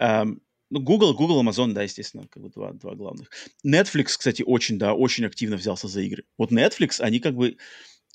Um, 0.00 0.38
ну, 0.70 0.80
Google, 0.80 1.14
Google, 1.14 1.42
Amazon, 1.42 1.72
да, 1.72 1.82
естественно, 1.82 2.28
как 2.28 2.42
бы 2.42 2.50
два, 2.50 2.72
два 2.72 2.94
главных. 2.94 3.30
Netflix, 3.64 4.16
кстати, 4.18 4.42
очень, 4.42 4.78
да, 4.78 4.94
очень 4.94 5.24
активно 5.24 5.56
взялся 5.56 5.88
за 5.88 6.02
игры. 6.02 6.24
Вот 6.38 6.52
Netflix, 6.52 7.00
они 7.00 7.18
как 7.18 7.34
бы, 7.34 7.56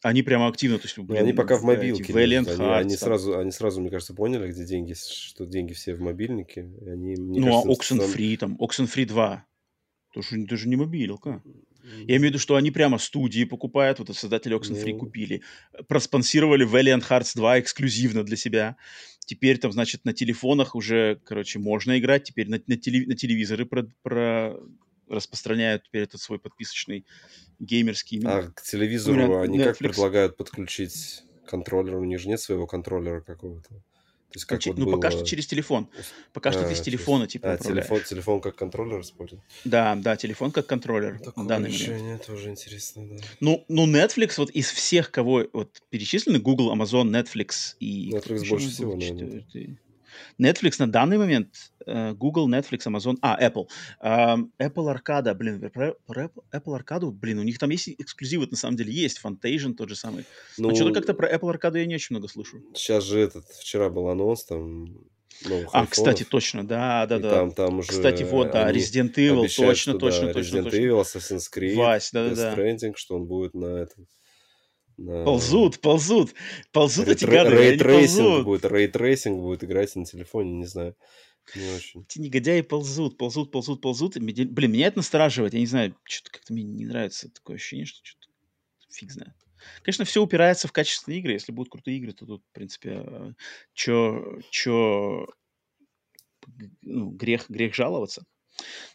они 0.04 0.22
прямо 0.22 0.48
активно, 0.48 0.78
то 0.78 0.86
есть, 0.86 0.98
блин, 0.98 1.24
они 1.24 1.34
пока 1.34 1.58
в 1.58 1.64
мобилке. 1.64 2.14
Valiant 2.14 2.50
они, 2.50 2.62
Hearts, 2.62 2.78
они, 2.78 2.96
сразу, 2.98 3.40
они 3.40 3.52
сразу, 3.52 3.82
мне 3.82 3.90
кажется, 3.90 4.14
поняли, 4.14 4.52
где 4.52 4.66
деньги, 4.66 4.94
что 4.94 5.46
деньги 5.46 5.74
все 5.74 5.96
в 5.96 6.02
мобильнике. 6.02 6.70
Они, 6.86 7.16
ну, 7.16 7.66
кажется, 7.66 7.98
а 7.98 8.06
Oxenfree, 8.06 8.38
там, 8.38 8.58
Oxenfree 8.60 9.06
2, 9.06 9.46
тоже, 10.14 10.46
даже 10.46 10.68
не 10.68 10.76
мобилка. 10.76 11.42
Я 11.84 12.18
имею 12.18 12.22
в 12.22 12.24
виду, 12.26 12.40
что 12.40 12.56
они 12.56 12.72
прямо 12.72 12.98
студии 12.98 13.44
покупают, 13.44 14.00
вот 14.00 14.16
создатели 14.16 14.58
Oxenfree 14.58 14.94
mm. 14.94 14.98
купили, 14.98 15.42
проспонсировали 15.88 16.68
Valiant 16.68 17.08
Hearts 17.08 17.32
2 17.36 17.60
эксклюзивно 17.60 18.24
для 18.24 18.38
себя. 18.38 18.78
Теперь 19.26 19.58
там, 19.58 19.72
значит, 19.72 20.06
на 20.06 20.14
телефонах 20.14 20.76
уже, 20.76 21.20
короче, 21.24 21.60
можно 21.60 21.98
играть, 21.98 22.24
теперь 22.24 22.50
на, 22.50 22.60
на, 22.68 22.78
теле, 22.78 23.06
на 23.08 23.16
телевизоры 23.16 23.66
про, 23.66 23.84
про 24.04 24.58
распространяют 25.08 25.84
теперь 25.84 26.04
этот 26.04 26.22
свой 26.22 26.40
подписочный 26.40 27.06
геймерский... 27.60 28.22
А 28.26 28.44
к 28.44 28.62
телевизору 28.62 29.40
они 29.42 29.60
Netflix. 29.60 29.64
как 29.66 29.78
предлагают 29.78 30.38
подключить 30.38 31.24
контроллер? 31.46 31.96
У 31.96 32.04
них 32.04 32.20
же 32.20 32.30
нет 32.30 32.40
своего 32.40 32.66
контроллера 32.66 33.22
какого-то. 33.22 33.84
То 34.32 34.38
есть 34.38 34.46
как 34.46 34.66
ну, 34.66 34.72
вот 34.72 34.80
ну 34.80 34.86
было... 34.86 34.96
пока 34.96 35.12
что 35.12 35.26
через 35.26 35.46
телефон. 35.46 35.90
Пока 36.32 36.50
а, 36.50 36.54
что 36.54 36.68
ты 36.68 36.74
с 36.74 36.82
телефона 36.82 37.26
через... 37.26 37.34
типа 37.34 37.54
А, 37.54 37.58
телефон, 37.58 38.02
телефон 38.02 38.42
как 38.42 38.56
контроллер 38.56 39.02
использует? 39.02 39.42
Да, 39.66 39.96
да, 39.96 40.16
телефон 40.16 40.52
как 40.52 40.68
контроллер. 40.68 41.20
Такое 41.20 41.46
данный 41.46 41.70
решение 41.70 42.02
момент. 42.02 42.26
тоже 42.26 42.50
интересно, 42.50 43.08
да. 43.10 43.16
Ну, 43.42 43.66
ну, 43.68 43.86
Netflix 43.86 44.36
вот 44.38 44.50
из 44.52 44.72
всех, 44.72 45.12
кого 45.12 45.46
вот 45.52 45.82
перечислены, 45.90 46.40
Google, 46.40 46.74
Amazon, 46.74 47.10
Netflix 47.10 47.76
и... 47.80 48.12
Netflix 48.12 48.48
больше 48.48 48.70
всего, 48.70 48.96
наверное. 48.96 49.44
Netflix 50.40 50.76
на 50.80 50.92
данный 50.92 51.18
момент, 51.18 51.72
э, 51.86 52.14
Google, 52.14 52.50
Netflix, 52.50 52.86
Amazon, 52.88 53.18
а, 53.22 53.38
Apple. 53.42 53.68
Apple 54.02 54.50
Arcade, 54.96 55.34
блин, 55.34 55.70
про, 55.70 55.94
про 56.06 56.32
Apple 56.54 56.80
Arcade, 56.82 57.12
блин, 57.12 57.40
у 57.40 57.44
них 57.44 57.58
там 57.58 57.70
есть 57.70 57.90
эксклюзивы, 57.90 58.48
на 58.50 58.58
самом 58.58 58.78
деле 58.78 58.94
есть, 58.94 59.20
Fantasia 59.24 59.74
тот 59.74 59.90
же 59.90 59.96
самый. 59.96 60.26
Ну, 60.58 60.70
Но 60.70 60.76
что-то 60.76 60.94
как-то 60.94 61.14
про 61.14 61.32
Apple 61.32 61.54
Arcade 61.56 61.80
я 61.80 61.86
не 61.86 61.96
очень 61.96 62.16
много 62.16 62.28
слышу. 62.28 62.62
Сейчас 62.74 63.04
же 63.04 63.20
этот, 63.20 63.46
вчера 63.48 63.90
был 63.90 64.08
анонс, 64.10 64.46
там, 64.46 64.86
новых 65.46 65.68
А, 65.74 65.80
айфонов. 65.82 65.90
кстати, 65.90 66.24
точно, 66.24 66.68
да, 66.68 67.06
да, 67.08 67.20
да. 67.20 67.30
Там, 67.32 67.52
там 67.52 67.80
уже 67.80 67.90
кстати, 67.90 68.24
вот, 68.24 68.52
да, 68.52 68.72
Resident 68.72 69.16
Evil, 69.16 69.42
точно, 69.44 69.76
что, 69.76 69.98
точно, 69.98 70.28
да, 70.28 70.34
точно, 70.34 70.58
Resident 70.58 70.64
точно. 70.64 70.78
Evil, 70.78 71.02
Assassin's 71.02 71.44
Creed, 71.56 71.76
Вась, 71.76 72.12
да, 72.12 72.30
да, 72.30 72.36
да. 72.36 72.56
Stranding, 72.56 72.94
что 72.96 73.16
он 73.16 73.26
будет 73.26 73.54
на 73.54 73.78
этом 73.78 74.08
Ползут, 75.06 75.80
ползут, 75.80 76.34
ползут 76.72 77.08
эти 77.08 77.26
гады, 77.26 77.56
ray 77.56 77.83
tracing 77.83 78.46
будет, 78.46 78.66
ray 78.66 78.88
tracing 78.88 79.40
будет 79.42 79.64
играть 79.64 79.96
на 79.96 80.06
телефоне, 80.06 80.54
не 80.54 80.66
знаю. 80.66 80.96
Не 81.56 81.76
очень. 81.76 82.02
Эти 82.02 82.20
негодяи 82.20 82.62
ползут, 82.62 83.18
ползут, 83.18 83.52
ползут, 83.52 83.82
ползут. 83.82 84.18
Блин, 84.18 84.72
меня 84.72 84.88
это 84.88 85.00
настораживает. 85.00 85.54
Я 85.54 85.60
не 85.60 85.66
знаю, 85.66 85.96
что-то 86.04 86.32
как-то 86.32 86.54
мне 86.54 86.64
не 86.64 86.86
нравится 86.86 87.30
такое 87.30 87.56
ощущение, 87.56 87.86
что 87.86 88.00
что-то 88.04 88.28
фиг 88.94 89.12
знает. 89.12 89.34
Конечно, 89.84 90.06
все 90.06 90.22
упирается 90.22 90.68
в 90.68 90.72
качественные 90.72 91.20
игры. 91.20 91.34
Если 91.34 91.52
будут 91.52 91.72
крутые 91.72 91.98
игры, 91.98 92.14
то 92.14 92.26
тут, 92.26 92.44
в 92.44 92.52
принципе, 92.54 93.04
э, 93.06 93.34
чё, 93.74 94.40
чё, 94.50 95.28
ну, 96.82 97.10
грех, 97.10 97.50
грех 97.50 97.76
жаловаться. 97.76 98.26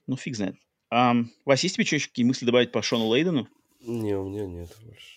Ну, 0.06 0.16
фиг 0.16 0.36
знает. 0.36 0.56
А, 0.90 1.14
Вась, 1.44 1.64
есть 1.64 1.76
тебе 1.76 1.84
еще 1.84 2.08
какие 2.08 2.24
мысли 2.24 2.46
добавить 2.46 2.72
по 2.72 2.82
Шону 2.82 3.08
Лейдену? 3.08 3.48
Не, 3.80 4.16
у 4.16 4.28
меня 4.28 4.46
нет 4.46 4.74
больше. 4.84 5.15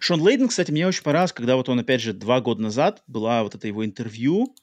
Шон 0.00 0.20
Лейден, 0.20 0.48
кстати, 0.48 0.70
мне 0.70 0.86
очень 0.86 1.02
понравилось, 1.02 1.32
когда 1.32 1.56
вот 1.56 1.68
он, 1.68 1.80
опять 1.80 2.00
же, 2.00 2.12
два 2.12 2.40
года 2.40 2.62
назад 2.62 3.02
была 3.06 3.42
вот 3.42 3.54
это 3.54 3.66
его 3.66 3.84
интервью, 3.84 4.54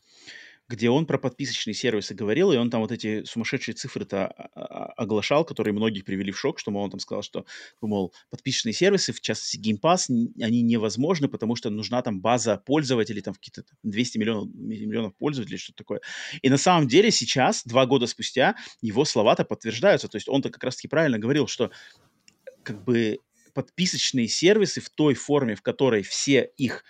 где 0.70 0.92
он 0.92 1.08
про 1.08 1.18
подписочные 1.18 1.74
сервисы 1.74 2.14
говорил, 2.14 2.52
и 2.52 2.58
он 2.58 2.70
там 2.70 2.82
вот 2.82 2.92
эти 2.92 3.24
сумасшедшие 3.24 3.74
цифры-то 3.74 4.28
оглашал, 4.28 5.44
которые 5.44 5.74
многих 5.74 6.06
привели 6.06 6.32
в 6.32 6.40
шок, 6.40 6.60
что, 6.60 6.70
мол, 6.70 6.84
он 6.84 6.92
там 6.92 7.00
сказал, 7.00 7.24
что, 7.24 7.46
мол, 7.82 8.14
подписочные 8.30 8.74
сервисы, 8.74 9.12
в 9.12 9.20
частности, 9.20 9.58
Game 9.58 9.80
Pass, 9.82 10.06
они 10.40 10.62
невозможны, 10.62 11.28
потому 11.28 11.56
что 11.56 11.72
нужна 11.72 12.04
там 12.04 12.22
база 12.22 12.58
пользователей, 12.58 13.22
там 13.22 13.34
какие-то 13.34 13.64
200 13.82 14.18
миллионов, 14.20 14.54
миллионов 14.54 15.18
пользователей, 15.18 15.58
что-то 15.58 15.78
такое. 15.78 16.02
И 16.44 16.50
на 16.50 16.58
самом 16.58 16.88
деле 16.88 17.10
сейчас, 17.10 17.64
два 17.66 17.88
года 17.88 18.06
спустя, 18.06 18.56
его 18.80 19.06
слова-то 19.06 19.46
подтверждаются. 19.46 20.08
То 20.08 20.18
есть 20.18 20.30
он-то 20.30 20.52
как 20.52 20.64
раз-таки 20.64 20.88
правильно 20.88 21.18
говорил, 21.18 21.48
что 21.48 21.72
как 22.62 22.84
бы 22.84 23.18
подписочные 23.54 24.28
сервисы 24.28 24.82
в 24.82 24.90
той 24.90 25.14
форме, 25.14 25.56
в 25.56 25.62
которой 25.62 26.04
все 26.04 26.52
их 26.58 26.84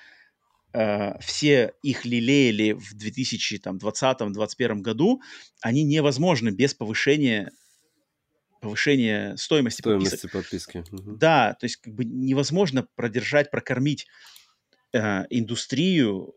Uh, 0.71 1.19
все 1.19 1.73
их 1.81 2.05
лелеяли 2.05 2.73
в 2.73 2.95
2020-2021 2.95 4.81
году, 4.81 5.19
они 5.61 5.83
невозможны 5.83 6.49
без 6.49 6.75
повышения 6.75 7.51
повышения 8.61 9.35
стоимости, 9.37 9.81
стоимости 9.81 10.27
подписки. 10.27 10.83
Угу. 10.91 11.15
Да, 11.17 11.55
то 11.59 11.65
есть 11.65 11.77
как 11.77 11.93
бы 11.95 12.05
невозможно 12.05 12.87
продержать, 12.95 13.51
прокормить 13.51 14.07
э, 14.93 15.25
индустрию 15.29 16.35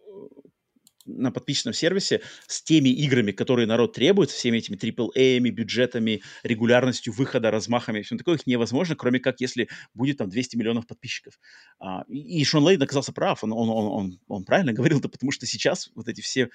на 1.04 1.30
подписчном 1.30 1.74
сервисе 1.74 2.22
с 2.46 2.62
теми 2.62 2.88
играми, 2.90 3.32
которые 3.32 3.66
народ 3.66 3.94
требует, 3.94 4.30
всеми 4.30 4.58
этими 4.58 4.76
AAA, 4.76 5.38
бюджетами, 5.50 6.22
регулярностью 6.42 7.12
выхода, 7.12 7.50
размахами, 7.50 8.02
все 8.02 8.16
такое, 8.16 8.36
их 8.36 8.46
невозможно, 8.46 8.96
кроме 8.96 9.20
как 9.20 9.40
если 9.40 9.68
будет 9.94 10.18
там 10.18 10.28
200 10.28 10.56
миллионов 10.56 10.86
подписчиков. 10.86 11.38
А, 11.78 12.04
и 12.08 12.44
Шон 12.44 12.64
Лейн 12.64 12.82
оказался 12.82 13.12
прав, 13.12 13.42
он, 13.44 13.52
он, 13.52 13.68
он, 13.68 13.86
он, 13.86 14.20
он 14.28 14.44
правильно 14.44 14.72
говорил, 14.72 15.00
да 15.00 15.08
потому 15.08 15.32
что 15.32 15.46
сейчас 15.46 15.90
вот 15.94 16.08
эти 16.08 16.20
все, 16.20 16.50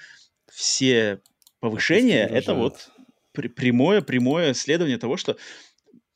все 0.51 1.21
повышения, 1.59 2.25
это 2.25 2.53
вот 2.53 2.89
прямое, 3.33 4.01
прямое 4.01 4.53
следование 4.53 4.97
того, 4.97 5.17
что 5.17 5.37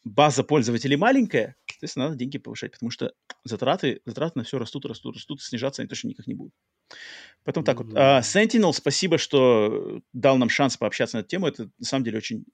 база 0.03 0.43
пользователей 0.43 0.95
маленькая, 0.95 1.55
соответственно, 1.69 2.05
надо 2.05 2.17
деньги 2.17 2.37
повышать, 2.37 2.71
потому 2.71 2.89
что 2.89 3.13
затраты, 3.43 4.01
затраты 4.05 4.39
на 4.39 4.43
все 4.43 4.57
растут, 4.57 4.85
растут, 4.85 5.15
растут, 5.15 5.41
снижаться 5.41 5.81
они 5.81 5.89
точно 5.89 6.09
никак 6.09 6.27
не 6.27 6.33
будут. 6.33 6.53
Поэтому 7.43 7.65
так 7.65 7.77
вот. 7.77 7.87
Uh, 7.87 8.21
Sentinel, 8.21 8.71
спасибо, 8.71 9.17
что 9.17 10.01
дал 10.13 10.37
нам 10.37 10.49
шанс 10.49 10.77
пообщаться 10.77 11.17
на 11.17 11.21
эту 11.21 11.29
тему. 11.29 11.47
Это 11.47 11.69
на 11.79 11.85
самом 11.85 12.03
деле 12.03 12.17
очень 12.17 12.45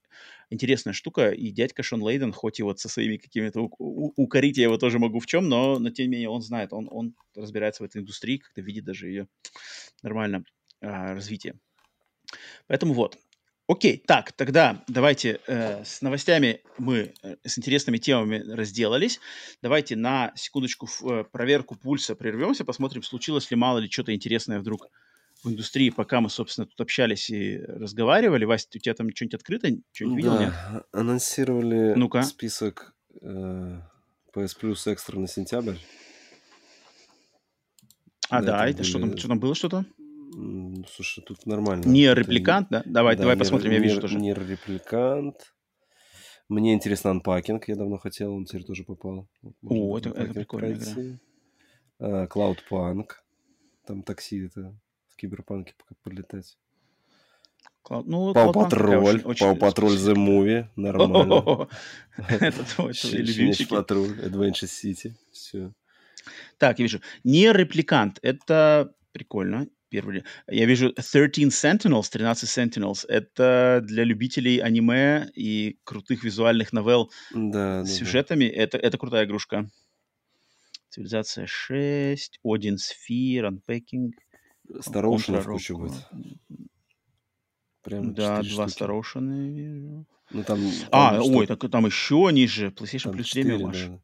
интересная 0.50 0.94
штука. 0.94 1.32
И 1.32 1.52
дядька 1.52 1.84
Шон 1.84 2.02
Лейден, 2.02 2.32
хоть 2.32 2.60
и 2.60 2.64
вот 2.64 2.80
со 2.80 2.88
своими 2.88 3.18
какими-то 3.18 3.62
укорить 3.62 4.58
я 4.58 4.64
его 4.64 4.78
тоже 4.78 4.98
могу 4.98 5.20
в 5.20 5.26
чем, 5.26 5.50
но, 5.50 5.78
но 5.78 5.90
тем 5.90 6.06
не 6.06 6.12
менее 6.12 6.30
он 6.30 6.42
знает, 6.42 6.72
он, 6.72 6.88
он 6.90 7.16
разбирается 7.36 7.84
в 7.84 7.86
этой 7.86 8.02
индустрии, 8.02 8.38
как-то 8.38 8.62
видит 8.62 8.86
даже 8.86 9.08
ее 9.10 9.28
нормально 10.04 10.46
uh, 10.82 11.14
развитие. 11.14 11.56
Поэтому 12.68 12.94
вот. 12.94 13.18
Окей, 13.68 14.02
так, 14.08 14.32
тогда 14.32 14.82
давайте 14.88 15.42
э, 15.46 15.84
с 15.84 16.02
новостями 16.02 16.62
мы 16.78 17.14
э, 17.22 17.36
с 17.44 17.58
интересными 17.58 17.98
темами 17.98 18.38
разделались. 18.40 19.20
Давайте 19.62 19.98
на 19.98 20.32
секундочку 20.36 20.86
в 20.86 21.04
э, 21.04 21.24
проверку 21.26 21.76
пульса 21.76 22.16
прервемся, 22.16 22.64
посмотрим, 22.64 23.04
случилось 23.04 23.52
ли 23.52 23.58
мало 23.58 23.80
ли 23.80 23.90
что-то 23.90 24.16
интересное 24.16 24.60
вдруг 24.60 24.88
в 25.44 25.50
индустрии, 25.50 25.90
пока 25.90 26.22
мы, 26.22 26.30
собственно, 26.30 26.66
тут 26.66 26.80
общались 26.80 27.30
и 27.30 27.58
разговаривали. 27.58 28.46
Вася, 28.46 28.68
у 28.74 28.78
тебя 28.78 28.94
там 28.94 29.14
что-нибудь 29.14 29.36
открыто? 29.36 29.68
Что-нибудь 29.92 30.18
видел? 30.18 30.38
Да, 30.38 30.46
нет? 30.46 30.84
анонсировали 30.94 31.94
ну 31.96 32.10
список 32.24 32.94
э, 33.22 33.82
PS 34.34 34.58
Plus 34.62 34.94
экстра 34.94 35.20
на 35.20 35.28
сентябрь. 35.28 35.76
А, 38.30 38.42
да, 38.42 38.66
это 38.66 38.78
были... 38.78 38.88
что 38.88 39.00
там, 39.00 39.18
что 39.18 39.28
там 39.28 39.40
было 39.40 39.56
что-то? 39.56 39.86
Слушай, 40.88 41.24
тут 41.24 41.46
нормально. 41.46 41.86
Не 41.86 42.14
репликант, 42.14 42.68
да? 42.70 42.84
Давай, 42.86 43.16
да, 43.16 43.22
давай 43.22 43.36
не, 43.36 43.40
посмотрим, 43.40 43.72
я 43.72 43.80
вижу 43.80 44.02
тоже. 44.02 44.18
Не 44.18 44.34
репликант. 44.34 45.54
Мне 46.48 46.74
интересно 46.74 47.12
анпакинг, 47.12 47.68
я 47.68 47.76
давно 47.76 47.98
хотел, 47.98 48.34
он 48.34 48.46
теперь 48.46 48.64
тоже 48.64 48.84
попал. 48.84 49.28
О, 49.64 49.98
это, 49.98 50.10
это 50.10 50.34
прикольная 50.34 50.76
игра. 50.76 51.20
А, 52.00 52.28
Cloudpunk. 52.28 53.08
Там 53.86 54.04
такси 54.04 54.46
это 54.46 54.76
в 55.08 55.16
киберпанке 55.16 55.74
как 55.88 55.98
подлетать. 56.00 56.58
Cloud... 57.84 58.04
Ну, 58.06 58.34
Пау 58.34 58.54
Патроль, 58.54 59.22
Пау 59.22 59.56
Патроль 59.56 59.96
The 59.96 60.14
Movie, 60.14 60.68
нормально. 60.76 61.68
Это 62.18 62.64
твой 62.76 62.94
любимчик. 63.14 63.70
Патруль, 63.70 64.20
Adventure 64.20 64.68
City, 64.68 65.14
все. 65.32 65.74
Так, 66.58 66.80
я 66.80 66.84
вижу. 66.84 67.02
Не 67.24 67.52
репликант, 67.54 68.20
это 68.22 68.94
прикольно 69.14 69.68
первый. 69.90 70.24
Я 70.48 70.66
вижу 70.66 70.94
13 70.94 71.46
Sentinels, 71.48 72.10
13 72.10 72.50
Sentinels. 72.50 73.06
Это 73.08 73.82
для 73.84 74.04
любителей 74.04 74.60
аниме 74.60 75.30
и 75.36 75.78
крутых 75.84 76.24
визуальных 76.24 76.74
новелл 76.74 77.12
да, 77.34 77.84
с 77.84 77.88
да, 77.88 77.94
сюжетами. 77.94 78.48
Да. 78.48 78.56
Это, 78.56 78.78
это 78.78 78.98
крутая 78.98 79.26
игрушка. 79.26 79.70
Цивилизация 80.90 81.46
6, 81.48 82.40
Один 82.44 82.78
Сфир, 82.78 83.46
Unpacking. 83.46 84.12
Староушенов 84.82 85.46
куча 85.46 85.76
будет. 85.76 85.94
Прям 87.84 88.14
да, 88.14 88.42
два 88.42 88.68
Староушена 88.68 89.50
вижу. 89.50 90.06
Ну, 90.32 90.44
там, 90.44 90.60
а, 90.92 91.18
там, 91.18 91.36
ой, 91.36 91.48
так, 91.48 91.72
там 91.72 91.86
еще 91.86 92.30
ниже. 92.34 92.68
PlayStation 92.68 93.14
Plus 93.14 93.24
4, 93.24 93.58
Да. 93.58 94.02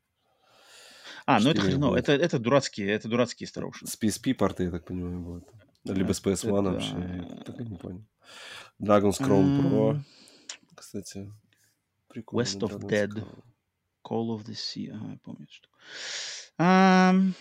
А, 1.26 1.40
ну 1.40 1.50
это 1.50 1.62
хреново. 1.62 1.98
Это, 1.98 2.14
это 2.14 2.40
дурацкие, 2.40 2.90
это 2.90 3.08
дурацкие 3.08 3.48
Староушены. 3.48 3.90
С 3.90 3.98
PSP 4.02 4.34
порты, 4.34 4.64
я 4.66 4.72
так 4.72 4.86
понимаю, 4.86 5.20
будут. 5.20 5.50
Либо 5.86 6.14
с 6.14 6.24
PS1 6.24 6.60
это... 6.60 6.72
вообще, 6.72 7.44
так 7.45 7.60
и 7.60 7.64
не 7.66 7.78
понял. 7.78 8.06
Dragon's 8.82 9.20
Crown 9.20 9.62
Pro, 9.62 10.00
кстати, 10.76 11.32
прикольно. 12.08 12.45
West 12.45 12.60
of 12.60 12.80
Dead, 12.80 13.10
Crown. 13.10 13.44
Call 14.06 14.38
of 14.38 14.45
the 14.45 14.53
Sea, 14.53 14.92
ага, 14.92 15.12
я 15.12 15.18
помню 15.24 15.48
что. 15.50 15.70
Um, 16.60 17.34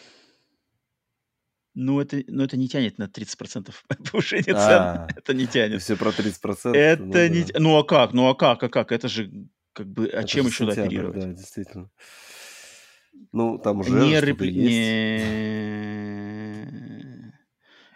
ну, 1.75 2.01
это, 2.01 2.23
ну, 2.27 2.45
это 2.45 2.57
не 2.57 2.69
тянет 2.69 2.99
на 2.99 3.05
30% 3.05 3.73
повышение 4.11 4.45
цен. 4.45 4.57
А, 4.57 5.09
это 5.17 5.33
не 5.35 5.47
тянет. 5.47 5.81
Все 5.81 5.97
про 5.97 6.11
30%? 6.11 6.75
Это 6.75 7.03
ну, 7.03 7.27
не... 7.29 7.45
Да. 7.45 7.61
Ну, 7.61 7.79
а 7.79 7.85
как? 7.85 8.13
Ну, 8.13 8.29
а 8.29 8.35
как? 8.35 8.63
А 8.63 8.69
как? 8.69 8.93
Это 8.93 9.09
же 9.09 9.49
как 9.73 9.87
бы... 9.87 10.07
А 10.07 10.19
это 10.21 10.29
чем 10.29 10.47
еще 10.47 10.67
сентябрь, 10.67 10.87
оперировать? 10.87 11.21
Да, 11.21 11.33
действительно. 11.33 11.91
Ну, 13.33 13.59
там 13.59 13.81
уже 13.81 13.91
не 13.91 14.11
есть. 14.11 14.39
Не... 14.53 16.12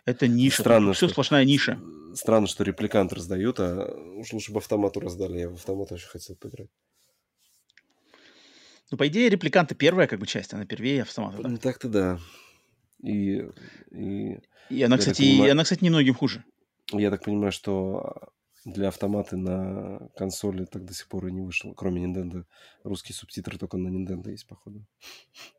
Это 0.07 0.29
ниша. 0.29 0.63
Странно, 0.63 0.93
все 0.93 1.09
сплошная 1.09 1.45
ниша. 1.45 1.79
Странно, 2.15 2.47
что 2.47 2.65
репликант 2.65 3.13
раздают, 3.13 3.61
а 3.61 3.93
уж 4.15 4.33
лучше 4.33 4.53
бы 4.53 4.59
автомату 4.59 5.01
раздали. 5.01 5.41
Я 5.41 5.51
в 5.51 5.55
автомат 5.55 5.93
очень 5.93 6.09
хотел 6.09 6.37
поиграть. 6.37 6.71
Ну, 8.91 8.97
по 8.97 9.09
идее, 9.09 9.29
репликанты 9.29 9.75
первая 9.75 10.07
как 10.07 10.21
бы 10.21 10.27
часть, 10.27 10.55
она 10.55 10.65
первее 10.65 11.03
автомата. 11.03 11.43
Да? 11.43 11.49
Ну, 11.49 11.59
так-то 11.59 11.89
да. 11.89 12.21
И, 13.03 13.43
и, 13.91 14.39
и 14.71 14.83
она, 14.83 14.97
кстати, 14.97 15.23
понимаю, 15.23 15.49
и 15.49 15.51
она, 15.51 15.65
кстати, 15.65 15.85
немногим 15.85 16.15
хуже. 16.15 16.45
Я 16.93 17.11
так 17.11 17.25
понимаю, 17.25 17.51
что 17.51 18.31
для 18.67 18.89
автомата 18.89 19.37
на 19.37 20.09
консоли 20.17 20.65
так 20.65 20.85
до 20.85 20.93
сих 20.93 21.09
пор 21.09 21.29
и 21.29 21.33
не 21.33 21.41
вышел. 21.41 21.73
Кроме 21.75 22.05
Nintendo. 22.05 22.45
Русские 22.83 23.15
субтитры 23.15 23.59
только 23.59 23.77
на 23.77 23.89
Nintendo 23.89 24.29
есть, 24.29 24.47
походу. 24.49 24.85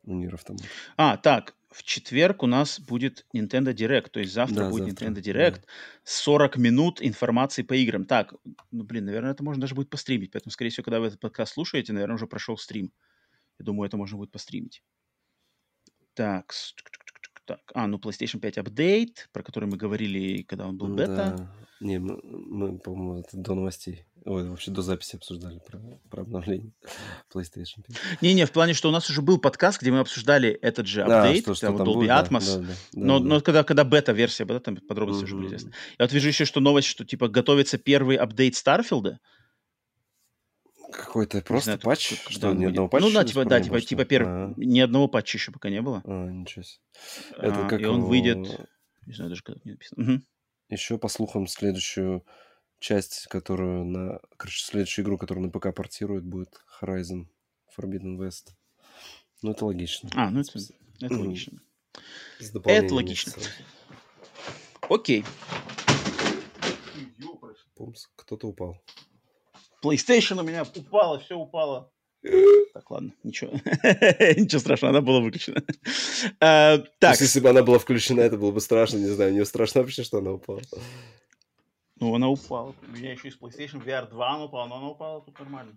У 0.03 0.13
Нир 0.13 0.33
автомат. 0.33 0.63
А, 0.97 1.15
так. 1.15 1.55
В 1.69 1.83
четверг 1.83 2.43
у 2.43 2.47
нас 2.47 2.81
будет 2.81 3.25
Nintendo 3.33 3.73
Direct. 3.73 4.09
То 4.09 4.19
есть 4.19 4.33
завтра 4.33 4.63
да, 4.63 4.69
будет 4.69 4.99
завтра, 4.99 5.05
Nintendo 5.05 5.21
Direct. 5.21 5.61
Да. 5.61 5.67
40 6.03 6.57
минут 6.57 7.01
информации 7.01 7.61
по 7.61 7.75
играм. 7.75 8.03
Так, 8.03 8.33
ну, 8.71 8.83
блин, 8.83 9.05
наверное, 9.05 9.31
это 9.31 9.43
можно 9.43 9.61
даже 9.61 9.75
будет 9.75 9.89
постримить. 9.89 10.31
Поэтому, 10.31 10.51
скорее 10.51 10.71
всего, 10.71 10.83
когда 10.83 10.99
вы 10.99 11.07
этот 11.07 11.21
подкаст 11.21 11.53
слушаете, 11.53 11.93
наверное, 11.93 12.15
уже 12.15 12.27
прошел 12.27 12.57
стрим. 12.57 12.91
Я 13.57 13.65
думаю, 13.65 13.87
это 13.87 13.95
можно 13.95 14.17
будет 14.17 14.31
постримить. 14.31 14.83
Так, 16.13 16.51
так, 17.47 17.59
а, 17.73 17.87
ну 17.87 17.97
PlayStation 17.97 18.39
5 18.39 18.57
Update, 18.57 19.15
про 19.31 19.41
который 19.41 19.67
мы 19.67 19.77
говорили, 19.77 20.43
когда 20.43 20.67
он 20.67 20.77
был 20.77 20.89
бета. 20.89 21.35
Да. 21.37 21.51
Не, 21.79 21.99
мы, 21.99 22.19
мы 22.23 22.77
по-моему, 22.77 23.19
это 23.19 23.37
до 23.37 23.55
новостей. 23.55 24.05
Ой, 24.25 24.49
вообще 24.49 24.71
до 24.71 24.81
записи 24.81 25.15
обсуждали 25.15 25.61
про, 25.65 25.79
про 26.09 26.23
обновление 26.23 26.73
PlayStation 27.33 27.83
5. 27.87 28.21
Не-не, 28.21 28.45
в 28.45 28.51
плане, 28.51 28.73
что 28.73 28.89
у 28.89 28.91
нас 28.91 29.09
уже 29.09 29.21
был 29.21 29.37
подкаст, 29.37 29.81
где 29.81 29.91
мы 29.91 29.99
обсуждали 29.99 30.49
этот 30.49 30.85
же 30.85 31.03
апдейт, 31.03 31.45
да, 31.45 31.55
что, 31.55 31.67
что 31.67 31.67
Dolby 31.67 31.93
будет, 31.93 32.09
Atmos. 32.09 32.45
Да, 32.45 32.59
да, 32.59 32.67
да, 32.67 32.73
но, 32.93 33.19
да, 33.19 33.25
но 33.25 33.41
когда, 33.41 33.63
когда 33.63 33.85
бета-версия 33.85 34.43
была, 34.43 34.59
там 34.59 34.75
подробности 34.75 35.21
mm-hmm. 35.21 35.25
уже 35.25 35.35
были 35.35 35.47
известны. 35.47 35.71
Я 35.97 36.05
вот 36.05 36.11
вижу 36.11 36.27
еще, 36.27 36.43
что 36.43 36.59
новость, 36.59 36.89
что 36.89 37.05
типа 37.05 37.29
готовится 37.29 37.77
первый 37.77 38.17
апдейт 38.17 38.55
Старфилда. 38.55 39.19
Какой-то 40.91 41.41
просто 41.41 41.71
знаю, 41.71 41.79
патч? 41.81 42.13
Что, 42.13 42.31
что 42.31 42.53
ни 42.53 42.65
одного 42.65 42.87
патча? 42.87 43.05
Ну 43.05 43.13
да, 43.13 43.23
типа, 43.25 43.45
да, 43.45 43.61
типа, 43.61 43.81
типа 43.81 44.05
первый. 44.05 44.31
А. 44.31 44.53
Ни 44.55 44.79
одного 44.79 45.07
патча 45.07 45.37
еще 45.37 45.51
пока 45.51 45.69
не 45.69 45.81
было. 45.81 46.01
А, 46.05 46.27
ничего 46.27 46.63
себе. 46.63 46.81
Это 47.37 47.65
а, 47.65 47.69
как 47.69 47.81
и 47.81 47.85
он 47.85 48.03
выйдет... 48.03 48.37
Не 49.05 49.13
знаю 49.13 49.29
даже, 49.29 49.43
когда 49.43 49.61
не 49.63 49.71
написано. 49.71 50.03
Угу. 50.03 50.21
Еще, 50.69 50.97
по 50.97 51.07
слухам, 51.07 51.47
следующую 51.47 52.25
часть, 52.79 53.27
которую 53.27 53.85
на... 53.85 54.19
Короче, 54.37 54.63
следующую 54.63 55.05
игру, 55.05 55.17
которую 55.17 55.45
на 55.45 55.51
ПК 55.51 55.73
портируют, 55.73 56.25
будет 56.25 56.61
Horizon 56.81 57.27
Forbidden 57.77 58.17
West. 58.17 58.53
Ну, 59.41 59.51
это 59.51 59.65
логично. 59.65 60.09
А, 60.15 60.29
ну 60.29 60.41
это, 60.41 60.59
это 61.01 61.15
логично. 61.15 61.61
Это 62.39 62.93
логично. 62.93 63.33
Окей. 64.89 65.25
Пумс, 67.75 68.07
кто-то 68.15 68.47
упал. 68.47 68.81
PlayStation 69.87 70.39
у 70.39 70.43
меня 70.43 70.63
упало, 70.63 71.19
все 71.19 71.35
упало. 71.35 71.91
Так, 72.73 72.91
ладно, 72.91 73.11
ничего. 73.23 73.53
ничего 73.53 74.59
страшного, 74.59 74.91
она 74.91 75.01
была 75.01 75.19
выключена. 75.19 75.63
а, 76.39 76.77
так. 76.99 77.11
Есть, 77.11 77.21
если 77.21 77.39
бы 77.39 77.49
она 77.49 77.63
была 77.63 77.79
включена, 77.79 78.21
это 78.21 78.37
было 78.37 78.51
бы 78.51 78.61
страшно, 78.61 78.97
не 78.97 79.07
знаю. 79.07 79.33
Мне 79.33 79.45
страшно 79.45 79.81
вообще, 79.81 80.03
что 80.03 80.19
она 80.19 80.33
упала. 80.33 80.61
Ну, 81.99 82.13
она 82.13 82.29
упала. 82.29 82.75
У 82.87 82.91
меня 82.91 83.13
еще 83.13 83.29
из 83.29 83.37
PlayStation 83.37 83.83
VR 83.83 84.07
2 84.09 84.29
она 84.29 84.45
упала, 84.45 84.67
но 84.67 84.77
она 84.77 84.89
упала 84.89 85.21
тут 85.21 85.39
нормально. 85.39 85.75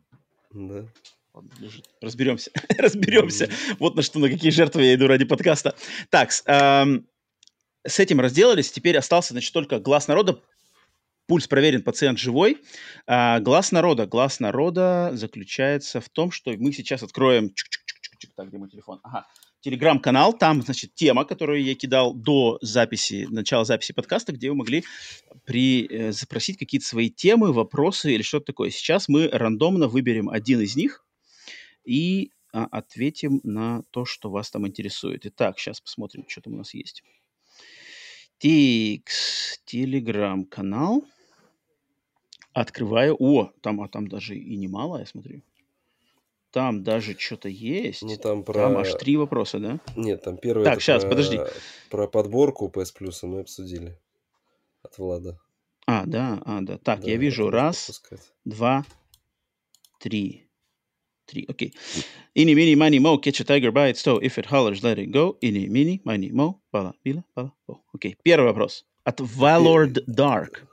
Да. 0.50 0.84
Ладно, 1.32 1.50
лежит. 1.58 1.88
Разберемся. 2.02 2.50
Разберемся. 2.76 3.44
Mm-hmm. 3.46 3.76
Вот 3.78 3.94
на 3.94 4.02
что, 4.02 4.18
на 4.18 4.28
какие 4.28 4.50
жертвы 4.50 4.82
я 4.82 4.94
иду 4.94 5.06
ради 5.06 5.24
подкаста. 5.24 5.74
Так, 6.10 6.30
эм, 6.44 7.06
с 7.86 7.98
этим 7.98 8.20
разделались. 8.20 8.70
Теперь 8.70 8.98
остался, 8.98 9.32
значит, 9.32 9.52
только 9.54 9.78
глаз 9.78 10.08
народа 10.08 10.42
пульс 11.30 11.46
проверен, 11.46 11.82
пациент 11.82 12.18
живой. 12.18 12.58
А, 13.06 13.38
глаз 13.38 13.70
народа. 13.70 14.04
Глаз 14.04 14.40
народа 14.40 15.12
заключается 15.14 16.00
в 16.00 16.08
том, 16.08 16.32
что 16.32 16.50
мы 16.58 16.72
сейчас 16.72 17.04
откроем... 17.04 17.54
Так, 18.34 18.48
где 18.48 18.58
мой 18.58 18.68
телефон? 18.68 18.98
Ага. 19.04 19.28
Телеграм-канал, 19.60 20.32
там, 20.32 20.60
значит, 20.60 20.92
тема, 20.96 21.24
которую 21.24 21.62
я 21.62 21.76
кидал 21.76 22.14
до 22.14 22.58
записи, 22.62 23.28
начала 23.30 23.64
записи 23.64 23.92
подкаста, 23.92 24.32
где 24.32 24.50
вы 24.50 24.56
могли 24.56 24.82
при, 25.44 25.86
э, 25.86 26.10
запросить 26.10 26.58
какие-то 26.58 26.86
свои 26.88 27.10
темы, 27.10 27.52
вопросы 27.52 28.12
или 28.12 28.22
что-то 28.22 28.46
такое. 28.46 28.70
Сейчас 28.70 29.08
мы 29.08 29.28
рандомно 29.28 29.86
выберем 29.86 30.28
один 30.30 30.60
из 30.60 30.74
них 30.74 31.06
и 31.84 32.32
а, 32.52 32.64
ответим 32.72 33.40
на 33.44 33.84
то, 33.92 34.04
что 34.04 34.30
вас 34.30 34.50
там 34.50 34.66
интересует. 34.66 35.26
Итак, 35.26 35.60
сейчас 35.60 35.80
посмотрим, 35.80 36.24
что 36.26 36.40
там 36.40 36.54
у 36.54 36.56
нас 36.56 36.74
есть. 36.74 37.04
Тикс, 38.38 39.60
телеграм-канал. 39.66 41.04
Открываю. 42.60 43.16
О, 43.18 43.52
там, 43.62 43.80
а 43.80 43.88
там 43.88 44.06
даже 44.06 44.36
и 44.36 44.54
немало, 44.54 44.98
я 44.98 45.06
смотрю. 45.06 45.40
Там 46.50 46.82
даже 46.84 47.18
что-то 47.18 47.48
есть. 47.48 48.02
Ну, 48.02 48.14
там, 48.18 48.42
про... 48.42 48.52
там 48.52 48.76
аж 48.76 48.92
три 48.94 49.16
вопроса, 49.16 49.58
да? 49.58 49.80
Нет, 49.96 50.22
там 50.22 50.36
первый... 50.36 50.64
Так, 50.64 50.82
сейчас, 50.82 51.02
про... 51.02 51.10
подожди. 51.10 51.40
Про 51.88 52.06
подборку 52.06 52.68
PS 52.68 52.92
Plus 53.00 53.26
мы 53.26 53.40
обсудили. 53.40 53.96
От 54.82 54.98
Влада. 54.98 55.40
А, 55.86 56.04
да, 56.04 56.42
а, 56.44 56.60
да. 56.60 56.76
Так, 56.76 57.00
да, 57.00 57.10
я 57.10 57.16
вижу. 57.16 57.48
Раз, 57.48 57.86
пропускать. 57.86 58.32
два, 58.44 58.84
три. 59.98 60.46
Три, 61.24 61.46
окей. 61.48 61.74
Ини, 62.34 62.52
мини, 62.52 62.74
мани, 62.74 62.98
мо, 62.98 63.16
catch 63.16 63.40
a 63.40 63.44
tiger 63.44 63.72
by 63.72 63.88
its 63.88 64.02
toe. 64.02 64.18
If 64.20 64.36
it 64.36 64.46
hollers, 64.50 64.82
let 64.82 64.98
it 64.98 65.10
go. 65.10 65.38
Ини, 65.40 65.66
мини, 65.66 66.02
мани, 66.04 66.30
мо, 66.30 66.60
бала, 66.70 66.92
била, 67.04 67.24
бала. 67.34 67.52
Окей, 67.94 68.18
первый 68.22 68.48
вопрос. 68.48 68.84
От 69.04 69.20
Valord 69.20 70.04
Dark. 70.06 70.69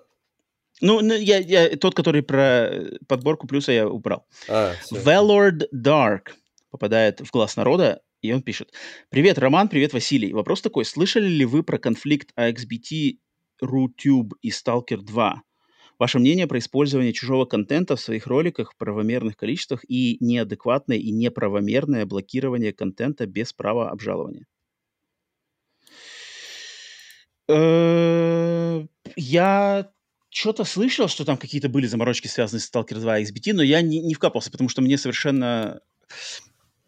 Ну, 0.81 1.01
я, 1.01 1.39
я, 1.39 1.75
тот, 1.77 1.95
который 1.95 2.21
про 2.21 2.71
подборку 3.07 3.47
плюса 3.47 3.71
я 3.71 3.87
убрал. 3.87 4.27
А, 4.47 4.73
Valord 4.91 5.65
Dark 5.73 6.33
попадает 6.69 7.21
в 7.21 7.31
глаз 7.31 7.55
народа, 7.55 8.01
и 8.21 8.31
он 8.31 8.41
пишет. 8.43 8.73
Привет, 9.09 9.39
Роман, 9.39 9.69
привет, 9.69 9.93
Василий. 9.93 10.33
Вопрос 10.33 10.61
такой. 10.61 10.85
Слышали 10.85 11.27
ли 11.27 11.45
вы 11.45 11.63
про 11.63 11.79
конфликт 11.79 12.29
AXBT, 12.37 13.17
RuTube 13.63 14.31
и 14.41 14.49
Stalker 14.49 14.97
2? 14.97 15.41
Ваше 15.99 16.19
мнение 16.19 16.45
про 16.45 16.59
использование 16.59 17.11
чужого 17.11 17.45
контента 17.45 17.95
в 17.95 17.99
своих 17.99 18.27
роликах 18.27 18.73
в 18.73 18.77
правомерных 18.77 19.35
количествах 19.35 19.83
и 19.87 20.17
неадекватное 20.19 20.97
и 20.97 21.09
неправомерное 21.09 22.05
блокирование 22.05 22.71
контента 22.71 23.25
без 23.25 23.51
права 23.51 23.89
обжалования? 23.89 24.45
Э, 27.49 28.85
я 29.15 29.89
что-то 30.29 30.63
слышал, 30.63 31.07
что 31.07 31.25
там 31.25 31.37
какие-то 31.37 31.69
были 31.69 31.87
заморочки, 31.87 32.27
связанные 32.27 32.61
с 32.61 32.69
Stalker 32.69 32.99
2 32.99 33.19
и 33.19 33.23
XBT, 33.25 33.53
но 33.53 33.63
я 33.63 33.81
не, 33.81 33.99
не 33.99 34.13
вкапался, 34.13 34.51
потому 34.51 34.69
что 34.69 34.81
мне 34.81 34.97
совершенно... 34.97 35.81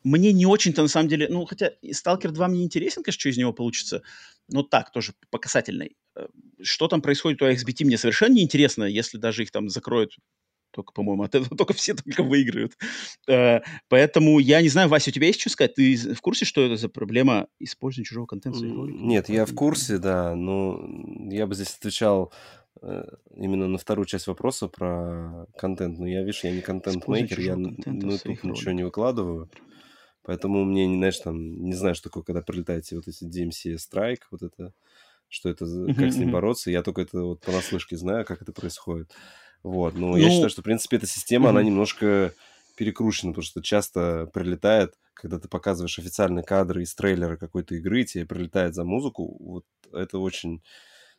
Мне 0.03 0.31
не 0.31 0.45
очень-то, 0.45 0.81
на 0.81 0.87
самом 0.87 1.09
деле... 1.09 1.27
Ну, 1.29 1.45
хотя 1.45 1.71
Stalker 1.83 2.29
2 2.29 2.47
мне 2.47 2.63
интересен, 2.63 3.03
конечно, 3.03 3.19
что 3.19 3.29
из 3.29 3.37
него 3.37 3.53
получится, 3.53 4.01
но 4.47 4.63
так, 4.63 4.91
тоже 4.91 5.13
по 5.29 5.37
касательной. 5.37 5.97
Э, 6.15 6.27
что 6.61 6.87
там 6.87 7.01
происходит 7.01 7.41
у 7.41 7.45
XBT, 7.45 7.85
мне 7.85 7.97
совершенно 7.97 8.33
не 8.33 8.43
интересно, 8.43 8.83
если 8.83 9.17
даже 9.17 9.43
их 9.43 9.51
там 9.51 9.69
закроют 9.69 10.15
только, 10.71 10.93
по-моему, 10.93 11.23
от 11.23 11.35
этого 11.35 11.49
только 11.57 11.73
все 11.73 11.93
только 11.93 12.23
выиграют. 12.23 12.73
Э, 13.27 13.61
поэтому 13.87 14.39
я 14.39 14.61
не 14.61 14.69
знаю, 14.69 14.89
Вася, 14.89 15.09
у 15.09 15.13
тебя 15.13 15.27
есть 15.27 15.39
что 15.39 15.49
сказать? 15.49 15.75
Ты 15.75 15.95
в 16.13 16.21
курсе, 16.21 16.45
что 16.45 16.61
это 16.61 16.77
за 16.77 16.89
проблема 16.89 17.47
использования 17.59 18.05
чужого 18.05 18.25
контента? 18.25 18.59
Нет, 18.59 19.29
я 19.29 19.45
в 19.45 19.53
курсе, 19.53 19.97
да, 19.97 20.35
но 20.35 20.79
я 21.29 21.47
бы 21.47 21.55
здесь 21.55 21.75
отвечал 21.77 22.31
именно 22.81 23.67
на 23.67 23.77
вторую 23.77 24.05
часть 24.05 24.27
вопроса 24.27 24.67
про 24.67 25.45
контент. 25.57 25.99
Но 25.99 26.07
я, 26.07 26.21
видишь, 26.21 26.43
я 26.43 26.51
не 26.51 26.61
контент-мейкер, 26.61 27.39
я 27.39 27.55
на 27.55 27.69
YouTube 27.69 28.43
ничего 28.43 28.71
не 28.71 28.83
выкладываю. 28.83 29.49
Поэтому 30.23 30.63
мне, 30.63 30.85
знаешь, 30.85 31.17
там, 31.19 31.63
не 31.63 31.73
знаю, 31.73 31.95
что 31.95 32.09
такое, 32.09 32.23
когда 32.23 32.41
прилетаете 32.41 32.95
вот 32.95 33.07
эти 33.07 33.23
DMC 33.23 33.77
Strike, 33.77 34.21
вот 34.31 34.43
это, 34.43 34.73
что 35.27 35.49
это, 35.49 35.65
как 35.95 36.11
с 36.11 36.17
ним 36.17 36.31
бороться. 36.31 36.71
Я 36.71 36.83
только 36.83 37.01
это 37.01 37.21
вот 37.21 37.41
понаслышке 37.41 37.97
знаю, 37.97 38.25
как 38.25 38.41
это 38.41 38.51
происходит. 38.51 39.11
Вот, 39.63 39.95
но 39.95 40.09
ну, 40.09 40.17
я 40.17 40.29
считаю, 40.29 40.49
что, 40.49 40.61
в 40.61 40.65
принципе, 40.65 40.97
эта 40.97 41.07
система, 41.07 41.49
она 41.49 41.63
немножко 41.63 42.33
перекручена, 42.77 43.31
потому 43.31 43.43
что 43.43 43.61
часто 43.61 44.29
прилетает, 44.33 44.93
когда 45.13 45.37
ты 45.37 45.49
показываешь 45.49 45.99
официальные 45.99 46.43
кадры 46.43 46.83
из 46.83 46.95
трейлера 46.95 47.35
какой-то 47.35 47.75
игры, 47.75 48.05
тебе 48.05 48.25
прилетает 48.25 48.73
за 48.73 48.85
музыку, 48.85 49.35
вот 49.39 49.65
это 49.91 50.19
очень 50.19 50.63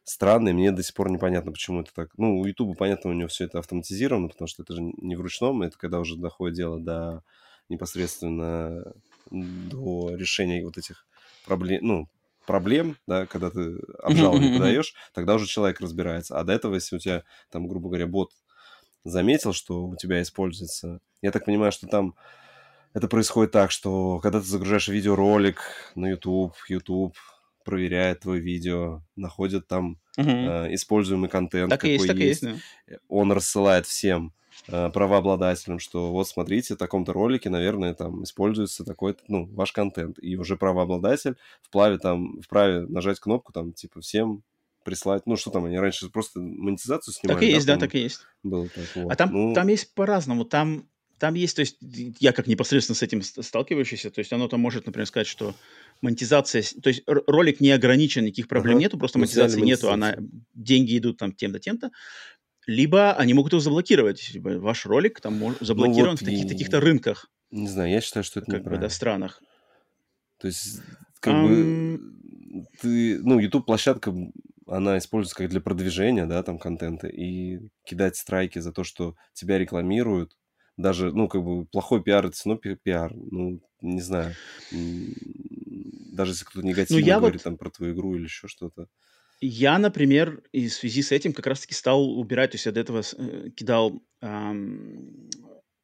странный. 0.05 0.53
Мне 0.53 0.73
до 0.73 0.83
сих 0.83 0.95
пор 0.95 1.11
непонятно, 1.11 1.53
почему 1.53 1.81
это 1.81 1.93
так. 1.95 2.11
Ну, 2.17 2.39
у 2.39 2.47
Ютуба, 2.47 2.75
понятно, 2.75 3.11
у 3.11 3.15
него 3.15 3.29
все 3.29 3.45
это 3.45 3.59
автоматизировано, 3.59 4.29
потому 4.29 4.49
что 4.49 4.63
это 4.63 4.75
же 4.75 4.83
не 4.83 5.17
в 5.17 5.21
ручном, 5.21 5.63
это 5.63 5.79
когда 5.79 6.01
уже 6.01 6.17
доходит 6.17 6.57
дело 6.57 6.81
до 6.81 7.23
непосредственно 7.69 8.93
до 9.31 10.15
решения 10.17 10.65
вот 10.65 10.77
этих 10.77 11.07
проблем, 11.45 11.81
ну, 11.83 12.09
проблем, 12.47 12.97
да, 13.07 13.27
когда 13.27 13.51
ты 13.51 13.79
обжалование 14.03 14.59
подаешь, 14.59 14.95
тогда 15.15 15.35
уже 15.35 15.47
человек 15.47 15.81
разбирается. 15.81 16.39
А 16.39 16.45
до 16.45 16.53
этого, 16.53 16.75
если 16.75 16.97
у 16.97 16.99
тебя, 16.99 17.23
там, 17.51 17.69
грубо 17.69 17.89
говоря, 17.89 18.07
бот 18.07 18.33
заметил, 19.05 19.53
что 19.53 19.87
у 19.87 19.97
тебя 19.97 20.21
используется... 20.21 21.01
Я 21.23 21.31
так 21.31 21.45
понимаю, 21.45 21.71
что 21.71 21.87
там 21.87 22.17
это 22.93 23.07
происходит 23.07 23.53
так, 23.53 23.71
что 23.71 24.19
когда 24.19 24.41
ты 24.41 24.47
загружаешь 24.47 24.89
видеоролик 24.89 25.63
на 25.95 26.09
YouTube, 26.09 26.55
YouTube 26.69 27.17
проверяет 27.71 28.21
твое 28.21 28.41
видео, 28.41 29.03
находит 29.17 29.67
там 29.67 29.99
угу. 30.17 30.29
э, 30.29 30.75
используемый 30.75 31.31
контент, 31.31 31.71
так 31.71 31.81
какой 31.81 31.93
есть. 31.93 32.07
Так 32.07 32.17
есть 32.17 32.43
да. 32.43 32.55
Он 33.09 33.33
рассылает 33.33 33.87
всем 33.87 34.33
э, 34.69 34.91
правообладателям, 34.91 35.79
что 35.79 36.11
вот 36.11 36.29
смотрите, 36.29 36.75
в 36.75 36.79
таком-то 36.79 37.13
ролике, 37.13 37.51
наверное, 37.51 37.95
там 37.95 38.25
используется 38.25 38.85
такой-то, 38.85 39.23
ну, 39.29 39.47
ваш 39.47 39.73
контент. 39.73 40.19
И 40.21 40.37
уже 40.37 40.57
правообладатель 40.57 41.37
вправе 41.63 41.99
там, 41.99 42.41
вправе 42.43 42.87
нажать 42.87 43.21
кнопку 43.21 43.53
там, 43.53 43.73
типа, 43.73 44.01
всем 44.01 44.43
прислать. 44.85 45.23
Ну, 45.27 45.37
что 45.37 45.51
там, 45.51 45.65
они 45.67 45.79
раньше 45.79 46.09
просто 46.11 46.41
монетизацию 46.41 47.15
снимали. 47.15 47.37
Так 47.37 47.43
и 47.43 47.53
есть, 47.53 47.67
да, 47.67 47.75
да 47.75 47.81
так 47.81 47.95
и 47.95 48.01
есть. 48.01 48.21
Было 48.43 48.69
так, 48.69 48.85
вот. 48.95 49.13
А 49.13 49.17
там, 49.17 49.33
ну... 49.33 49.55
там 49.55 49.69
есть 49.69 49.95
по-разному. 49.95 50.45
Там, 50.45 50.89
там 51.21 51.35
есть, 51.35 51.55
то 51.55 51.61
есть, 51.61 51.77
я 52.19 52.33
как 52.33 52.47
непосредственно 52.47 52.97
с 52.97 53.03
этим 53.03 53.23
сталкивающийся, 53.23 54.11
то 54.11 54.21
есть 54.21 54.33
оно 54.33 54.49
там 54.49 54.61
может, 54.61 54.87
например, 54.87 55.07
сказать, 55.07 55.27
что 55.27 55.55
монетизация, 56.03 56.63
то 56.83 56.89
есть 56.89 57.03
ролик 57.07 57.61
не 57.61 57.71
ограничен, 57.71 58.25
никаких 58.25 58.49
проблем 58.49 58.77
ага. 58.77 58.83
нету, 58.85 58.99
просто 58.99 59.19
монетизации 59.19 59.61
нету, 59.61 59.91
она, 59.91 60.17
деньги 60.55 60.99
идут 60.99 61.19
там 61.19 61.33
тем-то, 61.33 61.59
тем-то. 61.59 61.91
Либо 62.67 63.15
они 63.15 63.35
могут 63.35 63.53
его 63.53 63.61
заблокировать. 63.61 64.21
Типа, 64.21 64.59
ваш 64.59 64.87
ролик 64.87 65.21
там 65.21 65.39
может, 65.39 65.61
заблокирован 65.61 66.05
ну, 66.05 66.11
вот 66.13 66.21
в 66.21 66.25
таких, 66.25 66.49
таких-то 66.49 66.81
рынках. 66.81 67.31
Не 67.51 67.69
знаю, 67.69 67.91
я 67.91 68.01
считаю, 68.01 68.23
что 68.23 68.41
это 68.41 68.51
как 68.51 68.65
бы, 68.65 68.77
да, 68.77 68.89
странах. 68.89 69.43
То 70.39 70.47
есть, 70.47 70.81
как 71.21 71.35
um... 71.35 71.49
бы, 71.49 72.67
ты, 72.81 73.19
ну, 73.23 73.39
YouTube-площадка 73.39 74.15
она 74.71 74.99
используется 74.99 75.37
как 75.37 75.51
для 75.51 75.61
продвижения, 75.61 76.27
да, 76.27 76.43
там, 76.43 76.59
контента, 76.59 77.09
и 77.09 77.59
кидать 77.85 78.17
страйки 78.17 78.61
за 78.61 78.73
то, 78.73 78.85
что 78.85 79.17
тебя 79.33 79.59
рекламируют, 79.59 80.37
даже, 80.77 81.13
ну, 81.13 81.29
как 81.29 81.43
бы, 81.43 81.67
плохой 81.67 82.03
пиар, 82.03 82.27
это 82.27 82.37
все 82.37 82.51
равно 82.51 82.77
пиар, 82.77 83.13
ну, 83.15 83.61
не 83.81 84.01
знаю, 84.01 84.35
даже 86.21 86.33
если 86.33 86.45
кто-то 86.45 86.67
негативно 86.67 87.01
ну, 87.01 87.21
говорит 87.21 87.41
вот... 87.41 87.45
там 87.45 87.57
про 87.57 87.71
твою 87.71 87.95
игру 87.95 88.15
или 88.15 88.25
еще 88.25 88.47
что-то. 88.47 88.89
Я, 89.41 89.79
например, 89.79 90.43
и 90.53 90.69
в 90.69 90.75
связи 90.75 91.01
с 91.03 91.13
этим 91.13 91.33
как 91.33 91.47
раз-таки 91.47 91.73
стал 91.73 92.19
убирать, 92.19 92.51
то 92.51 92.57
есть 92.57 92.67
я 92.67 92.73
до 92.73 92.81
этого 92.81 93.03
э, 93.17 93.49
кидал 93.57 94.03
эм, 94.21 95.31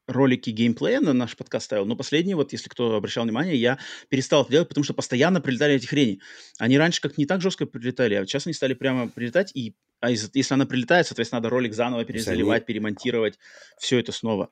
ролики 0.07 0.51
геймплея 0.51 1.01
на 1.01 1.15
наш 1.15 1.39
подкаст 1.39 1.65
ставил, 1.65 1.87
но 1.87 1.97
последние, 1.97 2.37
вот 2.37 2.53
если 2.53 2.69
кто 2.69 2.95
обращал 2.97 3.25
внимание, 3.25 3.57
я 3.57 3.79
перестал 4.11 4.43
это 4.43 4.51
делать, 4.53 4.69
потому 4.69 4.85
что 4.85 4.93
постоянно 4.93 5.41
прилетали 5.41 5.75
эти 5.75 5.87
хрени. 5.87 6.21
Они 6.59 6.77
раньше 6.77 7.01
как 7.01 7.17
не 7.17 7.25
так 7.25 7.41
жестко 7.41 7.65
прилетали, 7.65 8.15
а 8.17 8.27
сейчас 8.27 8.47
они 8.47 8.53
стали 8.53 8.75
прямо 8.75 9.09
прилетать, 9.09 9.53
и 9.55 9.75
а 10.01 10.11
если 10.11 10.53
она 10.53 10.67
прилетает, 10.67 11.07
соответственно, 11.07 11.41
надо 11.41 11.49
ролик 11.49 11.73
заново 11.73 12.05
перезаливать, 12.05 12.67
перемонтировать, 12.67 13.39
все 13.79 13.99
это 13.99 14.13
снова. 14.13 14.51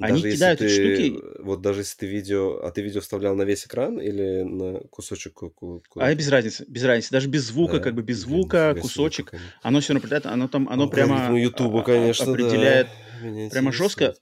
Они 0.00 0.22
даже 0.22 0.34
кидают 0.34 0.60
эти 0.60 0.72
штуки. 0.72 1.42
Вот 1.42 1.60
даже 1.60 1.80
если 1.80 1.98
ты 1.98 2.06
видео, 2.06 2.58
а 2.62 2.70
ты 2.70 2.82
видео 2.82 3.00
вставлял 3.00 3.34
на 3.34 3.42
весь 3.42 3.66
экран 3.66 4.00
или 4.00 4.42
на 4.42 4.80
кусочек? 4.90 5.34
Куда 5.34 5.82
а 5.96 6.14
без 6.14 6.28
разницы, 6.28 6.64
без 6.68 6.84
разницы. 6.84 7.10
Даже 7.10 7.28
без 7.28 7.44
звука, 7.46 7.78
да? 7.78 7.84
как 7.84 7.94
бы 7.94 8.02
без 8.02 8.18
звука, 8.18 8.70
Блин, 8.72 8.82
кусочек, 8.82 9.30
звука, 9.30 9.44
оно 9.62 9.80
все 9.80 9.92
равно 9.92 10.00
прилетает, 10.00 10.26
оно 10.26 10.48
там, 10.48 10.68
оно 10.68 10.88
прямо 10.88 11.38
YouTube, 11.38 11.84
конечно, 11.84 12.30
определяет 12.30 12.88
да. 13.22 13.48
прямо 13.50 13.72
жестко. 13.72 14.14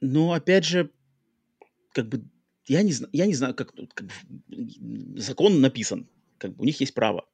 Но 0.00 0.32
опять 0.32 0.64
же, 0.64 0.90
как 1.92 2.08
бы 2.08 2.22
я 2.66 2.82
не 2.82 2.92
знаю, 2.92 3.10
я 3.12 3.26
не 3.26 3.34
знаю, 3.34 3.54
как, 3.54 3.72
как 3.94 4.08
закон 5.14 5.60
написан, 5.60 6.08
как 6.38 6.54
бы 6.54 6.62
у 6.62 6.66
них 6.66 6.80
есть 6.80 6.94
право. 6.94 7.26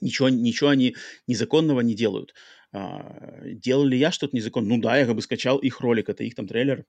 Ничего, 0.00 0.28
ничего 0.28 0.70
они 0.70 0.96
незаконного 1.26 1.80
не 1.80 1.94
делают. 1.94 2.34
А, 2.72 3.40
делал 3.44 3.84
ли 3.84 3.98
я 3.98 4.12
что-то 4.12 4.36
незаконно? 4.36 4.68
Ну 4.68 4.80
да, 4.80 4.98
я 4.98 5.06
как 5.06 5.16
бы 5.16 5.22
скачал 5.22 5.58
их 5.58 5.80
ролик, 5.80 6.08
это 6.08 6.24
их 6.24 6.34
там 6.34 6.46
трейлер. 6.46 6.84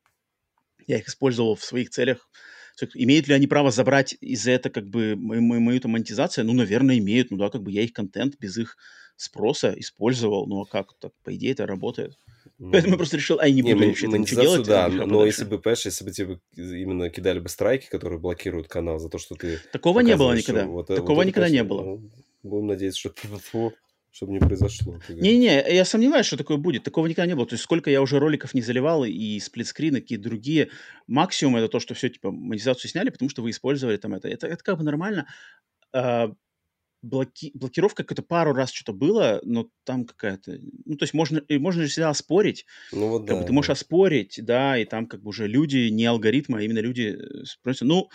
Я 0.88 0.98
их 0.98 1.08
использовал 1.08 1.56
в 1.56 1.64
своих 1.64 1.90
целях. 1.90 2.30
Имеют 2.96 3.28
ли 3.28 3.34
они 3.34 3.48
право 3.48 3.70
забрать 3.70 4.16
из-за 4.22 4.52
этого 4.52 4.74
как 4.74 4.88
бы 4.88 5.16
мою, 5.16 5.42
мою, 5.42 5.62
мою 5.62 5.80
там 5.80 5.92
монетизацию? 5.92 6.46
Ну, 6.46 6.54
наверное, 6.54 6.98
имеют. 6.98 7.32
Ну 7.32 7.38
да, 7.38 7.50
как 7.50 7.62
бы 7.62 7.72
я 7.72 7.84
их 7.84 7.94
контент 7.94 8.36
без 8.40 8.58
их 8.58 8.78
спроса 9.16 9.74
использовал. 9.78 10.48
Ну 10.48 10.62
а 10.62 10.66
как? 10.66 10.94
Так, 11.00 11.12
по 11.24 11.36
идее, 11.36 11.52
это 11.52 11.68
работает. 11.68 12.18
Ну, 12.58 12.72
Поэтому 12.72 12.94
я 12.94 12.98
просто 12.98 13.18
решил, 13.18 13.40
ай, 13.40 13.52
не 13.52 13.62
буду 13.62 13.80
не, 13.80 13.88
вообще 13.88 14.08
ничего 14.08 14.42
делать. 14.42 14.68
Да, 14.68 14.88
но, 14.88 15.26
если 15.26 15.46
бы, 15.46 15.60
понимаешь, 15.60 15.86
если 15.86 16.06
бы 16.06 16.12
тебе 16.12 16.40
именно 16.56 17.10
кидали 17.10 17.40
бы 17.40 17.50
страйки, 17.50 17.88
которые 17.88 18.20
блокируют 18.20 18.68
канал 18.68 19.00
за 19.00 19.10
то, 19.10 19.18
что 19.18 19.36
ты... 19.36 19.60
Такого 19.72 20.00
не 20.00 20.16
было 20.16 20.34
никогда. 20.34 20.66
Вот, 20.66 20.88
Такого 20.88 21.18
вот 21.18 21.26
никогда 21.26 21.50
не 21.50 21.64
было. 21.64 21.84
Ну, 21.84 22.10
будем 22.44 22.68
надеяться, 22.68 23.00
что 23.00 23.10
это 23.10 23.18
чтобы 24.12 24.34
не 24.34 24.40
произошло. 24.40 25.00
Не-не, 25.10 25.66
я 25.74 25.86
сомневаюсь, 25.86 26.26
что 26.26 26.38
такое 26.38 26.58
будет. 26.58 26.84
Такого 26.84 27.08
никогда 27.08 27.28
не 27.28 27.36
было. 27.36 27.48
То 27.48 27.54
есть 27.54 27.64
сколько 27.64 27.90
я 27.90 28.02
уже 28.02 28.20
роликов 28.20 28.54
не 28.54 28.62
заливал, 28.62 29.06
и 29.06 29.40
сплитскрины, 29.40 29.98
и 29.98 30.18
другие. 30.18 30.70
Максимум 31.08 31.56
это 31.56 31.70
то, 31.70 31.80
что 31.80 31.94
все, 31.94 32.10
типа, 32.10 32.32
монетизацию 32.32 32.92
сняли, 32.92 33.10
потому 33.10 33.30
что 33.30 33.42
вы 33.42 33.52
использовали 33.52 33.98
там 33.98 34.14
это. 34.14 34.28
Это, 34.28 34.48
это 34.48 34.64
как 34.64 34.78
бы 34.78 34.84
нормально. 34.84 35.28
А, 35.94 36.34
блоки... 37.02 37.52
блокировка 37.54 38.04
какая-то 38.04 38.24
пару 38.24 38.54
раз 38.54 38.72
что-то 38.72 38.94
было, 38.94 39.40
но 39.44 39.70
там 39.86 40.06
какая-то... 40.06 40.58
Ну, 40.86 40.98
то 40.98 41.04
есть 41.04 41.14
можно, 41.14 41.42
можно 41.50 41.84
же 41.84 41.88
всегда 41.88 42.10
оспорить. 42.10 42.66
Ну, 42.92 43.08
вот 43.08 43.28
как 43.28 43.36
да, 43.38 43.42
бы 43.42 43.48
ты 43.48 43.54
можешь 43.54 43.70
оспорить, 43.70 44.40
да, 44.44 44.78
и 44.78 44.84
там 44.84 45.08
как 45.08 45.22
бы 45.22 45.30
уже 45.30 45.48
люди, 45.48 45.88
не 45.90 46.06
алгоритмы, 46.06 46.60
а 46.60 46.62
именно 46.62 46.80
люди 46.80 47.18
э, 47.18 47.46
спросят. 47.46 47.88
Ну, 47.88 48.10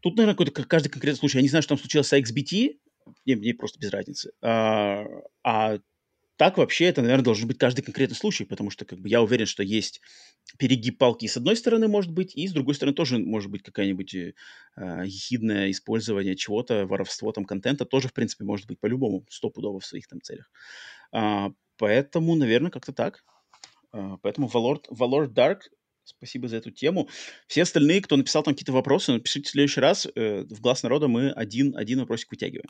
тут, 0.00 0.16
наверное, 0.16 0.34
какой-то 0.34 0.64
каждый 0.64 0.88
конкретный 0.88 1.18
случай. 1.18 1.38
Я 1.38 1.42
не 1.42 1.48
знаю, 1.48 1.62
что 1.62 1.74
там 1.74 1.78
случилось 1.78 2.08
с 2.08 2.18
XBT, 2.18 2.78
мне, 3.24 3.36
мне 3.36 3.54
просто 3.54 3.78
без 3.78 3.90
разницы. 3.90 4.32
А, 4.42 5.04
а 5.42 5.78
так 6.36 6.58
вообще 6.58 6.86
это, 6.86 7.00
наверное, 7.00 7.24
должен 7.24 7.46
быть 7.46 7.58
каждый 7.58 7.82
конкретный 7.82 8.16
случай, 8.16 8.44
потому 8.44 8.70
что 8.70 8.84
как 8.84 8.98
бы 8.98 9.08
я 9.08 9.22
уверен, 9.22 9.46
что 9.46 9.62
есть 9.62 10.00
перегиб 10.58 10.98
палки 10.98 11.26
с 11.26 11.36
одной 11.36 11.56
стороны 11.56 11.86
может 11.86 12.12
быть, 12.12 12.34
и 12.34 12.48
с 12.48 12.52
другой 12.52 12.74
стороны 12.74 12.94
тоже 12.94 13.18
может 13.18 13.50
быть 13.50 13.62
какая-нибудь 13.62 14.14
э, 14.14 14.34
ехидное 14.76 15.70
использование 15.70 16.34
чего-то, 16.34 16.86
воровство 16.86 17.30
там 17.30 17.44
контента 17.44 17.84
тоже, 17.84 18.08
в 18.08 18.12
принципе, 18.12 18.44
может 18.44 18.66
быть 18.66 18.80
по-любому, 18.80 19.24
стопудово 19.30 19.78
в 19.78 19.86
своих 19.86 20.08
там 20.08 20.20
целях. 20.20 20.50
А, 21.12 21.50
поэтому, 21.76 22.34
наверное, 22.34 22.70
как-то 22.70 22.92
так. 22.92 23.24
А, 23.92 24.16
поэтому 24.18 24.48
Valor, 24.48 24.82
Valor 24.90 25.28
Dark 25.28 25.60
Спасибо 26.04 26.48
за 26.48 26.56
эту 26.58 26.70
тему. 26.70 27.08
Все 27.46 27.62
остальные, 27.62 28.02
кто 28.02 28.16
написал 28.16 28.42
там 28.42 28.54
какие-то 28.54 28.72
вопросы, 28.72 29.12
напишите 29.12 29.48
в 29.48 29.52
следующий 29.52 29.80
раз. 29.80 30.06
Э, 30.14 30.42
в 30.42 30.60
«Глаз 30.60 30.82
народа» 30.82 31.08
мы 31.08 31.30
один, 31.30 31.76
один 31.76 32.00
вопросик 32.00 32.30
вытягиваем. 32.30 32.68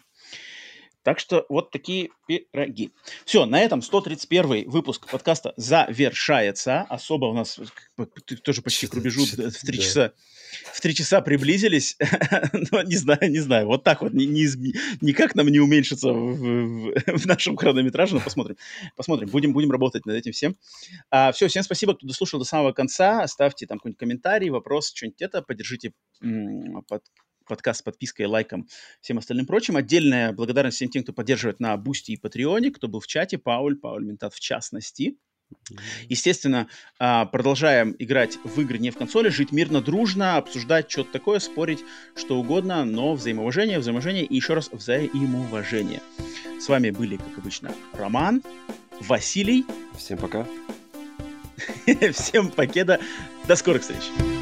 Так 1.04 1.18
что 1.18 1.44
вот 1.50 1.70
такие 1.70 2.08
пироги. 2.26 2.90
Все, 3.26 3.44
на 3.44 3.60
этом 3.60 3.82
131 3.82 4.68
выпуск 4.70 5.06
подкаста 5.08 5.52
завершается. 5.56 6.82
Особо 6.88 7.26
у 7.26 7.34
нас 7.34 7.60
тоже 8.42 8.62
почти 8.62 8.86
к 8.86 8.94
рубежу 8.94 9.26
в 9.26 9.66
три 9.66 9.78
часа. 9.78 10.12
В 10.72 10.80
три 10.80 10.94
часа 10.94 11.20
приблизились, 11.20 11.96
но 12.72 12.82
не 12.82 12.96
знаю, 12.96 13.30
не 13.30 13.40
знаю, 13.40 13.66
вот 13.66 13.82
так 13.82 14.02
вот, 14.02 14.12
ни, 14.14 14.24
ни, 14.24 14.74
никак 15.04 15.34
нам 15.34 15.48
не 15.48 15.58
уменьшится 15.58 16.12
в, 16.12 16.36
в, 16.36 17.18
в 17.18 17.26
нашем 17.26 17.56
хронометраже, 17.56 18.14
но 18.14 18.20
посмотрим, 18.20 18.56
посмотрим, 18.96 19.28
будем, 19.28 19.52
будем 19.52 19.72
работать 19.72 20.06
над 20.06 20.16
этим 20.16 20.32
всем. 20.32 20.56
А, 21.10 21.32
все, 21.32 21.48
всем 21.48 21.64
спасибо, 21.64 21.94
кто 21.94 22.06
дослушал 22.06 22.38
до 22.38 22.44
самого 22.44 22.72
конца, 22.72 23.22
оставьте 23.22 23.66
там 23.66 23.78
какой-нибудь 23.78 23.98
комментарий, 23.98 24.48
вопрос, 24.50 24.92
что-нибудь 24.94 25.22
это, 25.22 25.42
поддержите 25.42 25.92
м- 26.22 26.84
под, 26.88 27.02
подкаст 27.44 27.80
с 27.80 27.82
подпиской, 27.82 28.26
лайком, 28.26 28.68
всем 29.00 29.18
остальным 29.18 29.46
прочим. 29.46 29.76
Отдельная 29.76 30.32
благодарность 30.32 30.76
всем 30.76 30.88
тем, 30.88 31.02
кто 31.02 31.12
поддерживает 31.12 31.60
на 31.60 31.76
Boosty 31.76 32.12
и 32.12 32.16
Patreon 32.16 32.58
е, 32.58 32.70
кто 32.70 32.88
был 32.88 33.00
в 33.00 33.06
чате, 33.06 33.38
Пауль, 33.38 33.76
Пауль 33.76 34.04
Ментат 34.04 34.34
в 34.34 34.40
частности. 34.40 35.16
Естественно, 36.08 36.68
а, 36.98 37.26
продолжаем 37.26 37.94
играть 37.98 38.38
в 38.44 38.60
игры 38.60 38.78
не 38.78 38.90
в 38.90 38.96
консоли, 38.96 39.28
жить 39.28 39.52
мирно, 39.52 39.80
дружно, 39.80 40.36
обсуждать 40.36 40.90
что-то 40.90 41.12
такое, 41.12 41.38
спорить 41.38 41.84
что 42.16 42.38
угодно, 42.38 42.84
но 42.84 43.14
взаимоуважение, 43.14 43.78
взаимоуважение 43.78 44.24
и 44.24 44.34
еще 44.34 44.54
раз 44.54 44.70
взаимоуважение. 44.72 46.00
С 46.60 46.68
вами 46.68 46.90
были, 46.90 47.16
как 47.16 47.38
обычно, 47.38 47.72
Роман, 47.92 48.42
Василий. 49.00 49.64
Всем 49.96 50.18
пока. 50.18 50.46
Всем 52.12 52.50
покеда. 52.50 53.00
До 53.46 53.56
скорых 53.56 53.82
встреч. 53.82 54.33